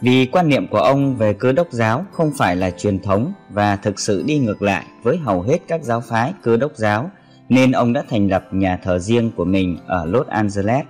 vì 0.00 0.26
quan 0.26 0.48
niệm 0.48 0.66
của 0.68 0.78
ông 0.78 1.16
về 1.16 1.32
cơ 1.32 1.52
đốc 1.52 1.66
giáo 1.70 2.06
không 2.12 2.30
phải 2.38 2.56
là 2.56 2.70
truyền 2.70 2.98
thống 2.98 3.32
và 3.50 3.76
thực 3.76 4.00
sự 4.00 4.22
đi 4.26 4.38
ngược 4.38 4.62
lại 4.62 4.84
với 5.02 5.16
hầu 5.16 5.42
hết 5.42 5.58
các 5.68 5.82
giáo 5.82 6.00
phái 6.00 6.32
cơ 6.42 6.56
đốc 6.56 6.72
giáo 6.76 7.10
nên 7.48 7.72
ông 7.72 7.92
đã 7.92 8.04
thành 8.10 8.28
lập 8.28 8.44
nhà 8.52 8.78
thờ 8.84 8.98
riêng 8.98 9.30
của 9.36 9.44
mình 9.44 9.78
ở 9.86 10.06
Los 10.06 10.26
Angeles. 10.26 10.86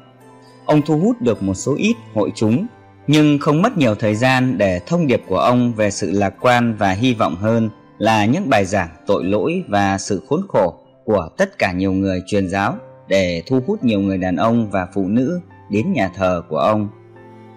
Ông 0.66 0.82
thu 0.82 0.98
hút 0.98 1.16
được 1.20 1.42
một 1.42 1.54
số 1.54 1.74
ít 1.78 1.96
hội 2.14 2.32
chúng 2.34 2.66
nhưng 3.06 3.38
không 3.38 3.62
mất 3.62 3.78
nhiều 3.78 3.94
thời 3.94 4.14
gian 4.14 4.58
để 4.58 4.80
thông 4.86 5.06
điệp 5.06 5.22
của 5.26 5.38
ông 5.38 5.72
về 5.72 5.90
sự 5.90 6.10
lạc 6.10 6.34
quan 6.40 6.74
và 6.78 6.90
hy 6.90 7.14
vọng 7.14 7.36
hơn 7.36 7.70
là 7.98 8.24
những 8.24 8.50
bài 8.50 8.64
giảng 8.64 8.88
tội 9.06 9.24
lỗi 9.24 9.64
và 9.68 9.98
sự 9.98 10.22
khốn 10.28 10.40
khổ 10.48 10.74
của 11.04 11.28
tất 11.36 11.58
cả 11.58 11.72
nhiều 11.72 11.92
người 11.92 12.22
truyền 12.26 12.48
giáo 12.48 12.76
để 13.08 13.42
thu 13.46 13.60
hút 13.66 13.84
nhiều 13.84 14.00
người 14.00 14.18
đàn 14.18 14.36
ông 14.36 14.70
và 14.70 14.86
phụ 14.94 15.08
nữ 15.08 15.40
đến 15.70 15.92
nhà 15.92 16.10
thờ 16.16 16.42
của 16.48 16.58
ông. 16.58 16.88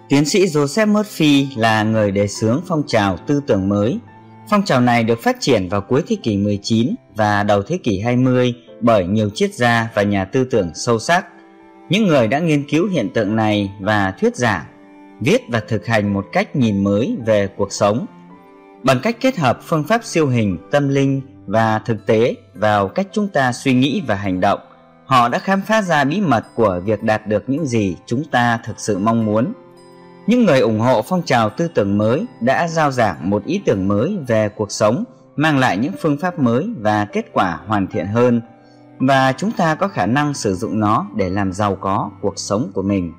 Tiến 0.08 0.24
sĩ 0.24 0.46
Joseph 0.46 0.92
Murphy 0.92 1.46
là 1.56 1.82
người 1.82 2.10
đề 2.10 2.26
xướng 2.26 2.60
phong 2.66 2.82
trào 2.86 3.16
tư 3.16 3.40
tưởng 3.46 3.68
mới. 3.68 3.98
Phong 4.50 4.64
trào 4.64 4.80
này 4.80 5.04
được 5.04 5.22
phát 5.22 5.36
triển 5.40 5.68
vào 5.68 5.80
cuối 5.80 6.02
thế 6.08 6.16
kỷ 6.22 6.36
19 6.36 6.94
và 7.16 7.42
đầu 7.42 7.62
thế 7.62 7.78
kỷ 7.82 8.00
20 8.00 8.54
bởi 8.80 9.06
nhiều 9.06 9.30
triết 9.34 9.54
gia 9.54 9.88
và 9.94 10.02
nhà 10.02 10.24
tư 10.24 10.44
tưởng 10.44 10.70
sâu 10.74 10.98
sắc. 10.98 11.26
Những 11.88 12.06
người 12.06 12.28
đã 12.28 12.38
nghiên 12.38 12.68
cứu 12.68 12.88
hiện 12.88 13.10
tượng 13.14 13.36
này 13.36 13.70
và 13.80 14.14
thuyết 14.20 14.36
giảng, 14.36 14.64
viết 15.20 15.42
và 15.48 15.60
thực 15.68 15.86
hành 15.86 16.12
một 16.12 16.26
cách 16.32 16.56
nhìn 16.56 16.84
mới 16.84 17.16
về 17.26 17.46
cuộc 17.56 17.72
sống. 17.72 18.06
Bằng 18.82 19.00
cách 19.02 19.16
kết 19.20 19.36
hợp 19.36 19.58
phương 19.62 19.84
pháp 19.84 20.04
siêu 20.04 20.28
hình, 20.28 20.58
tâm 20.70 20.88
linh 20.88 21.20
và 21.46 21.78
thực 21.78 22.06
tế 22.06 22.34
vào 22.54 22.88
cách 22.88 23.06
chúng 23.12 23.28
ta 23.28 23.52
suy 23.52 23.74
nghĩ 23.74 24.02
và 24.06 24.14
hành 24.14 24.40
động, 24.40 24.60
họ 25.06 25.28
đã 25.28 25.38
khám 25.38 25.62
phá 25.62 25.82
ra 25.82 26.04
bí 26.04 26.20
mật 26.20 26.44
của 26.54 26.80
việc 26.84 27.02
đạt 27.02 27.26
được 27.26 27.44
những 27.46 27.66
gì 27.66 27.96
chúng 28.06 28.24
ta 28.24 28.60
thực 28.64 28.80
sự 28.80 28.98
mong 28.98 29.24
muốn. 29.24 29.52
Những 30.26 30.46
người 30.46 30.60
ủng 30.60 30.80
hộ 30.80 31.02
phong 31.02 31.22
trào 31.22 31.50
tư 31.50 31.68
tưởng 31.68 31.98
mới 31.98 32.26
đã 32.40 32.68
giao 32.68 32.90
giảng 32.90 33.30
một 33.30 33.44
ý 33.44 33.60
tưởng 33.64 33.88
mới 33.88 34.18
về 34.28 34.48
cuộc 34.48 34.72
sống, 34.72 35.04
mang 35.36 35.58
lại 35.58 35.76
những 35.76 35.92
phương 36.00 36.18
pháp 36.18 36.38
mới 36.38 36.70
và 36.78 37.04
kết 37.04 37.24
quả 37.32 37.58
hoàn 37.66 37.86
thiện 37.86 38.06
hơn 38.06 38.40
và 39.00 39.32
chúng 39.32 39.50
ta 39.50 39.74
có 39.74 39.88
khả 39.88 40.06
năng 40.06 40.34
sử 40.34 40.54
dụng 40.54 40.80
nó 40.80 41.06
để 41.16 41.30
làm 41.30 41.52
giàu 41.52 41.76
có 41.76 42.10
cuộc 42.20 42.38
sống 42.38 42.70
của 42.74 42.82
mình. 42.82 43.12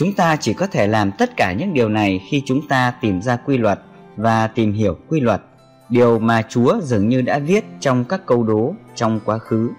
Chúng 0.00 0.12
ta 0.12 0.36
chỉ 0.36 0.52
có 0.52 0.66
thể 0.66 0.86
làm 0.86 1.12
tất 1.12 1.36
cả 1.36 1.52
những 1.52 1.74
điều 1.74 1.88
này 1.88 2.20
khi 2.30 2.42
chúng 2.46 2.68
ta 2.68 2.94
tìm 3.00 3.22
ra 3.22 3.36
quy 3.36 3.58
luật 3.58 3.80
và 4.16 4.46
tìm 4.46 4.72
hiểu 4.72 4.96
quy 5.08 5.20
luật, 5.20 5.42
điều 5.88 6.18
mà 6.18 6.42
Chúa 6.48 6.80
dường 6.82 7.08
như 7.08 7.22
đã 7.22 7.38
viết 7.38 7.64
trong 7.80 8.04
các 8.04 8.26
câu 8.26 8.42
đố 8.42 8.74
trong 8.94 9.20
quá 9.24 9.38
khứ. 9.38 9.70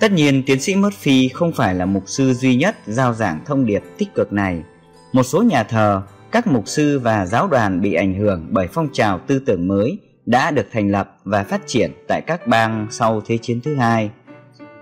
Tất 0.00 0.12
nhiên, 0.12 0.42
tiến 0.46 0.60
sĩ 0.60 0.74
Murphy 0.74 1.28
không 1.28 1.52
phải 1.52 1.74
là 1.74 1.86
mục 1.86 2.02
sư 2.06 2.34
duy 2.34 2.56
nhất 2.56 2.76
giao 2.86 3.14
giảng 3.14 3.40
thông 3.46 3.66
điệp 3.66 3.82
tích 3.98 4.14
cực 4.14 4.32
này. 4.32 4.62
Một 5.12 5.22
số 5.22 5.42
nhà 5.42 5.64
thờ, 5.64 6.02
các 6.30 6.46
mục 6.46 6.68
sư 6.68 6.98
và 6.98 7.26
giáo 7.26 7.48
đoàn 7.48 7.80
bị 7.80 7.94
ảnh 7.94 8.14
hưởng 8.14 8.46
bởi 8.50 8.68
phong 8.72 8.88
trào 8.92 9.18
tư 9.18 9.38
tưởng 9.38 9.68
mới 9.68 9.98
đã 10.26 10.50
được 10.50 10.66
thành 10.72 10.90
lập 10.90 11.16
và 11.24 11.44
phát 11.44 11.60
triển 11.66 11.92
tại 12.08 12.20
các 12.26 12.46
bang 12.46 12.86
sau 12.90 13.22
Thế 13.26 13.38
chiến 13.38 13.60
thứ 13.64 13.74
hai. 13.74 14.10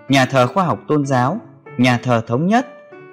Nhà 0.08 0.26
thờ 0.26 0.46
khoa 0.46 0.64
học 0.64 0.80
tôn 0.88 1.06
giáo, 1.06 1.40
nhà 1.78 1.98
thờ 2.02 2.22
thống 2.26 2.46
nhất 2.46 2.66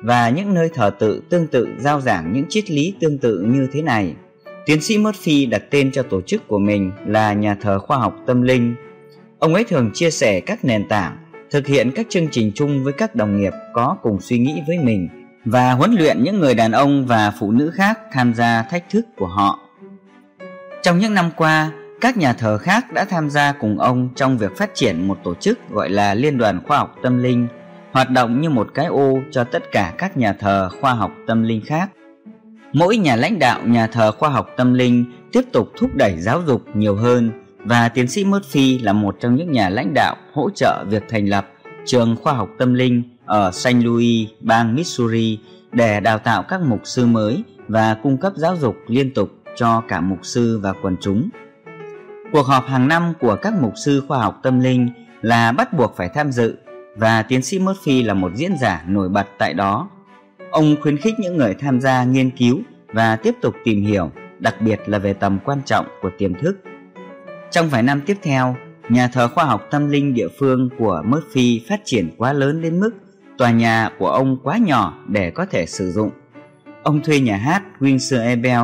và 0.03 0.29
những 0.29 0.53
nơi 0.53 0.69
thờ 0.73 0.91
tự 0.99 1.21
tương 1.29 1.47
tự 1.47 1.67
giao 1.79 2.01
giảng 2.01 2.33
những 2.33 2.45
triết 2.49 2.71
lý 2.71 2.93
tương 2.99 3.17
tự 3.17 3.39
như 3.39 3.67
thế 3.71 3.81
này. 3.81 4.15
Tiến 4.65 4.81
sĩ 4.81 4.97
Murphy 4.97 5.45
đặt 5.45 5.63
tên 5.69 5.91
cho 5.91 6.03
tổ 6.03 6.21
chức 6.21 6.47
của 6.47 6.59
mình 6.59 6.91
là 7.07 7.33
nhà 7.33 7.55
thờ 7.61 7.79
khoa 7.79 7.97
học 7.97 8.15
tâm 8.25 8.41
linh. 8.41 8.75
Ông 9.39 9.53
ấy 9.53 9.63
thường 9.63 9.91
chia 9.93 10.11
sẻ 10.11 10.39
các 10.39 10.65
nền 10.65 10.87
tảng, 10.87 11.17
thực 11.51 11.67
hiện 11.67 11.91
các 11.95 12.05
chương 12.09 12.27
trình 12.31 12.51
chung 12.55 12.83
với 12.83 12.93
các 12.93 13.15
đồng 13.15 13.37
nghiệp 13.37 13.53
có 13.73 13.97
cùng 14.01 14.21
suy 14.21 14.39
nghĩ 14.39 14.61
với 14.67 14.77
mình 14.79 15.09
và 15.45 15.71
huấn 15.71 15.91
luyện 15.91 16.23
những 16.23 16.39
người 16.39 16.53
đàn 16.53 16.71
ông 16.71 17.05
và 17.05 17.33
phụ 17.39 17.51
nữ 17.51 17.71
khác 17.75 17.99
tham 18.11 18.33
gia 18.33 18.63
thách 18.63 18.89
thức 18.89 19.05
của 19.17 19.27
họ. 19.27 19.59
Trong 20.81 20.99
những 20.99 21.13
năm 21.13 21.31
qua, 21.35 21.71
các 22.01 22.17
nhà 22.17 22.33
thờ 22.33 22.57
khác 22.57 22.93
đã 22.93 23.05
tham 23.05 23.29
gia 23.29 23.51
cùng 23.51 23.79
ông 23.79 24.09
trong 24.15 24.37
việc 24.37 24.57
phát 24.57 24.69
triển 24.73 25.07
một 25.07 25.17
tổ 25.23 25.35
chức 25.35 25.59
gọi 25.69 25.89
là 25.89 26.13
Liên 26.13 26.37
đoàn 26.37 26.61
Khoa 26.67 26.77
học 26.77 26.95
Tâm 27.03 27.17
linh, 27.17 27.47
hoạt 27.91 28.09
động 28.09 28.41
như 28.41 28.49
một 28.49 28.67
cái 28.73 28.85
ô 28.85 29.19
cho 29.31 29.43
tất 29.43 29.63
cả 29.71 29.93
các 29.97 30.17
nhà 30.17 30.33
thờ 30.33 30.69
khoa 30.81 30.93
học 30.93 31.11
tâm 31.27 31.43
linh 31.43 31.61
khác. 31.65 31.89
Mỗi 32.73 32.97
nhà 32.97 33.15
lãnh 33.15 33.39
đạo 33.39 33.61
nhà 33.65 33.87
thờ 33.87 34.11
khoa 34.11 34.29
học 34.29 34.49
tâm 34.57 34.73
linh 34.73 35.05
tiếp 35.31 35.41
tục 35.51 35.71
thúc 35.77 35.95
đẩy 35.95 36.15
giáo 36.19 36.41
dục 36.47 36.63
nhiều 36.73 36.95
hơn 36.95 37.31
và 37.57 37.89
tiến 37.89 38.07
sĩ 38.07 38.25
Murphy 38.25 38.79
là 38.79 38.93
một 38.93 39.15
trong 39.19 39.35
những 39.35 39.51
nhà 39.51 39.69
lãnh 39.69 39.93
đạo 39.93 40.15
hỗ 40.33 40.49
trợ 40.49 40.85
việc 40.89 41.03
thành 41.09 41.29
lập 41.29 41.47
trường 41.85 42.15
khoa 42.23 42.33
học 42.33 42.49
tâm 42.57 42.73
linh 42.73 43.03
ở 43.25 43.51
St. 43.51 43.75
Louis, 43.83 44.27
bang 44.39 44.75
Missouri 44.75 45.39
để 45.71 45.99
đào 45.99 46.17
tạo 46.19 46.43
các 46.43 46.61
mục 46.61 46.79
sư 46.83 47.05
mới 47.05 47.43
và 47.67 47.93
cung 48.03 48.17
cấp 48.17 48.33
giáo 48.35 48.55
dục 48.55 48.75
liên 48.87 49.13
tục 49.13 49.29
cho 49.55 49.83
cả 49.87 50.01
mục 50.01 50.19
sư 50.23 50.59
và 50.63 50.73
quần 50.81 50.95
chúng. 51.01 51.29
Cuộc 52.31 52.45
họp 52.45 52.67
hàng 52.67 52.87
năm 52.87 53.13
của 53.19 53.35
các 53.41 53.53
mục 53.61 53.73
sư 53.75 54.03
khoa 54.07 54.19
học 54.19 54.39
tâm 54.43 54.59
linh 54.59 54.89
là 55.21 55.51
bắt 55.51 55.73
buộc 55.73 55.95
phải 55.97 56.09
tham 56.09 56.31
dự 56.31 56.55
và 56.99 57.23
tiến 57.23 57.41
sĩ 57.41 57.59
Murphy 57.59 58.03
là 58.03 58.13
một 58.13 58.31
diễn 58.35 58.57
giả 58.61 58.83
nổi 58.87 59.09
bật 59.09 59.27
tại 59.37 59.53
đó. 59.53 59.89
Ông 60.51 60.75
khuyến 60.81 60.97
khích 60.97 61.13
những 61.19 61.37
người 61.37 61.53
tham 61.53 61.81
gia 61.81 62.03
nghiên 62.03 62.29
cứu 62.29 62.59
và 62.93 63.15
tiếp 63.15 63.35
tục 63.41 63.55
tìm 63.63 63.81
hiểu, 63.81 64.11
đặc 64.39 64.55
biệt 64.61 64.79
là 64.85 64.99
về 64.99 65.13
tầm 65.13 65.39
quan 65.45 65.61
trọng 65.65 65.85
của 66.01 66.09
tiềm 66.17 66.33
thức. 66.33 66.59
Trong 67.51 67.69
vài 67.69 67.83
năm 67.83 68.01
tiếp 68.05 68.17
theo, 68.21 68.55
nhà 68.89 69.07
thờ 69.07 69.27
khoa 69.27 69.45
học 69.45 69.67
tâm 69.71 69.89
linh 69.89 70.13
địa 70.13 70.27
phương 70.39 70.69
của 70.77 71.03
Murphy 71.05 71.65
phát 71.69 71.81
triển 71.85 72.09
quá 72.17 72.33
lớn 72.33 72.61
đến 72.61 72.79
mức 72.79 72.91
tòa 73.37 73.51
nhà 73.51 73.89
của 73.99 74.07
ông 74.07 74.37
quá 74.43 74.57
nhỏ 74.57 75.03
để 75.07 75.31
có 75.31 75.45
thể 75.45 75.65
sử 75.65 75.91
dụng. 75.91 76.11
Ông 76.83 77.01
thuê 77.01 77.19
nhà 77.19 77.37
hát 77.37 77.63
Windsor 77.79 78.23
Ebel, 78.23 78.61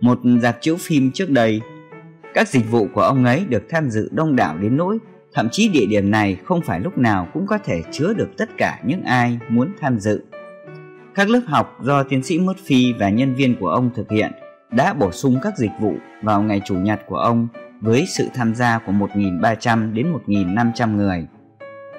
một 0.00 0.18
dạp 0.42 0.58
chiếu 0.60 0.76
phim 0.76 1.10
trước 1.12 1.30
đây. 1.30 1.60
Các 2.34 2.48
dịch 2.48 2.70
vụ 2.70 2.88
của 2.94 3.02
ông 3.02 3.24
ấy 3.24 3.44
được 3.48 3.62
tham 3.70 3.90
dự 3.90 4.08
đông 4.12 4.36
đảo 4.36 4.58
đến 4.58 4.76
nỗi 4.76 4.98
thậm 5.34 5.48
chí 5.52 5.68
địa 5.68 5.86
điểm 5.86 6.10
này 6.10 6.36
không 6.44 6.60
phải 6.60 6.80
lúc 6.80 6.98
nào 6.98 7.28
cũng 7.32 7.46
có 7.46 7.58
thể 7.64 7.82
chứa 7.92 8.12
được 8.12 8.28
tất 8.36 8.48
cả 8.56 8.80
những 8.84 9.02
ai 9.02 9.38
muốn 9.48 9.72
tham 9.80 9.98
dự. 9.98 10.24
Các 11.14 11.28
lớp 11.30 11.40
học 11.46 11.78
do 11.82 12.02
tiến 12.02 12.22
sĩ 12.22 12.38
Murphy 12.38 12.92
và 12.98 13.08
nhân 13.08 13.34
viên 13.34 13.56
của 13.60 13.68
ông 13.68 13.90
thực 13.94 14.10
hiện 14.10 14.32
đã 14.70 14.94
bổ 14.94 15.12
sung 15.12 15.38
các 15.42 15.58
dịch 15.58 15.70
vụ 15.80 15.94
vào 16.22 16.42
ngày 16.42 16.60
chủ 16.64 16.74
nhật 16.74 17.00
của 17.06 17.16
ông 17.16 17.48
với 17.80 18.04
sự 18.16 18.28
tham 18.34 18.54
gia 18.54 18.78
của 18.78 18.92
1.300 18.92 19.92
đến 19.92 20.12
1.500 20.26 20.96
người. 20.96 21.26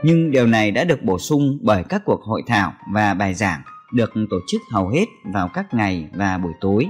Nhưng 0.03 0.31
điều 0.31 0.47
này 0.47 0.72
đã 0.72 0.84
được 0.84 1.03
bổ 1.03 1.19
sung 1.19 1.57
bởi 1.61 1.84
các 1.89 2.01
cuộc 2.06 2.23
hội 2.23 2.43
thảo 2.47 2.73
và 2.93 3.14
bài 3.14 3.34
giảng 3.34 3.61
được 3.93 4.14
tổ 4.30 4.38
chức 4.47 4.61
hầu 4.72 4.89
hết 4.89 5.06
vào 5.34 5.47
các 5.53 5.73
ngày 5.73 6.10
và 6.14 6.38
buổi 6.38 6.53
tối. 6.61 6.88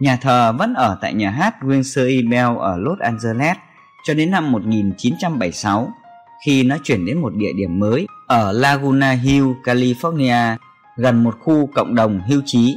Nhà 0.00 0.16
thờ 0.16 0.52
vẫn 0.58 0.74
ở 0.74 0.98
tại 1.00 1.14
nhà 1.14 1.30
hát 1.30 1.54
Windsor 1.60 2.16
Ebel 2.16 2.58
ở 2.58 2.76
Los 2.76 2.98
Angeles 2.98 3.56
cho 4.06 4.14
đến 4.14 4.30
năm 4.30 4.52
1976 4.52 5.92
khi 6.44 6.62
nó 6.62 6.76
chuyển 6.84 7.06
đến 7.06 7.18
một 7.18 7.34
địa 7.34 7.52
điểm 7.56 7.78
mới 7.78 8.06
ở 8.26 8.52
Laguna 8.52 9.10
Hill, 9.10 9.44
California, 9.64 10.56
gần 10.96 11.24
một 11.24 11.34
khu 11.40 11.68
cộng 11.74 11.94
đồng 11.94 12.20
hưu 12.28 12.42
trí. 12.46 12.76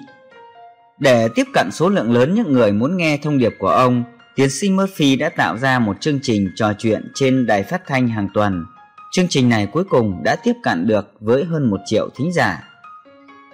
Để 0.99 1.27
tiếp 1.35 1.47
cận 1.53 1.69
số 1.71 1.89
lượng 1.89 2.11
lớn 2.11 2.35
những 2.35 2.53
người 2.53 2.71
muốn 2.71 2.97
nghe 2.97 3.17
thông 3.17 3.37
điệp 3.37 3.55
của 3.59 3.69
ông, 3.69 4.03
tiến 4.35 4.49
sĩ 4.49 4.69
Murphy 4.69 5.15
đã 5.15 5.29
tạo 5.29 5.57
ra 5.57 5.79
một 5.79 6.01
chương 6.01 6.19
trình 6.21 6.49
trò 6.55 6.73
chuyện 6.73 7.11
trên 7.15 7.45
đài 7.45 7.63
phát 7.63 7.81
thanh 7.87 8.07
hàng 8.07 8.27
tuần. 8.33 8.65
Chương 9.11 9.27
trình 9.27 9.49
này 9.49 9.65
cuối 9.65 9.83
cùng 9.83 10.23
đã 10.23 10.35
tiếp 10.35 10.53
cận 10.63 10.87
được 10.87 11.13
với 11.19 11.43
hơn 11.43 11.69
một 11.69 11.79
triệu 11.85 12.09
thính 12.15 12.33
giả. 12.33 12.63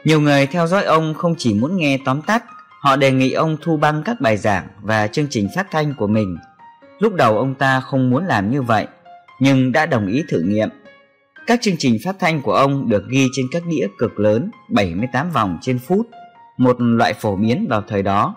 Nhiều 0.04 0.22
người 0.22 0.48
theo 0.48 0.68
dõi 0.68 0.84
ông 0.84 1.14
không 1.14 1.36
chỉ 1.38 1.54
muốn 1.54 1.78
nghe 1.78 2.00
tóm 2.06 2.22
tắt, 2.22 2.44
họ 2.82 2.96
đề 2.96 3.12
nghị 3.12 3.32
ông 3.32 3.58
thu 3.62 3.78
băng 3.78 4.04
các 4.04 4.22
bài 4.22 4.38
giảng 4.38 4.68
và 4.82 5.08
chương 5.08 5.28
trình 5.30 5.48
phát 5.56 5.68
thanh 5.72 5.94
của 5.98 6.08
mình. 6.08 6.38
Lúc 7.00 7.14
đầu 7.14 7.38
ông 7.38 7.56
ta 7.56 7.80
không 7.80 8.10
muốn 8.10 8.26
làm 8.26 8.52
như 8.52 8.62
vậy, 8.62 8.88
nhưng 9.40 9.72
đã 9.72 9.86
đồng 9.86 10.08
ý 10.08 10.24
thử 10.30 10.42
nghiệm. 10.42 10.70
Các 11.48 11.62
chương 11.62 11.76
trình 11.80 11.98
phát 12.06 12.16
thanh 12.20 12.42
của 12.42 12.54
ông 12.54 12.90
được 12.90 13.04
ghi 13.10 13.28
trên 13.34 13.46
các 13.52 13.64
đĩa 13.66 13.88
cực 13.98 14.20
lớn 14.20 14.52
78 14.70 15.32
vòng 15.32 15.58
trên 15.62 15.80
phút, 15.80 16.08
một 16.58 16.76
loại 16.80 17.14
phổ 17.14 17.36
biến 17.36 17.68
vào 17.70 17.82
thời 17.88 18.04
đó. 18.04 18.36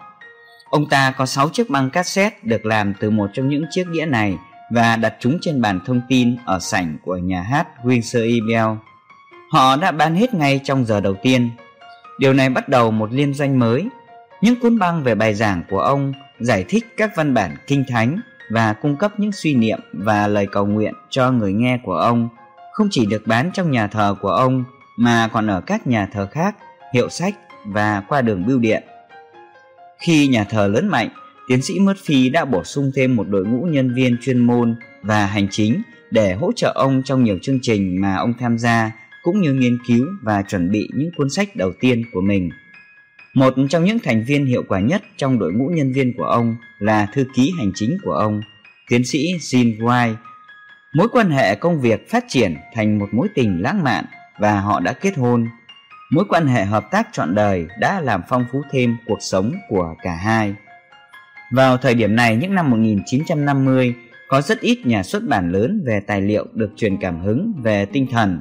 Ông 0.70 0.88
ta 0.88 1.10
có 1.10 1.26
6 1.26 1.48
chiếc 1.48 1.70
băng 1.70 1.90
cassette 1.90 2.38
được 2.42 2.66
làm 2.66 2.94
từ 3.00 3.10
một 3.10 3.30
trong 3.32 3.48
những 3.48 3.64
chiếc 3.70 3.88
đĩa 3.88 4.06
này 4.06 4.38
và 4.70 4.96
đặt 4.96 5.14
chúng 5.20 5.38
trên 5.40 5.60
bàn 5.60 5.80
thông 5.86 6.00
tin 6.08 6.36
ở 6.44 6.58
sảnh 6.58 6.96
của 7.04 7.16
nhà 7.16 7.42
hát 7.42 7.68
Windsor 7.84 8.34
Ebel. 8.34 8.76
Họ 9.50 9.76
đã 9.76 9.90
bán 9.90 10.14
hết 10.14 10.34
ngay 10.34 10.60
trong 10.64 10.84
giờ 10.84 11.00
đầu 11.00 11.14
tiên. 11.22 11.50
Điều 12.18 12.32
này 12.32 12.50
bắt 12.50 12.68
đầu 12.68 12.90
một 12.90 13.12
liên 13.12 13.34
doanh 13.34 13.58
mới. 13.58 13.88
Những 14.40 14.60
cuốn 14.60 14.78
băng 14.78 15.02
về 15.02 15.14
bài 15.14 15.34
giảng 15.34 15.62
của 15.70 15.80
ông 15.80 16.12
giải 16.40 16.64
thích 16.68 16.86
các 16.96 17.10
văn 17.16 17.34
bản 17.34 17.56
kinh 17.66 17.84
thánh 17.88 18.20
và 18.50 18.72
cung 18.72 18.96
cấp 18.96 19.20
những 19.20 19.32
suy 19.32 19.54
niệm 19.54 19.80
và 19.92 20.26
lời 20.26 20.46
cầu 20.52 20.66
nguyện 20.66 20.94
cho 21.10 21.30
người 21.30 21.52
nghe 21.52 21.78
của 21.84 21.96
ông 21.96 22.28
không 22.72 22.88
chỉ 22.90 23.06
được 23.06 23.26
bán 23.26 23.50
trong 23.54 23.70
nhà 23.70 23.86
thờ 23.86 24.14
của 24.20 24.30
ông 24.30 24.64
mà 24.96 25.28
còn 25.32 25.46
ở 25.46 25.60
các 25.60 25.86
nhà 25.86 26.08
thờ 26.12 26.28
khác, 26.30 26.56
hiệu 26.94 27.08
sách 27.08 27.34
và 27.66 28.02
qua 28.08 28.20
đường 28.20 28.46
bưu 28.46 28.58
điện. 28.58 28.82
Khi 29.98 30.26
nhà 30.28 30.44
thờ 30.44 30.68
lớn 30.68 30.88
mạnh, 30.88 31.08
tiến 31.48 31.62
sĩ 31.62 31.78
Murphy 31.80 32.28
đã 32.30 32.44
bổ 32.44 32.64
sung 32.64 32.90
thêm 32.94 33.16
một 33.16 33.28
đội 33.28 33.44
ngũ 33.44 33.66
nhân 33.66 33.94
viên 33.94 34.16
chuyên 34.20 34.38
môn 34.38 34.76
và 35.02 35.26
hành 35.26 35.48
chính 35.50 35.82
để 36.10 36.34
hỗ 36.34 36.52
trợ 36.56 36.72
ông 36.74 37.02
trong 37.04 37.24
nhiều 37.24 37.38
chương 37.42 37.58
trình 37.62 38.00
mà 38.00 38.16
ông 38.16 38.34
tham 38.38 38.58
gia 38.58 38.92
cũng 39.22 39.40
như 39.40 39.52
nghiên 39.52 39.78
cứu 39.86 40.06
và 40.22 40.42
chuẩn 40.42 40.70
bị 40.70 40.88
những 40.94 41.10
cuốn 41.16 41.30
sách 41.30 41.56
đầu 41.56 41.72
tiên 41.80 42.02
của 42.12 42.20
mình. 42.20 42.50
Một 43.38 43.54
trong 43.70 43.84
những 43.84 43.98
thành 44.04 44.24
viên 44.24 44.46
hiệu 44.46 44.62
quả 44.68 44.80
nhất 44.80 45.02
trong 45.16 45.38
đội 45.38 45.52
ngũ 45.52 45.68
nhân 45.68 45.92
viên 45.92 46.16
của 46.16 46.24
ông 46.24 46.56
là 46.78 47.06
thư 47.12 47.24
ký 47.34 47.52
hành 47.58 47.72
chính 47.74 47.98
của 48.04 48.12
ông, 48.12 48.40
tiến 48.88 49.04
sĩ 49.04 49.34
Jean 49.38 49.78
White. 49.78 50.14
Mối 50.94 51.08
quan 51.12 51.30
hệ 51.30 51.54
công 51.54 51.80
việc 51.80 52.10
phát 52.10 52.24
triển 52.28 52.56
thành 52.74 52.98
một 52.98 53.08
mối 53.12 53.28
tình 53.34 53.62
lãng 53.62 53.84
mạn 53.84 54.04
và 54.38 54.60
họ 54.60 54.80
đã 54.80 54.92
kết 54.92 55.16
hôn. 55.16 55.46
Mối 56.12 56.24
quan 56.28 56.46
hệ 56.46 56.64
hợp 56.64 56.90
tác 56.90 57.08
trọn 57.12 57.34
đời 57.34 57.66
đã 57.80 58.00
làm 58.00 58.22
phong 58.28 58.44
phú 58.52 58.62
thêm 58.70 58.96
cuộc 59.06 59.18
sống 59.20 59.52
của 59.68 59.94
cả 60.02 60.14
hai. 60.14 60.54
Vào 61.52 61.76
thời 61.76 61.94
điểm 61.94 62.16
này 62.16 62.36
những 62.36 62.54
năm 62.54 62.70
1950, 62.70 63.94
có 64.28 64.40
rất 64.40 64.60
ít 64.60 64.86
nhà 64.86 65.02
xuất 65.02 65.22
bản 65.28 65.52
lớn 65.52 65.82
về 65.86 66.00
tài 66.06 66.20
liệu 66.20 66.46
được 66.54 66.70
truyền 66.76 66.96
cảm 67.00 67.20
hứng 67.20 67.52
về 67.62 67.86
tinh 67.86 68.06
thần. 68.10 68.40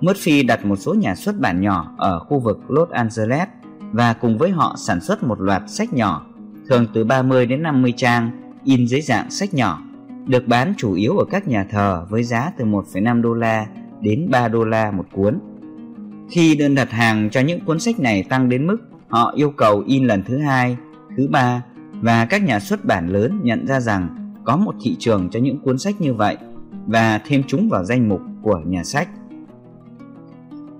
Murphy 0.00 0.42
đặt 0.42 0.64
một 0.64 0.76
số 0.76 0.94
nhà 0.94 1.14
xuất 1.14 1.38
bản 1.38 1.60
nhỏ 1.60 1.94
ở 1.98 2.18
khu 2.18 2.40
vực 2.40 2.58
Los 2.68 2.90
Angeles 2.90 3.48
và 3.92 4.12
cùng 4.12 4.38
với 4.38 4.50
họ 4.50 4.74
sản 4.78 5.00
xuất 5.00 5.22
một 5.22 5.40
loạt 5.40 5.62
sách 5.66 5.92
nhỏ, 5.92 6.26
thường 6.68 6.86
từ 6.94 7.04
30 7.04 7.46
đến 7.46 7.62
50 7.62 7.92
trang, 7.96 8.30
in 8.64 8.86
dưới 8.86 9.00
dạng 9.00 9.30
sách 9.30 9.54
nhỏ, 9.54 9.82
được 10.26 10.48
bán 10.48 10.74
chủ 10.76 10.94
yếu 10.94 11.16
ở 11.16 11.24
các 11.30 11.48
nhà 11.48 11.66
thờ 11.70 12.06
với 12.10 12.22
giá 12.22 12.52
từ 12.58 12.64
1,5 12.64 13.22
đô 13.22 13.34
la 13.34 13.66
đến 14.00 14.30
3 14.30 14.48
đô 14.48 14.64
la 14.64 14.90
một 14.90 15.06
cuốn. 15.12 15.38
Khi 16.30 16.56
đơn 16.56 16.74
đặt 16.74 16.90
hàng 16.90 17.30
cho 17.30 17.40
những 17.40 17.64
cuốn 17.64 17.80
sách 17.80 18.00
này 18.00 18.22
tăng 18.22 18.48
đến 18.48 18.66
mức 18.66 18.78
họ 19.08 19.32
yêu 19.36 19.50
cầu 19.50 19.82
in 19.86 20.04
lần 20.04 20.22
thứ 20.22 20.38
hai, 20.38 20.76
thứ 21.16 21.28
ba 21.30 21.62
và 21.92 22.24
các 22.24 22.42
nhà 22.42 22.60
xuất 22.60 22.84
bản 22.84 23.08
lớn 23.08 23.40
nhận 23.42 23.66
ra 23.66 23.80
rằng 23.80 24.32
có 24.44 24.56
một 24.56 24.74
thị 24.82 24.96
trường 24.98 25.28
cho 25.30 25.40
những 25.40 25.58
cuốn 25.58 25.78
sách 25.78 26.00
như 26.00 26.14
vậy 26.14 26.36
và 26.86 27.20
thêm 27.26 27.42
chúng 27.46 27.68
vào 27.68 27.84
danh 27.84 28.08
mục 28.08 28.20
của 28.42 28.60
nhà 28.66 28.84
sách. 28.84 29.08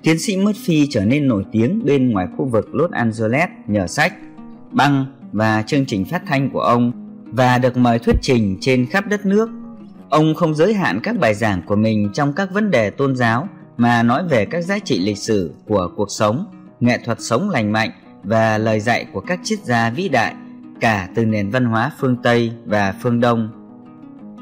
Tiến 0.02 0.18
sĩ 0.18 0.36
Murphy 0.36 0.86
trở 0.90 1.04
nên 1.04 1.28
nổi 1.28 1.44
tiếng 1.52 1.84
bên 1.84 2.10
ngoài 2.10 2.26
khu 2.36 2.44
vực 2.44 2.74
Los 2.74 2.90
Angeles 2.90 3.48
nhờ 3.66 3.86
sách, 3.86 4.14
băng 4.70 5.06
và 5.32 5.62
chương 5.66 5.86
trình 5.86 6.04
phát 6.04 6.22
thanh 6.26 6.50
của 6.50 6.60
ông 6.60 6.92
và 7.24 7.58
được 7.58 7.76
mời 7.76 7.98
thuyết 7.98 8.16
trình 8.22 8.56
trên 8.60 8.86
khắp 8.86 9.06
đất 9.08 9.26
nước. 9.26 9.50
Ông 10.08 10.34
không 10.34 10.54
giới 10.54 10.74
hạn 10.74 11.00
các 11.02 11.18
bài 11.18 11.34
giảng 11.34 11.62
của 11.66 11.76
mình 11.76 12.10
trong 12.14 12.32
các 12.32 12.52
vấn 12.52 12.70
đề 12.70 12.90
tôn 12.90 13.16
giáo 13.16 13.48
mà 13.76 14.02
nói 14.02 14.28
về 14.28 14.44
các 14.44 14.64
giá 14.64 14.78
trị 14.78 14.98
lịch 14.98 15.18
sử 15.18 15.54
của 15.66 15.88
cuộc 15.96 16.08
sống, 16.10 16.46
nghệ 16.80 16.98
thuật 17.04 17.20
sống 17.20 17.50
lành 17.50 17.72
mạnh 17.72 17.90
và 18.22 18.58
lời 18.58 18.80
dạy 18.80 19.06
của 19.12 19.20
các 19.20 19.40
triết 19.44 19.58
gia 19.58 19.90
vĩ 19.90 20.08
đại 20.08 20.34
cả 20.80 21.08
từ 21.14 21.24
nền 21.24 21.50
văn 21.50 21.64
hóa 21.64 21.90
phương 22.00 22.16
Tây 22.22 22.52
và 22.64 22.94
phương 23.02 23.20
Đông. 23.20 23.48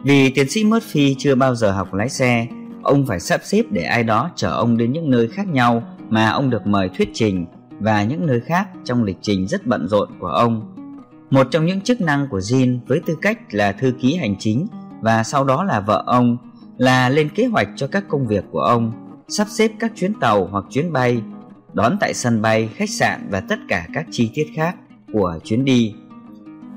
Vì 0.04 0.30
tiến 0.30 0.48
sĩ 0.48 0.64
Murphy 0.64 1.14
chưa 1.18 1.34
bao 1.34 1.54
giờ 1.54 1.72
học 1.72 1.94
lái 1.94 2.08
xe, 2.08 2.46
ông 2.82 3.06
phải 3.06 3.20
sắp 3.20 3.40
xếp 3.44 3.62
để 3.70 3.82
ai 3.82 4.04
đó 4.04 4.30
chở 4.36 4.50
ông 4.50 4.76
đến 4.76 4.92
những 4.92 5.10
nơi 5.10 5.28
khác 5.28 5.48
nhau 5.48 5.82
mà 6.08 6.30
ông 6.30 6.50
được 6.50 6.66
mời 6.66 6.88
thuyết 6.88 7.10
trình 7.14 7.46
và 7.80 8.02
những 8.04 8.26
nơi 8.26 8.40
khác 8.40 8.68
trong 8.84 9.04
lịch 9.04 9.18
trình 9.20 9.46
rất 9.46 9.66
bận 9.66 9.88
rộn 9.88 10.08
của 10.20 10.26
ông. 10.26 10.76
Một 11.30 11.46
trong 11.50 11.66
những 11.66 11.80
chức 11.80 12.00
năng 12.00 12.26
của 12.30 12.38
Jean 12.38 12.78
với 12.86 13.00
tư 13.06 13.16
cách 13.22 13.38
là 13.50 13.72
thư 13.72 13.92
ký 14.00 14.16
hành 14.16 14.36
chính 14.38 14.66
và 15.00 15.22
sau 15.22 15.44
đó 15.44 15.64
là 15.64 15.80
vợ 15.80 16.04
ông 16.06 16.36
là 16.78 17.08
lên 17.08 17.28
kế 17.34 17.46
hoạch 17.46 17.68
cho 17.76 17.86
các 17.86 18.04
công 18.08 18.26
việc 18.26 18.44
của 18.52 18.60
ông, 18.60 18.92
sắp 19.28 19.46
xếp 19.50 19.70
các 19.78 19.92
chuyến 19.96 20.14
tàu 20.20 20.46
hoặc 20.46 20.64
chuyến 20.70 20.92
bay, 20.92 21.22
đón 21.72 21.96
tại 22.00 22.14
sân 22.14 22.42
bay, 22.42 22.68
khách 22.74 22.90
sạn 22.90 23.28
và 23.30 23.40
tất 23.40 23.58
cả 23.68 23.86
các 23.94 24.06
chi 24.10 24.30
tiết 24.34 24.46
khác 24.54 24.76
của 25.12 25.38
chuyến 25.44 25.64
đi. 25.64 25.94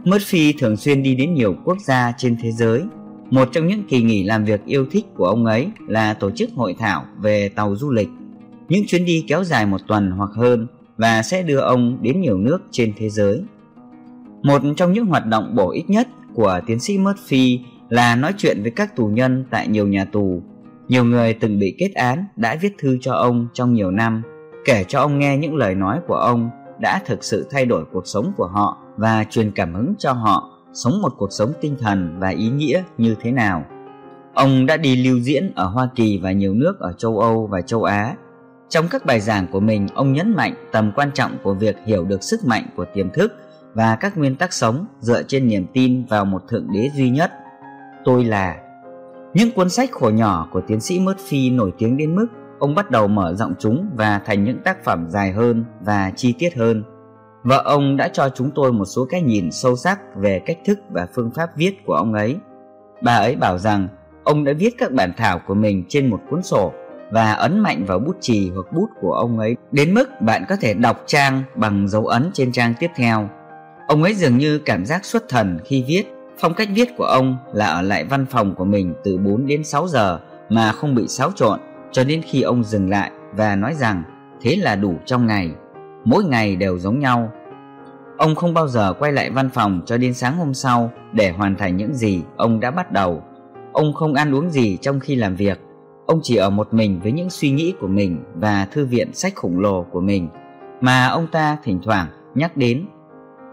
Murphy 0.03 0.53
thường 0.53 0.77
xuyên 0.77 1.03
đi 1.03 1.15
đến 1.15 1.34
nhiều 1.34 1.55
quốc 1.65 1.77
gia 1.85 2.13
trên 2.17 2.38
thế 2.41 2.51
giới. 2.51 2.84
Một 3.30 3.50
trong 3.52 3.68
những 3.68 3.84
kỳ 3.84 4.02
nghỉ 4.02 4.24
làm 4.24 4.45
việc 4.45 4.66
yêu 4.66 4.86
thích 4.91 5.06
của 5.16 5.26
ông 5.26 5.45
ấy 5.45 5.68
là 5.88 6.14
tổ 6.14 6.32
chức 6.32 6.50
hội 6.56 6.76
thảo 6.80 7.06
về 7.22 7.50
tàu 7.50 7.76
du 7.76 7.91
lịch. 7.91 8.10
Những 8.70 8.84
chuyến 8.88 9.06
đi 9.06 9.26
kéo 9.28 9.44
dài 9.44 9.66
một 9.66 9.82
tuần 9.88 10.12
hoặc 10.12 10.30
hơn 10.36 10.68
và 10.98 11.24
sẽ 11.24 11.44
đưa 11.44 11.60
ông 11.60 11.98
đến 12.02 12.22
nhiều 12.22 12.38
nước 12.38 12.62
trên 12.72 12.94
thế 12.98 13.10
giới. 13.10 13.41
Một 14.44 14.62
trong 14.78 14.94
những 14.94 15.06
hoạt 15.06 15.26
động 15.26 15.56
bổ 15.56 15.72
ích 15.72 15.90
nhất 15.90 16.08
của 16.34 16.60
tiến 16.66 16.80
sĩ 16.80 16.98
Murphy 16.98 17.60
là 17.90 18.16
nói 18.16 18.34
chuyện 18.38 18.62
với 18.62 18.72
các 18.72 18.95
tù 18.95 19.08
nhân 19.08 19.45
tại 19.50 19.68
nhiều 19.68 19.88
nhà 19.88 20.06
tù. 20.06 20.41
Nhiều 20.88 21.06
người 21.06 21.34
từng 21.34 21.60
bị 21.60 21.76
kết 21.78 21.91
án 21.94 22.26
đã 22.36 22.56
viết 22.62 22.76
thư 22.80 22.98
cho 23.02 23.14
ông 23.14 23.48
trong 23.54 23.74
nhiều 23.74 23.91
năm, 23.91 24.22
kể 24.66 24.86
cho 24.88 25.00
ông 25.00 25.20
nghe 25.20 25.38
những 25.38 25.56
lời 25.56 25.76
nói 25.76 26.00
của 26.08 26.16
ông 26.16 26.50
đã 26.80 27.02
thực 27.06 27.24
sự 27.24 27.48
thay 27.52 27.66
đổi 27.66 27.86
cuộc 27.91 28.08
sống 28.08 28.32
của 28.38 28.48
họ 28.48 28.78
và 28.98 29.26
truyền 29.30 29.52
cảm 29.52 29.74
hứng 29.74 29.94
cho 30.00 30.12
họ 30.12 30.52
sống 30.74 31.02
một 31.02 31.14
cuộc 31.18 31.32
sống 31.32 31.54
tinh 31.62 31.76
thần 31.80 32.16
và 32.20 32.30
ý 32.30 32.50
nghĩa 32.50 32.84
như 32.98 33.16
thế 33.22 33.32
nào. 33.32 33.66
Ông 34.34 34.66
đã 34.66 34.78
đi 34.78 34.95
lưu 34.95 35.20
diễn 35.20 35.52
ở 35.56 35.66
Hoa 35.66 35.90
Kỳ 35.95 36.20
và 36.24 36.32
nhiều 36.32 36.54
nước 36.54 36.80
ở 36.80 36.94
châu 36.94 37.20
Âu 37.20 37.48
và 37.48 37.62
châu 37.62 37.84
Á. 37.84 38.16
Trong 38.70 38.88
các 38.88 39.06
bài 39.06 39.20
giảng 39.20 39.48
của 39.52 39.60
mình, 39.60 39.88
ông 39.94 40.14
nhấn 40.14 40.36
mạnh 40.36 40.54
tầm 40.72 40.91
quan 40.95 41.12
trọng 41.14 41.32
của 41.44 41.54
việc 41.54 41.76
hiểu 41.86 42.06
được 42.06 42.24
sức 42.24 42.45
mạnh 42.45 42.64
của 42.76 42.86
tiềm 42.94 43.10
thức 43.10 43.34
và 43.74 43.95
các 43.95 44.18
nguyên 44.18 44.36
tắc 44.36 44.54
sống 44.54 44.86
dựa 45.00 45.24
trên 45.24 45.48
niềm 45.48 45.66
tin 45.74 46.06
vào 46.06 46.26
một 46.26 46.44
thượng 46.48 46.68
đế 46.74 46.90
duy 46.95 47.10
nhất. 47.10 47.32
Tôi 48.06 48.24
là 48.24 48.56
những 49.34 49.52
cuốn 49.52 49.70
sách 49.70 49.91
khổ 49.91 50.10
nhỏ 50.10 50.48
của 50.52 50.62
tiến 50.68 50.80
sĩ 50.80 51.00
Murphy 51.00 51.50
nổi 51.50 51.72
tiếng 51.78 51.98
đến 51.98 52.16
mức 52.16 52.28
ông 52.60 52.76
bắt 52.76 52.91
đầu 52.91 53.08
mở 53.08 53.34
rộng 53.34 53.54
chúng 53.60 53.90
và 53.95 54.22
thành 54.26 54.44
những 54.44 54.58
tác 54.64 54.84
phẩm 54.84 55.06
dài 55.10 55.32
hơn 55.32 55.66
và 55.82 56.12
chi 56.16 56.34
tiết 56.40 56.56
hơn. 56.56 56.84
Vợ 57.44 57.61
ông 57.65 57.98
đã 57.98 58.07
cho 58.07 58.30
chúng 58.30 58.52
tôi 58.52 58.74
một 58.74 58.86
số 58.86 59.06
cái 59.06 59.22
nhìn 59.22 59.52
sâu 59.52 59.76
sắc 59.76 59.99
về 60.15 60.40
cách 60.45 60.57
thức 60.65 60.80
và 60.90 61.07
phương 61.15 61.32
pháp 61.36 61.49
viết 61.56 61.86
của 61.86 61.94
ông 61.94 62.14
ấy. 62.14 62.36
Bà 63.02 63.15
ấy 63.15 63.36
bảo 63.36 63.57
rằng 63.57 63.88
ông 64.24 64.44
đã 64.44 64.53
viết 64.53 64.76
các 64.78 64.91
bản 64.91 65.14
thảo 65.18 65.40
của 65.48 65.53
mình 65.53 65.84
trên 65.90 66.10
một 66.10 66.20
cuốn 66.30 66.44
sổ 66.44 66.74
và 67.11 67.34
ấn 67.34 67.60
mạnh 67.60 67.86
vào 67.86 67.99
bút 67.99 68.18
chì 68.22 68.49
hoặc 68.49 68.72
bút 68.72 68.88
của 69.02 69.14
ông 69.14 69.40
ấy, 69.40 69.56
đến 69.72 69.94
mức 69.94 70.22
bạn 70.22 70.45
có 70.49 70.56
thể 70.56 70.74
đọc 70.74 71.03
trang 71.06 71.44
bằng 71.56 71.88
dấu 71.88 72.07
ấn 72.07 72.30
trên 72.34 72.52
trang 72.52 72.74
tiếp 72.80 72.91
theo. 72.95 73.30
Ông 73.88 74.03
ấy 74.03 74.14
dường 74.14 74.38
như 74.38 74.60
cảm 74.60 74.86
giác 74.86 75.06
xuất 75.06 75.30
thần 75.30 75.60
khi 75.65 75.84
viết. 75.88 76.03
Phong 76.38 76.53
cách 76.53 76.70
viết 76.76 76.90
của 76.98 77.03
ông 77.03 77.38
là 77.53 77.65
ở 77.65 77.82
lại 77.82 78.06
văn 78.06 78.26
phòng 78.26 78.56
của 78.56 78.65
mình 78.65 78.94
từ 79.03 79.18
4 79.18 79.45
đến 79.48 79.64
6 79.64 79.88
giờ 79.88 80.20
mà 80.49 80.72
không 80.72 80.95
bị 80.95 81.07
xáo 81.07 81.32
trộn, 81.36 81.60
cho 81.91 82.03
đến 82.03 82.22
khi 82.26 82.41
ông 82.41 82.64
dừng 82.64 82.90
lại 82.90 83.11
và 83.32 83.56
nói 83.56 83.74
rằng 83.74 84.03
thế 84.41 84.56
là 84.56 84.76
đủ 84.76 84.95
trong 85.06 85.28
ngày 85.28 85.52
mỗi 86.05 86.23
ngày 86.23 86.55
đều 86.55 86.80
giống 86.80 86.99
nhau. 86.99 87.31
Ông 88.17 88.35
không 88.35 88.53
bao 88.53 88.67
giờ 88.67 88.93
quay 88.93 89.11
lại 89.11 89.30
văn 89.30 89.49
phòng 89.49 89.81
cho 89.85 89.97
đến 89.97 90.13
sáng 90.13 90.38
hôm 90.38 90.53
sau 90.53 90.91
để 91.11 91.31
hoàn 91.31 91.55
thành 91.55 91.77
những 91.77 91.93
gì 91.93 92.23
ông 92.38 92.59
đã 92.59 92.71
bắt 92.71 92.91
đầu. 92.91 93.23
Ông 93.73 93.93
không 93.93 94.13
ăn 94.13 94.35
uống 94.35 94.49
gì 94.49 94.77
trong 94.81 94.99
khi 94.99 95.15
làm 95.15 95.35
việc. 95.35 95.59
Ông 96.05 96.19
chỉ 96.23 96.35
ở 96.35 96.49
một 96.49 96.73
mình 96.73 96.99
với 97.03 97.11
những 97.11 97.30
suy 97.30 97.51
nghĩ 97.51 97.73
của 97.80 97.88
mình 97.88 98.23
và 98.35 98.67
thư 98.71 98.85
viện 98.85 99.13
sách 99.13 99.35
khổng 99.35 99.59
lồ 99.59 99.84
của 99.84 100.01
mình 100.01 100.30
mà 100.81 101.07
ông 101.07 101.27
ta 101.31 101.57
thỉnh 101.63 101.80
thoảng 101.84 102.07
nhắc 102.35 102.57
đến. 102.57 102.85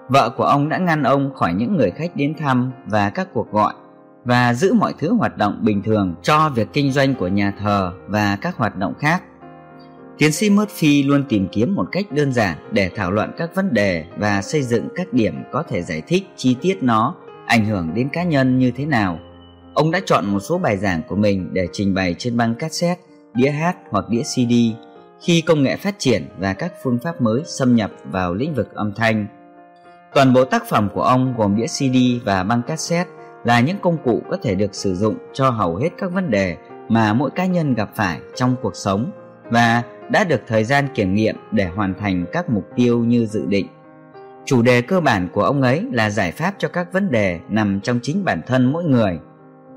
Vợ 0.09 0.31
của 0.36 0.44
ông 0.44 0.68
đã 0.68 0.78
ngăn 0.78 1.02
ông 1.02 1.35
khỏi 1.35 1.55
những 1.55 1.77
người 1.77 1.90
khách 1.90 2.16
đến 2.16 2.35
thăm 2.39 2.70
và 2.86 3.10
các 3.10 3.28
cuộc 3.32 3.52
gọi 3.52 3.74
và 4.24 4.55
giữ 4.55 4.74
mọi 4.74 4.94
thứ 4.98 5.14
hoạt 5.14 5.36
động 5.36 5.59
bình 5.62 5.82
thường 5.82 6.14
cho 6.22 6.51
việc 6.55 6.68
kinh 6.72 6.93
doanh 6.93 7.14
của 7.14 7.28
nhà 7.28 7.55
thờ 7.59 7.93
và 8.06 8.39
các 8.40 8.56
hoạt 8.56 8.77
động 8.77 8.94
khác. 8.98 9.22
Tiến 10.21 10.33
sĩ 10.33 10.51
Murphy 10.51 11.03
luôn 11.03 11.25
tìm 11.29 11.49
kiếm 11.53 11.75
một 11.75 11.89
cách 11.93 12.13
đơn 12.13 12.33
giản 12.33 12.57
để 12.73 12.91
thảo 12.95 13.11
luận 13.11 13.31
các 13.37 13.55
vấn 13.55 13.75
đề 13.75 14.05
và 14.17 14.43
xây 14.43 14.63
dựng 14.63 14.89
các 14.95 15.13
điểm 15.13 15.35
có 15.53 15.63
thể 15.63 15.83
giải 15.83 16.03
thích 16.07 16.27
chi 16.37 16.57
tiết 16.61 16.83
nó 16.83 17.15
ảnh 17.47 17.65
hưởng 17.65 17.95
đến 17.95 18.09
cá 18.13 18.23
nhân 18.23 18.59
như 18.59 18.71
thế 18.77 18.87
nào. 18.87 19.19
Ông 19.75 19.91
đã 19.91 20.01
chọn 20.07 20.27
một 20.27 20.41
số 20.41 20.59
bài 20.59 20.77
giảng 20.77 21.03
của 21.09 21.17
mình 21.17 21.49
để 21.53 21.67
trình 21.73 21.95
bày 21.95 22.15
trên 22.19 22.37
băng 22.37 22.55
cassette, 22.55 23.01
đĩa 23.35 23.51
hát 23.51 23.77
hoặc 23.91 24.09
đĩa 24.09 24.23
CD 24.23 24.53
khi 25.21 25.41
công 25.41 25.63
nghệ 25.63 25.77
phát 25.77 25.95
triển 25.99 26.29
và 26.39 26.53
các 26.53 26.73
phương 26.83 26.99
pháp 27.05 27.21
mới 27.21 27.43
xâm 27.45 27.77
nhập 27.77 27.91
vào 28.05 28.35
lĩnh 28.35 28.55
vực 28.55 28.75
âm 28.75 28.93
thanh. 28.97 29.27
Toàn 30.15 30.33
bộ 30.33 30.45
tác 30.45 30.69
phẩm 30.69 30.89
của 30.95 31.03
ông 31.03 31.35
gồm 31.37 31.57
đĩa 31.57 31.67
CD 31.67 32.25
và 32.25 32.43
băng 32.43 32.63
cassette 32.63 33.11
là 33.45 33.61
những 33.61 33.79
công 33.83 33.99
cụ 34.05 34.23
có 34.31 34.37
thể 34.43 34.55
được 34.55 34.75
sử 34.75 34.95
dụng 34.95 35.15
cho 35.33 35.51
hầu 35.51 35.77
hết 35.77 35.91
các 35.99 36.13
vấn 36.13 36.31
đề 36.31 36.57
mà 36.89 37.13
mỗi 37.13 37.31
cá 37.31 37.47
nhân 37.47 37.75
gặp 37.75 37.91
phải 37.95 38.21
trong 38.35 38.57
cuộc 38.63 38.77
sống 38.77 39.11
và 39.51 39.83
đã 40.11 40.24
được 40.24 40.41
thời 40.47 40.65
gian 40.65 40.89
kiểm 40.95 41.15
nghiệm 41.15 41.37
để 41.51 41.65
hoàn 41.65 41.95
thành 41.95 42.24
các 42.32 42.51
mục 42.51 42.65
tiêu 42.77 42.99
như 42.99 43.27
dự 43.27 43.47
định. 43.47 43.66
Chủ 44.45 44.62
đề 44.62 44.82
cơ 44.82 45.01
bản 45.01 45.28
của 45.32 45.43
ông 45.43 45.62
ấy 45.62 45.85
là 45.93 46.11
giải 46.11 46.32
pháp 46.32 46.55
cho 46.59 46.69
các 46.69 46.93
vấn 46.93 47.11
đề 47.11 47.41
nằm 47.49 47.81
trong 47.81 47.99
chính 48.03 48.24
bản 48.24 48.41
thân 48.47 48.73
mỗi 48.73 48.85
người. 48.85 49.19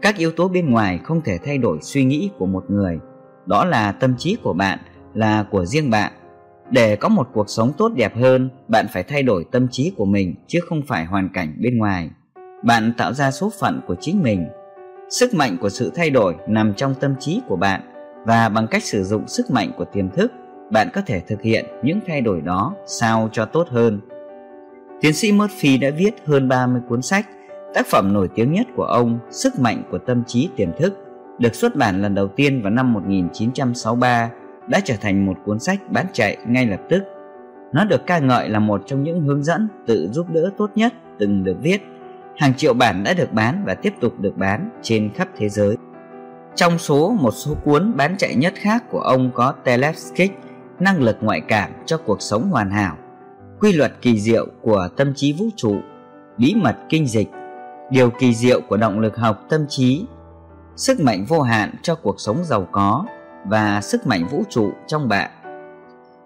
Các 0.01 0.17
yếu 0.17 0.31
tố 0.31 0.47
bên 0.47 0.71
ngoài 0.71 0.99
không 1.03 1.21
thể 1.21 1.37
thay 1.37 1.57
đổi 1.57 1.77
suy 1.81 2.03
nghĩ 2.03 2.29
của 2.37 2.45
một 2.45 2.65
người. 2.69 2.99
Đó 3.45 3.65
là 3.65 3.91
tâm 3.91 4.17
trí 4.17 4.37
của 4.43 4.53
bạn, 4.53 4.79
là 5.13 5.43
của 5.51 5.65
riêng 5.65 5.89
bạn. 5.89 6.11
Để 6.69 6.95
có 6.95 7.09
một 7.09 7.27
cuộc 7.33 7.49
sống 7.49 7.73
tốt 7.77 7.91
đẹp 7.95 8.15
hơn, 8.15 8.49
bạn 8.67 8.85
phải 8.93 9.03
thay 9.03 9.23
đổi 9.23 9.45
tâm 9.51 9.67
trí 9.71 9.93
của 9.97 10.05
mình 10.05 10.35
chứ 10.47 10.59
không 10.69 10.81
phải 10.87 11.05
hoàn 11.05 11.29
cảnh 11.33 11.57
bên 11.61 11.77
ngoài 11.77 12.09
bạn 12.63 12.93
tạo 12.97 13.13
ra 13.13 13.31
số 13.31 13.51
phận 13.59 13.81
của 13.87 13.95
chính 13.99 14.23
mình 14.23 14.47
sức 15.09 15.33
mạnh 15.33 15.57
của 15.61 15.69
sự 15.69 15.91
thay 15.95 16.09
đổi 16.09 16.35
nằm 16.47 16.73
trong 16.73 16.95
tâm 16.99 17.15
trí 17.19 17.41
của 17.47 17.55
bạn 17.55 17.81
và 18.25 18.49
bằng 18.49 18.67
cách 18.67 18.83
sử 18.83 19.03
dụng 19.03 19.27
sức 19.27 19.51
mạnh 19.51 19.71
của 19.77 19.85
tiềm 19.85 20.09
thức, 20.09 20.31
bạn 20.71 20.87
có 20.93 21.01
thể 21.05 21.19
thực 21.19 21.41
hiện 21.41 21.65
những 21.83 21.99
thay 22.07 22.21
đổi 22.21 22.41
đó 22.41 22.73
sao 22.85 23.29
cho 23.31 23.45
tốt 23.45 23.67
hơn 23.69 24.01
tiến 25.03 25.13
sĩ 25.13 25.31
Murphy 25.31 25.77
đã 25.77 25.89
viết 25.97 26.11
hơn 26.25 26.47
30 26.47 26.81
cuốn 26.89 27.01
sách, 27.01 27.25
tác 27.73 27.87
phẩm 27.87 28.13
nổi 28.13 28.29
tiếng 28.35 28.51
nhất 28.51 28.67
của 28.75 28.83
ông, 28.83 29.19
sức 29.29 29.59
mạnh 29.59 29.83
của 29.91 29.97
tâm 29.97 30.23
trí 30.27 30.49
tiềm 30.55 30.69
thức, 30.77 30.93
được 31.39 31.55
xuất 31.55 31.75
bản 31.75 32.01
lần 32.01 32.15
đầu 32.15 32.27
tiên 32.27 32.61
vào 32.61 32.71
năm 32.71 32.93
1963 32.93 34.29
đã 34.67 34.79
trở 34.83 34.95
thành 35.01 35.25
một 35.25 35.37
cuốn 35.45 35.59
sách 35.59 35.79
bán 35.91 36.05
chạy 36.13 36.37
ngay 36.47 36.65
lập 36.65 36.79
tức 36.89 37.03
Nó 37.73 37.85
được 37.85 38.05
ca 38.05 38.19
ngợi 38.19 38.49
là 38.49 38.59
một 38.59 38.83
trong 38.85 39.03
những 39.03 39.21
hướng 39.21 39.43
dẫn 39.43 39.67
tự 39.85 40.09
giúp 40.11 40.27
đỡ 40.33 40.49
tốt 40.57 40.71
nhất 40.75 40.93
từng 41.19 41.43
được 41.43 41.57
viết. 41.61 41.81
Hàng 42.37 42.53
triệu 42.53 42.73
bản 42.73 43.03
đã 43.03 43.13
được 43.13 43.33
bán 43.33 43.63
và 43.65 43.75
tiếp 43.75 43.93
tục 43.99 44.19
được 44.19 44.37
bán 44.37 44.69
trên 44.81 45.09
khắp 45.13 45.27
thế 45.37 45.49
giới. 45.49 45.77
Trong 46.55 46.77
số 46.77 47.15
một 47.19 47.31
số 47.31 47.55
cuốn 47.65 47.97
bán 47.97 48.17
chạy 48.17 48.35
nhất 48.35 48.53
khác 48.55 48.83
của 48.91 48.99
ông 48.99 49.31
có 49.33 49.53
Teleskik, 49.63 50.39
năng 50.79 51.01
lực 51.01 51.17
ngoại 51.21 51.41
cảm 51.47 51.71
cho 51.85 51.97
cuộc 51.97 52.21
sống 52.21 52.49
hoàn 52.49 52.71
hảo, 52.71 52.97
quy 53.59 53.73
luật 53.73 53.93
kỳ 54.01 54.19
diệu 54.19 54.47
của 54.61 54.87
tâm 54.97 55.13
trí 55.15 55.33
vũ 55.33 55.45
trụ, 55.55 55.75
bí 56.37 56.55
mật 56.55 56.75
kinh 56.89 57.07
dịch, 57.07 57.29
điều 57.89 58.09
kỳ 58.09 58.33
diệu 58.33 58.61
của 58.61 58.77
động 58.77 58.99
lực 58.99 59.17
học 59.17 59.41
tâm 59.49 59.65
trí, 59.69 60.05
sức 60.75 60.99
mạnh 60.99 61.25
vô 61.27 61.41
hạn 61.41 61.73
cho 61.81 61.95
cuộc 61.95 62.15
sống 62.19 62.43
giàu 62.43 62.67
có 62.71 63.05
và 63.45 63.81
sức 63.81 64.07
mạnh 64.07 64.27
vũ 64.31 64.43
trụ 64.49 64.71
trong 64.87 65.07
bạn. 65.07 65.31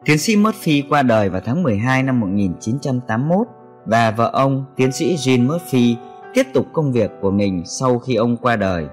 Tiến 0.05 0.17
sĩ 0.17 0.35
Murphy 0.35 0.83
qua 0.89 1.01
đời 1.01 1.29
vào 1.29 1.41
tháng 1.45 1.63
12 1.63 2.03
năm 2.03 2.19
1981 2.19 3.47
và 3.85 4.11
vợ 4.11 4.29
ông, 4.33 4.65
tiến 4.75 4.91
sĩ 4.91 5.15
Jean 5.15 5.47
Murphy, 5.47 5.97
tiếp 6.33 6.43
tục 6.53 6.65
công 6.73 6.91
việc 6.91 7.11
của 7.21 7.31
mình 7.31 7.63
sau 7.65 7.99
khi 7.99 8.15
ông 8.15 8.37
qua 8.37 8.55
đời. 8.55 8.87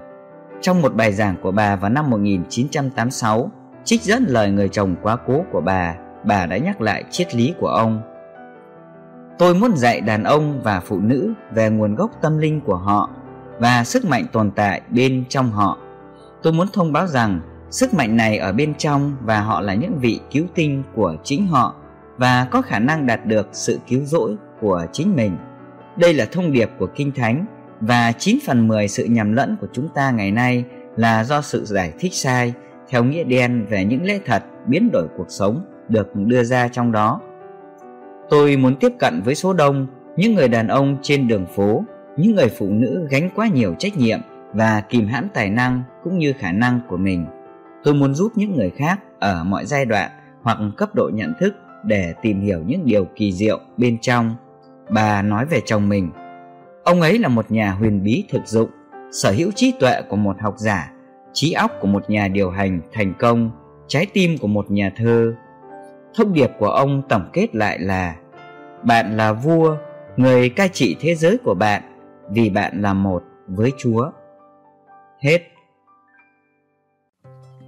Trong 0.65 0.81
một 0.81 0.95
bài 0.95 1.13
giảng 1.13 1.35
của 1.41 1.51
bà 1.51 1.75
vào 1.75 1.89
năm 1.89 2.09
1986, 2.09 3.51
trích 3.83 4.01
dẫn 4.01 4.25
lời 4.27 4.51
người 4.51 4.69
chồng 4.69 4.95
quá 5.01 5.17
cố 5.27 5.43
của 5.51 5.61
bà, 5.61 5.95
bà 6.23 6.45
đã 6.45 6.57
nhắc 6.57 6.81
lại 6.81 7.03
triết 7.09 7.35
lý 7.35 7.53
của 7.59 7.67
ông. 7.67 8.01
Tôi 9.37 9.55
muốn 9.55 9.71
dạy 9.75 10.01
đàn 10.01 10.23
ông 10.23 10.61
và 10.63 10.79
phụ 10.79 10.99
nữ 10.99 11.33
về 11.51 11.69
nguồn 11.69 11.95
gốc 11.95 12.11
tâm 12.21 12.37
linh 12.37 12.61
của 12.61 12.75
họ 12.75 13.09
và 13.59 13.83
sức 13.83 14.05
mạnh 14.05 14.25
tồn 14.31 14.51
tại 14.51 14.81
bên 14.89 15.23
trong 15.29 15.51
họ. 15.51 15.77
Tôi 16.43 16.53
muốn 16.53 16.67
thông 16.73 16.93
báo 16.93 17.07
rằng 17.07 17.39
sức 17.69 17.93
mạnh 17.93 18.17
này 18.17 18.37
ở 18.37 18.51
bên 18.51 18.73
trong 18.77 19.15
và 19.21 19.41
họ 19.41 19.61
là 19.61 19.73
những 19.73 19.99
vị 19.99 20.19
cứu 20.31 20.45
tinh 20.55 20.83
của 20.95 21.15
chính 21.23 21.47
họ 21.47 21.75
và 22.17 22.47
có 22.51 22.61
khả 22.61 22.79
năng 22.79 23.05
đạt 23.05 23.25
được 23.25 23.47
sự 23.51 23.79
cứu 23.87 24.01
rỗi 24.05 24.35
của 24.61 24.85
chính 24.91 25.15
mình. 25.15 25.37
Đây 25.97 26.13
là 26.13 26.25
thông 26.31 26.51
điệp 26.51 26.69
của 26.79 26.87
Kinh 26.95 27.11
Thánh 27.11 27.45
và 27.81 28.11
9 28.11 28.37
phần 28.45 28.67
10 28.67 28.87
sự 28.87 29.05
nhầm 29.05 29.33
lẫn 29.33 29.57
của 29.61 29.67
chúng 29.73 29.87
ta 29.95 30.11
ngày 30.11 30.31
nay 30.31 30.65
là 30.95 31.23
do 31.23 31.41
sự 31.41 31.65
giải 31.65 31.93
thích 31.99 32.13
sai 32.13 32.53
theo 32.89 33.03
nghĩa 33.03 33.23
đen 33.23 33.65
về 33.69 33.85
những 33.85 34.05
lẽ 34.05 34.19
thật 34.25 34.43
biến 34.67 34.89
đổi 34.93 35.07
cuộc 35.17 35.25
sống 35.29 35.61
được 35.89 36.15
đưa 36.15 36.43
ra 36.43 36.67
trong 36.67 36.91
đó. 36.91 37.21
Tôi 38.29 38.57
muốn 38.57 38.75
tiếp 38.75 38.91
cận 38.99 39.21
với 39.25 39.35
số 39.35 39.53
đông 39.53 39.87
những 40.17 40.33
người 40.33 40.47
đàn 40.47 40.67
ông 40.67 40.97
trên 41.01 41.27
đường 41.27 41.45
phố, 41.55 41.83
những 42.17 42.35
người 42.35 42.49
phụ 42.57 42.69
nữ 42.69 43.07
gánh 43.09 43.29
quá 43.35 43.47
nhiều 43.47 43.75
trách 43.79 43.97
nhiệm 43.97 44.19
và 44.53 44.81
kìm 44.89 45.07
hãm 45.07 45.27
tài 45.33 45.49
năng 45.49 45.83
cũng 46.03 46.17
như 46.17 46.33
khả 46.39 46.51
năng 46.51 46.79
của 46.87 46.97
mình. 46.97 47.25
Tôi 47.83 47.93
muốn 47.93 48.15
giúp 48.15 48.31
những 48.35 48.55
người 48.55 48.71
khác 48.77 48.99
ở 49.19 49.43
mọi 49.43 49.65
giai 49.65 49.85
đoạn 49.85 50.11
hoặc 50.41 50.57
cấp 50.77 50.95
độ 50.95 51.09
nhận 51.13 51.33
thức 51.39 51.55
để 51.83 52.13
tìm 52.21 52.41
hiểu 52.41 52.63
những 52.65 52.85
điều 52.85 53.05
kỳ 53.15 53.31
diệu 53.31 53.59
bên 53.77 53.97
trong. 54.01 54.35
Bà 54.89 55.21
nói 55.21 55.45
về 55.45 55.61
chồng 55.65 55.89
mình. 55.89 56.11
Ông 56.85 57.01
ấy 57.01 57.19
là 57.19 57.27
một 57.27 57.51
nhà 57.51 57.71
huyền 57.71 58.03
bí 58.03 58.23
thực 58.29 58.47
dụng, 58.47 58.69
sở 59.11 59.31
hữu 59.31 59.51
trí 59.51 59.73
tuệ 59.79 60.01
của 60.09 60.15
một 60.15 60.35
học 60.41 60.55
giả, 60.57 60.91
trí 61.33 61.51
óc 61.51 61.71
của 61.81 61.87
một 61.87 62.09
nhà 62.09 62.27
điều 62.27 62.49
hành 62.49 62.81
thành 62.93 63.13
công, 63.19 63.51
trái 63.87 64.05
tim 64.13 64.37
của 64.37 64.47
một 64.47 64.71
nhà 64.71 64.91
thơ. 64.95 65.33
Thông 66.15 66.33
điệp 66.33 66.51
của 66.59 66.67
ông 66.67 67.01
tổng 67.09 67.29
kết 67.33 67.55
lại 67.55 67.79
là 67.79 68.15
Bạn 68.83 69.17
là 69.17 69.33
vua, 69.33 69.77
người 70.17 70.49
cai 70.49 70.69
trị 70.69 70.95
thế 70.99 71.15
giới 71.15 71.37
của 71.37 71.53
bạn 71.53 71.83
vì 72.29 72.49
bạn 72.49 72.81
là 72.81 72.93
một 72.93 73.23
với 73.47 73.71
Chúa. 73.77 74.11
Hết 75.19 75.41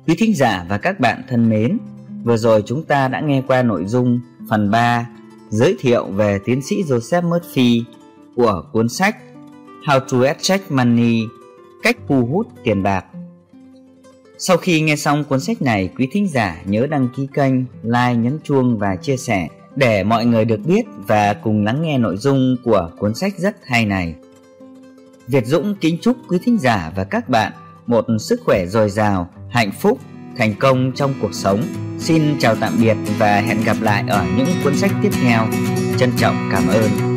Quý 0.07 0.15
thính 0.18 0.35
giả 0.35 0.65
và 0.69 0.77
các 0.77 0.99
bạn 0.99 1.22
thân 1.27 1.49
mến, 1.49 1.77
vừa 2.23 2.38
rồi 2.38 2.64
chúng 2.65 2.84
ta 2.84 3.07
đã 3.07 3.19
nghe 3.19 3.44
qua 3.48 3.64
nội 3.64 3.85
dung 3.85 4.19
phần 4.49 4.72
3 4.72 5.10
giới 5.49 5.76
thiệu 5.80 6.06
về 6.06 6.39
tiến 6.45 6.61
sĩ 6.61 6.84
Joseph 6.84 7.30
Murphy 7.30 7.84
của 8.38 8.64
cuốn 8.72 8.89
sách 8.89 9.15
How 9.85 9.99
to 9.99 10.27
Attract 10.27 10.72
Money 10.72 11.22
Cách 11.84 11.97
thu 12.07 12.26
hút 12.26 12.47
tiền 12.64 12.84
bạc 12.84 13.05
Sau 14.38 14.57
khi 14.57 14.81
nghe 14.81 14.95
xong 14.95 15.23
cuốn 15.23 15.39
sách 15.39 15.61
này, 15.61 15.89
quý 15.97 16.07
thính 16.11 16.27
giả 16.27 16.61
nhớ 16.65 16.88
đăng 16.89 17.09
ký 17.15 17.27
kênh, 17.34 17.53
like, 17.84 18.15
nhấn 18.15 18.39
chuông 18.43 18.77
và 18.77 18.95
chia 18.95 19.18
sẻ 19.18 19.47
để 19.76 20.03
mọi 20.03 20.26
người 20.26 20.45
được 20.45 20.59
biết 20.65 20.85
và 21.07 21.34
cùng 21.34 21.64
lắng 21.64 21.81
nghe 21.81 21.97
nội 21.97 22.18
dung 22.18 22.55
của 22.64 22.91
cuốn 22.99 23.15
sách 23.15 23.34
rất 23.38 23.55
hay 23.65 23.85
này. 23.85 24.15
Việt 25.27 25.45
Dũng 25.45 25.76
kính 25.81 25.97
chúc 26.01 26.18
quý 26.27 26.38
thính 26.43 26.57
giả 26.59 26.91
và 26.95 27.03
các 27.03 27.30
bạn 27.30 27.51
một 27.85 28.05
sức 28.19 28.41
khỏe 28.45 28.65
dồi 28.65 28.89
dào, 28.89 29.30
hạnh 29.49 29.72
phúc, 29.80 29.99
thành 30.38 30.53
công 30.59 30.91
trong 30.95 31.14
cuộc 31.22 31.34
sống. 31.34 31.61
Xin 31.99 32.39
chào 32.39 32.55
tạm 32.55 32.73
biệt 32.81 32.97
và 33.19 33.41
hẹn 33.41 33.57
gặp 33.65 33.77
lại 33.81 34.03
ở 34.07 34.26
những 34.38 34.47
cuốn 34.64 34.77
sách 34.77 34.91
tiếp 35.01 35.11
theo. 35.22 35.47
Trân 35.97 36.11
trọng 36.18 36.49
cảm 36.51 36.68
ơn. 36.68 37.16